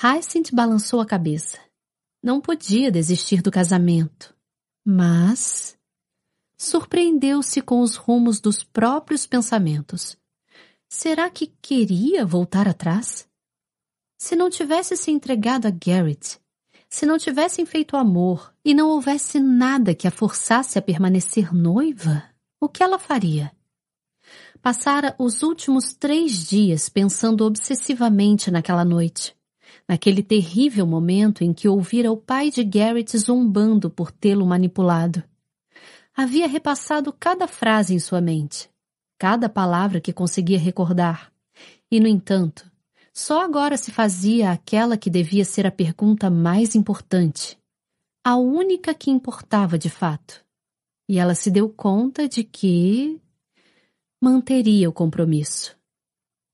Hyacinth 0.00 0.52
balançou 0.52 1.00
a 1.00 1.06
cabeça. 1.06 1.58
Não 2.22 2.40
podia 2.40 2.90
desistir 2.90 3.42
do 3.42 3.50
casamento. 3.50 4.35
Mas... 4.88 5.76
Surpreendeu-se 6.56 7.60
com 7.60 7.80
os 7.80 7.96
rumos 7.96 8.40
dos 8.40 8.62
próprios 8.62 9.26
pensamentos. 9.26 10.16
Será 10.88 11.28
que 11.28 11.48
queria 11.60 12.24
voltar 12.24 12.68
atrás? 12.68 13.28
Se 14.16 14.36
não 14.36 14.48
tivesse 14.48 14.96
se 14.96 15.10
entregado 15.10 15.66
a 15.66 15.70
Garrett, 15.70 16.40
se 16.88 17.04
não 17.04 17.18
tivessem 17.18 17.66
feito 17.66 17.96
amor 17.96 18.54
e 18.64 18.72
não 18.72 18.88
houvesse 18.88 19.40
nada 19.40 19.94
que 19.94 20.06
a 20.06 20.10
forçasse 20.10 20.78
a 20.78 20.82
permanecer 20.82 21.52
noiva, 21.52 22.22
o 22.60 22.68
que 22.68 22.82
ela 22.82 22.98
faria? 22.98 23.52
Passara 24.62 25.14
os 25.18 25.42
últimos 25.42 25.92
três 25.94 26.46
dias 26.46 26.88
pensando 26.88 27.44
obsessivamente 27.44 28.50
naquela 28.50 28.84
noite, 28.84 29.35
naquele 29.88 30.22
terrível 30.22 30.86
momento 30.86 31.44
em 31.44 31.52
que 31.52 31.68
ouvira 31.68 32.10
o 32.10 32.16
pai 32.16 32.50
de 32.50 32.64
Garrett 32.64 33.16
zombando 33.18 33.88
por 33.88 34.10
tê-lo 34.10 34.46
manipulado. 34.46 35.22
Havia 36.14 36.46
repassado 36.46 37.12
cada 37.12 37.46
frase 37.46 37.94
em 37.94 37.98
sua 37.98 38.20
mente, 38.20 38.70
cada 39.18 39.48
palavra 39.48 40.00
que 40.00 40.12
conseguia 40.12 40.58
recordar, 40.58 41.32
e, 41.90 42.00
no 42.00 42.08
entanto, 42.08 42.70
só 43.12 43.42
agora 43.42 43.76
se 43.76 43.90
fazia 43.90 44.50
aquela 44.50 44.96
que 44.96 45.08
devia 45.08 45.44
ser 45.44 45.66
a 45.66 45.70
pergunta 45.70 46.28
mais 46.28 46.74
importante, 46.74 47.58
a 48.24 48.36
única 48.36 48.92
que 48.92 49.10
importava 49.10 49.78
de 49.78 49.88
fato 49.88 50.46
e 51.08 51.18
ela 51.18 51.34
se 51.34 51.50
deu 51.50 51.68
conta 51.68 52.28
de 52.28 52.42
que 52.42 53.20
manteria 54.20 54.88
o 54.88 54.92
compromisso. 54.92 55.76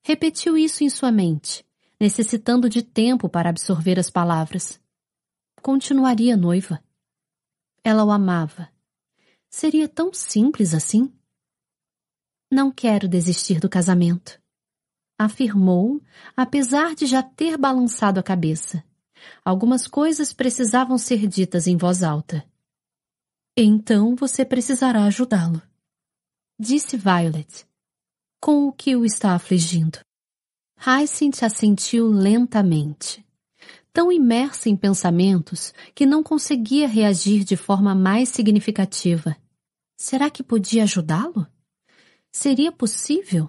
Repetiu 0.04 0.58
isso 0.58 0.84
em 0.84 0.90
sua 0.90 1.10
mente, 1.10 1.64
necessitando 2.02 2.68
de 2.68 2.82
tempo 2.82 3.28
para 3.28 3.48
absorver 3.48 3.96
as 3.96 4.10
palavras. 4.10 4.80
Continuaria 5.62 6.36
noiva. 6.36 6.82
Ela 7.84 8.04
o 8.04 8.10
amava. 8.10 8.68
Seria 9.48 9.88
tão 9.88 10.12
simples 10.12 10.74
assim? 10.74 11.16
Não 12.50 12.72
quero 12.72 13.06
desistir 13.06 13.60
do 13.60 13.68
casamento, 13.68 14.42
afirmou, 15.16 16.02
apesar 16.36 16.96
de 16.96 17.06
já 17.06 17.22
ter 17.22 17.56
balançado 17.56 18.18
a 18.18 18.22
cabeça. 18.22 18.82
Algumas 19.44 19.86
coisas 19.86 20.32
precisavam 20.32 20.98
ser 20.98 21.28
ditas 21.28 21.68
em 21.68 21.76
voz 21.76 22.02
alta. 22.02 22.44
Então 23.56 24.16
você 24.16 24.44
precisará 24.44 25.04
ajudá-lo, 25.04 25.62
disse 26.58 26.96
Violet, 26.96 27.64
com 28.40 28.66
o 28.66 28.72
que 28.72 28.96
o 28.96 29.04
está 29.04 29.36
afligindo. 29.36 30.00
Hyacinth 30.84 31.44
assentiu 31.44 32.08
lentamente, 32.08 33.24
tão 33.92 34.10
imersa 34.10 34.68
em 34.68 34.74
pensamentos 34.74 35.72
que 35.94 36.04
não 36.04 36.24
conseguia 36.24 36.88
reagir 36.88 37.44
de 37.44 37.56
forma 37.56 37.94
mais 37.94 38.30
significativa. 38.30 39.36
Será 39.96 40.28
que 40.28 40.42
podia 40.42 40.82
ajudá-lo? 40.82 41.46
Seria 42.32 42.72
possível? 42.72 43.48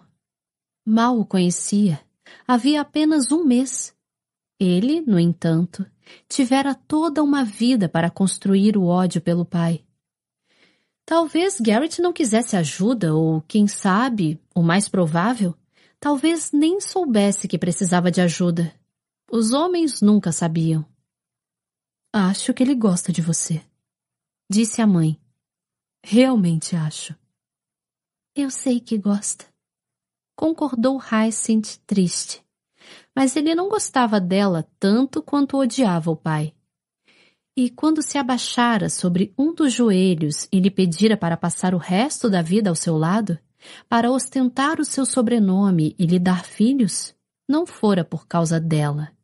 Mal 0.86 1.20
o 1.20 1.26
conhecia. 1.26 2.00
Havia 2.48 2.82
apenas 2.82 3.32
um 3.32 3.44
mês. 3.44 3.96
Ele, 4.60 5.02
no 5.02 5.20
entanto, 5.20 5.84
tivera 6.30 6.76
toda 6.76 7.24
uma 7.24 7.44
vida 7.44 7.90
para 7.90 8.12
construir 8.12 8.78
o 8.78 8.86
ódio 8.86 9.20
pelo 9.20 9.44
pai. 9.44 9.84
Talvez 11.04 11.60
Garrett 11.60 12.00
não 12.00 12.14
quisesse 12.14 12.56
ajuda, 12.56 13.16
ou 13.16 13.42
quem 13.48 13.68
sabe, 13.68 14.40
o 14.54 14.62
mais 14.62 14.88
provável, 14.88 15.58
talvez 16.04 16.52
nem 16.52 16.82
soubesse 16.82 17.48
que 17.48 17.58
precisava 17.58 18.12
de 18.12 18.20
ajuda. 18.20 18.78
Os 19.32 19.54
homens 19.54 20.02
nunca 20.02 20.34
sabiam. 20.34 20.86
Acho 22.12 22.54
que 22.54 22.62
ele 22.62 22.76
gosta 22.76 23.10
de 23.10 23.22
você, 23.22 23.64
disse 24.52 24.82
a 24.82 24.86
mãe. 24.86 25.18
Realmente 26.04 26.76
acho. 26.76 27.16
Eu 28.36 28.52
sei 28.52 28.82
que 28.82 28.98
gosta, 28.98 29.46
concordou 30.36 31.00
Hyacinth 31.00 31.78
triste. 31.88 32.44
Mas 33.16 33.38
ele 33.38 33.56
não 33.56 33.70
gostava 33.70 34.20
dela 34.20 34.70
tanto 34.78 35.24
quanto 35.24 35.56
odiava 35.56 36.12
o 36.12 36.18
pai. 36.18 36.54
E 37.56 37.70
quando 37.70 38.02
se 38.02 38.18
abaixara 38.18 38.90
sobre 38.90 39.34
um 39.38 39.56
dos 39.56 39.72
joelhos 39.72 40.50
e 40.52 40.60
lhe 40.60 40.70
pedira 40.70 41.16
para 41.16 41.38
passar 41.38 41.74
o 41.74 41.78
resto 41.78 42.30
da 42.30 42.42
vida 42.42 42.70
ao 42.70 42.76
seu 42.76 42.98
lado, 42.98 43.40
para 43.88 44.12
ostentar 44.12 44.80
o 44.80 44.86
seu 44.86 45.06
sobrenome 45.06 45.96
e 45.98 46.06
lhe 46.06 46.20
dar 46.20 46.46
filhos, 46.46 47.16
não 47.48 47.66
fora 47.66 48.04
por 48.04 48.28
causa 48.28 48.60
dela. 48.60 49.16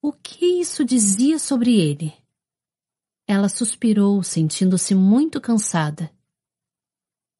O 0.00 0.12
que 0.12 0.60
isso 0.60 0.84
dizia 0.84 1.38
sobre 1.38 1.80
ele? 1.80 2.14
Ela 3.26 3.48
suspirou, 3.48 4.22
sentindo-se 4.22 4.94
muito 4.94 5.40
cansada. 5.40 6.10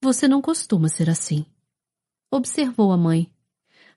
Você 0.03 0.27
não 0.27 0.43
costuma 0.43 0.89
ser 0.89 1.09
assim. 1.09 1.47
Observou 2.31 2.93
a 2.93 2.97
mãe. 2.97 3.33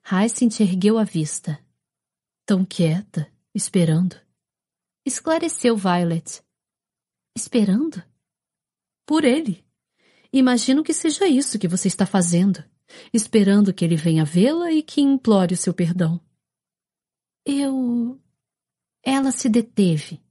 Hyacinth 0.03 0.59
ergueu 0.59 0.97
a 0.97 1.03
vista. 1.03 1.59
Tão 2.45 2.63
quieta, 2.63 3.31
esperando. 3.53 4.15
Esclareceu 5.05 5.75
Violet. 5.75 6.43
Esperando? 7.35 8.03
Por 9.05 9.23
ele. 9.23 9.65
Imagino 10.31 10.83
que 10.83 10.93
seja 10.93 11.27
isso 11.27 11.57
que 11.57 11.67
você 11.67 11.87
está 11.87 12.05
fazendo, 12.05 12.63
esperando 13.13 13.73
que 13.73 13.83
ele 13.83 13.95
venha 13.95 14.23
vê-la 14.23 14.71
e 14.71 14.83
que 14.83 15.01
implore 15.01 15.53
o 15.53 15.57
seu 15.57 15.73
perdão. 15.73 16.21
Eu. 17.45 18.19
Ela 19.03 19.31
se 19.31 19.49
deteve. 19.49 20.21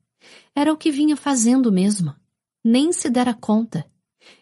Era 0.54 0.72
o 0.72 0.76
que 0.76 0.90
vinha 0.90 1.16
fazendo 1.16 1.72
mesmo. 1.72 2.14
Nem 2.64 2.92
se 2.92 3.10
dera 3.10 3.34
conta. 3.34 3.84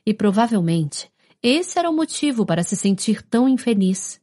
E 0.05 0.13
provavelmente 0.13 1.11
esse 1.43 1.79
era 1.79 1.89
o 1.89 1.95
motivo 1.95 2.45
para 2.45 2.63
se 2.63 2.77
sentir 2.77 3.23
tão 3.23 3.49
infeliz. 3.49 4.21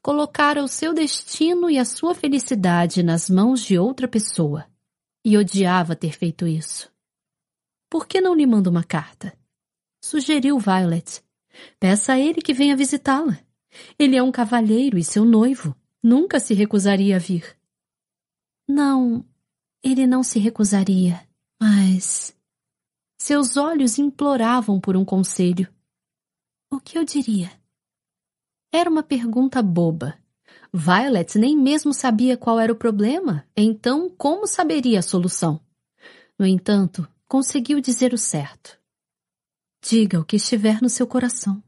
Colocara 0.00 0.64
o 0.64 0.68
seu 0.68 0.94
destino 0.94 1.68
e 1.68 1.78
a 1.78 1.84
sua 1.84 2.14
felicidade 2.14 3.02
nas 3.02 3.28
mãos 3.28 3.60
de 3.60 3.78
outra 3.78 4.08
pessoa. 4.08 4.66
E 5.24 5.36
odiava 5.36 5.94
ter 5.94 6.12
feito 6.12 6.46
isso. 6.46 6.90
Por 7.90 8.06
que 8.06 8.20
não 8.20 8.34
lhe 8.34 8.46
manda 8.46 8.70
uma 8.70 8.82
carta? 8.82 9.36
Sugeriu 10.02 10.58
Violet. 10.58 11.22
Peça 11.78 12.14
a 12.14 12.18
ele 12.18 12.42
que 12.42 12.52
venha 12.52 12.76
visitá-la. 12.76 13.38
Ele 13.96 14.16
é 14.16 14.22
um 14.22 14.32
cavalheiro 14.32 14.98
e 14.98 15.04
seu 15.04 15.24
noivo. 15.24 15.74
Nunca 16.02 16.40
se 16.40 16.52
recusaria 16.54 17.14
a 17.14 17.18
vir. 17.20 17.56
Não, 18.68 19.24
ele 19.82 20.06
não 20.06 20.24
se 20.24 20.40
recusaria, 20.40 21.26
mas. 21.60 22.36
Seus 23.16 23.56
olhos 23.56 23.98
imploravam 23.98 24.80
por 24.80 24.96
um 24.96 25.04
conselho. 25.04 25.72
O 26.68 26.80
que 26.80 26.98
eu 26.98 27.04
diria? 27.04 27.52
Era 28.72 28.90
uma 28.90 29.04
pergunta 29.04 29.62
boba. 29.62 30.18
Violet 30.72 31.38
nem 31.38 31.56
mesmo 31.56 31.94
sabia 31.94 32.36
qual 32.36 32.58
era 32.58 32.72
o 32.72 32.76
problema, 32.76 33.46
então 33.56 34.10
como 34.10 34.48
saberia 34.48 34.98
a 34.98 35.02
solução? 35.02 35.60
No 36.36 36.44
entanto, 36.44 37.06
conseguiu 37.28 37.80
dizer 37.80 38.12
o 38.12 38.18
certo. 38.18 38.81
Diga 39.84 40.20
o 40.20 40.24
que 40.24 40.36
estiver 40.36 40.80
no 40.80 40.88
seu 40.88 41.08
coração. 41.08 41.60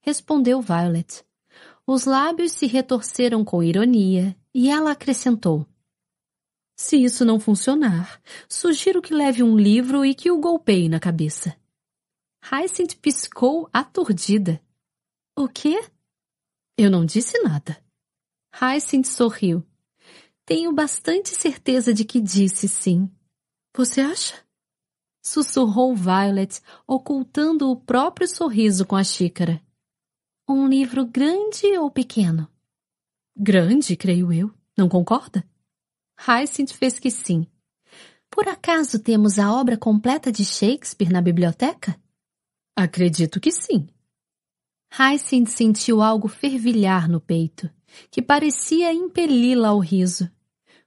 Respondeu 0.00 0.60
Violet. 0.60 1.24
Os 1.84 2.04
lábios 2.04 2.52
se 2.52 2.66
retorceram 2.66 3.44
com 3.44 3.64
ironia 3.64 4.36
e 4.54 4.70
ela 4.70 4.92
acrescentou. 4.92 5.66
Se 6.76 6.96
isso 6.96 7.24
não 7.24 7.40
funcionar, 7.40 8.22
sugiro 8.48 9.02
que 9.02 9.12
leve 9.12 9.42
um 9.42 9.56
livro 9.58 10.04
e 10.04 10.14
que 10.14 10.30
o 10.30 10.38
golpeie 10.38 10.88
na 10.88 11.00
cabeça. 11.00 11.56
Hyacinth 12.40 12.96
piscou 13.02 13.68
aturdida. 13.72 14.62
O 15.34 15.48
quê? 15.48 15.84
Eu 16.78 16.90
não 16.90 17.04
disse 17.04 17.42
nada. 17.42 17.82
Hyacinth 18.52 19.06
sorriu. 19.06 19.66
Tenho 20.44 20.72
bastante 20.72 21.30
certeza 21.30 21.92
de 21.92 22.04
que 22.04 22.20
disse 22.20 22.68
sim. 22.68 23.10
Você 23.74 24.00
acha? 24.00 24.45
Sussurrou 25.26 25.92
Violet, 25.92 26.62
ocultando 26.86 27.68
o 27.68 27.74
próprio 27.74 28.28
sorriso 28.28 28.86
com 28.86 28.94
a 28.94 29.02
xícara. 29.02 29.60
Um 30.48 30.68
livro 30.68 31.04
grande 31.04 31.66
ou 31.76 31.90
pequeno? 31.90 32.48
Grande, 33.36 33.96
creio 33.96 34.32
eu. 34.32 34.54
Não 34.78 34.88
concorda? 34.88 35.44
Hyacinth 36.16 36.72
fez 36.72 37.00
que 37.00 37.10
sim. 37.10 37.44
Por 38.30 38.46
acaso 38.46 39.00
temos 39.00 39.36
a 39.40 39.52
obra 39.52 39.76
completa 39.76 40.30
de 40.30 40.44
Shakespeare 40.44 41.12
na 41.12 41.20
biblioteca? 41.20 42.00
Acredito 42.76 43.40
que 43.40 43.50
sim. 43.50 43.88
Hyacinth 44.96 45.48
sentiu 45.48 46.02
algo 46.02 46.28
fervilhar 46.28 47.08
no 47.08 47.20
peito, 47.20 47.68
que 48.12 48.22
parecia 48.22 48.94
impeli-la 48.94 49.70
ao 49.70 49.80
riso. 49.80 50.30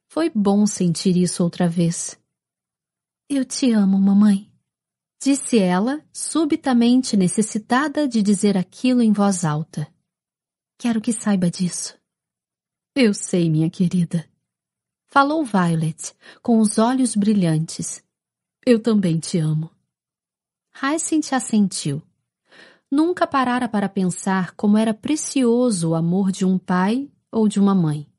Foi 0.07 0.31
bom 0.33 0.65
sentir 0.65 1.17
isso 1.17 1.43
outra 1.43 1.67
vez. 1.67 2.18
Eu 3.31 3.45
te 3.45 3.71
amo, 3.71 3.99
mamãe, 3.99 4.51
disse 5.21 5.59
ela, 5.59 6.03
subitamente 6.11 7.15
necessitada 7.15 8.07
de 8.07 8.23
dizer 8.23 8.57
aquilo 8.57 9.03
em 9.03 9.13
voz 9.13 9.45
alta. 9.45 9.87
Quero 10.79 10.99
que 10.99 11.13
saiba 11.13 11.47
disso. 11.47 11.95
Eu 12.95 13.13
sei, 13.13 13.47
minha 13.47 13.69
querida. 13.69 14.27
Falou 15.05 15.45
Violet, 15.45 16.15
com 16.41 16.59
os 16.59 16.79
olhos 16.79 17.15
brilhantes. 17.15 18.03
Eu 18.65 18.81
também 18.81 19.19
te 19.19 19.37
amo. 19.37 19.69
Hyacinth 20.81 21.31
assentiu. 21.31 22.01
Nunca 22.89 23.27
parara 23.27 23.69
para 23.69 23.87
pensar 23.87 24.55
como 24.55 24.75
era 24.75 24.91
precioso 24.91 25.89
o 25.89 25.95
amor 25.95 26.31
de 26.31 26.45
um 26.45 26.57
pai 26.57 27.07
ou 27.31 27.47
de 27.47 27.59
uma 27.59 27.75
mãe. 27.75 28.11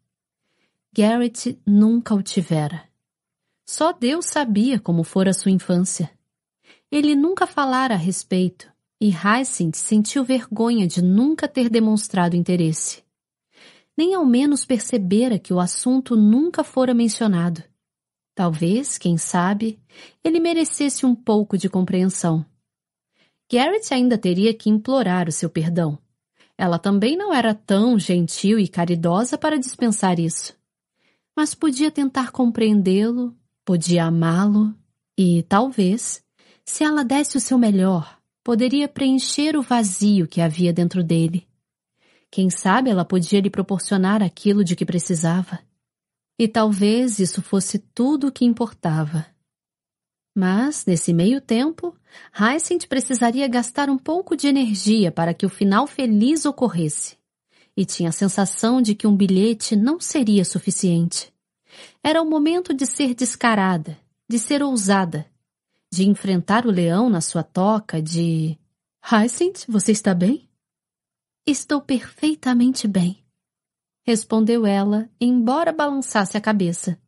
Garrett 0.92 1.60
nunca 1.66 2.14
o 2.14 2.22
tivera. 2.22 2.89
Só 3.72 3.92
Deus 3.92 4.26
sabia 4.26 4.80
como 4.80 5.04
fora 5.04 5.32
sua 5.32 5.52
infância. 5.52 6.10
Ele 6.90 7.14
nunca 7.14 7.46
falara 7.46 7.94
a 7.94 7.96
respeito, 7.96 8.68
e 9.00 9.10
Hyacinth 9.10 9.76
sentiu 9.76 10.24
vergonha 10.24 10.88
de 10.88 11.00
nunca 11.00 11.46
ter 11.46 11.70
demonstrado 11.70 12.34
interesse. 12.34 13.04
Nem 13.96 14.12
ao 14.12 14.26
menos 14.26 14.64
percebera 14.64 15.38
que 15.38 15.54
o 15.54 15.60
assunto 15.60 16.16
nunca 16.16 16.64
fora 16.64 16.92
mencionado. 16.92 17.62
Talvez, 18.34 18.98
quem 18.98 19.16
sabe, 19.16 19.78
ele 20.24 20.40
merecesse 20.40 21.06
um 21.06 21.14
pouco 21.14 21.56
de 21.56 21.68
compreensão. 21.68 22.44
Garrett 23.48 23.94
ainda 23.94 24.18
teria 24.18 24.52
que 24.52 24.68
implorar 24.68 25.28
o 25.28 25.32
seu 25.32 25.48
perdão. 25.48 25.96
Ela 26.58 26.76
também 26.76 27.16
não 27.16 27.32
era 27.32 27.54
tão 27.54 27.96
gentil 28.00 28.58
e 28.58 28.66
caridosa 28.66 29.38
para 29.38 29.60
dispensar 29.60 30.18
isso. 30.18 30.58
Mas 31.36 31.54
podia 31.54 31.92
tentar 31.92 32.32
compreendê-lo, 32.32 33.32
podia 33.70 34.06
amá-lo 34.06 34.74
e, 35.16 35.44
talvez, 35.44 36.24
se 36.64 36.82
ela 36.82 37.04
desse 37.04 37.36
o 37.36 37.40
seu 37.40 37.56
melhor, 37.56 38.18
poderia 38.42 38.88
preencher 38.88 39.56
o 39.56 39.62
vazio 39.62 40.26
que 40.26 40.40
havia 40.40 40.72
dentro 40.72 41.04
dele. 41.04 41.46
Quem 42.32 42.50
sabe 42.50 42.90
ela 42.90 43.04
podia 43.04 43.40
lhe 43.40 43.48
proporcionar 43.48 44.24
aquilo 44.24 44.64
de 44.64 44.74
que 44.74 44.84
precisava. 44.84 45.60
E 46.36 46.48
talvez 46.48 47.20
isso 47.20 47.40
fosse 47.40 47.78
tudo 47.78 48.26
o 48.26 48.32
que 48.32 48.44
importava. 48.44 49.24
Mas, 50.36 50.84
nesse 50.84 51.12
meio 51.12 51.40
tempo, 51.40 51.96
Hyacinth 52.32 52.88
precisaria 52.88 53.46
gastar 53.46 53.88
um 53.88 53.96
pouco 53.96 54.36
de 54.36 54.48
energia 54.48 55.12
para 55.12 55.32
que 55.32 55.46
o 55.46 55.48
final 55.48 55.86
feliz 55.86 56.44
ocorresse. 56.44 57.16
E 57.76 57.84
tinha 57.84 58.08
a 58.08 58.12
sensação 58.12 58.82
de 58.82 58.96
que 58.96 59.06
um 59.06 59.16
bilhete 59.16 59.76
não 59.76 60.00
seria 60.00 60.44
suficiente. 60.44 61.32
Era 62.02 62.22
o 62.22 62.28
momento 62.28 62.72
de 62.74 62.86
ser 62.86 63.14
descarada, 63.14 63.98
de 64.28 64.38
ser 64.38 64.62
ousada, 64.62 65.30
de 65.92 66.08
enfrentar 66.08 66.66
o 66.66 66.70
leão 66.70 67.10
na 67.10 67.20
sua 67.20 67.42
toca, 67.42 68.00
de... 68.00 68.58
Hyacinth, 69.02 69.64
você 69.66 69.92
está 69.92 70.14
bem? 70.14 70.48
Estou 71.46 71.80
perfeitamente 71.80 72.86
bem, 72.86 73.24
respondeu 74.06 74.66
ela, 74.66 75.08
embora 75.20 75.72
balançasse 75.72 76.36
a 76.36 76.40
cabeça. 76.40 77.00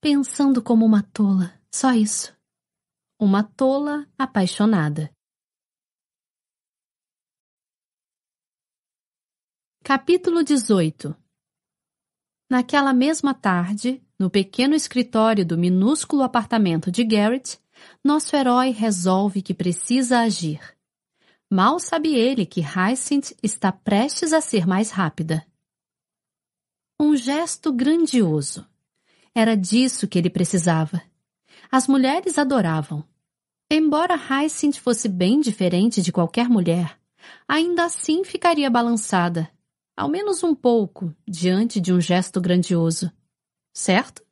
Pensando 0.00 0.62
como 0.62 0.86
uma 0.86 1.02
tola, 1.02 1.52
só 1.72 1.92
isso 1.92 2.38
uma 3.20 3.42
tola 3.42 4.06
apaixonada. 4.16 5.12
Capítulo 9.82 10.44
18 10.44 11.16
Naquela 12.48 12.94
mesma 12.94 13.34
tarde, 13.34 14.02
no 14.18 14.30
pequeno 14.30 14.74
escritório 14.74 15.44
do 15.44 15.58
minúsculo 15.58 16.22
apartamento 16.22 16.90
de 16.90 17.04
Garrett, 17.04 17.58
nosso 18.02 18.34
herói 18.34 18.70
resolve 18.70 19.42
que 19.42 19.52
precisa 19.52 20.20
agir. 20.20 20.60
Mal 21.50 21.78
sabe 21.78 22.14
ele 22.14 22.46
que 22.46 22.60
Hyacinth 22.60 23.32
está 23.42 23.70
prestes 23.70 24.32
a 24.32 24.40
ser 24.40 24.66
mais 24.66 24.90
rápida. 24.90 25.46
Um 26.98 27.16
gesto 27.16 27.72
grandioso. 27.72 28.66
Era 29.34 29.54
disso 29.54 30.08
que 30.08 30.18
ele 30.18 30.30
precisava. 30.30 31.02
As 31.70 31.86
mulheres 31.86 32.38
adoravam. 32.38 33.04
Embora 33.70 34.14
Hyacinth 34.14 34.78
fosse 34.78 35.06
bem 35.06 35.40
diferente 35.40 36.00
de 36.00 36.10
qualquer 36.10 36.48
mulher, 36.48 36.98
ainda 37.46 37.84
assim 37.84 38.24
ficaria 38.24 38.70
balançada. 38.70 39.50
Ao 39.98 40.08
menos 40.08 40.44
um 40.44 40.54
pouco, 40.54 41.12
diante 41.26 41.80
de 41.80 41.92
um 41.92 42.00
gesto 42.00 42.40
grandioso. 42.40 43.10
Certo? 43.74 44.22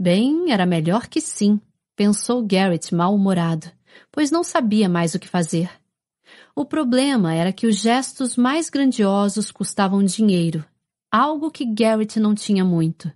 Bem, 0.00 0.50
era 0.50 0.64
melhor 0.64 1.06
que 1.06 1.20
sim, 1.20 1.60
pensou 1.94 2.42
Garrett 2.42 2.94
mal-humorado, 2.94 3.70
pois 4.10 4.30
não 4.30 4.42
sabia 4.42 4.88
mais 4.88 5.14
o 5.14 5.18
que 5.18 5.28
fazer. 5.28 5.70
O 6.56 6.64
problema 6.64 7.34
era 7.34 7.52
que 7.52 7.66
os 7.66 7.76
gestos 7.76 8.38
mais 8.38 8.70
grandiosos 8.70 9.52
custavam 9.52 10.02
dinheiro, 10.02 10.64
algo 11.12 11.50
que 11.50 11.66
Garrett 11.66 12.18
não 12.18 12.34
tinha 12.34 12.64
muito. 12.64 13.12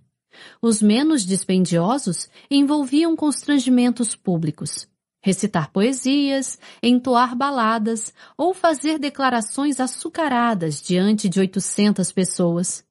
Os 0.61 0.83
menos 0.83 1.25
dispendiosos 1.25 2.29
envolviam 2.51 3.17
constrangimentos 3.17 4.15
públicos, 4.15 4.88
recitar 5.21 5.71
poesias, 5.71 6.59
entoar 6.83 7.37
baladas 7.37 8.13
ou 8.37 8.55
fazer 8.55 8.99
declarações 8.99 9.81
açucaradas 9.81 10.81
diante 10.81 11.29
de 11.29 11.41
800 11.41 12.13
pessoas. 12.13 12.85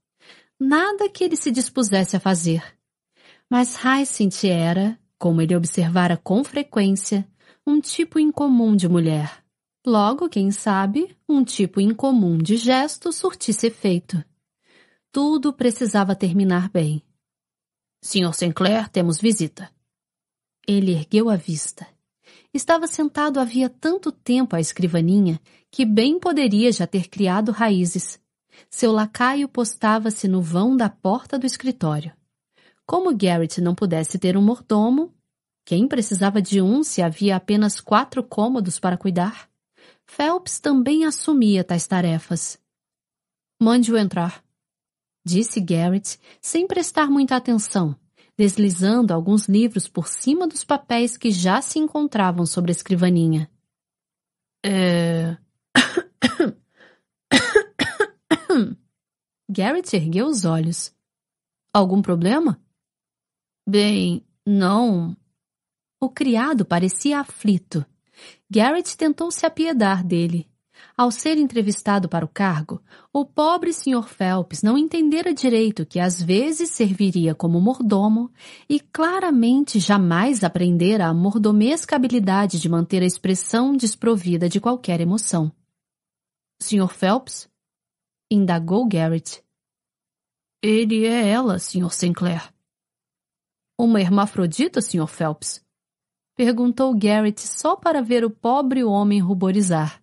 Nada 0.60 1.10
que 1.10 1.24
ele 1.24 1.36
se 1.36 1.52
dispusesse 1.52 2.16
a 2.16 2.20
fazer. 2.20 2.64
Mas 3.50 3.76
Hyacinth 3.76 4.44
era, 4.44 5.00
como 5.18 5.42
ele 5.42 5.56
observara 5.56 6.18
com 6.18 6.44
frequência, 6.44 7.28
um 7.66 7.80
tipo 7.80 8.20
incomum 8.20 8.76
de 8.76 8.88
mulher. 8.88 9.44
Logo, 9.86 10.28
quem 10.28 10.52
sabe, 10.52 11.16
um 11.30 11.44
tipo 11.44 11.80
incomum 11.80 12.38
de 12.38 12.58
gesto 12.58 13.12
surtisse 13.14 13.68
efeito. 13.68 14.22
Tudo 15.12 15.54
precisava 15.54 16.16
terminar 16.16 16.70
bem. 16.70 17.02
Sr. 18.04 18.34
Sinclair, 18.34 18.90
temos 18.90 19.20
visita. 19.20 19.72
Ele 20.68 20.92
ergueu 20.92 21.30
a 21.30 21.36
vista. 21.36 21.88
Estava 22.54 22.88
sentado 22.88 23.40
havia 23.40 23.70
tanto 23.70 24.12
tempo 24.12 24.56
à 24.56 24.60
escrivaninha 24.60 25.40
que 25.70 25.86
bem 25.86 26.20
poderia 26.20 26.72
já 26.72 26.88
ter 26.88 27.08
criado 27.08 27.52
raízes. 27.52 28.20
Seu 28.70 28.92
lacaio 28.92 29.48
postava-se 29.48 30.28
no 30.28 30.42
vão 30.42 30.76
da 30.76 30.90
porta 30.90 31.38
do 31.38 31.46
escritório. 31.46 32.12
Como 32.86 33.16
Garrett 33.16 33.62
não 33.62 33.76
pudesse 33.76 34.18
ter 34.18 34.38
um 34.38 34.42
mordomo, 34.42 35.14
quem 35.66 35.88
precisava 35.88 36.42
de 36.42 36.62
um 36.62 36.82
se 36.82 37.02
havia 37.02 37.36
apenas 37.36 37.82
quatro 37.82 38.24
cômodos 38.24 38.80
para 38.80 38.98
cuidar? 38.98 39.50
Phelps 40.06 40.60
também 40.60 41.04
assumia 41.06 41.64
tais 41.64 41.86
tarefas. 41.86 42.58
Mande-o 43.62 43.98
entrar, 43.98 44.42
disse 45.26 45.60
Garrett, 45.60 46.18
sem 46.42 46.66
prestar 46.66 47.10
muita 47.10 47.36
atenção, 47.36 47.96
deslizando 48.38 49.14
alguns 49.14 49.48
livros 49.48 49.88
por 49.88 50.08
cima 50.08 50.48
dos 50.48 50.64
papéis 50.64 51.18
que 51.18 51.32
já 51.32 51.62
se 51.62 51.80
encontravam 51.80 52.46
sobre 52.46 52.72
a 52.72 52.76
escrivaninha. 52.76 53.50
É. 54.64 55.38
Garrett 59.50 59.96
ergueu 59.96 60.28
os 60.28 60.46
olhos. 60.46 60.94
Algum 61.74 62.02
problema? 62.02 62.62
Bem, 63.68 64.26
não. 64.46 65.18
O 66.00 66.10
criado 66.10 66.64
parecia 66.64 67.20
aflito. 67.20 67.86
Garrett 68.50 68.96
tentou 68.96 69.32
se 69.32 69.46
apiedar 69.46 70.04
dele. 70.04 70.50
Ao 70.98 71.12
ser 71.12 71.38
entrevistado 71.38 72.10
para 72.10 72.26
o 72.26 72.28
cargo, 72.28 72.82
o 73.14 73.24
pobre 73.24 73.72
Sr. 73.72 74.08
Phelps 74.08 74.64
não 74.64 74.76
entendera 74.76 75.32
direito 75.32 75.86
que 75.86 76.00
às 76.00 76.20
vezes 76.20 76.72
serviria 76.72 77.36
como 77.36 77.62
mordomo 77.62 78.32
e 78.68 78.80
claramente 78.80 79.80
jamais 79.80 80.44
aprendera 80.44 81.06
a 81.06 81.14
mordomesca 81.14 81.96
habilidade 81.96 82.60
de 82.60 82.68
manter 82.68 83.04
a 83.04 83.06
expressão 83.06 83.78
desprovida 83.78 84.50
de 84.50 84.60
qualquer 84.60 85.00
emoção. 85.00 85.52
Sr. 86.60 86.92
Phelps? 86.92 87.48
indagou 88.32 88.88
Garrett. 88.88 89.44
Ele 90.64 91.06
é 91.06 91.28
ela, 91.30 91.60
Sr. 91.60 91.94
Sinclair. 91.94 92.52
Uma 93.78 94.02
hermafrodita, 94.02 94.82
Sr. 94.82 95.06
Phelps? 95.06 95.64
Perguntou 96.36 96.98
Garrett 96.98 97.40
só 97.40 97.76
para 97.76 98.02
ver 98.02 98.26
o 98.26 98.32
pobre 98.32 98.84
homem 98.84 99.20
ruborizar. 99.20 100.02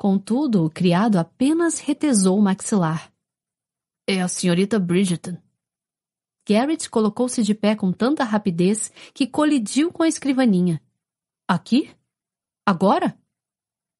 Contudo, 0.00 0.64
o 0.64 0.70
criado 0.70 1.18
apenas 1.18 1.78
retesou 1.78 2.38
o 2.38 2.40
maxilar. 2.40 3.12
É 4.08 4.22
a 4.22 4.28
senhorita 4.28 4.78
Bridgerton. 4.78 5.36
Garrett 6.48 6.88
colocou-se 6.88 7.42
de 7.42 7.54
pé 7.54 7.76
com 7.76 7.92
tanta 7.92 8.24
rapidez 8.24 8.90
que 9.12 9.26
colidiu 9.26 9.92
com 9.92 10.02
a 10.02 10.08
escrivaninha. 10.08 10.80
Aqui? 11.46 11.94
Agora? 12.64 13.14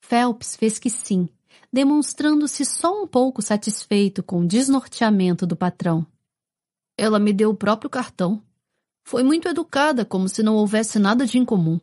Phelps 0.03 0.57
fez 0.57 0.79
que 0.79 0.89
sim, 0.89 1.29
demonstrando-se 1.71 2.65
só 2.65 3.03
um 3.03 3.07
pouco 3.07 3.43
satisfeito 3.43 4.23
com 4.23 4.41
o 4.41 4.49
desnorteamento 4.49 5.47
do 5.47 5.55
patrão. 5.55 6.07
Ela 6.97 7.19
me 7.19 7.31
deu 7.31 7.51
o 7.51 7.55
próprio 7.55 7.91
cartão. 7.91 8.43
Foi 9.05 9.23
muito 9.23 9.47
educada, 9.47 10.07
como 10.07 10.31
se 10.31 10.43
não 10.43 10.55
houvesse 10.55 10.99
nada 10.99 11.27
de 11.27 11.37
incomum. 11.37 11.79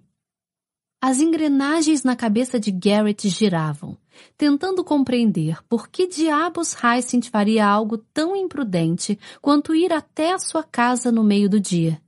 As 1.00 1.20
engrenagens 1.20 2.04
na 2.04 2.16
cabeça 2.16 2.60
de 2.60 2.72
Garrett 2.72 3.30
giravam, 3.30 3.96
tentando 4.38 4.84
compreender 4.84 5.64
por 5.68 5.88
que 5.88 6.08
diabos 6.08 6.74
Hyacinth 6.74 7.30
faria 7.30 7.66
algo 7.66 7.98
tão 7.98 8.36
imprudente 8.36 9.18
quanto 9.42 9.76
ir 9.76 9.92
até 9.92 10.34
a 10.34 10.40
sua 10.40 10.64
casa 10.64 11.12
no 11.12 11.24
meio 11.24 11.50
do 11.50 11.60
dia. 11.60 12.02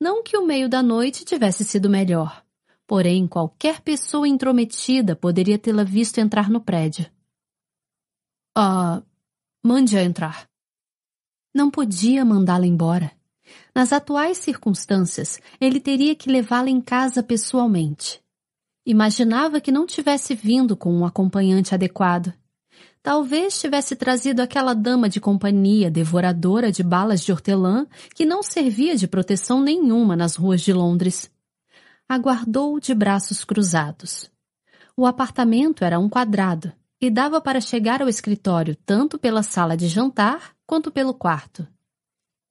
Não 0.00 0.22
que 0.22 0.36
o 0.36 0.46
meio 0.46 0.68
da 0.68 0.82
noite 0.82 1.24
tivesse 1.24 1.64
sido 1.64 1.90
melhor, 1.90 2.44
porém 2.86 3.26
qualquer 3.26 3.80
pessoa 3.80 4.28
intrometida 4.28 5.16
poderia 5.16 5.58
tê-la 5.58 5.82
visto 5.84 6.18
entrar 6.18 6.48
no 6.48 6.60
prédio. 6.60 7.06
Ah, 8.56 9.02
mande-a 9.62 10.02
entrar. 10.02 10.48
Não 11.54 11.70
podia 11.70 12.24
mandá-la 12.24 12.66
embora. 12.66 13.12
Nas 13.74 13.92
atuais 13.92 14.38
circunstâncias, 14.38 15.40
ele 15.60 15.80
teria 15.80 16.14
que 16.14 16.30
levá-la 16.30 16.70
em 16.70 16.80
casa 16.80 17.22
pessoalmente. 17.22 18.22
Imaginava 18.88 19.60
que 19.60 19.70
não 19.70 19.86
tivesse 19.86 20.34
vindo 20.34 20.74
com 20.74 20.90
um 20.90 21.04
acompanhante 21.04 21.74
adequado. 21.74 22.32
Talvez 23.02 23.60
tivesse 23.60 23.94
trazido 23.94 24.40
aquela 24.40 24.72
dama 24.72 25.10
de 25.10 25.20
companhia 25.20 25.90
devoradora 25.90 26.72
de 26.72 26.82
balas 26.82 27.20
de 27.20 27.30
hortelã 27.30 27.86
que 28.14 28.24
não 28.24 28.42
servia 28.42 28.96
de 28.96 29.06
proteção 29.06 29.60
nenhuma 29.60 30.16
nas 30.16 30.36
ruas 30.36 30.62
de 30.62 30.72
Londres. 30.72 31.30
Aguardou 32.08 32.80
de 32.80 32.94
braços 32.94 33.44
cruzados. 33.44 34.30
O 34.96 35.04
apartamento 35.04 35.84
era 35.84 35.98
um 35.98 36.08
quadrado 36.08 36.72
e 36.98 37.10
dava 37.10 37.42
para 37.42 37.60
chegar 37.60 38.00
ao 38.00 38.08
escritório 38.08 38.74
tanto 38.86 39.18
pela 39.18 39.42
sala 39.42 39.76
de 39.76 39.86
jantar 39.86 40.54
quanto 40.66 40.90
pelo 40.90 41.12
quarto. 41.12 41.68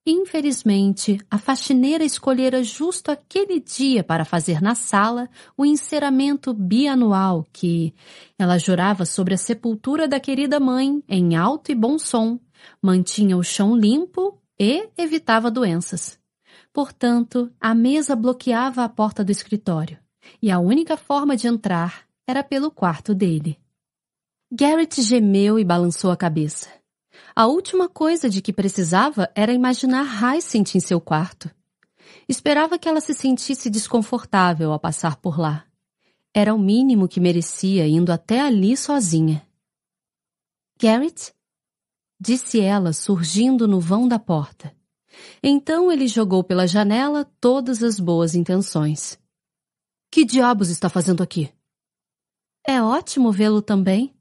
Infelizmente, 0.10 1.20
a 1.30 1.38
faxineira 1.38 2.02
escolhera 2.02 2.64
justo 2.64 3.12
aquele 3.12 3.60
dia 3.60 4.06
para 4.06 4.24
fazer 4.24 4.62
na 4.62 4.74
sala 4.74 5.30
o 5.58 5.66
enceramento 5.66 6.54
bianual 6.54 7.46
que, 7.52 7.94
ela 8.40 8.58
jurava 8.58 9.04
sobre 9.04 9.34
a 9.34 9.38
sepultura 9.38 10.08
da 10.08 10.18
querida 10.18 10.62
mãe, 10.62 11.04
em 11.10 11.36
alto 11.36 11.74
e 11.74 11.76
bom 11.76 12.00
som, 12.00 12.40
mantinha 12.82 13.36
o 13.36 13.44
chão 13.44 13.76
limpo 13.76 14.42
e 14.58 14.88
evitava 14.98 15.52
doenças. 15.52 16.18
Portanto, 16.72 17.52
a 17.60 17.76
mesa 17.76 18.16
bloqueava 18.16 18.86
a 18.86 18.90
porta 18.90 19.26
do 19.26 19.32
escritório, 19.34 20.00
e 20.42 20.50
a 20.50 20.58
única 20.58 20.96
forma 20.96 21.36
de 21.36 21.50
entrar 21.50 22.08
era 22.26 22.42
pelo 22.42 22.72
quarto 22.72 23.14
dele. 23.14 23.60
Garrett 24.50 25.02
gemeu 25.02 25.60
e 25.60 25.66
balançou 25.66 26.12
a 26.12 26.16
cabeça. 26.16 26.70
A 27.36 27.46
última 27.46 27.88
coisa 27.88 28.30
de 28.30 28.42
que 28.42 28.52
precisava 28.52 29.30
era 29.36 29.54
imaginar 29.54 30.04
Hyacinth 30.04 30.76
em 30.76 30.80
seu 30.80 31.00
quarto. 31.00 31.50
Esperava 32.28 32.78
que 32.78 32.90
ela 32.90 33.00
se 33.00 33.14
sentisse 33.14 33.70
desconfortável 33.70 34.72
ao 34.72 34.80
passar 34.80 35.18
por 35.18 35.40
lá. 35.40 35.66
Era 36.34 36.54
o 36.54 36.60
mínimo 36.60 37.08
que 37.08 37.20
merecia 37.20 37.88
indo 37.88 38.12
até 38.12 38.42
ali 38.42 38.76
sozinha. 38.76 39.46
Garrett? 40.80 41.34
Disse 42.20 42.60
ela, 42.60 42.94
surgindo 42.94 43.68
no 43.68 43.80
vão 43.80 44.08
da 44.08 44.20
porta. 44.20 44.76
Então 45.42 45.92
ele 45.92 46.08
jogou 46.08 46.44
pela 46.44 46.68
janela 46.68 47.26
todas 47.40 47.84
as 47.84 48.00
boas 48.00 48.36
intenções. 48.36 49.20
Que 50.12 50.26
diabos 50.26 50.70
está 50.70 50.90
fazendo 50.90 51.22
aqui? 51.22 51.52
É 52.66 52.82
ótimo 52.82 53.32
vê-lo 53.32 53.62
também, 53.62 54.17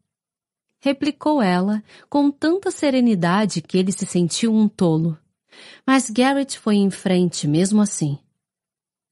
replicou 0.80 1.42
ela, 1.42 1.82
com 2.08 2.30
tanta 2.30 2.70
serenidade 2.70 3.60
que 3.62 3.78
ele 3.78 3.92
se 3.92 4.06
sentiu 4.06 4.54
um 4.54 4.68
tolo. 4.68 5.18
Mas 5.86 6.10
Garrett 6.10 6.58
foi 6.58 6.76
em 6.76 6.90
frente 6.90 7.46
mesmo 7.46 7.80
assim. 7.80 8.18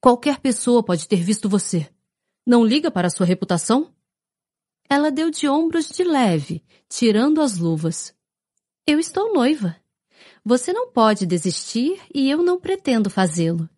Qualquer 0.00 0.38
pessoa 0.38 0.82
pode 0.82 1.08
ter 1.08 1.22
visto 1.22 1.48
você. 1.48 1.88
Não 2.46 2.64
liga 2.64 2.90
para 2.90 3.08
sua 3.08 3.24
reputação? 3.24 3.90
Ela 4.88 5.10
deu 5.10 5.30
de 5.30 5.48
ombros 5.48 5.88
de 5.88 6.04
leve, 6.04 6.62
tirando 6.88 7.40
as 7.40 7.56
luvas. 7.56 8.14
Eu 8.86 8.98
estou 8.98 9.32
noiva. 9.32 9.76
Você 10.44 10.72
não 10.72 10.90
pode 10.90 11.24
desistir 11.24 11.98
e 12.14 12.28
eu 12.28 12.42
não 12.42 12.60
pretendo 12.60 13.08
fazê-lo. 13.08 13.68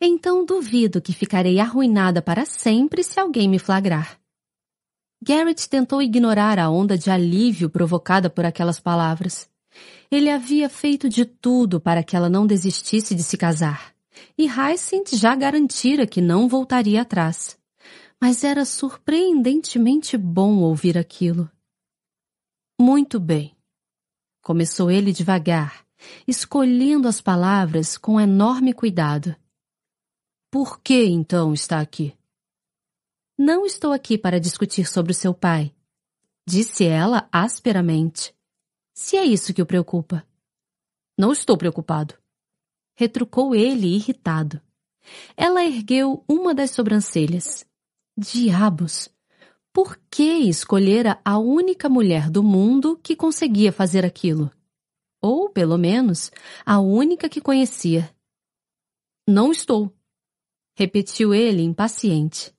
Então 0.00 0.44
duvido 0.44 1.02
que 1.02 1.12
ficarei 1.12 1.60
arruinada 1.60 2.22
para 2.22 2.46
sempre 2.46 3.04
se 3.04 3.20
alguém 3.20 3.48
me 3.48 3.58
flagrar. 3.58 4.18
Garrett 5.26 5.66
tentou 5.70 6.02
ignorar 6.02 6.58
a 6.58 6.68
onda 6.68 6.98
de 6.98 7.10
alívio 7.10 7.70
provocada 7.70 8.28
por 8.28 8.44
aquelas 8.44 8.78
palavras. 8.78 9.48
Ele 10.10 10.28
havia 10.28 10.68
feito 10.68 11.08
de 11.08 11.24
tudo 11.24 11.80
para 11.80 12.04
que 12.04 12.14
ela 12.14 12.28
não 12.28 12.46
desistisse 12.46 13.14
de 13.14 13.22
se 13.22 13.38
casar, 13.38 13.94
e 14.36 14.46
Hyacinth 14.46 15.16
já 15.16 15.34
garantira 15.34 16.06
que 16.06 16.20
não 16.20 16.46
voltaria 16.46 17.00
atrás. 17.00 17.58
Mas 18.20 18.44
era 18.44 18.66
surpreendentemente 18.66 20.18
bom 20.18 20.58
ouvir 20.58 20.98
aquilo. 20.98 21.50
Muito 22.78 23.18
bem. 23.18 23.56
Começou 24.42 24.90
ele 24.90 25.10
devagar, 25.10 25.86
escolhendo 26.28 27.08
as 27.08 27.22
palavras 27.22 27.96
com 27.96 28.20
enorme 28.20 28.74
cuidado. 28.74 29.34
Por 30.50 30.80
que 30.80 31.06
então 31.06 31.54
está 31.54 31.80
aqui? 31.80 32.14
Não 33.36 33.66
estou 33.66 33.92
aqui 33.92 34.16
para 34.16 34.38
discutir 34.38 34.86
sobre 34.86 35.10
o 35.10 35.14
seu 35.14 35.34
pai, 35.34 35.74
disse 36.46 36.84
ela 36.84 37.28
asperamente. 37.32 38.32
Se 38.94 39.16
é 39.16 39.24
isso 39.24 39.52
que 39.52 39.60
o 39.60 39.66
preocupa. 39.66 40.24
Não 41.18 41.32
estou 41.32 41.56
preocupado, 41.56 42.14
retrucou 42.94 43.52
ele 43.52 43.88
irritado. 43.88 44.60
Ela 45.36 45.64
ergueu 45.64 46.24
uma 46.28 46.54
das 46.54 46.70
sobrancelhas. 46.70 47.66
Diabos! 48.16 49.08
Por 49.72 49.98
que 50.08 50.22
escolhera 50.22 51.20
a 51.24 51.36
única 51.36 51.88
mulher 51.88 52.30
do 52.30 52.40
mundo 52.40 52.96
que 53.02 53.16
conseguia 53.16 53.72
fazer 53.72 54.04
aquilo? 54.04 54.48
Ou, 55.20 55.50
pelo 55.50 55.76
menos, 55.76 56.30
a 56.64 56.78
única 56.78 57.28
que 57.28 57.40
conhecia. 57.40 58.14
Não 59.28 59.50
estou, 59.50 59.92
repetiu 60.76 61.34
ele 61.34 61.62
impaciente. 61.62 62.53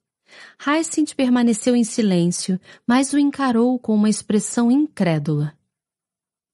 Hyacinth 0.60 1.16
permaneceu 1.16 1.76
em 1.76 1.84
silêncio, 1.84 2.60
mas 2.88 3.14
o 3.14 3.20
encarou 3.20 3.78
com 3.80 3.94
uma 3.94 4.10
expressão 4.10 4.72
incrédula. 4.72 5.58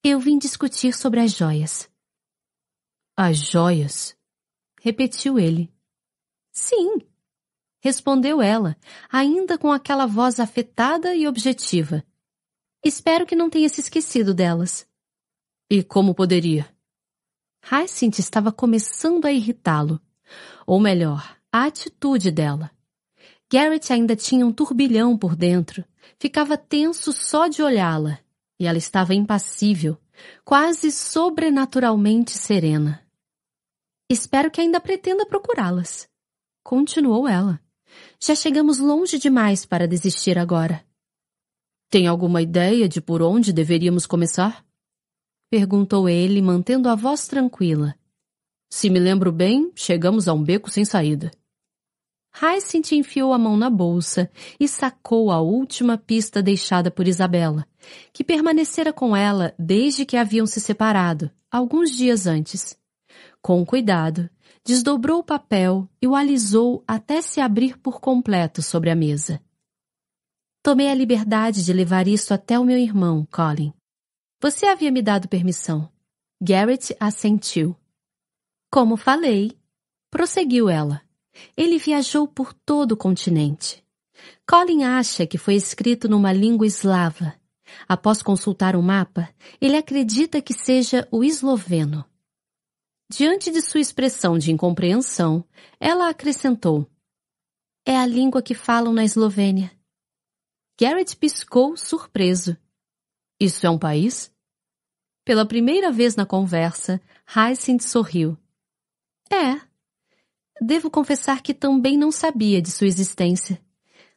Eu 0.04 0.20
vim 0.20 0.38
discutir 0.38 0.94
sobre 0.94 1.20
as 1.20 1.32
joias. 1.32 1.90
As 3.16 3.38
joias? 3.38 4.18
Repetiu 4.82 5.38
ele. 5.38 5.72
Sim, 6.52 6.98
respondeu 7.80 8.42
ela, 8.42 8.76
ainda 9.12 9.58
com 9.58 9.72
aquela 9.72 10.06
voz 10.06 10.40
afetada 10.40 11.16
e 11.16 11.28
objetiva. 11.28 12.04
Espero 12.84 13.26
que 13.26 13.36
não 13.36 13.50
tenha 13.50 13.70
se 13.70 13.80
esquecido 13.80 14.34
delas. 14.34 14.88
E 15.70 15.84
como 15.84 16.16
poderia? 16.16 16.68
Hyacinth 17.64 18.20
estava 18.20 18.52
começando 18.52 19.26
a 19.26 19.32
irritá-lo. 19.32 20.02
Ou 20.66 20.80
melhor, 20.80 21.38
a 21.52 21.66
atitude 21.66 22.32
dela. 22.32 22.72
Garrett 23.52 23.92
ainda 23.92 24.16
tinha 24.16 24.46
um 24.46 24.54
turbilhão 24.54 25.18
por 25.18 25.36
dentro. 25.36 25.84
Ficava 26.18 26.58
tenso 26.58 27.12
só 27.12 27.50
de 27.50 27.62
olhá-la. 27.62 28.18
E 28.58 28.66
ela 28.66 28.78
estava 28.78 29.14
impassível, 29.14 29.98
quase 30.46 30.90
sobrenaturalmente 30.90 32.32
serena. 32.32 33.06
Espero 34.10 34.50
que 34.50 34.62
ainda 34.62 34.80
pretenda 34.80 35.26
procurá-las. 35.26 36.08
Continuou 36.64 37.28
ela. 37.28 37.60
Já 38.22 38.36
chegamos 38.36 38.78
longe 38.78 39.18
demais 39.18 39.66
para 39.66 39.88
desistir 39.88 40.38
agora. 40.38 40.86
Tem 41.90 42.08
alguma 42.08 42.42
ideia 42.42 42.88
de 42.88 43.02
por 43.02 43.22
onde 43.22 43.52
deveríamos 43.52 44.06
começar? 44.06 44.66
Perguntou 45.50 46.08
ele, 46.08 46.42
mantendo 46.42 46.88
a 46.88 46.96
voz 46.96 47.28
tranquila. 47.28 47.96
Se 48.70 48.90
me 48.90 49.00
lembro 49.00 49.30
bem, 49.30 49.74
chegamos 49.76 50.30
a 50.30 50.34
um 50.34 50.42
beco 50.42 50.70
sem 50.70 50.86
saída. 50.86 51.32
Hyacinth 52.34 52.94
enfiou 52.94 53.34
a 53.34 53.38
mão 53.38 53.58
na 53.58 53.70
bolsa 53.70 54.32
e 54.60 54.68
sacou 54.68 55.32
a 55.32 55.42
última 55.42 55.98
pista 55.98 56.42
deixada 56.42 56.90
por 56.90 57.08
Isabela, 57.08 57.68
que 58.14 58.24
permanecera 58.24 58.94
com 58.94 59.16
ela 59.16 59.54
desde 59.60 60.06
que 60.06 60.16
haviam 60.16 60.46
se 60.46 60.62
separado, 60.62 61.30
alguns 61.52 61.92
dias 61.92 62.26
antes. 62.28 62.80
Com 63.42 63.66
cuidado, 63.66 64.30
desdobrou 64.64 65.20
o 65.20 65.24
papel 65.24 65.90
e 66.02 66.08
o 66.08 66.16
alisou 66.16 66.84
até 66.88 67.22
se 67.22 67.42
abrir 67.42 67.78
por 67.78 68.00
completo 68.00 68.62
sobre 68.62 68.90
a 68.90 68.96
mesa. 68.96 69.42
Tomei 70.64 70.90
a 70.90 70.94
liberdade 70.94 71.66
de 71.66 71.74
levar 71.74 72.08
isso 72.08 72.34
até 72.34 72.58
o 72.58 72.64
meu 72.64 72.78
irmão, 72.78 73.28
Colin. 73.32 73.74
Você 74.40 74.68
havia 74.68 74.92
me 74.92 75.02
dado 75.02 75.28
permissão. 75.28 75.92
Garrett 76.40 76.96
assentiu. 77.00 77.76
Como 78.72 78.96
falei, 78.96 79.58
prosseguiu 80.10 80.70
ela. 80.70 81.02
Ele 81.56 81.78
viajou 81.78 82.28
por 82.28 82.54
todo 82.54 82.94
o 82.94 82.98
continente. 82.98 83.84
Colin 84.48 84.84
acha 84.84 85.26
que 85.26 85.38
foi 85.38 85.56
escrito 85.56 86.08
numa 86.10 86.34
língua 86.34 86.68
eslava. 86.68 87.34
Após 87.88 88.22
consultar 88.22 88.76
o 88.76 88.84
mapa, 88.84 89.30
ele 89.60 89.78
acredita 89.78 90.42
que 90.42 90.54
seja 90.54 91.08
o 91.12 91.24
esloveno. 91.24 92.06
Diante 93.10 93.52
de 93.52 93.62
sua 93.62 93.82
expressão 93.82 94.38
de 94.38 94.52
incompreensão, 94.52 95.46
ela 95.80 96.10
acrescentou: 96.10 96.90
É 97.86 97.98
a 97.98 98.06
língua 98.06 98.42
que 98.42 98.54
falam 98.54 98.94
na 98.94 99.04
Eslovênia. 99.04 99.72
Garrett 100.80 101.16
piscou, 101.18 101.76
surpreso. 101.76 102.58
Isso 103.40 103.68
é 103.68 103.70
um 103.70 103.78
país? 103.78 104.32
Pela 105.26 105.46
primeira 105.46 105.92
vez 105.92 106.16
na 106.16 106.26
conversa, 106.26 107.02
Hyacinth 107.26 107.82
sorriu. 107.82 108.38
É, 109.32 109.62
devo 110.62 110.92
confessar 110.92 111.42
que 111.42 111.56
também 111.56 111.98
não 111.98 112.12
sabia 112.12 112.62
de 112.62 112.70
sua 112.70 112.86
existência. 112.86 113.60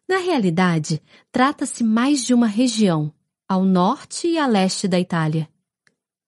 Na 0.07 0.19
realidade, 0.19 1.03
trata-se 1.33 1.83
mais 1.83 2.23
de 2.23 2.35
uma 2.35 2.47
região, 2.47 3.11
ao 3.49 3.65
norte 3.65 4.29
e 4.29 4.37
a 4.37 4.47
leste 4.47 4.87
da 4.87 5.01
Itália. 5.01 5.49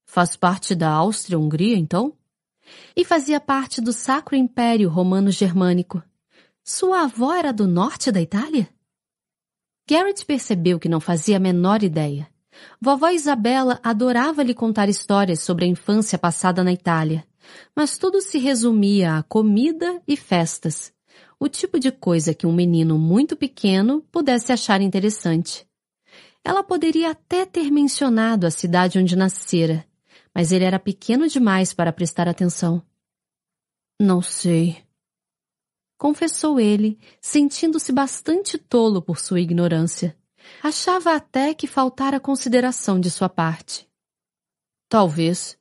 Faz 0.06 0.34
parte 0.34 0.74
da 0.74 0.90
Áustria-Hungria, 0.90 1.76
então? 1.76 2.14
E 2.96 3.04
fazia 3.04 3.38
parte 3.38 3.82
do 3.82 3.92
Sacro 3.92 4.34
Império 4.34 4.88
Romano-Germânico. 4.88 6.02
Sua 6.64 7.02
avó 7.02 7.34
era 7.34 7.52
do 7.52 7.66
norte 7.66 8.10
da 8.10 8.20
Itália? 8.20 8.68
Garrett 9.88 10.24
percebeu 10.24 10.80
que 10.80 10.88
não 10.88 10.98
fazia 10.98 11.36
a 11.36 11.40
menor 11.40 11.82
ideia. 11.82 12.26
Vovó 12.80 13.10
Isabela 13.10 13.78
adorava 13.82 14.42
lhe 14.42 14.54
contar 14.54 14.88
histórias 14.88 15.40
sobre 15.40 15.66
a 15.66 15.68
infância 15.68 16.18
passada 16.18 16.64
na 16.64 16.72
Itália 16.72 17.24
mas 17.75 17.99
tudo 17.99 18.20
se 18.20 18.39
resumia 18.39 19.16
a 19.16 19.23
comida 19.23 20.02
e 20.07 20.16
festas, 20.16 20.92
o 21.39 21.49
tipo 21.49 21.78
de 21.78 21.92
coisa 21.92 22.34
que 22.34 22.47
um 22.47 22.52
menino 22.52 22.99
muito 22.99 23.36
pequeno 23.36 24.02
pudesse 24.10 24.52
achar 24.52 24.81
interessante. 24.81 25.66
Ela 26.44 26.62
poderia 26.62 27.10
até 27.10 27.44
ter 27.44 27.70
mencionado 27.70 28.47
a 28.47 28.50
cidade 28.50 28.99
onde 28.99 29.16
nascera, 29.16 29.84
mas 30.34 30.52
ele 30.52 30.65
era 30.65 30.78
pequeno 30.78 31.26
demais 31.28 31.75
para 31.75 31.92
prestar 31.92 32.28
atenção. 32.28 32.83
Não 34.00 34.23
sei. 34.23 34.84
Confessou 35.99 36.60
ele, 36.60 36.99
sentindo-se 37.20 37.91
bastante 37.91 38.58
tolo 38.58 39.00
por 39.00 39.18
sua 39.18 39.41
ignorância. 39.41 40.16
Achava 40.62 41.15
até 41.15 41.55
que 41.55 41.66
faltara 41.66 42.20
consideração 42.20 43.00
de 43.00 43.10
sua 43.10 43.28
parte. 43.28 43.89
Talvez. 44.89 45.58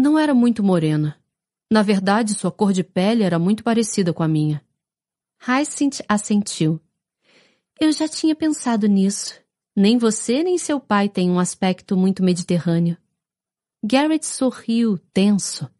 Não 0.00 0.18
era 0.18 0.32
muito 0.32 0.62
morena. 0.62 1.22
Na 1.70 1.82
verdade, 1.82 2.32
sua 2.32 2.50
cor 2.50 2.72
de 2.72 2.82
pele 2.82 3.22
era 3.22 3.38
muito 3.38 3.62
parecida 3.62 4.14
com 4.14 4.22
a 4.22 4.28
minha. 4.28 4.64
Hyacinth 5.46 6.00
assentiu. 6.08 6.80
Eu 7.78 7.92
já 7.92 8.08
tinha 8.08 8.34
pensado 8.34 8.86
nisso. 8.86 9.38
Nem 9.76 9.98
você 9.98 10.42
nem 10.42 10.56
seu 10.56 10.80
pai 10.80 11.06
têm 11.06 11.30
um 11.30 11.38
aspecto 11.38 11.98
muito 11.98 12.22
mediterrâneo. 12.22 12.96
Garrett 13.84 14.24
sorriu, 14.24 14.96
tenso. 15.12 15.70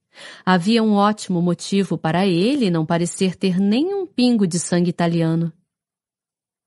Havia 0.45 0.83
um 0.83 0.93
ótimo 0.97 1.41
motivo 1.41 1.97
para 1.97 2.27
ele 2.27 2.71
não 2.71 2.85
parecer 2.85 3.35
ter 3.35 3.59
nenhum 3.59 4.07
pingo 4.07 4.47
de 4.47 4.59
sangue 4.59 4.91
italiano. 4.91 5.51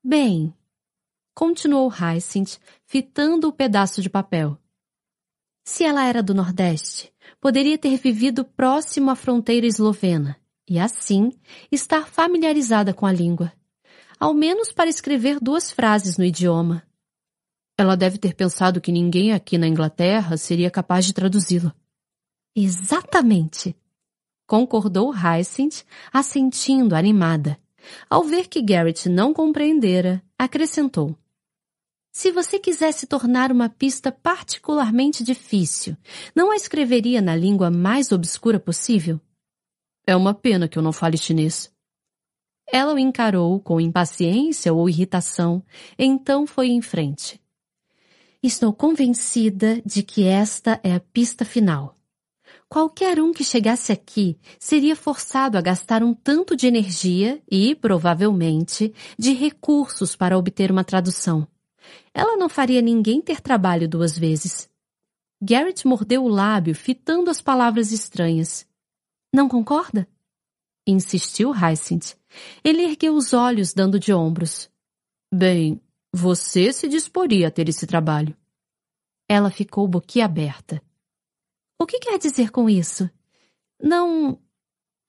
Bem, 0.04 0.52
continuou 1.36 1.88
Hyacinth, 1.88 2.58
fitando 2.88 3.48
o 3.48 3.54
pedaço 3.54 4.02
de 4.02 4.10
papel. 4.10 4.58
Se 5.64 5.84
ela 5.84 6.04
era 6.04 6.24
do 6.24 6.34
Nordeste, 6.34 7.13
poderia 7.40 7.78
ter 7.78 7.98
vivido 7.98 8.44
próximo 8.44 9.10
à 9.10 9.16
fronteira 9.16 9.66
eslovena 9.66 10.38
e, 10.70 10.80
assim, 10.80 11.32
estar 11.72 12.08
familiarizada 12.08 12.94
com 12.94 13.06
a 13.06 13.12
língua, 13.12 13.52
ao 14.20 14.34
menos 14.34 14.72
para 14.72 14.90
escrever 14.90 15.40
duas 15.40 15.72
frases 15.72 16.18
no 16.18 16.24
idioma. 16.24 16.84
Ela 17.78 17.98
deve 17.98 18.18
ter 18.18 18.36
pensado 18.36 18.80
que 18.80 18.92
ninguém 18.92 19.34
aqui 19.34 19.58
na 19.58 19.68
Inglaterra 19.68 20.38
seria 20.38 20.70
capaz 20.70 21.06
de 21.06 21.14
traduzi-la. 21.14 21.74
Exatamente! 22.56 23.76
Concordou 24.46 25.12
Hyacinth, 25.12 25.84
assentindo 26.12 26.96
animada. 26.96 27.58
Ao 28.10 28.24
ver 28.24 28.48
que 28.48 28.62
Garrett 28.62 29.10
não 29.10 29.34
compreendera, 29.34 30.22
acrescentou. 30.38 31.18
Se 32.16 32.32
você 32.32 32.60
quisesse 32.60 33.08
tornar 33.08 33.52
uma 33.52 33.68
pista 33.68 34.12
particularmente 34.12 35.24
difícil, 35.24 35.98
não 36.36 36.52
a 36.52 36.56
escreveria 36.56 37.20
na 37.24 37.36
língua 37.36 37.72
mais 37.72 38.12
obscura 38.12 38.60
possível? 38.60 39.20
É 40.06 40.16
uma 40.16 40.32
pena 40.32 40.68
que 40.68 40.78
eu 40.78 40.84
não 40.84 40.94
fale 40.94 41.18
chinês. 41.18 41.74
Ela 42.72 42.94
o 42.94 43.00
encarou 43.00 43.60
com 43.60 43.82
impaciência 43.82 44.72
ou 44.72 44.88
irritação, 44.88 45.64
então 45.98 46.46
foi 46.46 46.68
em 46.68 46.84
frente. 46.84 47.42
Estou 48.44 48.72
convencida 48.72 49.82
de 49.84 50.04
que 50.04 50.24
esta 50.24 50.80
é 50.84 50.94
a 50.94 51.00
pista 51.00 51.44
final. 51.44 51.96
Qualquer 52.70 53.20
um 53.20 53.34
que 53.34 53.44
chegasse 53.44 53.92
aqui 53.92 54.38
seria 54.60 54.96
forçado 54.96 55.58
a 55.58 55.62
gastar 55.62 56.04
um 56.04 56.14
tanto 56.14 56.56
de 56.56 56.68
energia 56.68 57.42
e, 57.50 57.74
provavelmente, 57.74 58.94
de 59.18 59.34
recursos 59.34 60.16
para 60.16 60.38
obter 60.38 60.72
uma 60.72 60.84
tradução. 60.84 61.48
Ela 62.14 62.38
não 62.38 62.50
faria 62.50 62.82
ninguém 62.82 63.22
ter 63.22 63.42
trabalho 63.42 63.88
duas 63.88 64.18
vezes. 64.18 64.70
Garrett 65.42 65.86
mordeu 65.86 66.24
o 66.24 66.30
lábio, 66.30 66.74
fitando 66.74 67.30
as 67.30 67.42
palavras 67.42 67.92
estranhas. 67.92 68.66
Não 69.34 69.50
concorda? 69.50 70.08
Insistiu 70.88 71.52
Hyacinth. 71.52 72.16
Ele 72.64 72.84
ergueu 72.84 73.16
os 73.16 73.34
olhos, 73.34 73.74
dando 73.74 74.00
de 74.00 74.14
ombros. 74.14 74.70
Bem, 75.34 75.82
você 76.12 76.72
se 76.72 76.88
disporia 76.88 77.48
a 77.48 77.52
ter 77.52 77.68
esse 77.68 77.88
trabalho. 77.88 78.36
Ela 79.28 79.50
ficou 79.50 79.88
boquiaberta. 79.88 80.82
O 81.80 81.86
que 81.86 82.00
quer 82.00 82.18
dizer 82.18 82.52
com 82.52 82.70
isso? 82.70 83.10
Não. 83.82 84.40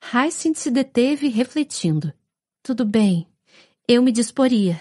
Hyacinth 0.02 0.56
se 0.56 0.70
deteve 0.70 1.28
refletindo. 1.28 2.12
Tudo 2.62 2.84
bem, 2.84 3.28
eu 3.86 4.02
me 4.02 4.10
disporia. 4.10 4.80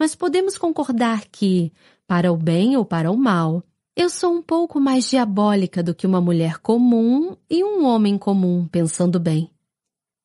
Mas 0.00 0.14
podemos 0.14 0.56
concordar 0.56 1.26
que, 1.26 1.70
para 2.06 2.32
o 2.32 2.36
bem 2.38 2.74
ou 2.74 2.86
para 2.86 3.10
o 3.10 3.16
mal, 3.18 3.62
eu 3.94 4.08
sou 4.08 4.32
um 4.32 4.40
pouco 4.40 4.80
mais 4.80 5.10
diabólica 5.10 5.82
do 5.82 5.94
que 5.94 6.06
uma 6.06 6.22
mulher 6.22 6.56
comum 6.56 7.36
e 7.50 7.62
um 7.62 7.84
homem 7.84 8.16
comum, 8.16 8.66
pensando 8.66 9.20
bem. 9.20 9.50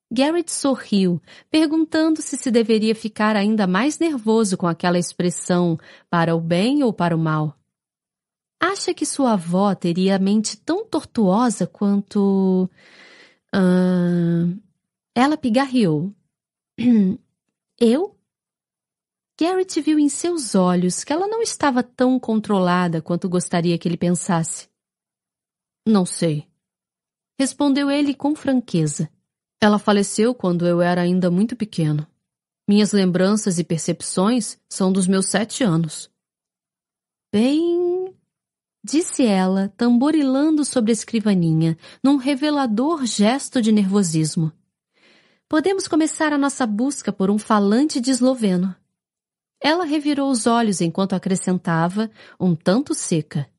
Garrett 0.10 0.50
sorriu, 0.50 1.22
perguntando-se 1.52 2.38
se 2.38 2.50
deveria 2.50 2.96
ficar 2.96 3.36
ainda 3.36 3.68
mais 3.68 4.00
nervoso 4.00 4.56
com 4.56 4.66
aquela 4.66 4.98
expressão 4.98 5.78
para 6.10 6.34
o 6.34 6.40
bem 6.40 6.82
ou 6.82 6.94
para 6.94 7.14
o 7.14 7.20
mal. 7.20 7.60
Acha 8.58 8.94
que 8.94 9.06
sua 9.06 9.34
avó 9.34 9.76
teria 9.76 10.16
a 10.16 10.20
mente 10.20 10.56
tão 10.56 10.86
tortuosa 10.86 11.68
quanto. 11.68 12.70
Uh... 13.54 14.58
Ela 15.14 15.36
pigarreou. 15.36 16.14
Eu? 17.78 18.15
Garrett 19.40 19.82
viu 19.82 20.00
em 20.00 20.08
seus 20.08 20.56
olhos 20.56 21.04
que 21.04 21.12
ela 21.12 21.28
não 21.28 21.42
estava 21.42 21.84
tão 21.84 22.18
controlada 22.18 23.02
quanto 23.02 23.28
gostaria 23.28 23.78
que 23.78 23.88
ele 23.88 23.98
pensasse. 23.98 24.70
Não 25.86 26.06
sei. 26.06 26.48
Respondeu 27.38 27.92
ele 27.92 28.14
com 28.14 28.34
franqueza. 28.34 29.10
Ela 29.62 29.78
faleceu 29.78 30.34
quando 30.34 30.66
eu 30.66 30.82
era 30.82 31.02
ainda 31.02 31.30
muito 31.30 31.56
pequeno. 31.56 32.08
Minhas 32.68 32.94
lembranças 32.94 33.60
e 33.60 33.64
percepções 33.64 34.58
são 34.70 34.92
dos 34.92 35.06
meus 35.06 35.26
sete 35.26 35.64
anos. 35.64 36.10
Bem, 37.32 38.16
disse 38.84 39.26
ela, 39.26 39.68
tamborilando 39.76 40.64
sobre 40.64 40.92
a 40.92 40.94
escrivaninha, 40.94 41.78
num 42.02 42.16
revelador 42.16 43.06
gesto 43.06 43.62
de 43.62 43.72
nervosismo. 43.72 44.52
Podemos 45.48 45.88
começar 45.88 46.32
a 46.32 46.38
nossa 46.38 46.66
busca 46.66 47.12
por 47.12 47.30
um 47.30 47.38
falante 47.38 48.00
de 48.00 48.12
esloveno. 48.12 48.74
Ela 49.62 49.86
revirou 49.86 50.30
os 50.30 50.46
olhos 50.48 50.82
enquanto 50.82 51.14
acrescentava, 51.14 52.10
um 52.40 52.56
tanto 52.56 52.94
seca. 52.94 53.50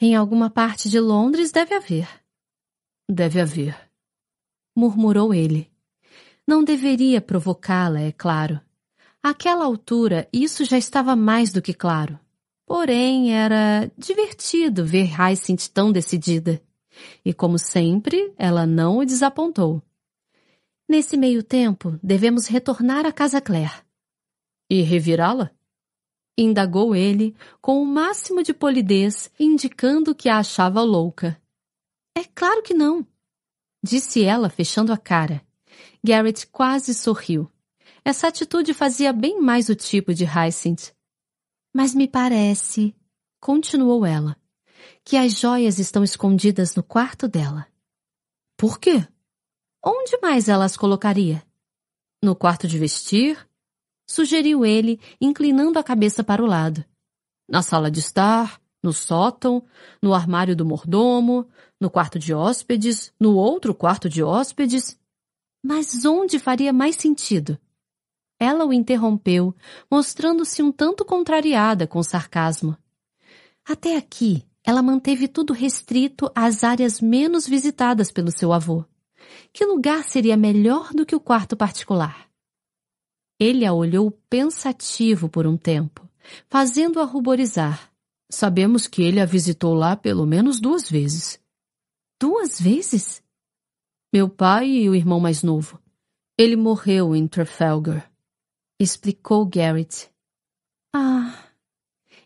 Em 0.00 0.14
alguma 0.14 0.48
parte 0.48 0.88
de 0.88 0.98
Londres 0.98 1.52
deve 1.52 1.74
haver. 1.74 2.08
Deve 3.08 3.40
haver, 3.40 3.76
murmurou 4.74 5.34
ele. 5.34 5.70
Não 6.46 6.64
deveria 6.64 7.20
provocá-la, 7.20 8.00
é 8.00 8.12
claro. 8.12 8.60
Àquela 9.22 9.64
altura, 9.64 10.28
isso 10.32 10.64
já 10.64 10.78
estava 10.78 11.14
mais 11.14 11.52
do 11.52 11.60
que 11.60 11.74
claro. 11.74 12.18
Porém, 12.66 13.34
era 13.34 13.90
divertido 13.98 14.84
ver 14.84 15.10
Hyacinth 15.12 15.68
tão 15.74 15.92
decidida. 15.92 16.62
E 17.24 17.34
como 17.34 17.58
sempre, 17.58 18.32
ela 18.38 18.64
não 18.64 18.98
o 18.98 19.04
desapontou. 19.04 19.82
Nesse 20.88 21.16
meio 21.16 21.42
tempo, 21.42 21.98
devemos 22.02 22.46
retornar 22.46 23.04
à 23.04 23.12
Casa 23.12 23.40
Claire. 23.40 23.82
E 24.70 24.82
revirá-la? 24.82 25.50
Indagou 26.38 26.94
ele, 26.94 27.36
com 27.60 27.82
o 27.82 27.84
máximo 27.84 28.42
de 28.42 28.54
polidez, 28.54 29.28
indicando 29.38 30.14
que 30.14 30.28
a 30.28 30.38
achava 30.38 30.80
louca. 30.80 31.42
É 32.16 32.22
claro 32.24 32.62
que 32.62 32.72
não, 32.72 33.04
disse 33.82 34.22
ela, 34.22 34.48
fechando 34.48 34.92
a 34.92 34.96
cara. 34.96 35.44
Garrett 36.02 36.46
quase 36.46 36.94
sorriu. 36.94 37.50
Essa 38.04 38.28
atitude 38.28 38.72
fazia 38.72 39.12
bem 39.12 39.40
mais 39.40 39.68
o 39.68 39.74
tipo 39.74 40.14
de 40.14 40.24
Hyacinth. 40.24 40.94
Mas 41.74 41.94
me 41.94 42.08
parece, 42.08 42.94
continuou 43.40 44.06
ela, 44.06 44.36
que 45.04 45.16
as 45.16 45.32
joias 45.32 45.78
estão 45.78 46.02
escondidas 46.02 46.74
no 46.74 46.82
quarto 46.82 47.28
dela. 47.28 47.66
Por 48.56 48.78
quê? 48.78 49.06
Onde 49.84 50.18
mais 50.20 50.48
ela 50.48 50.64
as 50.64 50.76
colocaria? 50.76 51.42
No 52.22 52.36
quarto 52.36 52.68
de 52.68 52.78
vestir? 52.78 53.49
Sugeriu 54.10 54.66
ele, 54.66 54.98
inclinando 55.20 55.78
a 55.78 55.84
cabeça 55.84 56.24
para 56.24 56.42
o 56.42 56.46
lado. 56.46 56.84
Na 57.48 57.62
sala 57.62 57.88
de 57.88 58.00
estar, 58.00 58.60
no 58.82 58.92
sótão, 58.92 59.62
no 60.02 60.12
armário 60.12 60.56
do 60.56 60.66
mordomo, 60.66 61.46
no 61.80 61.88
quarto 61.88 62.18
de 62.18 62.34
hóspedes, 62.34 63.12
no 63.20 63.36
outro 63.36 63.72
quarto 63.72 64.08
de 64.08 64.20
hóspedes. 64.20 64.98
Mas 65.64 66.04
onde 66.04 66.40
faria 66.40 66.72
mais 66.72 66.96
sentido? 66.96 67.56
Ela 68.38 68.66
o 68.66 68.72
interrompeu, 68.72 69.54
mostrando-se 69.88 70.60
um 70.60 70.72
tanto 70.72 71.04
contrariada 71.04 71.86
com 71.86 72.02
sarcasmo. 72.02 72.76
Até 73.64 73.96
aqui, 73.96 74.44
ela 74.64 74.82
manteve 74.82 75.28
tudo 75.28 75.52
restrito 75.52 76.28
às 76.34 76.64
áreas 76.64 77.00
menos 77.00 77.46
visitadas 77.46 78.10
pelo 78.10 78.32
seu 78.32 78.52
avô. 78.52 78.84
Que 79.52 79.64
lugar 79.64 80.02
seria 80.02 80.36
melhor 80.36 80.92
do 80.92 81.06
que 81.06 81.14
o 81.14 81.20
quarto 81.20 81.56
particular? 81.56 82.29
Ele 83.40 83.64
a 83.64 83.72
olhou 83.72 84.10
pensativo 84.28 85.26
por 85.26 85.46
um 85.46 85.56
tempo, 85.56 86.06
fazendo-a 86.50 87.04
ruborizar. 87.04 87.90
Sabemos 88.30 88.86
que 88.86 89.02
ele 89.02 89.18
a 89.18 89.24
visitou 89.24 89.72
lá 89.72 89.96
pelo 89.96 90.26
menos 90.26 90.60
duas 90.60 90.90
vezes. 90.90 91.40
Duas 92.20 92.60
vezes? 92.60 93.22
Meu 94.12 94.28
pai 94.28 94.68
e 94.68 94.90
o 94.90 94.94
irmão 94.94 95.18
mais 95.18 95.42
novo. 95.42 95.80
Ele 96.36 96.54
morreu 96.54 97.16
em 97.16 97.26
Trafalgar. 97.26 98.12
Explicou 98.78 99.46
Garrett. 99.46 100.10
Ah, 100.94 101.50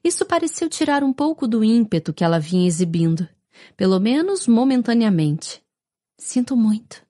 isso 0.02 0.26
pareceu 0.26 0.68
tirar 0.68 1.02
um 1.02 1.12
pouco 1.12 1.46
do 1.46 1.64
ímpeto 1.64 2.12
que 2.12 2.22
ela 2.22 2.38
vinha 2.38 2.66
exibindo, 2.66 3.28
pelo 3.76 3.98
menos 3.98 4.46
momentaneamente. 4.46 5.64
Sinto 6.18 6.56
muito. 6.56 7.06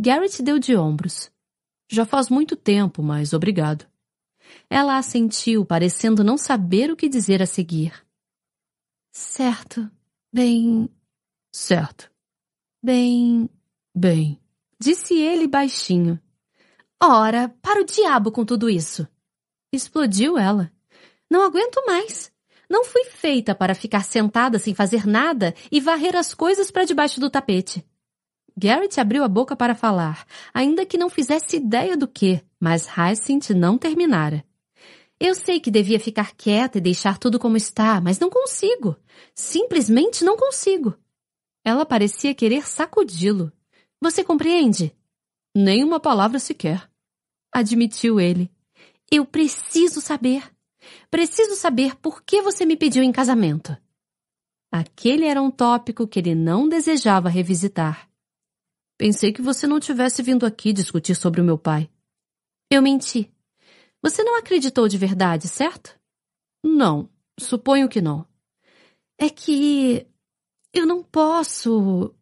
Garrett 0.00 0.42
deu 0.42 0.58
de 0.58 0.76
ombros. 0.76 1.30
Já 1.88 2.04
faz 2.04 2.28
muito 2.28 2.56
tempo, 2.56 3.02
mas 3.02 3.32
obrigado. 3.32 3.86
Ela 4.68 4.98
assentiu, 4.98 5.64
parecendo 5.64 6.24
não 6.24 6.36
saber 6.36 6.90
o 6.90 6.96
que 6.96 7.08
dizer 7.08 7.42
a 7.42 7.46
seguir. 7.46 7.92
Certo. 9.12 9.90
Bem. 10.32 10.90
Certo. 11.52 12.10
Bem. 12.82 13.48
Bem. 13.94 14.40
Disse 14.78 15.14
ele 15.14 15.46
baixinho. 15.46 16.20
Ora, 17.02 17.48
para 17.62 17.80
o 17.80 17.84
diabo 17.84 18.30
com 18.30 18.44
tudo 18.44 18.68
isso! 18.68 19.06
Explodiu 19.72 20.38
ela. 20.38 20.72
Não 21.30 21.42
aguento 21.42 21.84
mais. 21.86 22.32
Não 22.68 22.84
fui 22.84 23.04
feita 23.04 23.54
para 23.54 23.74
ficar 23.74 24.04
sentada 24.04 24.58
sem 24.58 24.74
fazer 24.74 25.06
nada 25.06 25.54
e 25.70 25.80
varrer 25.80 26.16
as 26.16 26.34
coisas 26.34 26.70
para 26.70 26.84
debaixo 26.84 27.20
do 27.20 27.30
tapete. 27.30 27.84
Garrett 28.56 28.98
abriu 28.98 29.22
a 29.22 29.28
boca 29.28 29.54
para 29.54 29.74
falar, 29.74 30.26
ainda 30.54 30.86
que 30.86 30.96
não 30.96 31.10
fizesse 31.10 31.56
ideia 31.56 31.96
do 31.96 32.08
que, 32.08 32.42
mas 32.58 32.86
Hyacinth 32.86 33.50
não 33.50 33.76
terminara. 33.76 34.44
Eu 35.20 35.34
sei 35.34 35.60
que 35.60 35.70
devia 35.70 36.00
ficar 36.00 36.34
quieta 36.34 36.78
e 36.78 36.80
deixar 36.80 37.18
tudo 37.18 37.38
como 37.38 37.56
está, 37.56 38.00
mas 38.00 38.18
não 38.18 38.30
consigo. 38.30 38.96
Simplesmente 39.34 40.24
não 40.24 40.36
consigo. 40.36 40.94
Ela 41.64 41.86
parecia 41.86 42.34
querer 42.34 42.66
sacudi-lo. 42.66 43.50
Você 44.00 44.22
compreende? 44.22 44.94
Nem 45.54 45.82
uma 45.82 45.98
palavra 45.98 46.38
sequer. 46.38 46.88
Admitiu 47.52 48.20
ele. 48.20 48.50
Eu 49.10 49.24
preciso 49.24 50.00
saber. 50.00 50.50
Preciso 51.10 51.56
saber 51.56 51.96
por 51.96 52.22
que 52.22 52.42
você 52.42 52.66
me 52.66 52.76
pediu 52.76 53.02
em 53.02 53.12
casamento. 53.12 53.76
Aquele 54.70 55.24
era 55.24 55.40
um 55.40 55.50
tópico 55.50 56.06
que 56.06 56.18
ele 56.18 56.34
não 56.34 56.68
desejava 56.68 57.28
revisitar. 57.30 58.08
Pensei 58.98 59.32
que 59.32 59.42
você 59.42 59.66
não 59.66 59.78
tivesse 59.78 60.22
vindo 60.22 60.46
aqui 60.46 60.72
discutir 60.72 61.14
sobre 61.14 61.40
o 61.40 61.44
meu 61.44 61.58
pai. 61.58 61.90
Eu 62.70 62.80
menti. 62.80 63.30
Você 64.02 64.22
não 64.22 64.38
acreditou 64.38 64.88
de 64.88 64.96
verdade, 64.96 65.48
certo? 65.48 65.98
Não, 66.64 67.08
suponho 67.38 67.88
que 67.88 68.00
não. 68.00 68.26
É 69.18 69.28
que 69.28 70.06
eu 70.72 70.86
não 70.86 71.02
posso. 71.02 72.14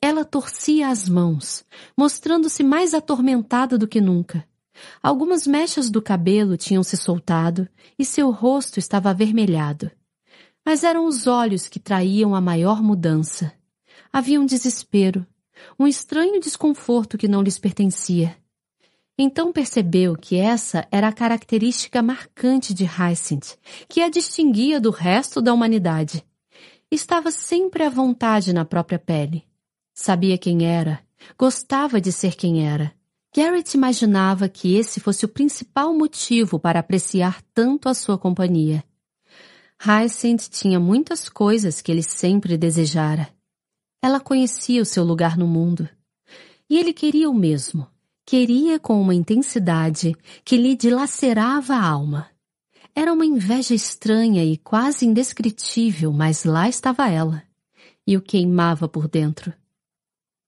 Ela 0.00 0.24
torcia 0.24 0.88
as 0.88 1.08
mãos, 1.08 1.64
mostrando-se 1.96 2.62
mais 2.62 2.94
atormentada 2.94 3.76
do 3.76 3.88
que 3.88 4.00
nunca. 4.00 4.46
Algumas 5.02 5.46
mechas 5.46 5.90
do 5.90 6.02
cabelo 6.02 6.56
tinham 6.56 6.82
se 6.82 6.96
soltado 6.96 7.68
e 7.98 8.04
seu 8.04 8.30
rosto 8.30 8.78
estava 8.78 9.10
avermelhado. 9.10 9.90
Mas 10.64 10.84
eram 10.84 11.06
os 11.06 11.26
olhos 11.26 11.68
que 11.68 11.80
traíam 11.80 12.34
a 12.34 12.40
maior 12.40 12.82
mudança. 12.82 13.52
Havia 14.12 14.40
um 14.40 14.46
desespero, 14.46 15.26
um 15.78 15.86
estranho 15.86 16.40
desconforto 16.40 17.18
que 17.18 17.28
não 17.28 17.42
lhes 17.42 17.58
pertencia. 17.58 18.36
Então 19.18 19.52
percebeu 19.52 20.14
que 20.14 20.36
essa 20.36 20.86
era 20.90 21.08
a 21.08 21.12
característica 21.12 22.02
marcante 22.02 22.74
de 22.74 22.84
Hyacinth, 22.84 23.56
que 23.88 24.02
a 24.02 24.10
distinguia 24.10 24.78
do 24.78 24.90
resto 24.90 25.40
da 25.40 25.54
humanidade. 25.54 26.22
Estava 26.90 27.30
sempre 27.30 27.82
à 27.82 27.88
vontade 27.88 28.52
na 28.52 28.64
própria 28.64 28.98
pele. 28.98 29.44
Sabia 29.94 30.36
quem 30.36 30.66
era, 30.66 31.00
gostava 31.38 32.00
de 32.00 32.12
ser 32.12 32.36
quem 32.36 32.68
era. 32.68 32.92
Garrett 33.34 33.76
imaginava 33.76 34.48
que 34.48 34.76
esse 34.76 35.00
fosse 35.00 35.24
o 35.24 35.28
principal 35.28 35.94
motivo 35.94 36.58
para 36.58 36.80
apreciar 36.80 37.42
tanto 37.54 37.88
a 37.88 37.94
sua 37.94 38.18
companhia. 38.18 38.84
Hyacinth 39.78 40.48
tinha 40.50 40.80
muitas 40.80 41.28
coisas 41.28 41.82
que 41.82 41.92
ele 41.92 42.02
sempre 42.02 42.56
desejara. 42.56 43.28
Ela 44.06 44.20
conhecia 44.20 44.80
o 44.80 44.84
seu 44.86 45.02
lugar 45.02 45.36
no 45.36 45.48
mundo. 45.48 45.88
E 46.70 46.78
ele 46.78 46.92
queria 46.92 47.28
o 47.28 47.34
mesmo. 47.34 47.90
Queria 48.24 48.78
com 48.78 49.00
uma 49.02 49.12
intensidade 49.12 50.14
que 50.44 50.56
lhe 50.56 50.76
dilacerava 50.76 51.74
a 51.74 51.84
alma. 51.84 52.30
Era 52.94 53.12
uma 53.12 53.26
inveja 53.26 53.74
estranha 53.74 54.44
e 54.44 54.56
quase 54.58 55.04
indescritível, 55.04 56.12
mas 56.12 56.44
lá 56.44 56.68
estava 56.68 57.10
ela. 57.10 57.42
E 58.06 58.16
o 58.16 58.22
queimava 58.22 58.88
por 58.88 59.08
dentro. 59.08 59.52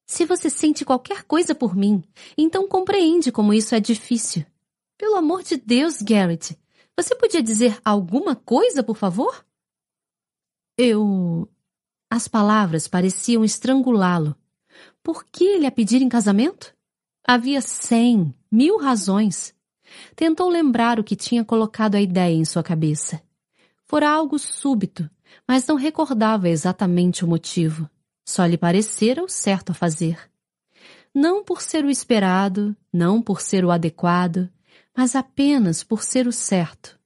Se 0.07 0.25
você 0.25 0.49
sente 0.49 0.85
qualquer 0.85 1.25
coisa 1.25 1.53
por 1.53 1.75
mim, 1.75 2.05
então 2.37 2.69
compreende 2.69 3.33
como 3.33 3.53
isso 3.53 3.75
é 3.75 3.81
difícil. 3.81 4.47
Pelo 4.97 5.17
amor 5.17 5.43
de 5.43 5.57
Deus, 5.57 6.01
Garrett, 6.01 6.57
você 6.97 7.13
podia 7.17 7.43
dizer 7.43 7.77
alguma 7.85 8.37
coisa, 8.37 8.85
por 8.85 8.97
favor? 8.97 9.45
Eu. 10.79 11.49
As 12.11 12.27
palavras 12.27 12.89
pareciam 12.89 13.45
estrangulá-lo. 13.45 14.35
Por 15.03 15.25
que 15.25 15.45
ele 15.45 15.67
a 15.67 15.71
pedir 15.71 16.01
em 16.01 16.09
casamento? 16.09 16.75
Havia 17.27 17.61
cem, 17.61 18.35
mil 18.51 18.79
razões. 18.79 19.55
Tentou 20.17 20.49
lembrar 20.49 20.99
o 20.99 21.05
que 21.05 21.15
tinha 21.15 21.45
colocado 21.45 21.95
a 21.95 22.01
ideia 22.01 22.35
em 22.35 22.45
sua 22.45 22.63
cabeça. 22.63 23.23
Fora 23.85 24.11
algo 24.11 24.39
súbito, 24.39 25.09
mas 25.47 25.67
não 25.67 25.77
recordava 25.77 26.49
exatamente 26.49 27.25
o 27.25 27.29
motivo. 27.29 27.89
Só 28.25 28.45
lhe 28.45 28.59
parecera 28.59 29.23
o 29.23 29.29
certo 29.29 29.71
a 29.71 29.75
fazer. 29.75 30.19
Não 31.15 31.43
por 31.43 31.63
ser 31.63 31.85
o 31.85 31.91
esperado, 31.91 32.77
não 32.93 33.21
por 33.21 33.41
ser 33.41 33.65
o 33.65 33.71
adequado, 33.71 34.51
mas 34.97 35.15
apenas 35.15 35.83
por 35.83 36.03
ser 36.03 36.27
o 36.27 36.33
certo. 36.33 36.98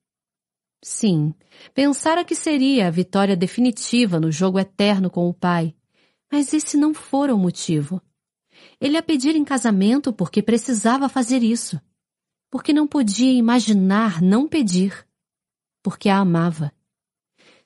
Sim, 0.83 1.33
pensara 1.73 2.25
que 2.25 2.35
seria 2.35 2.89
a 2.89 2.91
vitória 2.91 3.37
definitiva 3.37 4.19
no 4.19 4.33
jogo 4.33 4.59
eterno 4.59 5.09
com 5.09 5.29
o 5.29 5.35
pai, 5.35 5.77
mas 6.31 6.53
esse 6.53 6.77
não 6.77 6.93
fora 6.93 7.33
o 7.33 7.39
motivo. 7.39 8.03
Ele 8.81 8.97
a 8.97 9.03
pedir 9.03 9.37
em 9.37 9.45
casamento 9.45 10.13
porque 10.13 10.43
precisava 10.43 11.09
fazer 11.09 11.43
isso. 11.43 11.81
Porque 12.51 12.73
não 12.73 12.87
podia 12.87 13.33
imaginar 13.33 14.21
não 14.21 14.49
pedir. 14.49 15.07
Porque 15.83 16.09
a 16.09 16.19
amava. 16.19 16.73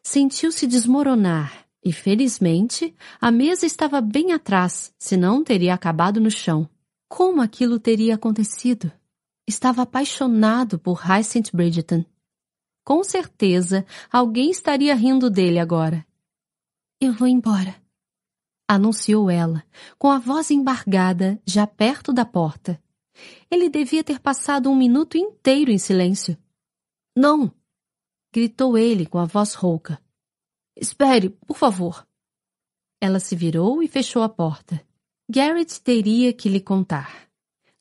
Sentiu-se 0.03 0.67
desmoronar 0.67 1.67
e, 1.83 1.93
felizmente, 1.93 2.95
a 3.21 3.31
mesa 3.31 3.65
estava 3.65 4.01
bem 4.01 4.33
atrás, 4.33 4.93
senão 4.99 5.43
teria 5.43 5.75
acabado 5.75 6.21
no 6.21 6.31
chão. 6.31 6.69
Como 7.09 7.41
aquilo 7.41 7.81
teria 7.81 8.15
acontecido? 8.15 8.93
Estava 9.47 9.83
apaixonado 9.83 10.79
por 10.79 11.01
Hyacinth 11.01 11.51
Bridgeton. 11.53 12.05
Com 12.87 13.03
certeza, 13.03 13.85
alguém 14.13 14.49
estaria 14.49 14.95
rindo 14.95 15.29
dele 15.29 15.59
agora. 15.59 16.07
Eu 17.01 17.13
vou 17.13 17.27
embora, 17.27 17.75
anunciou 18.69 19.29
ela, 19.29 19.65
com 19.99 20.09
a 20.09 20.21
voz 20.21 20.53
embargada, 20.53 21.43
já 21.45 21.67
perto 21.67 22.13
da 22.13 22.25
porta. 22.25 22.81
Ele 23.51 23.69
devia 23.69 24.05
ter 24.05 24.21
passado 24.21 24.71
um 24.71 24.77
minuto 24.77 25.19
inteiro 25.19 25.73
em 25.73 25.79
silêncio. 25.79 26.39
Não! 27.17 27.53
gritou 28.33 28.79
ele 28.79 29.05
com 29.05 29.19
a 29.19 29.25
voz 29.25 29.55
rouca. 29.55 30.01
Espere, 30.77 31.31
por 31.31 31.57
favor. 31.57 32.07
Ela 33.01 33.19
se 33.19 33.35
virou 33.35 33.83
e 33.83 33.89
fechou 33.89 34.23
a 34.23 34.29
porta. 34.29 34.81
Garrett 35.29 35.81
teria 35.81 36.33
que 36.33 36.49
lhe 36.49 36.61
contar. 36.61 37.29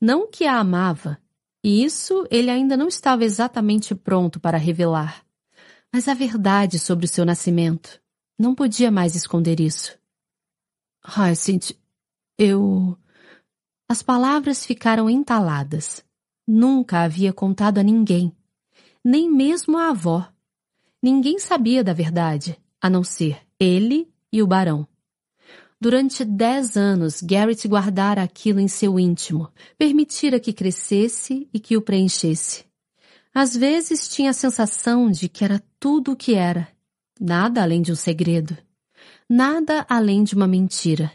Não 0.01 0.27
que 0.27 0.45
a 0.45 0.57
amava, 0.57 1.21
e 1.65 1.83
isso 1.83 2.27
ele 2.29 2.51
ainda 2.51 2.77
não 2.77 2.87
estava 2.87 3.25
exatamente 3.25 3.95
pronto 3.95 4.39
para 4.39 4.55
revelar. 4.55 5.25
Mas 5.91 6.07
a 6.07 6.13
verdade 6.13 6.77
sobre 6.77 7.07
o 7.07 7.09
seu 7.09 7.25
nascimento. 7.25 7.99
Não 8.37 8.53
podia 8.53 8.91
mais 8.91 9.15
esconder 9.15 9.59
isso. 9.59 9.97
Hyacinth, 11.03 11.71
eu. 12.37 12.95
As 13.89 14.03
palavras 14.03 14.63
ficaram 14.63 15.09
entaladas. 15.09 16.05
Nunca 16.47 17.01
havia 17.01 17.33
contado 17.33 17.79
a 17.79 17.83
ninguém, 17.83 18.31
nem 19.03 19.27
mesmo 19.27 19.75
a 19.79 19.89
avó. 19.89 20.31
Ninguém 21.01 21.39
sabia 21.39 21.83
da 21.83 21.93
verdade, 21.93 22.61
a 22.79 22.91
não 22.91 23.03
ser 23.03 23.41
ele 23.59 24.07
e 24.31 24.43
o 24.43 24.45
barão. 24.45 24.87
Durante 25.79 26.23
dez 26.23 26.77
anos, 26.77 27.21
Garrett 27.21 27.67
guardara 27.67 28.23
aquilo 28.23 28.59
em 28.59 28.67
seu 28.67 28.99
íntimo, 28.99 29.51
permitira 29.77 30.39
que 30.39 30.53
crescesse 30.53 31.47
e 31.53 31.59
que 31.59 31.75
o 31.75 31.81
preenchesse. 31.81 32.65
Às 33.33 33.55
vezes 33.55 34.07
tinha 34.07 34.29
a 34.29 34.33
sensação 34.33 35.11
de 35.11 35.27
que 35.27 35.43
era 35.43 35.61
tudo 35.79 36.13
o 36.13 36.15
que 36.15 36.33
era, 36.33 36.67
nada 37.19 37.61
além 37.61 37.81
de 37.81 37.91
um 37.91 37.95
segredo 37.95 38.57
nada 39.29 39.85
além 39.89 40.23
de 40.23 40.35
uma 40.35 40.47
mentira. 40.47 41.11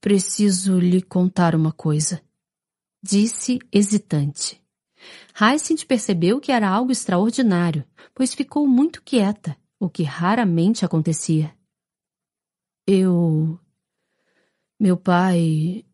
Preciso 0.00 0.78
lhe 0.78 1.00
contar 1.00 1.54
uma 1.54 1.72
coisa, 1.72 2.20
disse 3.02 3.58
hesitante. 3.72 4.60
Hyacinth 5.34 5.86
percebeu 5.86 6.40
que 6.40 6.52
era 6.52 6.68
algo 6.68 6.92
extraordinário, 6.92 7.84
pois 8.14 8.34
ficou 8.34 8.66
muito 8.66 9.02
quieta, 9.02 9.56
o 9.80 9.88
que 9.88 10.02
raramente 10.02 10.84
acontecia. 10.84 11.54
Eu. 12.86 13.58
Meu 14.78 14.96
pai. 14.96 15.84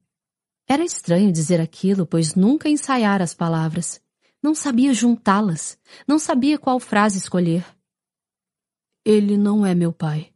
Era 0.66 0.84
estranho 0.84 1.32
dizer 1.32 1.60
aquilo, 1.60 2.06
pois 2.06 2.34
nunca 2.34 2.68
ensaiara 2.68 3.24
as 3.24 3.34
palavras. 3.34 4.02
Não 4.42 4.54
sabia 4.54 4.92
juntá-las, 4.94 5.78
não 6.06 6.18
sabia 6.18 6.58
qual 6.58 6.78
frase 6.78 7.18
escolher. 7.18 7.64
Ele 9.04 9.36
não 9.36 9.64
é 9.64 9.74
meu 9.74 9.92
pai 9.92 10.32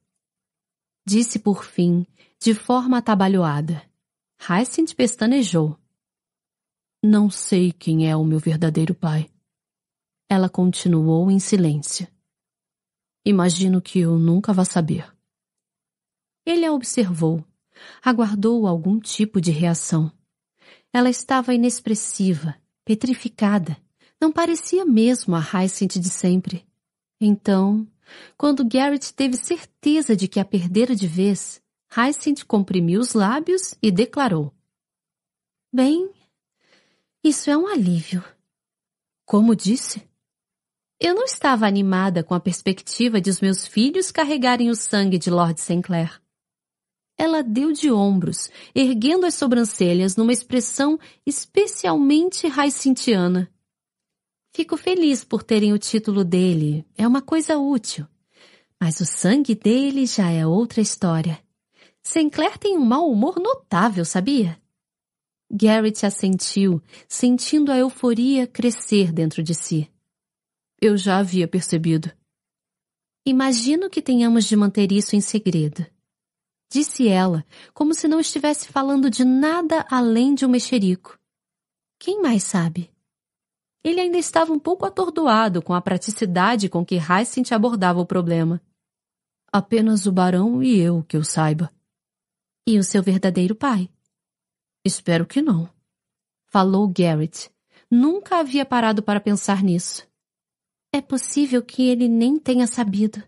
disse 1.05 1.39
por 1.39 1.65
fim, 1.65 2.07
de 2.41 2.55
forma 2.55 2.99
atabalhoada. 2.99 3.83
Hyacinth 4.39 4.95
pestanejou. 4.95 5.77
Não 7.03 7.31
sei 7.31 7.73
quem 7.73 8.09
é 8.09 8.17
o 8.17 8.25
meu 8.25 8.39
verdadeiro 8.39 8.95
pai. 8.95 9.31
Ela 10.29 10.49
continuou 10.49 11.31
em 11.31 11.39
silêncio. 11.39 12.07
Imagino 13.25 13.81
que 13.81 14.01
eu 14.01 14.19
nunca 14.19 14.53
vá 14.53 14.65
saber. 14.65 15.13
Ele 16.45 16.67
a 16.67 16.73
observou, 16.73 17.45
aguardou 18.03 18.67
algum 18.67 18.99
tipo 18.99 19.41
de 19.41 19.51
reação. 19.51 20.13
Ela 20.93 21.11
estava 21.11 21.55
inexpressiva, 21.55 22.55
petrificada, 22.85 23.77
não 24.21 24.31
parecia 24.31 24.85
mesmo 24.85 25.35
a 25.35 25.41
Hyacinth 25.41 25.99
de 25.99 26.09
sempre. 26.09 26.65
Então, 27.21 27.87
quando 28.37 28.65
Garrett 28.65 29.13
teve 29.13 29.37
certeza 29.37 30.15
de 30.15 30.29
que 30.29 30.39
a 30.39 30.45
perdera 30.45 30.95
de 30.95 31.09
vez, 31.09 31.61
Hyacinth 31.91 32.45
comprimiu 32.47 33.01
os 33.01 33.15
lábios 33.15 33.75
e 33.83 33.91
declarou. 33.91 34.53
Bem, 35.73 36.09
isso 37.25 37.51
é 37.51 37.57
um 37.57 37.67
alívio. 37.67 38.25
Como 39.25 39.57
disse? 39.57 40.03
Eu 41.01 41.15
não 41.15 41.25
estava 41.25 41.67
animada 41.67 42.23
com 42.23 42.33
a 42.35 42.41
perspectiva 42.41 43.21
de 43.21 43.29
os 43.29 43.41
meus 43.41 43.67
filhos 43.67 44.13
carregarem 44.13 44.71
o 44.71 44.77
sangue 44.77 45.19
de 45.19 45.31
Lord 45.31 45.61
Sinclair. 45.61 46.23
Ela 47.23 47.41
deu 47.41 47.71
de 47.71 47.89
ombros, 47.89 48.51
erguendo 48.75 49.25
as 49.27 49.35
sobrancelhas 49.35 50.17
numa 50.17 50.33
expressão 50.33 50.99
especialmente 51.25 52.49
Hyacintiana. 52.49 53.49
Fico 54.53 54.77
feliz 54.77 55.23
por 55.23 55.45
terem 55.45 55.73
o 55.73 55.79
título 55.79 56.25
dele, 56.25 56.85
é 56.97 57.07
uma 57.07 57.23
coisa 57.23 57.57
útil. 57.57 58.09
Mas 58.81 58.99
o 58.99 59.07
sangue 59.07 59.55
dele 59.55 60.05
já 60.05 60.33
é 60.33 60.45
outra 60.45 60.81
história. 60.81 61.39
Sinclair 62.03 62.59
tem 62.59 62.77
um 62.77 62.85
mau 62.85 63.09
humor 63.09 63.39
notável, 63.39 64.05
sabia? 64.05 64.61
Garrett 65.49 66.05
assentiu, 66.05 66.83
sentindo 67.07 67.71
a 67.71 67.79
euforia 67.79 68.49
crescer 68.49 69.13
dentro 69.13 69.45
de 69.45 69.55
si. 69.55 69.89
Eu 70.81 70.97
já 70.97 71.19
havia 71.19 71.47
percebido. 71.47 72.11
Imagino 73.25 73.89
que 73.89 74.03
tenhamos 74.03 74.45
de 74.45 74.57
manter 74.57 74.91
isso 74.91 75.15
em 75.15 75.21
segredo, 75.21 75.87
disse 76.73 77.07
ela, 77.07 77.45
como 77.75 77.93
se 77.93 78.09
não 78.09 78.19
estivesse 78.19 78.69
falando 78.69 79.11
de 79.11 79.25
nada 79.25 79.87
além 79.91 80.35
de 80.35 80.47
um 80.47 80.49
mexerico. 80.49 81.19
Quem 81.99 82.23
mais 82.23 82.43
sabe? 82.43 82.91
Ele 83.85 84.01
ainda 84.01 84.17
estava 84.17 84.53
um 84.53 84.59
pouco 84.59 84.87
atordoado 84.87 85.61
com 85.61 85.75
a 85.75 85.81
praticidade 85.83 86.69
com 86.69 86.85
que 86.85 86.97
Hyacinth 86.97 87.53
abordava 87.53 88.01
o 88.01 88.07
problema. 88.07 88.61
Apenas 89.53 90.07
o 90.07 90.13
barão 90.13 90.63
e 90.63 90.79
eu 90.79 91.03
que 91.03 91.17
eu 91.17 91.23
saiba. 91.23 91.71
E 92.67 92.79
o 92.79 92.85
seu 92.85 93.03
verdadeiro 93.03 93.55
pai? 93.55 93.91
Espero 94.85 95.27
que 95.27 95.43
não. 95.43 95.69
Falou 96.47 96.89
Garrett. 96.89 97.51
Nunca 97.91 98.39
havia 98.39 98.65
parado 98.65 99.03
para 99.03 99.21
pensar 99.21 99.63
nisso. 99.63 100.09
É 100.91 101.03
possível 101.03 101.63
que 101.63 101.83
ele 101.83 102.09
nem 102.09 102.39
tenha 102.39 102.67
sabido. 102.67 103.23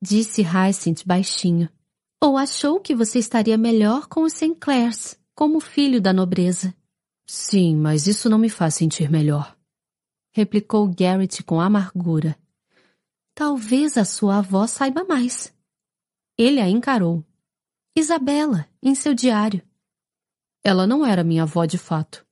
Disse 0.00 0.42
Hyacinth 0.42 1.04
baixinho. 1.04 1.68
Ou 2.22 2.38
achou 2.38 2.78
que 2.78 2.94
você 2.94 3.18
estaria 3.18 3.58
melhor 3.58 4.06
com 4.06 4.22
os 4.22 4.32
Sinclairs, 4.34 5.18
como 5.34 5.58
filho 5.58 6.00
da 6.00 6.12
nobreza. 6.12 6.72
Sim, 7.26 7.74
mas 7.74 8.06
isso 8.06 8.30
não 8.30 8.38
me 8.38 8.48
faz 8.48 8.76
sentir 8.76 9.10
melhor. 9.10 9.58
Replicou 10.30 10.86
Garrett 10.86 11.42
com 11.42 11.60
amargura. 11.60 12.38
Talvez 13.34 13.98
a 13.98 14.04
sua 14.04 14.38
avó 14.38 14.68
saiba 14.68 15.02
mais. 15.02 15.52
Ele 16.38 16.60
a 16.60 16.68
encarou. 16.68 17.24
Isabela, 17.96 18.68
em 18.80 18.94
seu 18.94 19.14
diário. 19.14 19.60
Ela 20.62 20.86
não 20.86 21.04
era 21.04 21.24
minha 21.24 21.42
avó 21.42 21.64
de 21.64 21.76
fato. 21.76 22.24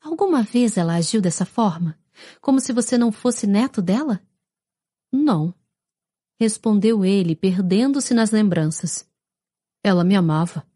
Alguma 0.00 0.42
vez 0.42 0.78
ela 0.78 0.94
agiu 0.94 1.20
dessa 1.20 1.44
forma? 1.44 1.98
Como 2.40 2.60
se 2.60 2.72
você 2.72 2.96
não 2.96 3.12
fosse 3.12 3.46
neto 3.46 3.82
dela? 3.82 4.22
Não. 5.12 5.54
Respondeu 6.42 7.04
ele, 7.04 7.36
perdendo-se 7.36 8.12
nas 8.12 8.30
lembranças. 8.30 9.08
Ela 9.84 10.02
me 10.02 10.16
amava. 10.16 10.66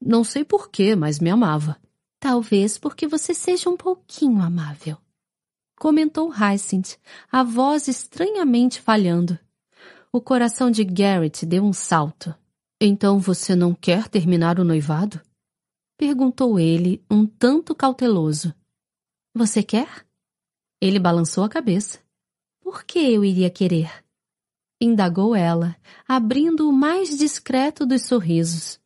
Não 0.00 0.24
sei 0.24 0.44
porquê, 0.44 0.96
mas 0.96 1.20
me 1.20 1.30
amava. 1.30 1.76
Talvez 2.18 2.76
porque 2.76 3.06
você 3.06 3.32
seja 3.32 3.70
um 3.70 3.76
pouquinho 3.76 4.40
amável 4.42 4.98
comentou 5.76 6.32
Hyacinth, 6.32 6.98
a 7.30 7.42
voz 7.44 7.86
estranhamente 7.86 8.80
falhando. 8.80 9.38
O 10.10 10.20
coração 10.20 10.70
de 10.70 10.82
Garrett 10.82 11.44
deu 11.44 11.62
um 11.62 11.72
salto. 11.72 12.34
Então 12.80 13.18
você 13.18 13.54
não 13.54 13.74
quer 13.74 14.08
terminar 14.08 14.58
o 14.58 14.64
noivado? 14.64 15.20
Perguntou 15.96 16.58
ele, 16.58 17.04
um 17.10 17.26
tanto 17.26 17.74
cauteloso. 17.74 18.54
Você 19.34 19.62
quer? 19.62 20.06
Ele 20.80 20.98
balançou 20.98 21.44
a 21.44 21.48
cabeça. 21.48 22.00
Por 22.60 22.84
que 22.84 22.98
eu 22.98 23.24
iria 23.24 23.50
querer? 23.50 24.05
Indagou 24.80 25.34
ela, 25.34 25.76
abrindo 26.06 26.68
o 26.68 26.72
mais 26.72 27.16
discreto 27.16 27.86
dos 27.86 28.02
sorrisos. 28.02 28.78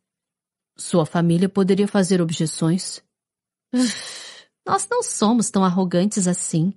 Sua 0.77 1.05
família 1.05 1.49
poderia 1.49 1.89
fazer 1.89 2.21
objeções. 2.23 3.03
Uf, 3.75 4.47
nós 4.67 4.87
não 4.89 5.03
somos 5.03 5.51
tão 5.51 5.65
arrogantes 5.65 6.29
assim. 6.29 6.73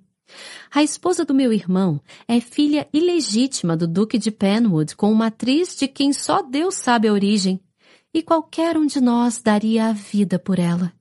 A 0.70 0.82
esposa 0.82 1.24
do 1.24 1.34
meu 1.34 1.52
irmão 1.52 2.00
é 2.26 2.40
filha 2.40 2.88
ilegítima 2.92 3.76
do 3.76 3.86
Duque 3.86 4.18
de 4.18 4.30
Penwood 4.30 4.96
com 4.96 5.12
uma 5.12 5.26
atriz 5.26 5.76
de 5.76 5.86
quem 5.86 6.12
só 6.12 6.42
Deus 6.42 6.74
sabe 6.74 7.06
a 7.06 7.12
origem, 7.12 7.60
e 8.12 8.22
qualquer 8.22 8.76
um 8.76 8.86
de 8.86 9.00
nós 9.00 9.40
daria 9.40 9.88
a 9.88 9.92
vida 9.92 10.38
por 10.38 10.58
ela. 10.58 10.92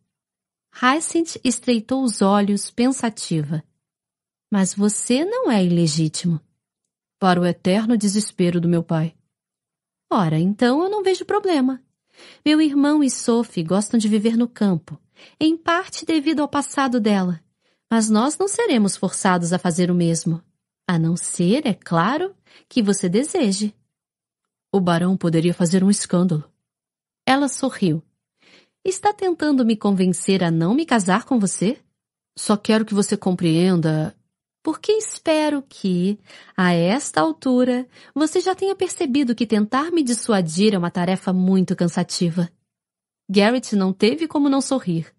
Hyacinth 0.72 1.40
estreitou 1.43 2.03
os 2.03 2.22
olhos, 2.22 2.72
pensativa. 2.72 3.64
Mas 4.51 4.74
você 4.74 5.24
não 5.24 5.51
é 5.51 5.64
ilegítimo. 5.64 6.40
Para 7.24 7.40
o 7.40 7.45
eterno 7.45 7.95
desespero 7.95 8.60
do 8.60 8.68
meu 8.68 8.84
pai. 8.84 9.16
Ora, 10.11 10.38
então 10.38 10.84
eu 10.84 10.90
não 10.90 11.02
vejo 11.02 11.24
problema. 11.24 11.82
Meu 12.45 12.60
irmão 12.60 13.02
e 13.02 13.10
Sophie 13.10 13.64
gostam 13.64 13.98
de 13.98 14.10
viver 14.10 14.35
no 14.35 14.45
campo, 14.45 15.00
em 15.40 15.56
parte 15.56 16.06
devido 16.06 16.42
ao 16.42 16.50
passado 16.50 17.00
dela. 17.00 17.42
Mas 17.90 18.10
nós 18.10 18.38
não 18.38 18.50
seremos 18.50 18.98
forçados 18.98 19.53
a 19.53 19.58
fazer 19.58 19.90
o 19.90 19.95
mesmo. 19.95 20.43
A 20.85 21.00
não 21.00 21.16
ser, 21.16 21.66
é 21.66 21.74
claro, 21.74 22.35
que 22.68 22.84
você 22.84 23.08
deseje. 23.08 23.74
O 24.69 24.82
barão 24.82 25.16
poderia 25.16 25.53
fazer 25.53 25.82
um 25.82 25.90
escândalo. 25.90 26.43
Ela 27.26 27.48
sorriu. 27.48 28.03
Está 28.84 29.14
tentando 29.14 29.66
me 29.66 29.77
convencer 29.77 30.43
a 30.43 30.52
não 30.52 30.74
me 30.74 30.85
casar 30.85 31.24
com 31.24 31.40
você? 31.40 31.80
Só 32.38 32.58
quero 32.58 32.84
que 32.84 32.93
você 32.93 33.16
compreenda. 33.16 34.14
Porque 34.64 34.93
espero 34.93 35.61
que, 35.61 36.17
a 36.56 36.72
esta 36.72 37.19
altura, 37.19 37.85
você 38.16 38.40
já 38.40 38.56
tenha 38.56 38.74
percebido 38.74 39.35
que 39.35 39.45
tentar 39.45 39.92
me 39.92 40.01
dissuadir 40.01 40.74
é 40.74 40.77
uma 40.77 40.90
tarefa 40.90 41.33
muito 41.33 41.75
cansativa. 41.75 42.50
Garrett 43.30 43.75
não 43.75 43.92
teve 43.92 44.25
como 44.25 44.48
não 44.48 44.61
sorrir. 44.61 45.14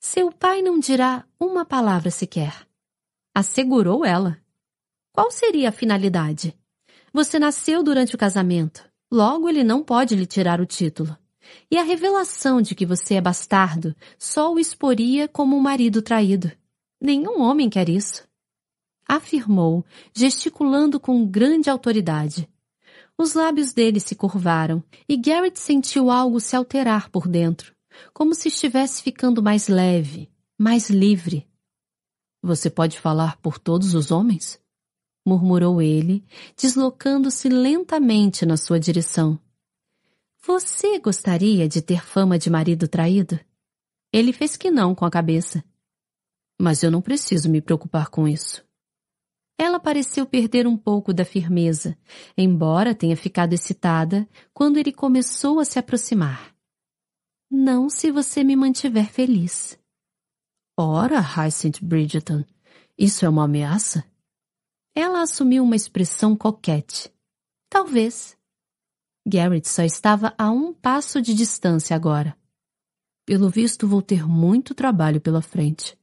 Seu 0.00 0.32
pai 0.32 0.62
não 0.62 0.80
dirá 0.80 1.24
uma 1.38 1.64
palavra 1.64 2.10
sequer. 2.10 2.66
Assegurou 3.32 4.04
ela. 4.04 4.36
Qual 5.12 5.30
seria 5.30 5.68
a 5.68 5.72
finalidade? 5.72 6.52
Você 7.12 7.38
nasceu 7.38 7.84
durante 7.84 8.16
o 8.16 8.18
casamento, 8.18 8.84
logo 9.10 9.48
ele 9.48 9.62
não 9.62 9.82
pode 9.82 10.16
lhe 10.16 10.26
tirar 10.26 10.60
o 10.60 10.66
título. 10.66 11.16
E 11.70 11.78
a 11.78 11.82
revelação 11.82 12.60
de 12.60 12.74
que 12.74 12.84
você 12.84 13.14
é 13.14 13.20
bastardo 13.20 13.94
só 14.18 14.52
o 14.52 14.58
exporia 14.58 15.28
como 15.28 15.56
um 15.56 15.60
marido 15.60 16.02
traído. 16.02 16.50
Nenhum 17.00 17.40
homem 17.40 17.70
quer 17.70 17.88
isso. 17.88 18.26
Afirmou, 19.08 19.84
gesticulando 20.14 20.98
com 20.98 21.26
grande 21.26 21.70
autoridade. 21.70 22.48
Os 23.16 23.34
lábios 23.34 23.72
dele 23.72 24.00
se 24.00 24.14
curvaram 24.14 24.82
e 25.08 25.16
Garrett 25.16 25.58
sentiu 25.58 26.10
algo 26.10 26.40
se 26.40 26.54
alterar 26.54 27.08
por 27.10 27.26
dentro 27.26 27.76
como 28.12 28.34
se 28.34 28.48
estivesse 28.48 29.02
ficando 29.02 29.42
mais 29.42 29.68
leve, 29.68 30.30
mais 30.58 30.90
livre. 30.90 31.46
Você 32.42 32.70
pode 32.70 32.98
falar 32.98 33.36
por 33.38 33.58
todos 33.58 33.94
os 33.94 34.10
homens? 34.10 34.60
murmurou 35.28 35.82
ele, 35.82 36.24
deslocando-se 36.56 37.48
lentamente 37.48 38.46
na 38.46 38.56
sua 38.56 38.78
direção. 38.78 39.36
Você 40.42 41.00
gostaria 41.00 41.68
de 41.68 41.82
ter 41.82 42.00
fama 42.00 42.38
de 42.38 42.48
marido 42.48 42.86
traído? 42.86 43.38
Ele 44.12 44.32
fez 44.32 44.56
que 44.56 44.70
não 44.70 44.94
com 44.94 45.04
a 45.04 45.10
cabeça. 45.10 45.64
Mas 46.56 46.84
eu 46.84 46.92
não 46.92 47.02
preciso 47.02 47.50
me 47.50 47.60
preocupar 47.60 48.08
com 48.08 48.28
isso. 48.28 48.64
Ela 49.58 49.80
pareceu 49.80 50.26
perder 50.26 50.66
um 50.66 50.76
pouco 50.76 51.14
da 51.14 51.24
firmeza, 51.24 51.96
embora 52.36 52.94
tenha 52.94 53.16
ficado 53.16 53.54
excitada 53.54 54.28
quando 54.52 54.76
ele 54.76 54.92
começou 54.92 55.58
a 55.58 55.64
se 55.64 55.78
aproximar. 55.78 56.54
Não 57.50 57.88
se 57.88 58.10
você 58.10 58.44
me 58.44 58.54
mantiver 58.54 59.10
feliz. 59.10 59.78
Ora, 60.76 61.20
Hyacinth 61.20 61.80
Bridgeton, 61.82 62.44
isso 62.98 63.24
é 63.24 63.28
uma 63.28 63.44
ameaça? 63.44 64.04
Ela 64.94 65.22
assumiu 65.22 65.62
uma 65.62 65.76
expressão 65.76 66.36
coquete. 66.36 67.10
Talvez. 67.70 68.36
Garrett 69.26 69.68
só 69.68 69.82
estava 69.82 70.34
a 70.36 70.50
um 70.50 70.72
passo 70.72 71.20
de 71.20 71.34
distância 71.34 71.96
agora. 71.96 72.36
Pelo 73.26 73.50
visto, 73.50 73.88
vou 73.88 74.00
ter 74.00 74.26
muito 74.26 74.74
trabalho 74.74 75.20
pela 75.20 75.42
frente. 75.42 75.98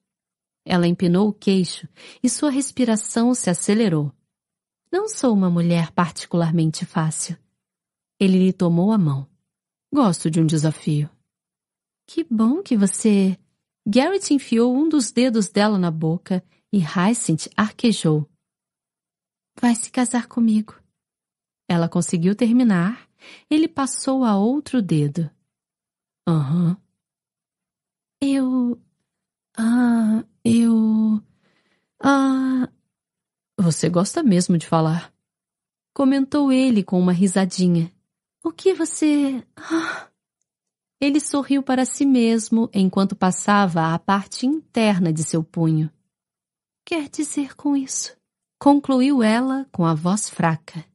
Ela 0.66 0.88
empinou 0.88 1.28
o 1.28 1.34
queixo 1.34 1.88
e 2.22 2.30
sua 2.30 2.50
respiração 2.50 3.34
se 3.34 3.50
acelerou. 3.50 4.12
Não 4.92 5.10
sou 5.10 5.34
uma 5.34 5.50
mulher 5.50 5.92
particularmente 5.92 6.86
fácil. 6.86 7.38
Ele 8.20 8.38
lhe 8.38 8.54
tomou 8.54 8.92
a 8.92 8.98
mão. 8.98 9.28
Gosto 9.94 10.30
de 10.30 10.40
um 10.40 10.46
desafio. 10.46 11.10
Que 12.08 12.24
bom 12.24 12.62
que 12.62 12.78
você... 12.78 13.38
Garrett 13.86 14.34
enfiou 14.34 14.74
um 14.74 14.88
dos 14.88 15.12
dedos 15.12 15.50
dela 15.50 15.78
na 15.78 15.92
boca 15.92 16.44
e 16.72 16.80
Hyacinth 16.80 17.50
arquejou. 17.56 18.30
Vai 19.60 19.76
se 19.76 19.92
casar 19.92 20.28
comigo. 20.28 20.80
Ela 21.68 21.90
conseguiu 21.90 22.36
terminar. 22.36 23.10
Ele 23.50 23.68
passou 23.68 24.24
a 24.24 24.38
outro 24.38 24.82
dedo. 24.82 25.30
Aham. 26.28 26.70
Uhum. 26.70 26.78
Eu... 28.22 28.82
Ah, 29.58 30.24
eu... 30.44 31.22
Ah... 32.00 32.70
Você 33.58 33.88
gosta 33.90 34.24
mesmo 34.24 34.58
de 34.58 34.68
falar. 34.68 35.14
Comentou 35.94 36.52
ele 36.52 36.84
com 36.84 37.00
uma 37.00 37.14
risadinha. 37.14 37.92
O 38.44 38.52
que 38.52 38.74
você... 38.74 39.46
Ah... 39.56 40.08
Ele 41.00 41.20
sorriu 41.20 41.62
para 41.62 41.86
si 41.86 42.06
mesmo 42.06 42.70
enquanto 42.74 43.16
passava 43.16 43.94
a 43.94 44.00
parte 44.00 44.46
interna 44.46 45.12
de 45.12 45.24
seu 45.24 45.44
punho. 45.44 45.92
Quer 46.86 47.10
dizer 47.10 47.56
com 47.56 47.76
isso? 47.76 48.16
Concluiu 48.58 49.22
ela 49.22 49.68
com 49.72 49.86
a 49.86 49.94
voz 49.94 50.30
fraca. 50.30 50.86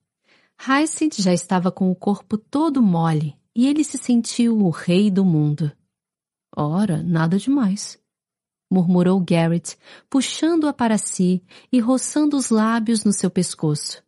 Hyacinth 0.58 1.20
já 1.20 1.32
estava 1.32 1.70
com 1.70 1.90
o 1.90 1.94
corpo 1.94 2.38
todo 2.38 2.82
mole 2.82 3.36
e 3.54 3.66
ele 3.66 3.84
se 3.84 3.98
sentiu 3.98 4.58
o 4.58 4.70
rei 4.70 5.10
do 5.10 5.24
mundo. 5.24 5.70
Ora, 6.56 7.02
nada 7.02 7.38
demais. 7.38 7.98
Murmurou 8.70 9.20
Garrett, 9.20 9.78
puxando-a 10.10 10.72
para 10.72 10.98
si 10.98 11.42
e 11.72 11.80
roçando 11.80 12.36
os 12.36 12.50
lábios 12.50 13.04
no 13.04 13.12
seu 13.12 13.30
pescoço. 13.30 14.02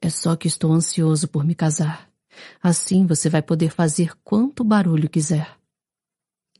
É 0.00 0.08
só 0.08 0.36
que 0.36 0.48
estou 0.48 0.72
ansioso 0.72 1.28
por 1.28 1.44
me 1.44 1.54
casar. 1.54 2.10
Assim 2.62 3.06
você 3.06 3.28
vai 3.28 3.42
poder 3.42 3.70
fazer 3.70 4.12
quanto 4.22 4.64
barulho 4.64 5.08
quiser. 5.08 5.56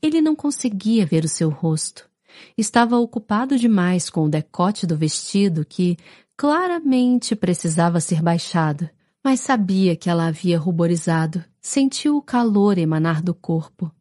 Ele 0.01 0.21
não 0.21 0.35
conseguia 0.35 1.05
ver 1.05 1.25
o 1.25 1.29
seu 1.29 1.49
rosto. 1.49 2.09
Estava 2.57 2.97
ocupado 2.97 3.57
demais 3.57 4.09
com 4.09 4.25
o 4.25 4.29
decote 4.29 4.85
do 4.85 4.97
vestido 4.97 5.65
que 5.65 5.97
claramente 6.37 7.35
precisava 7.35 7.99
ser 7.99 8.21
baixado, 8.21 8.89
mas 9.23 9.39
sabia 9.39 9.95
que 9.95 10.09
ela 10.09 10.27
havia 10.27 10.59
ruborizado. 10.59 11.43
Sentiu 11.61 12.17
o 12.17 12.21
calor 12.21 12.77
emanar 12.77 13.21
do 13.21 13.33
corpo. 13.33 13.91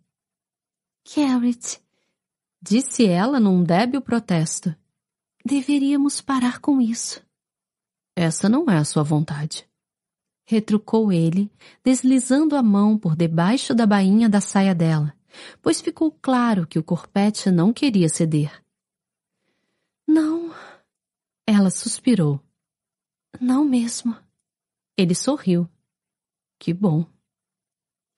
Carrot, 1.04 1.80
disse 2.66 3.04
ela 3.06 3.38
num 3.38 3.62
débil 3.62 4.00
protesto. 4.00 4.74
Deveríamos 5.44 6.22
parar 6.22 6.60
com 6.60 6.80
isso. 6.80 7.22
Essa 8.16 8.48
não 8.48 8.70
é 8.70 8.78
a 8.78 8.84
sua 8.84 9.02
vontade. 9.02 9.68
Retrucou 10.46 11.12
ele, 11.12 11.52
deslizando 11.84 12.56
a 12.56 12.62
mão 12.62 12.96
por 12.96 13.14
debaixo 13.14 13.74
da 13.74 13.86
bainha 13.86 14.30
da 14.30 14.40
saia 14.40 14.74
dela, 14.74 15.14
pois 15.60 15.82
ficou 15.82 16.10
claro 16.10 16.66
que 16.66 16.78
o 16.78 16.82
corpete 16.82 17.50
não 17.50 17.70
queria 17.70 18.08
ceder. 18.08 18.62
Não. 20.08 20.54
Ela 21.46 21.68
suspirou. 21.70 22.40
Não 23.38 23.64
mesmo. 23.64 24.16
Ele 24.96 25.14
sorriu. 25.14 25.68
Que 26.58 26.72
bom. 26.72 27.04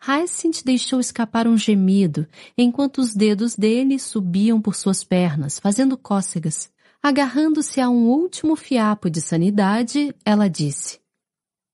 Hyacinth 0.01 0.63
deixou 0.65 1.01
escapar 1.01 1.47
um 1.49 1.57
gemido 1.57 2.27
enquanto 2.57 2.99
os 2.99 3.15
dedos 3.15 3.57
dele 3.57 3.99
subiam 3.99 4.61
por 4.61 4.75
suas 4.75 5.03
pernas, 5.03 5.59
fazendo 5.59 5.97
cócegas. 5.97 6.71
Agarrando-se 7.03 7.81
a 7.81 7.89
um 7.89 8.09
último 8.09 8.57
fiapo 8.57 9.09
de 9.09 9.21
sanidade, 9.21 10.15
ela 10.25 10.49
disse: 10.49 11.01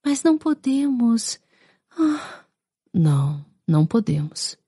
Mas 0.04 0.22
não 0.22 0.36
podemos. 0.36 1.40
Ah. 1.90 2.44
Não, 2.92 3.44
não 3.66 3.86
podemos. 3.86 4.58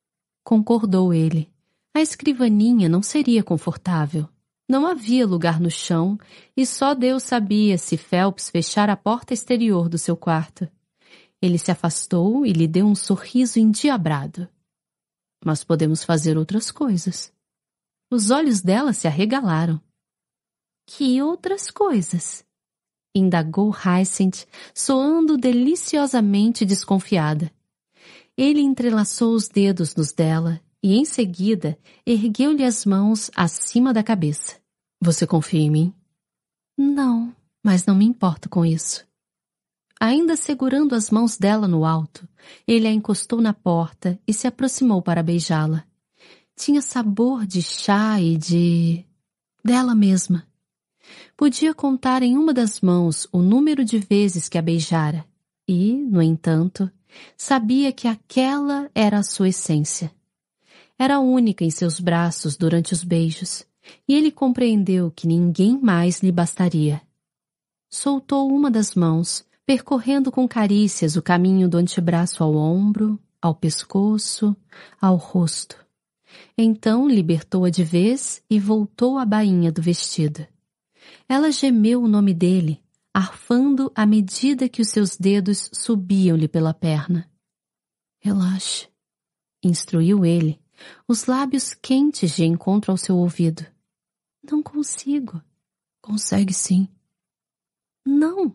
Concordou 0.42 1.12
ele. 1.12 1.52
A 1.94 2.00
escrivaninha 2.00 2.88
não 2.88 3.02
seria 3.02 3.42
confortável. 3.42 4.28
Não 4.68 4.86
havia 4.86 5.26
lugar 5.26 5.60
no 5.60 5.70
chão 5.70 6.18
e 6.56 6.64
só 6.64 6.94
Deus 6.94 7.22
sabia 7.22 7.76
se 7.76 7.98
Phelps 7.98 8.48
fechara 8.48 8.94
a 8.94 8.96
porta 8.96 9.34
exterior 9.34 9.88
do 9.88 9.98
seu 9.98 10.16
quarto. 10.16 10.66
Ele 11.44 11.58
se 11.58 11.70
afastou 11.70 12.46
e 12.46 12.54
lhe 12.54 12.66
deu 12.66 12.86
um 12.86 12.94
sorriso 12.94 13.58
endiabrado. 13.58 14.48
Mas 15.44 15.62
podemos 15.62 16.02
fazer 16.02 16.38
outras 16.38 16.70
coisas. 16.70 17.30
Os 18.10 18.30
olhos 18.30 18.62
dela 18.62 18.94
se 18.94 19.06
arregalaram. 19.06 19.78
Que 20.86 21.20
outras 21.20 21.70
coisas? 21.70 22.42
Indagou 23.14 23.70
Hyacinth, 23.70 24.46
soando 24.74 25.36
deliciosamente 25.36 26.64
desconfiada. 26.64 27.52
Ele 28.38 28.62
entrelaçou 28.62 29.34
os 29.34 29.46
dedos 29.46 29.94
nos 29.94 30.12
dela 30.12 30.58
e, 30.82 30.94
em 30.94 31.04
seguida, 31.04 31.78
ergueu-lhe 32.06 32.64
as 32.64 32.86
mãos 32.86 33.30
acima 33.36 33.92
da 33.92 34.02
cabeça. 34.02 34.58
Você 34.98 35.26
confia 35.26 35.60
em 35.60 35.70
mim? 35.70 35.94
Não, 36.74 37.36
mas 37.62 37.84
não 37.84 37.94
me 37.94 38.06
importo 38.06 38.48
com 38.48 38.64
isso. 38.64 39.06
Ainda 40.04 40.36
segurando 40.36 40.94
as 40.94 41.08
mãos 41.08 41.38
dela 41.38 41.66
no 41.66 41.82
alto, 41.86 42.28
ele 42.68 42.86
a 42.86 42.92
encostou 42.92 43.40
na 43.40 43.54
porta 43.54 44.20
e 44.28 44.34
se 44.34 44.46
aproximou 44.46 45.00
para 45.00 45.22
beijá-la. 45.22 45.82
Tinha 46.54 46.82
sabor 46.82 47.46
de 47.46 47.62
chá 47.62 48.20
e 48.20 48.36
de. 48.36 49.02
dela 49.64 49.94
mesma. 49.94 50.46
Podia 51.34 51.72
contar 51.72 52.22
em 52.22 52.36
uma 52.36 52.52
das 52.52 52.82
mãos 52.82 53.26
o 53.32 53.40
número 53.40 53.82
de 53.82 53.98
vezes 53.98 54.46
que 54.46 54.58
a 54.58 54.62
beijara, 54.62 55.24
e, 55.66 55.94
no 55.94 56.20
entanto, 56.20 56.90
sabia 57.34 57.90
que 57.90 58.06
aquela 58.06 58.90
era 58.94 59.20
a 59.20 59.22
sua 59.22 59.48
essência. 59.48 60.12
Era 60.98 61.18
única 61.18 61.64
em 61.64 61.70
seus 61.70 61.98
braços 61.98 62.58
durante 62.58 62.92
os 62.92 63.02
beijos, 63.02 63.64
e 64.06 64.14
ele 64.14 64.30
compreendeu 64.30 65.10
que 65.10 65.26
ninguém 65.26 65.80
mais 65.80 66.22
lhe 66.22 66.30
bastaria. 66.30 67.00
Soltou 67.88 68.54
uma 68.54 68.70
das 68.70 68.94
mãos, 68.94 69.46
percorrendo 69.66 70.30
com 70.30 70.46
carícias 70.46 71.16
o 71.16 71.22
caminho 71.22 71.68
do 71.68 71.78
antebraço 71.78 72.42
ao 72.42 72.54
ombro, 72.54 73.18
ao 73.40 73.54
pescoço, 73.54 74.56
ao 75.00 75.16
rosto. 75.16 75.84
Então 76.56 77.08
libertou-a 77.08 77.70
de 77.70 77.84
vez 77.84 78.42
e 78.50 78.58
voltou 78.58 79.18
à 79.18 79.24
bainha 79.24 79.70
do 79.70 79.80
vestido. 79.80 80.46
Ela 81.28 81.50
gemeu 81.50 82.02
o 82.02 82.08
nome 82.08 82.34
dele, 82.34 82.82
arfando 83.12 83.92
à 83.94 84.04
medida 84.04 84.68
que 84.68 84.82
os 84.82 84.88
seus 84.88 85.16
dedos 85.16 85.70
subiam-lhe 85.72 86.48
pela 86.48 86.74
perna. 86.74 87.30
Relaxe, 88.20 88.88
instruiu 89.62 90.24
ele, 90.24 90.60
os 91.06 91.26
lábios 91.26 91.74
quentes 91.74 92.34
de 92.34 92.44
encontro 92.44 92.90
ao 92.90 92.96
seu 92.96 93.16
ouvido. 93.16 93.64
Não 94.42 94.62
consigo. 94.62 95.42
Consegue 96.02 96.52
sim. 96.52 96.88
Não, 98.04 98.54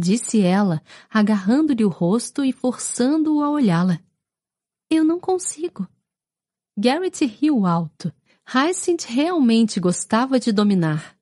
disse 0.00 0.40
ela, 0.40 0.82
agarrando-lhe 1.08 1.84
o 1.84 1.88
rosto 1.88 2.42
e 2.42 2.52
forçando-o 2.52 3.42
a 3.42 3.50
olhá-la. 3.50 4.00
Eu 4.90 5.04
não 5.04 5.20
consigo. 5.20 5.86
Garrett 6.76 7.24
riu 7.24 7.66
alto. 7.66 8.12
Hyacinth 8.44 9.04
realmente 9.06 9.78
gostava 9.78 10.40
de 10.40 10.50
dominar. 10.50 11.16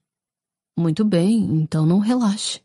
Muito 0.78 1.04
bem, 1.04 1.42
então 1.60 1.84
não 1.84 1.98
relaxe. 1.98 2.62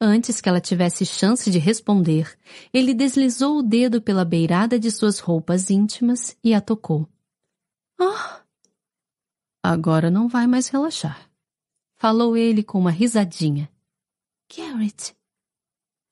Antes 0.00 0.40
que 0.40 0.48
ela 0.48 0.60
tivesse 0.60 1.04
chance 1.04 1.50
de 1.50 1.58
responder, 1.58 2.38
ele 2.72 2.94
deslizou 2.94 3.58
o 3.58 3.62
dedo 3.62 4.00
pela 4.00 4.24
beirada 4.24 4.78
de 4.78 4.90
suas 4.92 5.18
roupas 5.18 5.70
íntimas 5.70 6.38
e 6.42 6.54
a 6.54 6.60
tocou. 6.60 7.08
Ah! 8.00 8.42
Agora 9.62 10.08
não 10.08 10.28
vai 10.28 10.46
mais 10.46 10.68
relaxar. 10.68 11.28
Falou 11.98 12.36
ele 12.36 12.62
com 12.62 12.78
uma 12.78 12.92
risadinha. 12.92 13.68
Garrett. 14.54 15.14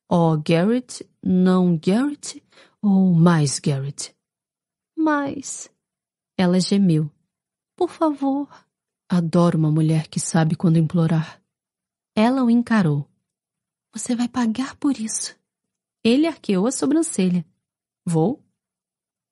Oh, 0.08 0.36
Garrett, 0.36 1.08
não 1.22 1.76
Garrett 1.76 2.42
ou 2.82 3.14
mais 3.14 3.58
Garrett? 3.58 4.14
Mais. 4.96 5.70
Ela 6.36 6.60
gemeu. 6.60 7.10
Por 7.76 7.90
favor. 7.90 8.48
Adoro 9.08 9.58
uma 9.58 9.70
mulher 9.70 10.08
que 10.08 10.20
sabe 10.20 10.56
quando 10.56 10.78
implorar. 10.78 11.42
Ela 12.14 12.44
o 12.44 12.50
encarou. 12.50 13.08
Você 13.92 14.14
vai 14.14 14.28
pagar 14.28 14.76
por 14.76 14.98
isso. 14.98 15.38
Ele 16.04 16.26
arqueou 16.26 16.66
a 16.66 16.72
sobrancelha. 16.72 17.44
Vou? 18.04 18.44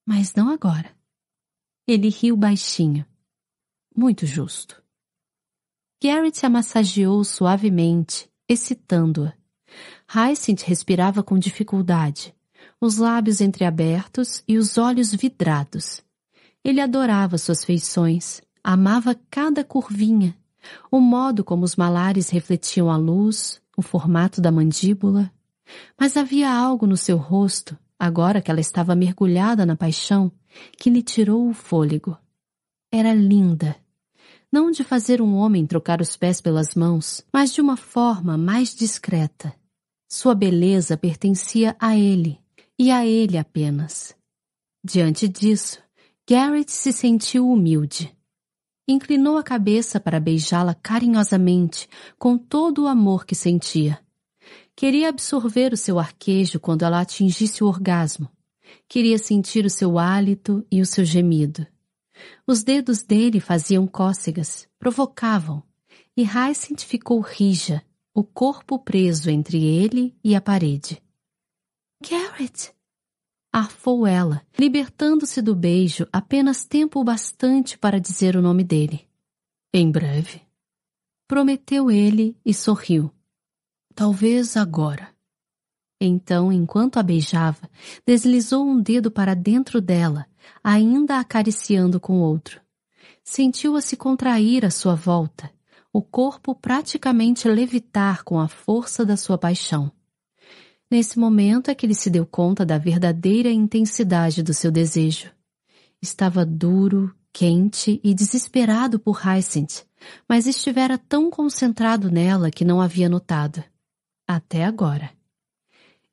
Mas 0.07 0.35
não 0.35 0.49
agora. 0.49 0.97
Ele 1.87 2.09
riu 2.09 2.37
baixinho. 2.37 3.07
Muito 3.97 4.27
justo. 4.27 4.83
Garrett 6.03 6.45
a 6.45 6.51
massageou 6.51 7.23
suavemente, 7.25 8.31
excitando-a. 8.49 9.33
Hyacinth 10.07 10.63
respirava 10.65 11.23
com 11.23 11.39
dificuldade, 11.39 12.35
os 12.81 12.99
lábios 12.99 13.41
entreabertos 13.41 14.43
e 14.47 14.57
os 14.57 14.79
olhos 14.79 15.15
vidrados. 15.15 16.03
Ele 16.63 16.81
adorava 16.81 17.39
suas 17.39 17.65
feições, 17.65 18.41
Amava 18.67 19.15
cada 19.31 19.63
curvinha, 19.63 20.35
o 20.91 20.99
modo 20.99 21.45
como 21.45 21.67
os 21.67 21.77
malares 21.77 22.31
refletiam 22.31 22.91
a 22.91 22.97
luz, 22.97 23.61
o 23.77 23.83
formato 23.83 24.41
da 24.41 24.51
mandíbula. 24.51 25.31
Mas 26.01 26.17
havia 26.17 26.51
algo 26.51 26.87
no 26.87 26.97
seu 26.97 27.19
rosto, 27.19 27.79
agora 27.99 28.41
que 28.41 28.51
ela 28.51 28.61
estava 28.61 28.95
mergulhada 28.95 29.67
na 29.67 29.77
paixão, 29.77 30.33
que 30.79 30.89
lhe 30.89 31.03
tirou 31.03 31.47
o 31.47 31.53
fôlego. 31.53 32.17
Era 32.91 33.13
linda. 33.13 33.77
Não 34.55 34.71
de 34.71 34.85
fazer 34.85 35.21
um 35.21 35.35
homem 35.35 35.67
trocar 35.67 36.01
os 36.01 36.17
pés 36.17 36.41
pelas 36.41 36.77
mãos, 36.77 37.27
mas 37.33 37.53
de 37.53 37.61
uma 37.61 37.77
forma 37.77 38.39
mais 38.39 38.73
discreta. 38.73 39.53
Sua 40.09 40.33
beleza 40.33 40.97
pertencia 40.97 41.75
a 41.77 41.99
ele, 41.99 42.39
e 42.79 42.89
a 42.89 43.05
ele 43.05 43.37
apenas. 43.37 44.15
Diante 44.85 45.27
disso, 45.27 45.83
Garrett 46.25 46.71
se 46.71 46.93
sentiu 46.93 47.51
humilde. 47.51 48.17
Inclinou 48.87 49.39
a 49.39 49.43
cabeça 49.43 49.99
para 49.99 50.21
beijá-la 50.21 50.73
carinhosamente, 50.73 51.89
com 52.17 52.39
todo 52.39 52.85
o 52.85 52.87
amor 52.87 53.27
que 53.27 53.35
sentia. 53.35 53.99
Queria 54.77 55.09
absorver 55.09 55.73
o 55.73 55.77
seu 55.77 55.99
arquejo 55.99 56.61
quando 56.61 56.85
ela 56.85 57.01
atingisse 57.01 57.65
o 57.65 57.67
orgasmo. 57.67 58.31
Queria 58.89 59.19
sentir 59.19 59.65
o 59.67 59.71
seu 59.71 59.99
hálito 59.99 60.65
e 60.71 60.81
o 60.81 60.87
seu 60.87 61.05
gemido. 61.05 61.67
Os 62.47 62.63
dedos 62.63 63.03
dele 63.03 63.41
faziam 63.41 63.87
cócegas, 63.87 64.69
provocavam, 64.79 65.63
e 66.17 66.23
Hyacinth 66.23 66.81
ficou 66.81 67.21
rija, 67.21 67.85
o 68.15 68.23
corpo 68.23 68.79
preso 68.79 69.31
entre 69.31 69.65
ele 69.65 70.17
e 70.23 70.35
a 70.35 70.41
parede. 70.41 71.03
Garrett! 72.01 72.75
arfou 73.55 74.05
ela, 74.05 74.45
libertando-se 74.59 75.41
do 75.41 75.55
beijo 75.55 76.09
apenas 76.13 76.65
tempo 76.65 77.05
bastante 77.05 77.79
para 77.79 78.01
dizer 78.01 78.35
o 78.35 78.43
nome 78.43 78.65
dele. 78.65 79.07
Em 79.73 79.89
breve. 79.89 80.43
Prometeu 81.29 81.89
ele 81.89 82.37
e 82.45 82.53
sorriu. 82.53 83.13
Talvez 83.95 84.57
agora. 84.57 85.09
Então, 86.01 86.53
enquanto 86.53 86.99
a 86.99 87.03
beijava, 87.03 87.71
deslizou 88.05 88.67
um 88.67 88.83
dedo 88.83 89.09
para 89.09 89.35
dentro 89.35 89.81
dela, 89.81 90.27
ainda 90.63 91.19
acariciando 91.19 92.01
com 92.01 92.21
outro. 92.21 92.61
Sentiu-a 93.23 93.81
se 93.81 93.97
contrair 93.97 94.65
à 94.65 94.71
sua 94.71 94.95
volta, 94.95 95.51
o 95.93 96.03
corpo 96.03 96.55
praticamente 96.55 97.49
levitar 97.49 98.25
com 98.25 98.39
a 98.39 98.49
força 98.49 99.05
da 99.05 99.17
sua 99.17 99.39
paixão. 99.39 99.91
Nesse 100.91 101.19
momento 101.19 101.71
é 101.71 101.75
que 101.75 101.87
ele 101.87 101.95
se 101.95 102.11
deu 102.11 102.27
conta 102.27 102.65
da 102.65 102.79
verdadeira 102.79 103.51
intensidade 103.51 104.43
do 104.43 104.53
seu 104.53 104.71
desejo. 104.71 105.31
Estava 106.01 106.45
duro, 106.45 107.15
quente 107.33 108.01
e 108.05 108.15
desesperado 108.15 108.99
por 108.99 109.21
Hyacinth, 109.21 109.85
mas 110.29 110.47
estivera 110.47 110.99
tão 110.99 111.31
concentrado 111.31 112.11
nela 112.11 112.51
que 112.51 112.65
não 112.65 112.81
havia 112.81 113.09
notado. 113.09 113.65
Até 114.27 114.65
agora. 114.65 115.11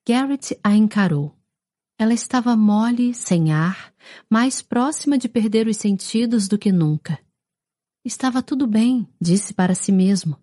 Garrett 0.07 0.57
a 0.63 0.75
encarou. 0.75 1.35
Ela 2.01 2.15
estava 2.15 2.57
mole, 2.57 3.13
sem 3.13 3.53
ar, 3.53 3.93
mais 4.27 4.59
próxima 4.59 5.19
de 5.19 5.29
perder 5.29 5.67
os 5.67 5.77
sentidos 5.77 6.47
do 6.47 6.57
que 6.57 6.71
nunca. 6.71 7.19
Estava 8.03 8.41
tudo 8.41 8.65
bem, 8.65 9.07
disse 9.21 9.53
para 9.53 9.75
si 9.75 9.91
mesmo, 9.91 10.35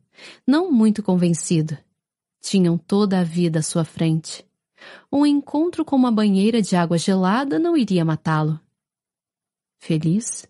não 0.46 0.70
muito 0.70 1.02
convencido. 1.02 1.76
Tinham 2.40 2.78
toda 2.78 3.18
a 3.18 3.24
vida 3.24 3.58
à 3.58 3.62
sua 3.62 3.84
frente. 3.84 4.46
Um 5.10 5.26
encontro 5.26 5.84
com 5.84 5.96
uma 5.96 6.12
banheira 6.12 6.62
de 6.62 6.76
água 6.76 6.96
gelada 6.96 7.58
não 7.58 7.76
iria 7.76 8.04
matá-lo. 8.04 8.60
Feliz? 9.80 10.46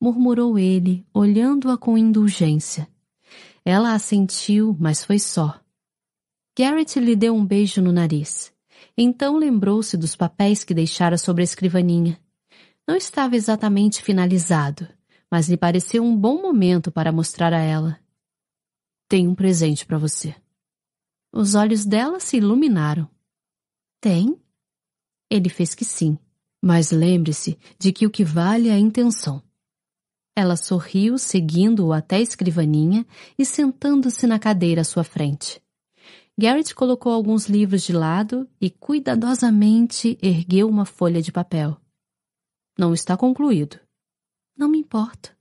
Murmurou 0.00 0.58
ele, 0.58 1.06
olhando-a 1.12 1.76
com 1.76 1.98
indulgência. 1.98 2.88
Ela 3.62 3.92
assentiu, 3.92 4.74
mas 4.80 5.04
foi 5.04 5.18
só. 5.18 5.60
Garrett 6.58 6.98
lhe 6.98 7.14
deu 7.14 7.34
um 7.34 7.44
beijo 7.44 7.82
no 7.82 7.92
nariz. 7.92 8.55
Então 8.96 9.36
lembrou-se 9.36 9.96
dos 9.96 10.16
papéis 10.16 10.64
que 10.64 10.72
deixara 10.72 11.18
sobre 11.18 11.42
a 11.42 11.44
escrivaninha. 11.44 12.18
Não 12.88 12.96
estava 12.96 13.36
exatamente 13.36 14.00
finalizado, 14.02 14.88
mas 15.30 15.48
lhe 15.48 15.56
pareceu 15.56 16.02
um 16.02 16.16
bom 16.16 16.40
momento 16.40 16.90
para 16.90 17.12
mostrar 17.12 17.52
a 17.52 17.60
ela. 17.60 18.00
Tenho 19.08 19.30
um 19.30 19.34
presente 19.34 19.84
para 19.84 19.98
você. 19.98 20.34
Os 21.32 21.54
olhos 21.54 21.84
dela 21.84 22.18
se 22.18 22.38
iluminaram. 22.38 23.08
Tem? 24.00 24.40
Ele 25.30 25.48
fez 25.48 25.74
que 25.74 25.84
sim, 25.84 26.18
mas 26.62 26.90
lembre-se 26.90 27.58
de 27.78 27.92
que 27.92 28.06
o 28.06 28.10
que 28.10 28.24
vale 28.24 28.68
é 28.68 28.72
a 28.72 28.78
intenção. 28.78 29.42
Ela 30.34 30.56
sorriu, 30.56 31.18
seguindo-o 31.18 31.92
até 31.92 32.16
a 32.16 32.20
escrivaninha 32.20 33.06
e 33.38 33.44
sentando-se 33.44 34.26
na 34.26 34.38
cadeira 34.38 34.82
à 34.82 34.84
sua 34.84 35.04
frente. 35.04 35.62
Garrett 36.38 36.74
colocou 36.74 37.12
alguns 37.12 37.48
livros 37.48 37.82
de 37.82 37.92
lado 37.92 38.48
e 38.60 38.68
cuidadosamente 38.68 40.18
ergueu 40.20 40.68
uma 40.68 40.84
folha 40.84 41.22
de 41.22 41.32
papel. 41.32 41.80
Não 42.78 42.92
está 42.92 43.16
concluído. 43.16 43.80
Não 44.54 44.68
me 44.68 44.78
importa, 44.78 45.36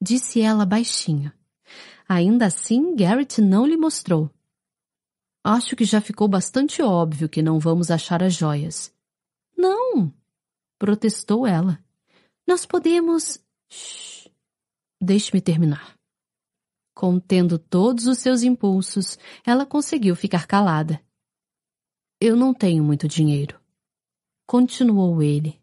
disse 0.00 0.40
ela 0.40 0.64
baixinho. 0.64 1.32
Ainda 2.08 2.46
assim, 2.46 2.94
Garrett 2.94 3.40
não 3.40 3.66
lhe 3.66 3.76
mostrou. 3.76 4.30
Acho 5.42 5.74
que 5.74 5.84
já 5.84 6.00
ficou 6.00 6.28
bastante 6.28 6.82
óbvio 6.82 7.28
que 7.28 7.42
não 7.42 7.58
vamos 7.58 7.90
achar 7.90 8.22
as 8.22 8.34
joias. 8.34 8.94
Não, 9.56 10.12
protestou 10.78 11.46
ela. 11.46 11.82
Nós 12.46 12.64
podemos. 12.64 13.40
Shhh. 13.68 14.28
Deixe-me 15.00 15.40
terminar. 15.40 15.97
Contendo 16.98 17.60
todos 17.60 18.08
os 18.08 18.18
seus 18.18 18.42
impulsos, 18.42 19.16
ela 19.46 19.64
conseguiu 19.64 20.16
ficar 20.16 20.48
calada. 20.48 21.00
Eu 22.20 22.34
não 22.34 22.52
tenho 22.52 22.82
muito 22.82 23.06
dinheiro. 23.06 23.56
Continuou 24.48 25.22
ele. 25.22 25.60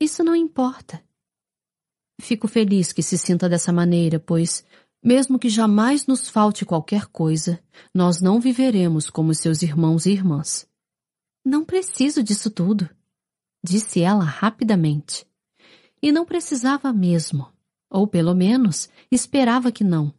Isso 0.00 0.24
não 0.24 0.34
importa. 0.34 1.04
Fico 2.18 2.48
feliz 2.48 2.94
que 2.94 3.02
se 3.02 3.18
sinta 3.18 3.46
dessa 3.46 3.74
maneira, 3.74 4.18
pois, 4.18 4.64
mesmo 5.04 5.38
que 5.38 5.50
jamais 5.50 6.06
nos 6.06 6.30
falte 6.30 6.64
qualquer 6.64 7.04
coisa, 7.08 7.62
nós 7.94 8.22
não 8.22 8.40
viveremos 8.40 9.10
como 9.10 9.34
seus 9.34 9.60
irmãos 9.60 10.06
e 10.06 10.12
irmãs. 10.12 10.66
Não 11.44 11.62
preciso 11.62 12.22
disso 12.22 12.50
tudo, 12.50 12.88
disse 13.62 14.00
ela 14.00 14.24
rapidamente. 14.24 15.26
E 16.02 16.10
não 16.10 16.24
precisava 16.24 16.90
mesmo, 16.90 17.52
ou 17.90 18.08
pelo 18.08 18.34
menos 18.34 18.88
esperava 19.10 19.70
que 19.70 19.84
não 19.84 20.16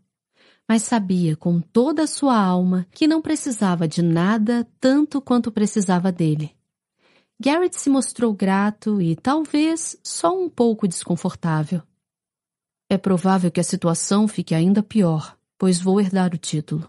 mas 0.70 0.84
sabia 0.84 1.36
com 1.36 1.60
toda 1.60 2.04
a 2.04 2.08
sua 2.08 2.40
alma 2.40 2.86
que 2.92 3.08
não 3.08 3.24
precisava 3.24 3.88
de 3.88 4.04
nada 4.04 4.68
tanto 4.80 5.20
quanto 5.20 5.52
precisava 5.52 6.12
dele. 6.12 6.56
Garrett 7.42 7.76
se 7.76 7.90
mostrou 7.90 8.32
grato 8.32 9.02
e 9.02 9.16
talvez 9.16 9.98
só 10.04 10.38
um 10.38 10.48
pouco 10.48 10.88
desconfortável. 10.88 11.82
É 12.88 13.00
provável 13.00 13.50
que 13.50 13.60
a 13.60 13.64
situação 13.64 14.28
fique 14.28 14.54
ainda 14.54 14.84
pior, 14.84 15.36
pois 15.58 15.82
vou 15.82 16.00
herdar 16.00 16.36
o 16.36 16.38
título. 16.38 16.88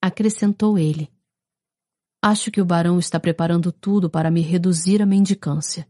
Acrescentou 0.00 0.78
ele. 0.78 1.12
Acho 2.22 2.50
que 2.50 2.62
o 2.62 2.64
barão 2.64 2.98
está 2.98 3.20
preparando 3.20 3.70
tudo 3.70 4.08
para 4.08 4.30
me 4.30 4.40
reduzir 4.40 5.02
à 5.02 5.06
mendicância. 5.06 5.86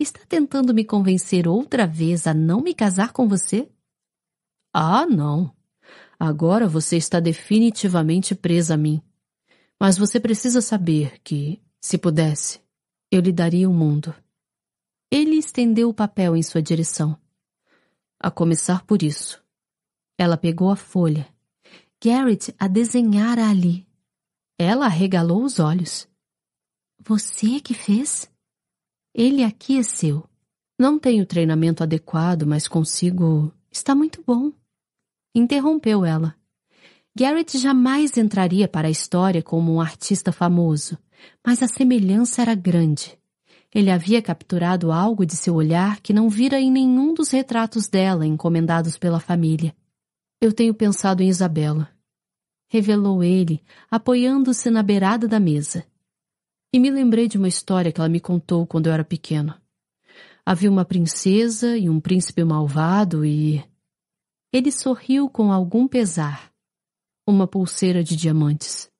Está 0.00 0.20
tentando 0.26 0.74
me 0.74 0.84
convencer 0.84 1.46
outra 1.46 1.86
vez 1.86 2.26
a 2.26 2.34
não 2.34 2.60
me 2.60 2.74
casar 2.74 3.12
com 3.12 3.28
você? 3.28 3.70
Ah, 4.74 5.06
não. 5.06 5.56
Agora 6.18 6.66
você 6.66 6.96
está 6.96 7.20
definitivamente 7.20 8.34
presa 8.34 8.74
a 8.74 8.76
mim. 8.76 9.00
Mas 9.78 9.96
você 9.96 10.18
precisa 10.18 10.60
saber 10.60 11.20
que, 11.22 11.62
se 11.80 11.96
pudesse, 11.96 12.60
eu 13.10 13.20
lhe 13.20 13.32
daria 13.32 13.70
o 13.70 13.72
mundo. 13.72 14.14
Ele 15.10 15.36
estendeu 15.36 15.88
o 15.88 15.94
papel 15.94 16.36
em 16.36 16.42
sua 16.42 16.60
direção. 16.60 17.16
A 18.20 18.30
começar 18.30 18.84
por 18.84 19.02
isso. 19.02 19.42
Ela 20.18 20.36
pegou 20.36 20.70
a 20.70 20.76
folha. 20.76 21.32
Garrett 22.02 22.52
a 22.58 22.66
desenhara 22.66 23.48
ali. 23.48 23.86
Ela 24.58 24.86
arregalou 24.86 25.44
os 25.44 25.60
olhos. 25.60 26.08
Você 27.00 27.56
é 27.56 27.60
que 27.60 27.74
fez? 27.74 28.28
Ele 29.14 29.44
aqueceu. 29.44 30.28
Não 30.76 30.98
tenho 30.98 31.24
treinamento 31.24 31.82
adequado, 31.82 32.44
mas 32.44 32.66
consigo. 32.66 33.52
Está 33.70 33.94
muito 33.94 34.22
bom. 34.26 34.52
Interrompeu 35.38 36.04
ela. 36.04 36.34
Garrett 37.16 37.58
jamais 37.58 38.16
entraria 38.16 38.66
para 38.66 38.88
a 38.88 38.90
história 38.90 39.40
como 39.40 39.72
um 39.72 39.80
artista 39.80 40.32
famoso, 40.32 40.98
mas 41.46 41.62
a 41.62 41.68
semelhança 41.68 42.42
era 42.42 42.56
grande. 42.56 43.16
Ele 43.72 43.88
havia 43.88 44.20
capturado 44.20 44.90
algo 44.90 45.24
de 45.24 45.36
seu 45.36 45.54
olhar 45.54 46.00
que 46.00 46.12
não 46.12 46.28
vira 46.28 46.60
em 46.60 46.72
nenhum 46.72 47.14
dos 47.14 47.30
retratos 47.30 47.86
dela 47.86 48.26
encomendados 48.26 48.98
pela 48.98 49.20
família. 49.20 49.72
Eu 50.40 50.52
tenho 50.52 50.74
pensado 50.74 51.22
em 51.22 51.28
Isabela, 51.28 51.88
revelou 52.66 53.22
ele, 53.22 53.62
apoiando-se 53.88 54.70
na 54.70 54.82
beirada 54.82 55.28
da 55.28 55.38
mesa. 55.38 55.84
E 56.72 56.80
me 56.80 56.90
lembrei 56.90 57.28
de 57.28 57.38
uma 57.38 57.46
história 57.46 57.92
que 57.92 58.00
ela 58.00 58.08
me 58.08 58.18
contou 58.18 58.66
quando 58.66 58.88
eu 58.88 58.92
era 58.92 59.04
pequeno. 59.04 59.54
Havia 60.44 60.68
uma 60.68 60.84
princesa 60.84 61.76
e 61.76 61.88
um 61.88 62.00
príncipe 62.00 62.42
malvado 62.42 63.24
e 63.24 63.62
ele 64.52 64.72
sorriu 64.72 65.28
com 65.28 65.52
algum 65.52 65.86
pesar. 65.86 66.50
Uma 67.26 67.46
pulseira 67.46 68.02
de 68.02 68.16
diamantes. 68.16 68.90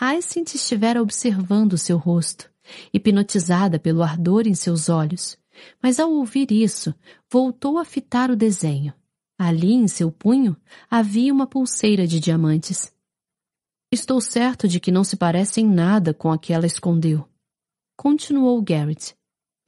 Hyacinth 0.00 0.54
estivera 0.54 1.02
observando 1.02 1.76
seu 1.76 1.98
rosto, 1.98 2.50
hipnotizada 2.92 3.78
pelo 3.78 4.02
ardor 4.02 4.46
em 4.46 4.54
seus 4.54 4.88
olhos, 4.88 5.36
mas 5.82 5.98
ao 5.98 6.10
ouvir 6.12 6.50
isso, 6.50 6.94
voltou 7.30 7.78
a 7.78 7.84
fitar 7.84 8.30
o 8.30 8.36
desenho. 8.36 8.94
Ali, 9.36 9.72
em 9.72 9.86
seu 9.86 10.10
punho, 10.10 10.56
havia 10.90 11.32
uma 11.32 11.46
pulseira 11.46 12.06
de 12.06 12.18
diamantes. 12.18 12.92
Estou 13.92 14.20
certo 14.20 14.66
de 14.66 14.80
que 14.80 14.90
não 14.90 15.04
se 15.04 15.16
parece 15.16 15.60
em 15.60 15.68
nada 15.68 16.14
com 16.14 16.32
a 16.32 16.38
que 16.38 16.52
ela 16.52 16.66
escondeu. 16.66 17.28
Continuou 17.96 18.60
Garrett. 18.62 19.14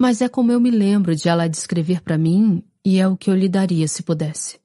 Mas 0.01 0.23
é 0.23 0.29
como 0.29 0.51
eu 0.51 0.61
me 0.61 0.71
lembro 0.71 1.15
de 1.15 1.29
ela 1.29 1.49
descrever 1.49 2.01
para 2.01 2.17
mim 2.17 2.65
e 2.85 2.99
é 2.99 3.07
o 3.07 3.17
que 3.17 3.31
eu 3.31 3.35
lhe 3.35 3.49
daria 3.49 3.87
se 3.87 4.03
pudesse. 4.03 4.59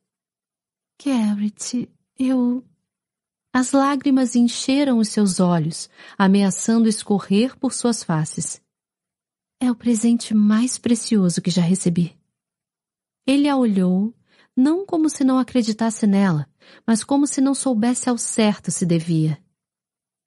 Garrett, 1.04 1.90
eu. 2.18 2.64
As 3.54 3.72
lágrimas 3.72 4.36
encheram 4.36 4.98
os 4.98 5.10
seus 5.10 5.40
olhos, 5.40 5.90
ameaçando 6.18 6.90
escorrer 6.90 7.58
por 7.58 7.74
suas 7.74 8.04
faces. 8.04 8.62
É 9.60 9.72
o 9.72 9.76
presente 9.76 10.34
mais 10.34 10.78
precioso 10.78 11.42
que 11.42 11.50
já 11.50 11.62
recebi. 11.62 12.18
Ele 13.26 13.48
a 13.48 13.56
olhou, 13.56 14.14
não 14.56 14.86
como 14.86 15.10
se 15.10 15.24
não 15.24 15.40
acreditasse 15.40 16.06
nela, 16.06 16.48
mas 16.86 17.04
como 17.04 17.26
se 17.26 17.42
não 17.42 17.56
soubesse 17.56 18.10
ao 18.10 18.18
certo 18.18 18.72
se 18.72 18.86
devia. 18.86 19.42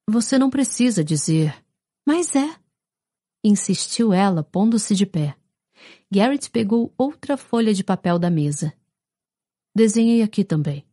Você 0.09 0.37
não 0.39 0.49
precisa 0.49 1.03
dizer. 1.03 1.55
Mas 2.05 2.35
é. 2.35 2.55
Insistiu 3.43 4.11
ela, 4.11 4.43
pondo-se 4.43 4.95
de 4.95 5.05
pé. 5.05 5.35
Garrett 6.11 6.49
pegou 6.49 6.93
outra 6.97 7.37
folha 7.37 7.73
de 7.73 7.83
papel 7.83 8.17
da 8.17 8.29
mesa. 8.29 8.73
Desenhei 9.75 10.21
aqui 10.21 10.43
também. 10.43 10.85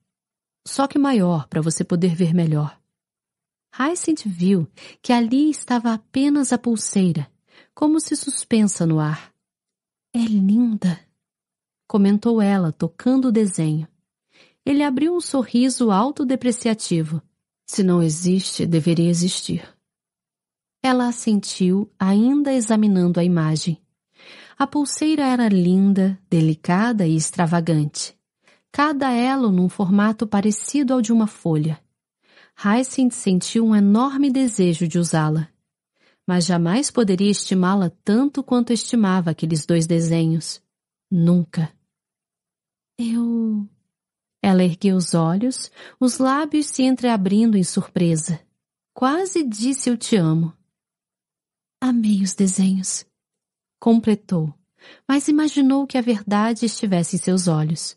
Só 0.67 0.87
que 0.87 0.99
maior 0.99 1.47
para 1.49 1.63
você 1.63 1.85
poder 1.85 2.15
ver 2.15 2.35
melhor. 2.35 2.79
Hyacinth 3.79 4.25
viu 4.27 4.67
que 5.03 5.13
ali 5.13 5.51
estava 5.51 5.93
apenas 5.93 6.53
a 6.53 6.59
pulseira, 6.59 7.31
como 7.75 8.01
se 8.01 8.17
suspensa 8.17 8.87
no 8.87 8.99
ar. 8.99 9.33
É 10.15 10.19
linda, 10.19 10.99
comentou 11.87 12.41
ela, 12.41 12.73
tocando 12.73 13.29
o 13.29 13.33
desenho. 13.33 13.87
Ele 14.65 14.83
abriu 14.83 15.15
um 15.15 15.21
sorriso 15.21 15.91
autodepreciativo. 15.91 17.23
Se 17.67 17.83
não 17.83 18.03
existe, 18.03 18.67
deveria 18.67 19.11
existir. 19.11 19.63
Ela 20.83 21.09
assentiu, 21.09 21.91
ainda 21.99 22.53
examinando 22.53 23.21
a 23.21 23.25
imagem. 23.25 23.81
A 24.59 24.67
pulseira 24.67 25.27
era 25.27 25.49
linda, 25.49 26.19
delicada 26.31 27.07
e 27.07 27.15
extravagante. 27.15 28.16
Cada 28.77 29.11
elo 29.11 29.51
num 29.51 29.71
formato 29.71 30.27
parecido 30.27 30.93
ao 30.93 31.01
de 31.01 31.11
uma 31.11 31.27
folha. 31.27 31.83
Hyacinth 32.63 33.15
sentiu 33.15 33.65
um 33.65 33.75
enorme 33.75 34.31
desejo 34.31 34.87
de 34.87 34.99
usá-la. 34.99 35.49
Mas 36.27 36.45
jamais 36.45 36.91
poderia 36.91 37.31
estimá-la 37.31 37.89
tanto 38.05 38.43
quanto 38.43 38.75
estimava 38.75 39.31
aqueles 39.31 39.65
dois 39.65 39.87
desenhos. 39.87 40.63
Nunca. 41.11 41.73
Eu. 42.99 43.67
Ela 44.43 44.63
ergueu 44.63 44.97
os 44.99 45.15
olhos, 45.15 45.71
os 45.99 46.19
lábios 46.19 46.67
se 46.67 46.83
entreabrindo 46.83 47.57
em 47.57 47.65
surpresa. 47.65 48.39
Quase 48.93 49.43
disse 49.43 49.89
eu 49.89 49.97
te 49.97 50.17
amo. 50.17 50.53
Amei 51.81 52.23
os 52.23 52.35
desenhos. 52.35 53.07
Completou, 53.81 54.53
mas 55.09 55.29
imaginou 55.29 55.87
que 55.87 55.97
a 55.97 56.03
verdade 56.03 56.67
estivesse 56.67 57.17
em 57.17 57.19
seus 57.19 57.49
olhos. 57.49 57.97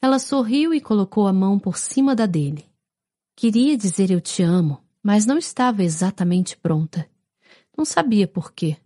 Ela 0.00 0.18
sorriu 0.18 0.74
e 0.74 0.80
colocou 0.80 1.26
a 1.26 1.32
mão 1.32 1.58
por 1.58 1.76
cima 1.78 2.14
da 2.14 2.26
dele. 2.26 2.66
Queria 3.34 3.76
dizer 3.76 4.10
eu 4.10 4.20
te 4.20 4.42
amo, 4.42 4.82
mas 5.02 5.26
não 5.26 5.38
estava 5.38 5.82
exatamente 5.82 6.56
pronta. 6.56 7.08
Não 7.76 7.84
sabia 7.84 8.26
por 8.26 8.52
quê. 8.52 8.76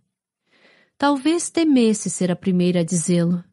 Talvez 0.97 1.49
temesse 1.49 2.09
ser 2.09 2.31
a 2.31 2.35
primeira 2.35 2.81
a 2.81 2.83
dizê-lo. 2.83 3.43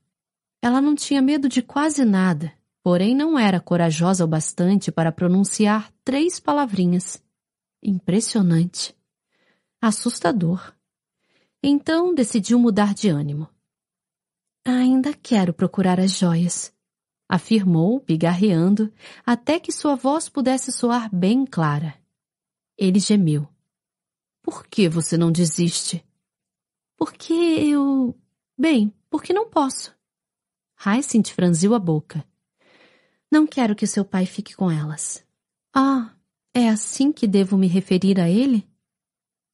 Ela 0.60 0.80
não 0.80 0.94
tinha 0.94 1.22
medo 1.22 1.48
de 1.48 1.62
quase 1.62 2.04
nada, 2.04 2.52
porém 2.82 3.14
não 3.14 3.38
era 3.38 3.60
corajosa 3.60 4.24
o 4.24 4.28
bastante 4.28 4.90
para 4.90 5.12
pronunciar 5.12 5.92
três 6.04 6.40
palavrinhas. 6.40 7.22
Impressionante. 7.82 8.94
Assustador. 9.80 10.74
Então 11.62 12.14
decidiu 12.14 12.58
mudar 12.58 12.92
de 12.92 13.08
ânimo. 13.08 13.48
Ainda 14.64 15.14
quero 15.14 15.54
procurar 15.54 15.98
as 16.00 16.10
joias 16.10 16.76
afirmou, 17.28 18.00
pigarreando, 18.00 18.92
até 19.24 19.60
que 19.60 19.70
sua 19.70 19.94
voz 19.94 20.28
pudesse 20.28 20.72
soar 20.72 21.14
bem 21.14 21.44
clara. 21.44 21.94
Ele 22.76 22.98
gemeu. 22.98 23.46
Por 24.42 24.66
que 24.66 24.88
você 24.88 25.16
não 25.16 25.30
desiste? 25.30 26.04
Porque 26.96 27.32
eu. 27.32 28.16
Bem, 28.56 28.92
porque 29.10 29.32
não 29.32 29.48
posso. 29.48 29.94
Hyacinth 30.84 31.28
franziu 31.28 31.74
a 31.74 31.78
boca. 31.78 32.24
Não 33.30 33.46
quero 33.46 33.76
que 33.76 33.86
seu 33.86 34.04
pai 34.04 34.24
fique 34.24 34.56
com 34.56 34.70
elas. 34.70 35.24
Ah, 35.74 36.14
é 36.54 36.68
assim 36.68 37.12
que 37.12 37.26
devo 37.26 37.58
me 37.58 37.66
referir 37.66 38.18
a 38.18 38.28
ele? 38.28 38.66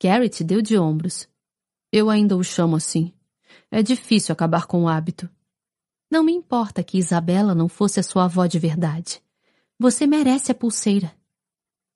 Garrett 0.00 0.44
deu 0.44 0.62
de 0.62 0.78
ombros. 0.78 1.28
Eu 1.90 2.08
ainda 2.08 2.36
o 2.36 2.44
chamo 2.44 2.76
assim. 2.76 3.12
É 3.70 3.82
difícil 3.82 4.32
acabar 4.32 4.66
com 4.66 4.84
o 4.84 4.88
hábito. 4.88 5.28
Não 6.14 6.22
me 6.22 6.32
importa 6.32 6.84
que 6.84 6.96
Isabela 6.96 7.56
não 7.56 7.68
fosse 7.68 7.98
a 7.98 8.02
sua 8.04 8.26
avó 8.26 8.46
de 8.46 8.56
verdade. 8.56 9.20
Você 9.76 10.06
merece 10.06 10.52
a 10.52 10.54
pulseira. 10.54 11.12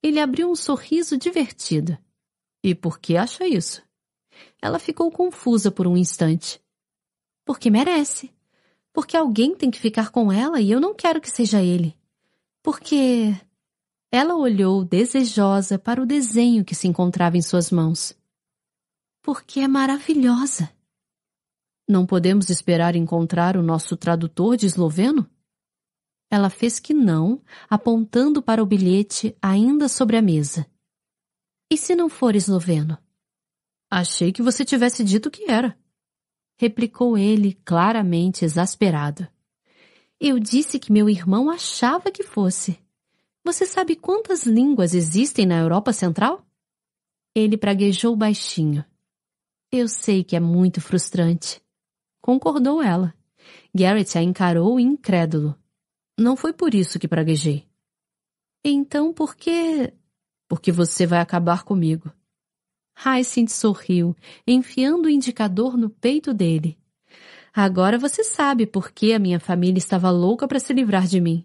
Ele 0.03 0.19
abriu 0.19 0.51
um 0.51 0.57
sorriso 0.57 1.17
divertido. 1.17 1.97
E 2.61 2.75
por 2.75 2.99
que 2.99 3.15
acha 3.15 3.47
isso? 3.47 3.81
Ela 4.61 4.77
ficou 4.77 5.09
confusa 5.09 5.71
por 5.71 5.87
um 5.87 5.95
instante. 5.95 6.61
Porque 7.45 7.69
merece. 7.69 8.29
Porque 8.91 9.15
alguém 9.15 9.55
tem 9.55 9.71
que 9.71 9.79
ficar 9.79 10.09
com 10.09 10.29
ela 10.29 10.59
e 10.59 10.69
eu 10.69 10.81
não 10.81 10.93
quero 10.93 11.21
que 11.21 11.31
seja 11.31 11.63
ele. 11.63 11.95
Porque. 12.61 13.33
Ela 14.11 14.35
olhou 14.35 14.83
desejosa 14.83 15.79
para 15.79 16.01
o 16.01 16.05
desenho 16.05 16.65
que 16.65 16.75
se 16.75 16.89
encontrava 16.89 17.37
em 17.37 17.41
suas 17.41 17.71
mãos. 17.71 18.13
Porque 19.21 19.61
é 19.61 19.67
maravilhosa. 19.69 20.69
Não 21.89 22.05
podemos 22.05 22.51
esperar 22.51 22.95
encontrar 22.95 23.57
o 23.57 23.63
nosso 23.63 23.97
tradutor 23.97 24.55
de 24.55 24.67
esloveno? 24.67 25.27
Ela 26.29 26.47
fez 26.47 26.79
que 26.79 26.93
não, 26.93 27.41
apontando 27.67 28.43
para 28.43 28.61
o 28.61 28.65
bilhete 28.65 29.35
ainda 29.41 29.89
sobre 29.89 30.15
a 30.15 30.21
mesa. 30.21 30.67
E 31.67 31.75
se 31.75 31.95
não 31.95 32.07
for 32.07 32.35
esloveno? 32.35 32.95
Achei 33.89 34.31
que 34.31 34.43
você 34.43 34.63
tivesse 34.63 35.03
dito 35.03 35.31
que 35.31 35.49
era. 35.49 35.75
Replicou 36.59 37.17
ele, 37.17 37.55
claramente 37.65 38.45
exasperado. 38.45 39.27
Eu 40.19 40.37
disse 40.37 40.77
que 40.77 40.91
meu 40.91 41.09
irmão 41.09 41.49
achava 41.49 42.11
que 42.11 42.21
fosse. 42.21 42.77
Você 43.43 43.65
sabe 43.65 43.95
quantas 43.95 44.45
línguas 44.45 44.93
existem 44.93 45.47
na 45.47 45.57
Europa 45.57 45.91
Central? 45.91 46.45
Ele 47.33 47.57
praguejou 47.57 48.15
baixinho. 48.15 48.85
Eu 49.71 49.87
sei 49.87 50.23
que 50.23 50.35
é 50.35 50.39
muito 50.39 50.79
frustrante. 50.79 51.59
Concordou 52.29 52.79
ela. 52.79 53.11
Garrett 53.73 54.15
a 54.15 54.21
encarou 54.21 54.79
incrédulo. 54.79 55.57
Não 56.15 56.37
foi 56.37 56.53
por 56.53 56.75
isso 56.75 56.99
que 56.99 57.07
praguejei. 57.07 57.67
Então 58.63 59.11
por 59.11 59.35
que... 59.35 59.91
Porque 60.47 60.71
você 60.71 61.07
vai 61.07 61.21
acabar 61.21 61.63
comigo. 61.63 62.13
Hyacinth 63.03 63.49
sorriu, 63.49 64.15
enfiando 64.45 65.07
o 65.07 65.09
indicador 65.09 65.75
no 65.75 65.89
peito 65.89 66.31
dele. 66.31 66.77
Agora 67.51 67.97
você 67.97 68.23
sabe 68.23 68.67
por 68.67 68.91
que 68.91 69.11
a 69.11 69.17
minha 69.17 69.39
família 69.39 69.79
estava 69.79 70.11
louca 70.11 70.47
para 70.47 70.59
se 70.59 70.71
livrar 70.71 71.07
de 71.07 71.19
mim. 71.19 71.43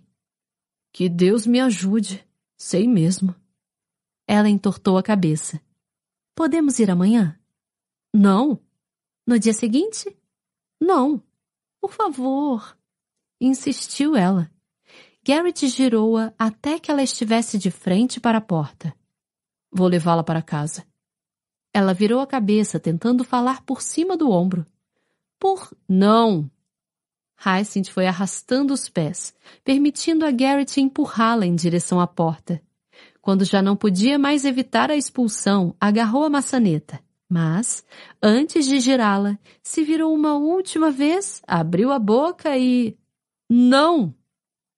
Que 0.93 1.09
Deus 1.09 1.47
me 1.47 1.61
ajude. 1.61 2.23
Sei 2.59 2.87
mesmo. 2.87 3.35
Ela 4.29 4.51
entortou 4.51 4.99
a 4.99 5.03
cabeça. 5.03 5.59
Podemos 6.35 6.79
ir 6.79 6.91
amanhã? 6.91 7.41
Não. 8.13 8.61
No 9.27 9.39
dia 9.39 9.55
seguinte? 9.55 10.15
Não, 10.85 11.23
por 11.81 11.95
favor, 11.95 12.77
insistiu 13.41 14.15
ela. 14.15 14.51
Garrett 15.27 15.67
girou-a 15.67 16.35
até 16.39 16.79
que 16.79 16.91
ela 16.91 17.03
estivesse 17.03 17.57
de 17.57 17.71
frente 17.71 18.21
para 18.21 18.37
a 18.37 18.43
porta. 18.43 18.95
Vou 19.73 19.89
levá-la 19.89 20.23
para 20.23 20.43
casa. 20.43 20.87
Ela 21.73 21.95
virou 21.95 22.21
a 22.21 22.27
cabeça, 22.27 22.79
tentando 22.79 23.25
falar 23.25 23.63
por 23.63 23.81
cima 23.81 24.15
do 24.15 24.31
ombro. 24.31 24.67
Por 25.39 25.75
não! 25.89 26.51
Hyacinth 27.43 27.89
foi 27.89 28.07
arrastando 28.07 28.75
os 28.75 28.87
pés, 28.87 29.35
permitindo 29.65 30.27
a 30.27 30.31
Garrett 30.31 30.79
empurrá-la 30.83 31.47
em 31.47 31.55
direção 31.55 31.99
à 31.99 32.07
porta. 32.07 32.63
Quando 33.23 33.43
já 33.47 33.63
não 33.63 33.75
podia 33.75 34.19
mais 34.19 34.45
evitar 34.45 34.91
a 34.91 34.97
expulsão, 34.97 35.75
agarrou 35.81 36.25
a 36.25 36.31
maçaneta. 36.31 37.03
Mas, 37.35 37.85
antes 38.23 38.65
de 38.65 38.79
girá-la, 38.79 39.37
se 39.61 39.83
virou 39.83 40.15
uma 40.15 40.35
última 40.35 40.93
vez, 40.93 41.43
abriu 41.45 41.91
a 41.91 41.99
boca 41.99 42.57
e. 42.57 42.97
Não! 43.51 44.15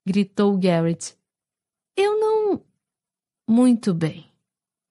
gritou 0.06 0.56
Garrett. 0.56 1.14
Eu 1.94 2.18
não. 2.18 2.64
Muito 3.46 3.92
bem. 3.92 4.32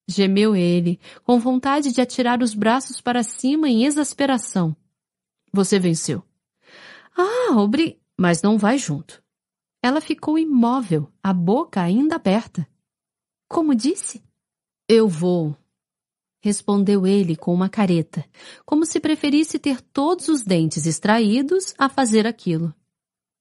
Gemeu 0.08 0.56
ele, 0.56 1.00
com 1.24 1.40
vontade 1.40 1.92
de 1.92 2.00
atirar 2.00 2.44
os 2.44 2.54
braços 2.54 3.02
para 3.02 3.24
cima 3.24 3.68
em 3.68 3.86
exasperação. 3.86 4.78
Você 5.52 5.80
venceu. 5.80 6.24
Ah, 7.18 7.58
obri. 7.58 8.00
Mas 8.16 8.44
não 8.44 8.60
vai 8.60 8.78
junto. 8.78 9.24
Ela 9.82 10.02
ficou 10.02 10.38
imóvel, 10.38 11.12
a 11.24 11.34
boca 11.34 11.82
ainda 11.82 12.18
aberta. 12.18 12.70
Como 13.50 13.74
disse? 13.74 14.24
Eu 14.88 15.10
vou 15.10 15.58
respondeu 16.46 17.08
ele 17.08 17.36
com 17.36 17.52
uma 17.52 17.68
careta, 17.68 18.24
como 18.68 18.86
se 18.86 19.00
preferisse 19.00 19.58
ter 19.58 19.82
todos 19.82 20.28
os 20.28 20.44
dentes 20.44 20.86
extraídos 20.86 21.74
a 21.76 21.90
fazer 21.90 22.28
aquilo. 22.28 22.72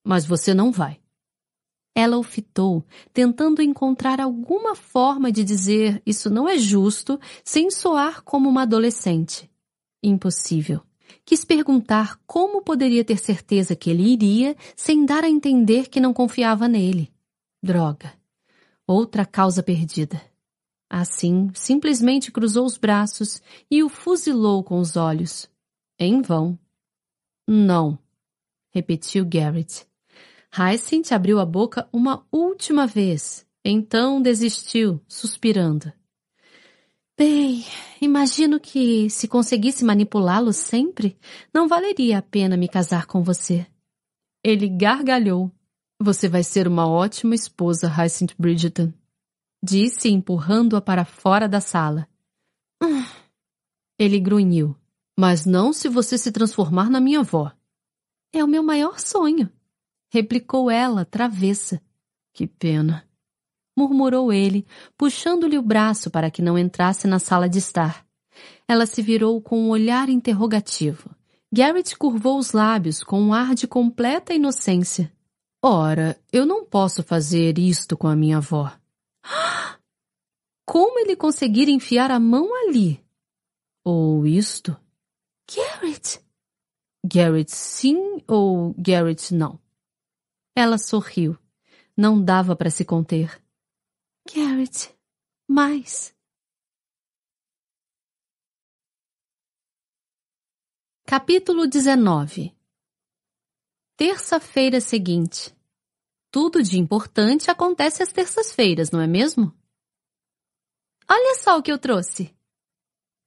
Mas 0.02 0.24
você 0.24 0.54
não 0.54 0.72
vai. 0.72 0.98
Ela 1.94 2.16
o 2.16 2.22
fitou, 2.22 2.82
tentando 3.12 3.60
encontrar 3.60 4.22
alguma 4.22 4.74
forma 4.74 5.30
de 5.30 5.44
dizer 5.44 6.02
isso 6.06 6.30
não 6.30 6.48
é 6.48 6.56
justo 6.56 7.20
sem 7.44 7.70
soar 7.70 8.22
como 8.22 8.48
uma 8.48 8.62
adolescente. 8.62 9.50
Impossível. 10.02 10.80
Quis 11.26 11.44
perguntar 11.44 12.18
como 12.26 12.62
poderia 12.62 13.04
ter 13.04 13.18
certeza 13.18 13.76
que 13.76 13.90
ele 13.90 14.02
iria 14.02 14.56
sem 14.74 15.04
dar 15.04 15.24
a 15.24 15.28
entender 15.28 15.90
que 15.90 16.00
não 16.00 16.14
confiava 16.14 16.66
nele. 16.66 17.12
Droga. 17.62 18.14
Outra 18.86 19.26
causa 19.26 19.62
perdida. 19.62 20.33
Assim, 20.96 21.50
simplesmente 21.54 22.30
cruzou 22.30 22.64
os 22.64 22.78
braços 22.78 23.42
e 23.68 23.82
o 23.82 23.88
fuzilou 23.88 24.62
com 24.62 24.78
os 24.78 24.96
olhos. 24.96 25.50
Em 25.98 26.22
vão. 26.22 26.56
Não, 27.48 27.98
repetiu 28.70 29.26
Garrett. 29.26 29.88
Hyacinth 30.56 31.10
abriu 31.10 31.40
a 31.40 31.44
boca 31.44 31.88
uma 31.92 32.24
última 32.30 32.86
vez, 32.86 33.44
então 33.64 34.22
desistiu, 34.22 35.00
suspirando. 35.08 35.92
Bem, 37.18 37.64
imagino 38.00 38.60
que 38.60 39.10
se 39.10 39.26
conseguisse 39.26 39.84
manipulá-lo 39.84 40.52
sempre, 40.52 41.18
não 41.52 41.66
valeria 41.66 42.18
a 42.18 42.22
pena 42.22 42.56
me 42.56 42.68
casar 42.68 43.06
com 43.06 43.20
você. 43.20 43.66
Ele 44.44 44.68
gargalhou. 44.68 45.50
Você 46.00 46.28
vai 46.28 46.44
ser 46.44 46.68
uma 46.68 46.86
ótima 46.86 47.34
esposa, 47.34 47.88
Hyacinth 47.88 48.36
Bridgeton. 48.38 48.92
Disse, 49.64 50.10
empurrando-a 50.10 50.80
para 50.80 51.04
fora 51.04 51.48
da 51.48 51.60
sala. 51.60 52.06
Ele 53.98 54.20
grunhiu. 54.20 54.76
Mas 55.18 55.46
não 55.46 55.72
se 55.72 55.88
você 55.88 56.18
se 56.18 56.30
transformar 56.30 56.90
na 56.90 57.00
minha 57.00 57.20
avó. 57.20 57.52
É 58.32 58.42
o 58.42 58.48
meu 58.48 58.62
maior 58.62 58.98
sonho, 58.98 59.48
replicou 60.12 60.68
ela, 60.68 61.04
travessa. 61.04 61.80
Que 62.32 62.48
pena 62.48 63.08
murmurou 63.76 64.32
ele, 64.32 64.66
puxando-lhe 64.96 65.58
o 65.58 65.62
braço 65.62 66.10
para 66.10 66.30
que 66.30 66.42
não 66.42 66.58
entrasse 66.58 67.06
na 67.06 67.18
sala 67.18 67.48
de 67.48 67.58
estar. 67.58 68.04
Ela 68.66 68.86
se 68.86 69.02
virou 69.02 69.40
com 69.40 69.58
um 69.58 69.68
olhar 69.68 70.08
interrogativo. 70.08 71.10
Garrett 71.52 71.96
curvou 71.96 72.38
os 72.38 72.52
lábios 72.52 73.02
com 73.02 73.20
um 73.20 73.32
ar 73.34 73.54
de 73.54 73.66
completa 73.66 74.34
inocência. 74.34 75.12
Ora, 75.62 76.18
eu 76.32 76.44
não 76.44 76.64
posso 76.64 77.02
fazer 77.02 77.58
isto 77.58 77.96
com 77.96 78.08
a 78.08 78.16
minha 78.16 78.38
avó. 78.38 78.72
Como 80.66 80.98
ele 80.98 81.16
conseguir 81.16 81.68
enfiar 81.68 82.10
a 82.10 82.18
mão 82.20 82.54
ali? 82.54 83.04
Ou 83.84 84.26
isto? 84.26 84.76
Garrett! 85.54 86.24
Garrett 87.04 87.50
sim 87.52 88.22
ou 88.26 88.74
Garrett 88.78 89.34
não? 89.34 89.60
Ela 90.56 90.78
sorriu. 90.78 91.38
Não 91.96 92.22
dava 92.22 92.56
para 92.56 92.70
se 92.70 92.84
conter. 92.84 93.42
Garrett, 94.34 94.94
mais. 95.46 96.14
Capítulo 101.06 101.66
19 101.66 102.56
Terça-feira 103.96 104.80
seguinte. 104.80 105.54
Tudo 106.34 106.64
de 106.64 106.80
importante 106.80 107.48
acontece 107.48 108.02
às 108.02 108.10
terças-feiras, 108.10 108.90
não 108.90 109.00
é 109.00 109.06
mesmo? 109.06 109.54
Olha 111.08 111.36
só 111.36 111.56
o 111.56 111.62
que 111.62 111.70
eu 111.70 111.78
trouxe. 111.78 112.34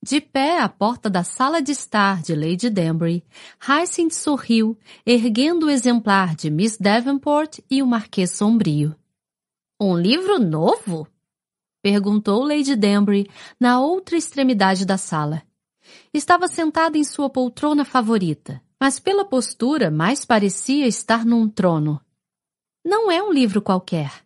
De 0.04 0.20
pé 0.20 0.60
à 0.60 0.68
porta 0.68 1.10
da 1.10 1.24
sala 1.24 1.62
de 1.62 1.72
estar 1.72 2.22
de 2.22 2.36
Lady 2.36 2.70
Danbury, 2.70 3.24
Hyacinth 3.66 4.12
sorriu, 4.12 4.78
erguendo 5.06 5.68
o 5.68 5.70
exemplar 5.70 6.36
de 6.36 6.50
Miss 6.50 6.76
Davenport 6.76 7.60
e 7.72 7.82
o 7.82 7.88
Marquês 7.88 8.32
Sombrio. 8.32 8.94
Um 9.80 9.98
livro 9.98 10.38
novo? 10.38 11.08
Perguntou 11.82 12.44
Lady 12.44 12.76
Danbury 12.76 13.32
na 13.58 13.80
outra 13.80 14.18
extremidade 14.18 14.86
da 14.86 14.98
sala. 14.98 15.44
Estava 16.14 16.50
sentada 16.50 16.98
em 16.98 17.06
sua 17.06 17.30
poltrona 17.30 17.86
favorita, 17.86 18.62
mas 18.78 19.00
pela 19.00 19.24
postura 19.24 19.90
mais 19.90 20.26
parecia 20.26 20.86
estar 20.86 21.26
num 21.26 21.48
trono. 21.48 22.02
Não 22.90 23.12
é 23.12 23.22
um 23.22 23.34
livro 23.34 23.62
qualquer. 23.62 24.26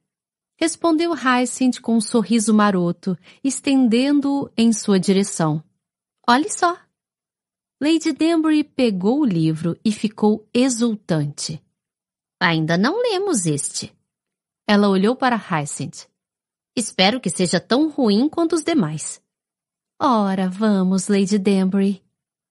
Respondeu 0.55 1.13
Hyacinth 1.13 1.81
com 1.81 1.95
um 1.95 1.99
sorriso 1.99 2.53
maroto, 2.53 3.17
estendendo-o 3.43 4.51
em 4.55 4.71
sua 4.71 4.99
direção. 4.99 5.63
Olhe 6.29 6.47
só. 6.47 6.77
Lady 7.81 8.11
Danbury 8.13 8.63
pegou 8.63 9.21
o 9.21 9.25
livro 9.25 9.75
e 9.83 9.91
ficou 9.91 10.47
exultante. 10.53 11.59
Ainda 12.39 12.77
não 12.77 13.01
lemos 13.01 13.47
este. 13.47 13.91
Ela 14.67 14.89
olhou 14.89 15.15
para 15.15 15.35
Hyacinth. 15.35 16.07
Espero 16.75 17.19
que 17.19 17.31
seja 17.31 17.59
tão 17.59 17.89
ruim 17.89 18.29
quanto 18.29 18.53
os 18.53 18.63
demais. 18.63 19.19
Ora, 19.99 20.47
vamos, 20.47 21.07
Lady 21.07 21.39
Danbury, 21.39 22.03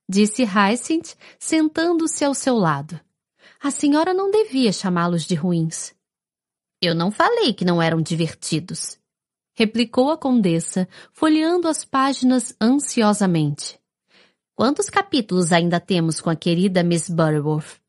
disse 0.09 0.43
Hyacinth, 0.43 1.15
sentando-se 1.39 2.25
ao 2.25 2.35
seu 2.35 2.57
lado. 2.57 2.99
A 3.63 3.71
senhora 3.71 4.13
não 4.13 4.29
devia 4.29 4.73
chamá-los 4.73 5.23
de 5.23 5.37
ruins. 5.37 5.95
Eu 6.83 6.95
não 6.95 7.11
falei 7.11 7.53
que 7.53 7.65
não 7.65 7.83
eram 7.83 8.01
divertidos, 8.01 8.99
replicou 9.55 10.11
a 10.11 10.17
condessa, 10.17 10.89
folheando 11.13 11.69
as 11.69 11.85
páginas 11.85 12.57
ansiosamente. 12.59 13.79
Quantos 14.55 14.89
capítulos 14.89 15.53
ainda 15.53 15.79
temos 15.79 16.21
com 16.21 16.31
a 16.31 16.37
querida 16.37 16.83
Miss 16.83 17.09
Butterworth? 17.09 17.81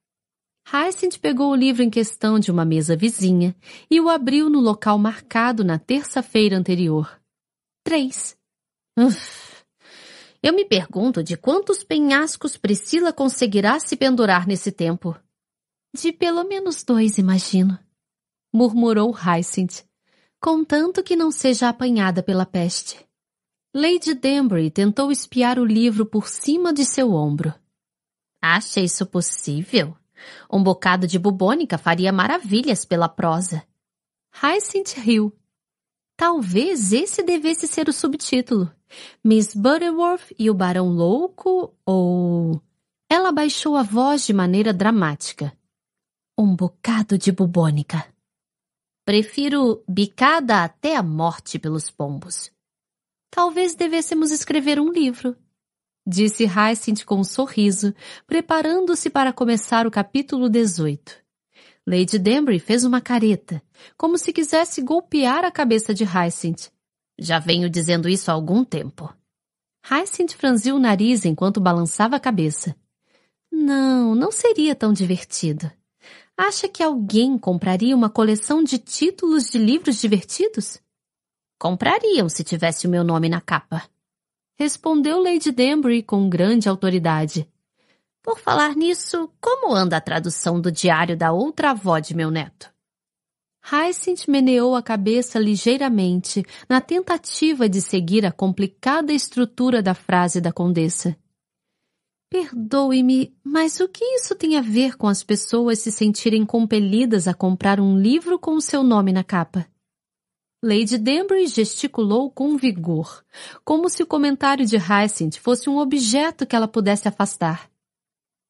Hyacinth 0.65 1.19
pegou 1.19 1.51
o 1.51 1.55
livro 1.55 1.83
em 1.83 1.89
questão 1.89 2.37
de 2.37 2.51
uma 2.51 2.65
mesa 2.65 2.95
vizinha 2.95 3.55
e 3.89 3.99
o 3.99 4.09
abriu 4.09 4.49
no 4.49 4.59
local 4.59 4.97
marcado 4.97 5.63
na 5.63 5.79
terça-feira 5.79 6.57
anterior. 6.57 7.19
Três. 7.83 8.37
Uf. 8.97 9.63
Eu 10.43 10.53
me 10.53 10.65
pergunto 10.65 11.23
de 11.23 11.37
quantos 11.37 11.83
penhascos 11.83 12.57
Priscila 12.57 13.13
conseguirá 13.13 13.79
se 13.79 13.95
pendurar 13.95 14.47
nesse 14.47 14.71
tempo. 14.71 15.15
De 15.95 16.11
pelo 16.11 16.43
menos 16.43 16.83
dois, 16.83 17.17
imagino. 17.17 17.77
Murmurou 18.53 19.11
Hyacinth, 19.11 19.85
contanto 20.39 21.01
que 21.03 21.15
não 21.15 21.31
seja 21.31 21.69
apanhada 21.69 22.21
pela 22.21 22.45
peste. 22.45 23.05
Lady 23.73 24.13
Danbury 24.13 24.69
tentou 24.69 25.11
espiar 25.11 25.57
o 25.57 25.65
livro 25.65 26.05
por 26.05 26.27
cima 26.27 26.73
de 26.73 26.83
seu 26.83 27.13
ombro. 27.13 27.53
Acha 28.41 28.81
isso 28.81 29.05
possível? 29.05 29.95
Um 30.51 30.61
bocado 30.61 31.07
de 31.07 31.17
bubônica 31.17 31.77
faria 31.77 32.11
maravilhas 32.11 32.83
pela 32.83 33.07
prosa. 33.07 33.63
Hyacinth 34.33 34.97
riu. 34.97 35.33
Talvez 36.17 36.91
esse 36.91 37.23
devesse 37.23 37.67
ser 37.67 37.87
o 37.87 37.93
subtítulo. 37.93 38.69
Miss 39.23 39.55
Butterworth 39.55 40.35
e 40.37 40.49
o 40.49 40.53
Barão 40.53 40.89
Louco, 40.89 41.73
ou... 41.85 42.61
Ela 43.09 43.31
baixou 43.31 43.75
a 43.75 43.83
voz 43.83 44.25
de 44.25 44.33
maneira 44.33 44.73
dramática. 44.73 45.57
Um 46.37 46.55
bocado 46.55 47.17
de 47.17 47.31
bubônica. 47.31 48.10
Prefiro 49.03 49.83
bicada 49.87 50.63
até 50.63 50.95
a 50.95 51.01
morte 51.01 51.57
pelos 51.57 51.89
pombos. 51.89 52.51
Talvez 53.31 53.73
devêssemos 53.73 54.29
escrever 54.29 54.79
um 54.79 54.91
livro, 54.91 55.35
disse 56.05 56.43
Hyacinth 56.45 57.03
com 57.05 57.15
um 57.15 57.23
sorriso, 57.23 57.95
preparando-se 58.27 59.09
para 59.09 59.33
começar 59.33 59.87
o 59.87 59.91
capítulo 59.91 60.49
18. 60.49 61.21
Lady 61.87 62.19
Danbury 62.19 62.59
fez 62.59 62.83
uma 62.83 63.01
careta, 63.01 63.61
como 63.97 64.17
se 64.17 64.31
quisesse 64.31 64.81
golpear 64.81 65.43
a 65.43 65.51
cabeça 65.51 65.93
de 65.93 66.03
Hyacinth. 66.03 66.71
Já 67.17 67.39
venho 67.39 67.69
dizendo 67.69 68.07
isso 68.07 68.29
há 68.29 68.33
algum 68.33 68.63
tempo. 68.63 69.11
Hyacinth 69.83 70.33
franziu 70.35 70.75
o 70.75 70.79
nariz 70.79 71.25
enquanto 71.25 71.59
balançava 71.59 72.17
a 72.17 72.19
cabeça. 72.19 72.75
Não, 73.51 74.13
não 74.13 74.31
seria 74.31 74.75
tão 74.75 74.93
divertido. 74.93 75.71
Acha 76.41 76.67
que 76.67 76.81
alguém 76.81 77.37
compraria 77.37 77.95
uma 77.95 78.09
coleção 78.09 78.63
de 78.63 78.79
títulos 78.79 79.51
de 79.51 79.57
livros 79.57 80.01
divertidos? 80.01 80.81
Comprariam 81.59 82.27
se 82.27 82.43
tivesse 82.43 82.87
o 82.87 82.89
meu 82.89 83.03
nome 83.03 83.29
na 83.29 83.39
capa 83.39 83.83
respondeu 84.61 85.19
Lady 85.19 85.51
Danbury 85.51 86.03
com 86.03 86.29
grande 86.29 86.69
autoridade. 86.69 87.49
Por 88.21 88.37
falar 88.37 88.75
nisso, 88.75 89.27
como 89.41 89.73
anda 89.73 89.97
a 89.97 90.01
tradução 90.01 90.61
do 90.61 90.71
diário 90.71 91.17
da 91.17 91.31
outra 91.31 91.71
avó 91.71 91.97
de 91.97 92.15
meu 92.15 92.29
neto? 92.29 92.71
Hyacinth 93.63 94.27
meneou 94.27 94.75
a 94.75 94.83
cabeça 94.83 95.39
ligeiramente 95.39 96.45
na 96.69 96.79
tentativa 96.79 97.67
de 97.67 97.81
seguir 97.81 98.23
a 98.23 98.31
complicada 98.31 99.11
estrutura 99.11 99.81
da 99.81 99.95
frase 99.95 100.39
da 100.39 100.51
condessa. 100.51 101.17
Perdoe-me, 102.31 103.37
mas 103.43 103.81
o 103.81 103.89
que 103.89 104.05
isso 104.05 104.33
tem 104.33 104.55
a 104.55 104.61
ver 104.61 104.95
com 104.95 105.05
as 105.05 105.21
pessoas 105.21 105.79
se 105.79 105.91
sentirem 105.91 106.45
compelidas 106.45 107.27
a 107.27 107.33
comprar 107.33 107.77
um 107.77 107.99
livro 107.99 108.39
com 108.39 108.55
o 108.55 108.61
seu 108.61 108.83
nome 108.83 109.11
na 109.11 109.21
capa? 109.21 109.67
Lady 110.63 110.97
Danbury 110.97 111.45
gesticulou 111.47 112.31
com 112.31 112.55
vigor, 112.55 113.25
como 113.65 113.89
se 113.89 114.01
o 114.01 114.07
comentário 114.07 114.65
de 114.65 114.77
Hyacinth 114.77 115.39
fosse 115.39 115.69
um 115.69 115.77
objeto 115.77 116.47
que 116.47 116.55
ela 116.55 116.69
pudesse 116.69 117.05
afastar. 117.05 117.69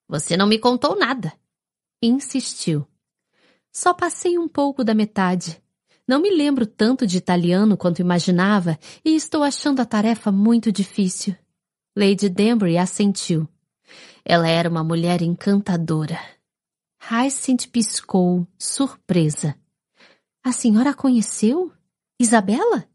Você 0.08 0.38
não 0.38 0.46
me 0.46 0.60
contou 0.60 0.96
nada. 0.96 1.34
Insistiu. 2.04 2.86
Só 3.72 3.96
passei 3.96 4.38
um 4.38 4.48
pouco 4.48 4.84
da 4.84 4.94
metade. 4.94 5.60
Não 6.08 6.22
me 6.22 6.30
lembro 6.30 6.68
tanto 6.68 7.08
de 7.08 7.18
italiano 7.18 7.76
quanto 7.76 8.00
imaginava 8.00 8.78
e 9.04 9.16
estou 9.16 9.42
achando 9.42 9.80
a 9.80 9.86
tarefa 9.86 10.32
muito 10.32 10.72
difícil. 10.72 11.36
Lady 11.98 12.30
Danbury 12.30 12.78
assentiu. 12.78 13.48
Ela 14.24 14.48
era 14.48 14.70
uma 14.70 14.84
mulher 14.84 15.22
encantadora. 15.22 16.20
Hyacinth 17.00 17.68
piscou, 17.72 18.48
surpresa. 18.58 19.56
A 20.44 20.52
senhora 20.52 20.92
a 20.92 20.94
conheceu? 20.94 21.72
Isabela? 22.20 22.88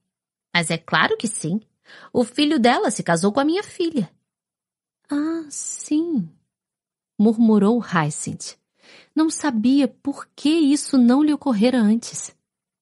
Mas 0.54 0.70
é 0.70 0.78
claro 0.78 1.16
que 1.16 1.28
sim. 1.28 1.60
O 2.12 2.24
filho 2.24 2.58
dela 2.58 2.90
se 2.90 3.02
casou 3.02 3.32
com 3.32 3.40
a 3.40 3.44
minha 3.44 3.62
filha. 3.62 4.10
Ah, 5.10 5.44
sim, 5.48 6.28
murmurou 7.18 7.80
Hyacinth. 7.80 8.56
Não 9.14 9.30
sabia 9.30 9.88
por 9.88 10.28
que 10.34 10.50
isso 10.50 10.96
não 10.96 11.22
lhe 11.22 11.32
ocorrera 11.32 11.78
antes. 11.78 12.34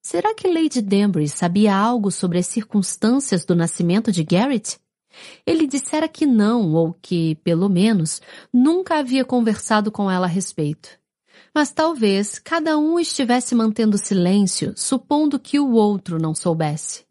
Será 0.03 0.35
que 0.35 0.49
Lady 0.49 0.83
Danbury 0.83 1.29
sabia 1.29 1.75
algo 1.75 2.11
sobre 2.11 2.39
as 2.39 2.47
circunstâncias 2.47 3.45
do 3.45 3.55
nascimento 3.55 4.13
de 4.13 4.23
Garrett? 4.23 4.79
Ele 5.47 5.67
dissera 5.67 6.09
que 6.09 6.27
não, 6.27 6.73
ou 6.73 6.95
que, 7.01 7.37
pelo 7.37 7.69
menos, 7.69 8.21
nunca 8.53 8.99
havia 8.99 9.25
conversado 9.25 9.91
com 9.91 10.11
ela 10.11 10.27
a 10.27 10.29
respeito. 10.29 10.89
Mas 11.55 11.71
talvez 11.71 12.39
cada 12.39 12.77
um 12.79 12.99
estivesse 12.99 13.55
mantendo 13.55 13.97
silêncio, 13.97 14.73
supondo 14.77 15.39
que 15.39 15.61
o 15.61 15.73
outro 15.73 16.19
não 16.19 16.35
soubesse. 16.35 17.05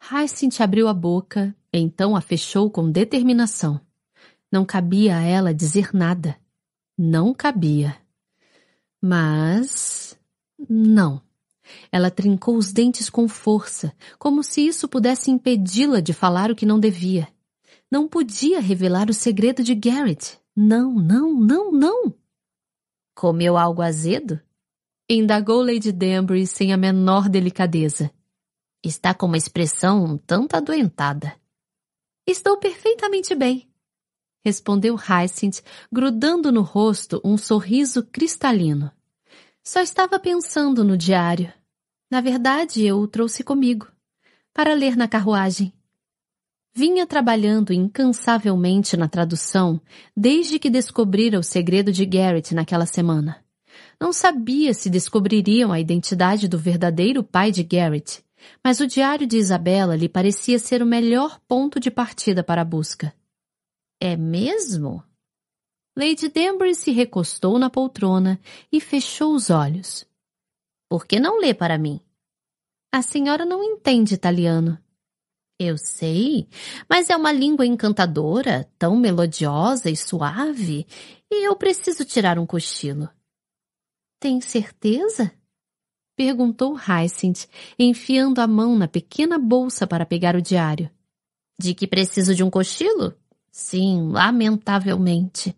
Hyacinth 0.00 0.60
abriu 0.60 0.88
a 0.88 0.94
boca, 0.94 1.54
então 1.72 2.16
a 2.16 2.20
fechou 2.20 2.70
com 2.70 2.90
determinação. 2.90 3.80
Não 4.50 4.64
cabia 4.64 5.16
a 5.16 5.22
ela 5.22 5.52
dizer 5.52 5.90
nada. 5.92 6.36
Não 6.96 7.34
cabia. 7.34 7.96
Mas. 9.02 10.18
Não. 10.68 11.25
Ela 11.90 12.10
trincou 12.10 12.56
os 12.56 12.72
dentes 12.72 13.10
com 13.10 13.28
força, 13.28 13.92
como 14.18 14.42
se 14.42 14.66
isso 14.66 14.88
pudesse 14.88 15.30
impedi-la 15.30 16.00
de 16.00 16.12
falar 16.12 16.50
o 16.50 16.56
que 16.56 16.66
não 16.66 16.78
devia. 16.78 17.28
Não 17.90 18.08
podia 18.08 18.60
revelar 18.60 19.08
o 19.08 19.14
segredo 19.14 19.62
de 19.62 19.74
Garrett. 19.74 20.38
Não, 20.54 20.94
não, 20.94 21.32
não, 21.32 21.70
não. 21.70 22.14
Comeu 23.14 23.56
algo 23.56 23.82
azedo? 23.82 24.40
Indagou 25.08 25.62
Lady 25.62 25.92
Danbury 25.92 26.46
sem 26.46 26.72
a 26.72 26.76
menor 26.76 27.28
delicadeza. 27.28 28.10
Está 28.82 29.14
com 29.14 29.26
uma 29.26 29.36
expressão 29.36 30.04
um 30.04 30.18
tanto 30.18 30.56
adoentada. 30.56 31.34
Estou 32.26 32.56
perfeitamente 32.56 33.34
bem, 33.36 33.68
respondeu 34.46 34.94
Hyacinth, 34.96 35.60
grudando 35.92 36.52
no 36.52 36.62
rosto 36.62 37.20
um 37.24 37.36
sorriso 37.36 38.04
cristalino. 38.04 38.92
Só 39.66 39.80
estava 39.80 40.16
pensando 40.20 40.84
no 40.84 40.96
diário. 40.96 41.52
Na 42.08 42.20
verdade, 42.20 42.86
eu 42.86 43.00
o 43.00 43.08
trouxe 43.08 43.42
comigo, 43.42 43.88
para 44.54 44.72
ler 44.72 44.96
na 44.96 45.08
carruagem. 45.08 45.72
Vinha 46.72 47.04
trabalhando 47.04 47.72
incansavelmente 47.72 48.96
na 48.96 49.08
tradução 49.08 49.80
desde 50.16 50.60
que 50.60 50.70
descobrira 50.70 51.36
o 51.36 51.42
segredo 51.42 51.90
de 51.90 52.06
Garrett 52.06 52.54
naquela 52.54 52.86
semana. 52.86 53.44
Não 54.00 54.12
sabia 54.12 54.72
se 54.72 54.88
descobririam 54.88 55.72
a 55.72 55.80
identidade 55.80 56.46
do 56.46 56.56
verdadeiro 56.56 57.24
pai 57.24 57.50
de 57.50 57.64
Garrett, 57.64 58.24
mas 58.62 58.78
o 58.78 58.86
diário 58.86 59.26
de 59.26 59.36
Isabela 59.36 59.96
lhe 59.96 60.08
parecia 60.08 60.60
ser 60.60 60.80
o 60.80 60.86
melhor 60.86 61.40
ponto 61.48 61.80
de 61.80 61.90
partida 61.90 62.44
para 62.44 62.62
a 62.62 62.64
busca. 62.64 63.12
É 64.00 64.16
mesmo? 64.16 65.02
Lady 65.98 66.28
Danbury 66.28 66.74
se 66.74 66.90
recostou 66.90 67.58
na 67.58 67.70
poltrona 67.70 68.38
e 68.70 68.80
fechou 68.80 69.34
os 69.34 69.48
olhos. 69.48 70.04
Por 70.90 71.06
que 71.06 71.18
não 71.18 71.40
lê 71.40 71.54
para 71.54 71.78
mim? 71.78 72.00
A 72.92 73.00
senhora 73.00 73.46
não 73.46 73.64
entende 73.64 74.14
italiano. 74.14 74.78
Eu 75.58 75.78
sei, 75.78 76.46
mas 76.88 77.08
é 77.08 77.16
uma 77.16 77.32
língua 77.32 77.64
encantadora, 77.64 78.70
tão 78.78 78.94
melodiosa 78.94 79.88
e 79.88 79.96
suave, 79.96 80.86
e 81.30 81.46
eu 81.48 81.56
preciso 81.56 82.04
tirar 82.04 82.38
um 82.38 82.44
cochilo. 82.44 83.08
Tem 84.20 84.38
certeza? 84.42 85.32
Perguntou 86.14 86.74
Hyacinth, 86.74 87.48
enfiando 87.78 88.40
a 88.40 88.46
mão 88.46 88.76
na 88.76 88.86
pequena 88.86 89.38
bolsa 89.38 89.86
para 89.86 90.04
pegar 90.04 90.36
o 90.36 90.42
diário. 90.42 90.90
De 91.58 91.74
que 91.74 91.86
preciso 91.86 92.34
de 92.34 92.44
um 92.44 92.50
cochilo? 92.50 93.14
Sim, 93.58 94.10
lamentavelmente. 94.10 95.56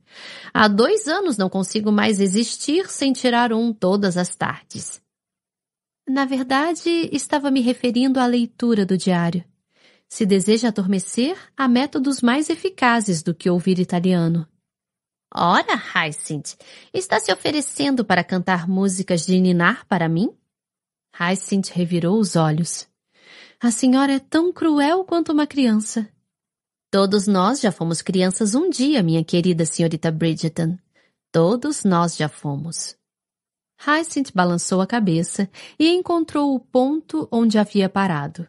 Há 0.55 0.69
dois 0.69 1.09
anos 1.09 1.37
não 1.37 1.51
consigo 1.51 1.91
mais 1.91 2.21
existir 2.21 2.89
sem 2.89 3.13
tirar 3.13 3.53
um 3.53 3.73
todas 3.73 4.17
as 4.17 4.37
tardes. 4.37 5.03
Na 6.09 6.25
verdade, 6.25 6.89
estava 7.11 7.51
me 7.51 7.61
referindo 7.61 8.21
à 8.21 8.27
leitura 8.27 8.87
do 8.87 8.97
diário. 8.97 9.45
Se 10.09 10.25
deseja 10.25 10.69
adormecer, 10.69 11.37
há 11.57 11.67
métodos 11.67 12.23
mais 12.23 12.49
eficazes 12.49 13.21
do 13.21 13.35
que 13.35 13.51
ouvir 13.51 13.81
italiano. 13.81 14.47
Ora, 15.35 15.75
Hyacinth, 15.75 16.57
está 16.95 17.19
se 17.19 17.33
oferecendo 17.33 18.05
para 18.05 18.23
cantar 18.23 18.69
músicas 18.69 19.27
de 19.27 19.41
ninar 19.41 19.85
para 19.89 20.09
mim? 20.09 20.31
Hyacinth 21.19 21.73
revirou 21.73 22.21
os 22.21 22.37
olhos. 22.37 22.87
A 23.61 23.73
senhora 23.73 24.13
é 24.13 24.21
tão 24.21 24.53
cruel 24.53 25.05
quanto 25.05 25.33
uma 25.33 25.49
criança. 25.49 26.09
Todos 26.91 27.27
nós 27.27 27.61
já 27.61 27.71
fomos 27.71 28.01
crianças 28.01 28.55
um 28.55 28.71
dia, 28.71 29.03
minha 29.03 29.23
querida 29.23 29.67
senhorita 29.67 30.11
Bridgeton. 30.11 30.79
Todos 31.31 31.85
nós 31.85 32.17
já 32.17 32.31
fomos. 32.31 32.97
Hyacinth 33.87 34.33
balançou 34.35 34.81
a 34.81 34.87
cabeça 34.87 35.51
e 35.79 35.91
encontrou 35.91 36.55
o 36.55 36.61
ponto 36.61 37.29
onde 37.31 37.59
havia 37.59 37.91
parado. 37.91 38.49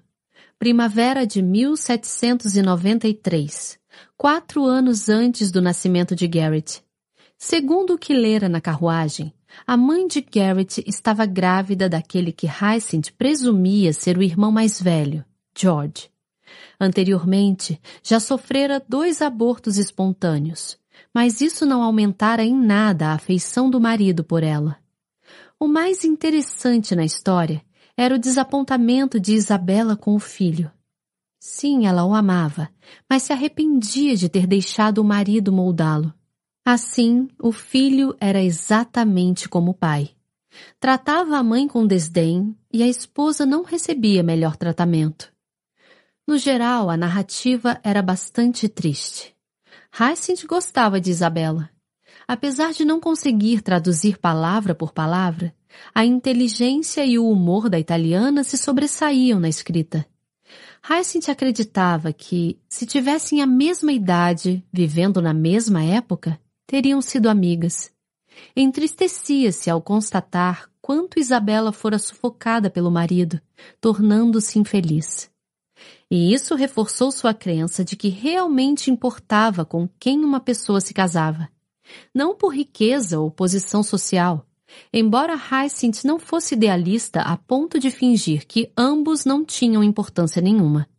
Primavera 0.58 1.28
de 1.28 1.42
1793, 1.42 3.78
quatro 4.16 4.64
anos 4.64 5.10
antes 5.10 5.52
do 5.52 5.62
nascimento 5.62 6.16
de 6.16 6.26
Garrett. 6.26 6.82
Segundo 7.38 7.96
o 7.96 7.98
que 7.98 8.14
lera 8.14 8.48
na 8.48 8.62
carruagem, 8.62 9.34
a 9.68 9.76
mãe 9.76 10.08
de 10.08 10.22
Garrett 10.22 10.82
estava 10.88 11.26
grávida 11.26 11.90
daquele 11.90 12.32
que 12.32 12.48
Hyacinth 12.48 13.12
presumia 13.18 13.92
ser 13.92 14.18
o 14.18 14.24
irmão 14.24 14.50
mais 14.50 14.82
velho, 14.82 15.26
George. 15.54 16.10
Anteriormente, 16.80 17.82
já 18.02 18.20
sofrera 18.20 18.82
dois 18.88 19.22
abortos 19.22 19.78
espontâneos, 19.78 20.78
mas 21.14 21.42
isso 21.42 21.66
não 21.66 21.84
aumentara 21.84 22.44
em 22.44 22.56
nada 22.56 23.08
a 23.08 23.14
afeição 23.14 23.70
do 23.70 23.82
marido 23.82 24.24
por 24.24 24.44
ela. 24.44 24.78
O 25.60 25.68
mais 25.68 26.06
interessante 26.06 26.96
na 26.96 27.04
história 27.04 27.62
era 27.98 28.16
o 28.16 28.20
desapontamento 28.20 29.20
de 29.20 29.34
Isabela 29.34 29.98
com 29.98 30.16
o 30.16 30.20
filho. 30.20 30.72
Sim, 31.38 31.86
ela 31.86 32.06
o 32.06 32.14
amava, 32.14 32.70
mas 33.10 33.24
se 33.24 33.34
arrependia 33.34 34.16
de 34.16 34.30
ter 34.30 34.48
deixado 34.48 35.00
o 35.00 35.04
marido 35.04 35.52
moldá-lo. 35.52 36.14
Assim, 36.66 37.28
o 37.42 37.52
filho 37.52 38.16
era 38.20 38.42
exatamente 38.42 39.50
como 39.50 39.72
o 39.72 39.74
pai. 39.74 40.12
Tratava 40.80 41.38
a 41.38 41.44
mãe 41.44 41.68
com 41.68 41.86
desdém 41.86 42.56
e 42.72 42.84
a 42.84 42.88
esposa 42.88 43.46
não 43.46 43.64
recebia 43.64 44.24
melhor 44.24 44.56
tratamento. 44.56 45.32
No 46.30 46.38
geral, 46.38 46.92
a 46.92 46.96
narrativa 46.96 47.82
era 47.84 48.04
bastante 48.04 48.70
triste. 48.70 49.36
Hyacinth 49.92 50.46
gostava 50.46 51.02
de 51.02 51.10
Isabela. 51.10 51.72
Apesar 52.28 52.72
de 52.72 52.86
não 52.86 53.00
conseguir 53.00 53.64
traduzir 53.64 54.20
palavra 54.20 54.76
por 54.76 54.94
palavra, 54.94 55.52
a 55.92 56.06
inteligência 56.06 57.04
e 57.04 57.18
o 57.18 57.28
humor 57.28 57.68
da 57.68 57.80
italiana 57.80 58.44
se 58.44 58.60
sobressaíam 58.60 59.40
na 59.40 59.50
escrita. 59.50 60.06
Hyacinth 60.88 61.30
acreditava 61.30 62.14
que, 62.14 62.60
se 62.70 62.86
tivessem 62.86 63.42
a 63.42 63.48
mesma 63.48 63.92
idade, 63.92 64.64
vivendo 64.72 65.24
na 65.24 65.34
mesma 65.34 65.84
época, 65.84 66.40
teriam 66.68 67.02
sido 67.02 67.28
amigas. 67.28 67.92
Entristecia-se 68.56 69.68
ao 69.68 69.82
constatar 69.82 70.70
quanto 70.80 71.18
Isabela 71.18 71.72
fora 71.72 71.98
sufocada 71.98 72.70
pelo 72.70 72.92
marido, 72.92 73.42
tornando-se 73.82 74.60
infeliz. 74.60 75.28
E 76.12 76.34
isso 76.34 76.56
reforçou 76.56 77.12
sua 77.12 77.36
crença 77.36 77.86
de 77.86 77.96
que 77.96 78.10
realmente 78.10 78.90
importava 78.90 79.64
com 79.64 79.88
quem 80.00 80.24
uma 80.24 80.40
pessoa 80.40 80.82
se 80.82 80.92
casava. 80.92 81.48
Não 82.14 82.36
por 82.36 82.54
riqueza 82.54 83.20
ou 83.20 83.30
posição 83.30 83.84
social, 83.84 84.46
embora 84.92 85.36
Hyacinth 85.36 86.04
não 86.06 86.18
fosse 86.18 86.56
idealista 86.56 87.22
a 87.22 87.38
ponto 87.38 87.80
de 87.80 87.92
fingir 87.92 88.48
que 88.48 88.72
ambos 88.76 89.24
não 89.24 89.46
tinham 89.46 89.84
importância 89.84 90.42
nenhuma. 90.42 90.90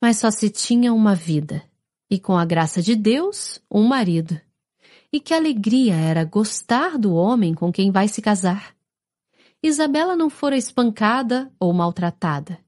Mas 0.00 0.18
só 0.18 0.30
se 0.30 0.50
tinha 0.50 0.92
uma 0.92 1.14
vida, 1.14 1.62
e 2.10 2.18
com 2.18 2.36
a 2.36 2.44
graça 2.44 2.82
de 2.82 2.94
Deus, 2.94 3.60
um 3.70 3.84
marido. 3.84 4.38
E 5.10 5.20
que 5.20 5.32
alegria 5.32 5.94
era 5.94 6.24
gostar 6.24 6.98
do 6.98 7.14
homem 7.14 7.54
com 7.54 7.72
quem 7.72 7.90
vai 7.90 8.08
se 8.08 8.20
casar. 8.20 8.74
Isabela 9.62 10.14
não 10.14 10.28
fora 10.28 10.56
espancada 10.56 11.50
ou 11.58 11.72
maltratada 11.72 12.58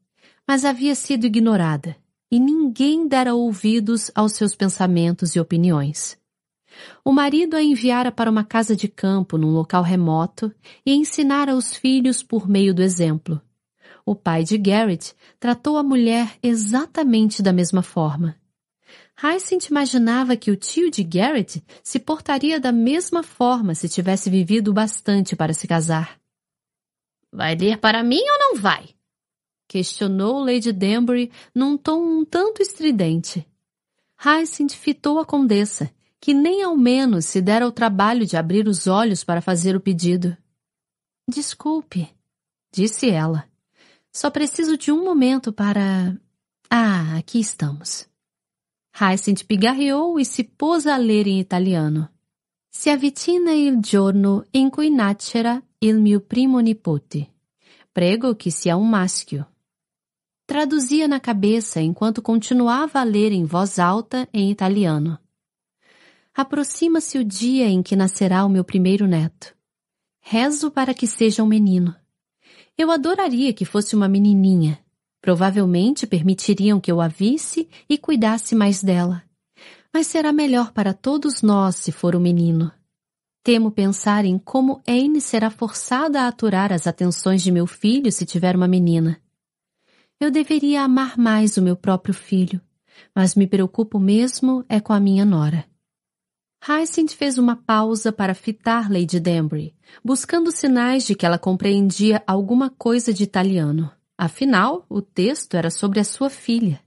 mas 0.51 0.65
havia 0.65 0.97
sido 0.97 1.27
ignorada, 1.27 1.97
e 2.29 2.41
ninguém 2.41 3.07
dera 3.07 3.37
ouvidos 3.37 4.11
aos 4.17 4.33
seus 4.33 4.53
pensamentos 4.53 5.37
e 5.37 5.39
opiniões. 5.39 6.19
O 7.05 7.12
marido 7.12 7.55
a 7.55 7.62
enviara 7.62 8.11
para 8.11 8.29
uma 8.29 8.43
casa 8.43 8.75
de 8.75 8.89
campo 8.89 9.39
num 9.39 9.53
local 9.53 9.85
remoto 9.85 10.53
e 10.85 10.93
ensinara 10.93 11.55
os 11.55 11.77
filhos 11.77 12.20
por 12.20 12.49
meio 12.49 12.75
do 12.75 12.83
exemplo. 12.83 13.41
O 14.05 14.17
pai 14.17 14.43
de 14.43 14.59
Garrett 14.59 15.15
tratou 15.39 15.77
a 15.77 15.85
mulher 15.85 16.37
exatamente 16.43 17.45
da 17.45 17.53
mesma 17.53 17.81
forma. 17.81 18.35
Hyacinth 19.23 19.69
imaginava 19.70 20.37
que 20.37 20.51
o 20.51 20.57
tio 20.57 20.91
de 20.91 21.05
Garrett 21.05 21.62
se 21.81 22.01
portaria 22.01 22.59
da 22.59 22.73
mesma 22.73 23.23
forma 23.23 23.73
se 23.73 23.89
tivesse 23.89 24.29
vivido 24.29 24.73
bastante 24.73 25.37
para 25.37 25.55
se 25.55 25.69
casar. 25.69 26.19
Vai 27.33 27.55
ler 27.55 27.79
para 27.79 28.03
mim 28.03 28.19
ou 28.19 28.39
não 28.41 28.57
vai? 28.57 28.99
Questionou 29.70 30.40
Lady 30.40 30.73
Danbury 30.73 31.31
num 31.55 31.78
tom 31.78 32.02
um 32.02 32.24
tanto 32.24 32.60
estridente. 32.60 33.47
Hyacinth 34.18 34.73
fitou 34.73 35.20
a 35.20 35.24
condessa, 35.24 35.89
que 36.20 36.34
nem 36.34 36.65
ao 36.65 36.76
menos 36.76 37.26
se 37.26 37.40
dera 37.40 37.68
o 37.68 37.70
trabalho 37.70 38.26
de 38.26 38.36
abrir 38.36 38.66
os 38.66 38.89
olhos 38.89 39.23
para 39.23 39.40
fazer 39.40 39.76
o 39.76 39.81
pedido. 39.81 40.36
Desculpe, 41.28 42.08
disse 42.74 43.10
ela. 43.10 43.49
Só 44.12 44.28
preciso 44.28 44.76
de 44.76 44.90
um 44.90 45.05
momento 45.05 45.52
para. 45.52 46.18
Ah, 46.68 47.16
aqui 47.16 47.39
estamos. 47.39 48.08
Hyacinth 48.92 49.44
pigarreou 49.44 50.18
e 50.18 50.24
se 50.24 50.42
pôs 50.42 50.84
a 50.89 50.97
ler 50.97 51.28
em 51.28 51.39
italiano. 51.39 52.10
Si 52.73 52.90
avvicina 52.90 53.52
il 53.52 53.78
giorno 53.81 54.44
in 54.52 54.68
cui 54.68 54.90
nascerà 54.90 55.62
il 55.78 56.00
mio 56.00 56.20
primo 56.20 56.58
nipote. 56.58 57.32
Prego 57.92 58.34
que 58.34 58.50
sia 58.50 58.76
um 58.76 58.82
maschio. 58.82 59.47
Traduzia 60.51 61.07
na 61.07 61.20
cabeça 61.20 61.81
enquanto 61.81 62.20
continuava 62.20 62.99
a 62.99 63.05
ler 63.05 63.31
em 63.31 63.45
voz 63.45 63.79
alta 63.79 64.29
em 64.35 64.51
italiano. 64.51 65.17
Aproxima-se 66.35 67.19
o 67.19 67.25
dia 67.25 67.69
em 67.69 67.85
que 67.85 67.95
nascerá 67.95 68.45
o 68.45 68.49
meu 68.49 68.65
primeiro 68.65 69.07
neto. 69.07 69.55
Rezo 70.20 70.69
para 70.69 70.93
que 70.93 71.07
seja 71.07 71.45
um 71.45 71.47
menino. 71.47 71.95
Eu 72.77 72.91
adoraria 72.91 73.53
que 73.53 73.65
fosse 73.65 73.95
uma 73.95 74.09
menininha. 74.09 74.81
Provavelmente 75.23 76.05
permitiriam 76.05 76.81
que 76.81 76.91
eu 76.91 77.01
a 77.01 77.07
visse 77.07 77.69
e 77.89 77.97
cuidasse 77.97 78.57
mais 78.57 78.83
dela 78.83 79.23
mas 79.93 80.07
será 80.07 80.33
melhor 80.33 80.73
para 80.73 80.95
todos 80.95 81.43
nós 81.43 81.77
se 81.77 81.93
for 81.93 82.15
um 82.15 82.20
menino. 82.20 82.73
Temo 83.43 83.70
pensar 83.70 84.25
em 84.25 84.39
como 84.39 84.83
Anne 84.87 85.20
será 85.20 85.51
forçada 85.51 86.23
a 86.23 86.29
aturar 86.29 86.73
as 86.73 86.87
atenções 86.87 87.43
de 87.43 87.51
meu 87.51 87.67
filho 87.67 88.12
se 88.12 88.25
tiver 88.25 88.55
uma 88.55 88.69
menina. 88.69 89.20
Eu 90.20 90.31
deveria 90.31 90.82
amar 90.82 91.16
mais 91.16 91.57
o 91.57 91.62
meu 91.62 91.74
próprio 91.74 92.12
filho, 92.12 92.60
mas 93.15 93.34
me 93.34 93.47
preocupo 93.47 93.99
mesmo 93.99 94.62
é 94.68 94.78
com 94.78 94.92
a 94.92 95.00
minha 95.00 95.24
nora. 95.24 95.65
Hyacinth 96.62 97.15
fez 97.16 97.39
uma 97.39 97.57
pausa 97.57 98.12
para 98.12 98.34
fitar 98.34 98.92
Lady 98.92 99.18
Danbury, 99.18 99.74
buscando 100.05 100.52
sinais 100.52 101.07
de 101.07 101.15
que 101.15 101.24
ela 101.24 101.39
compreendia 101.39 102.23
alguma 102.26 102.68
coisa 102.68 103.15
de 103.15 103.23
italiano. 103.23 103.90
Afinal, 104.18 104.84
o 104.90 105.00
texto 105.00 105.55
era 105.55 105.70
sobre 105.70 105.99
a 105.99 106.05
sua 106.05 106.28
filha. 106.28 106.78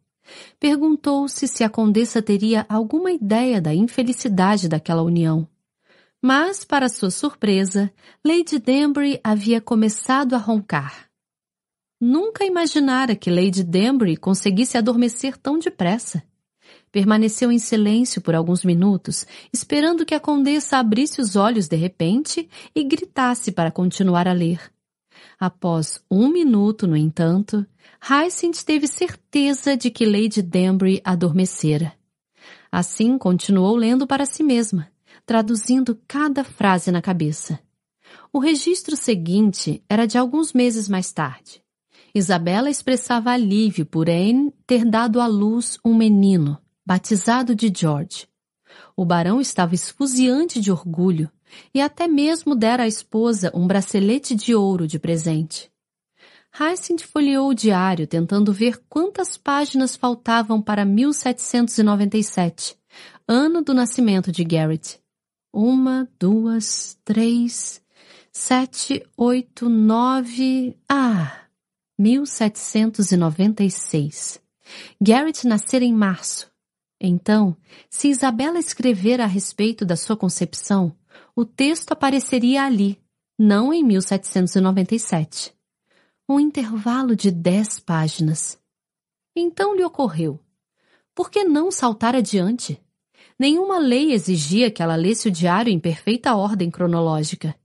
Perguntou-se 0.60 1.48
se 1.48 1.64
a 1.64 1.70
condessa 1.70 2.22
teria 2.22 2.68
alguma 2.70 3.12
ideia 3.12 3.60
da 3.60 3.74
infelicidade 3.74 4.70
daquela 4.70 5.02
união. 5.02 5.48
Mas, 6.22 6.64
para 6.64 6.88
sua 6.88 7.10
surpresa, 7.10 7.92
Lady 8.24 8.60
Danbury 8.60 9.20
havia 9.24 9.60
começado 9.60 10.36
a 10.36 10.38
roncar. 10.38 11.13
Nunca 12.06 12.44
imaginara 12.44 13.16
que 13.16 13.32
Lady 13.32 13.64
Danbury 13.64 14.18
conseguisse 14.18 14.78
adormecer 14.78 15.38
tão 15.38 15.58
depressa. 15.58 16.22
Permaneceu 16.92 17.50
em 17.50 17.58
silêncio 17.58 18.22
por 18.22 18.36
alguns 18.36 18.66
minutos, 18.66 19.26
esperando 19.54 20.06
que 20.06 20.14
a 20.14 20.20
condessa 20.20 20.76
abrisse 20.80 21.22
os 21.22 21.38
olhos 21.38 21.70
de 21.70 21.78
repente 21.78 22.50
e 22.76 22.84
gritasse 22.84 23.54
para 23.54 23.72
continuar 23.72 24.28
a 24.28 24.34
ler. 24.34 24.60
Após 25.40 26.04
um 26.12 26.28
minuto, 26.28 26.86
no 26.86 26.98
entanto, 26.98 27.66
Hyacinth 28.02 28.66
teve 28.66 28.86
certeza 28.86 29.78
de 29.78 29.90
que 29.90 30.06
Lady 30.06 30.42
Danbury 30.42 31.00
adormecera. 31.06 31.94
Assim, 32.70 33.18
continuou 33.18 33.78
lendo 33.78 34.06
para 34.06 34.26
si 34.26 34.44
mesma, 34.44 34.92
traduzindo 35.26 35.98
cada 36.06 36.44
frase 36.44 36.92
na 36.92 37.02
cabeça. 37.02 37.62
O 38.34 38.40
registro 38.40 38.98
seguinte 38.98 39.82
era 39.88 40.06
de 40.06 40.18
alguns 40.18 40.52
meses 40.52 40.90
mais 40.90 41.10
tarde. 41.10 41.63
Isabela 42.16 42.70
expressava 42.70 43.32
alívio 43.32 43.88
por 43.88 44.08
Anne 44.08 44.54
ter 44.68 44.86
dado 44.86 45.20
à 45.20 45.26
luz 45.26 45.80
um 45.84 45.96
menino, 45.96 46.60
batizado 46.86 47.56
de 47.56 47.74
George. 47.76 48.28
O 48.96 49.04
barão 49.04 49.42
estava 49.42 49.74
esfuziante 49.74 50.62
de 50.62 50.72
orgulho 50.72 51.32
e 51.74 51.82
até 51.82 52.08
mesmo 52.08 52.54
dera 52.56 52.84
à 52.84 52.88
esposa 52.88 53.52
um 53.56 53.66
bracelete 53.66 54.36
de 54.36 54.54
ouro 54.54 54.88
de 54.88 55.00
presente. 55.00 55.72
Hyacinth 56.52 57.02
folheou 57.02 57.50
o 57.50 57.56
diário 57.56 58.06
tentando 58.06 58.54
ver 58.54 58.80
quantas 58.88 59.36
páginas 59.36 59.96
faltavam 59.96 60.62
para 60.62 60.86
1797, 60.86 62.78
ano 63.28 63.64
do 63.64 63.74
nascimento 63.74 64.32
de 64.32 64.44
Garrett. 64.44 65.00
Uma, 65.52 66.08
duas, 66.20 66.96
três, 67.04 67.82
sete, 68.32 69.04
oito, 69.18 69.68
nove... 69.68 70.78
Ah! 70.88 71.43
1796. 72.04 74.42
Garrett 75.00 75.48
nascera 75.48 75.86
em 75.86 75.94
março. 75.94 76.52
Então, 77.00 77.56
se 77.90 78.10
Isabela 78.10 78.60
escrever 78.60 79.22
a 79.22 79.26
respeito 79.26 79.86
da 79.86 79.96
sua 79.96 80.18
concepção, 80.18 80.94
o 81.36 81.46
texto 81.46 81.94
apareceria 81.94 82.64
ali, 82.64 83.02
não 83.40 83.74
em 83.74 83.84
1797. 83.84 85.52
Um 86.28 86.40
intervalo 86.40 87.16
de 87.16 87.32
dez 87.32 87.80
páginas. 87.80 88.60
Então 89.36 89.76
lhe 89.76 89.84
ocorreu. 89.84 90.40
Por 91.16 91.32
que 91.32 91.44
não 91.44 91.72
saltar 91.72 92.16
adiante? 92.16 92.80
Nenhuma 93.38 93.78
lei 93.80 94.14
exigia 94.14 94.72
que 94.72 94.84
ela 94.84 94.96
lesse 94.96 95.28
o 95.28 95.32
diário 95.32 95.72
em 95.72 95.80
perfeita 95.80 96.36
ordem 96.36 96.70
cronológica. 96.70 97.56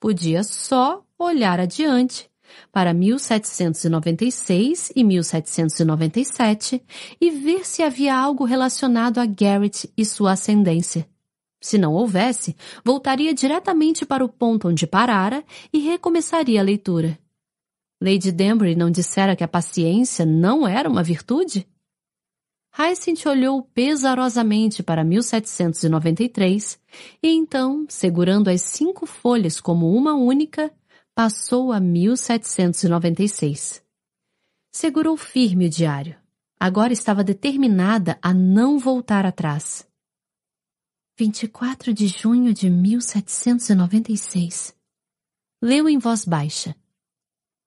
Podia 0.00 0.42
só 0.42 1.04
olhar 1.18 1.60
adiante, 1.60 2.30
para 2.72 2.94
1796 2.94 4.92
e 4.94 5.04
1797, 5.04 6.82
e 7.20 7.30
ver 7.30 7.66
se 7.66 7.82
havia 7.82 8.16
algo 8.16 8.44
relacionado 8.44 9.18
a 9.18 9.26
Garrett 9.26 9.90
e 9.96 10.04
sua 10.04 10.32
ascendência. 10.32 11.08
Se 11.60 11.78
não 11.78 11.94
houvesse, 11.94 12.54
voltaria 12.84 13.32
diretamente 13.32 14.04
para 14.04 14.24
o 14.24 14.28
ponto 14.28 14.68
onde 14.68 14.86
parara 14.86 15.42
e 15.72 15.78
recomeçaria 15.78 16.60
a 16.60 16.64
leitura. 16.64 17.18
Lady 18.02 18.30
Danbury 18.30 18.74
não 18.74 18.90
dissera 18.90 19.34
que 19.34 19.42
a 19.42 19.48
paciência 19.48 20.26
não 20.26 20.68
era 20.68 20.90
uma 20.90 21.02
virtude? 21.02 21.66
Hyacinth 22.76 23.24
olhou 23.26 23.62
pesarosamente 23.62 24.82
para 24.82 25.04
1793 25.04 26.78
e 27.22 27.28
então, 27.28 27.86
segurando 27.88 28.48
as 28.50 28.60
cinco 28.62 29.06
folhas 29.06 29.60
como 29.60 29.94
uma 29.94 30.14
única, 30.14 30.70
passou 31.14 31.72
a 31.72 31.78
1796. 31.78 33.80
Segurou 34.72 35.16
firme 35.16 35.66
o 35.66 35.70
diário. 35.70 36.16
Agora 36.58 36.92
estava 36.92 37.22
determinada 37.22 38.18
a 38.20 38.34
não 38.34 38.80
voltar 38.80 39.24
atrás. 39.24 39.86
24 41.16 41.94
de 41.94 42.08
junho 42.08 42.52
de 42.52 42.68
1796. 42.68 44.74
Leu 45.62 45.88
em 45.88 45.98
voz 45.98 46.24
baixa. 46.24 46.74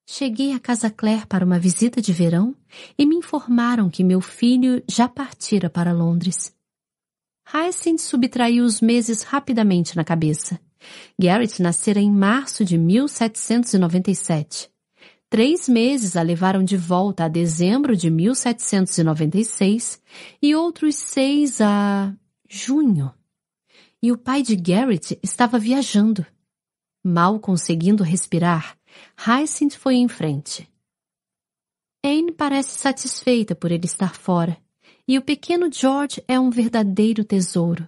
Cheguei 0.05 0.51
a 0.53 0.59
Casa 0.59 0.89
Clare 0.89 1.25
para 1.25 1.45
uma 1.45 1.57
visita 1.57 2.01
de 2.01 2.11
verão 2.11 2.53
e 2.97 3.05
me 3.05 3.15
informaram 3.15 3.89
que 3.89 4.03
meu 4.03 4.19
filho 4.19 4.83
já 4.89 5.07
partira 5.07 5.69
para 5.69 5.93
Londres. 5.93 6.53
Hyacinth 7.45 7.99
subtraiu 7.99 8.65
os 8.65 8.81
meses 8.81 9.23
rapidamente 9.23 9.95
na 9.95 10.03
cabeça. 10.03 10.59
Garrett 11.19 11.61
nascera 11.61 11.99
em 11.99 12.11
março 12.11 12.63
de 12.65 12.77
1797. 12.77 14.69
Três 15.29 15.67
meses 15.67 16.15
a 16.15 16.21
levaram 16.21 16.63
de 16.63 16.77
volta 16.77 17.25
a 17.25 17.27
dezembro 17.27 17.95
de 17.95 18.09
1796 18.09 20.01
e 20.41 20.55
outros 20.55 20.95
seis 20.95 21.59
a 21.59 22.13
junho 22.47 23.11
e 24.01 24.11
o 24.11 24.17
pai 24.17 24.41
de 24.41 24.55
Garrett 24.55 25.19
estava 25.23 25.57
viajando. 25.57 26.25
Mal 27.03 27.39
conseguindo 27.39 28.03
respirar, 28.03 28.77
Hyacinth 29.17 29.75
foi 29.77 29.95
em 29.95 30.07
frente. 30.07 30.69
Anne 32.03 32.31
parece 32.31 32.77
satisfeita 32.77 33.55
por 33.55 33.71
ele 33.71 33.85
estar 33.85 34.15
fora, 34.15 34.57
e 35.07 35.17
o 35.17 35.21
pequeno 35.21 35.71
George 35.71 36.23
é 36.27 36.39
um 36.39 36.49
verdadeiro 36.49 37.23
tesouro. 37.23 37.87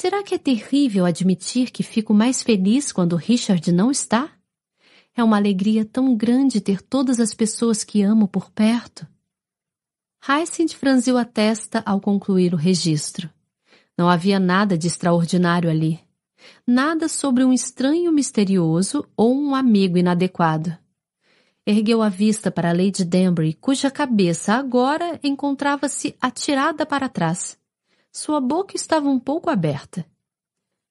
Será 0.00 0.22
que 0.22 0.32
é 0.32 0.38
terrível 0.38 1.04
admitir 1.04 1.72
que 1.72 1.82
fico 1.82 2.14
mais 2.14 2.40
feliz 2.40 2.92
quando 2.92 3.16
Richard 3.16 3.72
não 3.72 3.90
está? 3.90 4.30
É 5.12 5.24
uma 5.24 5.36
alegria 5.36 5.84
tão 5.84 6.14
grande 6.14 6.60
ter 6.60 6.80
todas 6.80 7.18
as 7.18 7.34
pessoas 7.34 7.82
que 7.82 8.00
amo 8.00 8.28
por 8.28 8.48
perto. 8.52 9.04
Hyacinth 10.24 10.74
franziu 10.74 11.18
a 11.18 11.24
testa 11.24 11.82
ao 11.84 12.00
concluir 12.00 12.54
o 12.54 12.56
registro. 12.56 13.28
Não 13.98 14.08
havia 14.08 14.38
nada 14.38 14.78
de 14.78 14.86
extraordinário 14.86 15.68
ali. 15.68 15.98
Nada 16.64 17.08
sobre 17.08 17.42
um 17.42 17.52
estranho 17.52 18.12
misterioso 18.12 19.04
ou 19.16 19.34
um 19.36 19.52
amigo 19.52 19.98
inadequado. 19.98 20.78
Ergueu 21.66 22.02
a 22.02 22.08
vista 22.08 22.52
para 22.52 22.70
Lady 22.70 23.04
Danbury, 23.04 23.54
cuja 23.54 23.90
cabeça 23.90 24.54
agora 24.54 25.18
encontrava-se 25.24 26.14
atirada 26.20 26.86
para 26.86 27.08
trás. 27.08 27.57
Sua 28.20 28.40
boca 28.40 28.74
estava 28.74 29.08
um 29.08 29.16
pouco 29.16 29.48
aberta. 29.48 30.04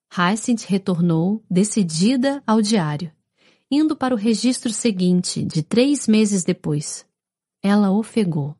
Hyacinth 0.10 0.64
retornou, 0.66 1.44
decidida, 1.52 2.42
ao 2.48 2.62
diário, 2.62 3.12
indo 3.70 3.98
para 3.98 4.16
o 4.16 4.18
registro 4.18 4.72
seguinte, 4.72 5.44
de 5.44 5.62
três 5.62 6.08
meses 6.08 6.46
depois. 6.46 7.06
Ela 7.62 7.92
ofegou. 7.92 8.56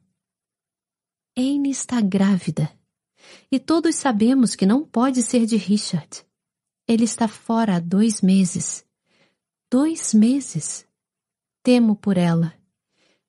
Anne 1.38 1.70
está 1.70 2.02
grávida. 2.02 2.70
E 3.50 3.58
todos 3.58 3.96
sabemos 3.96 4.54
que 4.54 4.66
não 4.66 4.84
pode 4.84 5.24
ser 5.24 5.46
de 5.46 5.56
Richard. 5.56 6.26
Ele 6.86 7.06
está 7.06 7.30
fora 7.30 7.78
há 7.78 7.80
dois 7.80 8.22
meses. 8.22 8.86
Dois 9.72 10.14
meses. 10.14 10.86
Temo 11.64 11.96
por 11.96 12.18
ela. 12.18 12.54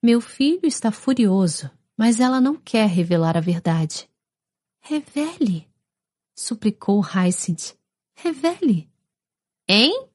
Meu 0.03 0.21
filho 0.21 0.67
está 0.67 0.91
furioso, 0.91 1.71
mas 1.97 2.19
ela 2.19 2.41
não 2.41 2.57
quer 2.57 2.89
revelar 2.89 3.37
a 3.37 3.41
verdade. 3.41 4.08
Revele, 4.89 5.69
suplicou 6.35 7.03
Hyacinth. 7.03 7.77
Revele. 8.17 8.91
Hein? 9.69 10.09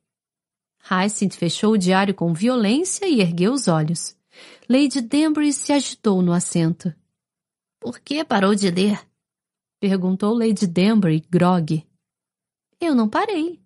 Hyacinth 0.89 1.35
fechou 1.35 1.73
o 1.73 1.77
diário 1.77 2.15
com 2.15 2.33
violência 2.33 3.07
e 3.07 3.21
ergueu 3.21 3.53
os 3.53 3.67
olhos. 3.67 4.17
Lady 4.67 4.99
Danbury 4.99 5.53
se 5.53 5.71
agitou 5.71 6.23
no 6.23 6.33
assento. 6.33 6.91
Por 7.79 7.99
que 7.99 8.25
parou 8.25 8.55
de 8.55 8.71
ler? 8.71 8.99
Perguntou 9.79 10.35
Lady 10.35 10.65
Danbury, 10.65 11.19
grog. 11.29 11.87
Eu 12.81 12.95
não 12.95 13.07
parei. 13.07 13.61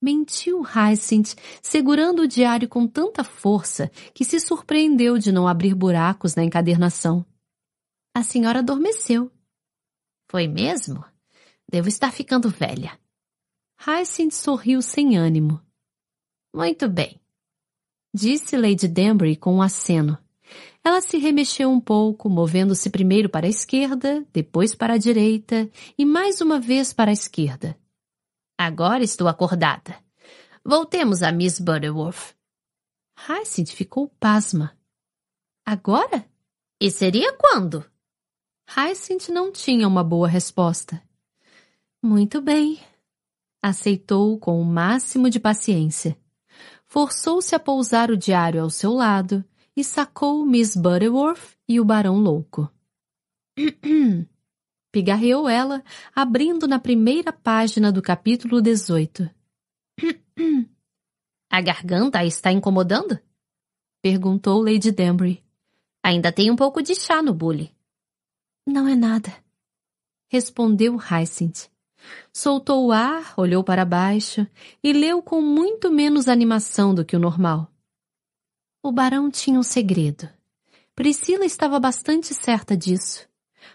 Mentiu 0.00 0.62
Hyacinth, 0.62 1.34
segurando 1.60 2.22
o 2.22 2.28
diário 2.28 2.68
com 2.68 2.86
tanta 2.86 3.24
força 3.24 3.90
que 4.14 4.24
se 4.24 4.38
surpreendeu 4.38 5.18
de 5.18 5.32
não 5.32 5.48
abrir 5.48 5.74
buracos 5.74 6.36
na 6.36 6.44
encadernação. 6.44 7.26
A 8.14 8.22
senhora 8.22 8.60
adormeceu. 8.60 9.32
Foi 10.28 10.46
mesmo? 10.46 11.04
Devo 11.70 11.88
estar 11.88 12.12
ficando 12.12 12.50
velha. 12.50 12.98
Hyacinth 13.86 14.32
sorriu 14.32 14.82
sem 14.82 15.16
ânimo. 15.16 15.60
Muito 16.54 16.88
bem, 16.88 17.20
disse 18.14 18.56
Lady 18.56 18.88
Danbury 18.88 19.36
com 19.36 19.54
um 19.54 19.62
aceno. 19.62 20.18
Ela 20.84 21.00
se 21.00 21.18
remexeu 21.18 21.70
um 21.70 21.80
pouco, 21.80 22.28
movendo-se 22.28 22.88
primeiro 22.90 23.28
para 23.28 23.46
a 23.46 23.50
esquerda, 23.50 24.26
depois 24.32 24.74
para 24.74 24.94
a 24.94 24.98
direita 24.98 25.70
e 25.96 26.04
mais 26.04 26.40
uma 26.40 26.58
vez 26.58 26.92
para 26.92 27.10
a 27.10 27.12
esquerda. 27.12 27.78
Agora 28.58 29.04
estou 29.04 29.28
acordada. 29.28 29.96
Voltemos 30.64 31.22
a 31.22 31.30
Miss 31.30 31.60
Butterworth. 31.60 32.34
Hyacinth 33.28 33.68
ficou 33.68 34.08
pasma. 34.18 34.76
Agora? 35.64 36.28
E 36.80 36.90
seria 36.90 37.32
quando? 37.34 37.84
Hyacinth 38.70 39.30
não 39.30 39.50
tinha 39.50 39.88
uma 39.88 40.04
boa 40.04 40.28
resposta. 40.28 41.02
Muito 42.02 42.42
bem. 42.42 42.78
Aceitou 43.62 44.38
com 44.38 44.60
o 44.60 44.64
máximo 44.64 45.30
de 45.30 45.40
paciência. 45.40 46.18
Forçou-se 46.86 47.54
a 47.54 47.58
pousar 47.58 48.10
o 48.10 48.16
diário 48.16 48.62
ao 48.62 48.68
seu 48.68 48.92
lado 48.92 49.42
e 49.74 49.82
sacou 49.82 50.44
Miss 50.44 50.76
Butterworth 50.76 51.56
e 51.66 51.80
o 51.80 51.84
Barão 51.84 52.18
Louco. 52.18 52.70
Pigarreou 54.92 55.48
ela, 55.48 55.82
abrindo 56.14 56.68
na 56.68 56.78
primeira 56.78 57.32
página 57.32 57.90
do 57.90 58.02
capítulo 58.02 58.60
18. 58.60 59.30
A 61.50 61.62
garganta 61.62 62.18
a 62.18 62.26
está 62.26 62.52
incomodando? 62.52 63.18
Perguntou 64.02 64.62
Lady 64.62 64.92
Danbury. 64.92 65.42
Ainda 66.02 66.30
tem 66.30 66.50
um 66.50 66.56
pouco 66.56 66.82
de 66.82 66.94
chá 66.94 67.22
no 67.22 67.32
bule. 67.32 67.74
Não 68.68 68.86
é 68.86 68.94
nada. 68.94 69.34
Respondeu 70.30 70.98
Hyacinth. 70.98 71.70
Soltou 72.30 72.86
o 72.86 72.92
ar, 72.92 73.32
olhou 73.34 73.64
para 73.64 73.82
baixo 73.82 74.46
e 74.84 74.92
leu 74.92 75.22
com 75.22 75.40
muito 75.40 75.90
menos 75.90 76.28
animação 76.28 76.94
do 76.94 77.02
que 77.02 77.16
o 77.16 77.18
normal. 77.18 77.72
O 78.82 78.92
barão 78.92 79.30
tinha 79.30 79.58
um 79.58 79.62
segredo. 79.62 80.28
Priscila 80.94 81.46
estava 81.46 81.80
bastante 81.80 82.34
certa 82.34 82.76
disso. 82.76 83.26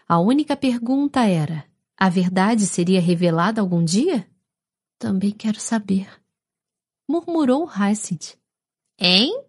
A 0.08 0.20
única 0.20 0.56
pergunta 0.56 1.26
era: 1.26 1.66
a 1.98 2.08
verdade 2.08 2.68
seria 2.68 3.02
revelada 3.02 3.62
algum 3.62 3.84
dia? 3.84 4.30
Também 5.00 5.32
quero 5.32 5.60
saber. 5.60 6.08
Murmurou 7.10 7.66
Hyacinth. 7.66 8.38
Hein? 9.00 9.44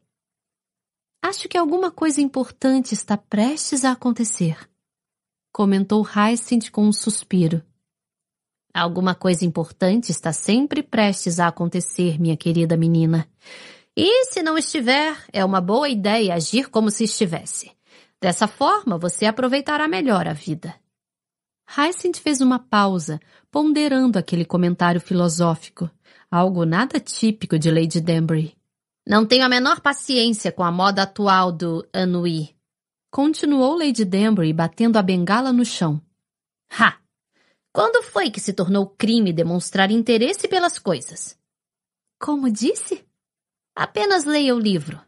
Acho 1.20 1.50
que 1.50 1.58
alguma 1.58 1.90
coisa 1.90 2.23
importante 2.23 2.94
está 2.94 3.18
prestes 3.18 3.84
a 3.84 3.92
acontecer. 3.92 4.56
Comentou 5.55 6.02
Hyacinth 6.02 6.73
com 6.73 6.84
um 6.84 6.92
suspiro. 6.92 7.62
Alguma 8.74 9.15
coisa 9.15 9.44
importante 9.44 10.10
está 10.10 10.33
sempre 10.33 10.83
prestes 10.83 11.39
a 11.39 11.47
acontecer, 11.47 12.20
minha 12.20 12.36
querida 12.36 12.76
menina. 12.76 13.28
E 13.97 14.24
se 14.24 14.42
não 14.42 14.58
estiver, 14.58 15.16
é 15.33 15.44
uma 15.44 15.60
boa 15.60 15.89
ideia 15.89 16.34
agir 16.34 16.68
como 16.70 16.91
se 16.91 17.05
estivesse. 17.05 17.70
Dessa 18.20 18.49
forma, 18.49 18.99
você 18.99 19.26
aproveitará 19.26 19.86
melhor 19.86 20.26
a 20.26 20.33
vida. 20.33 20.74
Hyacinth 21.68 22.16
fez 22.16 22.41
uma 22.41 22.58
pausa, 22.58 23.20
ponderando 23.49 24.18
aquele 24.18 24.44
comentário 24.44 25.00
filosófico, 25.00 25.89
algo 26.28 26.65
nada 26.65 26.99
típico 26.99 27.57
de 27.60 27.70
Lady 27.70 28.00
Danbury. 28.00 28.57
Não 29.07 29.24
tenho 29.24 29.44
a 29.44 29.49
menor 29.49 29.81
paciência 29.81 30.50
com 30.50 30.65
a 30.65 30.73
moda 30.73 31.05
atual 31.05 31.52
do 31.52 31.89
Anui. 31.92 32.57
Continuou 33.14 33.78
Lady 33.78 34.04
Danbury 34.04 34.52
batendo 34.52 34.98
a 34.98 35.02
bengala 35.02 35.52
no 35.52 35.64
chão. 35.64 36.02
Ha! 36.68 36.98
Quando 37.72 38.02
foi 38.02 38.28
que 38.28 38.40
se 38.40 38.52
tornou 38.52 38.88
crime 38.88 39.32
demonstrar 39.32 39.92
interesse 39.92 40.48
pelas 40.48 40.80
coisas? 40.80 41.38
Como 42.18 42.50
disse? 42.50 43.06
Apenas 43.72 44.24
leia 44.24 44.52
o 44.52 44.58
livro. 44.58 45.00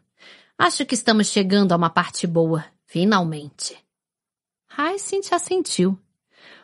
Acho 0.57 0.85
que 0.85 0.95
estamos 0.95 1.27
chegando 1.27 1.73
a 1.73 1.75
uma 1.75 1.89
parte 1.89 2.25
boa. 2.25 2.63
Finalmente. 2.85 3.77
Hyacinth 4.69 5.33
assentiu. 5.33 5.99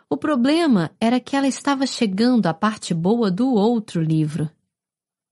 O 0.10 0.16
problema 0.16 0.96
era 0.98 1.20
que 1.20 1.36
ela 1.36 1.46
estava 1.46 1.86
chegando 1.86 2.46
à 2.46 2.54
parte 2.54 2.94
boa 2.94 3.30
do 3.30 3.54
outro 3.54 4.02
livro. 4.02 4.50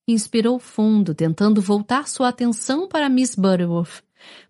Inspirou 0.06 0.60
fundo, 0.60 1.16
tentando 1.16 1.62
voltar 1.62 2.06
sua 2.10 2.28
atenção 2.28 2.86
para 2.86 3.08
Miss 3.08 3.34
Butterworth, 3.34 4.04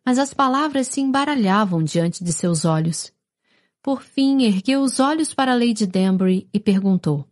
mas 0.06 0.18
as 0.18 0.34
palavras 0.34 0.88
se 0.88 1.02
embaralhavam 1.02 1.84
diante 1.84 2.24
de 2.24 2.34
seus 2.34 2.66
olhos. 2.66 3.12
Por 3.82 4.02
fim, 4.02 4.44
ergueu 4.44 4.82
os 4.82 5.00
olhos 5.00 5.34
para 5.34 5.56
Lady 5.56 5.88
Danbury 5.88 6.48
e 6.54 6.60
perguntou. 6.60 7.28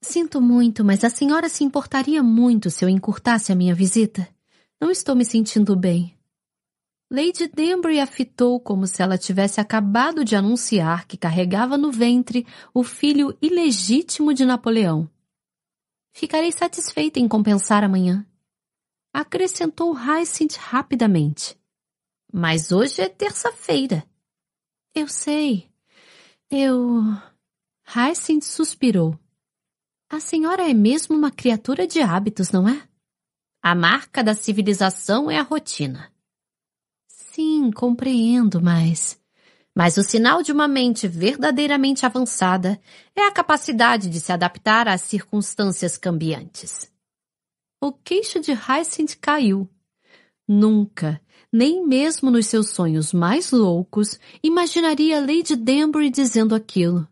Sinto 0.00 0.40
muito, 0.40 0.84
mas 0.84 1.02
a 1.02 1.10
senhora 1.10 1.48
se 1.48 1.64
importaria 1.64 2.22
muito 2.22 2.70
se 2.70 2.84
eu 2.84 2.88
encurtasse 2.88 3.50
a 3.50 3.56
minha 3.56 3.74
visita? 3.74 4.28
Não 4.80 4.90
estou 4.90 5.16
me 5.16 5.24
sentindo 5.24 5.74
bem. 5.74 6.14
Lady 7.10 7.48
Danbury 7.48 8.00
a 8.00 8.06
fitou 8.06 8.60
como 8.60 8.86
se 8.86 9.02
ela 9.02 9.16
tivesse 9.16 9.60
acabado 9.60 10.24
de 10.24 10.36
anunciar 10.36 11.06
que 11.06 11.16
carregava 11.16 11.78
no 11.78 11.90
ventre 11.90 12.46
o 12.72 12.84
filho 12.84 13.36
ilegítimo 13.40 14.34
de 14.34 14.44
Napoleão. 14.44 15.10
Ficarei 16.12 16.52
satisfeita 16.52 17.18
em 17.18 17.26
compensar 17.26 17.82
amanhã. 17.82 18.26
Acrescentou 19.12 19.92
Hyacinth 19.92 20.56
rapidamente. 20.56 21.58
Mas 22.32 22.72
hoje 22.72 23.00
é 23.00 23.08
terça-feira. 23.08 24.04
Eu 24.94 25.08
sei. 25.08 25.70
Eu... 26.50 27.02
Hyacinth 27.84 28.44
suspirou. 28.44 29.18
A 30.10 30.20
senhora 30.20 30.68
é 30.68 30.74
mesmo 30.74 31.16
uma 31.16 31.30
criatura 31.30 31.86
de 31.86 32.00
hábitos, 32.00 32.50
não 32.50 32.68
é? 32.68 32.88
A 33.62 33.74
marca 33.74 34.22
da 34.22 34.34
civilização 34.34 35.30
é 35.30 35.38
a 35.38 35.42
rotina. 35.42 36.12
Sim, 37.06 37.70
compreendo, 37.70 38.60
mas. 38.60 39.20
Mas 39.74 39.96
o 39.96 40.02
sinal 40.02 40.42
de 40.42 40.50
uma 40.50 40.66
mente 40.66 41.06
verdadeiramente 41.06 42.04
avançada 42.04 42.80
é 43.14 43.26
a 43.26 43.32
capacidade 43.32 44.08
de 44.08 44.18
se 44.20 44.32
adaptar 44.32 44.88
às 44.88 45.02
circunstâncias 45.02 45.96
cambiantes. 45.96 46.90
O 47.80 47.92
queixo 47.92 48.40
de 48.40 48.52
Hyacinth 48.52 49.16
caiu. 49.20 49.68
Nunca, 50.46 51.20
nem 51.52 51.86
mesmo 51.86 52.30
nos 52.30 52.46
seus 52.46 52.70
sonhos 52.70 53.12
mais 53.12 53.52
loucos, 53.52 54.18
imaginaria 54.42 55.20
Lady 55.20 55.54
Danbury 55.54 56.10
dizendo 56.10 56.54
aquilo. 56.54 57.06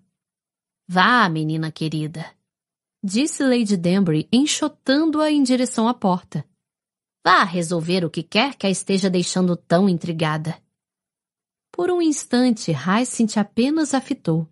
Vá, 0.89 1.29
menina 1.29 1.71
querida, 1.71 2.27
disse 3.03 3.45
Lady 3.45 3.77
Danbury, 3.77 4.29
enxotando-a 4.33 5.31
em 5.31 5.43
direção 5.43 5.87
à 5.87 5.95
porta. 5.95 6.45
Vá 7.25 7.45
resolver 7.45 8.05
o 8.05 8.11
que 8.11 8.23
quer 8.23 8.55
que 8.57 8.67
a 8.67 8.71
esteja 8.71 9.09
deixando 9.09 9.57
tão 9.57 9.89
intrigada. 9.89 10.61
Por 11.71 11.91
um 11.91 12.01
instante, 12.01 12.73
Hyacinth 12.73 13.37
apenas 13.37 13.95
a 13.95 14.01
fitou. 14.01 14.49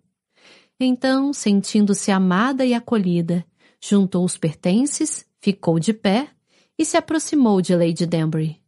Então, 0.79 1.33
sentindo-se 1.33 2.11
amada 2.11 2.65
e 2.65 2.73
acolhida, 2.73 3.45
juntou 3.81 4.23
os 4.23 4.37
pertences, 4.37 5.24
ficou 5.45 5.79
de 5.79 5.93
pé 5.93 6.29
e 6.77 6.83
se 6.83 6.97
aproximou 6.97 7.61
de 7.61 7.75
Lady 7.75 8.05
Danbury. 8.05 8.61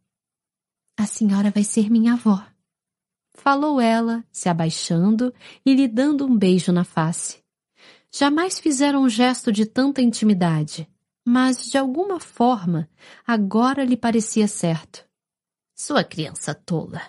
A 0.96 1.06
senhora 1.06 1.50
vai 1.50 1.64
ser 1.64 1.90
minha 1.90 2.14
avó. 2.14 2.42
Falou 3.34 3.80
ela, 3.80 4.24
se 4.32 4.48
abaixando 4.48 5.32
e 5.64 5.74
lhe 5.74 5.86
dando 5.86 6.26
um 6.26 6.36
beijo 6.36 6.72
na 6.72 6.84
face. 6.84 7.42
Jamais 8.12 8.58
fizeram 8.58 9.02
um 9.02 9.08
gesto 9.08 9.52
de 9.52 9.66
tanta 9.66 10.00
intimidade 10.00 10.88
mas 11.28 11.70
de 11.70 11.76
alguma 11.76 12.18
forma 12.18 12.88
agora 13.26 13.84
lhe 13.84 13.98
parecia 13.98 14.48
certo. 14.48 15.04
Sua 15.76 16.02
criança 16.02 16.54
tola. 16.54 17.02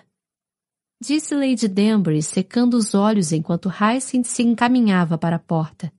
Disse 1.02 1.34
Lady 1.34 1.66
Danbury, 1.66 2.22
secando 2.22 2.74
os 2.74 2.94
olhos 2.94 3.32
enquanto 3.32 3.70
Hyacinth 3.70 4.26
se 4.26 4.42
encaminhava 4.42 5.16
para 5.16 5.36
a 5.36 5.38
porta. 5.38 5.90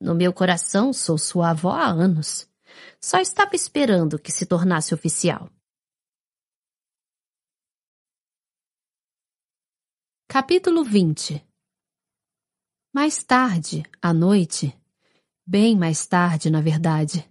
No 0.00 0.12
meu 0.12 0.32
coração 0.32 0.92
sou 0.92 1.16
sua 1.16 1.50
avó 1.50 1.70
há 1.70 1.86
anos. 1.86 2.48
Só 3.00 3.18
estava 3.18 3.54
esperando 3.54 4.18
que 4.18 4.32
se 4.32 4.46
tornasse 4.46 4.94
oficial. 4.94 5.50
Capítulo 10.28 10.84
20 10.84 11.42
Mais 12.92 13.22
tarde, 13.22 13.84
à 14.02 14.12
noite, 14.12 14.76
bem 15.46 15.76
mais 15.76 16.06
tarde, 16.06 16.50
na 16.50 16.60
verdade, 16.60 17.26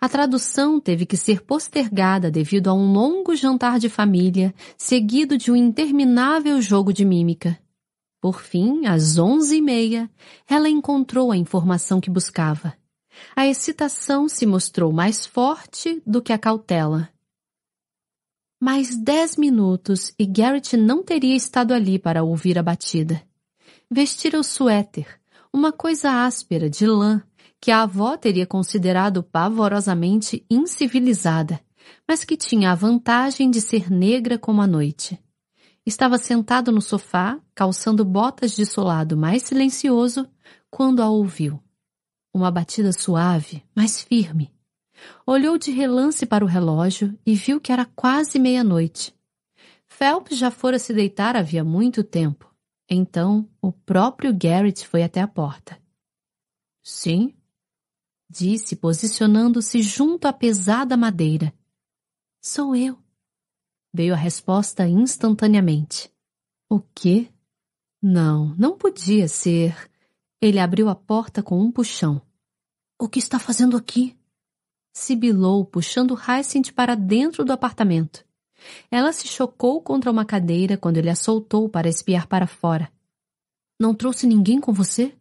a 0.00 0.08
tradução 0.08 0.80
teve 0.80 1.04
que 1.04 1.16
ser 1.16 1.42
postergada 1.42 2.30
devido 2.30 2.68
a 2.68 2.74
um 2.74 2.92
longo 2.92 3.34
jantar 3.34 3.78
de 3.78 3.88
família, 3.88 4.54
seguido 4.76 5.36
de 5.36 5.50
um 5.50 5.56
interminável 5.56 6.60
jogo 6.60 6.92
de 6.92 7.04
mímica. 7.04 7.58
Por 8.20 8.40
fim, 8.40 8.86
às 8.86 9.18
onze 9.18 9.56
e 9.56 9.62
meia, 9.62 10.10
ela 10.48 10.68
encontrou 10.68 11.30
a 11.30 11.36
informação 11.36 12.00
que 12.00 12.10
buscava. 12.10 12.74
A 13.34 13.46
excitação 13.46 14.28
se 14.28 14.46
mostrou 14.46 14.92
mais 14.92 15.26
forte 15.26 16.02
do 16.06 16.22
que 16.22 16.32
a 16.32 16.38
cautela. 16.38 17.08
Mais 18.60 18.96
dez 18.96 19.36
minutos 19.36 20.12
e 20.18 20.26
Garrett 20.26 20.76
não 20.76 21.02
teria 21.02 21.36
estado 21.36 21.74
ali 21.74 21.98
para 21.98 22.24
ouvir 22.24 22.58
a 22.58 22.62
batida 22.62 23.22
vestira 23.90 24.38
o 24.38 24.42
suéter, 24.42 25.06
uma 25.52 25.72
coisa 25.72 26.24
áspera 26.24 26.68
de 26.68 26.86
lã 26.86 27.22
que 27.60 27.70
a 27.70 27.82
avó 27.82 28.16
teria 28.16 28.46
considerado 28.46 29.22
pavorosamente 29.22 30.44
incivilizada, 30.50 31.60
mas 32.06 32.24
que 32.24 32.36
tinha 32.36 32.70
a 32.70 32.74
vantagem 32.74 33.50
de 33.50 33.60
ser 33.60 33.90
negra 33.90 34.38
como 34.38 34.60
a 34.60 34.66
noite. 34.66 35.18
Estava 35.84 36.18
sentado 36.18 36.70
no 36.70 36.82
sofá, 36.82 37.40
calçando 37.54 38.04
botas 38.04 38.54
de 38.54 38.66
solado 38.66 39.16
mais 39.16 39.44
silencioso, 39.44 40.28
quando 40.70 41.00
a 41.00 41.08
ouviu. 41.08 41.60
Uma 42.36 42.50
batida 42.50 42.92
suave, 42.92 43.64
mas 43.74 44.02
firme. 44.02 44.52
Olhou 45.26 45.56
de 45.56 45.70
relance 45.70 46.26
para 46.26 46.44
o 46.44 46.46
relógio 46.46 47.18
e 47.24 47.34
viu 47.34 47.58
que 47.58 47.72
era 47.72 47.86
quase 47.86 48.38
meia-noite. 48.38 49.16
Phelps 49.86 50.36
já 50.36 50.50
fora 50.50 50.78
se 50.78 50.92
deitar 50.92 51.34
havia 51.34 51.64
muito 51.64 52.04
tempo. 52.04 52.54
Então, 52.90 53.48
o 53.62 53.72
próprio 53.72 54.36
Garrett 54.36 54.86
foi 54.86 55.02
até 55.02 55.22
a 55.22 55.26
porta. 55.26 55.80
Sim? 56.84 57.34
Disse, 58.28 58.76
posicionando-se 58.76 59.80
junto 59.80 60.28
à 60.28 60.32
pesada 60.32 60.94
madeira. 60.94 61.54
Sou 62.42 62.76
eu. 62.76 62.98
Veio 63.94 64.12
a 64.12 64.18
resposta 64.18 64.86
instantaneamente. 64.86 66.12
O 66.68 66.80
quê? 66.80 67.32
Não, 68.02 68.54
não 68.56 68.76
podia 68.76 69.26
ser. 69.26 69.90
Ele 70.38 70.58
abriu 70.58 70.90
a 70.90 70.94
porta 70.94 71.42
com 71.42 71.58
um 71.58 71.72
puxão. 71.72 72.25
O 72.98 73.08
que 73.08 73.18
está 73.18 73.38
fazendo 73.38 73.76
aqui? 73.76 74.16
Sibilou, 74.94 75.66
puxando 75.66 76.14
Hyacinth 76.14 76.72
para 76.72 76.94
dentro 76.94 77.44
do 77.44 77.52
apartamento. 77.52 78.24
Ela 78.90 79.12
se 79.12 79.28
chocou 79.28 79.82
contra 79.82 80.10
uma 80.10 80.24
cadeira 80.24 80.78
quando 80.78 80.96
ele 80.96 81.10
a 81.10 81.14
soltou 81.14 81.68
para 81.68 81.90
espiar 81.90 82.26
para 82.26 82.46
fora. 82.46 82.90
Não 83.78 83.94
trouxe 83.94 84.26
ninguém 84.26 84.58
com 84.58 84.72
você? 84.72 85.14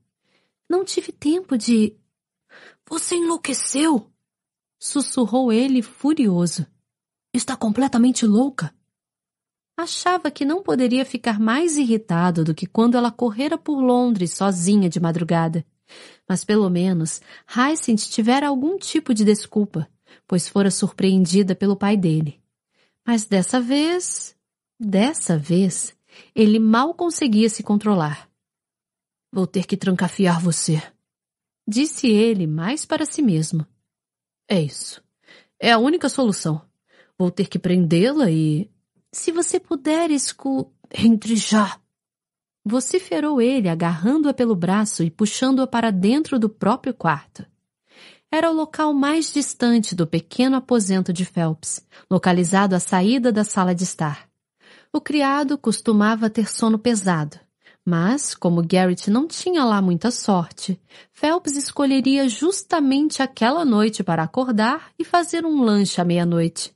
Não 0.69 0.85
tive 0.85 1.11
tempo 1.11 1.57
de. 1.57 1.93
Você 2.87 3.15
enlouqueceu! 3.15 4.09
Sussurrou 4.79 5.51
ele 5.51 5.81
furioso. 5.81 6.65
Está 7.33 7.57
completamente 7.57 8.25
louca. 8.25 8.73
Achava 9.77 10.31
que 10.31 10.45
não 10.45 10.63
poderia 10.63 11.05
ficar 11.05 11.37
mais 11.37 11.75
irritado 11.75 12.45
do 12.45 12.55
que 12.55 12.65
quando 12.65 12.95
ela 12.95 13.11
correra 13.11 13.57
por 13.57 13.81
Londres 13.81 14.31
sozinha 14.33 14.87
de 14.87 15.01
madrugada. 15.01 15.65
Mas 16.27 16.43
pelo 16.43 16.69
menos 16.69 17.21
Hyacinth 17.47 18.09
tivera 18.09 18.47
algum 18.47 18.77
tipo 18.77 19.13
de 19.13 19.23
desculpa, 19.23 19.87
pois 20.27 20.47
fora 20.47 20.71
surpreendida 20.71 21.55
pelo 21.55 21.75
pai 21.75 21.95
dele. 21.95 22.41
Mas 23.05 23.25
dessa 23.25 23.61
vez, 23.61 24.35
dessa 24.79 25.37
vez, 25.37 25.95
ele 26.33 26.59
mal 26.59 26.93
conseguia 26.93 27.49
se 27.49 27.61
controlar. 27.61 28.29
Vou 29.31 29.45
ter 29.45 29.65
que 29.65 29.77
trancafiar 29.77 30.39
você, 30.39 30.81
disse 31.67 32.07
ele 32.07 32.47
mais 32.47 32.85
para 32.85 33.05
si 33.05 33.21
mesmo. 33.21 33.65
É 34.47 34.61
isso. 34.61 35.03
É 35.59 35.71
a 35.71 35.77
única 35.77 36.09
solução. 36.09 36.61
Vou 37.17 37.31
ter 37.31 37.47
que 37.47 37.57
prendê-la 37.57 38.29
e. 38.29 38.69
Se 39.11 39.31
você 39.31 39.59
puder, 39.59 40.11
escu. 40.11 40.71
Entre 40.93 41.35
já! 41.35 41.79
Vociferou 42.65 43.39
ele, 43.39 43.69
agarrando-a 43.69 44.33
pelo 44.33 44.55
braço 44.55 45.03
e 45.03 45.11
puxando-a 45.11 45.67
para 45.67 45.91
dentro 45.91 46.39
do 46.39 46.49
próprio 46.49 46.93
quarto 46.93 47.45
era 48.35 48.51
o 48.51 48.53
local 48.53 48.93
mais 48.93 49.31
distante 49.31 49.95
do 49.95 50.05
pequeno 50.05 50.57
aposento 50.57 51.13
de 51.13 51.23
Phelps, 51.23 51.85
localizado 52.11 52.75
à 52.75 52.79
saída 52.79 53.31
da 53.31 53.45
sala 53.45 53.73
de 53.73 53.83
estar. 53.83 54.27
O 54.91 54.99
criado 54.99 55.57
costumava 55.57 56.29
ter 56.29 56.49
sono 56.49 56.77
pesado, 56.77 57.39
mas, 57.85 58.35
como 58.35 58.65
Garrett 58.65 59.09
não 59.09 59.25
tinha 59.25 59.63
lá 59.63 59.81
muita 59.81 60.11
sorte, 60.11 60.79
Phelps 61.13 61.55
escolheria 61.55 62.27
justamente 62.27 63.21
aquela 63.21 63.63
noite 63.63 64.03
para 64.03 64.23
acordar 64.23 64.91
e 64.99 65.05
fazer 65.05 65.45
um 65.45 65.61
lanche 65.61 66.01
à 66.01 66.03
meia-noite. 66.03 66.75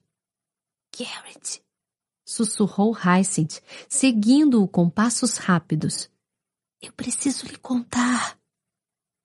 Garrett, 0.98 1.62
sussurrou 2.30 2.94
Hyacinth, 2.94 3.60
seguindo-o 3.88 4.68
com 4.68 4.88
passos 4.88 5.38
rápidos. 5.38 6.10
Eu 6.80 6.94
preciso 6.94 7.48
lhe 7.48 7.58
contar. 7.58 8.40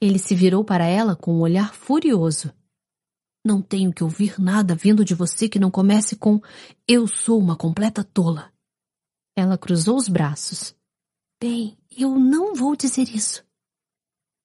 Ele 0.00 0.18
se 0.18 0.34
virou 0.34 0.65
para 0.65 0.86
ela 0.86 1.15
com 1.15 1.34
um 1.34 1.41
olhar 1.41 1.74
furioso. 1.74 2.50
Não 3.44 3.60
tenho 3.60 3.92
que 3.92 4.02
ouvir 4.02 4.41
nada 4.41 4.74
vindo 4.74 5.05
de 5.05 5.15
você 5.15 5.50
que 5.50 5.58
não 5.58 5.70
comece 5.70 6.16
com 6.16 6.41
Eu 6.89 7.07
sou 7.07 7.39
uma 7.39 7.55
completa 7.55 8.02
tola. 8.02 8.50
Ela 9.36 9.58
cruzou 9.58 9.97
os 9.97 10.08
braços. 10.08 10.74
Bem, 11.39 11.76
eu 11.94 12.18
não 12.18 12.55
vou 12.55 12.74
dizer 12.74 13.15
isso. 13.15 13.44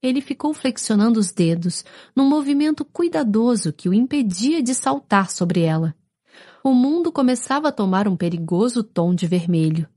Ele 0.04 0.20
ficou 0.20 0.54
flexionando 0.54 1.18
os 1.18 1.32
dedos, 1.32 1.86
num 2.14 2.28
movimento 2.28 2.84
cuidadoso 2.84 3.72
que 3.72 3.88
o 3.88 3.94
impedia 3.94 4.62
de 4.62 4.76
saltar 4.76 5.32
sobre 5.32 5.62
ela. 5.62 5.96
O 6.64 6.74
mundo 6.74 7.12
começava 7.12 7.70
a 7.70 7.72
tomar 7.72 8.08
um 8.08 8.18
perigoso 8.18 8.84
tom 8.84 9.16
de 9.16 9.26
vermelho. 9.26 9.88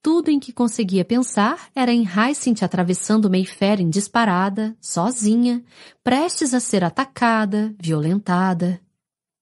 Tudo 0.00 0.30
em 0.30 0.38
que 0.38 0.52
conseguia 0.52 1.04
pensar 1.04 1.68
era 1.74 1.92
em 1.92 2.04
Hyacinth 2.04 2.62
atravessando 2.62 3.28
Mayfair 3.28 3.84
disparada, 3.88 4.76
sozinha, 4.80 5.64
prestes 6.04 6.54
a 6.54 6.60
ser 6.60 6.84
atacada, 6.84 7.74
violentada. 7.80 8.80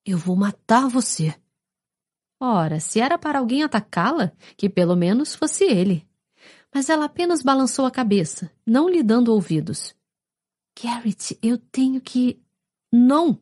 Eu 0.03 0.17
vou 0.17 0.35
matar 0.35 0.87
você. 0.87 1.35
Ora, 2.39 2.79
se 2.79 2.99
era 2.99 3.17
para 3.17 3.39
alguém 3.39 3.63
atacá-la, 3.63 4.31
que 4.57 4.67
pelo 4.67 4.95
menos 4.95 5.35
fosse 5.35 5.63
ele. 5.63 6.07
Mas 6.73 6.89
ela 6.89 7.05
apenas 7.05 7.43
balançou 7.43 7.85
a 7.85 7.91
cabeça, 7.91 8.51
não 8.65 8.89
lhe 8.89 9.03
dando 9.03 9.31
ouvidos. 9.31 9.95
Garrett, 10.81 11.37
eu 11.43 11.59
tenho 11.59 12.01
que. 12.01 12.41
Não! 12.91 13.39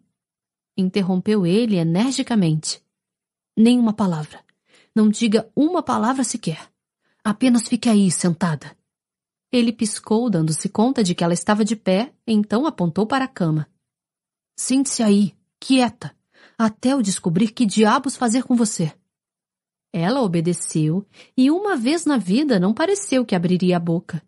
interrompeu 0.76 1.46
ele 1.46 1.78
energicamente. 1.78 2.83
Nem 3.56 3.80
uma 3.80 3.94
palavra. 3.94 4.44
Não 4.96 5.10
diga 5.10 5.50
uma 5.56 5.82
palavra 5.82 6.24
sequer. 6.24 6.70
Apenas 7.24 7.68
fique 7.68 7.88
aí, 7.88 8.12
sentada. 8.12 8.76
Ele 9.52 9.72
piscou, 9.72 10.30
dando-se 10.30 10.68
conta 10.68 11.04
de 11.04 11.14
que 11.14 11.24
ela 11.24 11.34
estava 11.34 11.64
de 11.64 11.76
pé, 11.76 12.14
então 12.26 12.66
apontou 12.66 13.06
para 13.06 13.26
a 13.26 13.28
cama. 13.28 13.68
Sente-se 14.58 15.04
aí, 15.04 15.36
quieta, 15.60 16.16
até 16.58 16.94
eu 16.94 17.02
descobrir 17.02 17.50
que 17.50 17.66
diabos 17.66 18.16
fazer 18.16 18.44
com 18.44 18.56
você. 18.56 18.92
Ela 19.94 20.22
obedeceu 20.22 21.06
e 21.38 21.52
uma 21.52 21.78
vez 21.78 22.06
na 22.06 22.18
vida 22.18 22.60
não 22.60 22.74
pareceu 22.74 23.24
que 23.24 23.36
abriria 23.36 23.78
a 23.78 23.80
boca. 23.80 24.24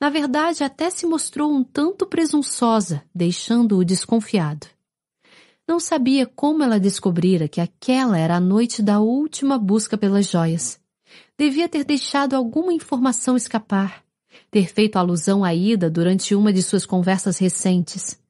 Na 0.00 0.08
verdade, 0.08 0.64
até 0.64 0.90
se 0.90 1.06
mostrou 1.06 1.52
um 1.52 1.62
tanto 1.62 2.06
presunçosa, 2.06 3.04
deixando-o 3.14 3.84
desconfiado. 3.84 4.66
Não 5.66 5.80
sabia 5.80 6.26
como 6.26 6.62
ela 6.62 6.78
descobrira 6.78 7.48
que 7.48 7.60
aquela 7.60 8.18
era 8.18 8.36
a 8.36 8.40
noite 8.40 8.82
da 8.82 9.00
última 9.00 9.58
busca 9.58 9.96
pelas 9.96 10.28
joias. 10.28 10.78
Devia 11.38 11.68
ter 11.68 11.84
deixado 11.84 12.34
alguma 12.34 12.72
informação 12.72 13.36
escapar, 13.36 14.04
ter 14.50 14.72
feito 14.72 14.96
alusão 14.96 15.42
à 15.42 15.54
ida 15.54 15.90
durante 15.90 16.34
uma 16.34 16.52
de 16.52 16.62
suas 16.62 16.84
conversas 16.84 17.38
recentes. 17.38 18.20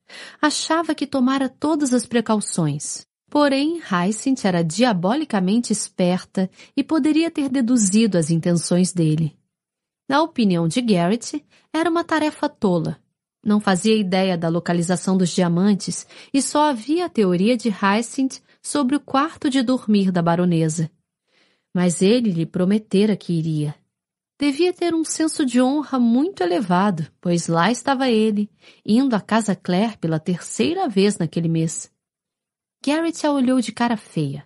Achava 0.40 0.94
que 0.94 1.06
tomara 1.06 1.48
todas 1.48 1.92
as 1.92 2.06
precauções. 2.06 3.04
Porém, 3.28 3.80
Hyacinth 3.80 4.44
era 4.44 4.62
diabolicamente 4.62 5.72
esperta 5.72 6.48
e 6.76 6.84
poderia 6.84 7.32
ter 7.32 7.48
deduzido 7.48 8.16
as 8.16 8.30
intenções 8.30 8.92
dele. 8.92 9.36
Na 10.08 10.22
opinião 10.22 10.68
de 10.68 10.80
Garrett, 10.80 11.44
era 11.72 11.90
uma 11.90 12.04
tarefa 12.04 12.48
tola. 12.48 12.96
Não 13.44 13.60
fazia 13.60 13.94
ideia 13.94 14.38
da 14.38 14.48
localização 14.48 15.16
dos 15.18 15.28
diamantes 15.30 16.06
e 16.32 16.40
só 16.40 16.70
havia 16.70 17.06
a 17.06 17.10
teoria 17.10 17.56
de 17.56 17.68
Hyacinth 17.68 18.40
sobre 18.62 18.96
o 18.96 19.00
quarto 19.00 19.50
de 19.50 19.62
dormir 19.62 20.10
da 20.10 20.22
baronesa. 20.22 20.90
Mas 21.74 22.00
ele 22.00 22.30
lhe 22.30 22.46
prometera 22.46 23.16
que 23.16 23.34
iria. 23.34 23.74
Devia 24.40 24.72
ter 24.72 24.94
um 24.94 25.04
senso 25.04 25.44
de 25.44 25.60
honra 25.60 25.98
muito 25.98 26.42
elevado, 26.42 27.06
pois 27.20 27.46
lá 27.46 27.70
estava 27.70 28.08
ele, 28.08 28.50
indo 28.84 29.14
à 29.14 29.20
casa 29.20 29.54
Claire 29.54 29.98
pela 29.98 30.18
terceira 30.18 30.88
vez 30.88 31.18
naquele 31.18 31.48
mês. 31.48 31.92
Garrett 32.84 33.26
a 33.26 33.30
olhou 33.30 33.60
de 33.60 33.72
cara 33.72 33.96
feia. 33.96 34.44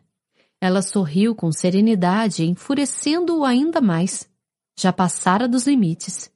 Ela 0.61 0.83
sorriu 0.83 1.35
com 1.35 1.53
serenidade, 1.53 2.45
enfurecendo-o 2.45 3.45
ainda 3.45 3.81
mais. 3.81 4.29
Já 4.79 4.93
passara 4.93 5.49
dos 5.49 5.67
limites. 5.67 6.31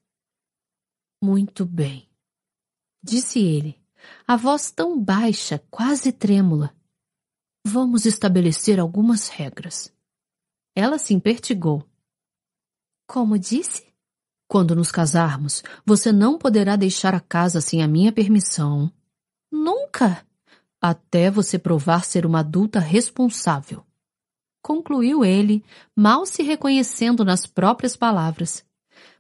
Muito 1.23 1.65
bem, 1.65 2.09
disse 3.03 3.41
ele, 3.41 3.79
a 4.27 4.37
voz 4.37 4.71
tão 4.71 5.01
baixa, 5.01 5.63
quase 5.71 6.13
trêmula. 6.13 6.75
Vamos 7.65 8.07
estabelecer 8.07 8.81
algumas 8.81 9.29
regras. 9.29 9.93
Ela 10.75 10.99
se 10.99 11.15
impertigou. 11.15 11.85
Como 13.07 13.39
disse? 13.39 13.93
Quando 14.49 14.75
nos 14.75 14.91
casarmos, 14.91 15.63
você 15.85 16.13
não 16.13 16.37
poderá 16.37 16.77
deixar 16.77 17.15
a 17.15 17.21
casa 17.21 17.61
sem 17.61 17.83
a 17.83 17.89
minha 17.89 18.13
permissão. 18.13 18.93
Nunca! 19.51 20.27
Até 20.81 21.31
você 21.31 21.59
provar 21.59 22.05
ser 22.05 22.27
uma 22.27 22.41
adulta 22.41 22.81
responsável. 22.81 23.87
Concluiu 24.63 25.25
ele, 25.25 25.65
mal 25.97 26.27
se 26.27 26.43
reconhecendo 26.43 27.25
nas 27.25 27.47
próprias 27.47 27.97
palavras. 27.97 28.65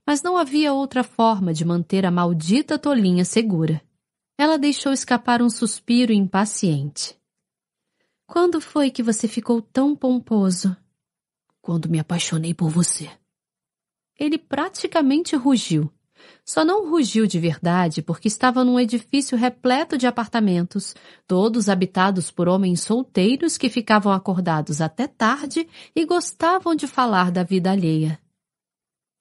Mas 0.07 0.23
não 0.23 0.37
havia 0.37 0.73
outra 0.73 1.05
forma 1.05 1.53
de 1.55 1.65
manter 1.65 2.05
a 2.05 2.11
maldita 2.11 2.79
tolinha 2.79 3.25
segura. 3.25 3.81
Ela 4.37 4.59
deixou 4.59 4.93
escapar 4.93 5.41
um 5.41 5.49
suspiro 5.49 6.13
impaciente. 6.13 7.17
Quando 8.27 8.61
foi 8.61 8.91
que 8.91 9.03
você 9.03 9.29
ficou 9.29 9.61
tão 9.61 9.95
pomposo? 9.95 10.77
Quando 11.61 11.89
me 11.89 11.99
apaixonei 11.99 12.55
por 12.55 12.71
você. 12.71 13.11
Ele 14.19 14.39
praticamente 14.39 15.37
rugiu. 15.37 15.93
Só 16.45 16.65
não 16.65 16.89
rugiu 16.89 17.27
de 17.27 17.39
verdade 17.39 18.03
porque 18.03 18.29
estava 18.29 18.65
num 18.65 18.79
edifício 18.79 19.37
repleto 19.37 19.99
de 19.99 20.07
apartamentos, 20.07 20.95
todos 21.27 21.69
habitados 21.69 22.31
por 22.31 22.49
homens 22.49 22.81
solteiros 22.81 23.57
que 23.57 23.69
ficavam 23.69 24.13
acordados 24.13 24.81
até 24.81 25.07
tarde 25.07 25.69
e 25.95 26.05
gostavam 26.05 26.75
de 26.75 26.87
falar 26.87 27.31
da 27.31 27.43
vida 27.43 27.71
alheia. 27.71 28.22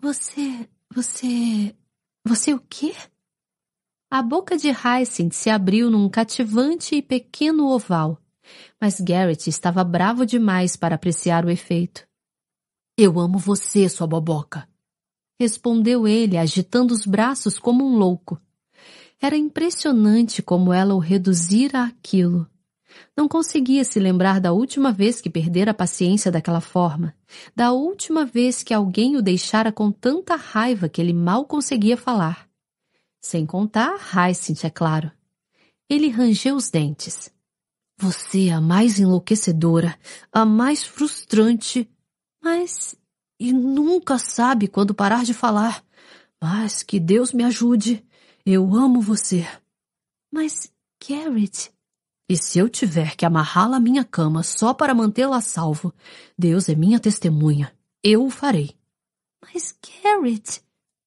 Você. 0.01 0.67
você. 0.93 1.75
você 2.25 2.53
o 2.53 2.59
quê? 2.59 2.93
A 4.09 4.21
boca 4.21 4.57
de 4.57 4.69
Hyacinth 4.69 5.33
se 5.33 5.49
abriu 5.49 5.89
num 5.89 6.09
cativante 6.09 6.95
e 6.95 7.01
pequeno 7.01 7.67
oval, 7.67 8.21
mas 8.80 8.99
Garrett 8.99 9.49
estava 9.49 9.83
bravo 9.83 10.25
demais 10.25 10.75
para 10.75 10.95
apreciar 10.95 11.45
o 11.45 11.49
efeito. 11.49 12.05
Eu 12.97 13.19
amo 13.19 13.38
você, 13.38 13.88
sua 13.88 14.05
boboca 14.07 14.67
respondeu 15.41 16.07
ele, 16.07 16.38
agitando 16.38 16.93
os 16.93 17.03
braços 17.03 17.57
como 17.57 17.83
um 17.83 17.97
louco. 17.97 18.39
Era 19.19 19.35
impressionante 19.35 20.39
como 20.39 20.71
ela 20.71 20.93
o 20.93 20.99
reduzira 20.99 21.83
àquilo. 21.83 22.47
Não 23.16 23.28
conseguia 23.28 23.84
se 23.84 24.00
lembrar 24.00 24.40
da 24.40 24.52
última 24.52 24.92
vez 24.92 25.22
que 25.22 25.30
perdera 25.30 25.72
a 25.72 25.74
paciência 25.74 26.32
daquela 26.32 26.61
forma, 26.61 27.16
da 27.56 27.72
última 27.72 28.26
vez 28.26 28.64
que 28.64 28.74
alguém 28.74 29.16
o 29.16 29.22
deixara 29.22 29.72
com 29.72 29.92
tanta 29.92 30.36
raiva 30.36 30.90
que 30.90 31.02
ele 31.02 31.14
mal 31.14 31.45
conseguia 31.45 31.98
falar. 31.98 32.50
Sem 33.20 33.45
contar 33.45 33.98
Hyacinth, 34.14 34.64
é 34.64 34.70
claro. 34.70 35.11
Ele 35.90 36.10
rangeu 36.10 36.56
os 36.56 36.70
dentes. 36.70 37.32
Você 37.98 38.48
é 38.48 38.53
a 38.53 38.61
mais 38.61 39.00
enlouquecedora, 39.00 39.98
a 40.32 40.44
mais 40.45 40.84
frustrante. 40.84 41.88
Mas 42.44 42.95
e 43.40 43.52
nunca 43.52 44.20
sabe 44.20 44.68
quando 44.68 44.94
parar 44.94 45.24
de 45.24 45.34
falar. 45.34 45.84
Mas 46.40 46.84
que 46.84 47.00
Deus 47.00 47.34
me 47.34 47.44
ajude. 47.44 48.06
Eu 48.45 48.76
amo 48.76 49.02
você. 49.02 49.48
Mas, 50.32 50.72
Garrett... 51.08 51.72
E 52.32 52.38
se 52.38 52.60
eu 52.60 52.69
tiver 52.69 53.18
que 53.18 53.26
amarrá-la 53.26 53.76
à 53.76 53.80
minha 53.82 54.06
cama 54.06 54.42
só 54.42 54.74
para 54.74 54.95
mantê-la 54.95 55.42
salvo, 55.42 55.93
Deus 56.38 56.69
é 56.69 56.76
minha 56.76 56.98
testemunha. 56.98 57.76
Eu 58.01 58.24
o 58.24 58.30
farei. 58.30 58.74
Mas, 59.42 59.77
Garrett... 60.01 60.61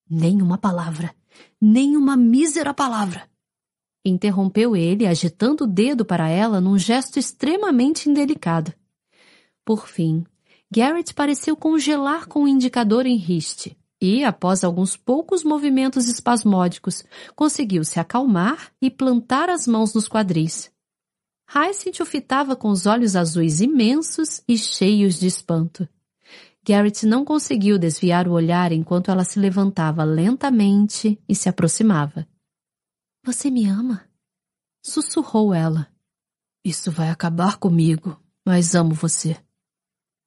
Nem 0.07 0.39
uma 0.39 0.55
palavra. 0.55 1.15
Nem 1.59 1.97
uma 1.97 2.15
mísera 2.15 2.75
palavra. 2.75 3.27
Interrompeu 4.05 4.75
ele, 4.75 5.07
agitando 5.07 5.63
o 5.63 5.67
dedo 5.67 6.05
para 6.05 6.29
ela 6.29 6.61
num 6.61 6.77
gesto 6.77 7.17
extremamente 7.17 8.07
indelicado. 8.07 8.71
Por 9.65 9.87
fim, 9.87 10.23
Garrett 10.69 11.11
pareceu 11.11 11.55
congelar 11.57 12.27
com 12.27 12.43
o 12.43 12.47
indicador 12.47 13.07
em 13.07 13.17
riste 13.17 13.75
e, 13.99 14.23
após 14.23 14.63
alguns 14.63 14.95
poucos 14.95 15.43
movimentos 15.43 16.07
espasmódicos, 16.07 17.03
conseguiu 17.35 17.83
se 17.83 17.99
acalmar 17.99 18.71
e 18.79 18.91
plantar 18.91 19.49
as 19.49 19.65
mãos 19.65 19.91
nos 19.95 20.07
quadris. 20.07 20.74
Hyacinth 21.55 22.01
o 22.01 22.05
fitava 22.05 22.53
com 22.53 22.69
os 22.69 22.85
olhos 22.85 23.15
azuis 23.15 23.61
imensos 23.61 24.43
e 24.45 24.57
cheios 24.57 25.17
de 25.17 25.27
espanto. 25.27 25.87
Garrett 26.67 27.05
não 27.05 27.23
conseguiu 27.23 27.79
desviar 27.79 28.27
o 28.27 28.33
olhar 28.33 28.73
enquanto 28.73 29.09
ela 29.09 29.23
se 29.23 29.39
levantava 29.39 30.03
lentamente 30.03 31.17
e 31.29 31.33
se 31.33 31.47
aproximava. 31.47 32.27
Você 33.23 33.49
me 33.49 33.65
ama? 33.69 34.03
Sussurrou 34.83 35.53
ela. 35.53 35.89
Isso 36.63 36.91
vai 36.91 37.09
acabar 37.09 37.57
comigo, 37.57 38.21
mas 38.45 38.75
amo 38.75 38.93
você. 38.93 39.37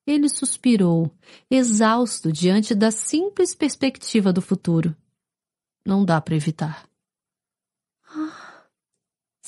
Ele 0.06 0.30
suspirou, 0.30 1.14
exausto 1.50 2.32
diante 2.32 2.74
da 2.74 2.90
simples 2.90 3.54
perspectiva 3.54 4.32
do 4.32 4.40
futuro. 4.40 4.96
Não 5.84 6.06
dá 6.06 6.20
para 6.22 6.36
evitar. 6.36 6.87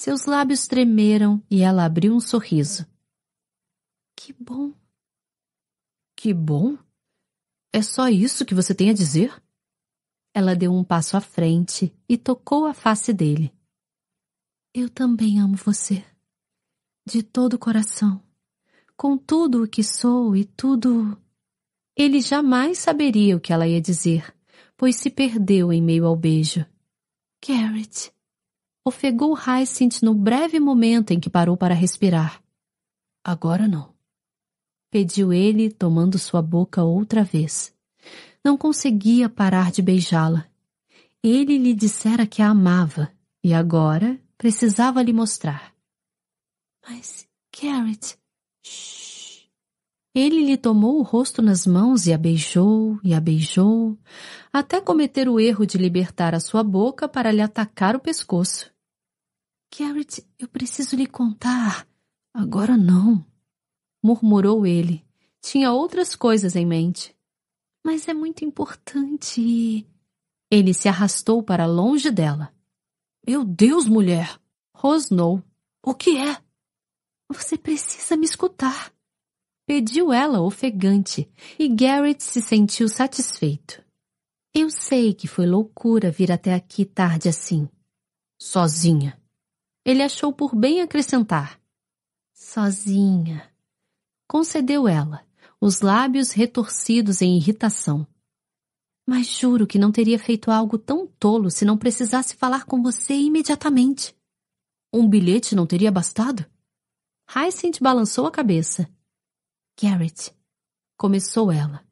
Seus 0.01 0.25
lábios 0.25 0.67
tremeram 0.67 1.45
e 1.51 1.61
ela 1.61 1.85
abriu 1.85 2.15
um 2.15 2.20
sorriso. 2.20 2.87
Que 4.17 4.33
bom. 4.33 4.73
Que 6.17 6.33
bom? 6.33 6.79
É 7.70 7.83
só 7.83 8.09
isso 8.09 8.47
que 8.47 8.55
você 8.55 8.75
tem 8.75 8.89
a 8.89 8.95
dizer? 8.95 9.31
Ela 10.33 10.57
deu 10.57 10.73
um 10.73 10.83
passo 10.83 11.19
à 11.19 11.20
frente 11.20 11.95
e 12.09 12.17
tocou 12.17 12.65
a 12.65 12.73
face 12.73 13.12
dele. 13.12 13.53
Eu 14.73 14.89
também 14.89 15.39
amo 15.39 15.55
você. 15.55 16.03
De 17.07 17.23
todo 17.23 17.53
o 17.53 17.59
coração 17.59 18.23
com 18.97 19.19
tudo 19.19 19.65
o 19.65 19.69
que 19.69 19.85
sou 19.85 20.35
e 20.35 20.47
tudo. 20.47 21.15
Ele 21.95 22.23
jamais 22.23 22.79
saberia 22.79 23.37
o 23.37 23.41
que 23.41 23.53
ela 23.53 23.69
ia 23.69 23.83
dizer, 23.83 24.35
pois 24.79 24.97
se 24.97 25.11
perdeu 25.11 25.70
em 25.70 25.83
meio 25.83 26.07
ao 26.07 26.17
beijo. 26.17 26.65
Garrett. 27.47 28.11
Ofegou 28.84 29.34
Hyacinth 29.34 30.02
no 30.02 30.15
breve 30.15 30.59
momento 30.59 31.12
em 31.12 31.20
que 31.20 31.31
parou 31.31 31.57
para 31.57 31.75
respirar. 31.75 32.42
Agora 33.23 33.68
não. 33.68 33.94
Pediu 34.91 35.33
ele, 35.33 35.70
tomando 35.70 36.18
sua 36.18 36.42
boca 36.42 36.83
outra 36.83 37.23
vez. 37.23 37.75
Não 38.44 38.57
conseguia 38.57 39.28
parar 39.28 39.70
de 39.70 39.83
beijá-la. 39.83 40.47
Ele 41.23 41.59
lhe 41.59 41.75
dissera 41.75 42.26
que 42.26 42.41
a 42.41 42.49
amava 42.49 43.12
e 43.44 43.52
agora 43.52 44.18
precisava 44.39 45.02
lhe 45.02 45.12
mostrar. 45.12 45.75
Mas, 46.89 47.28
Garrett, 47.55 48.18
Shhh. 48.62 49.00
Ele 50.15 50.45
lhe 50.45 50.57
tomou 50.57 50.99
o 50.99 51.03
rosto 51.03 51.41
nas 51.41 51.65
mãos 51.65 52.07
e 52.07 52.13
a 52.13 52.19
beijou 52.19 52.99
e 53.05 53.15
a 53.15 53.21
beijou, 53.21 53.97
até 54.53 54.81
cometer 54.81 55.29
o 55.29 55.39
erro 55.39 55.65
de 55.65 55.79
libertar 55.79 56.35
a 56.35 56.41
sua 56.41 56.65
boca 56.65 57.09
para 57.09 57.31
lhe 57.31 57.41
atacar 57.41 57.95
o 57.95 58.01
pescoço. 58.01 58.73
Garrett, 59.77 60.27
eu 60.37 60.49
preciso 60.49 60.97
lhe 60.97 61.07
contar. 61.07 61.87
Agora 62.35 62.77
não, 62.77 63.25
murmurou 64.03 64.67
ele. 64.67 65.05
Tinha 65.41 65.73
outras 65.73 66.17
coisas 66.17 66.57
em 66.57 66.67
mente. 66.67 67.17
Mas 67.85 68.09
é 68.09 68.15
muito 68.15 68.45
importante. 68.45 69.87
Ele 70.51 70.75
se 70.75 70.89
arrastou 70.89 71.43
para 71.43 71.67
longe 71.67 72.11
dela. 72.11 72.53
Meu 73.27 73.45
Deus, 73.45 73.87
mulher! 73.87 74.41
Rosnou. 74.75 75.43
O 75.83 75.95
que 75.95 76.19
é? 76.19 76.37
Você 77.29 77.57
precisa 77.57 78.17
me 78.17 78.27
escutar. 78.27 78.93
Pediu 79.70 80.12
ela 80.12 80.40
ofegante, 80.40 81.31
e 81.57 81.68
Garrett 81.68 82.24
se 82.24 82.42
sentiu 82.42 82.89
satisfeito. 82.89 83.81
Eu 84.52 84.68
sei 84.68 85.15
que 85.15 85.28
foi 85.28 85.47
loucura 85.47 86.10
vir 86.10 86.32
até 86.32 86.55
aqui 86.55 86.84
tarde 86.84 87.28
assim. 87.28 87.68
Sozinha. 88.36 89.16
Ele 89.84 90.02
achou 90.02 90.32
por 90.32 90.57
bem 90.57 90.81
acrescentar. 90.81 91.60
Sozinha. 92.34 93.49
Concedeu 94.26 94.89
ela, 94.89 95.24
os 95.60 95.82
lábios 95.82 96.32
retorcidos 96.32 97.23
em 97.23 97.36
irritação. 97.36 98.05
Mas 99.07 99.28
juro 99.28 99.68
que 99.68 99.78
não 99.78 99.92
teria 99.92 100.18
feito 100.18 100.50
algo 100.50 100.78
tão 100.78 101.07
tolo 101.07 101.49
se 101.49 101.65
não 101.65 101.78
precisasse 101.78 102.34
falar 102.34 102.65
com 102.65 102.82
você 102.82 103.15
imediatamente. 103.15 104.16
Um 104.92 105.08
bilhete 105.08 105.55
não 105.55 105.65
teria 105.65 105.92
bastado? 105.92 106.44
Hyacinth 107.32 107.78
balançou 107.81 108.26
a 108.26 108.32
cabeça. 108.32 108.90
Garrett, 109.83 110.31
começou 110.94 111.50
ela, 111.50 111.83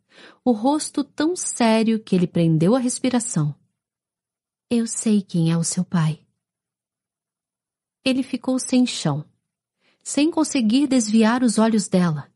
o 0.44 0.52
rosto 0.52 1.02
tão 1.02 1.34
sério 1.34 1.98
que 1.98 2.14
ele 2.14 2.26
prendeu 2.26 2.74
a 2.74 2.78
respiração. 2.78 3.54
Eu 4.68 4.86
sei 4.86 5.22
quem 5.22 5.50
é 5.50 5.56
o 5.56 5.64
seu 5.64 5.82
pai. 5.82 6.20
Ele 8.04 8.22
ficou 8.22 8.58
sem 8.58 8.84
chão, 8.84 9.24
sem 10.02 10.30
conseguir 10.30 10.86
desviar 10.86 11.42
os 11.42 11.56
olhos 11.56 11.88
dela. 11.88 12.30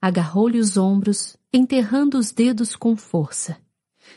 Agarrou-lhe 0.00 0.60
os 0.60 0.76
ombros, 0.76 1.36
enterrando 1.52 2.16
os 2.16 2.30
dedos 2.30 2.76
com 2.76 2.96
força. 2.96 3.60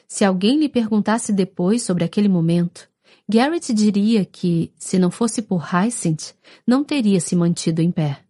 Se 0.07 0.23
alguém 0.23 0.59
lhe 0.59 0.69
perguntasse 0.69 1.33
depois 1.33 1.81
sobre 1.81 2.03
aquele 2.03 2.30
momento, 2.30 2.88
Garrett 3.27 3.73
diria 3.73 4.23
que, 4.23 4.72
se 4.77 4.99
não 4.99 5.09
fosse 5.09 5.41
por 5.41 5.64
Hyacinth, 5.64 6.35
não 6.65 6.83
teria 6.83 7.19
se 7.19 7.35
mantido 7.35 7.81
em 7.81 7.91
pé. 7.91 8.23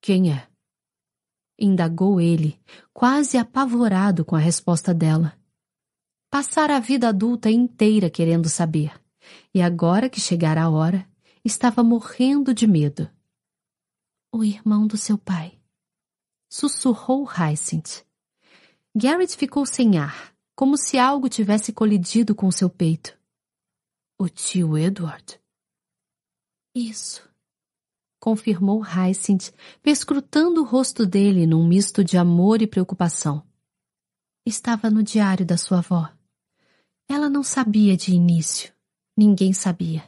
Quem 0.00 0.32
é? 0.32 0.49
Indagou 1.62 2.18
ele, 2.18 2.58
quase 2.90 3.36
apavorado 3.36 4.24
com 4.24 4.34
a 4.34 4.38
resposta 4.38 4.94
dela. 4.94 5.38
Passara 6.30 6.76
a 6.76 6.80
vida 6.80 7.10
adulta 7.10 7.50
inteira 7.50 8.08
querendo 8.08 8.48
saber, 8.48 8.98
e 9.52 9.60
agora 9.60 10.08
que 10.08 10.18
chegara 10.18 10.62
a 10.62 10.70
hora, 10.70 11.06
estava 11.44 11.82
morrendo 11.82 12.54
de 12.54 12.66
medo. 12.66 13.10
O 14.32 14.42
irmão 14.42 14.86
do 14.86 14.96
seu 14.96 15.18
pai. 15.18 15.60
Sussurrou 16.48 17.26
Hyacinth. 17.26 18.06
Garrett 18.96 19.36
ficou 19.36 19.66
sem 19.66 19.98
ar, 19.98 20.34
como 20.56 20.78
se 20.78 20.98
algo 20.98 21.28
tivesse 21.28 21.74
colidido 21.74 22.34
com 22.34 22.50
seu 22.50 22.70
peito. 22.70 23.18
O 24.18 24.28
tio 24.28 24.78
Edward? 24.78 25.38
Isso, 26.74 27.29
confirmou 28.20 28.82
Hyacinth, 28.82 29.52
perscrutando 29.82 30.60
o 30.60 30.64
rosto 30.64 31.06
dele 31.06 31.46
num 31.46 31.66
misto 31.66 32.04
de 32.04 32.18
amor 32.18 32.60
e 32.60 32.66
preocupação. 32.66 33.42
Estava 34.44 34.90
no 34.90 35.02
diário 35.02 35.44
da 35.44 35.56
sua 35.56 35.78
avó. 35.78 36.08
Ela 37.08 37.28
não 37.30 37.42
sabia 37.42 37.96
de 37.96 38.12
início. 38.12 38.72
Ninguém 39.16 39.52
sabia. 39.52 40.04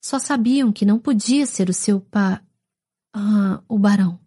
Só 0.00 0.18
sabiam 0.18 0.72
que 0.72 0.86
não 0.86 0.98
podia 0.98 1.46
ser 1.46 1.68
o 1.68 1.74
seu 1.74 2.00
pa... 2.00 2.42
Ah, 3.12 3.62
o 3.68 3.78
barão. 3.78 4.20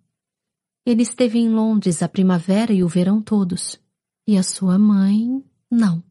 Ele 0.85 1.03
esteve 1.03 1.39
em 1.39 1.49
Londres 1.49 2.03
a 2.03 2.09
primavera 2.09 2.73
e 2.73 2.83
o 2.83 2.87
verão 2.87 3.21
todos. 3.21 3.79
E 4.27 4.37
a 4.37 4.43
sua 4.43 4.77
mãe, 4.77 5.43
não. 5.71 6.03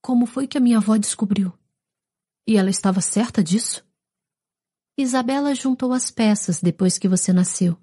Como 0.00 0.26
foi 0.26 0.46
que 0.46 0.56
a 0.56 0.60
minha 0.60 0.78
avó 0.78 0.96
descobriu? 0.96 1.52
E 2.46 2.56
ela 2.56 2.70
estava 2.70 3.00
certa 3.00 3.42
disso? 3.42 3.85
Isabela 4.98 5.54
juntou 5.54 5.92
as 5.92 6.10
peças 6.10 6.60
depois 6.60 6.96
que 6.96 7.06
você 7.06 7.32
nasceu. 7.32 7.76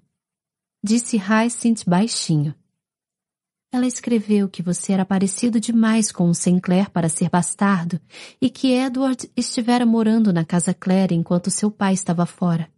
Disse 0.82 1.16
Hyacinth 1.16 1.84
baixinho. 1.86 2.54
Ela 3.72 3.86
escreveu 3.86 4.48
que 4.48 4.62
você 4.62 4.92
era 4.92 5.04
parecido 5.04 5.58
demais 5.58 6.12
com 6.12 6.28
o 6.28 6.34
Sinclair 6.34 6.90
para 6.90 7.08
ser 7.08 7.30
bastardo 7.30 8.00
e 8.40 8.50
que 8.50 8.72
Edward 8.72 9.30
estivera 9.36 9.86
morando 9.86 10.32
na 10.32 10.44
casa 10.44 10.74
Claire 10.74 11.14
enquanto 11.14 11.50
seu 11.50 11.70
pai 11.70 11.94
estava 11.94 12.26
fora. 12.26 12.72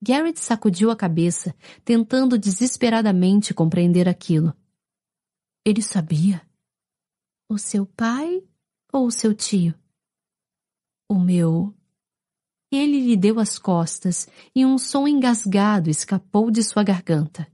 Garrett 0.00 0.38
sacudiu 0.40 0.90
a 0.90 0.96
cabeça, 0.96 1.54
tentando 1.84 2.38
desesperadamente 2.38 3.52
compreender 3.52 4.08
aquilo. 4.08 4.54
Ele 5.64 5.82
sabia? 5.82 6.46
O 7.48 7.58
seu 7.58 7.84
pai 7.84 8.42
ou 8.92 9.06
o 9.06 9.10
seu 9.10 9.34
tio? 9.34 9.74
O 11.08 11.18
meu. 11.18 11.77
Ele 12.70 13.00
lhe 13.00 13.16
deu 13.16 13.40
as 13.40 13.58
costas 13.58 14.28
e 14.54 14.64
um 14.64 14.76
som 14.76 15.08
engasgado 15.08 15.88
escapou 15.88 16.50
de 16.50 16.62
sua 16.62 16.82
garganta. 16.82 17.46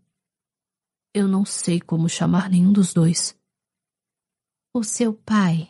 Eu 1.12 1.28
não 1.28 1.44
sei 1.44 1.80
como 1.80 2.08
chamar 2.08 2.50
nenhum 2.50 2.72
dos 2.72 2.92
dois. 2.92 3.38
O 4.72 4.82
seu 4.82 5.14
pai, 5.14 5.68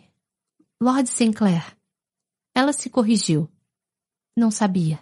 Lord 0.81 1.09
Sinclair. 1.09 1.77
Ela 2.55 2.73
se 2.73 2.89
corrigiu. 2.89 3.51
Não 4.35 4.51
sabia. 4.51 4.99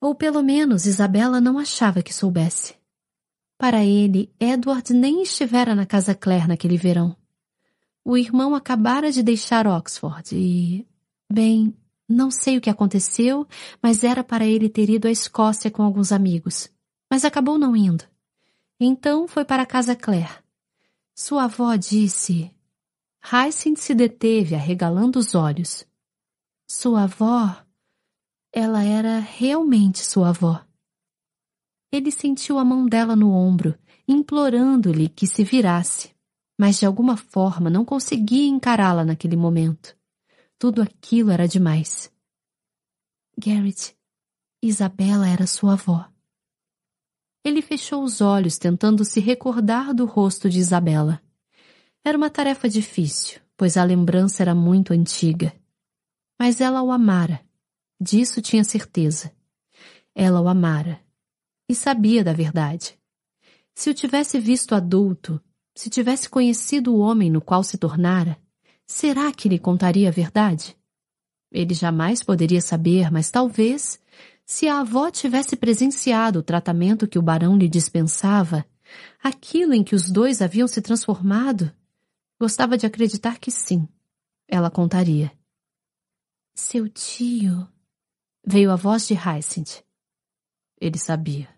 Ou 0.00 0.14
pelo 0.14 0.42
menos 0.42 0.86
Isabela 0.86 1.40
não 1.40 1.58
achava 1.58 2.02
que 2.02 2.14
soubesse. 2.14 2.76
Para 3.58 3.84
ele, 3.84 4.32
Edward 4.38 4.92
nem 4.92 5.22
estivera 5.22 5.74
na 5.74 5.86
casa 5.86 6.14
Claire 6.14 6.46
naquele 6.46 6.76
verão. 6.76 7.16
O 8.04 8.16
irmão 8.16 8.54
acabara 8.54 9.10
de 9.10 9.22
deixar 9.22 9.66
Oxford 9.66 10.30
e. 10.32 10.86
Bem, 11.32 11.76
não 12.08 12.30
sei 12.30 12.56
o 12.56 12.60
que 12.60 12.70
aconteceu, 12.70 13.46
mas 13.82 14.04
era 14.04 14.22
para 14.22 14.46
ele 14.46 14.68
ter 14.68 14.88
ido 14.88 15.08
à 15.08 15.10
Escócia 15.10 15.70
com 15.70 15.82
alguns 15.82 16.12
amigos. 16.12 16.70
Mas 17.10 17.24
acabou 17.24 17.58
não 17.58 17.76
indo. 17.76 18.04
Então 18.78 19.26
foi 19.26 19.44
para 19.44 19.62
a 19.62 19.66
casa 19.66 19.96
Claire. 19.96 20.42
Sua 21.14 21.44
avó 21.44 21.74
disse. 21.76 22.50
Hyacinth 23.22 23.78
se 23.78 23.94
deteve, 23.94 24.54
arregalando 24.54 25.18
os 25.18 25.34
olhos. 25.34 25.86
Sua 26.68 27.04
avó. 27.04 27.56
Ela 28.52 28.84
era 28.84 29.18
realmente 29.18 29.98
sua 29.98 30.28
avó. 30.28 30.64
Ele 31.92 32.10
sentiu 32.10 32.58
a 32.58 32.64
mão 32.64 32.86
dela 32.86 33.16
no 33.16 33.32
ombro, 33.32 33.78
implorando-lhe 34.06 35.08
que 35.08 35.26
se 35.26 35.42
virasse 35.44 36.16
mas 36.58 36.78
de 36.78 36.86
alguma 36.86 37.16
forma 37.16 37.68
não 37.68 37.84
conseguia 37.84 38.48
encará-la 38.48 39.04
naquele 39.04 39.36
momento. 39.36 39.96
Tudo 40.58 40.80
aquilo 40.80 41.30
era 41.30 41.46
demais. 41.46 42.10
Garrett, 43.36 43.94
Isabela 44.62 45.28
era 45.28 45.46
sua 45.46 45.74
avó. 45.74 46.10
Ele 47.44 47.60
fechou 47.60 48.02
os 48.02 48.22
olhos 48.22 48.56
tentando 48.56 49.04
se 49.04 49.20
recordar 49.20 49.92
do 49.92 50.06
rosto 50.06 50.48
de 50.48 50.58
Isabela. 50.58 51.22
Era 52.02 52.16
uma 52.16 52.30
tarefa 52.30 52.68
difícil, 52.68 53.38
pois 53.54 53.76
a 53.76 53.84
lembrança 53.84 54.42
era 54.42 54.54
muito 54.54 54.94
antiga. 54.94 55.54
Mas 56.38 56.60
ela 56.60 56.82
o 56.82 56.90
amara. 56.90 57.44
Disso 58.00 58.40
tinha 58.40 58.64
certeza. 58.64 59.32
Ela 60.14 60.40
o 60.40 60.48
amara. 60.48 61.00
E 61.68 61.74
sabia 61.74 62.24
da 62.24 62.32
verdade. 62.32 62.98
Se 63.74 63.90
o 63.90 63.94
tivesse 63.94 64.40
visto 64.40 64.74
adulto, 64.74 65.38
se 65.74 65.90
tivesse 65.90 66.30
conhecido 66.30 66.94
o 66.94 66.98
homem 66.98 67.30
no 67.30 67.42
qual 67.42 67.62
se 67.62 67.76
tornara, 67.76 68.40
será 68.86 69.32
que 69.32 69.48
lhe 69.48 69.58
contaria 69.58 70.08
a 70.08 70.12
verdade? 70.12 70.76
Ele 71.50 71.74
jamais 71.74 72.22
poderia 72.22 72.60
saber, 72.60 73.10
mas 73.10 73.30
talvez, 73.30 74.00
se 74.44 74.68
a 74.68 74.80
avó 74.80 75.10
tivesse 75.10 75.56
presenciado 75.56 76.38
o 76.38 76.42
tratamento 76.42 77.08
que 77.08 77.18
o 77.18 77.22
barão 77.22 77.56
lhe 77.56 77.68
dispensava, 77.68 78.64
aquilo 79.22 79.74
em 79.74 79.82
que 79.82 79.94
os 79.94 80.10
dois 80.10 80.40
haviam 80.40 80.68
se 80.68 80.80
transformado, 80.80 81.74
gostava 82.40 82.76
de 82.78 82.86
acreditar 82.86 83.38
que 83.38 83.50
sim, 83.50 83.88
ela 84.48 84.70
contaria. 84.70 85.32
Seu 86.54 86.88
tio. 86.88 87.68
Veio 88.46 88.70
a 88.70 88.76
voz 88.76 89.06
de 89.06 89.14
Hyacinth. 89.14 89.84
Ele 90.80 90.98
sabia. 90.98 91.48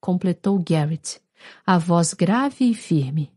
Completou 0.00 0.62
Garrett 0.62 1.20
a 1.64 1.78
voz 1.78 2.14
grave 2.14 2.70
e 2.70 2.74
firme. 2.74 3.32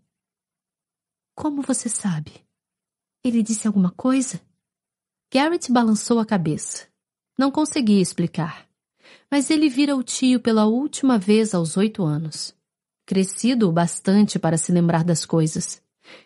Como 1.35 1.61
você 1.61 1.89
sabe? 1.89 2.45
Ele 3.23 3.43
disse 3.43 3.67
alguma 3.67 3.91
coisa? 3.91 4.39
Garrett 5.33 5.71
balançou 5.71 6.19
a 6.19 6.25
cabeça. 6.25 6.87
Não 7.37 7.51
conseguia 7.51 8.01
explicar. 8.01 8.67
Mas 9.29 9.49
ele 9.49 9.69
vira 9.69 9.95
o 9.95 10.03
tio 10.03 10.39
pela 10.39 10.65
última 10.65 11.17
vez 11.17 11.53
aos 11.53 11.77
oito 11.77 12.03
anos. 12.03 12.55
Crescido 13.05 13.69
o 13.69 13.71
bastante 13.71 14.39
para 14.39 14.57
se 14.57 14.71
lembrar 14.71 15.03
das 15.03 15.25
coisas. 15.25 15.81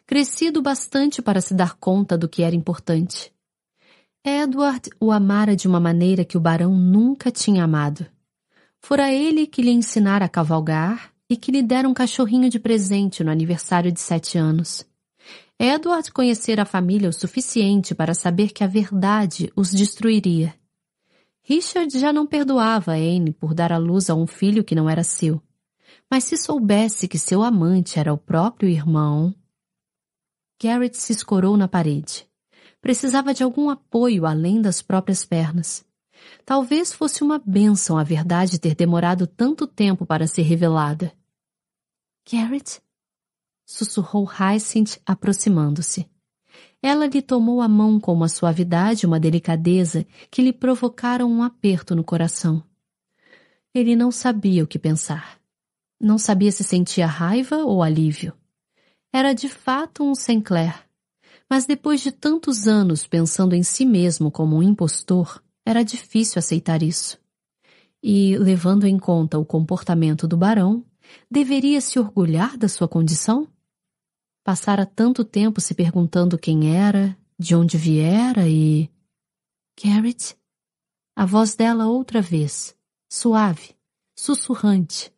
Crescido 0.05 0.59
o 0.59 0.63
bastante 0.63 1.21
para 1.21 1.41
se 1.41 1.53
dar 1.53 1.75
conta 1.75 2.17
do 2.17 2.29
que 2.29 2.43
era 2.43 2.55
importante. 2.55 3.33
Edward 4.23 4.89
o 4.99 5.11
amara 5.11 5.55
de 5.55 5.67
uma 5.67 5.79
maneira 5.79 6.23
que 6.23 6.37
o 6.37 6.41
barão 6.41 6.75
nunca 6.75 7.29
tinha 7.31 7.63
amado. 7.63 8.05
Fora 8.79 9.11
ele 9.11 9.47
que 9.47 9.61
lhe 9.61 9.71
ensinara 9.71 10.25
a 10.25 10.29
cavalgar, 10.29 11.13
e 11.29 11.37
que 11.37 11.51
lhe 11.51 11.63
deram 11.63 11.89
um 11.89 11.93
cachorrinho 11.93 12.49
de 12.49 12.59
presente 12.59 13.23
no 13.23 13.31
aniversário 13.31 13.91
de 13.91 13.99
sete 13.99 14.37
anos. 14.37 14.85
Edward 15.59 16.11
conhecera 16.11 16.63
a 16.63 16.65
família 16.65 17.09
o 17.09 17.13
suficiente 17.13 17.93
para 17.93 18.13
saber 18.13 18.51
que 18.51 18.63
a 18.63 18.67
verdade 18.67 19.51
os 19.55 19.71
destruiria. 19.71 20.53
Richard 21.41 21.97
já 21.99 22.13
não 22.13 22.25
perdoava 22.25 22.93
Anne 22.93 23.33
por 23.33 23.53
dar 23.53 23.71
à 23.71 23.77
luz 23.77 24.09
a 24.09 24.15
um 24.15 24.25
filho 24.25 24.63
que 24.63 24.75
não 24.75 24.89
era 24.89 25.03
seu. 25.03 25.41
Mas 26.09 26.23
se 26.23 26.37
soubesse 26.37 27.07
que 27.07 27.17
seu 27.17 27.43
amante 27.43 27.99
era 27.99 28.13
o 28.13 28.17
próprio 28.17 28.69
irmão... 28.69 29.33
Garrett 30.61 30.95
se 30.95 31.11
escorou 31.11 31.57
na 31.57 31.67
parede. 31.67 32.25
Precisava 32.79 33.33
de 33.33 33.43
algum 33.43 33.69
apoio 33.69 34.25
além 34.25 34.61
das 34.61 34.81
próprias 34.81 35.25
pernas. 35.25 35.85
Talvez 36.45 36.93
fosse 36.93 37.23
uma 37.23 37.37
bênção 37.39 37.97
a 37.97 38.03
verdade 38.03 38.59
ter 38.59 38.75
demorado 38.75 39.27
tanto 39.27 39.67
tempo 39.67 40.05
para 40.05 40.27
ser 40.27 40.43
revelada. 40.43 41.11
Garrett? 42.29 42.82
Sussurrou 43.65 44.25
Hyacinth, 44.25 44.99
aproximando-se. 45.05 46.07
Ela 46.81 47.07
lhe 47.07 47.21
tomou 47.21 47.61
a 47.61 47.67
mão 47.67 47.99
com 47.99 48.13
uma 48.13 48.27
suavidade 48.27 49.05
e 49.05 49.07
uma 49.07 49.19
delicadeza 49.19 50.05
que 50.29 50.41
lhe 50.41 50.51
provocaram 50.51 51.31
um 51.31 51.41
aperto 51.41 51.95
no 51.95 52.03
coração. 52.03 52.63
Ele 53.73 53.95
não 53.95 54.11
sabia 54.11 54.63
o 54.63 54.67
que 54.67 54.77
pensar. 54.77 55.39
Não 55.99 56.17
sabia 56.17 56.51
se 56.51 56.63
sentia 56.63 57.07
raiva 57.07 57.57
ou 57.57 57.81
alívio. 57.81 58.33
Era 59.11 59.31
de 59.31 59.47
fato 59.47 60.03
um 60.03 60.13
Sinclair. 60.13 60.75
Mas 61.49 61.65
depois 61.65 62.01
de 62.01 62.11
tantos 62.11 62.67
anos 62.67 63.07
pensando 63.07 63.55
em 63.55 63.63
si 63.63 63.85
mesmo 63.85 64.29
como 64.29 64.57
um 64.57 64.63
impostor, 64.63 65.41
era 65.65 65.83
difícil 65.83 66.39
aceitar 66.39 66.83
isso. 66.83 67.17
E, 68.01 68.37
levando 68.37 68.85
em 68.85 68.99
conta 68.99 69.39
o 69.39 69.45
comportamento 69.45 70.27
do 70.27 70.35
barão, 70.35 70.83
deveria 71.31 71.79
se 71.79 71.97
orgulhar 71.97 72.57
da 72.57 72.67
sua 72.67 72.87
condição? 72.87 73.47
Passara 74.43 74.85
tanto 74.85 75.23
tempo 75.23 75.61
se 75.61 75.73
perguntando 75.73 76.37
quem 76.37 76.75
era 76.75 77.17
de 77.39 77.55
onde 77.55 77.77
viera 77.77 78.45
e. 78.45 78.89
Garrett? 79.81 80.37
A 81.15 81.25
voz 81.25 81.55
dela 81.55 81.87
outra 81.87 82.21
vez, 82.21 82.75
suave, 83.09 83.73
sussurrante, 84.13 85.13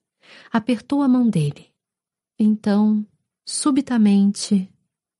apertou 0.52 1.02
a 1.02 1.08
mão 1.08 1.28
dele. 1.28 1.74
Então, 2.38 3.04
subitamente, 3.44 4.72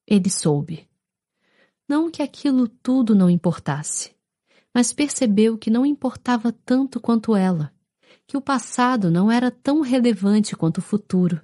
ele 0.06 0.30
soube. 0.30 0.88
Não 1.88 2.12
que 2.12 2.22
aquilo 2.22 2.68
tudo 2.68 3.16
não 3.16 3.30
importasse, 3.30 4.16
mas 4.72 4.94
percebeu 4.94 5.58
que 5.58 5.72
não 5.72 5.84
importava 5.84 6.52
tanto 6.52 7.00
quanto 7.00 7.36
ela, 7.36 7.74
que 8.28 8.38
o 8.38 8.42
passado 8.42 9.10
não 9.10 9.32
era 9.32 9.50
tão 9.50 9.82
relevante 9.82 10.56
quanto 10.56 10.78
o 10.78 10.84
futuro 10.84 11.42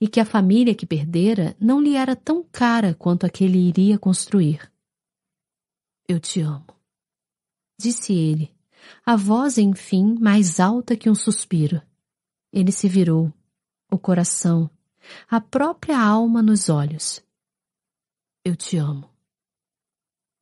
e 0.00 0.08
que 0.08 0.20
a 0.20 0.24
família 0.24 0.74
que 0.74 0.86
perdera 0.86 1.56
não 1.60 1.80
lhe 1.80 1.94
era 1.94 2.14
tão 2.14 2.42
cara 2.42 2.94
quanto 2.94 3.26
a 3.26 3.30
que 3.30 3.44
ele 3.44 3.58
iria 3.58 3.98
construir. 3.98 4.70
Eu 6.08 6.20
te 6.20 6.40
amo, 6.40 6.66
disse 7.78 8.12
ele, 8.12 8.54
a 9.04 9.16
voz, 9.16 9.58
enfim, 9.58 10.16
mais 10.20 10.60
alta 10.60 10.96
que 10.96 11.08
um 11.08 11.14
suspiro. 11.14 11.80
Ele 12.52 12.70
se 12.70 12.88
virou, 12.88 13.32
o 13.90 13.98
coração, 13.98 14.70
a 15.28 15.40
própria 15.40 15.98
alma 15.98 16.42
nos 16.42 16.68
olhos. 16.68 17.22
Eu 18.44 18.54
te 18.54 18.76
amo. 18.76 19.10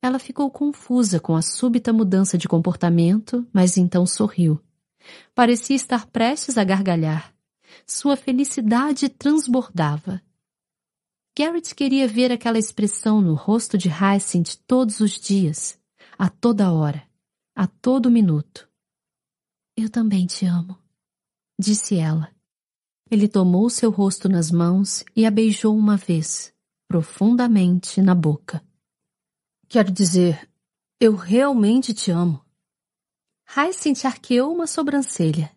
Ela 0.01 0.19
ficou 0.19 0.51
confusa 0.51 1.19
com 1.19 1.35
a 1.35 1.41
súbita 1.41 1.93
mudança 1.93 2.37
de 2.37 2.47
comportamento, 2.47 3.47
mas 3.53 3.77
então 3.77 4.05
sorriu. 4.05 4.61
Parecia 5.33 5.75
estar 5.75 6.05
prestes 6.07 6.57
a 6.57 6.63
gargalhar. 6.63 7.32
Sua 7.85 8.15
felicidade 8.15 9.09
transbordava. 9.09 10.21
Garrett 11.37 11.73
queria 11.73 12.07
ver 12.07 12.31
aquela 12.31 12.59
expressão 12.59 13.19
no 13.19 13.33
rosto 13.33 13.77
de 13.77 13.89
Hyacinth 13.89 14.57
todos 14.67 14.99
os 14.99 15.19
dias, 15.19 15.79
a 16.17 16.29
toda 16.29 16.71
hora, 16.71 17.07
a 17.55 17.65
todo 17.65 18.11
minuto. 18.11 18.69
Eu 19.75 19.89
também 19.89 20.27
te 20.27 20.45
amo, 20.45 20.77
disse 21.59 21.97
ela. 21.97 22.31
Ele 23.09 23.27
tomou 23.27 23.69
seu 23.69 23.89
rosto 23.89 24.29
nas 24.29 24.51
mãos 24.51 25.03
e 25.15 25.25
a 25.25 25.31
beijou 25.31 25.75
uma 25.75 25.97
vez, 25.97 26.53
profundamente 26.87 28.01
na 28.01 28.13
boca. 28.13 28.63
Quero 29.67 29.91
dizer, 29.91 30.47
eu 30.99 31.15
realmente 31.15 31.93
te 31.93 32.11
amo. 32.11 32.43
Hyacinth 33.55 34.05
arqueou 34.05 34.53
uma 34.53 34.67
sobrancelha. 34.67 35.51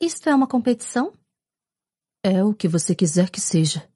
Isto 0.00 0.28
é 0.28 0.34
uma 0.34 0.46
competição? 0.46 1.12
É 2.24 2.44
o 2.44 2.54
que 2.54 2.68
você 2.68 2.94
quiser 2.94 3.30
que 3.30 3.40
seja. 3.40 3.90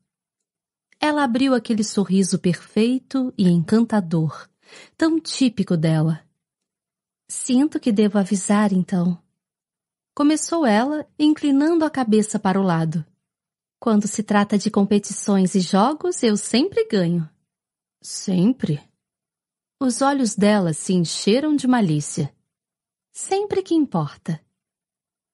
Ela 1.01 1.23
abriu 1.23 1.55
aquele 1.55 1.85
sorriso 1.85 2.41
perfeito 2.41 3.33
e 3.39 3.49
encantador, 3.49 4.49
tão 4.97 5.21
típico 5.21 5.77
dela. 5.77 6.27
Sinto 7.29 7.79
que 7.79 7.93
devo 7.93 8.19
avisar, 8.19 8.73
então. 8.73 9.23
Começou 10.13 10.67
ela, 10.67 11.07
inclinando 11.17 11.85
a 11.85 11.91
cabeça 11.91 12.37
para 12.37 12.61
o 12.61 12.65
lado. 12.65 13.05
Quando 13.79 14.09
se 14.09 14.25
trata 14.25 14.59
de 14.59 14.73
competições 14.73 15.55
e 15.55 15.61
jogos, 15.61 16.23
eu 16.25 16.37
sempre 16.37 16.89
ganho. 16.89 17.29
Sempre? 18.03 18.83
Os 19.81 20.03
olhos 20.03 20.35
dela 20.35 20.73
se 20.73 20.95
encheram 20.95 21.55
de 21.55 21.69
malícia. 21.69 22.35
Sempre 23.13 23.63
que 23.63 23.75
importa. 23.75 24.41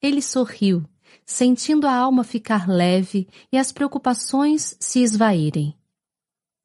Ele 0.03 0.21
sorriu, 0.21 0.85
sentindo 1.25 1.87
a 1.87 1.95
alma 1.95 2.25
ficar 2.25 2.69
leve 2.69 3.29
e 3.51 3.59
as 3.59 3.73
preocupações 3.73 4.77
se 4.81 5.01
esvaírem. 5.03 5.77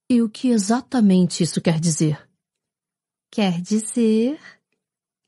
E 0.09 0.21
o 0.21 0.29
que 0.29 0.49
exatamente 0.49 1.43
isso 1.43 1.61
quer 1.61 1.79
dizer? 1.79 2.27
Quer 3.31 3.61
dizer. 3.61 4.39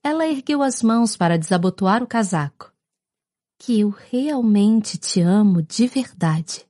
Ela 0.03 0.25
ergueu 0.25 0.63
as 0.63 0.81
mãos 0.81 1.17
para 1.17 1.37
desabotoar 1.37 2.01
o 2.01 2.07
casaco. 2.07 2.73
Que 3.57 3.81
eu 3.81 3.89
realmente 3.89 4.97
te 4.97 5.19
amo 5.19 5.61
de 5.61 5.85
verdade. 5.85 6.65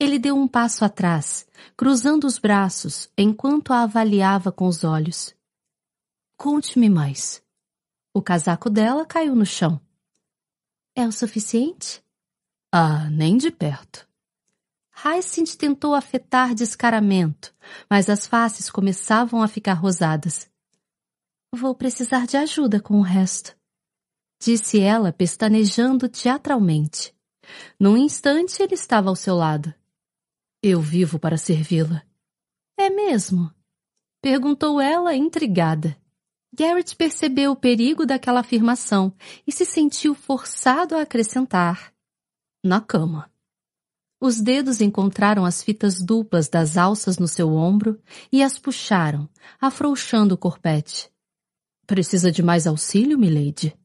Ele 0.00 0.18
deu 0.18 0.34
um 0.34 0.48
passo 0.48 0.84
atrás, 0.84 1.46
cruzando 1.76 2.26
os 2.26 2.38
braços, 2.38 3.08
enquanto 3.16 3.72
a 3.72 3.82
avaliava 3.82 4.50
com 4.50 4.66
os 4.66 4.82
olhos. 4.82 5.34
Conte-me 6.36 6.88
mais. 6.88 7.42
O 8.12 8.22
casaco 8.22 8.70
dela 8.70 9.04
caiu 9.04 9.34
no 9.34 9.46
chão. 9.46 9.80
É 10.96 11.06
o 11.06 11.12
suficiente? 11.12 12.02
Ah, 12.72 13.10
nem 13.10 13.36
de 13.36 13.50
perto. 13.50 14.08
Hyacinth 14.94 15.56
tentou 15.56 15.92
afetar 15.92 16.54
descaramento, 16.54 17.52
mas 17.90 18.08
as 18.08 18.28
faces 18.28 18.70
começavam 18.70 19.42
a 19.42 19.48
ficar 19.48 19.74
rosadas. 19.74 20.48
Vou 21.52 21.74
precisar 21.74 22.26
de 22.26 22.36
ajuda 22.36 22.80
com 22.80 22.98
o 23.00 23.02
resto, 23.02 23.56
disse 24.40 24.80
ela, 24.80 25.12
pestanejando 25.12 26.08
teatralmente. 26.08 27.12
Num 27.78 27.96
instante 27.96 28.62
ele 28.62 28.74
estava 28.74 29.08
ao 29.08 29.16
seu 29.16 29.34
lado. 29.34 29.74
Eu 30.62 30.80
vivo 30.80 31.18
para 31.18 31.36
servi-la. 31.36 32.02
É 32.78 32.88
mesmo? 32.88 33.52
Perguntou 34.22 34.80
ela, 34.80 35.14
intrigada. 35.14 35.96
Garrett 36.56 36.94
percebeu 36.94 37.50
o 37.50 37.56
perigo 37.56 38.06
daquela 38.06 38.40
afirmação 38.40 39.12
e 39.44 39.50
se 39.50 39.64
sentiu 39.64 40.14
forçado 40.14 40.94
a 40.94 41.02
acrescentar. 41.02 41.92
Na 42.62 42.80
cama. 42.80 43.28
Os 44.20 44.40
dedos 44.40 44.80
encontraram 44.80 45.44
as 45.44 45.62
fitas 45.62 46.00
duplas 46.00 46.48
das 46.48 46.76
alças 46.76 47.18
no 47.18 47.26
seu 47.26 47.52
ombro 47.52 48.00
e 48.30 48.40
as 48.40 48.56
puxaram, 48.56 49.28
afrouxando 49.60 50.36
o 50.36 50.38
corpete. 50.38 51.10
Precisa 51.86 52.30
de 52.30 52.42
mais 52.42 52.68
auxílio, 52.68 53.18
milady? 53.18 53.76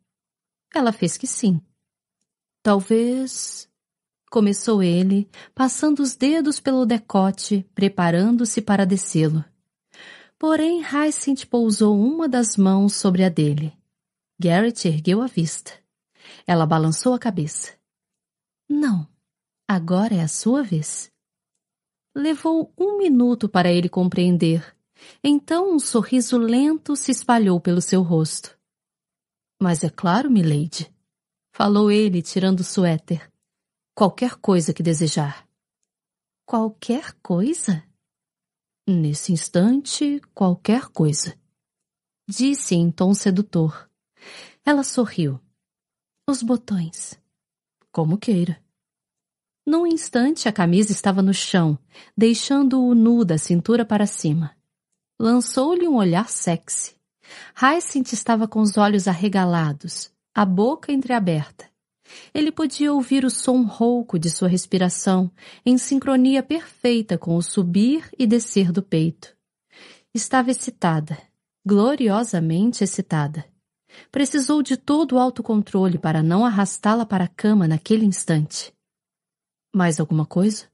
Ela 0.74 0.92
fez 0.92 1.18
que 1.18 1.28
sim. 1.28 1.60
Talvez... 2.62 3.68
Começou 4.30 4.84
ele, 4.84 5.28
passando 5.56 6.02
os 6.02 6.14
dedos 6.14 6.60
pelo 6.60 6.86
decote, 6.86 7.66
preparando-se 7.74 8.62
para 8.62 8.86
descê-lo. 8.86 9.44
Porém, 10.40 10.82
Hyacinth 10.82 11.46
pousou 11.48 12.00
uma 12.00 12.30
das 12.30 12.56
mãos 12.56 12.96
sobre 12.96 13.26
a 13.26 13.30
dele. 13.30 13.78
Garrett 14.40 14.88
ergueu 14.88 15.22
a 15.22 15.28
vista. 15.28 15.74
Ela 16.48 16.66
balançou 16.66 17.14
a 17.14 17.20
cabeça. 17.20 17.78
Não, 18.70 19.06
agora 19.68 20.16
é 20.16 20.22
a 20.22 20.30
sua 20.30 20.64
vez. 20.64 21.12
Levou 22.16 22.74
um 22.78 22.98
minuto 22.98 23.50
para 23.50 23.70
ele 23.70 23.90
compreender. 23.90 24.76
Então 25.22 25.74
um 25.74 25.80
sorriso 25.80 26.38
lento 26.38 26.96
se 26.96 27.12
espalhou 27.12 27.60
pelo 27.60 27.82
seu 27.82 28.02
rosto. 28.02 28.58
Mas 29.62 29.84
é 29.84 29.90
claro, 29.90 30.32
milady, 30.32 30.90
falou 31.52 31.92
ele, 31.92 32.22
tirando 32.22 32.62
o 32.62 32.64
suéter. 32.64 33.30
Qualquer 33.94 34.36
coisa 34.36 34.74
que 34.74 34.82
desejar. 34.82 35.46
Qualquer 36.46 37.14
coisa? 37.22 37.84
Nesse 38.92 39.32
instante, 39.32 40.20
qualquer 40.34 40.88
coisa. 40.88 41.38
Disse 42.28 42.74
em 42.74 42.90
tom 42.90 43.14
sedutor. 43.14 43.88
Ela 44.66 44.84
sorriu. 44.84 45.40
Os 46.28 46.42
botões. 46.42 47.14
Como 47.92 48.18
queira. 48.18 48.60
Num 49.64 49.86
instante, 49.86 50.50
a 50.50 50.52
camisa 50.52 50.92
estava 50.92 51.22
no 51.22 51.36
chão, 51.36 51.78
deixando-o 52.18 52.96
nu 52.96 53.24
da 53.24 53.38
cintura 53.38 53.86
para 53.86 54.08
cima. 54.08 54.58
Lançou-lhe 55.20 55.88
um 55.88 55.98
olhar 55.98 56.28
sexy. 56.28 56.96
Hyacinth 57.54 58.12
estava 58.14 58.48
com 58.48 58.60
os 58.60 58.76
olhos 58.76 59.08
arregalados, 59.08 60.12
a 60.34 60.44
boca 60.44 60.92
entreaberta. 60.92 61.69
Ele 62.34 62.52
podia 62.52 62.94
ouvir 62.94 63.26
o 63.26 63.30
som 63.30 63.64
rouco 63.64 64.18
de 64.18 64.30
sua 64.30 64.48
respiração, 64.48 65.32
em 65.66 65.78
sincronia 65.78 66.44
perfeita 66.44 67.18
com 67.18 67.36
o 67.36 67.42
subir 67.42 68.10
e 68.18 68.26
descer 68.26 68.72
do 68.72 68.82
peito. 68.82 69.36
Estava 70.14 70.52
excitada, 70.52 71.18
gloriosamente 71.66 72.84
excitada. 72.84 73.46
Precisou 74.12 74.62
de 74.62 74.78
todo 74.78 75.14
o 75.14 75.20
autocontrole 75.20 75.98
para 75.98 76.22
não 76.22 76.46
arrastá-la 76.46 77.06
para 77.06 77.26
a 77.26 77.28
cama 77.28 77.68
naquele 77.68 78.06
instante. 78.06 78.74
Mais 79.74 80.00
alguma 80.00 80.26
coisa? 80.26 80.66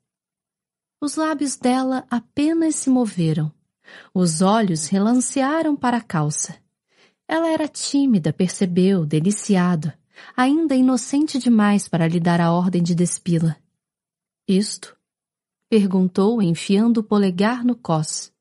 Os 1.02 1.16
lábios 1.16 1.56
dela 1.56 2.06
apenas 2.10 2.76
se 2.76 2.90
moveram. 2.90 3.52
Os 4.14 4.42
olhos 4.42 4.88
relancearam 4.88 5.76
para 5.76 5.98
a 5.98 6.02
calça. 6.02 6.56
Ela 7.28 7.50
era 7.50 7.68
tímida, 7.68 8.34
percebeu, 8.34 9.06
deliciado 9.06 9.94
ainda 10.36 10.76
inocente 10.76 11.38
demais 11.40 11.88
para 11.88 12.08
lhe 12.08 12.20
dar 12.20 12.40
a 12.40 12.52
ordem 12.52 12.82
de 12.82 12.94
despila. 12.96 13.58
Isto? 14.48 14.96
Perguntou, 15.70 16.42
enfiando 16.42 17.00
o 17.00 17.04
polegar 17.04 17.64
no 17.66 17.76
cós. 17.76 18.32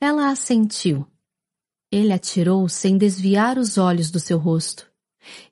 Ela 0.00 0.30
assentiu. 0.30 1.06
Ele 1.90 2.12
atirou 2.12 2.68
sem 2.68 2.98
desviar 2.98 3.58
os 3.58 3.78
olhos 3.78 4.10
do 4.10 4.18
seu 4.18 4.38
rosto. 4.38 4.90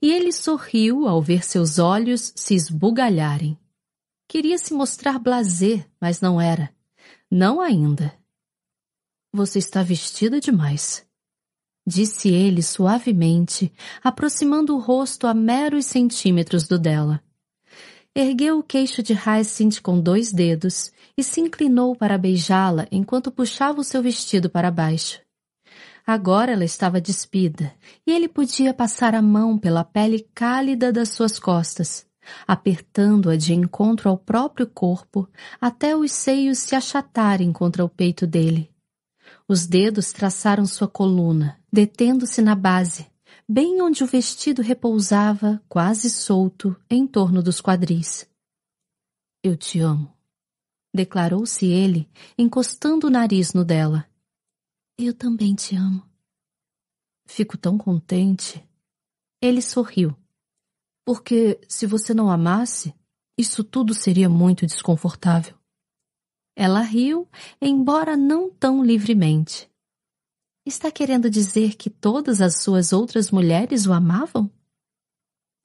E 0.01 0.13
ele 0.13 0.33
sorriu 0.33 1.07
ao 1.07 1.21
ver 1.21 1.45
seus 1.45 1.79
olhos 1.79 2.33
se 2.37 2.55
esbugalharem. 2.55 3.59
Queria 4.29 4.59
se 4.59 4.73
mostrar 4.73 5.19
blazer, 5.19 5.89
mas 6.01 6.21
não 6.21 6.41
era. 6.41 6.75
Não 7.31 7.61
ainda. 7.61 8.17
Você 9.33 9.59
está 9.59 9.83
vestida 9.83 10.41
demais, 10.41 11.07
disse 11.87 12.29
ele 12.29 12.63
suavemente, 12.63 13.73
aproximando 14.03 14.75
o 14.75 14.79
rosto 14.79 15.27
a 15.27 15.35
meros 15.35 15.87
centímetros 15.87 16.67
do 16.67 16.79
dela. 16.79 17.23
Ergueu 18.15 18.59
o 18.59 18.63
queixo 18.63 19.03
de 19.03 19.13
Hyacinth 19.13 19.81
com 19.83 20.01
dois 20.01 20.33
dedos 20.33 20.93
e 21.17 21.23
se 21.23 21.41
inclinou 21.41 21.97
para 21.97 22.17
beijá-la 22.17 22.87
enquanto 22.91 23.31
puxava 23.31 23.81
o 23.81 23.85
seu 23.85 24.03
vestido 24.03 24.49
para 24.49 24.71
baixo. 24.71 25.21
Agora 26.07 26.53
ela 26.53 26.65
estava 26.65 27.01
despida 27.01 27.73
e 28.07 28.13
ele 28.13 28.29
podia 28.29 28.75
passar 28.75 29.15
a 29.15 29.23
mão 29.23 29.59
pela 29.59 29.83
pele 29.83 30.29
cálida 30.35 30.93
das 30.93 31.09
suas 31.09 31.39
costas, 31.39 32.07
apertando-a 32.47 33.37
de 33.37 33.55
encontro 33.55 34.11
ao 34.11 34.19
próprio 34.19 34.67
corpo 34.67 35.29
até 35.61 35.97
os 35.97 36.13
seios 36.13 36.59
se 36.59 36.77
achatarem 36.77 37.53
contra 37.53 37.85
o 37.85 37.89
peito 37.89 38.27
dele. 38.27 38.74
Os 39.55 39.67
dedos 39.67 40.11
traçaram 40.13 40.67
sua 40.67 40.89
coluna, 40.89 41.63
detendo-se 41.73 42.43
na 42.43 42.57
base, 42.57 43.09
bem 43.49 43.81
onde 43.81 44.03
o 44.03 44.07
vestido 44.09 44.61
repousava, 44.61 45.63
quase 45.69 46.11
solto, 46.11 46.77
em 46.91 47.07
torno 47.07 47.41
dos 47.41 47.61
quadris. 47.61 48.29
Eu 49.45 49.57
te 49.57 49.79
amo, 49.79 50.13
declarou-se 50.93 51.65
ele, 51.67 52.11
encostando 52.37 53.07
o 53.07 53.11
nariz 53.11 53.53
no 53.53 53.65
dela. 53.65 54.05
Eu 54.99 55.15
também 55.15 55.55
te 55.55 55.77
amo. 55.77 56.05
Fico 57.25 57.57
tão 57.57 57.79
contente. 57.79 58.61
Ele 59.41 59.63
sorriu. 59.63 60.17
Porque 61.07 61.61
se 61.69 61.87
você 61.87 62.13
não 62.13 62.29
amasse, 62.29 62.93
isso 63.39 63.63
tudo 63.63 63.95
seria 63.95 64.29
muito 64.29 64.67
desconfortável. 64.67 65.57
Ela 66.57 66.81
riu, 66.81 67.29
embora 67.61 68.17
não 68.17 68.51
tão 68.51 68.85
livremente. 68.85 69.71
Está 70.65 70.91
querendo 70.91 71.29
dizer 71.29 71.75
que 71.75 71.91
todas 71.91 72.41
as 72.41 72.59
suas 72.59 72.93
outras 72.93 73.31
mulheres 73.31 73.87
o 73.87 73.93
amavam? 73.93 74.51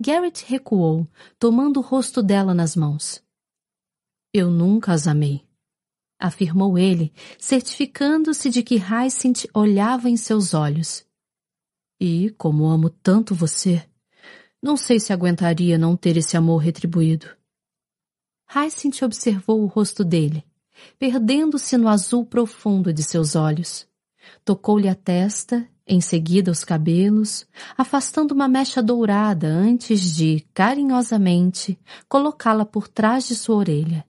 Garrett 0.02 0.46
recuou, 0.46 1.08
tomando 1.38 1.78
o 1.78 1.84
rosto 1.84 2.24
dela 2.24 2.54
nas 2.54 2.76
mãos. 2.76 3.24
Eu 4.34 4.50
nunca 4.50 4.94
as 4.94 5.08
amei, 5.08 5.48
afirmou 6.20 6.78
ele, 6.78 7.14
certificando-se 7.38 8.50
de 8.50 8.64
que 8.64 8.76
Hyacinth 8.76 9.48
olhava 9.54 10.10
em 10.10 10.18
seus 10.18 10.54
olhos. 10.54 11.06
E, 12.00 12.30
como 12.32 12.66
amo 12.66 12.90
tanto 12.90 13.36
você, 13.36 13.88
não 14.62 14.76
sei 14.76 15.00
se 15.00 15.14
aguentaria 15.14 15.78
não 15.78 15.96
ter 15.96 16.18
esse 16.18 16.36
amor 16.36 16.58
retribuído. 16.58 17.28
Hyacinth 18.54 19.04
observou 19.04 19.62
o 19.62 19.68
rosto 19.68 20.04
dele, 20.04 20.44
perdendo-se 20.98 21.78
no 21.78 21.88
azul 21.88 22.26
profundo 22.26 22.94
de 22.94 23.04
seus 23.04 23.36
olhos. 23.36 23.88
Tocou-lhe 24.46 24.88
a 24.88 24.96
testa, 24.96 25.68
em 25.88 26.00
seguida 26.00 26.52
os 26.52 26.64
cabelos, 26.64 27.48
afastando 27.76 28.34
uma 28.34 28.48
mecha 28.48 28.82
dourada 28.82 29.48
antes 29.48 30.16
de, 30.16 30.46
carinhosamente, 30.54 31.80
colocá-la 32.08 32.64
por 32.64 32.88
trás 32.88 33.28
de 33.28 33.36
sua 33.36 33.56
orelha. 33.56 34.06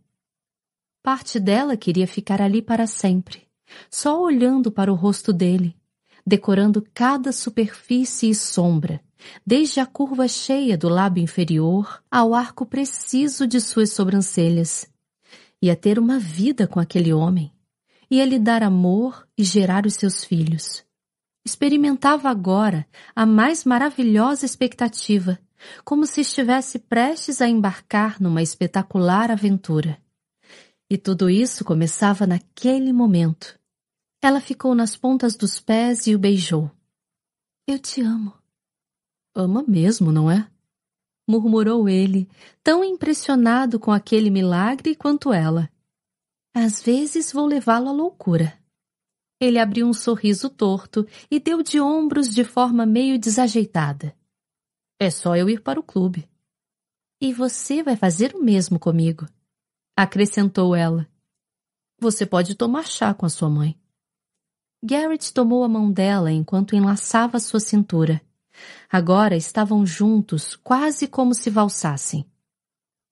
Parte 1.03 1.41
dela 1.41 1.79
queria 1.79 2.07
ficar 2.07 2.43
ali 2.43 2.61
para 2.61 2.87
sempre, 2.87 3.49
só 3.91 4.23
olhando 4.23 4.71
para 4.71 4.93
o 4.93 4.95
rosto 4.95 5.33
dele, 5.33 5.75
decorando 6.27 6.87
cada 6.93 7.33
superfície 7.33 8.29
e 8.29 8.35
sombra, 8.35 9.01
desde 9.45 9.81
a 9.81 9.87
curva 9.87 10.29
cheia 10.29 10.77
do 10.77 10.89
lábio 10.89 11.23
inferior 11.23 12.03
ao 12.11 12.35
arco 12.35 12.67
preciso 12.67 13.47
de 13.47 13.61
suas 13.61 13.91
sobrancelhas, 13.93 14.90
Ia 15.63 15.77
ter 15.77 15.99
uma 15.99 16.19
vida 16.19 16.67
com 16.67 16.81
aquele 16.81 17.13
homem. 17.13 17.53
Ia 18.11 18.25
lhe 18.25 18.39
dar 18.39 18.63
amor 18.63 19.29
e 19.37 19.45
gerar 19.45 19.87
os 19.87 19.95
seus 19.95 20.25
filhos. 20.25 20.85
Experimentava 21.45 22.29
agora 22.29 22.87
a 23.15 23.25
mais 23.25 23.65
maravilhosa 23.65 24.45
expectativa, 24.45 25.39
como 25.85 26.07
se 26.07 26.23
estivesse 26.23 26.79
prestes 26.79 27.41
a 27.41 27.49
embarcar 27.49 28.21
numa 28.21 28.43
espetacular 28.43 29.31
aventura. 29.31 30.01
E 30.89 30.99
tudo 30.99 31.31
isso 31.31 31.65
começava 31.65 32.27
naquele 32.27 32.93
momento. 32.93 33.59
Ela 34.23 34.41
ficou 34.41 34.75
nas 34.75 34.97
pontas 34.97 35.37
dos 35.37 35.61
pés 35.61 36.07
e 36.07 36.15
o 36.15 36.19
beijou. 36.19 36.71
Eu 37.67 37.79
te 37.79 38.01
amo. 38.01 38.35
Ama 39.35 39.63
mesmo, 39.67 40.11
não 40.11 40.31
é? 40.31 40.51
Murmurou 41.31 41.89
ele, 41.89 42.29
tão 42.63 42.85
impressionado 42.85 43.79
com 43.79 43.93
aquele 43.93 44.29
milagre 44.29 44.97
quanto 44.97 45.33
ela. 45.33 45.71
Às 46.53 46.83
vezes 46.83 47.33
vou 47.33 47.47
levá-lo 47.47 47.89
à 47.89 47.93
loucura. 47.93 48.59
Ele 49.41 49.59
abriu 49.59 49.87
um 49.87 49.93
sorriso 49.93 50.51
torto 50.51 51.07
e 51.31 51.39
deu 51.39 51.63
de 51.63 51.81
ombros 51.81 52.35
de 52.35 52.45
forma 52.45 52.85
meio 52.85 53.19
desajeitada. 53.19 54.15
É 54.99 55.09
só 55.09 55.37
eu 55.37 55.49
ir 55.49 55.63
para 55.63 55.79
o 55.79 55.83
clube. 55.83 56.29
E 57.23 57.33
você 57.33 57.83
vai 57.83 57.97
fazer 57.97 58.35
o 58.35 58.43
mesmo 58.43 58.79
comigo, 58.79 59.27
acrescentou 59.97 60.75
ela. 60.75 61.09
Você 62.01 62.27
pode 62.27 62.55
tomar 62.55 62.87
chá 62.87 63.15
com 63.15 63.25
a 63.25 63.31
sua 63.31 63.49
mãe. 63.49 63.79
Garrett 64.83 65.33
tomou 65.33 65.63
a 65.63 65.69
mão 65.69 65.93
dela 65.93 66.33
enquanto 66.33 66.75
enlaçava 66.75 67.39
sua 67.39 67.61
cintura. 67.61 68.21
Agora 68.91 69.37
estavam 69.37 69.87
juntos, 69.87 70.57
quase 70.57 71.07
como 71.07 71.35
se 71.35 71.49
valsassem. 71.49 72.27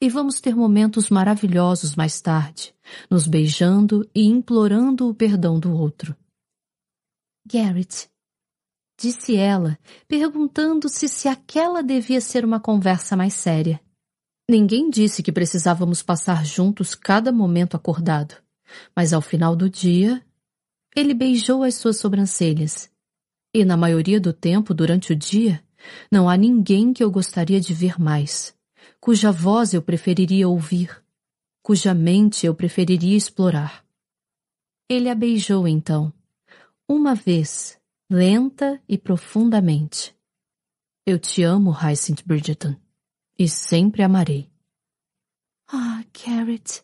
E 0.00 0.08
vamos 0.08 0.40
ter 0.40 0.54
momentos 0.54 1.10
maravilhosos 1.10 1.96
mais 1.96 2.20
tarde, 2.20 2.74
nos 3.10 3.26
beijando 3.26 4.08
e 4.14 4.26
implorando 4.26 5.08
o 5.08 5.14
perdão 5.14 5.58
do 5.58 5.72
outro. 5.72 6.16
Garrett, 7.46 8.08
disse 9.00 9.36
ela, 9.36 9.78
perguntando-se 10.06 11.08
se 11.08 11.28
aquela 11.28 11.82
devia 11.82 12.20
ser 12.20 12.44
uma 12.44 12.60
conversa 12.60 13.16
mais 13.16 13.34
séria. 13.34 13.80
Ninguém 14.50 14.88
disse 14.88 15.22
que 15.22 15.32
precisávamos 15.32 16.02
passar 16.02 16.44
juntos 16.44 16.94
cada 16.94 17.32
momento 17.32 17.76
acordado, 17.76 18.34
mas 18.94 19.12
ao 19.12 19.20
final 19.20 19.54
do 19.54 19.68
dia, 19.68 20.24
ele 20.94 21.14
beijou 21.14 21.62
as 21.62 21.74
suas 21.74 21.98
sobrancelhas 21.98 22.90
e 23.52 23.64
na 23.64 23.76
maioria 23.76 24.20
do 24.20 24.32
tempo, 24.32 24.74
durante 24.74 25.12
o 25.12 25.16
dia, 25.16 25.62
não 26.10 26.28
há 26.28 26.36
ninguém 26.36 26.92
que 26.92 27.02
eu 27.02 27.10
gostaria 27.10 27.60
de 27.60 27.72
ver 27.72 27.98
mais, 28.00 28.54
cuja 29.00 29.32
voz 29.32 29.72
eu 29.72 29.82
preferiria 29.82 30.48
ouvir, 30.48 31.02
cuja 31.62 31.94
mente 31.94 32.46
eu 32.46 32.54
preferiria 32.54 33.16
explorar. 33.16 33.84
Ele 34.88 35.08
a 35.08 35.14
beijou 35.14 35.68
então, 35.68 36.12
uma 36.88 37.14
vez, 37.14 37.78
lenta 38.10 38.82
e 38.88 38.96
profundamente. 38.96 40.16
Eu 41.06 41.18
te 41.18 41.42
amo, 41.42 41.70
Hyacinth 41.70 42.22
Bridgerton, 42.24 42.74
e 43.38 43.48
sempre 43.48 44.02
amarei. 44.02 44.50
Ah, 45.70 46.02
Garrett, 46.12 46.82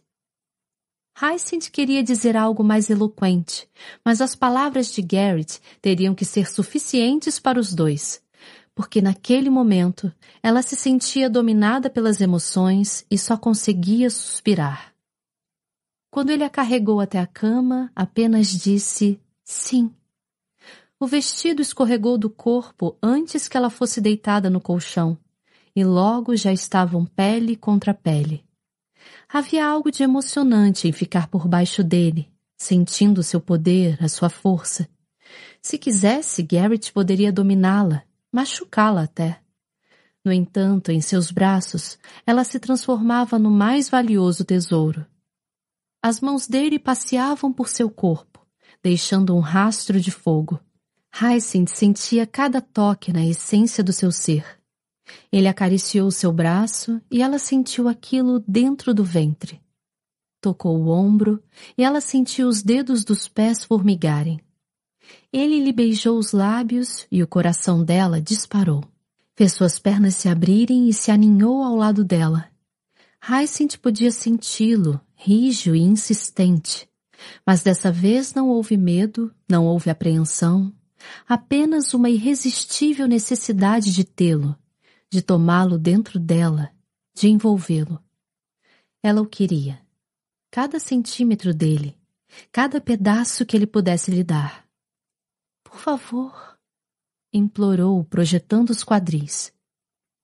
Hyacinth 1.16 1.70
queria 1.70 2.02
dizer 2.02 2.36
algo 2.36 2.64
mais 2.64 2.90
eloquente, 2.90 3.68
mas 4.04 4.20
as 4.20 4.34
palavras 4.34 4.92
de 4.92 5.00
Garrett 5.00 5.60
teriam 5.80 6.12
que 6.12 6.24
ser 6.24 6.50
suficientes 6.50 7.38
para 7.38 7.58
os 7.58 7.72
dois, 7.72 8.20
porque 8.74 9.00
naquele 9.00 9.48
momento 9.48 10.12
ela 10.42 10.60
se 10.60 10.74
sentia 10.74 11.30
dominada 11.30 11.88
pelas 11.88 12.20
emoções 12.20 13.06
e 13.08 13.16
só 13.16 13.36
conseguia 13.36 14.10
suspirar. 14.10 14.92
Quando 16.10 16.30
ele 16.30 16.42
a 16.42 16.50
carregou 16.50 17.00
até 17.00 17.20
a 17.20 17.26
cama, 17.26 17.92
apenas 17.94 18.48
disse 18.48 19.20
sim. 19.44 19.94
O 20.98 21.06
vestido 21.06 21.62
escorregou 21.62 22.18
do 22.18 22.30
corpo 22.30 22.96
antes 23.00 23.46
que 23.46 23.56
ela 23.56 23.70
fosse 23.70 24.00
deitada 24.00 24.50
no 24.50 24.60
colchão, 24.60 25.16
e 25.76 25.84
logo 25.84 26.36
já 26.36 26.52
estavam 26.52 27.04
pele 27.04 27.56
contra 27.56 27.94
pele. 27.94 28.43
Havia 29.34 29.66
algo 29.66 29.90
de 29.90 30.00
emocionante 30.00 30.86
em 30.86 30.92
ficar 30.92 31.26
por 31.26 31.48
baixo 31.48 31.82
dele, 31.82 32.30
sentindo 32.56 33.20
seu 33.20 33.40
poder, 33.40 34.00
a 34.00 34.08
sua 34.08 34.30
força. 34.30 34.88
Se 35.60 35.76
quisesse, 35.76 36.40
Garrett 36.40 36.92
poderia 36.92 37.32
dominá-la, 37.32 38.04
machucá-la 38.30 39.02
até. 39.02 39.40
No 40.24 40.32
entanto, 40.32 40.92
em 40.92 41.00
seus 41.00 41.32
braços, 41.32 41.98
ela 42.24 42.44
se 42.44 42.60
transformava 42.60 43.36
no 43.36 43.50
mais 43.50 43.88
valioso 43.90 44.44
tesouro. 44.44 45.04
As 46.00 46.20
mãos 46.20 46.46
dele 46.46 46.78
passeavam 46.78 47.52
por 47.52 47.68
seu 47.68 47.90
corpo, 47.90 48.46
deixando 48.80 49.34
um 49.34 49.40
rastro 49.40 49.98
de 49.98 50.12
fogo. 50.12 50.60
Hyacinth 51.12 51.70
sentia 51.70 52.24
cada 52.24 52.60
toque 52.60 53.12
na 53.12 53.26
essência 53.26 53.82
do 53.82 53.92
seu 53.92 54.12
ser. 54.12 54.46
Ele 55.30 55.48
acariciou 55.48 56.10
seu 56.10 56.32
braço 56.32 57.00
e 57.10 57.22
ela 57.22 57.38
sentiu 57.38 57.88
aquilo 57.88 58.42
dentro 58.46 58.94
do 58.94 59.04
ventre. 59.04 59.60
Tocou 60.40 60.78
o 60.78 60.88
ombro 60.88 61.42
e 61.76 61.82
ela 61.82 62.00
sentiu 62.00 62.48
os 62.48 62.62
dedos 62.62 63.04
dos 63.04 63.28
pés 63.28 63.64
formigarem. 63.64 64.40
Ele 65.32 65.60
lhe 65.60 65.72
beijou 65.72 66.18
os 66.18 66.32
lábios 66.32 67.06
e 67.10 67.22
o 67.22 67.26
coração 67.26 67.84
dela 67.84 68.20
disparou. 68.20 68.84
Fez 69.36 69.52
suas 69.52 69.78
pernas 69.78 70.14
se 70.14 70.28
abrirem 70.28 70.88
e 70.88 70.92
se 70.92 71.10
aninhou 71.10 71.62
ao 71.62 71.74
lado 71.74 72.04
dela. 72.04 72.48
Hyacinth 73.20 73.78
podia 73.78 74.10
senti-lo, 74.10 75.00
rígido 75.16 75.74
e 75.74 75.80
insistente, 75.80 76.86
Mas 77.46 77.62
dessa 77.62 77.90
vez 77.90 78.34
não 78.34 78.48
houve 78.48 78.76
medo, 78.76 79.32
não 79.48 79.64
houve 79.64 79.88
apreensão, 79.88 80.72
apenas 81.26 81.94
uma 81.94 82.10
irresistível 82.10 83.06
necessidade 83.06 83.92
de 83.92 84.04
tê-lo, 84.04 84.56
de 85.10 85.22
tomá-lo 85.22 85.78
dentro 85.78 86.18
dela, 86.18 86.72
de 87.14 87.28
envolvê-lo. 87.28 88.02
Ela 89.02 89.20
o 89.20 89.26
queria. 89.26 89.84
Cada 90.50 90.78
centímetro 90.78 91.52
dele, 91.52 91.98
cada 92.50 92.80
pedaço 92.80 93.44
que 93.44 93.56
ele 93.56 93.66
pudesse 93.66 94.10
lhe 94.10 94.24
dar. 94.24 94.66
Por 95.62 95.78
favor, 95.78 96.58
implorou, 97.32 98.04
projetando 98.04 98.70
os 98.70 98.84
quadris. 98.84 99.52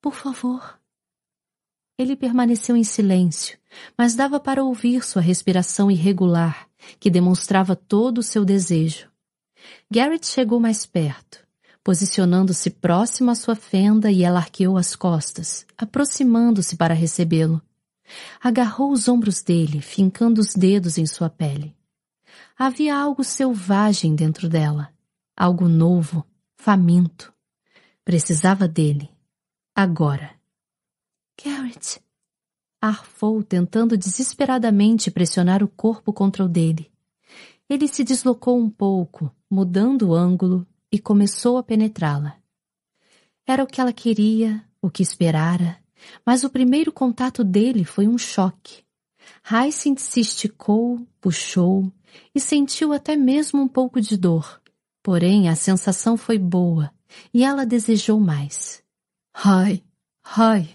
Por 0.00 0.15
favor. 0.15 0.81
Ele 1.99 2.17
permaneceu 2.17 2.76
em 2.76 2.84
silêncio, 2.84 3.59
mas 3.99 4.15
dava 4.15 4.41
para 4.41 4.65
ouvir 4.65 5.05
sua 5.05 5.20
respiração 5.20 5.91
irregular, 5.91 6.68
que 6.99 7.10
demonstrava 7.10 7.76
todo 7.76 8.18
o 8.18 8.23
seu 8.23 8.44
desejo. 8.44 9.10
Garrett 9.91 10.26
chegou 10.26 10.59
mais 10.59 10.86
perto, 10.86 11.47
posicionando-se 11.90 12.70
próximo 12.70 13.32
à 13.32 13.34
sua 13.34 13.56
fenda 13.56 14.12
e 14.12 14.22
ela 14.22 14.38
arqueou 14.38 14.76
as 14.76 14.94
costas, 14.94 15.66
aproximando-se 15.76 16.76
para 16.76 16.94
recebê-lo. 16.94 17.60
Agarrou 18.40 18.92
os 18.92 19.08
ombros 19.08 19.42
dele, 19.42 19.80
fincando 19.80 20.40
os 20.40 20.54
dedos 20.54 20.98
em 20.98 21.04
sua 21.04 21.28
pele. 21.28 21.76
Havia 22.56 22.96
algo 22.96 23.24
selvagem 23.24 24.14
dentro 24.14 24.48
dela, 24.48 24.92
algo 25.36 25.66
novo, 25.66 26.24
faminto. 26.56 27.34
Precisava 28.04 28.68
dele. 28.68 29.10
Agora. 29.74 30.30
Garrett! 31.44 32.00
Arfou, 32.80 33.42
tentando 33.42 33.98
desesperadamente 33.98 35.10
pressionar 35.10 35.60
o 35.60 35.66
corpo 35.66 36.12
contra 36.12 36.44
o 36.44 36.48
dele. 36.48 36.88
Ele 37.68 37.88
se 37.88 38.04
deslocou 38.04 38.56
um 38.56 38.70
pouco, 38.70 39.28
mudando 39.50 40.10
o 40.10 40.14
ângulo, 40.14 40.64
e 40.92 40.98
começou 40.98 41.58
a 41.58 41.62
penetrá-la. 41.62 42.36
Era 43.46 43.64
o 43.64 43.66
que 43.66 43.80
ela 43.80 43.92
queria, 43.92 44.64
o 44.80 44.90
que 44.90 45.02
esperara, 45.02 45.78
mas 46.24 46.44
o 46.44 46.50
primeiro 46.50 46.92
contato 46.92 47.44
dele 47.44 47.84
foi 47.84 48.06
um 48.08 48.18
choque. 48.18 48.84
Hyacinth 49.44 49.98
se 49.98 50.20
esticou, 50.20 51.06
puxou 51.20 51.92
e 52.34 52.40
sentiu 52.40 52.92
até 52.92 53.16
mesmo 53.16 53.60
um 53.60 53.68
pouco 53.68 54.00
de 54.00 54.16
dor. 54.16 54.60
Porém, 55.02 55.48
a 55.48 55.56
sensação 55.56 56.16
foi 56.16 56.38
boa 56.38 56.92
e 57.32 57.42
ela 57.42 57.64
desejou 57.66 58.20
mais. 58.20 58.82
Ai, 59.32 59.82
ai, 60.24 60.68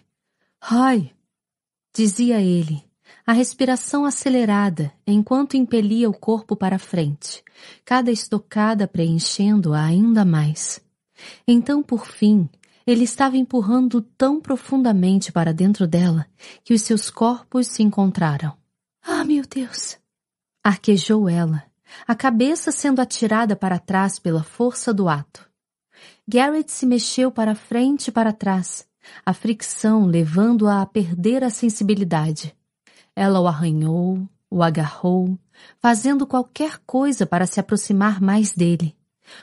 ai, 0.62 1.14
dizia 1.94 2.42
ele, 2.42 2.84
a 3.26 3.34
respiração 3.34 4.06
acelerada 4.06 4.94
enquanto 5.06 5.58
impelia 5.58 6.08
o 6.10 6.14
corpo 6.14 6.56
para 6.56 6.78
frente, 6.78 7.44
cada 7.84 8.12
estocada 8.12 8.88
preenchendo-a 8.88 9.84
ainda 9.84 10.24
mais. 10.24 10.80
Então, 11.48 11.82
por 11.82 12.06
fim, 12.06 12.48
ele 12.86 13.04
estava 13.04 13.36
empurrando 13.36 14.02
tão 14.02 14.40
profundamente 14.40 15.32
para 15.32 15.54
dentro 15.54 15.88
dela 15.88 16.28
que 16.64 16.74
os 16.74 16.84
seus 16.84 17.10
corpos 17.10 17.68
se 17.68 17.82
encontraram. 17.82 18.56
Ah, 19.02 19.24
meu 19.24 19.44
Deus! 19.48 19.98
Arquejou 20.64 21.28
ela, 21.28 21.64
a 22.08 22.14
cabeça 22.14 22.72
sendo 22.72 23.00
atirada 23.00 23.56
para 23.56 23.80
trás 23.80 24.20
pela 24.20 24.44
força 24.44 24.94
do 24.94 25.10
ato. 25.10 25.50
Garrett 26.28 26.72
se 26.72 26.86
mexeu 26.86 27.32
para 27.32 27.56
frente 27.56 28.10
e 28.10 28.12
para 28.12 28.32
trás, 28.32 28.88
a 29.26 29.34
fricção 29.34 30.06
levando-a 30.06 30.82
a 30.82 30.86
perder 30.86 31.44
a 31.44 31.50
sensibilidade. 31.50 32.56
Ela 33.16 33.40
o 33.40 33.48
arranhou, 33.48 34.28
o 34.50 34.62
agarrou, 34.62 35.40
fazendo 35.80 36.28
qualquer 36.28 36.80
coisa 36.86 37.26
para 37.26 37.48
se 37.48 37.60
aproximar 37.60 38.22
mais 38.22 38.52
dele, 38.54 38.96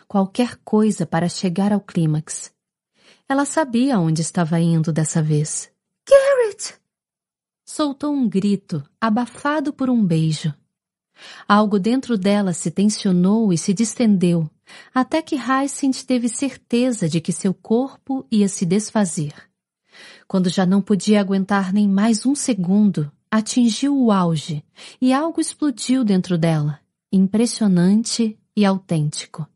qualquer 0.07 0.57
coisa 0.65 1.07
para 1.07 1.29
chegar 1.29 1.73
ao 1.73 1.81
clímax. 1.81 2.53
Ela 3.29 3.45
sabia 3.45 3.99
onde 3.99 4.21
estava 4.21 4.61
indo 4.61 4.93
dessa 4.93 5.23
vez. 5.23 5.71
Garrett! 6.09 6.75
Soltou 7.65 8.13
um 8.13 8.29
grito, 8.29 8.83
abafado 9.01 9.73
por 9.73 9.89
um 9.89 10.05
beijo. 10.05 10.53
Algo 11.49 11.79
dentro 11.79 12.19
dela 12.19 12.53
se 12.53 12.71
tensionou 12.71 13.53
e 13.53 13.59
se 13.59 13.73
distendeu, 13.73 14.51
até 14.95 15.23
que 15.23 15.37
Hyacinth 15.37 16.05
teve 16.05 16.29
certeza 16.29 17.09
de 17.09 17.21
que 17.21 17.33
seu 17.33 17.55
corpo 17.55 18.27
ia 18.31 18.49
se 18.49 18.67
desfazer. 18.67 19.33
Quando 20.27 20.49
já 20.49 20.67
não 20.67 20.83
podia 20.83 21.21
aguentar 21.21 21.73
nem 21.73 21.89
mais 21.89 22.27
um 22.27 22.35
segundo, 22.35 23.11
atingiu 23.33 23.99
o 23.99 24.13
auge 24.13 24.63
e 25.01 25.11
algo 25.11 25.41
explodiu 25.41 26.05
dentro 26.05 26.37
dela, 26.37 26.79
impressionante 27.11 28.39
e 28.55 28.63
autêntico. 28.63 29.49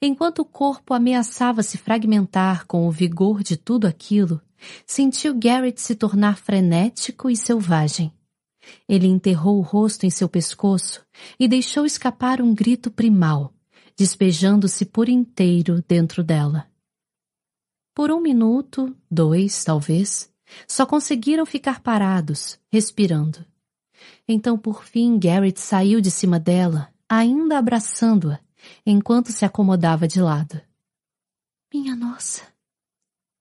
Enquanto 0.00 0.40
o 0.40 0.44
corpo 0.44 0.94
ameaçava 0.94 1.64
se 1.64 1.76
fragmentar 1.76 2.68
com 2.68 2.86
o 2.86 2.92
vigor 2.92 3.42
de 3.42 3.56
tudo 3.56 3.88
aquilo, 3.88 4.40
sentiu 4.86 5.36
Garrett 5.36 5.80
se 5.80 5.96
tornar 5.96 6.38
frenético 6.38 7.28
e 7.28 7.36
selvagem. 7.36 8.12
Ele 8.88 9.08
enterrou 9.08 9.58
o 9.58 9.62
rosto 9.62 10.06
em 10.06 10.10
seu 10.10 10.28
pescoço 10.28 11.04
e 11.38 11.48
deixou 11.48 11.84
escapar 11.84 12.40
um 12.40 12.54
grito 12.54 12.92
primal, 12.92 13.52
despejando-se 13.96 14.84
por 14.84 15.08
inteiro 15.08 15.82
dentro 15.88 16.22
dela. 16.22 16.70
Por 17.92 18.12
um 18.12 18.20
minuto, 18.20 18.96
dois, 19.10 19.64
talvez, 19.64 20.32
só 20.66 20.86
conseguiram 20.86 21.44
ficar 21.44 21.80
parados, 21.80 22.58
respirando. 22.70 23.44
Então, 24.26 24.58
por 24.58 24.84
fim, 24.84 25.18
Garrett 25.18 25.60
saiu 25.60 26.00
de 26.00 26.10
cima 26.10 26.38
dela, 26.38 26.92
ainda 27.08 27.58
abraçando-a, 27.58 28.40
enquanto 28.84 29.32
se 29.32 29.44
acomodava 29.44 30.08
de 30.08 30.20
lado. 30.20 30.60
Minha 31.72 31.94
nossa, 31.94 32.42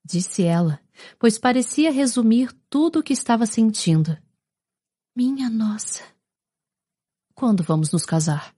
disse 0.04 0.44
ela, 0.44 0.80
pois 1.20 1.38
parecia 1.38 1.92
resumir 1.92 2.52
tudo 2.70 3.00
o 3.00 3.04
que 3.04 3.14
estava 3.14 3.46
sentindo. 3.46 4.18
Minha 5.16 5.50
nossa. 5.50 6.04
Quando 7.36 7.64
vamos 7.64 7.92
nos 7.92 8.06
casar? 8.06 8.56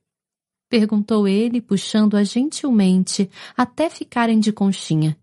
Perguntou 0.70 1.28
ele, 1.28 1.62
puxando-a 1.62 2.24
gentilmente 2.24 3.30
até 3.56 3.90
ficarem 3.90 4.40
de 4.40 4.52
conchinha. 4.52 5.18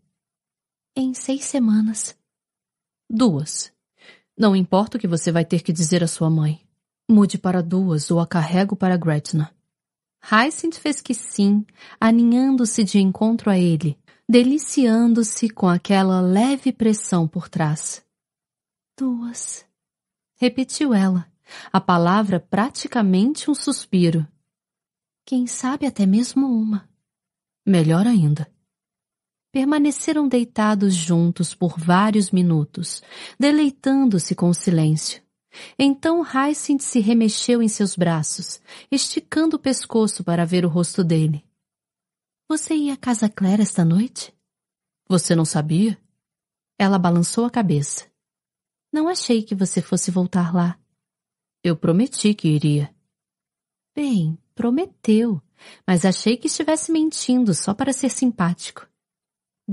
Em 0.95 1.15
seis 1.15 1.45
semanas. 1.45 2.17
Duas. 3.15 3.71
Não 4.35 4.57
importa 4.57 4.97
o 4.97 5.01
que 5.01 5.07
você 5.07 5.31
vai 5.31 5.45
ter 5.45 5.63
que 5.63 5.71
dizer 5.71 6.03
à 6.03 6.07
sua 6.07 6.31
mãe. 6.31 6.67
Mude 7.07 7.37
para 7.37 7.63
duas 7.63 8.11
ou 8.11 8.19
a 8.19 8.27
carrego 8.27 8.75
para 8.75 8.97
Gretna. 8.97 9.55
Hyacinth 10.23 10.77
fez 10.77 11.03
que 11.03 11.13
sim, 11.13 11.67
aninhando-se 12.01 12.83
de 12.83 12.99
encontro 12.99 13.51
a 13.51 13.59
ele, 13.59 13.99
deliciando-se 14.27 15.51
com 15.51 15.69
aquela 15.69 16.23
leve 16.23 16.73
pressão 16.73 17.29
por 17.29 17.51
trás. 17.51 18.03
Duas. 18.99 19.67
Repetiu 20.37 20.95
ela, 20.95 21.31
a 21.71 21.81
palavra 21.83 22.41
praticamente 22.41 23.51
um 23.51 23.55
suspiro. 23.55 24.27
Quem 25.27 25.47
sabe 25.47 25.85
até 25.85 26.07
mesmo 26.07 26.47
uma. 26.47 26.89
Melhor 27.67 28.07
ainda. 28.07 28.52
Permaneceram 29.53 30.27
deitados 30.27 30.95
juntos 30.95 31.55
por 31.55 31.79
vários 31.79 32.31
minutos, 32.31 33.03
deleitando-se 33.39 34.35
com 34.35 34.49
o 34.49 34.55
silêncio. 34.55 35.23
Então 35.79 36.23
Hyacinth 36.23 36.81
se 36.81 37.01
remexeu 37.01 37.63
em 37.63 37.69
seus 37.69 37.95
braços, 37.95 38.61
esticando 38.91 39.57
o 39.57 39.59
pescoço 39.59 40.25
para 40.25 40.47
ver 40.47 40.65
o 40.65 40.69
rosto 40.71 41.05
dele. 41.05 41.45
Você 42.49 42.75
ia 42.75 42.95
à 42.95 42.97
casa 42.97 43.29
Claire 43.29 43.63
esta 43.63 43.85
noite? 43.85 44.35
Você 45.07 45.35
não 45.35 45.45
sabia? 45.45 46.01
Ela 46.79 46.99
balançou 46.99 47.45
a 47.45 47.51
cabeça. 47.51 48.11
Não 48.91 49.09
achei 49.09 49.43
que 49.43 49.55
você 49.55 49.83
fosse 49.83 50.11
voltar 50.11 50.55
lá. 50.55 50.79
Eu 51.63 51.77
prometi 51.77 52.35
que 52.35 52.49
iria. 52.49 52.95
Bem, 53.95 54.39
prometeu, 54.55 55.41
mas 55.87 56.05
achei 56.05 56.37
que 56.37 56.47
estivesse 56.47 56.91
mentindo 56.91 57.55
só 57.55 57.75
para 57.75 57.93
ser 57.93 58.09
simpático. 58.09 58.89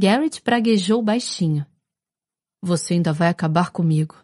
Garrett 0.02 0.42
praguejou 0.42 1.02
baixinho. 1.02 1.66
Você 2.62 2.94
ainda 2.94 3.12
vai 3.12 3.28
acabar 3.28 3.70
comigo. 3.70 4.16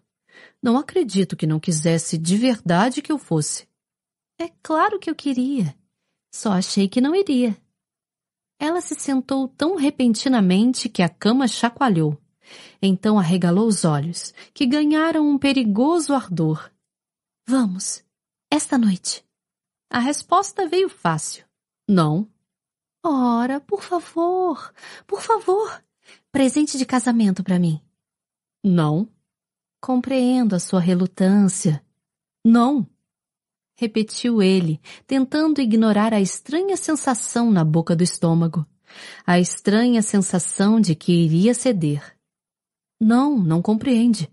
Não 0.63 0.77
acredito 0.77 1.35
que 1.35 1.45
não 1.45 1.59
quisesse 1.59 2.17
de 2.17 2.37
verdade 2.37 3.01
que 3.01 3.11
eu 3.11 3.17
fosse. 3.17 3.67
É 4.39 4.47
claro 4.63 4.97
que 4.97 5.09
eu 5.09 5.15
queria. 5.15 5.75
Só 6.33 6.53
achei 6.53 6.87
que 6.87 7.01
não 7.01 7.13
iria. 7.13 7.57
Ela 8.57 8.79
se 8.79 8.95
sentou 8.95 9.49
tão 9.49 9.75
repentinamente 9.75 10.87
que 10.87 11.01
a 11.01 11.09
cama 11.09 11.45
chacoalhou. 11.45 12.17
Então 12.81 13.19
arregalou 13.19 13.67
os 13.67 13.83
olhos, 13.83 14.33
que 14.53 14.65
ganharam 14.65 15.29
um 15.29 15.37
perigoso 15.37 16.13
ardor. 16.13 16.71
Vamos, 17.45 18.01
esta 18.49 18.77
noite. 18.77 19.25
A 19.91 19.99
resposta 19.99 20.69
veio 20.69 20.87
fácil. 20.87 21.45
Não. 21.85 22.29
Ora, 23.07 23.61
por 23.61 23.83
favor, 23.83 24.73
por 25.05 25.21
favor. 25.21 25.79
Presente 26.31 26.75
de 26.75 26.87
casamento 26.87 27.43
para 27.43 27.59
mim. 27.59 27.79
Não. 28.63 29.07
Compreendo 29.79 30.55
a 30.55 30.59
sua 30.59 30.79
relutância. 30.79 31.85
Não. 32.43 32.89
repetiu 33.75 34.41
ele, 34.41 34.81
tentando 35.05 35.61
ignorar 35.61 36.15
a 36.15 36.19
estranha 36.19 36.75
sensação 36.75 37.51
na 37.51 37.63
boca 37.63 37.95
do 37.95 38.03
estômago. 38.03 38.65
A 39.23 39.39
estranha 39.39 40.01
sensação 40.01 40.81
de 40.81 40.95
que 40.95 41.11
iria 41.11 41.53
ceder. 41.53 42.17
Não, 42.99 43.37
não 43.37 43.61
compreende. 43.61 44.31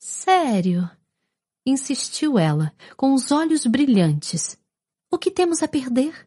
Sério? 0.00 0.90
Insistiu 1.64 2.40
ela, 2.40 2.74
com 2.96 3.14
os 3.14 3.30
olhos 3.30 3.64
brilhantes. 3.66 4.58
O 5.12 5.16
que 5.16 5.30
temos 5.30 5.62
a 5.62 5.68
perder? 5.68 6.26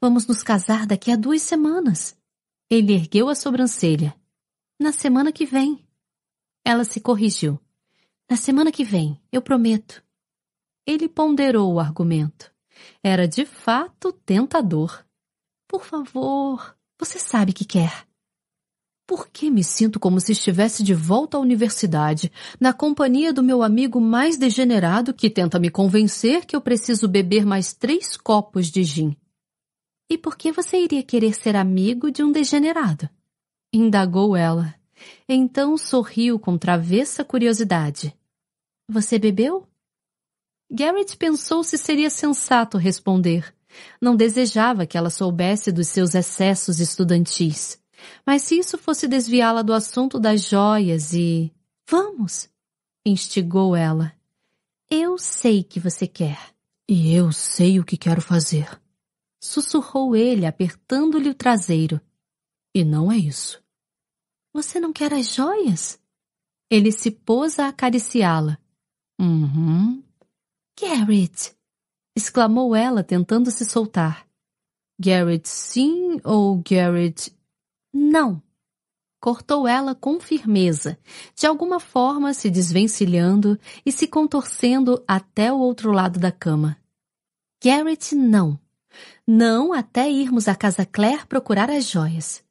Vamos 0.00 0.26
nos 0.26 0.42
casar 0.42 0.86
daqui 0.86 1.10
a 1.10 1.16
duas 1.16 1.42
semanas. 1.42 2.16
Ele 2.70 2.92
ergueu 2.92 3.28
a 3.28 3.34
sobrancelha. 3.34 4.14
Na 4.80 4.92
semana 4.92 5.32
que 5.32 5.46
vem. 5.46 5.86
Ela 6.64 6.84
se 6.84 7.00
corrigiu. 7.00 7.60
Na 8.30 8.36
semana 8.36 8.72
que 8.72 8.84
vem, 8.84 9.20
eu 9.30 9.42
prometo. 9.42 10.02
Ele 10.86 11.08
ponderou 11.08 11.74
o 11.74 11.80
argumento. 11.80 12.52
Era 13.02 13.28
de 13.28 13.44
fato 13.44 14.12
tentador. 14.12 15.04
Por 15.68 15.84
favor, 15.84 16.76
você 16.98 17.18
sabe 17.18 17.52
que 17.52 17.64
quer. 17.64 18.06
Por 19.06 19.28
que 19.28 19.50
me 19.50 19.62
sinto 19.62 20.00
como 20.00 20.18
se 20.18 20.32
estivesse 20.32 20.82
de 20.82 20.94
volta 20.94 21.36
à 21.36 21.40
universidade, 21.40 22.32
na 22.58 22.72
companhia 22.72 23.32
do 23.34 23.42
meu 23.42 23.62
amigo 23.62 24.00
mais 24.00 24.38
degenerado 24.38 25.12
que 25.12 25.28
tenta 25.28 25.58
me 25.58 25.68
convencer 25.68 26.46
que 26.46 26.56
eu 26.56 26.60
preciso 26.60 27.06
beber 27.06 27.44
mais 27.44 27.74
três 27.74 28.16
copos 28.16 28.70
de 28.70 28.82
gin? 28.82 29.14
E 30.08 30.18
por 30.18 30.36
que 30.36 30.52
você 30.52 30.78
iria 30.78 31.02
querer 31.02 31.34
ser 31.34 31.56
amigo 31.56 32.10
de 32.10 32.22
um 32.22 32.30
degenerado? 32.30 33.08
Indagou 33.72 34.36
ela. 34.36 34.74
Então 35.28 35.76
sorriu 35.76 36.38
com 36.38 36.56
travessa 36.56 37.24
curiosidade. 37.24 38.14
Você 38.88 39.18
bebeu? 39.18 39.66
Garrett 40.70 41.16
pensou 41.16 41.64
se 41.64 41.78
seria 41.78 42.10
sensato 42.10 42.78
responder. 42.78 43.54
Não 44.00 44.14
desejava 44.14 44.86
que 44.86 44.96
ela 44.96 45.10
soubesse 45.10 45.72
dos 45.72 45.88
seus 45.88 46.14
excessos 46.14 46.80
estudantis. 46.80 47.78
Mas 48.26 48.42
se 48.42 48.58
isso 48.58 48.76
fosse 48.76 49.08
desviá-la 49.08 49.62
do 49.62 49.72
assunto 49.72 50.20
das 50.20 50.42
joias 50.42 51.12
e... 51.12 51.52
Vamos! 51.88 52.48
instigou 53.04 53.76
ela. 53.76 54.12
Eu 54.90 55.18
sei 55.18 55.62
que 55.62 55.78
você 55.78 56.06
quer. 56.06 56.38
E 56.88 57.14
eu 57.14 57.32
sei 57.32 57.80
o 57.80 57.84
que 57.84 57.96
quero 57.96 58.20
fazer. 58.20 58.68
Sussurrou 59.44 60.16
ele, 60.16 60.46
apertando-lhe 60.46 61.28
o 61.28 61.34
traseiro. 61.34 62.00
E 62.74 62.82
não 62.82 63.12
é 63.12 63.18
isso. 63.18 63.62
Você 64.54 64.80
não 64.80 64.90
quer 64.90 65.12
as 65.12 65.34
joias? 65.34 66.00
Ele 66.70 66.90
se 66.90 67.10
pôs 67.10 67.58
a 67.58 67.68
acariciá-la. 67.68 68.58
Uhum. 69.20 70.02
Garrett! 70.80 71.54
exclamou 72.16 72.74
ela, 72.74 73.04
tentando 73.04 73.50
se 73.50 73.66
soltar. 73.66 74.26
Garrett 74.98 75.46
sim 75.46 76.18
ou 76.24 76.62
Garrett 76.66 77.30
não! 77.92 78.42
Cortou 79.20 79.68
ela 79.68 79.94
com 79.94 80.18
firmeza, 80.18 80.98
de 81.34 81.46
alguma 81.46 81.78
forma 81.78 82.32
se 82.32 82.48
desvencilhando 82.48 83.60
e 83.84 83.92
se 83.92 84.06
contorcendo 84.06 85.04
até 85.06 85.52
o 85.52 85.58
outro 85.58 85.92
lado 85.92 86.18
da 86.18 86.32
cama. 86.32 86.78
Garrett, 87.62 88.14
não. 88.14 88.58
Não 89.26 89.72
até 89.72 90.10
irmos 90.10 90.48
à 90.48 90.54
Casa 90.54 90.84
Claire 90.84 91.26
procurar 91.26 91.70
as 91.70 91.88
joias. 91.88 92.44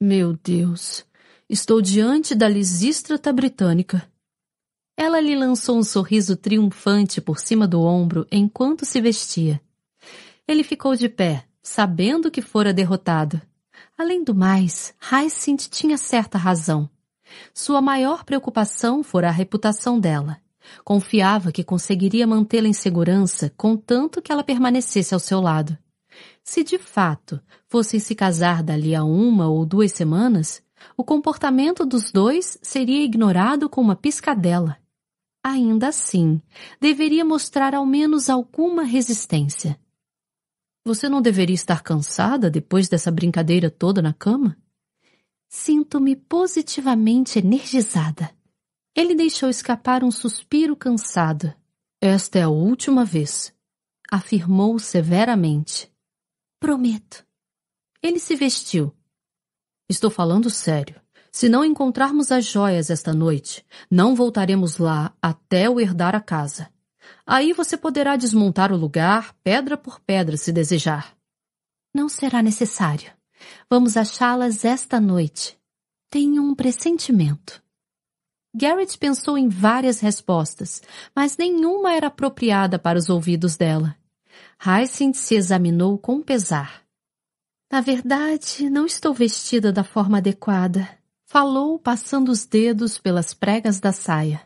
Meu 0.00 0.38
Deus, 0.44 1.04
estou 1.50 1.82
diante 1.82 2.36
da 2.36 2.48
lisístrata 2.48 3.32
britânica. 3.32 4.08
Ela 4.96 5.18
lhe 5.18 5.34
lançou 5.34 5.76
um 5.76 5.82
sorriso 5.82 6.36
triunfante 6.36 7.20
por 7.20 7.40
cima 7.40 7.66
do 7.66 7.80
ombro 7.82 8.24
enquanto 8.30 8.84
se 8.84 9.00
vestia. 9.00 9.60
Ele 10.46 10.62
ficou 10.62 10.94
de 10.94 11.08
pé, 11.08 11.44
sabendo 11.60 12.30
que 12.30 12.40
fora 12.40 12.72
derrotado. 12.72 13.42
Além 13.96 14.22
do 14.22 14.32
mais, 14.32 14.94
Hyacinth 15.00 15.68
tinha 15.68 15.98
certa 15.98 16.38
razão. 16.38 16.88
Sua 17.52 17.82
maior 17.82 18.24
preocupação 18.24 19.02
fora 19.02 19.30
a 19.30 19.32
reputação 19.32 19.98
dela. 19.98 20.40
Confiava 20.84 21.50
que 21.50 21.64
conseguiria 21.64 22.24
mantê-la 22.24 22.68
em 22.68 22.72
segurança 22.72 23.52
contanto 23.56 24.22
que 24.22 24.30
ela 24.30 24.44
permanecesse 24.44 25.12
ao 25.12 25.18
seu 25.18 25.40
lado. 25.40 25.76
Se 26.48 26.64
de 26.64 26.78
fato 26.78 27.42
fossem 27.66 28.00
se 28.00 28.14
casar 28.14 28.62
dali 28.62 28.94
a 28.94 29.04
uma 29.04 29.50
ou 29.50 29.66
duas 29.66 29.92
semanas, 29.92 30.62
o 30.96 31.04
comportamento 31.04 31.84
dos 31.84 32.10
dois 32.10 32.58
seria 32.62 33.04
ignorado 33.04 33.68
com 33.68 33.82
uma 33.82 33.94
piscadela. 33.94 34.78
Ainda 35.44 35.88
assim, 35.88 36.40
deveria 36.80 37.22
mostrar 37.22 37.74
ao 37.74 37.84
menos 37.84 38.30
alguma 38.30 38.82
resistência. 38.82 39.78
Você 40.86 41.06
não 41.06 41.20
deveria 41.20 41.54
estar 41.54 41.82
cansada 41.82 42.50
depois 42.50 42.88
dessa 42.88 43.10
brincadeira 43.10 43.70
toda 43.70 44.00
na 44.00 44.14
cama? 44.14 44.56
Sinto-me 45.50 46.16
positivamente 46.16 47.38
energizada. 47.38 48.30
Ele 48.96 49.14
deixou 49.14 49.50
escapar 49.50 50.02
um 50.02 50.10
suspiro 50.10 50.74
cansado. 50.74 51.52
Esta 52.00 52.38
é 52.38 52.42
a 52.44 52.48
última 52.48 53.04
vez, 53.04 53.52
afirmou 54.10 54.78
severamente. 54.78 55.92
Prometo. 56.60 57.24
Ele 58.02 58.18
se 58.18 58.34
vestiu. 58.34 58.92
Estou 59.88 60.10
falando 60.10 60.50
sério. 60.50 61.00
Se 61.30 61.48
não 61.48 61.64
encontrarmos 61.64 62.32
as 62.32 62.44
joias 62.44 62.90
esta 62.90 63.12
noite, 63.12 63.64
não 63.88 64.14
voltaremos 64.14 64.76
lá 64.76 65.14
até 65.22 65.68
eu 65.68 65.78
herdar 65.78 66.16
a 66.16 66.20
casa. 66.20 66.68
Aí 67.24 67.52
você 67.52 67.76
poderá 67.76 68.16
desmontar 68.16 68.72
o 68.72 68.76
lugar, 68.76 69.34
pedra 69.44 69.76
por 69.76 70.00
pedra, 70.00 70.36
se 70.36 70.50
desejar. 70.50 71.16
Não 71.94 72.08
será 72.08 72.42
necessário. 72.42 73.12
Vamos 73.70 73.96
achá-las 73.96 74.64
esta 74.64 75.00
noite. 75.00 75.56
Tenho 76.10 76.42
um 76.42 76.56
pressentimento. 76.56 77.62
Garrett 78.52 78.98
pensou 78.98 79.38
em 79.38 79.48
várias 79.48 80.00
respostas, 80.00 80.82
mas 81.14 81.36
nenhuma 81.36 81.94
era 81.94 82.08
apropriada 82.08 82.78
para 82.80 82.98
os 82.98 83.08
ouvidos 83.08 83.56
dela. 83.56 83.96
Hyacinth 84.64 85.14
se 85.14 85.34
examinou 85.34 85.98
com 85.98 86.22
pesar. 86.22 86.82
Na 87.70 87.80
verdade, 87.80 88.68
não 88.68 88.86
estou 88.86 89.14
vestida 89.14 89.72
da 89.72 89.84
forma 89.84 90.18
adequada, 90.18 90.88
falou 91.26 91.78
passando 91.78 92.30
os 92.30 92.44
dedos 92.44 92.98
pelas 92.98 93.34
pregas 93.34 93.78
da 93.80 93.92
saia. 93.92 94.42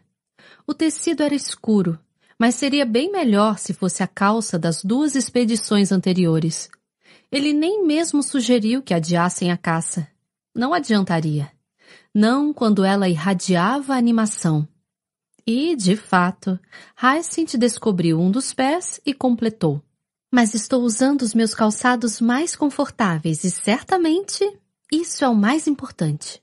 O 0.66 0.74
tecido 0.74 1.22
era 1.22 1.34
escuro 1.34 1.98
mas 2.42 2.56
seria 2.56 2.84
bem 2.84 3.08
melhor 3.12 3.56
se 3.56 3.72
fosse 3.72 4.02
a 4.02 4.06
calça 4.08 4.58
das 4.58 4.82
duas 4.82 5.14
expedições 5.14 5.92
anteriores. 5.92 6.68
Ele 7.30 7.52
nem 7.52 7.86
mesmo 7.86 8.20
sugeriu 8.20 8.82
que 8.82 8.92
adiassem 8.92 9.52
a 9.52 9.56
caça. 9.56 10.08
Não 10.52 10.74
adiantaria. 10.74 11.52
Não 12.12 12.52
quando 12.52 12.84
ela 12.84 13.08
irradiava 13.08 13.94
a 13.94 13.96
animação. 13.96 14.66
E, 15.46 15.76
de 15.76 15.94
fato, 15.94 16.58
Hyacinth 17.00 17.56
descobriu 17.56 18.18
um 18.20 18.28
dos 18.28 18.52
pés 18.52 19.00
e 19.06 19.14
completou. 19.14 19.80
Mas 20.34 20.54
estou 20.54 20.82
usando 20.82 21.20
os 21.20 21.34
meus 21.34 21.54
calçados 21.54 22.18
mais 22.18 22.56
confortáveis 22.56 23.44
e 23.44 23.50
certamente 23.50 24.42
isso 24.90 25.22
é 25.22 25.28
o 25.28 25.34
mais 25.34 25.66
importante. 25.66 26.42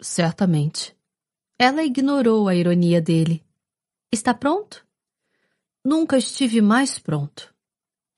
Certamente. 0.00 0.96
Ela 1.58 1.84
ignorou 1.84 2.48
a 2.48 2.54
ironia 2.54 3.02
dele. 3.02 3.44
Está 4.10 4.32
pronto? 4.32 4.82
Nunca 5.84 6.16
estive 6.16 6.62
mais 6.62 6.98
pronto. 6.98 7.54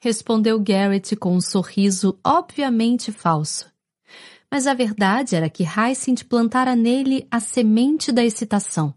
Respondeu 0.00 0.60
Garrett 0.60 1.16
com 1.16 1.34
um 1.34 1.40
sorriso 1.40 2.16
obviamente 2.24 3.10
falso. 3.10 3.68
Mas 4.48 4.68
a 4.68 4.74
verdade 4.74 5.34
era 5.34 5.50
que 5.50 5.64
Hyacinth 5.64 6.24
plantara 6.28 6.76
nele 6.76 7.26
a 7.30 7.40
semente 7.40 8.12
da 8.12 8.24
excitação. 8.24 8.94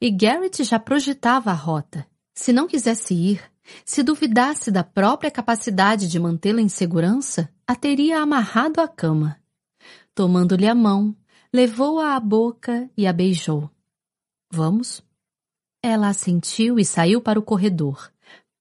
E 0.00 0.10
Garrett 0.10 0.64
já 0.64 0.80
projetava 0.80 1.52
a 1.52 1.54
rota. 1.54 2.04
Se 2.34 2.52
não 2.52 2.66
quisesse 2.66 3.14
ir, 3.14 3.53
se 3.84 4.02
duvidasse 4.02 4.70
da 4.70 4.84
própria 4.84 5.30
capacidade 5.30 6.08
de 6.08 6.18
mantê-la 6.18 6.60
em 6.60 6.68
segurança, 6.68 7.52
a 7.66 7.74
teria 7.74 8.20
amarrado 8.20 8.80
à 8.80 8.88
cama. 8.88 9.40
Tomando-lhe 10.14 10.68
a 10.68 10.74
mão, 10.74 11.16
levou-a 11.52 12.14
à 12.14 12.20
boca 12.20 12.90
e 12.96 13.06
a 13.06 13.12
beijou. 13.12 13.70
Vamos? 14.50 15.02
Ela 15.82 16.08
assentiu 16.08 16.78
e 16.78 16.84
saiu 16.84 17.20
para 17.20 17.38
o 17.38 17.42
corredor, 17.42 18.12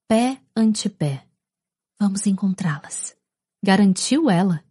pé 0.07 0.41
ante 0.55 0.89
pé. 0.89 1.27
Vamos 1.99 2.27
encontrá-las. 2.27 3.15
Garantiu 3.63 4.29
ela. 4.29 4.63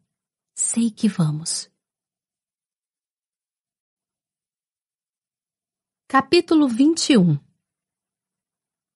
Sei 0.55 0.91
que 0.91 1.09
vamos. 1.09 1.70
Capítulo 6.09 6.69
21 6.69 7.39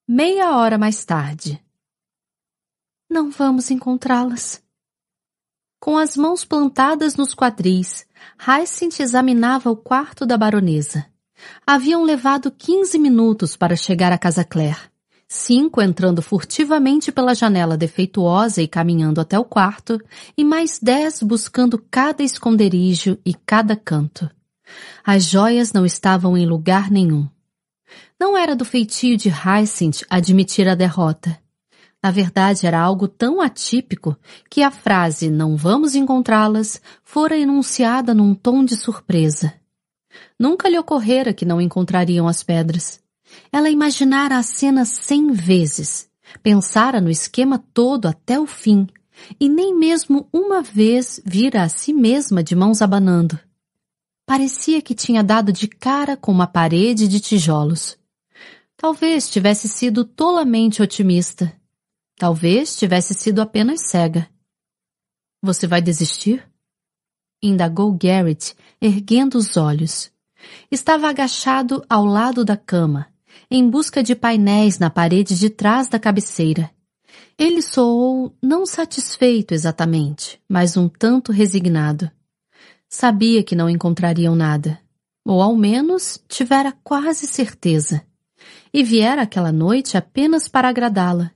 Meia 0.09 0.57
hora 0.57 0.79
mais 0.79 1.05
tarde. 1.05 1.61
Não 3.11 3.29
vamos 3.29 3.73
encontrá-las. 3.73 4.63
Com 5.81 5.99
as 5.99 6.17
mãos 6.17 6.45
plantadas 6.45 7.17
nos 7.17 7.35
quadris, 7.35 8.07
Hyacinth 8.39 9.01
examinava 9.01 9.69
o 9.69 9.77
quarto 9.77 10.25
da 10.25 10.39
baronesa. 10.39 11.07
Haviam 11.67 12.05
levado 12.05 12.53
quinze 12.53 13.01
minutos 13.01 13.57
para 13.57 13.75
chegar 13.75 14.13
à 14.13 14.17
casa 14.17 14.45
Claire. 14.45 14.79
cinco 15.27 15.83
entrando 15.83 16.23
furtivamente 16.23 17.11
pela 17.11 17.35
janela 17.35 17.77
defeituosa 17.77 18.63
e 18.63 18.69
caminhando 18.69 19.21
até 19.21 19.37
o 19.37 19.45
quarto, 19.45 20.01
e 20.39 20.45
mais 20.45 20.79
dez 20.81 21.21
buscando 21.21 21.85
cada 21.91 22.23
esconderijo 22.23 23.19
e 23.27 23.35
cada 23.35 23.75
canto. 23.75 24.31
As 25.05 25.25
joias 25.25 25.73
não 25.73 25.85
estavam 25.85 26.37
em 26.37 26.47
lugar 26.47 26.93
nenhum. 26.93 27.29
Não 28.19 28.37
era 28.37 28.57
do 28.57 28.65
feitio 28.65 29.17
de 29.17 29.29
Hyacinth 29.29 30.03
admitir 30.09 30.67
a 30.69 30.75
derrota. 30.75 31.39
Na 32.03 32.11
verdade, 32.11 32.67
era 32.67 32.81
algo 32.81 33.09
tão 33.09 33.41
atípico 33.41 34.17
que 34.49 34.63
a 34.63 34.71
frase 34.71 35.29
não 35.29 35.57
vamos 35.57 35.95
encontrá-las 35.95 36.81
fora 37.05 37.37
enunciada 37.37 38.15
num 38.15 38.35
tom 38.35 38.65
de 38.65 38.77
surpresa. 38.77 39.53
Nunca 40.39 40.69
lhe 40.69 40.79
ocorrera 40.79 41.35
que 41.35 41.45
não 41.45 41.61
encontrariam 41.61 42.27
as 42.27 42.43
pedras. 42.43 43.01
Ela 43.53 43.69
imaginara 43.69 44.39
a 44.39 44.43
cena 44.43 44.85
cem 44.85 45.33
vezes, 45.33 46.09
pensara 46.43 47.01
no 47.01 47.11
esquema 47.11 47.63
todo 47.75 48.07
até 48.07 48.39
o 48.39 48.47
fim, 48.47 48.87
e 49.39 49.49
nem 49.49 49.75
mesmo 49.77 50.29
uma 50.33 50.63
vez 50.63 51.21
vira 51.25 51.63
a 51.63 51.69
si 51.69 51.93
mesma 51.93 52.43
de 52.43 52.55
mãos 52.55 52.81
abanando. 52.81 53.39
Parecia 54.25 54.81
que 54.81 54.95
tinha 54.95 55.23
dado 55.23 55.53
de 55.53 55.69
cara 55.69 56.17
com 56.17 56.33
uma 56.33 56.47
parede 56.47 57.09
de 57.09 57.21
tijolos. 57.21 57.99
Talvez 58.77 59.31
tivesse 59.31 59.69
sido 59.69 60.05
tolamente 60.05 60.83
otimista. 60.83 61.53
Talvez 62.17 62.77
tivesse 62.77 63.15
sido 63.15 63.41
apenas 63.41 63.83
cega. 63.89 64.29
Você 65.43 65.67
vai 65.67 65.81
desistir? 65.81 66.47
Indagou 67.43 67.93
Garrett, 67.93 68.55
erguendo 68.81 69.37
os 69.37 69.57
olhos. 69.57 70.11
Estava 70.71 71.09
agachado 71.09 71.85
ao 71.89 72.05
lado 72.05 72.45
da 72.45 72.57
cama, 72.57 73.07
em 73.51 73.69
busca 73.69 74.03
de 74.03 74.15
painéis 74.15 74.79
na 74.79 74.91
parede 74.91 75.39
de 75.39 75.49
trás 75.49 75.89
da 75.89 75.99
cabeceira. 75.99 76.71
Ele 77.39 77.63
soou 77.63 78.35
não 78.43 78.67
satisfeito 78.67 79.53
exatamente, 79.53 80.41
mas 80.49 80.77
um 80.77 80.89
tanto 80.89 81.33
resignado. 81.33 82.11
Sabia 82.89 83.43
que 83.43 83.57
não 83.57 83.69
encontrariam 83.69 84.35
nada, 84.35 84.79
ou 85.25 85.43
ao 85.43 85.57
menos 85.57 86.23
tivera 86.29 86.73
quase 86.85 87.27
certeza. 87.27 88.06
E 88.73 88.83
viera 88.83 89.23
aquela 89.23 89.53
noite 89.53 89.97
apenas 89.97 90.49
para 90.49 90.69
agradá-la. 90.69 91.33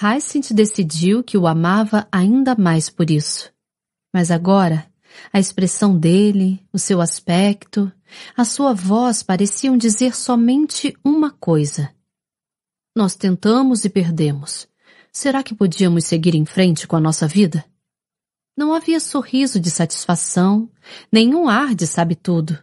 Hyacinth 0.00 0.52
decidiu 0.52 1.22
que 1.22 1.36
o 1.36 1.46
amava 1.46 2.06
ainda 2.10 2.54
mais 2.54 2.88
por 2.88 3.10
isso. 3.10 3.52
Mas 4.12 4.30
agora, 4.30 4.90
a 5.32 5.38
expressão 5.38 5.96
dele, 5.98 6.64
o 6.72 6.78
seu 6.78 7.00
aspecto, 7.00 7.92
a 8.36 8.44
sua 8.44 8.72
voz 8.72 9.22
pareciam 9.22 9.76
dizer 9.76 10.16
somente 10.16 10.96
uma 11.04 11.30
coisa. 11.30 11.90
Nós 12.94 13.14
tentamos 13.14 13.84
e 13.84 13.88
perdemos. 13.88 14.68
Será 15.12 15.42
que 15.42 15.54
podíamos 15.54 16.04
seguir 16.04 16.34
em 16.34 16.44
frente 16.44 16.86
com 16.86 16.96
a 16.96 17.00
nossa 17.00 17.26
vida? 17.26 17.64
Não 18.56 18.74
havia 18.74 19.00
sorriso 19.00 19.60
de 19.60 19.70
satisfação, 19.70 20.70
nenhum 21.10 21.48
ar 21.48 21.74
de 21.74 21.86
sabe-tudo. 21.86 22.58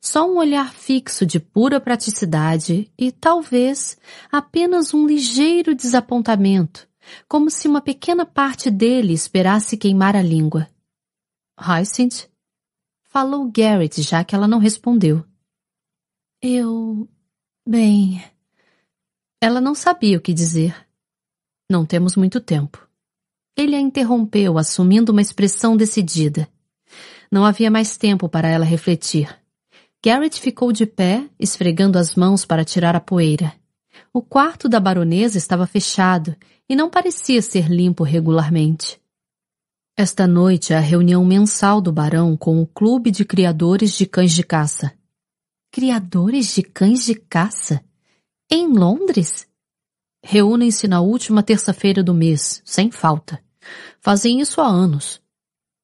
Só 0.00 0.30
um 0.30 0.38
olhar 0.38 0.72
fixo 0.72 1.26
de 1.26 1.40
pura 1.40 1.80
praticidade 1.80 2.90
e, 2.98 3.10
talvez, 3.12 3.96
apenas 4.30 4.94
um 4.94 5.06
ligeiro 5.06 5.74
desapontamento, 5.74 6.88
como 7.28 7.50
se 7.50 7.68
uma 7.68 7.80
pequena 7.80 8.24
parte 8.24 8.70
dele 8.70 9.12
esperasse 9.12 9.76
queimar 9.76 10.16
a 10.16 10.22
língua. 10.22 10.68
Hyacinth? 11.58 12.28
Falou 13.04 13.50
Garrett, 13.50 14.02
já 14.02 14.22
que 14.22 14.34
ela 14.34 14.46
não 14.46 14.58
respondeu. 14.58 15.24
Eu... 16.42 17.08
bem... 17.66 18.22
Ela 19.40 19.60
não 19.60 19.74
sabia 19.74 20.16
o 20.18 20.20
que 20.20 20.32
dizer. 20.32 20.74
Não 21.70 21.84
temos 21.84 22.16
muito 22.16 22.40
tempo. 22.40 22.86
Ele 23.56 23.74
a 23.74 23.80
interrompeu, 23.80 24.58
assumindo 24.58 25.12
uma 25.12 25.22
expressão 25.22 25.76
decidida. 25.76 26.48
Não 27.30 27.44
havia 27.44 27.70
mais 27.70 27.96
tempo 27.96 28.28
para 28.28 28.48
ela 28.48 28.64
refletir. 28.64 29.28
Garrett 30.06 30.40
ficou 30.40 30.70
de 30.70 30.86
pé, 30.86 31.28
esfregando 31.36 31.98
as 31.98 32.14
mãos 32.14 32.44
para 32.44 32.64
tirar 32.64 32.94
a 32.94 33.00
poeira. 33.00 33.52
O 34.12 34.22
quarto 34.22 34.68
da 34.68 34.78
baronesa 34.78 35.36
estava 35.36 35.66
fechado 35.66 36.36
e 36.68 36.76
não 36.76 36.88
parecia 36.88 37.42
ser 37.42 37.68
limpo 37.68 38.04
regularmente. 38.04 39.00
Esta 39.96 40.24
noite 40.24 40.72
é 40.72 40.76
a 40.76 40.80
reunião 40.80 41.24
mensal 41.24 41.80
do 41.80 41.90
barão 41.90 42.36
com 42.36 42.62
o 42.62 42.68
Clube 42.68 43.10
de 43.10 43.24
Criadores 43.24 43.98
de 43.98 44.06
Cães 44.06 44.32
de 44.32 44.44
Caça. 44.44 44.92
Criadores 45.72 46.54
de 46.54 46.62
cães 46.62 47.04
de 47.04 47.16
caça? 47.16 47.84
Em 48.48 48.68
Londres? 48.68 49.48
Reúnem-se 50.22 50.86
na 50.86 51.00
última 51.00 51.42
terça-feira 51.42 52.00
do 52.00 52.14
mês, 52.14 52.62
sem 52.64 52.92
falta. 52.92 53.42
Fazem 54.00 54.40
isso 54.40 54.60
há 54.60 54.68
anos, 54.68 55.20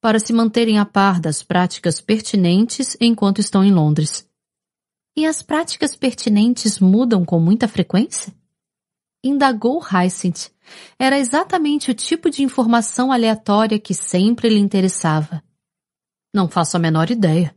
para 0.02 0.18
se 0.18 0.32
manterem 0.32 0.80
a 0.80 0.84
par 0.84 1.20
das 1.20 1.44
práticas 1.44 2.00
pertinentes 2.00 2.96
enquanto 3.00 3.38
estão 3.38 3.62
em 3.62 3.70
Londres. 3.70 4.28
E 5.16 5.24
as 5.24 5.42
práticas 5.42 5.94
pertinentes 5.94 6.80
mudam 6.80 7.24
com 7.24 7.38
muita 7.38 7.68
frequência? 7.68 8.34
Indagou 9.22 9.80
Hyacinth. 9.80 10.50
Era 10.98 11.20
exatamente 11.20 11.92
o 11.92 11.94
tipo 11.94 12.28
de 12.30 12.42
informação 12.42 13.12
aleatória 13.12 13.78
que 13.78 13.94
sempre 13.94 14.48
lhe 14.48 14.58
interessava. 14.58 15.40
Não 16.34 16.48
faço 16.48 16.76
a 16.76 16.80
menor 16.80 17.08
ideia. 17.08 17.54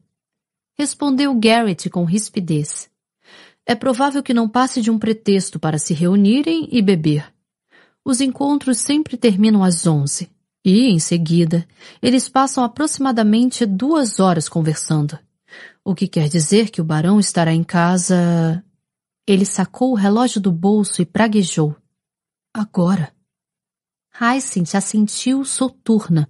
Respondeu 0.77 1.33
Garrett 1.33 1.89
com 1.89 2.03
rispidez. 2.03 2.87
É 3.65 3.73
provável 3.73 4.21
que 4.21 4.35
não 4.35 4.47
passe 4.47 4.81
de 4.81 4.91
um 4.91 4.99
pretexto 4.99 5.59
para 5.59 5.79
se 5.79 5.95
reunirem 5.95 6.69
e 6.71 6.79
beber. 6.79 7.33
Os 8.03 8.21
encontros 8.21 8.77
sempre 8.77 9.17
terminam 9.17 9.63
às 9.63 9.87
onze. 9.87 10.34
E, 10.65 10.87
em 10.87 10.97
seguida, 10.97 11.67
eles 12.01 12.27
passam 12.27 12.63
aproximadamente 12.63 13.67
duas 13.67 14.19
horas 14.19 14.49
conversando. 14.49 15.19
O 15.83 15.93
que 15.93 16.07
quer 16.07 16.27
dizer 16.27 16.71
que 16.71 16.81
o 16.81 16.83
barão 16.83 17.19
estará 17.19 17.53
em 17.53 17.63
casa. 17.63 18.65
Ele 19.27 19.45
sacou 19.45 19.91
o 19.91 19.95
relógio 19.95 20.41
do 20.41 20.51
bolso 20.51 21.03
e 21.03 21.05
praguejou. 21.05 21.75
Agora. 22.51 23.13
Hyacinth 24.19 24.73
assentiu 24.73 25.45
soturna. 25.45 26.27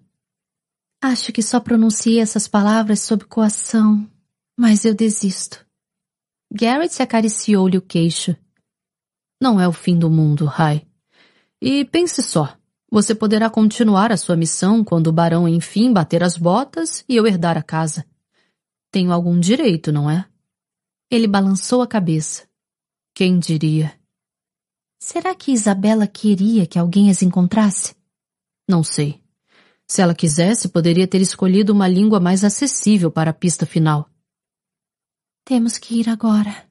Acho 1.02 1.32
que 1.32 1.42
só 1.42 1.60
pronunciei 1.62 2.20
essas 2.20 2.48
palavras 2.48 3.00
sob 3.00 3.24
coação, 3.26 4.10
mas 4.58 4.84
eu 4.84 4.94
desisto. 4.94 5.66
Garrett 6.52 7.02
acariciou-lhe 7.02 7.78
o 7.78 7.82
queixo. 7.82 8.36
Não 9.42 9.62
é 9.62 9.68
o 9.68 9.74
fim 9.74 9.98
do 9.98 10.10
mundo, 10.10 10.46
Rai. 10.46 10.86
E 11.62 11.86
pense 11.86 12.24
só, 12.24 12.58
você 12.96 13.14
poderá 13.14 13.50
continuar 13.50 14.10
a 14.10 14.16
sua 14.16 14.38
missão 14.38 14.82
quando 14.82 15.08
o 15.08 15.12
barão 15.12 15.50
enfim 15.50 15.92
bater 15.92 16.24
as 16.24 16.38
botas 16.38 17.04
e 17.10 17.18
eu 17.18 17.28
herdar 17.28 17.58
a 17.58 17.62
casa. 17.62 18.06
Tenho 18.90 19.12
algum 19.12 19.38
direito, 19.38 19.92
não 19.92 20.10
é? 20.10 20.26
Ele 21.12 21.28
balançou 21.28 21.82
a 21.82 21.88
cabeça. 21.88 22.48
Quem 23.14 23.38
diria? 23.38 23.94
Será 24.98 25.36
que 25.36 25.52
Isabela 25.52 26.08
queria 26.08 26.66
que 26.66 26.80
alguém 26.80 27.12
as 27.12 27.22
encontrasse? 27.22 27.98
Não 28.66 28.82
sei. 28.82 29.22
Se 29.86 30.02
ela 30.02 30.16
quisesse, 30.16 30.70
poderia 30.70 31.06
ter 31.06 31.20
escolhido 31.20 31.74
uma 31.74 31.90
língua 31.90 32.22
mais 32.22 32.46
acessível 32.46 33.12
para 33.12 33.32
a 33.32 33.34
pista 33.34 33.66
final. 33.66 34.10
Temos 35.44 35.78
que 35.78 36.00
ir 36.00 36.08
agora, 36.08 36.66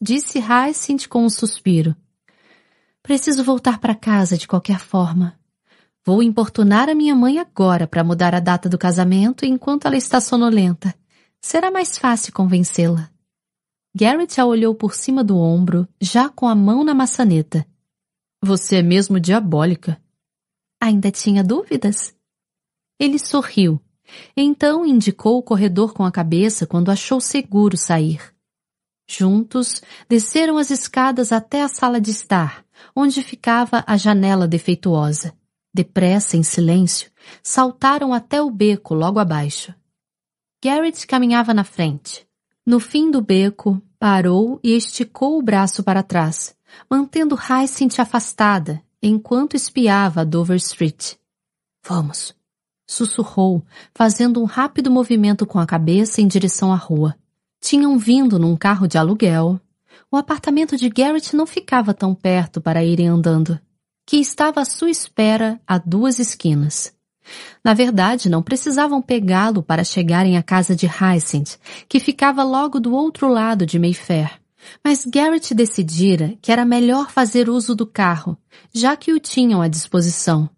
disse 0.00 0.38
Hyacinth 0.38 1.08
com 1.08 1.24
um 1.24 1.28
suspiro. 1.28 1.96
Preciso 3.02 3.42
voltar 3.42 3.80
para 3.80 3.96
casa 3.96 4.38
de 4.38 4.46
qualquer 4.46 4.78
forma. 4.78 5.39
Vou 6.04 6.22
importunar 6.22 6.88
a 6.88 6.94
minha 6.94 7.14
mãe 7.14 7.38
agora 7.38 7.86
para 7.86 8.02
mudar 8.02 8.34
a 8.34 8.40
data 8.40 8.68
do 8.68 8.78
casamento 8.78 9.44
enquanto 9.44 9.86
ela 9.86 9.96
está 9.96 10.20
sonolenta. 10.20 10.94
Será 11.40 11.70
mais 11.70 11.98
fácil 11.98 12.32
convencê-la. 12.32 13.10
Garrett 13.94 14.40
a 14.40 14.46
olhou 14.46 14.74
por 14.74 14.94
cima 14.94 15.22
do 15.22 15.36
ombro, 15.36 15.86
já 16.00 16.28
com 16.28 16.48
a 16.48 16.54
mão 16.54 16.84
na 16.84 16.94
maçaneta. 16.94 17.66
Você 18.42 18.76
é 18.76 18.82
mesmo 18.82 19.20
diabólica. 19.20 20.00
Ainda 20.80 21.10
tinha 21.10 21.44
dúvidas? 21.44 22.14
Ele 22.98 23.18
sorriu. 23.18 23.80
Então 24.36 24.86
indicou 24.86 25.38
o 25.38 25.42
corredor 25.42 25.92
com 25.92 26.04
a 26.04 26.10
cabeça 26.10 26.66
quando 26.66 26.90
achou 26.90 27.20
seguro 27.20 27.76
sair. 27.76 28.34
Juntos, 29.08 29.82
desceram 30.08 30.56
as 30.56 30.70
escadas 30.70 31.32
até 31.32 31.62
a 31.62 31.68
sala 31.68 32.00
de 32.00 32.10
estar, 32.10 32.64
onde 32.94 33.22
ficava 33.22 33.84
a 33.86 33.96
janela 33.96 34.46
defeituosa. 34.48 35.34
Depressa, 35.72 36.36
em 36.36 36.42
silêncio, 36.42 37.10
saltaram 37.42 38.12
até 38.12 38.42
o 38.42 38.50
beco 38.50 38.94
logo 38.94 39.18
abaixo. 39.18 39.74
Garrett 40.62 41.06
caminhava 41.06 41.54
na 41.54 41.64
frente. 41.64 42.26
No 42.66 42.80
fim 42.80 43.10
do 43.10 43.22
beco, 43.22 43.80
parou 43.98 44.60
e 44.62 44.76
esticou 44.76 45.38
o 45.38 45.42
braço 45.42 45.82
para 45.82 46.02
trás, 46.02 46.54
mantendo 46.90 47.34
Hyacinth 47.34 47.98
afastada, 47.98 48.82
enquanto 49.02 49.54
espiava 49.54 50.24
Dover 50.24 50.56
Street. 50.56 51.14
Vamos, 51.86 52.34
sussurrou, 52.86 53.64
fazendo 53.94 54.42
um 54.42 54.44
rápido 54.44 54.90
movimento 54.90 55.46
com 55.46 55.58
a 55.58 55.66
cabeça 55.66 56.20
em 56.20 56.28
direção 56.28 56.72
à 56.72 56.76
rua. 56.76 57.16
Tinham 57.60 57.98
vindo 57.98 58.38
num 58.38 58.56
carro 58.56 58.86
de 58.86 58.98
aluguel, 58.98 59.60
O 60.12 60.16
apartamento 60.16 60.76
de 60.76 60.88
Garrett 60.88 61.36
não 61.36 61.46
ficava 61.46 61.94
tão 61.94 62.14
perto 62.14 62.60
para 62.60 62.84
irem 62.84 63.06
andando, 63.06 63.60
que 64.10 64.16
estava 64.16 64.60
à 64.60 64.64
sua 64.64 64.90
espera 64.90 65.60
a 65.64 65.78
duas 65.78 66.18
esquinas. 66.18 66.92
Na 67.62 67.72
verdade, 67.72 68.28
não 68.28 68.42
precisavam 68.42 69.00
pegá-lo 69.00 69.62
para 69.62 69.84
chegarem 69.84 70.36
à 70.36 70.42
casa 70.42 70.74
de 70.74 70.84
Hyacinth, 70.84 71.60
que 71.88 72.00
ficava 72.00 72.42
logo 72.42 72.80
do 72.80 72.92
outro 72.92 73.28
lado 73.28 73.64
de 73.64 73.78
Mayfair. 73.78 74.40
Mas 74.82 75.06
Garrett 75.06 75.54
decidira 75.54 76.36
que 76.42 76.50
era 76.50 76.64
melhor 76.64 77.08
fazer 77.08 77.48
uso 77.48 77.72
do 77.72 77.86
carro, 77.86 78.36
já 78.74 78.96
que 78.96 79.12
o 79.12 79.20
tinham 79.20 79.62
à 79.62 79.68
disposição. 79.68 80.50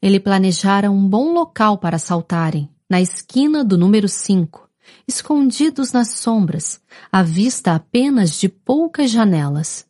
Ele 0.00 0.18
planejara 0.18 0.90
um 0.90 1.06
bom 1.06 1.34
local 1.34 1.76
para 1.76 1.96
assaltarem, 1.96 2.66
na 2.88 2.98
esquina 2.98 3.62
do 3.62 3.76
número 3.76 4.08
5, 4.08 4.70
escondidos 5.06 5.92
nas 5.92 6.12
sombras, 6.12 6.80
à 7.12 7.22
vista 7.22 7.74
apenas 7.74 8.40
de 8.40 8.48
poucas 8.48 9.10
janelas. 9.10 9.84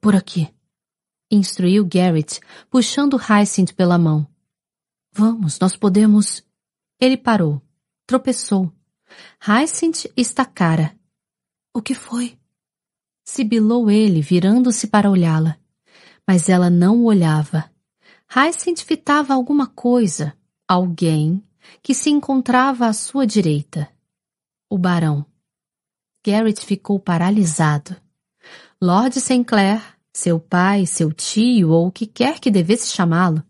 Por 0.00 0.16
aqui, 0.16 0.48
instruiu 1.36 1.84
Garrett, 1.84 2.40
puxando 2.70 3.16
Hyacinth 3.16 3.74
pela 3.74 3.98
mão. 3.98 4.26
Vamos, 5.12 5.58
nós 5.58 5.76
podemos. 5.76 6.44
Ele 7.00 7.16
parou, 7.16 7.60
tropeçou. 8.06 8.72
Hyacinth 9.46 10.10
estacara. 10.16 10.96
O 11.74 11.82
que 11.82 11.94
foi? 11.94 12.38
Sibilou 13.24 13.90
ele, 13.90 14.20
virando-se 14.20 14.86
para 14.86 15.10
olhá-la. 15.10 15.58
Mas 16.26 16.48
ela 16.48 16.70
não 16.70 17.00
o 17.00 17.04
olhava. 17.04 17.70
Hyacinth 18.34 18.84
fitava 18.84 19.34
alguma 19.34 19.66
coisa, 19.66 20.36
alguém, 20.66 21.42
que 21.82 21.94
se 21.94 22.10
encontrava 22.10 22.86
à 22.86 22.92
sua 22.92 23.26
direita. 23.26 23.88
O 24.70 24.78
barão. 24.78 25.26
Garrett 26.24 26.64
ficou 26.64 26.98
paralisado. 27.00 27.96
Lord 28.80 29.20
Sinclair, 29.20 29.82
seu 30.12 30.38
pai, 30.38 30.86
seu 30.86 31.12
tio 31.12 31.70
ou 31.70 31.86
o 31.86 31.92
que 31.92 32.06
quer 32.06 32.38
que 32.38 32.50
devesse 32.50 32.92
chamá-lo, 32.92 33.42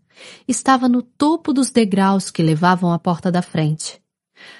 estava 0.47 0.87
no 0.87 1.01
topo 1.01 1.51
dos 1.51 1.69
degraus 1.69 2.31
que 2.31 2.41
levavam 2.41 2.93
à 2.93 2.99
porta 2.99 3.31
da 3.31 3.41
frente. 3.41 4.01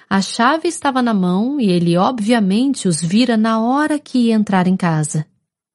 A 0.09 0.21
chave 0.21 0.67
estava 0.67 1.01
na 1.01 1.13
mão 1.13 1.59
e 1.59 1.69
ele 1.69 1.97
obviamente 1.97 2.87
os 2.87 3.01
vira 3.01 3.35
na 3.35 3.61
hora 3.61 3.99
que 3.99 4.27
ia 4.27 4.35
entrar 4.35 4.67
em 4.67 4.75
casa. 4.75 5.25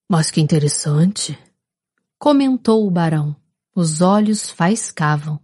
Mas 0.08 0.30
que 0.30 0.40
interessante, 0.40 1.38
comentou 2.18 2.86
o 2.86 2.90
barão. 2.90 3.36
Os 3.74 4.00
olhos 4.00 4.50
faiscavam. 4.50 5.38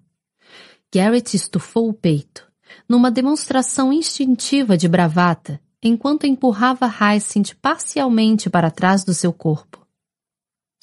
Garrett 0.93 1.37
estufou 1.37 1.89
o 1.89 1.93
peito, 1.95 2.47
numa 2.89 3.11
demonstração 3.11 3.93
instintiva 3.93 4.77
de 4.77 4.89
bravata, 4.89 5.61
enquanto 5.83 6.27
empurrava 6.27 6.87
Hyacinth 6.87 7.55
parcialmente 7.61 8.49
para 8.49 8.71
trás 8.71 9.05
do 9.05 9.13
seu 9.13 9.33
corpo. 9.33 9.84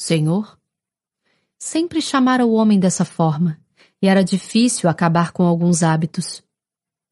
Senhor? 0.02 0.58
Sempre 1.60 2.02
chamara 2.02 2.44
o 2.44 2.54
homem 2.54 2.80
dessa 2.80 3.06
forma, 3.06 3.62
e 4.02 4.08
era 4.08 4.24
difícil 4.24 4.90
acabar 4.90 5.32
com 5.32 5.44
alguns 5.44 5.84
hábitos. 5.84 6.42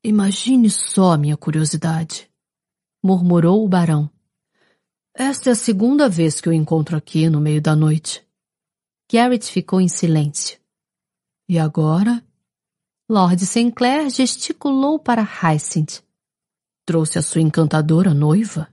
Imagine 0.03 0.71
só 0.71 1.15
minha 1.15 1.37
curiosidade, 1.37 2.27
murmurou 3.03 3.63
o 3.63 3.69
barão. 3.69 4.09
Esta 5.13 5.51
é 5.51 5.53
a 5.53 5.55
segunda 5.55 6.09
vez 6.09 6.41
que 6.41 6.49
eu 6.49 6.53
encontro 6.53 6.97
aqui 6.97 7.29
no 7.29 7.39
meio 7.39 7.61
da 7.61 7.75
noite. 7.75 8.25
Garrett 9.11 9.45
ficou 9.51 9.79
em 9.79 9.87
silêncio. 9.87 10.59
E 11.47 11.59
agora? 11.59 12.25
Lord 13.07 13.45
Sinclair 13.45 14.09
gesticulou 14.09 14.97
para 14.97 15.21
Hyacinth. 15.21 16.01
Trouxe 16.87 17.19
a 17.19 17.21
sua 17.21 17.41
encantadora 17.41 18.15
noiva? 18.15 18.67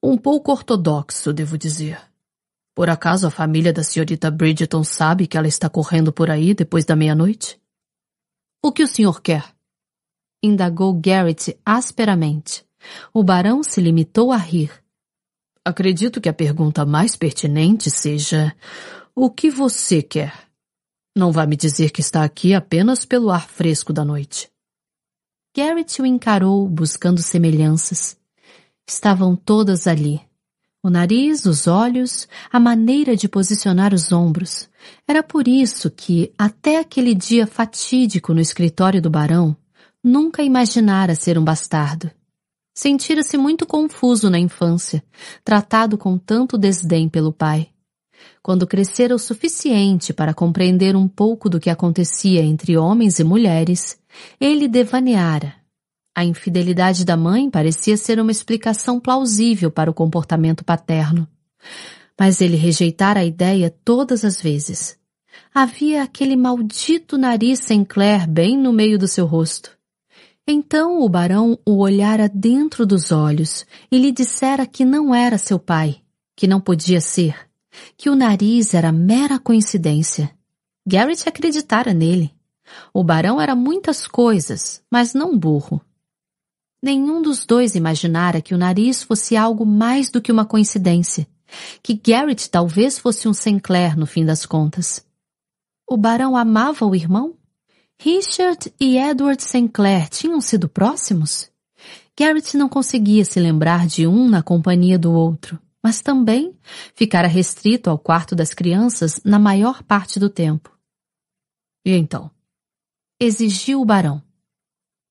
Um 0.00 0.16
pouco 0.16 0.52
ortodoxo, 0.52 1.32
devo 1.32 1.58
dizer. 1.58 2.11
Por 2.74 2.88
acaso 2.88 3.26
a 3.26 3.30
família 3.30 3.72
da 3.72 3.82
senhorita 3.82 4.30
Bridgeton 4.30 4.82
sabe 4.82 5.26
que 5.26 5.36
ela 5.36 5.48
está 5.48 5.68
correndo 5.68 6.12
por 6.12 6.30
aí 6.30 6.54
depois 6.54 6.84
da 6.84 6.96
meia-noite? 6.96 7.60
O 8.62 8.72
que 8.72 8.82
o 8.82 8.88
senhor 8.88 9.20
quer? 9.20 9.44
indagou 10.42 10.92
Garrett 10.92 11.56
asperamente. 11.64 12.64
O 13.14 13.22
barão 13.22 13.62
se 13.62 13.80
limitou 13.80 14.32
a 14.32 14.36
rir. 14.36 14.72
Acredito 15.64 16.20
que 16.20 16.28
a 16.28 16.32
pergunta 16.32 16.84
mais 16.84 17.14
pertinente 17.14 17.90
seja: 17.90 18.54
o 19.14 19.30
que 19.30 19.50
você 19.50 20.02
quer? 20.02 20.34
Não 21.16 21.30
vai 21.30 21.46
me 21.46 21.56
dizer 21.56 21.90
que 21.90 22.00
está 22.00 22.24
aqui 22.24 22.54
apenas 22.54 23.04
pelo 23.04 23.30
ar 23.30 23.48
fresco 23.48 23.92
da 23.92 24.04
noite. 24.04 24.50
Garrett 25.54 26.00
o 26.00 26.06
encarou, 26.06 26.66
buscando 26.66 27.22
semelhanças. 27.22 28.18
Estavam 28.88 29.36
todas 29.36 29.86
ali. 29.86 30.20
O 30.82 30.90
nariz, 30.90 31.46
os 31.46 31.66
olhos, 31.66 32.26
a 32.50 32.58
maneira 32.58 33.16
de 33.16 33.28
posicionar 33.28 33.94
os 33.94 34.10
ombros. 34.10 34.68
Era 35.06 35.22
por 35.22 35.46
isso 35.46 35.90
que, 35.90 36.32
até 36.36 36.78
aquele 36.78 37.14
dia 37.14 37.46
fatídico 37.46 38.34
no 38.34 38.40
escritório 38.40 39.00
do 39.00 39.08
barão, 39.08 39.56
Nunca 40.04 40.42
imaginara 40.42 41.14
ser 41.14 41.38
um 41.38 41.44
bastardo. 41.44 42.10
Sentira-se 42.74 43.38
muito 43.38 43.64
confuso 43.64 44.28
na 44.28 44.38
infância, 44.38 45.04
tratado 45.44 45.96
com 45.96 46.18
tanto 46.18 46.58
desdém 46.58 47.08
pelo 47.08 47.32
pai. 47.32 47.68
Quando 48.42 48.66
crescera 48.66 49.14
o 49.14 49.18
suficiente 49.18 50.12
para 50.12 50.34
compreender 50.34 50.96
um 50.96 51.06
pouco 51.06 51.48
do 51.48 51.60
que 51.60 51.70
acontecia 51.70 52.42
entre 52.42 52.76
homens 52.76 53.20
e 53.20 53.24
mulheres, 53.24 53.96
ele 54.40 54.66
devaneara. 54.66 55.54
A 56.14 56.24
infidelidade 56.24 57.04
da 57.04 57.16
mãe 57.16 57.50
parecia 57.50 57.96
ser 57.96 58.20
uma 58.20 58.30
explicação 58.30 59.00
plausível 59.00 59.70
para 59.70 59.90
o 59.90 59.94
comportamento 59.94 60.62
paterno. 60.62 61.26
Mas 62.18 62.40
ele 62.40 62.56
rejeitara 62.56 63.20
a 63.20 63.24
ideia 63.24 63.74
todas 63.84 64.24
as 64.24 64.40
vezes. 64.40 64.98
Havia 65.54 66.02
aquele 66.02 66.36
maldito 66.36 67.16
nariz 67.16 67.60
Sinclair 67.60 68.28
bem 68.28 68.58
no 68.58 68.72
meio 68.72 68.98
do 68.98 69.08
seu 69.08 69.24
rosto. 69.24 69.70
Então 70.46 71.00
o 71.00 71.08
barão 71.08 71.58
o 71.64 71.78
olhara 71.78 72.28
dentro 72.28 72.84
dos 72.84 73.10
olhos 73.10 73.64
e 73.90 73.98
lhe 73.98 74.12
dissera 74.12 74.66
que 74.66 74.84
não 74.84 75.14
era 75.14 75.38
seu 75.38 75.58
pai, 75.58 76.02
que 76.36 76.46
não 76.46 76.60
podia 76.60 77.00
ser, 77.00 77.34
que 77.96 78.10
o 78.10 78.14
nariz 78.14 78.74
era 78.74 78.92
mera 78.92 79.38
coincidência. 79.38 80.30
Garrett 80.86 81.26
acreditara 81.28 81.94
nele. 81.94 82.34
O 82.92 83.02
barão 83.02 83.40
era 83.40 83.54
muitas 83.54 84.06
coisas, 84.06 84.82
mas 84.90 85.14
não 85.14 85.38
burro. 85.38 85.80
Nenhum 86.82 87.22
dos 87.22 87.46
dois 87.46 87.76
imaginara 87.76 88.42
que 88.42 88.54
o 88.54 88.58
nariz 88.58 89.04
fosse 89.04 89.36
algo 89.36 89.64
mais 89.64 90.10
do 90.10 90.20
que 90.20 90.32
uma 90.32 90.44
coincidência, 90.44 91.28
que 91.80 91.94
Garrett 91.94 92.50
talvez 92.50 92.98
fosse 92.98 93.28
um 93.28 93.32
Sinclair 93.32 93.96
no 93.96 94.04
fim 94.04 94.24
das 94.24 94.44
contas. 94.44 95.06
O 95.88 95.96
barão 95.96 96.36
amava 96.36 96.84
o 96.84 96.94
irmão? 96.94 97.36
Richard 98.00 98.74
e 98.80 98.98
Edward 98.98 99.40
Sinclair 99.42 100.08
tinham 100.08 100.40
sido 100.40 100.68
próximos? 100.68 101.48
Garrett 102.18 102.56
não 102.56 102.68
conseguia 102.68 103.24
se 103.24 103.38
lembrar 103.38 103.86
de 103.86 104.06
um 104.06 104.28
na 104.28 104.42
companhia 104.42 104.98
do 104.98 105.12
outro, 105.12 105.60
mas 105.80 106.00
também 106.00 106.52
ficara 106.94 107.28
restrito 107.28 107.90
ao 107.90 107.98
quarto 107.98 108.34
das 108.34 108.52
crianças 108.52 109.20
na 109.24 109.38
maior 109.38 109.84
parte 109.84 110.18
do 110.18 110.28
tempo. 110.28 110.76
E 111.84 111.92
então? 111.92 112.28
Exigiu 113.20 113.80
o 113.80 113.84
barão. 113.84 114.20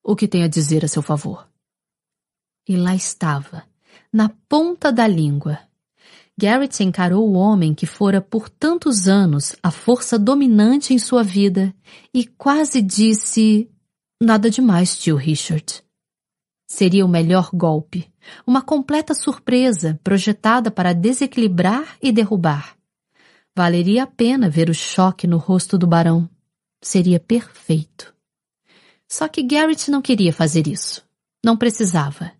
O 0.03 0.15
que 0.17 0.27
tem 0.27 0.43
a 0.43 0.47
dizer 0.47 0.83
a 0.83 0.87
seu 0.87 1.01
favor? 1.01 1.50
E 2.71 2.77
lá 2.77 2.95
estava, 2.95 3.65
na 4.13 4.29
ponta 4.47 4.93
da 4.93 5.05
língua, 5.05 5.59
Garrett 6.39 6.81
encarou 6.81 7.29
o 7.29 7.33
homem 7.33 7.73
que 7.73 7.85
fora 7.85 8.21
por 8.21 8.47
tantos 8.47 9.09
anos 9.09 9.53
a 9.61 9.69
força 9.69 10.17
dominante 10.17 10.93
em 10.93 10.97
sua 10.97 11.21
vida 11.21 11.75
e 12.13 12.25
quase 12.25 12.81
disse: 12.81 13.69
Nada 14.21 14.49
demais, 14.49 14.97
tio 14.97 15.17
Richard. 15.17 15.83
Seria 16.65 17.05
o 17.05 17.09
melhor 17.09 17.49
golpe, 17.53 18.09
uma 18.47 18.61
completa 18.61 19.13
surpresa 19.13 19.99
projetada 20.01 20.71
para 20.71 20.93
desequilibrar 20.93 21.97
e 22.01 22.09
derrubar. 22.09 22.77
Valeria 23.53 24.03
a 24.03 24.07
pena 24.07 24.49
ver 24.49 24.69
o 24.69 24.73
choque 24.73 25.27
no 25.27 25.35
rosto 25.35 25.77
do 25.77 25.85
barão. 25.85 26.29
Seria 26.81 27.19
perfeito. 27.19 28.15
Só 29.09 29.27
que 29.27 29.43
Garrett 29.43 29.91
não 29.91 30.01
queria 30.01 30.31
fazer 30.31 30.69
isso. 30.69 31.03
Não 31.43 31.57
precisava. 31.57 32.31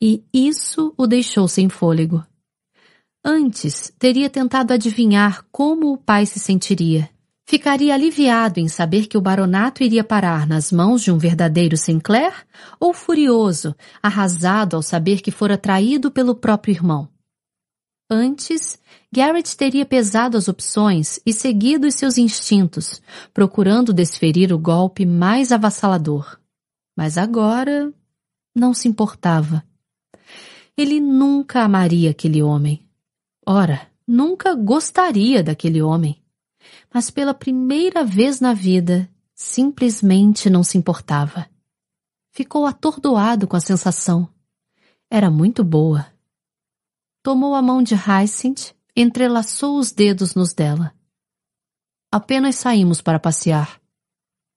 E 0.00 0.24
isso 0.32 0.94
o 0.96 1.06
deixou 1.06 1.48
sem 1.48 1.68
fôlego. 1.68 2.24
Antes, 3.24 3.92
teria 3.98 4.30
tentado 4.30 4.72
adivinhar 4.72 5.44
como 5.50 5.92
o 5.92 5.98
pai 5.98 6.24
se 6.24 6.38
sentiria. 6.38 7.10
Ficaria 7.44 7.94
aliviado 7.94 8.60
em 8.60 8.68
saber 8.68 9.06
que 9.06 9.16
o 9.16 9.20
baronato 9.20 9.82
iria 9.82 10.04
parar 10.04 10.46
nas 10.46 10.70
mãos 10.70 11.02
de 11.02 11.10
um 11.10 11.16
verdadeiro 11.16 11.76
Sinclair 11.76 12.46
ou 12.78 12.92
furioso, 12.92 13.74
arrasado 14.02 14.76
ao 14.76 14.82
saber 14.82 15.20
que 15.20 15.30
fora 15.30 15.56
traído 15.56 16.10
pelo 16.10 16.34
próprio 16.34 16.72
irmão. 16.72 17.08
Antes, 18.10 18.78
Garrett 19.12 19.56
teria 19.56 19.84
pesado 19.84 20.36
as 20.36 20.48
opções 20.48 21.20
e 21.26 21.32
seguido 21.32 21.86
os 21.86 21.94
seus 21.94 22.16
instintos, 22.18 23.02
procurando 23.34 23.92
desferir 23.92 24.52
o 24.52 24.58
golpe 24.58 25.04
mais 25.04 25.50
avassalador. 25.50 26.38
Mas 26.96 27.18
agora 27.18 27.92
não 28.54 28.72
se 28.72 28.88
importava. 28.88 29.64
Ele 30.78 31.00
nunca 31.00 31.64
amaria 31.64 32.12
aquele 32.12 32.40
homem. 32.40 32.88
Ora, 33.44 33.90
nunca 34.06 34.54
gostaria 34.54 35.42
daquele 35.42 35.82
homem. 35.82 36.22
Mas 36.94 37.10
pela 37.10 37.34
primeira 37.34 38.04
vez 38.04 38.40
na 38.40 38.54
vida, 38.54 39.10
simplesmente 39.34 40.48
não 40.48 40.62
se 40.62 40.78
importava. 40.78 41.50
Ficou 42.30 42.64
atordoado 42.64 43.48
com 43.48 43.56
a 43.56 43.60
sensação. 43.60 44.32
Era 45.10 45.28
muito 45.28 45.64
boa. 45.64 46.06
Tomou 47.24 47.56
a 47.56 47.60
mão 47.60 47.82
de 47.82 47.96
Hyacinth, 47.96 48.72
entrelaçou 48.94 49.80
os 49.80 49.90
dedos 49.90 50.36
nos 50.36 50.54
dela. 50.54 50.94
Apenas 52.08 52.54
saímos 52.54 53.02
para 53.02 53.18
passear. 53.18 53.80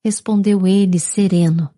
Respondeu 0.04 0.68
ele 0.68 1.00
sereno. 1.00 1.68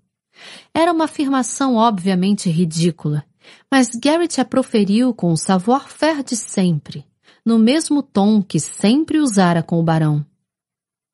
Era 0.74 0.92
uma 0.92 1.04
afirmação 1.06 1.76
obviamente 1.76 2.50
ridícula, 2.50 3.24
mas 3.70 3.90
Garrett 3.90 4.40
a 4.40 4.44
proferiu 4.44 5.12
com 5.14 5.32
o 5.32 5.36
savoir-faire 5.36 6.22
de 6.22 6.36
sempre, 6.36 7.06
no 7.44 7.58
mesmo 7.58 8.02
tom 8.02 8.42
que 8.42 8.58
sempre 8.58 9.18
usara 9.18 9.62
com 9.62 9.78
o 9.78 9.82
barão. 9.82 10.24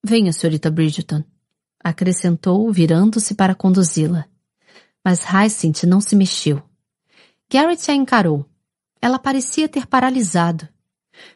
Venha, 0.05 0.33
senhorita 0.33 0.71
Bridgeton, 0.71 1.23
acrescentou, 1.83 2.71
virando-se 2.73 3.35
para 3.35 3.55
conduzi-la. 3.55 4.27
Mas 5.05 5.25
Hyacinth 5.25 5.85
não 5.85 6.01
se 6.01 6.15
mexeu. 6.15 6.63
Garrett 7.51 7.91
a 7.91 7.95
encarou. 7.95 8.47
Ela 9.01 9.19
parecia 9.19 9.69
ter 9.69 9.87
paralisado. 9.87 10.69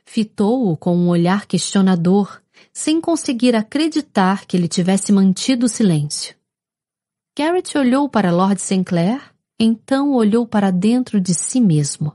Fitou-o 0.04 0.76
com 0.76 0.96
um 0.96 1.08
olhar 1.08 1.46
questionador, 1.46 2.40
sem 2.72 3.00
conseguir 3.00 3.56
acreditar 3.56 4.46
que 4.46 4.56
ele 4.56 4.68
tivesse 4.68 5.12
mantido 5.12 5.66
o 5.66 5.68
silêncio. 5.68 6.34
Garrett 7.36 7.76
olhou 7.76 8.08
para 8.08 8.30
Lord 8.30 8.60
Sinclair, 8.60 9.33
então 9.58 10.12
olhou 10.12 10.46
para 10.46 10.70
dentro 10.70 11.20
de 11.20 11.34
si 11.34 11.60
mesmo. 11.60 12.12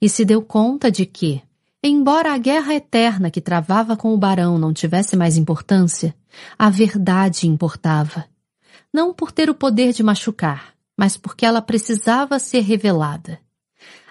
E 0.00 0.08
se 0.08 0.24
deu 0.24 0.42
conta 0.42 0.90
de 0.90 1.04
que, 1.04 1.42
embora 1.82 2.32
a 2.32 2.38
guerra 2.38 2.74
eterna 2.74 3.30
que 3.30 3.40
travava 3.40 3.96
com 3.96 4.14
o 4.14 4.18
barão 4.18 4.58
não 4.58 4.72
tivesse 4.72 5.16
mais 5.16 5.36
importância, 5.36 6.14
a 6.58 6.70
verdade 6.70 7.46
importava. 7.46 8.24
Não 8.92 9.12
por 9.12 9.32
ter 9.32 9.50
o 9.50 9.54
poder 9.54 9.92
de 9.92 10.02
machucar, 10.02 10.74
mas 10.96 11.16
porque 11.16 11.44
ela 11.44 11.60
precisava 11.60 12.38
ser 12.38 12.60
revelada. 12.60 13.38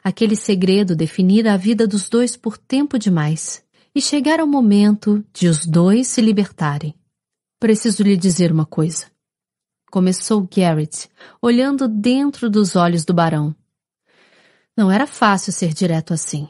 Aquele 0.04 0.36
segredo 0.36 0.96
definira 0.96 1.54
a 1.54 1.58
vida 1.58 1.88
dos 1.88 2.08
dois 2.08 2.38
por 2.38 2.58
tempo 2.58 2.98
demais, 2.98 3.64
e 3.94 4.02
chegara 4.02 4.46
o 4.46 4.48
momento 4.48 5.26
de 5.34 5.48
os 5.48 5.66
dois 5.66 6.08
se 6.08 6.22
libertarem. 6.22 6.94
Preciso 7.60 8.04
lhe 8.04 8.16
dizer 8.16 8.52
uma 8.52 8.66
coisa. 8.66 9.08
Começou 9.90 10.48
Garrett, 10.54 11.10
olhando 11.42 11.88
dentro 11.88 12.50
dos 12.50 12.76
olhos 12.76 13.06
do 13.06 13.14
barão. 13.14 13.56
Não 14.76 14.92
era 14.92 15.08
fácil 15.08 15.54
ser 15.54 15.74
direto 15.74 16.14
assim. 16.14 16.48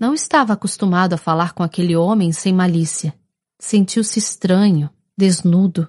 Não 0.00 0.14
estava 0.14 0.52
acostumado 0.52 1.14
a 1.14 1.18
falar 1.18 1.52
com 1.52 1.62
aquele 1.62 1.96
homem 1.96 2.30
sem 2.32 2.52
malícia. 2.52 3.14
Sentiu-se 3.58 4.18
estranho, 4.18 4.88
desnudo. 5.16 5.88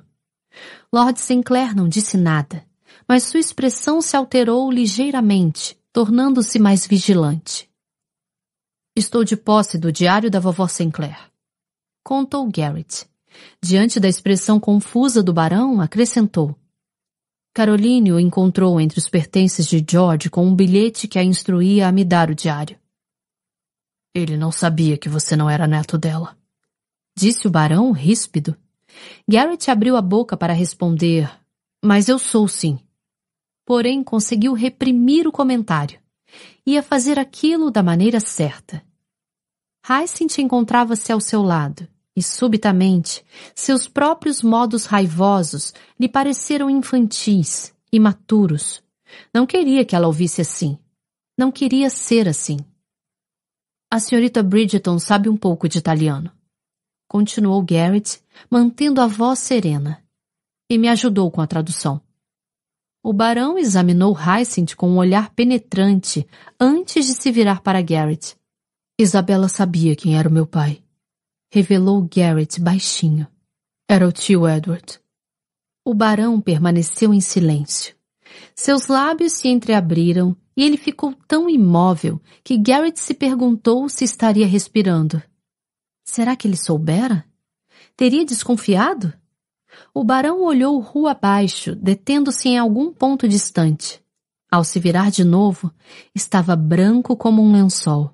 Lord 0.92 1.20
Sinclair 1.20 1.76
não 1.76 1.88
disse 1.88 2.18
nada, 2.18 2.66
mas 3.08 3.24
sua 3.24 3.40
expressão 3.40 4.02
se 4.02 4.18
alterou 4.18 4.72
ligeiramente, 4.72 5.78
tornando-se 5.94 6.58
mais 6.58 6.88
vigilante. 6.88 7.70
Estou 8.96 9.24
de 9.24 9.38
posse 9.38 9.78
do 9.78 9.92
diário 9.92 10.32
da 10.32 10.40
vovó 10.40 10.68
Sinclair. 10.68 11.20
Contou 12.04 12.50
Garrett. 12.50 13.06
Diante 13.62 14.00
da 14.00 14.08
expressão 14.08 14.60
confusa 14.60 15.22
do 15.22 15.32
barão, 15.32 15.80
acrescentou. 15.80 16.58
Caroline 17.58 18.12
o 18.12 18.20
encontrou 18.20 18.80
entre 18.80 19.00
os 19.00 19.10
pertences 19.10 19.66
de 19.66 19.84
George 19.90 20.30
com 20.30 20.46
um 20.46 20.56
bilhete 20.56 21.08
que 21.08 21.18
a 21.18 21.24
instruía 21.24 21.88
a 21.88 21.92
me 21.92 22.06
dar 22.06 22.30
o 22.30 22.36
diário. 22.36 22.78
Ele 24.14 24.38
não 24.38 24.52
sabia 24.52 24.96
que 24.96 25.10
você 25.10 25.36
não 25.36 25.50
era 25.50 25.66
neto 25.66 25.98
dela. 25.98 26.38
Disse 27.18 27.48
o 27.48 27.50
barão, 27.50 27.92
ríspido. 27.92 28.56
Garrett 29.28 29.72
abriu 29.72 29.96
a 29.96 30.04
boca 30.04 30.38
para 30.38 30.54
responder, 30.54 31.32
mas 31.84 32.08
eu 32.08 32.20
sou 32.20 32.48
sim. 32.48 32.78
Porém, 33.66 34.04
conseguiu 34.04 34.54
reprimir 34.54 35.28
o 35.28 35.32
comentário. 35.32 36.00
Ia 36.64 36.84
fazer 36.84 37.18
aquilo 37.18 37.72
da 37.72 37.82
maneira 37.82 38.20
certa. 38.20 38.86
Hyacinth 39.84 40.38
encontrava-se 40.38 41.12
ao 41.12 41.20
seu 41.20 41.42
lado, 41.42 41.88
e 42.18 42.24
subitamente 42.24 43.24
seus 43.54 43.88
próprios 43.88 44.42
modos 44.42 44.86
raivosos 44.86 45.72
lhe 46.00 46.10
pareceram 46.10 46.68
infantis, 46.68 47.72
imaturos. 47.94 48.84
Não 49.32 49.46
queria 49.46 49.86
que 49.86 49.96
ela 49.96 50.08
ouvisse 50.08 50.42
assim. 50.42 50.80
Não 51.38 51.52
queria 51.52 51.92
ser 51.92 52.28
assim. 52.28 52.58
A 53.92 54.00
senhorita 54.00 54.42
Bridgeton 54.42 54.98
sabe 54.98 55.30
um 55.30 55.38
pouco 55.38 55.70
de 55.70 55.78
italiano. 55.78 56.32
Continuou 57.08 57.62
Garrett, 57.62 58.20
mantendo 58.50 59.00
a 59.00 59.06
voz 59.06 59.38
serena. 59.38 60.04
E 60.68 60.78
me 60.80 60.90
ajudou 60.90 61.30
com 61.30 61.40
a 61.40 61.48
tradução. 61.48 62.02
O 63.04 63.14
barão 63.14 63.60
examinou 63.60 64.14
Hyacinth 64.14 64.76
com 64.76 64.90
um 64.90 64.98
olhar 64.98 65.30
penetrante 65.36 66.28
antes 66.60 67.06
de 67.06 67.14
se 67.14 67.32
virar 67.32 67.62
para 67.62 67.82
Garrett. 67.82 68.36
Isabela 69.00 69.48
sabia 69.48 69.96
quem 69.96 70.18
era 70.18 70.28
o 70.28 70.34
meu 70.34 70.48
pai. 70.48 70.82
Revelou 71.50 72.06
Garrett 72.14 72.60
baixinho. 72.60 73.26
Era 73.88 74.06
o 74.06 74.12
tio 74.12 74.46
Edward. 74.46 75.00
O 75.86 75.94
barão 75.94 76.42
permaneceu 76.42 77.14
em 77.14 77.22
silêncio. 77.22 77.96
Seus 78.54 78.88
lábios 78.88 79.32
se 79.32 79.48
entreabriram 79.48 80.36
e 80.58 80.64
ele 80.64 80.76
ficou 80.76 81.14
tão 81.26 81.50
imóvel 81.50 82.22
que 82.44 82.58
Garrett 82.58 83.00
se 83.00 83.14
perguntou 83.14 83.88
se 83.88 84.04
estaria 84.04 84.46
respirando. 84.46 85.24
Será 86.04 86.36
que 86.36 86.50
ele 86.50 86.58
soubera? 86.58 87.24
Teria 87.96 88.26
desconfiado? 88.26 89.14
O 89.94 90.04
barão 90.04 90.42
olhou 90.42 90.78
rua 90.80 91.12
abaixo, 91.12 91.76
detendo-se 91.76 92.50
em 92.50 92.58
algum 92.58 92.92
ponto 92.92 93.26
distante. 93.26 94.04
Ao 94.52 94.66
se 94.66 94.82
virar 94.82 95.12
de 95.12 95.24
novo, 95.24 95.74
estava 96.14 96.58
branco 96.58 97.16
como 97.16 97.42
um 97.42 97.54
lençol. 97.54 98.12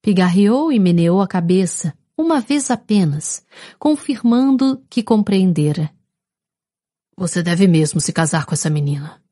Pigarreou 0.00 0.70
e 0.70 0.78
meneou 0.78 1.20
a 1.20 1.26
cabeça, 1.26 1.92
uma 2.16 2.40
vez 2.40 2.70
apenas, 2.70 3.44
confirmando 3.78 4.82
que 4.88 5.02
compreendera. 5.02 5.92
Você 7.16 7.42
deve 7.42 7.66
mesmo 7.66 8.00
se 8.00 8.12
casar 8.12 8.46
com 8.46 8.54
essa 8.54 8.70
menina. 8.70 9.22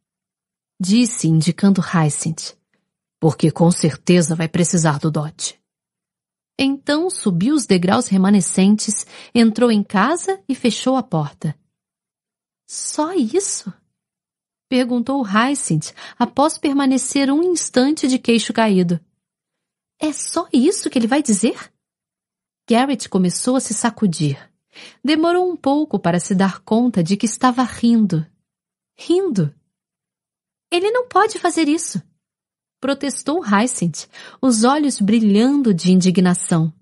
Disse, 0.80 1.28
indicando 1.28 1.80
Hyacinth, 1.80 2.56
porque 3.20 3.50
com 3.50 3.70
certeza 3.70 4.34
vai 4.34 4.48
precisar 4.48 4.98
do 4.98 5.10
dote. 5.10 5.58
Então 6.58 7.10
subiu 7.10 7.54
os 7.54 7.66
degraus 7.66 8.08
remanescentes, 8.08 9.06
entrou 9.34 9.70
em 9.70 9.82
casa 9.82 10.42
e 10.48 10.54
fechou 10.54 10.96
a 10.96 11.02
porta. 11.02 11.58
Só 12.66 13.12
isso? 13.12 13.72
Perguntou 14.68 15.22
Hyacinth 15.22 15.92
após 16.18 16.58
permanecer 16.58 17.30
um 17.30 17.42
instante 17.42 18.08
de 18.08 18.18
queixo 18.18 18.52
caído. 18.52 19.00
É 20.00 20.12
só 20.12 20.48
isso 20.52 20.88
que 20.90 20.98
ele 20.98 21.06
vai 21.06 21.22
dizer? 21.22 21.72
Garrett 22.68 23.08
começou 23.08 23.56
a 23.56 23.60
se 23.60 23.74
sacudir. 23.74 24.38
Demorou 25.04 25.50
um 25.50 25.56
pouco 25.56 25.98
para 25.98 26.18
se 26.18 26.34
dar 26.34 26.60
conta 26.60 27.02
de 27.02 27.16
que 27.16 27.26
estava 27.26 27.62
rindo. 27.62 28.26
Rindo. 28.98 29.54
Ele 30.70 30.90
não 30.90 31.06
pode 31.06 31.38
fazer 31.38 31.68
isso. 31.68 32.02
Protestou 32.80 33.42
Hyacinth, 33.42 34.08
os 34.40 34.64
olhos 34.64 35.00
brilhando 35.00 35.72
de 35.72 35.92
indignação. 35.92 36.72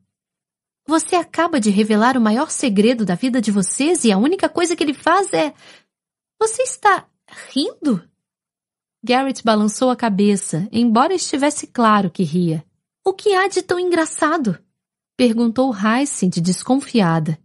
Você 0.86 1.15
acaba 1.15 1.60
de 1.60 1.70
revelar 1.70 2.16
o 2.16 2.20
maior 2.20 2.50
segredo 2.50 3.04
da 3.04 3.15
vida 3.15 3.40
de 3.40 3.50
vocês 3.50 4.04
e 4.04 4.10
a 4.10 4.18
única 4.18 4.48
coisa 4.48 4.74
que 4.74 4.82
ele 4.82 4.94
faz 4.94 5.32
é. 5.32 5.54
Você 6.40 6.62
está 6.62 7.06
rindo? 7.54 8.02
Garrett 9.02 9.42
balançou 9.44 9.90
a 9.90 9.97
cabeça, 9.97 10.68
embora 10.72 11.15
estivesse 11.15 11.66
claro 11.66 12.10
que 12.10 12.22
ria. 12.22 12.65
O 13.04 13.12
que 13.12 13.34
há 13.34 13.48
de 13.48 13.62
tão 13.62 13.78
engraçado? 13.78 14.58
Perguntou 15.16 15.70
Hyacinth 15.70 16.40
desconfiada. 16.40 17.38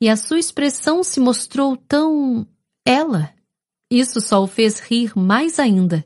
E 0.00 0.08
a 0.08 0.16
sua 0.16 0.38
expressão 0.38 1.02
se 1.02 1.20
mostrou 1.20 1.76
tão... 1.76 2.46
ela. 2.84 3.34
Isso 3.90 4.20
só 4.20 4.42
o 4.42 4.46
fez 4.46 4.80
rir 4.80 5.16
mais 5.16 5.58
ainda. 5.58 6.04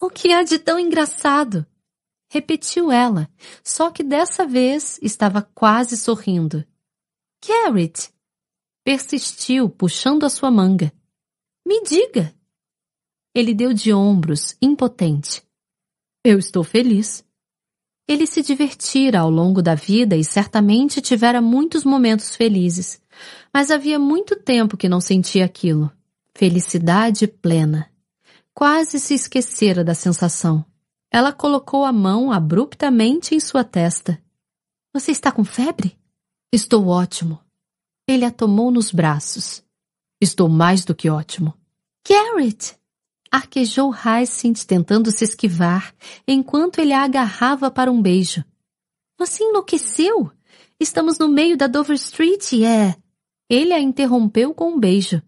O 0.00 0.10
que 0.10 0.32
há 0.32 0.42
de 0.42 0.58
tão 0.58 0.78
engraçado? 0.78 1.66
Repetiu 2.28 2.90
ela, 2.90 3.30
só 3.62 3.90
que 3.90 4.02
dessa 4.02 4.46
vez 4.46 4.98
estava 5.02 5.42
quase 5.42 5.96
sorrindo. 5.96 6.64
Garrett! 7.46 8.10
Persistiu, 8.84 9.68
puxando 9.68 10.24
a 10.24 10.28
sua 10.28 10.50
manga. 10.50 10.92
Me 11.66 11.82
diga! 11.82 12.34
Ele 13.34 13.54
deu 13.54 13.72
de 13.72 13.92
ombros, 13.92 14.56
impotente. 14.60 15.42
Eu 16.24 16.38
estou 16.38 16.64
feliz. 16.64 17.24
Ele 18.06 18.26
se 18.26 18.42
divertira 18.42 19.20
ao 19.20 19.30
longo 19.30 19.62
da 19.62 19.74
vida 19.74 20.16
e 20.16 20.24
certamente 20.24 21.00
tivera 21.00 21.40
muitos 21.40 21.84
momentos 21.84 22.34
felizes, 22.34 23.00
mas 23.52 23.70
havia 23.70 23.98
muito 23.98 24.36
tempo 24.36 24.76
que 24.76 24.88
não 24.88 25.00
sentia 25.00 25.44
aquilo. 25.44 25.90
Felicidade 26.34 27.26
plena. 27.26 27.88
Quase 28.54 28.98
se 28.98 29.14
esquecera 29.14 29.84
da 29.84 29.94
sensação. 29.94 30.64
Ela 31.10 31.32
colocou 31.32 31.84
a 31.84 31.92
mão 31.92 32.32
abruptamente 32.32 33.34
em 33.34 33.40
sua 33.40 33.62
testa. 33.62 34.20
Você 34.92 35.10
está 35.10 35.30
com 35.30 35.44
febre? 35.44 35.98
Estou 36.52 36.88
ótimo. 36.88 37.38
Ele 38.06 38.24
a 38.24 38.30
tomou 38.30 38.70
nos 38.70 38.90
braços. 38.90 39.62
Estou 40.20 40.48
mais 40.48 40.84
do 40.84 40.94
que 40.94 41.08
ótimo. 41.08 41.54
Garrett! 42.06 42.81
Arquejou 43.32 43.90
Hyacinth 43.90 44.66
tentando 44.66 45.10
se 45.10 45.24
esquivar, 45.24 45.94
enquanto 46.28 46.80
ele 46.80 46.92
a 46.92 47.02
agarrava 47.02 47.70
para 47.70 47.90
um 47.90 48.02
beijo. 48.02 48.44
Você 49.18 49.42
enlouqueceu? 49.42 50.30
Estamos 50.78 51.18
no 51.18 51.28
meio 51.28 51.56
da 51.56 51.66
Dover 51.66 51.96
Street 51.96 52.52
e 52.52 52.66
é... 52.66 52.94
Ele 53.48 53.72
a 53.72 53.80
interrompeu 53.80 54.52
com 54.52 54.72
um 54.72 54.78
beijo. 54.78 55.22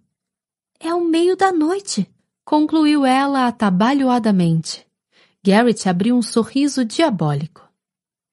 É 0.78 0.92
o 0.92 1.03
meio 1.03 1.35
da 1.35 1.51
noite, 1.51 2.06
concluiu 2.44 3.06
ela 3.06 3.47
atabalhoadamente. 3.47 4.87
Garrett 5.42 5.88
abriu 5.88 6.15
um 6.15 6.22
sorriso 6.22 6.85
diabólico. 6.85 7.67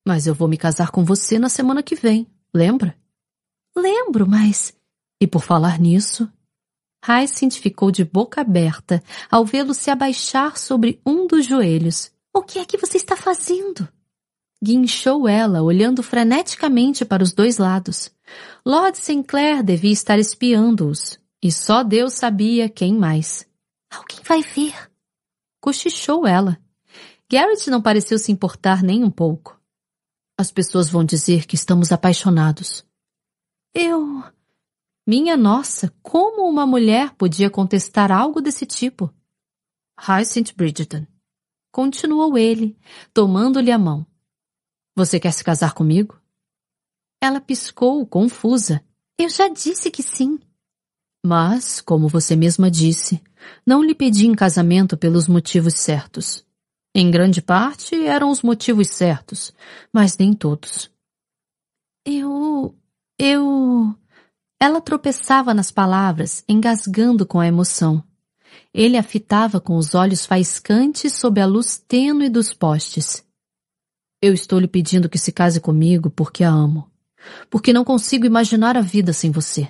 Mas 0.06 0.28
eu 0.28 0.36
vou 0.36 0.50
me 0.50 0.58
casar 0.58 0.92
com 0.92 1.06
você 1.06 1.40
na 1.40 1.48
semana 1.48 1.82
que 1.82 1.96
vem, 1.96 2.28
lembra? 2.54 2.98
Lembro, 3.76 4.28
mas... 4.28 4.74
E 5.22 5.28
por 5.28 5.44
falar 5.44 5.80
nisso, 5.80 6.30
Hyacinth 7.06 7.60
ficou 7.60 7.92
de 7.92 8.06
boca 8.06 8.42
aberta 8.42 9.04
ao 9.30 9.46
vê-lo 9.46 9.74
se 9.74 9.90
abaixar 9.90 10.58
sobre 10.58 11.02
um 11.06 11.26
dos 11.26 11.46
joelhos. 11.46 12.12
O 12.34 12.42
que 12.42 12.60
é 12.60 12.66
que 12.66 12.78
você 12.78 12.98
está 12.98 13.16
fazendo? 13.16 13.88
Guinchou 14.64 15.28
ela, 15.28 15.64
olhando 15.64 16.04
freneticamente 16.04 17.04
para 17.04 17.24
os 17.24 17.34
dois 17.34 17.58
lados. 17.58 18.12
Lord 18.64 18.98
Sinclair 18.98 19.64
devia 19.64 19.92
estar 19.92 20.20
espiando-os, 20.20 21.20
e 21.42 21.52
só 21.52 21.84
Deus 21.84 22.14
sabia 22.14 22.70
quem 22.70 22.94
mais. 22.94 23.48
Alguém 23.92 24.20
vai 24.24 24.42
ver. 24.44 24.92
Cochichou 25.60 26.28
ela. 26.28 26.60
Garrett 27.30 27.70
não 27.70 27.82
pareceu 27.82 28.20
se 28.20 28.32
importar 28.32 28.84
nem 28.84 29.04
um 29.04 29.10
pouco. 29.10 29.60
As 30.38 30.52
pessoas 30.52 30.90
vão 30.90 31.04
dizer 31.04 31.46
que 31.46 31.56
estamos 31.56 31.92
apaixonados. 31.92 32.86
Eu. 33.74 34.24
Minha 35.14 35.36
nossa, 35.36 35.94
como 36.02 36.50
uma 36.50 36.66
mulher 36.66 37.14
podia 37.16 37.50
contestar 37.50 38.14
algo 38.14 38.40
desse 38.40 38.66
tipo? 38.66 39.14
Hyacinth 40.00 40.54
Bridgeton. 40.56 41.06
Continuou 41.70 42.38
ele, 42.38 42.80
tomando-lhe 43.14 43.74
a 43.74 43.78
mão. 43.78 44.08
Você 44.96 45.20
quer 45.20 45.34
se 45.34 45.44
casar 45.44 45.74
comigo? 45.74 46.18
Ela 47.22 47.42
piscou, 47.42 48.08
confusa. 48.08 48.82
Eu 49.20 49.28
já 49.28 49.50
disse 49.50 49.92
que 49.92 50.02
sim. 50.02 50.40
Mas, 51.26 51.82
como 51.82 52.08
você 52.08 52.34
mesma 52.34 52.72
disse, 52.72 53.22
não 53.68 53.84
lhe 53.84 53.94
pedi 53.94 54.28
em 54.28 54.34
casamento 54.34 54.96
pelos 54.96 55.28
motivos 55.28 55.74
certos. 55.74 56.48
Em 56.96 57.12
grande 57.12 57.42
parte 57.42 58.02
eram 58.06 58.32
os 58.32 58.42
motivos 58.42 58.88
certos, 58.88 59.54
mas 59.92 60.18
nem 60.18 60.32
todos. 60.34 60.90
Eu. 62.06 62.74
Eu. 63.20 63.94
Ela 64.64 64.80
tropeçava 64.80 65.56
nas 65.56 65.72
palavras, 65.72 66.44
engasgando 66.48 67.26
com 67.26 67.40
a 67.40 67.48
emoção. 67.48 68.04
Ele 68.72 68.96
a 68.96 69.02
fitava 69.02 69.60
com 69.60 69.76
os 69.76 69.96
olhos 69.96 70.24
faiscantes 70.24 71.14
sob 71.14 71.42
a 71.42 71.48
luz 71.48 71.80
tênue 71.80 72.30
dos 72.30 72.54
postes. 72.54 73.26
Eu 74.22 74.36
estou 74.36 74.60
lhe 74.60 74.68
pedindo 74.68 75.10
que 75.10 75.18
se 75.18 75.32
case 75.32 75.60
comigo 75.60 76.12
porque 76.12 76.44
a 76.44 76.52
amo. 76.52 76.88
Porque 77.50 77.74
não 77.74 77.84
consigo 77.84 78.24
imaginar 78.24 78.78
a 78.78 78.82
vida 78.82 79.14
sem 79.14 79.32
você. 79.32 79.68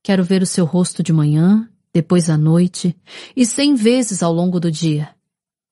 Quero 0.00 0.22
ver 0.22 0.42
o 0.42 0.46
seu 0.46 0.64
rosto 0.64 1.02
de 1.02 1.12
manhã, 1.12 1.68
depois 1.92 2.30
à 2.30 2.38
noite 2.38 2.96
e 3.34 3.44
cem 3.44 3.74
vezes 3.74 4.22
ao 4.22 4.32
longo 4.32 4.60
do 4.60 4.70
dia. 4.70 5.12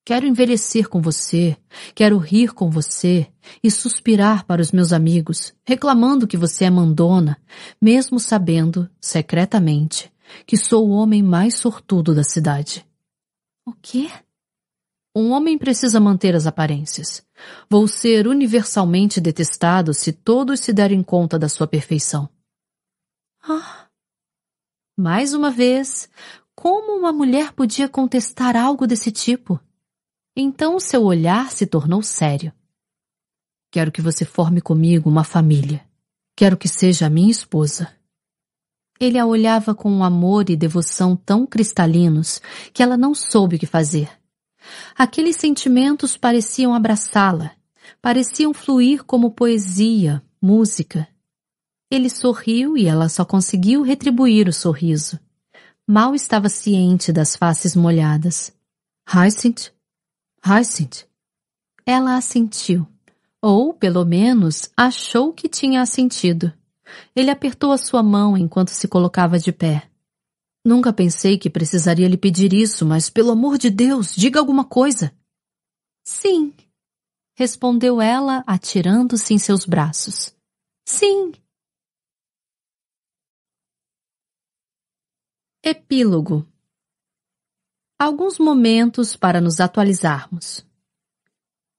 Quero 0.05 0.27
envelhecer 0.27 0.89
com 0.89 1.01
você, 1.01 1.57
quero 1.95 2.19
rir 2.19 2.53
com 2.53 2.69
você 2.69 3.31
e 3.63 3.71
suspirar 3.71 4.45
para 4.45 4.61
os 4.61 4.73
meus 4.73 4.93
amigos, 4.93 5.55
reclamando 5.65 6.27
que 6.27 6.37
você 6.37 6.65
é 6.65 6.71
mandona, 6.71 7.41
mesmo 7.81 8.19
sabendo, 8.19 8.91
secretamente, 9.01 10.13
que 10.45 10.57
sou 10.57 10.89
o 10.89 10.91
homem 10.91 11.23
mais 11.23 11.55
sortudo 11.55 12.13
da 12.13 12.25
cidade. 12.25 12.85
O 13.65 13.73
quê? 13.73 14.11
Um 15.15 15.31
homem 15.31 15.57
precisa 15.57 16.01
manter 16.01 16.35
as 16.35 16.49
aparências. 16.49 17.25
Vou 17.71 17.87
ser 17.87 18.27
universalmente 18.27 19.21
detestado 19.21 19.95
se 19.95 20.13
todos 20.13 20.59
se 20.59 20.73
derem 20.73 21.01
conta 21.01 21.39
da 21.39 21.49
sua 21.49 21.69
perfeição. 21.69 22.29
Ah. 23.41 23.87
Mais 24.99 25.33
uma 25.33 25.51
vez, 25.51 26.09
como 26.57 26.99
uma 26.99 27.13
mulher 27.13 27.53
podia 27.53 27.89
contestar 27.89 28.57
algo 28.57 28.85
desse 28.85 29.13
tipo? 29.13 29.61
Então 30.35 30.81
seu 30.81 31.03
olhar 31.03 31.51
se 31.51 31.67
tornou 31.67 32.03
sério. 32.03 32.53
Quero 33.71 33.93
que 33.93 34.01
você 34.01 34.25
forme 34.25 34.61
comigo 34.61 35.09
uma 35.11 35.25
família. 35.25 35.85
Quero 36.35 36.57
que 36.57 36.69
seja 36.69 37.11
minha 37.11 37.31
esposa. 37.31 37.89
Ele 38.99 39.19
a 39.19 39.27
olhava 39.27 39.75
com 39.75 39.91
um 39.91 40.03
amor 40.03 40.49
e 40.49 40.57
devoção 40.57 41.17
tão 41.17 41.47
cristalinos 41.47 42.41
que 42.73 42.83
ela 42.83 42.97
não 42.97 43.15
soube 43.15 43.57
o 43.57 43.59
que 43.59 43.67
fazer. 43.67 44.09
Aqueles 44.97 45.37
sentimentos 45.37 46.17
pareciam 46.17 46.73
abraçá-la, 46.73 47.51
pareciam 48.01 48.55
fluir 48.55 49.05
como 49.05 49.33
poesia, 49.33 50.23
música. 50.41 51.09
Ele 51.91 52.09
sorriu 52.09 52.77
e 52.77 52.87
ela 52.87 53.09
só 53.09 53.25
conseguiu 53.25 53.83
retribuir 53.83 54.49
o 54.49 54.53
sorriso. 54.53 55.19
Mal 55.87 56.15
estava 56.15 56.49
ciente 56.49 57.13
das 57.13 57.37
faces 57.37 57.77
molhadas. 57.77 58.53
Hyacinth, 59.07 59.73
Hyacinth. 60.45 61.07
Ela 61.87 62.17
assentiu. 62.17 62.87
Ou, 63.41 63.73
pelo 63.73 64.05
menos, 64.05 64.71
achou 64.77 65.33
que 65.33 65.49
tinha 65.49 65.81
assentido. 65.81 66.53
Ele 67.15 67.31
apertou 67.31 67.73
a 67.73 67.79
sua 67.79 68.03
mão 68.03 68.37
enquanto 68.37 68.71
se 68.71 68.89
colocava 68.89 69.39
de 69.39 69.53
pé. 69.53 69.89
Nunca 70.65 70.93
pensei 70.93 71.39
que 71.39 71.51
precisaria 71.51 72.09
lhe 72.09 72.17
pedir 72.17 72.53
isso, 72.53 72.85
mas 72.85 73.09
pelo 73.09 73.31
amor 73.31 73.57
de 73.57 73.71
Deus, 73.71 74.15
diga 74.15 74.39
alguma 74.39 74.65
coisa. 74.65 75.13
Sim, 76.05 76.53
respondeu 77.35 78.01
ela, 78.01 78.45
atirando-se 78.47 79.35
em 79.35 79.39
seus 79.39 79.65
braços. 79.65 80.35
Sim. 80.85 81.33
Epílogo 85.65 86.52
Alguns 88.03 88.37
momentos 88.37 89.15
para 89.15 89.41
nos 89.41 89.61
atualizarmos. 89.61 90.67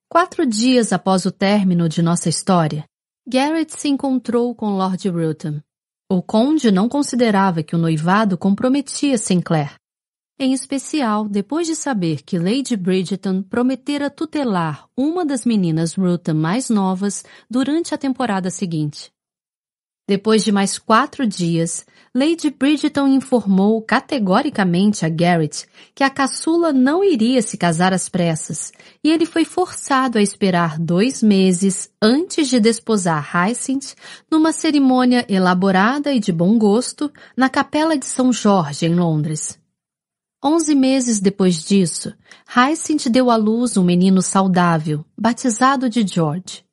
Quatro 0.07 0.45
dias 0.45 0.93
após 0.93 1.25
o 1.25 1.31
término 1.33 1.89
de 1.89 2.01
nossa 2.01 2.29
história, 2.29 2.85
Garrett 3.27 3.77
se 3.77 3.89
encontrou 3.89 4.55
com 4.55 4.77
Lord 4.77 5.09
Rutham. 5.09 5.61
O 6.09 6.21
conde 6.21 6.71
não 6.71 6.87
considerava 6.87 7.61
que 7.61 7.75
o 7.75 7.77
noivado 7.77 8.37
comprometia 8.37 9.17
Sinclair. 9.17 9.75
Em 10.39 10.53
especial, 10.53 11.27
depois 11.27 11.67
de 11.67 11.75
saber 11.75 12.21
que 12.21 12.39
Lady 12.39 12.77
Bridgeton 12.77 13.43
prometera 13.43 14.09
tutelar 14.09 14.87
uma 14.95 15.25
das 15.25 15.43
meninas 15.43 15.93
Rutham 15.93 16.35
mais 16.35 16.69
novas 16.69 17.25
durante 17.49 17.93
a 17.93 17.97
temporada 17.97 18.49
seguinte. 18.49 19.11
Depois 20.07 20.41
de 20.41 20.53
mais 20.53 20.79
quatro 20.79 21.27
dias, 21.27 21.85
Lady 22.15 22.51
Bridgeton 22.51 23.07
informou 23.07 23.81
categoricamente 23.81 25.03
a 25.03 25.09
Garrett 25.09 25.65
que 25.95 26.03
a 26.03 26.11
caçula 26.11 26.71
não 26.71 27.03
iria 27.03 27.41
se 27.41 27.57
casar 27.57 27.91
às 27.91 28.07
pressas, 28.07 28.71
e 29.03 29.09
ele 29.09 29.25
foi 29.25 29.43
forçado 29.43 30.19
a 30.19 30.21
esperar 30.21 30.77
dois 30.77 31.23
meses 31.23 31.91
antes 31.99 32.49
de 32.49 32.59
desposar 32.59 33.35
Hyacinth 33.35 33.95
numa 34.29 34.53
cerimônia 34.53 35.25
elaborada 35.27 36.13
e 36.13 36.19
de 36.19 36.31
bom 36.31 36.55
gosto 36.55 37.11
na 37.35 37.49
Capela 37.49 37.97
de 37.97 38.05
São 38.05 38.31
Jorge, 38.31 38.85
em 38.85 38.93
Londres. 38.93 39.59
Onze 40.45 40.75
meses 40.75 41.19
depois 41.19 41.63
disso, 41.63 42.13
Hyacinth 42.45 43.09
deu 43.09 43.31
à 43.31 43.35
luz 43.35 43.75
um 43.75 43.83
menino 43.83 44.21
saudável, 44.21 45.03
batizado 45.17 45.89
de 45.89 46.05
George. 46.05 46.63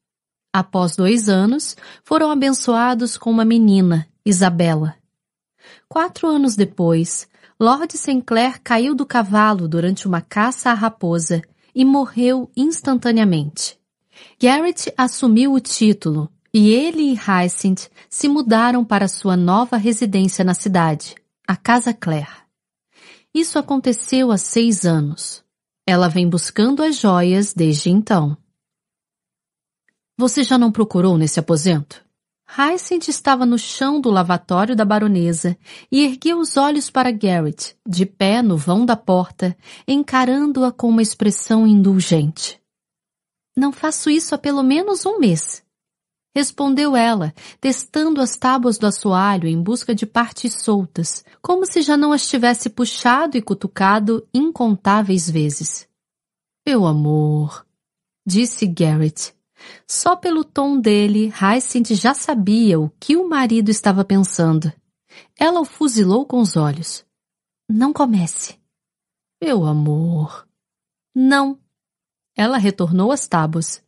Após 0.53 0.97
dois 0.97 1.31
anos, 1.31 1.78
foram 2.05 2.31
abençoados 2.31 3.17
com 3.17 3.31
uma 3.31 3.44
menina, 3.44 4.06
Isabela. 4.23 4.99
Quatro 5.92 6.28
anos 6.28 6.55
depois, 6.55 7.28
Lord 7.58 7.99
Sinclair 7.99 8.62
caiu 8.62 8.94
do 8.94 9.05
cavalo 9.05 9.67
durante 9.67 10.06
uma 10.06 10.21
caça 10.21 10.71
à 10.71 10.73
raposa 10.73 11.42
e 11.74 11.85
morreu 11.85 12.49
instantaneamente. 12.56 13.76
Garrett 14.40 14.94
assumiu 14.97 15.53
o 15.53 15.58
título 15.58 16.31
e 16.55 16.71
ele 16.71 17.12
e 17.12 17.15
Hyacinth 17.17 17.90
se 18.08 18.28
mudaram 18.28 18.85
para 18.85 19.08
sua 19.08 19.37
nova 19.37 19.76
residência 19.76 20.44
na 20.44 20.55
cidade, 20.55 21.17
a 21.44 21.56
Casa 21.56 21.92
Clare. 21.92 22.28
Isso 23.35 23.58
aconteceu 23.58 24.31
há 24.31 24.39
seis 24.39 24.87
anos. 24.87 25.42
Ela 25.85 26.06
vem 26.06 26.28
buscando 26.28 26.85
as 26.85 27.01
joias 27.01 27.53
desde 27.53 27.90
então. 27.90 28.37
Você 30.17 30.44
já 30.44 30.56
não 30.56 30.71
procurou 30.71 31.19
nesse 31.19 31.40
aposento? 31.40 32.08
Hyacinth 32.56 33.08
estava 33.08 33.47
no 33.47 33.56
chão 33.56 34.00
do 34.00 34.10
lavatório 34.10 34.74
da 34.74 34.84
baronesa 34.84 35.56
e 35.90 36.04
ergueu 36.04 36.40
os 36.40 36.56
olhos 36.56 36.90
para 36.90 37.12
Garrett, 37.12 37.76
de 37.86 38.04
pé 38.04 38.42
no 38.42 38.56
vão 38.56 38.84
da 38.84 38.97
porta, 38.97 39.56
encarando-a 39.86 40.72
com 40.72 40.88
uma 40.88 41.00
expressão 41.00 41.65
indulgente. 41.65 42.60
Não 43.56 43.70
faço 43.70 44.10
isso 44.10 44.34
há 44.34 44.38
pelo 44.38 44.65
menos 44.65 45.06
um 45.06 45.20
mês. 45.20 45.62
Respondeu 46.34 46.97
ela, 46.97 47.33
testando 47.60 48.20
as 48.20 48.36
tábuas 48.36 48.78
do 48.78 48.86
assoalho 48.86 49.49
em 49.49 49.62
busca 49.62 49.94
de 49.94 50.04
partes 50.04 50.54
soltas, 50.54 51.24
como 51.40 51.65
se 51.65 51.83
já 51.83 51.97
não 51.97 52.10
as 52.10 52.28
tivesse 52.28 52.68
puxado 52.68 53.36
e 53.36 53.42
cutucado 53.42 54.26
incontáveis 54.34 55.31
vezes. 55.31 55.88
Meu 56.66 56.84
amor, 56.84 57.65
disse 58.26 58.66
Garrett. 58.66 59.40
Só 59.87 60.17
pelo 60.17 60.44
tom 60.44 60.81
dele, 60.81 61.33
Hyacinth 61.41 61.94
já 61.94 62.15
sabia 62.15 62.78
o 62.78 62.91
que 62.99 63.17
o 63.17 63.28
marido 63.28 63.71
estava 63.71 64.05
pensando. 64.05 64.73
Ela 65.39 65.60
o 65.60 65.65
fuzilou 65.65 66.25
com 66.25 66.41
os 66.41 66.57
olhos. 66.57 67.05
Não 67.69 67.93
comece. 67.93 68.59
Meu 69.43 69.65
amor. 69.65 70.47
Não. 71.15 71.59
Ela 72.37 72.59
retornou 72.59 73.12
às 73.12 73.26
tábuas. 73.26 73.83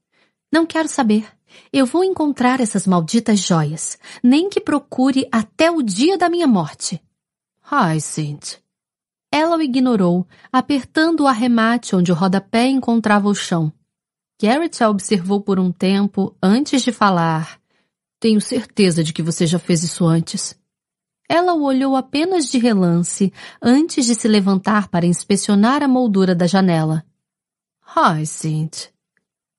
Não 0.53 0.67
quero 0.67 0.89
saber. 0.89 1.27
Eu 1.73 1.87
vou 1.87 2.05
encontrar 2.05 2.61
essas 2.61 2.87
malditas 2.87 3.39
joias, 3.39 3.99
nem 4.23 4.49
que 4.49 4.61
procure 4.61 5.29
até 5.31 5.71
o 5.71 5.83
dia 5.83 6.17
da 6.17 6.29
minha 6.29 6.47
morte. 6.47 7.03
Hyacinth. 7.63 8.61
Ela 9.31 9.57
o 9.57 9.63
ignorou, 9.63 10.27
apertando 10.53 11.21
o 11.21 11.27
arremate 11.27 11.97
onde 11.97 12.13
o 12.13 12.15
rodapé 12.15 12.67
encontrava 12.67 13.29
o 13.29 13.35
chão. 13.35 13.73
Garrett 14.43 14.83
a 14.83 14.91
observou 14.91 15.41
por 15.41 15.61
um 15.61 15.71
tempo 15.71 16.37
antes 16.43 16.83
de 16.83 16.91
falar. 16.91 17.61
Tenho 18.19 18.41
certeza 18.41 19.05
de 19.05 19.13
que 19.13 19.23
você 19.23 19.47
já 19.47 19.57
fez 19.57 19.85
isso 19.85 20.05
antes. 20.05 20.59
Ela 21.29 21.55
o 21.55 21.63
olhou 21.63 21.95
apenas 21.95 22.49
de 22.49 22.59
relance 22.59 23.33
antes 23.63 24.05
de 24.05 24.17
se 24.17 24.27
levantar 24.27 24.89
para 24.89 25.07
inspecionar 25.07 25.81
a 25.81 25.87
moldura 25.87 26.35
da 26.35 26.49
janela. 26.49 27.07
Hyacinth. 27.87 28.93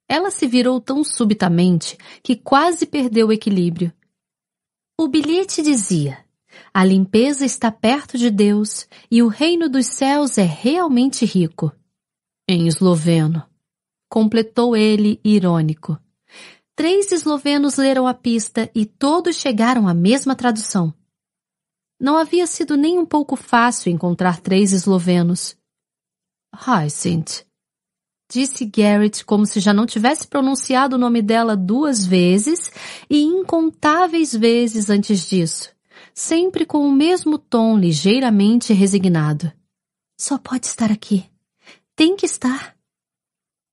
Ela 0.06 0.30
se 0.30 0.46
virou 0.46 0.78
tão 0.82 1.02
subitamente 1.02 1.96
que 2.22 2.36
quase 2.36 2.84
perdeu 2.84 3.28
o 3.28 3.32
equilíbrio. 3.32 3.90
O 5.00 5.08
bilhete 5.08 5.62
dizia: 5.62 6.18
A 6.74 6.84
limpeza 6.84 7.46
está 7.46 7.72
perto 7.72 8.18
de 8.18 8.30
Deus 8.30 8.86
e 9.10 9.22
o 9.22 9.28
reino 9.28 9.66
dos 9.66 9.86
céus 9.86 10.36
é 10.36 10.44
realmente 10.44 11.24
rico. 11.24 11.72
Em 12.46 12.66
esloveno. 12.68 13.42
Completou 14.14 14.76
ele, 14.76 15.20
irônico. 15.24 15.98
Três 16.76 17.10
eslovenos 17.10 17.78
leram 17.78 18.06
a 18.06 18.14
pista 18.14 18.70
e 18.72 18.86
todos 18.86 19.34
chegaram 19.34 19.88
à 19.88 19.92
mesma 19.92 20.36
tradução. 20.36 20.94
Não 22.00 22.16
havia 22.16 22.46
sido 22.46 22.76
nem 22.76 22.96
um 22.96 23.04
pouco 23.04 23.34
fácil 23.34 23.90
encontrar 23.90 24.40
três 24.40 24.72
eslovenos. 24.72 25.56
Hyacinth, 26.54 27.44
disse 28.30 28.64
Garrett 28.64 29.24
como 29.24 29.44
se 29.46 29.58
já 29.58 29.74
não 29.74 29.84
tivesse 29.84 30.28
pronunciado 30.28 30.94
o 30.94 30.98
nome 30.98 31.20
dela 31.20 31.56
duas 31.56 32.06
vezes 32.06 32.70
e 33.10 33.20
incontáveis 33.20 34.32
vezes 34.32 34.90
antes 34.90 35.28
disso, 35.28 35.70
sempre 36.14 36.64
com 36.64 36.86
o 36.86 36.92
mesmo 36.92 37.36
tom 37.36 37.76
ligeiramente 37.76 38.72
resignado. 38.72 39.52
Só 40.16 40.38
pode 40.38 40.66
estar 40.66 40.92
aqui. 40.92 41.28
Tem 41.96 42.14
que 42.14 42.26
estar. 42.26 42.73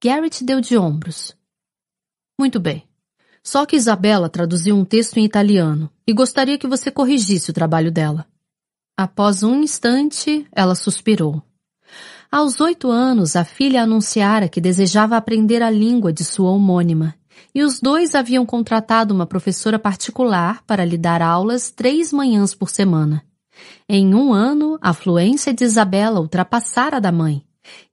Garrett 0.04 0.42
deu 0.42 0.60
de 0.60 0.76
ombros. 0.76 1.32
Muito 2.36 2.58
bem. 2.58 2.82
Só 3.40 3.64
que 3.64 3.76
Isabela 3.76 4.28
traduziu 4.28 4.74
um 4.74 4.84
texto 4.84 5.18
em 5.18 5.24
italiano 5.24 5.88
e 6.04 6.12
gostaria 6.12 6.58
que 6.58 6.66
você 6.66 6.90
corrigisse 6.90 7.52
o 7.52 7.54
trabalho 7.54 7.92
dela. 7.92 8.26
Após 8.96 9.44
um 9.44 9.62
instante, 9.62 10.44
ela 10.50 10.74
suspirou. 10.74 11.40
Aos 12.32 12.60
oito 12.60 12.90
anos, 12.90 13.36
a 13.36 13.44
filha 13.44 13.84
anunciara 13.84 14.48
que 14.48 14.60
desejava 14.60 15.16
aprender 15.16 15.62
a 15.62 15.70
língua 15.70 16.12
de 16.12 16.24
sua 16.24 16.50
homônima, 16.50 17.14
e 17.54 17.62
os 17.62 17.78
dois 17.78 18.16
haviam 18.16 18.44
contratado 18.44 19.14
uma 19.14 19.26
professora 19.26 19.78
particular 19.78 20.64
para 20.66 20.84
lhe 20.84 20.98
dar 20.98 21.22
aulas 21.22 21.70
três 21.70 22.12
manhãs 22.12 22.56
por 22.56 22.70
semana. 22.70 23.24
Em 23.88 24.12
um 24.14 24.32
ano, 24.32 24.78
a 24.82 24.92
fluência 24.92 25.54
de 25.54 25.62
Isabela 25.62 26.20
ultrapassara 26.20 26.96
a 26.96 27.00
da 27.00 27.12
mãe, 27.12 27.44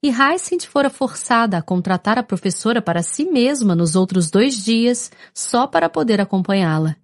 e 0.02 0.08
Hyacinth 0.08 0.66
fora 0.66 0.90
forçada 0.90 1.58
a 1.58 1.62
contratar 1.62 2.18
a 2.18 2.22
professora 2.22 2.82
para 2.82 3.02
si 3.02 3.24
mesma 3.24 3.74
nos 3.74 3.96
outros 3.96 4.30
dois 4.30 4.64
dias, 4.64 5.10
só 5.34 5.66
para 5.66 5.88
poder 5.88 6.20
acompanhá-la. 6.20 6.96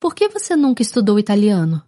Por 0.00 0.14
que 0.14 0.28
você 0.28 0.54
nunca 0.54 0.82
estudou 0.82 1.18
italiano? 1.18 1.82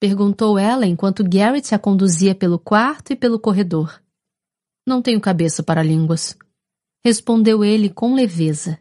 Perguntou 0.00 0.58
ela 0.58 0.86
enquanto 0.86 1.22
Garrett 1.22 1.74
a 1.74 1.78
conduzia 1.78 2.34
pelo 2.34 2.58
quarto 2.58 3.12
e 3.12 3.16
pelo 3.16 3.38
corredor. 3.38 4.02
Não 4.86 5.00
tenho 5.00 5.20
cabeça 5.20 5.62
para 5.62 5.82
línguas. 5.82 6.36
Respondeu 7.04 7.64
ele 7.64 7.88
com 7.88 8.14
leveza. 8.14 8.78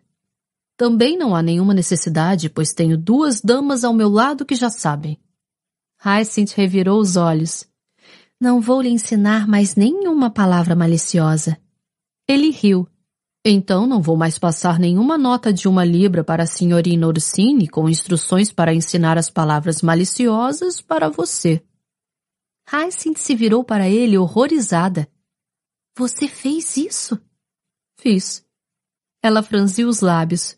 Também 0.76 1.16
não 1.16 1.36
há 1.36 1.44
nenhuma 1.44 1.76
necessidade, 1.76 2.50
pois 2.50 2.74
tenho 2.74 2.98
duas 2.98 3.40
damas 3.40 3.84
ao 3.84 3.94
meu 3.94 4.10
lado 4.10 4.46
que 4.46 4.56
já 4.56 4.70
sabem. 4.70 5.20
Hyacinth 6.04 6.54
revirou 6.56 7.00
os 7.00 7.16
olhos. 7.16 7.71
Não 8.42 8.60
vou 8.60 8.82
lhe 8.82 8.90
ensinar 8.90 9.48
mais 9.48 9.76
nenhuma 9.76 10.28
palavra 10.28 10.76
maliciosa. 10.76 11.62
Ele 12.28 12.50
riu. 12.50 12.90
Então 13.46 13.86
não 13.86 14.02
vou 14.02 14.18
mais 14.18 14.40
passar 14.40 14.80
nenhuma 14.80 15.16
nota 15.16 15.54
de 15.54 15.68
uma 15.68 15.86
libra 15.86 16.24
para 16.24 16.42
a 16.42 16.48
senhorina 16.48 17.06
Orsini 17.06 17.68
com 17.68 17.88
instruções 17.88 18.52
para 18.52 18.74
ensinar 18.74 19.16
as 19.16 19.30
palavras 19.30 19.84
maliciosas 19.84 20.82
para 20.82 21.08
você. 21.08 21.64
Hyacinth 22.66 23.20
se 23.20 23.36
virou 23.36 23.64
para 23.64 23.88
ele 23.88 24.18
horrorizada. 24.18 25.08
Você 25.96 26.28
fez 26.28 26.78
isso? 26.78 27.22
Fiz. 28.00 28.44
Ela 29.22 29.44
franziu 29.44 29.88
os 29.88 30.02
lábios. 30.02 30.58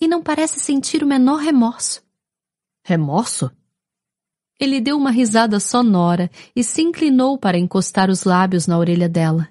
E 0.00 0.08
não 0.08 0.22
parece 0.22 0.60
sentir 0.60 1.02
o 1.02 1.06
menor 1.06 1.40
remorso. 1.40 2.02
Remorso? 2.82 3.50
Ele 4.58 4.80
deu 4.80 4.96
uma 4.96 5.10
risada 5.10 5.58
sonora 5.58 6.30
e 6.54 6.62
se 6.62 6.82
inclinou 6.82 7.36
para 7.38 7.58
encostar 7.58 8.10
os 8.10 8.24
lábios 8.24 8.66
na 8.66 8.78
orelha 8.78 9.08
dela. 9.08 9.48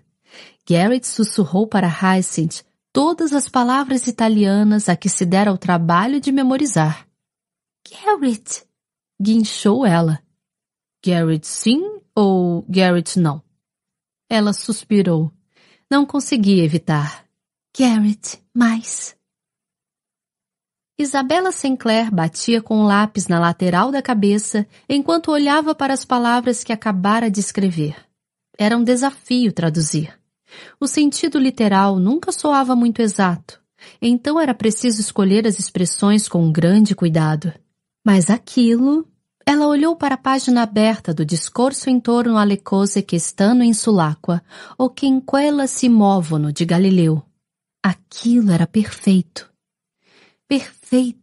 Garrett 0.68 1.06
sussurrou 1.06 1.68
para 1.68 1.88
Hyacinth 1.88 2.64
todas 2.94 3.34
as 3.34 3.50
palavras 3.50 4.08
italianas 4.08 4.88
a 4.88 4.96
que 4.96 5.10
se 5.10 5.26
dera 5.26 5.52
o 5.52 5.58
trabalho 5.58 6.20
de 6.20 6.32
memorizar. 6.32 7.08
Garrett! 7.90 8.64
Guinchou 9.22 9.86
ela. 9.86 10.22
Garrett 11.06 11.46
sim 11.46 11.82
ou 12.16 12.66
Garrett 12.68 13.20
não? 13.20 13.44
Ela 14.30 14.54
suspirou. 14.54 15.32
Não 15.90 16.06
conseguia 16.06 16.64
evitar. 16.64 17.26
Garrett, 17.78 18.42
mais. 18.54 19.16
Isabela 21.02 21.52
Sinclair 21.52 22.14
batia 22.14 22.62
com 22.62 22.80
o 22.80 22.84
lápis 22.86 23.28
na 23.28 23.40
lateral 23.40 23.92
da 23.92 24.02
cabeça 24.02 24.68
enquanto 24.88 25.32
olhava 25.32 25.74
para 25.74 25.94
as 25.94 26.06
palavras 26.06 26.64
que 26.64 26.72
acabara 26.72 27.30
de 27.30 27.40
escrever. 27.40 27.96
Era 28.58 28.78
um 28.78 28.84
desafio 28.84 29.52
traduzir. 29.52 30.14
O 30.80 30.88
sentido 30.88 31.40
literal 31.40 31.98
nunca 31.98 32.32
soava 32.32 32.76
muito 32.76 33.02
exato, 33.02 33.60
então 34.02 34.40
era 34.40 34.54
preciso 34.54 35.02
escolher 35.02 35.48
as 35.48 35.58
expressões 35.58 36.28
com 36.28 36.52
grande 36.52 36.94
cuidado. 36.94 37.52
Mas 38.06 38.30
aquilo 38.30 39.08
ela 39.46 39.68
olhou 39.68 39.96
para 39.96 40.16
a 40.16 40.18
página 40.18 40.62
aberta 40.62 41.14
do 41.14 41.26
discurso 41.26 41.90
em 41.90 42.00
torno 42.00 42.38
alle 42.38 42.58
cose 42.58 43.02
che 43.02 43.18
stanno 43.18 43.64
in 43.64 43.74
sull'acqua, 43.74 44.42
o 44.78 44.90
che 44.92 45.08
in 45.08 45.22
quella 45.22 45.66
si 45.68 45.90
muovono 45.90 46.52
de 46.52 46.64
Galileu. 46.64 47.24
Aquilo 47.84 48.52
era 48.52 48.68
perfeito. 48.68 49.50
Perfeito, 50.48 50.81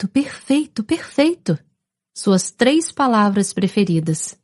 perfeito, 0.09 0.83
perfeito. 0.83 1.59
Suas 2.17 2.51
três 2.51 2.91
palavras 2.91 3.53
preferidas. 3.53 4.35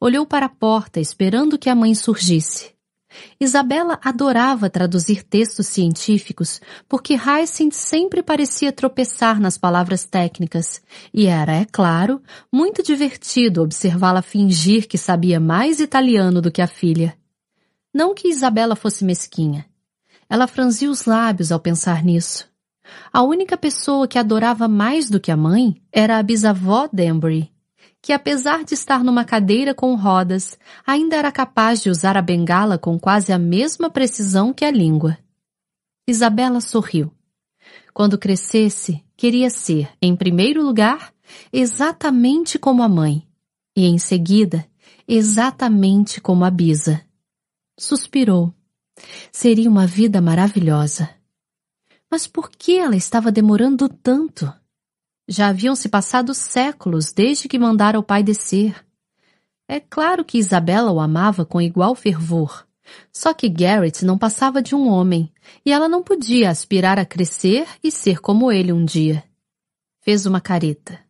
Olhou 0.00 0.24
para 0.24 0.46
a 0.46 0.48
porta 0.48 0.98
esperando 0.98 1.58
que 1.58 1.68
a 1.68 1.74
mãe 1.74 1.94
surgisse. 1.94 2.72
Isabela 3.38 4.00
adorava 4.02 4.70
traduzir 4.70 5.22
textos 5.22 5.66
científicos 5.66 6.62
porque 6.88 7.12
Hyacinth 7.12 7.74
sempre 7.74 8.22
parecia 8.22 8.72
tropeçar 8.72 9.38
nas 9.38 9.58
palavras 9.58 10.06
técnicas 10.06 10.80
e 11.12 11.26
era, 11.26 11.52
é 11.52 11.66
claro, 11.66 12.22
muito 12.50 12.82
divertido 12.82 13.62
observá-la 13.62 14.22
fingir 14.22 14.88
que 14.88 14.96
sabia 14.96 15.38
mais 15.38 15.78
italiano 15.78 16.40
do 16.40 16.50
que 16.50 16.62
a 16.62 16.66
filha. 16.66 17.14
Não 17.92 18.14
que 18.14 18.28
Isabela 18.28 18.74
fosse 18.74 19.04
mesquinha. 19.04 19.66
Ela 20.26 20.46
franziu 20.46 20.90
os 20.90 21.04
lábios 21.04 21.52
ao 21.52 21.60
pensar 21.60 22.02
nisso. 22.02 22.53
A 23.12 23.22
única 23.22 23.56
pessoa 23.56 24.06
que 24.06 24.18
adorava 24.18 24.68
mais 24.68 25.08
do 25.08 25.20
que 25.20 25.30
a 25.30 25.36
mãe 25.36 25.80
era 25.92 26.18
a 26.18 26.22
bisavó 26.22 26.88
Danbury, 26.92 27.50
que 28.02 28.12
apesar 28.12 28.64
de 28.64 28.74
estar 28.74 29.02
numa 29.02 29.24
cadeira 29.24 29.74
com 29.74 29.94
rodas, 29.94 30.58
ainda 30.86 31.16
era 31.16 31.32
capaz 31.32 31.82
de 31.82 31.88
usar 31.88 32.16
a 32.16 32.22
bengala 32.22 32.76
com 32.76 32.98
quase 32.98 33.32
a 33.32 33.38
mesma 33.38 33.88
precisão 33.88 34.52
que 34.52 34.64
a 34.64 34.70
língua. 34.70 35.16
Isabela 36.06 36.60
sorriu. 36.60 37.10
Quando 37.94 38.18
crescesse, 38.18 39.02
queria 39.16 39.48
ser, 39.48 39.88
em 40.02 40.14
primeiro 40.14 40.62
lugar, 40.62 41.14
exatamente 41.52 42.58
como 42.58 42.82
a 42.82 42.88
mãe, 42.88 43.26
e 43.74 43.86
em 43.86 43.96
seguida, 43.96 44.66
exatamente 45.08 46.20
como 46.20 46.44
a 46.44 46.50
Bisa. 46.50 47.00
Suspirou. 47.78 48.52
Seria 49.32 49.70
uma 49.70 49.86
vida 49.86 50.20
maravilhosa. 50.20 51.08
Mas 52.14 52.28
por 52.28 52.48
que 52.48 52.78
ela 52.78 52.94
estava 52.94 53.32
demorando 53.32 53.88
tanto? 53.88 54.48
Já 55.26 55.48
haviam 55.48 55.74
se 55.74 55.88
passado 55.88 56.32
séculos 56.32 57.12
desde 57.12 57.48
que 57.48 57.58
mandara 57.58 57.98
o 57.98 58.04
pai 58.04 58.22
descer. 58.22 58.86
É 59.66 59.80
claro 59.80 60.24
que 60.24 60.38
Isabela 60.38 60.92
o 60.92 61.00
amava 61.00 61.44
com 61.44 61.60
igual 61.60 61.92
fervor. 61.96 62.68
Só 63.12 63.34
que 63.34 63.48
Garrett 63.48 64.04
não 64.04 64.16
passava 64.16 64.62
de 64.62 64.76
um 64.76 64.86
homem, 64.88 65.28
e 65.66 65.72
ela 65.72 65.88
não 65.88 66.04
podia 66.04 66.50
aspirar 66.50 67.00
a 67.00 67.04
crescer 67.04 67.66
e 67.82 67.90
ser 67.90 68.20
como 68.20 68.52
ele 68.52 68.72
um 68.72 68.84
dia. 68.84 69.24
Fez 70.00 70.24
uma 70.24 70.40
careta. 70.40 71.00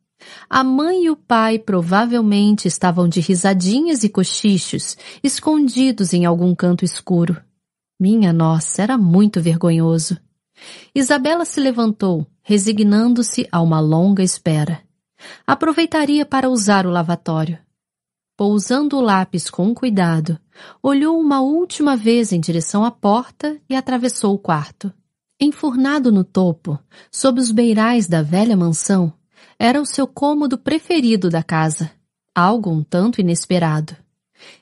A 0.49 0.65
mãe 0.65 1.05
e 1.05 1.11
o 1.11 1.17
pai 1.17 1.59
provavelmente 1.59 2.67
estavam 2.67 3.07
de 3.07 3.21
risadinhas 3.21 4.05
e 4.05 4.09
cochichos, 4.09 4.97
escondidos 5.23 6.15
em 6.15 6.25
algum 6.25 6.55
canto 6.55 6.83
escuro. 6.83 7.39
Minha 8.01 8.33
nossa, 8.33 8.81
era 8.81 8.97
muito 8.97 9.39
vergonhoso. 9.39 10.24
Isabela 10.95 11.45
se 11.45 11.61
levantou, 11.61 12.27
resignando-se 12.43 13.49
a 13.51 13.61
uma 13.61 13.81
longa 13.81 14.23
espera. 14.23 14.81
Aproveitaria 15.47 16.25
para 16.27 16.49
usar 16.49 16.87
o 16.87 16.91
lavatório. 16.91 17.59
Pousando 18.37 18.97
o 18.97 19.01
lápis 19.01 19.49
com 19.49 19.73
cuidado, 19.73 20.39
olhou 20.83 21.21
uma 21.21 21.41
última 21.41 21.97
vez 21.97 22.33
em 22.33 22.41
direção 22.41 22.85
à 22.85 22.91
porta 22.91 23.61
e 23.71 23.77
atravessou 23.77 24.35
o 24.35 24.39
quarto. 24.39 24.93
Enfurnado 25.41 26.11
no 26.11 26.25
topo, 26.25 26.79
sob 27.11 27.41
os 27.41 27.51
beirais 27.51 28.09
da 28.09 28.23
velha 28.23 28.57
mansão, 28.57 29.13
era 29.59 29.81
o 29.81 29.87
seu 29.87 30.07
cômodo 30.07 30.59
preferido 30.59 31.31
da 31.31 31.43
casa, 31.43 31.91
algo 32.35 32.71
um 32.71 32.83
tanto 32.83 33.21
inesperado. 33.21 33.97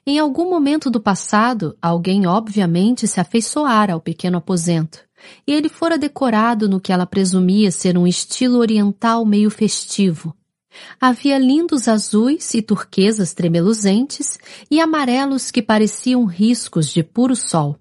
Em 0.07 0.19
algum 0.19 0.49
momento 0.51 0.91
do 0.91 1.01
passado, 1.01 1.77
alguém 1.81 2.27
obviamente 2.27 3.09
se 3.09 3.21
afeiçoara 3.21 3.95
ao 3.95 4.01
pequeno 4.01 4.39
aposento, 4.39 5.01
e 5.47 5.53
ele 5.53 5.69
fora 5.69 5.99
decorado 5.99 6.69
no 6.69 6.81
que 6.81 6.93
ela 6.93 7.07
presumia 7.07 7.71
ser 7.71 7.97
um 7.97 8.07
estilo 8.07 8.59
oriental 8.59 9.25
meio 9.25 9.51
festivo. 9.51 10.35
Havia 11.01 11.39
lindos 11.39 11.87
azuis 11.89 12.55
e 12.55 12.63
turquesas 12.63 13.35
tremeluzentes 13.35 14.39
e 14.71 14.81
amarelos 14.81 15.51
que 15.51 15.63
pareciam 15.63 16.25
riscos 16.25 16.89
de 16.89 17.03
puro 17.03 17.37
sol. 17.37 17.79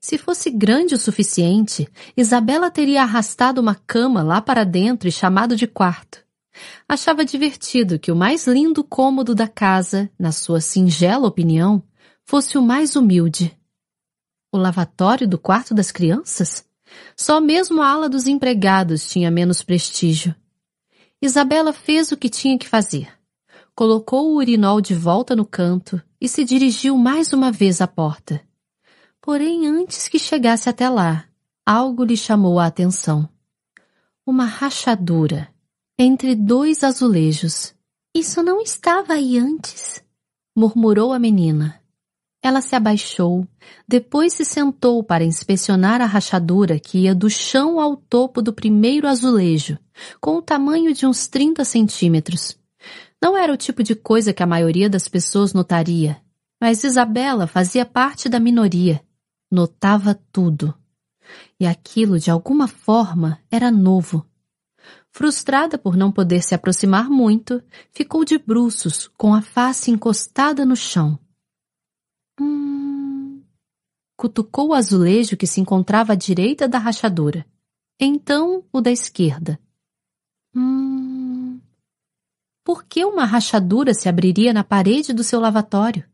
Se 0.00 0.16
fosse 0.16 0.50
grande 0.50 0.94
o 0.94 0.98
suficiente, 0.98 1.88
Isabela 2.16 2.70
teria 2.70 3.02
arrastado 3.02 3.60
uma 3.60 3.74
cama 3.74 4.22
lá 4.22 4.40
para 4.40 4.64
dentro 4.64 5.08
e 5.08 5.12
chamado 5.12 5.56
de 5.56 5.66
quarto. 5.66 6.24
Achava 6.88 7.24
divertido 7.24 7.98
que 7.98 8.10
o 8.10 8.16
mais 8.16 8.46
lindo 8.46 8.82
cômodo 8.84 9.34
da 9.34 9.48
casa, 9.48 10.10
na 10.18 10.32
sua 10.32 10.60
singela 10.60 11.26
opinião, 11.26 11.82
fosse 12.24 12.56
o 12.56 12.62
mais 12.62 12.96
humilde. 12.96 13.57
O 14.50 14.56
lavatório 14.56 15.28
do 15.28 15.38
quarto 15.38 15.74
das 15.74 15.90
crianças? 15.90 16.64
Só 17.16 17.40
mesmo 17.40 17.82
a 17.82 17.88
ala 17.88 18.08
dos 18.08 18.26
empregados 18.26 19.08
tinha 19.08 19.30
menos 19.30 19.62
prestígio. 19.62 20.34
Isabela 21.20 21.72
fez 21.72 22.12
o 22.12 22.16
que 22.16 22.30
tinha 22.30 22.58
que 22.58 22.66
fazer. 22.66 23.12
Colocou 23.74 24.30
o 24.30 24.36
urinol 24.36 24.80
de 24.80 24.94
volta 24.94 25.36
no 25.36 25.44
canto 25.44 26.00
e 26.20 26.28
se 26.28 26.44
dirigiu 26.44 26.96
mais 26.96 27.32
uma 27.32 27.52
vez 27.52 27.80
à 27.80 27.86
porta. 27.86 28.40
Porém, 29.20 29.66
antes 29.66 30.08
que 30.08 30.18
chegasse 30.18 30.68
até 30.68 30.88
lá, 30.88 31.26
algo 31.66 32.04
lhe 32.04 32.16
chamou 32.16 32.58
a 32.58 32.66
atenção. 32.66 33.28
Uma 34.24 34.46
rachadura 34.46 35.48
entre 35.98 36.34
dois 36.34 36.82
azulejos. 36.82 37.74
Isso 38.14 38.42
não 38.42 38.60
estava 38.62 39.14
aí 39.14 39.38
antes, 39.38 40.02
murmurou 40.56 41.12
a 41.12 41.18
menina. 41.18 41.80
Ela 42.42 42.60
se 42.60 42.76
abaixou, 42.76 43.46
depois 43.86 44.32
se 44.32 44.44
sentou 44.44 45.02
para 45.02 45.24
inspecionar 45.24 46.00
a 46.00 46.06
rachadura 46.06 46.78
que 46.78 46.98
ia 46.98 47.14
do 47.14 47.28
chão 47.28 47.80
ao 47.80 47.96
topo 47.96 48.40
do 48.40 48.52
primeiro 48.52 49.08
azulejo, 49.08 49.76
com 50.20 50.36
o 50.36 50.42
tamanho 50.42 50.94
de 50.94 51.04
uns 51.04 51.26
30 51.26 51.64
centímetros. 51.64 52.56
Não 53.20 53.36
era 53.36 53.52
o 53.52 53.56
tipo 53.56 53.82
de 53.82 53.96
coisa 53.96 54.32
que 54.32 54.42
a 54.42 54.46
maioria 54.46 54.88
das 54.88 55.08
pessoas 55.08 55.52
notaria, 55.52 56.20
mas 56.60 56.84
Isabela 56.84 57.46
fazia 57.48 57.84
parte 57.84 58.28
da 58.28 58.38
minoria. 58.38 59.02
Notava 59.50 60.14
tudo. 60.30 60.72
E 61.58 61.66
aquilo, 61.66 62.18
de 62.18 62.30
alguma 62.30 62.68
forma, 62.68 63.40
era 63.50 63.70
novo. 63.70 64.24
Frustrada 65.10 65.76
por 65.76 65.96
não 65.96 66.12
poder 66.12 66.42
se 66.42 66.54
aproximar 66.54 67.10
muito, 67.10 67.60
ficou 67.90 68.24
de 68.24 68.38
bruços, 68.38 69.10
com 69.16 69.34
a 69.34 69.42
face 69.42 69.90
encostada 69.90 70.64
no 70.64 70.76
chão. 70.76 71.18
Hum. 72.40 73.42
Cutucou 74.16 74.68
o 74.68 74.74
azulejo 74.74 75.36
que 75.36 75.46
se 75.46 75.60
encontrava 75.60 76.12
à 76.12 76.16
direita 76.16 76.68
da 76.68 76.78
rachadura. 76.78 77.46
Então 78.00 78.64
o 78.72 78.80
da 78.80 78.90
esquerda. 78.90 79.58
Hum. 80.54 81.60
Por 82.64 82.84
que 82.84 83.04
uma 83.04 83.24
rachadura 83.24 83.94
se 83.94 84.08
abriria 84.08 84.52
na 84.52 84.62
parede 84.62 85.12
do 85.12 85.24
seu 85.24 85.40
lavatório? 85.40 86.04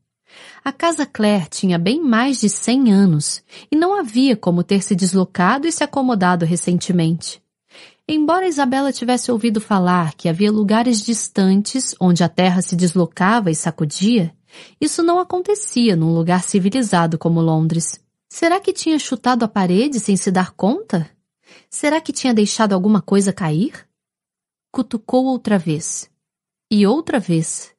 A 0.64 0.72
casa 0.72 1.04
Claire 1.04 1.48
tinha 1.48 1.78
bem 1.78 2.00
mais 2.00 2.40
de 2.40 2.48
cem 2.48 2.92
anos 2.92 3.42
e 3.70 3.76
não 3.76 3.94
havia 3.98 4.36
como 4.36 4.62
ter 4.62 4.82
se 4.82 4.94
deslocado 4.94 5.66
e 5.66 5.72
se 5.72 5.84
acomodado 5.84 6.44
recentemente. 6.44 7.42
Embora 8.06 8.46
Isabela 8.46 8.92
tivesse 8.92 9.32
ouvido 9.32 9.60
falar 9.60 10.14
que 10.14 10.28
havia 10.28 10.52
lugares 10.52 11.00
distantes 11.00 11.94
onde 11.98 12.22
a 12.22 12.28
terra 12.28 12.60
se 12.60 12.76
deslocava 12.76 13.50
e 13.50 13.54
sacudia, 13.54 14.34
isso 14.80 15.02
não 15.02 15.18
acontecia 15.18 15.96
num 15.96 16.14
lugar 16.14 16.42
civilizado 16.42 17.18
como 17.18 17.40
Londres. 17.40 18.00
Será 18.28 18.60
que 18.60 18.72
tinha 18.72 18.98
chutado 18.98 19.44
a 19.44 19.48
parede 19.48 20.00
sem 20.00 20.16
se 20.16 20.30
dar 20.30 20.52
conta? 20.52 21.08
Será 21.70 22.00
que 22.00 22.12
tinha 22.12 22.34
deixado 22.34 22.72
alguma 22.72 23.00
coisa 23.00 23.32
cair? 23.32 23.86
Cutucou 24.72 25.26
outra 25.26 25.58
vez. 25.58 26.10
E 26.70 26.86
outra 26.86 27.20
vez. 27.20 27.72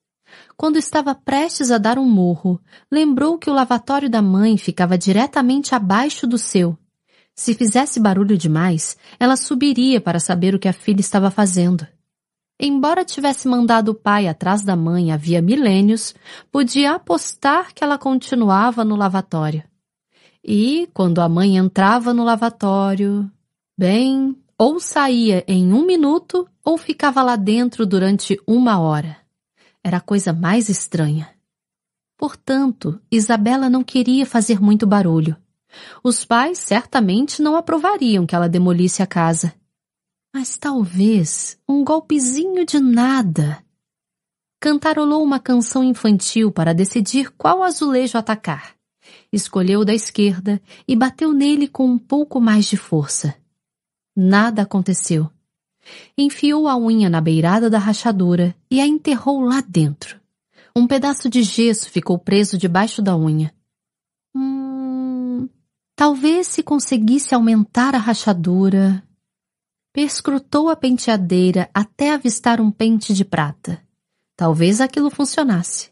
Quando 0.57 0.77
estava 0.77 1.13
prestes 1.13 1.71
a 1.71 1.77
dar 1.77 1.97
um 1.97 2.05
murro, 2.05 2.61
lembrou 2.89 3.37
que 3.37 3.49
o 3.49 3.53
lavatório 3.53 4.09
da 4.09 4.21
mãe 4.21 4.57
ficava 4.57 4.97
diretamente 4.97 5.75
abaixo 5.75 6.25
do 6.25 6.37
seu. 6.37 6.77
Se 7.35 7.53
fizesse 7.53 7.99
barulho 7.99 8.37
demais, 8.37 8.95
ela 9.19 9.35
subiria 9.35 9.99
para 9.99 10.21
saber 10.21 10.55
o 10.55 10.59
que 10.59 10.69
a 10.69 10.73
filha 10.73 11.01
estava 11.01 11.29
fazendo. 11.29 11.85
Embora 12.59 13.03
tivesse 13.03 13.47
mandado 13.47 13.89
o 13.89 13.95
pai 13.95 14.27
atrás 14.27 14.63
da 14.63 14.75
mãe 14.75 15.11
havia 15.11 15.41
milênios, 15.41 16.15
podia 16.51 16.93
apostar 16.93 17.73
que 17.73 17.83
ela 17.83 17.97
continuava 17.97 18.85
no 18.85 18.95
lavatório. 18.95 19.63
E, 20.43 20.87
quando 20.93 21.19
a 21.19 21.27
mãe 21.27 21.57
entrava 21.57 22.13
no 22.13 22.23
lavatório, 22.23 23.29
bem, 23.77 24.37
ou 24.57 24.79
saía 24.79 25.43
em 25.47 25.73
um 25.73 25.85
minuto 25.85 26.47
ou 26.63 26.77
ficava 26.77 27.21
lá 27.21 27.35
dentro 27.35 27.85
durante 27.85 28.39
uma 28.47 28.79
hora. 28.79 29.17
Era 29.83 29.97
a 29.97 30.01
coisa 30.01 30.31
mais 30.31 30.69
estranha. 30.69 31.29
Portanto, 32.17 32.99
Isabela 33.11 33.69
não 33.69 33.83
queria 33.83 34.25
fazer 34.25 34.61
muito 34.61 34.87
barulho. 34.87 35.35
Os 36.01 36.23
pais 36.23 36.57
certamente 36.59 37.41
não 37.41 37.57
aprovariam 37.57 38.25
que 38.25 38.33
ela 38.33 38.47
demolisse 38.47 39.03
a 39.03 39.07
casa. 39.07 39.53
Mas 40.37 40.57
talvez 40.57 41.57
um 41.65 41.81
golpezinho 41.81 42.65
de 42.65 42.77
nada. 42.77 43.63
Cantarolou 44.59 45.23
uma 45.23 45.39
canção 45.39 45.81
infantil 45.81 46.51
para 46.51 46.73
decidir 46.73 47.31
qual 47.37 47.63
azulejo 47.63 48.17
atacar. 48.17 48.75
Escolheu 49.31 49.85
da 49.85 49.93
esquerda 49.93 50.61
e 50.85 50.93
bateu 50.93 51.31
nele 51.31 51.69
com 51.69 51.85
um 51.85 51.97
pouco 51.97 52.41
mais 52.41 52.65
de 52.65 52.75
força. 52.75 53.33
Nada 54.13 54.63
aconteceu. 54.63 55.31
Enfiou 56.17 56.67
a 56.67 56.75
unha 56.75 57.09
na 57.09 57.21
beirada 57.21 57.69
da 57.69 57.79
rachadura 57.79 58.53
e 58.69 58.81
a 58.81 58.85
enterrou 58.85 59.39
lá 59.39 59.61
dentro. 59.65 60.19
Um 60.75 60.85
pedaço 60.85 61.29
de 61.29 61.43
gesso 61.43 61.89
ficou 61.89 62.19
preso 62.19 62.57
debaixo 62.57 63.01
da 63.01 63.15
unha. 63.15 63.55
Hum, 64.35 65.47
talvez 65.95 66.47
se 66.47 66.61
conseguisse 66.61 67.33
aumentar 67.33 67.95
a 67.95 67.99
rachadura, 67.99 69.01
Perscrutou 69.95 70.67
a 70.67 70.75
penteadeira 70.75 71.69
até 71.73 72.11
avistar 72.11 72.59
um 72.59 72.69
pente 72.69 73.13
de 73.13 73.23
prata. 73.23 73.81
Talvez 74.35 74.81
aquilo 74.81 75.09
funcionasse. 75.09 75.89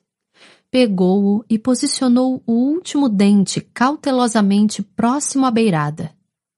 Pegou-o 0.70 1.46
e 1.50 1.58
posicionou 1.58 2.44
o 2.46 2.52
último 2.52 3.08
dente 3.08 3.62
cautelosamente 3.62 4.84
próximo 4.84 5.46
à 5.46 5.52
beirada. 5.52 6.14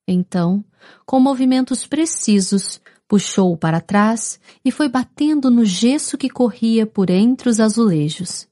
Então, 0.07 0.65
com 1.05 1.19
movimentos 1.19 1.85
precisos, 1.85 2.81
puxou-o 3.07 3.55
para 3.55 3.79
trás 3.79 4.39
e 4.65 4.71
foi 4.71 4.89
batendo 4.89 5.51
no 5.51 5.63
gesso 5.63 6.17
que 6.17 6.31
corria 6.31 6.87
por 6.87 7.11
entre 7.11 7.47
os 7.47 7.59
azulejos. 7.59 8.47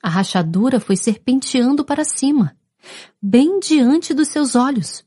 A 0.00 0.08
rachadura 0.08 0.78
foi 0.78 0.94
serpenteando 0.94 1.84
para 1.84 2.04
cima, 2.04 2.56
bem 3.20 3.58
diante 3.58 4.14
dos 4.14 4.28
seus 4.28 4.54
olhos. 4.54 5.04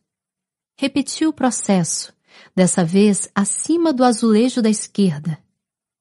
Repetiu 0.78 1.30
o 1.30 1.34
processo, 1.34 2.14
dessa 2.56 2.84
vez 2.84 3.30
acima 3.36 3.92
do 3.92 4.04
azulejo 4.04 4.62
da 4.62 4.70
esquerda. 4.70 5.38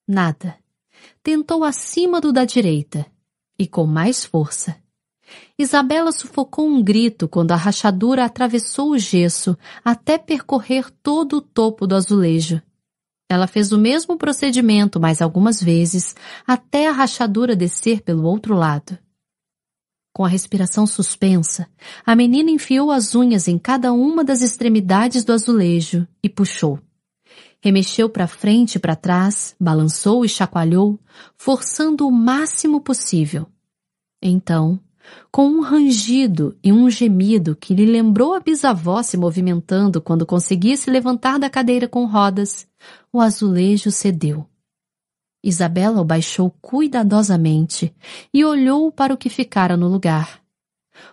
Nada. 0.07 0.57
Tentou 1.23 1.65
acima 1.65 2.21
do 2.21 2.33
da 2.33 2.45
direita. 2.45 3.07
E 3.59 3.67
com 3.67 3.87
mais 3.87 4.25
força. 4.25 4.77
Isabela 5.59 6.13
sufocou 6.13 6.67
um 6.67 6.83
grito 6.83 7.29
quando 7.29 7.53
a 7.53 7.57
rachadura 7.57 8.25
atravessou 8.25 8.91
o 8.91 8.99
gesso 8.99 9.57
até 9.85 10.19
percorrer 10.19 10.91
todo 11.03 11.39
o 11.39 11.41
topo 11.41 11.87
do 11.87 11.95
azulejo. 11.95 12.61
Ela 13.29 13.47
fez 13.47 13.73
o 13.73 13.79
mesmo 13.79 14.17
procedimento 14.19 15.01
mais 15.01 15.23
algumas 15.23 15.63
vezes 15.63 16.15
até 16.47 16.89
a 16.89 16.93
rachadura 16.93 17.57
descer 17.57 18.03
pelo 18.03 18.25
outro 18.25 18.55
lado. 18.55 18.99
Com 20.15 20.25
a 20.25 20.29
respiração 20.29 20.87
suspensa, 20.87 21.67
a 22.07 22.15
menina 22.15 22.49
enfiou 22.49 22.93
as 22.93 23.17
unhas 23.17 23.49
em 23.49 23.59
cada 23.59 23.93
uma 23.93 24.23
das 24.23 24.43
extremidades 24.43 25.25
do 25.25 25.33
azulejo 25.33 26.07
e 26.23 26.29
puxou. 26.29 26.79
Remexeu 27.61 28.09
para 28.09 28.29
frente 28.29 28.77
e 28.77 28.79
para 28.79 28.95
trás, 28.95 29.57
balançou 29.59 30.25
e 30.25 30.29
chacoalhou, 30.29 31.01
forçando 31.37 32.07
o 32.07 32.13
máximo 32.13 32.81
possível. 32.81 33.49
Então, 34.23 34.79
com 35.33 35.49
um 35.49 35.61
rangido 35.61 36.57
e 36.63 36.73
um 36.73 36.89
gemido 36.89 37.57
que 37.57 37.75
lhe 37.75 37.85
lembrou 37.85 38.35
a 38.35 38.41
bisavó 38.41 39.03
se 39.03 39.17
movimentando 39.17 40.01
quando 40.01 40.25
conseguia 40.25 40.77
se 40.77 40.93
levantar 40.93 41.41
da 41.41 41.51
cadeira 41.51 41.89
com 41.89 42.07
rodas, 42.07 42.69
o 43.13 43.21
azulejo 43.21 43.91
cedeu. 43.91 44.47
Isabela 45.47 46.01
o 46.01 46.05
baixou 46.05 46.51
cuidadosamente 46.63 47.95
e 48.33 48.43
olhou 48.43 48.91
para 48.91 49.13
o 49.13 49.17
que 49.17 49.29
ficara 49.29 49.77
no 49.77 49.89
lugar. 49.89 50.43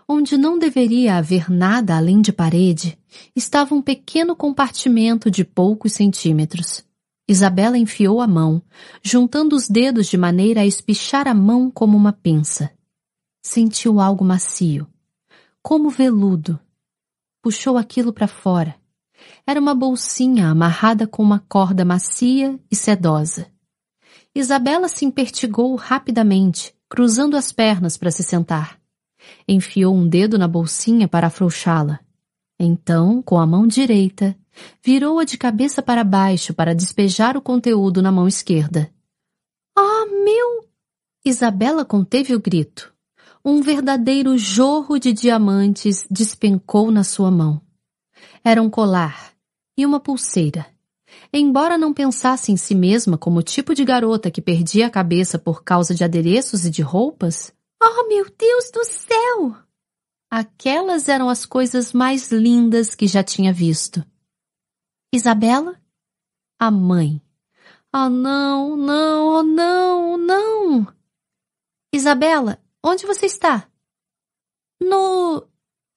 Onde 0.07 0.37
não 0.37 0.57
deveria 0.57 1.17
haver 1.17 1.51
nada 1.51 1.97
além 1.97 2.21
de 2.21 2.31
parede, 2.31 2.97
estava 3.35 3.75
um 3.75 3.81
pequeno 3.81 4.33
compartimento 4.33 5.29
de 5.29 5.43
poucos 5.43 5.91
centímetros. 5.91 6.81
Isabela 7.27 7.77
enfiou 7.77 8.21
a 8.21 8.27
mão, 8.27 8.61
juntando 9.03 9.53
os 9.53 9.67
dedos 9.67 10.07
de 10.07 10.17
maneira 10.17 10.61
a 10.61 10.65
espichar 10.65 11.27
a 11.27 11.33
mão 11.33 11.69
como 11.69 11.97
uma 11.97 12.13
pinça. 12.13 12.71
Sentiu 13.43 13.99
algo 13.99 14.23
macio, 14.23 14.87
como 15.61 15.89
veludo. 15.89 16.57
Puxou 17.41 17.77
aquilo 17.77 18.13
para 18.13 18.27
fora. 18.27 18.75
Era 19.45 19.59
uma 19.59 19.75
bolsinha 19.75 20.47
amarrada 20.47 21.05
com 21.05 21.21
uma 21.21 21.39
corda 21.39 21.83
macia 21.83 22.57
e 22.71 22.75
sedosa. 22.75 23.51
Isabela 24.33 24.87
se 24.87 25.03
impertigou 25.03 25.75
rapidamente, 25.75 26.73
cruzando 26.87 27.35
as 27.35 27.51
pernas 27.51 27.97
para 27.97 28.11
se 28.11 28.23
sentar. 28.23 28.79
Enfiou 29.47 29.93
um 29.93 30.07
dedo 30.07 30.37
na 30.37 30.47
bolsinha 30.47 31.07
para 31.07 31.27
afrouxá-la. 31.27 31.99
Então, 32.59 33.21
com 33.21 33.39
a 33.39 33.45
mão 33.45 33.67
direita, 33.67 34.37
virou-a 34.83 35.23
de 35.25 35.37
cabeça 35.37 35.81
para 35.81 36.03
baixo 36.03 36.53
para 36.53 36.75
despejar 36.75 37.35
o 37.35 37.41
conteúdo 37.41 38.01
na 38.01 38.11
mão 38.11 38.27
esquerda. 38.27 38.89
Ah, 39.77 40.05
meu! 40.05 40.65
Isabela 41.25 41.83
conteve 41.83 42.33
o 42.33 42.39
grito. 42.39 42.93
Um 43.43 43.61
verdadeiro 43.61 44.37
jorro 44.37 44.97
de 44.99 45.11
diamantes 45.11 46.07
despencou 46.09 46.91
na 46.91 47.03
sua 47.03 47.31
mão. 47.31 47.61
Era 48.43 48.61
um 48.61 48.69
colar 48.69 49.33
e 49.75 49.85
uma 49.85 49.99
pulseira. 49.99 50.67
Embora 51.33 51.77
não 51.77 51.93
pensasse 51.93 52.51
em 52.51 52.57
si 52.57 52.75
mesma 52.75 53.17
como 53.17 53.39
o 53.39 53.43
tipo 53.43 53.73
de 53.73 53.85
garota 53.85 54.29
que 54.29 54.41
perdia 54.41 54.87
a 54.87 54.89
cabeça 54.89 55.39
por 55.39 55.63
causa 55.63 55.95
de 55.95 56.03
adereços 56.03 56.65
e 56.65 56.69
de 56.69 56.81
roupas, 56.81 57.53
oh 57.81 58.07
meu 58.07 58.25
Deus 58.29 58.69
do 58.71 58.83
céu! 58.83 59.55
Aquelas 60.29 61.07
eram 61.07 61.29
as 61.29 61.45
coisas 61.45 61.93
mais 61.93 62.31
lindas 62.31 62.95
que 62.95 63.07
já 63.07 63.23
tinha 63.23 63.53
visto. 63.53 64.05
Isabela? 65.13 65.79
A 66.59 66.71
mãe. 66.71 67.21
Oh, 67.93 68.09
não, 68.09 68.77
não, 68.77 69.27
oh, 69.27 69.43
não, 69.43 70.17
não! 70.17 70.87
Isabela, 71.93 72.61
Onde 72.83 73.05
você 73.05 73.27
está? 73.27 73.67
No. 74.81 75.47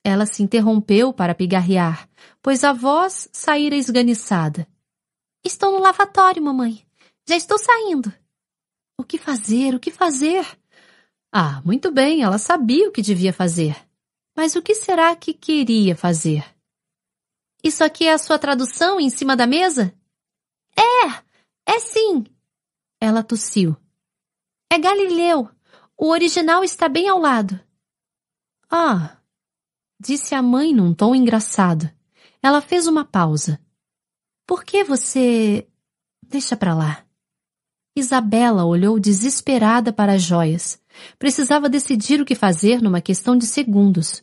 Ela 0.04 0.26
se 0.26 0.42
interrompeu 0.42 1.14
para 1.14 1.34
pigarrear, 1.34 2.08
pois 2.42 2.62
a 2.62 2.74
voz 2.74 3.26
saíra 3.32 3.74
esganiçada. 3.74 4.68
Estou 5.44 5.72
no 5.72 5.78
lavatório, 5.78 6.42
mamãe. 6.42 6.86
Já 7.28 7.36
estou 7.36 7.58
saindo. 7.58 8.12
O 8.98 9.04
que 9.04 9.18
fazer? 9.18 9.74
O 9.74 9.80
que 9.80 9.90
fazer? 9.90 10.46
Ah, 11.32 11.60
muito 11.64 11.90
bem, 11.90 12.22
ela 12.22 12.38
sabia 12.38 12.88
o 12.88 12.92
que 12.92 13.02
devia 13.02 13.32
fazer. 13.32 13.76
Mas 14.36 14.56
o 14.56 14.62
que 14.62 14.74
será 14.74 15.14
que 15.14 15.34
queria 15.34 15.96
fazer? 15.96 16.44
Isso 17.62 17.82
aqui 17.82 18.06
é 18.06 18.12
a 18.12 18.18
sua 18.18 18.38
tradução 18.38 19.00
em 19.00 19.10
cima 19.10 19.36
da 19.36 19.46
mesa? 19.46 19.94
É, 20.76 21.72
é 21.72 21.80
sim. 21.80 22.24
Ela 23.00 23.22
tossiu. 23.22 23.76
É 24.70 24.78
Galileu. 24.78 25.48
O 25.96 26.08
original 26.08 26.64
está 26.64 26.88
bem 26.88 27.08
ao 27.08 27.18
lado. 27.18 27.58
Ah, 28.70 29.16
disse 30.00 30.34
a 30.34 30.42
mãe 30.42 30.74
num 30.74 30.94
tom 30.94 31.14
engraçado. 31.14 31.90
Ela 32.42 32.60
fez 32.60 32.86
uma 32.86 33.04
pausa. 33.04 33.63
Por 34.46 34.64
que 34.64 34.84
você. 34.84 35.66
Deixa 36.22 36.56
pra 36.56 36.74
lá. 36.74 37.04
Isabela 37.96 38.64
olhou 38.64 38.98
desesperada 38.98 39.92
para 39.92 40.14
as 40.14 40.22
joias. 40.22 40.80
Precisava 41.18 41.68
decidir 41.68 42.20
o 42.20 42.24
que 42.24 42.34
fazer 42.34 42.82
numa 42.82 43.00
questão 43.00 43.36
de 43.36 43.46
segundos. 43.46 44.22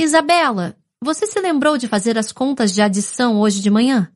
Isabela, 0.00 0.76
você 1.02 1.26
se 1.26 1.40
lembrou 1.40 1.76
de 1.76 1.88
fazer 1.88 2.16
as 2.16 2.30
contas 2.30 2.72
de 2.72 2.80
adição 2.80 3.40
hoje 3.40 3.60
de 3.60 3.70
manhã? 3.70 4.12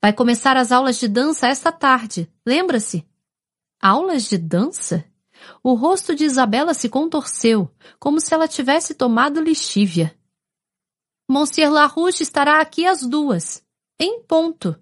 Vai 0.00 0.12
começar 0.12 0.56
as 0.56 0.72
aulas 0.72 0.98
de 0.98 1.06
dança 1.08 1.46
esta 1.48 1.70
tarde, 1.70 2.30
lembra-se? 2.46 3.06
Aulas 3.80 4.24
de 4.24 4.38
dança? 4.38 5.04
O 5.62 5.74
rosto 5.74 6.14
de 6.14 6.24
Isabela 6.24 6.72
se 6.72 6.88
contorceu, 6.88 7.70
como 7.98 8.20
se 8.20 8.32
ela 8.32 8.48
tivesse 8.48 8.94
tomado 8.94 9.40
lixívia. 9.40 10.16
Monsieur 11.28 11.70
Larouche 11.70 12.22
estará 12.22 12.60
aqui 12.60 12.86
às 12.86 13.02
duas, 13.02 13.62
em 14.00 14.22
ponto. 14.22 14.74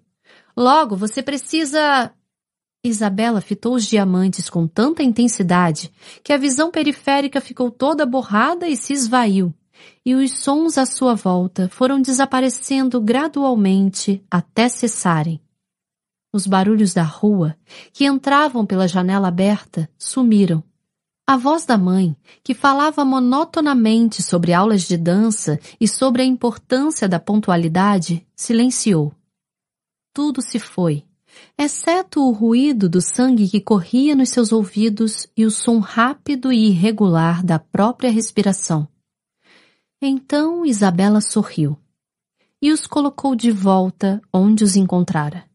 Logo, 0.55 0.95
você 0.95 1.21
precisa. 1.21 2.11
Isabela 2.81 3.41
fitou 3.41 3.75
os 3.75 3.85
diamantes 3.85 4.49
com 4.49 4.65
tanta 4.65 5.03
intensidade 5.03 5.91
que 6.23 6.31
a 6.31 6.37
visão 6.37 6.71
periférica 6.71 7.41
ficou 7.41 7.69
toda 7.69 8.05
borrada 8.05 8.69
e 8.69 8.77
se 8.77 8.93
esvaiu, 8.93 9.53
e 10.05 10.15
os 10.15 10.31
sons 10.39 10.77
à 10.77 10.85
sua 10.85 11.13
volta 11.13 11.67
foram 11.67 12.01
desaparecendo 12.01 13.01
gradualmente 13.01 14.23
até 14.31 14.69
cessarem. 14.69 15.41
Os 16.31 16.47
barulhos 16.47 16.93
da 16.93 17.03
rua, 17.03 17.57
que 17.91 18.05
entravam 18.05 18.65
pela 18.65 18.87
janela 18.87 19.27
aberta, 19.27 19.89
sumiram. 19.97 20.63
A 21.29 21.37
voz 21.37 21.63
da 21.63 21.77
mãe, 21.77 22.17
que 22.43 22.55
falava 22.55 23.05
monotonamente 23.05 24.23
sobre 24.23 24.51
aulas 24.51 24.87
de 24.87 24.97
dança 24.97 25.59
e 25.79 25.87
sobre 25.87 26.23
a 26.23 26.25
importância 26.25 27.07
da 27.07 27.19
pontualidade, 27.19 28.25
silenciou. 28.35 29.13
Tudo 30.11 30.41
se 30.41 30.57
foi, 30.57 31.05
exceto 31.55 32.19
o 32.19 32.31
ruído 32.31 32.89
do 32.89 32.99
sangue 32.99 33.47
que 33.47 33.61
corria 33.61 34.15
nos 34.15 34.29
seus 34.29 34.51
ouvidos 34.51 35.27
e 35.37 35.45
o 35.45 35.51
som 35.51 35.77
rápido 35.77 36.51
e 36.51 36.69
irregular 36.69 37.45
da 37.45 37.59
própria 37.59 38.09
respiração. 38.09 38.87
Então 40.01 40.65
Isabela 40.65 41.21
sorriu 41.21 41.77
e 42.59 42.71
os 42.71 42.87
colocou 42.87 43.35
de 43.35 43.51
volta 43.51 44.19
onde 44.33 44.63
os 44.63 44.75
encontrara. 44.75 45.48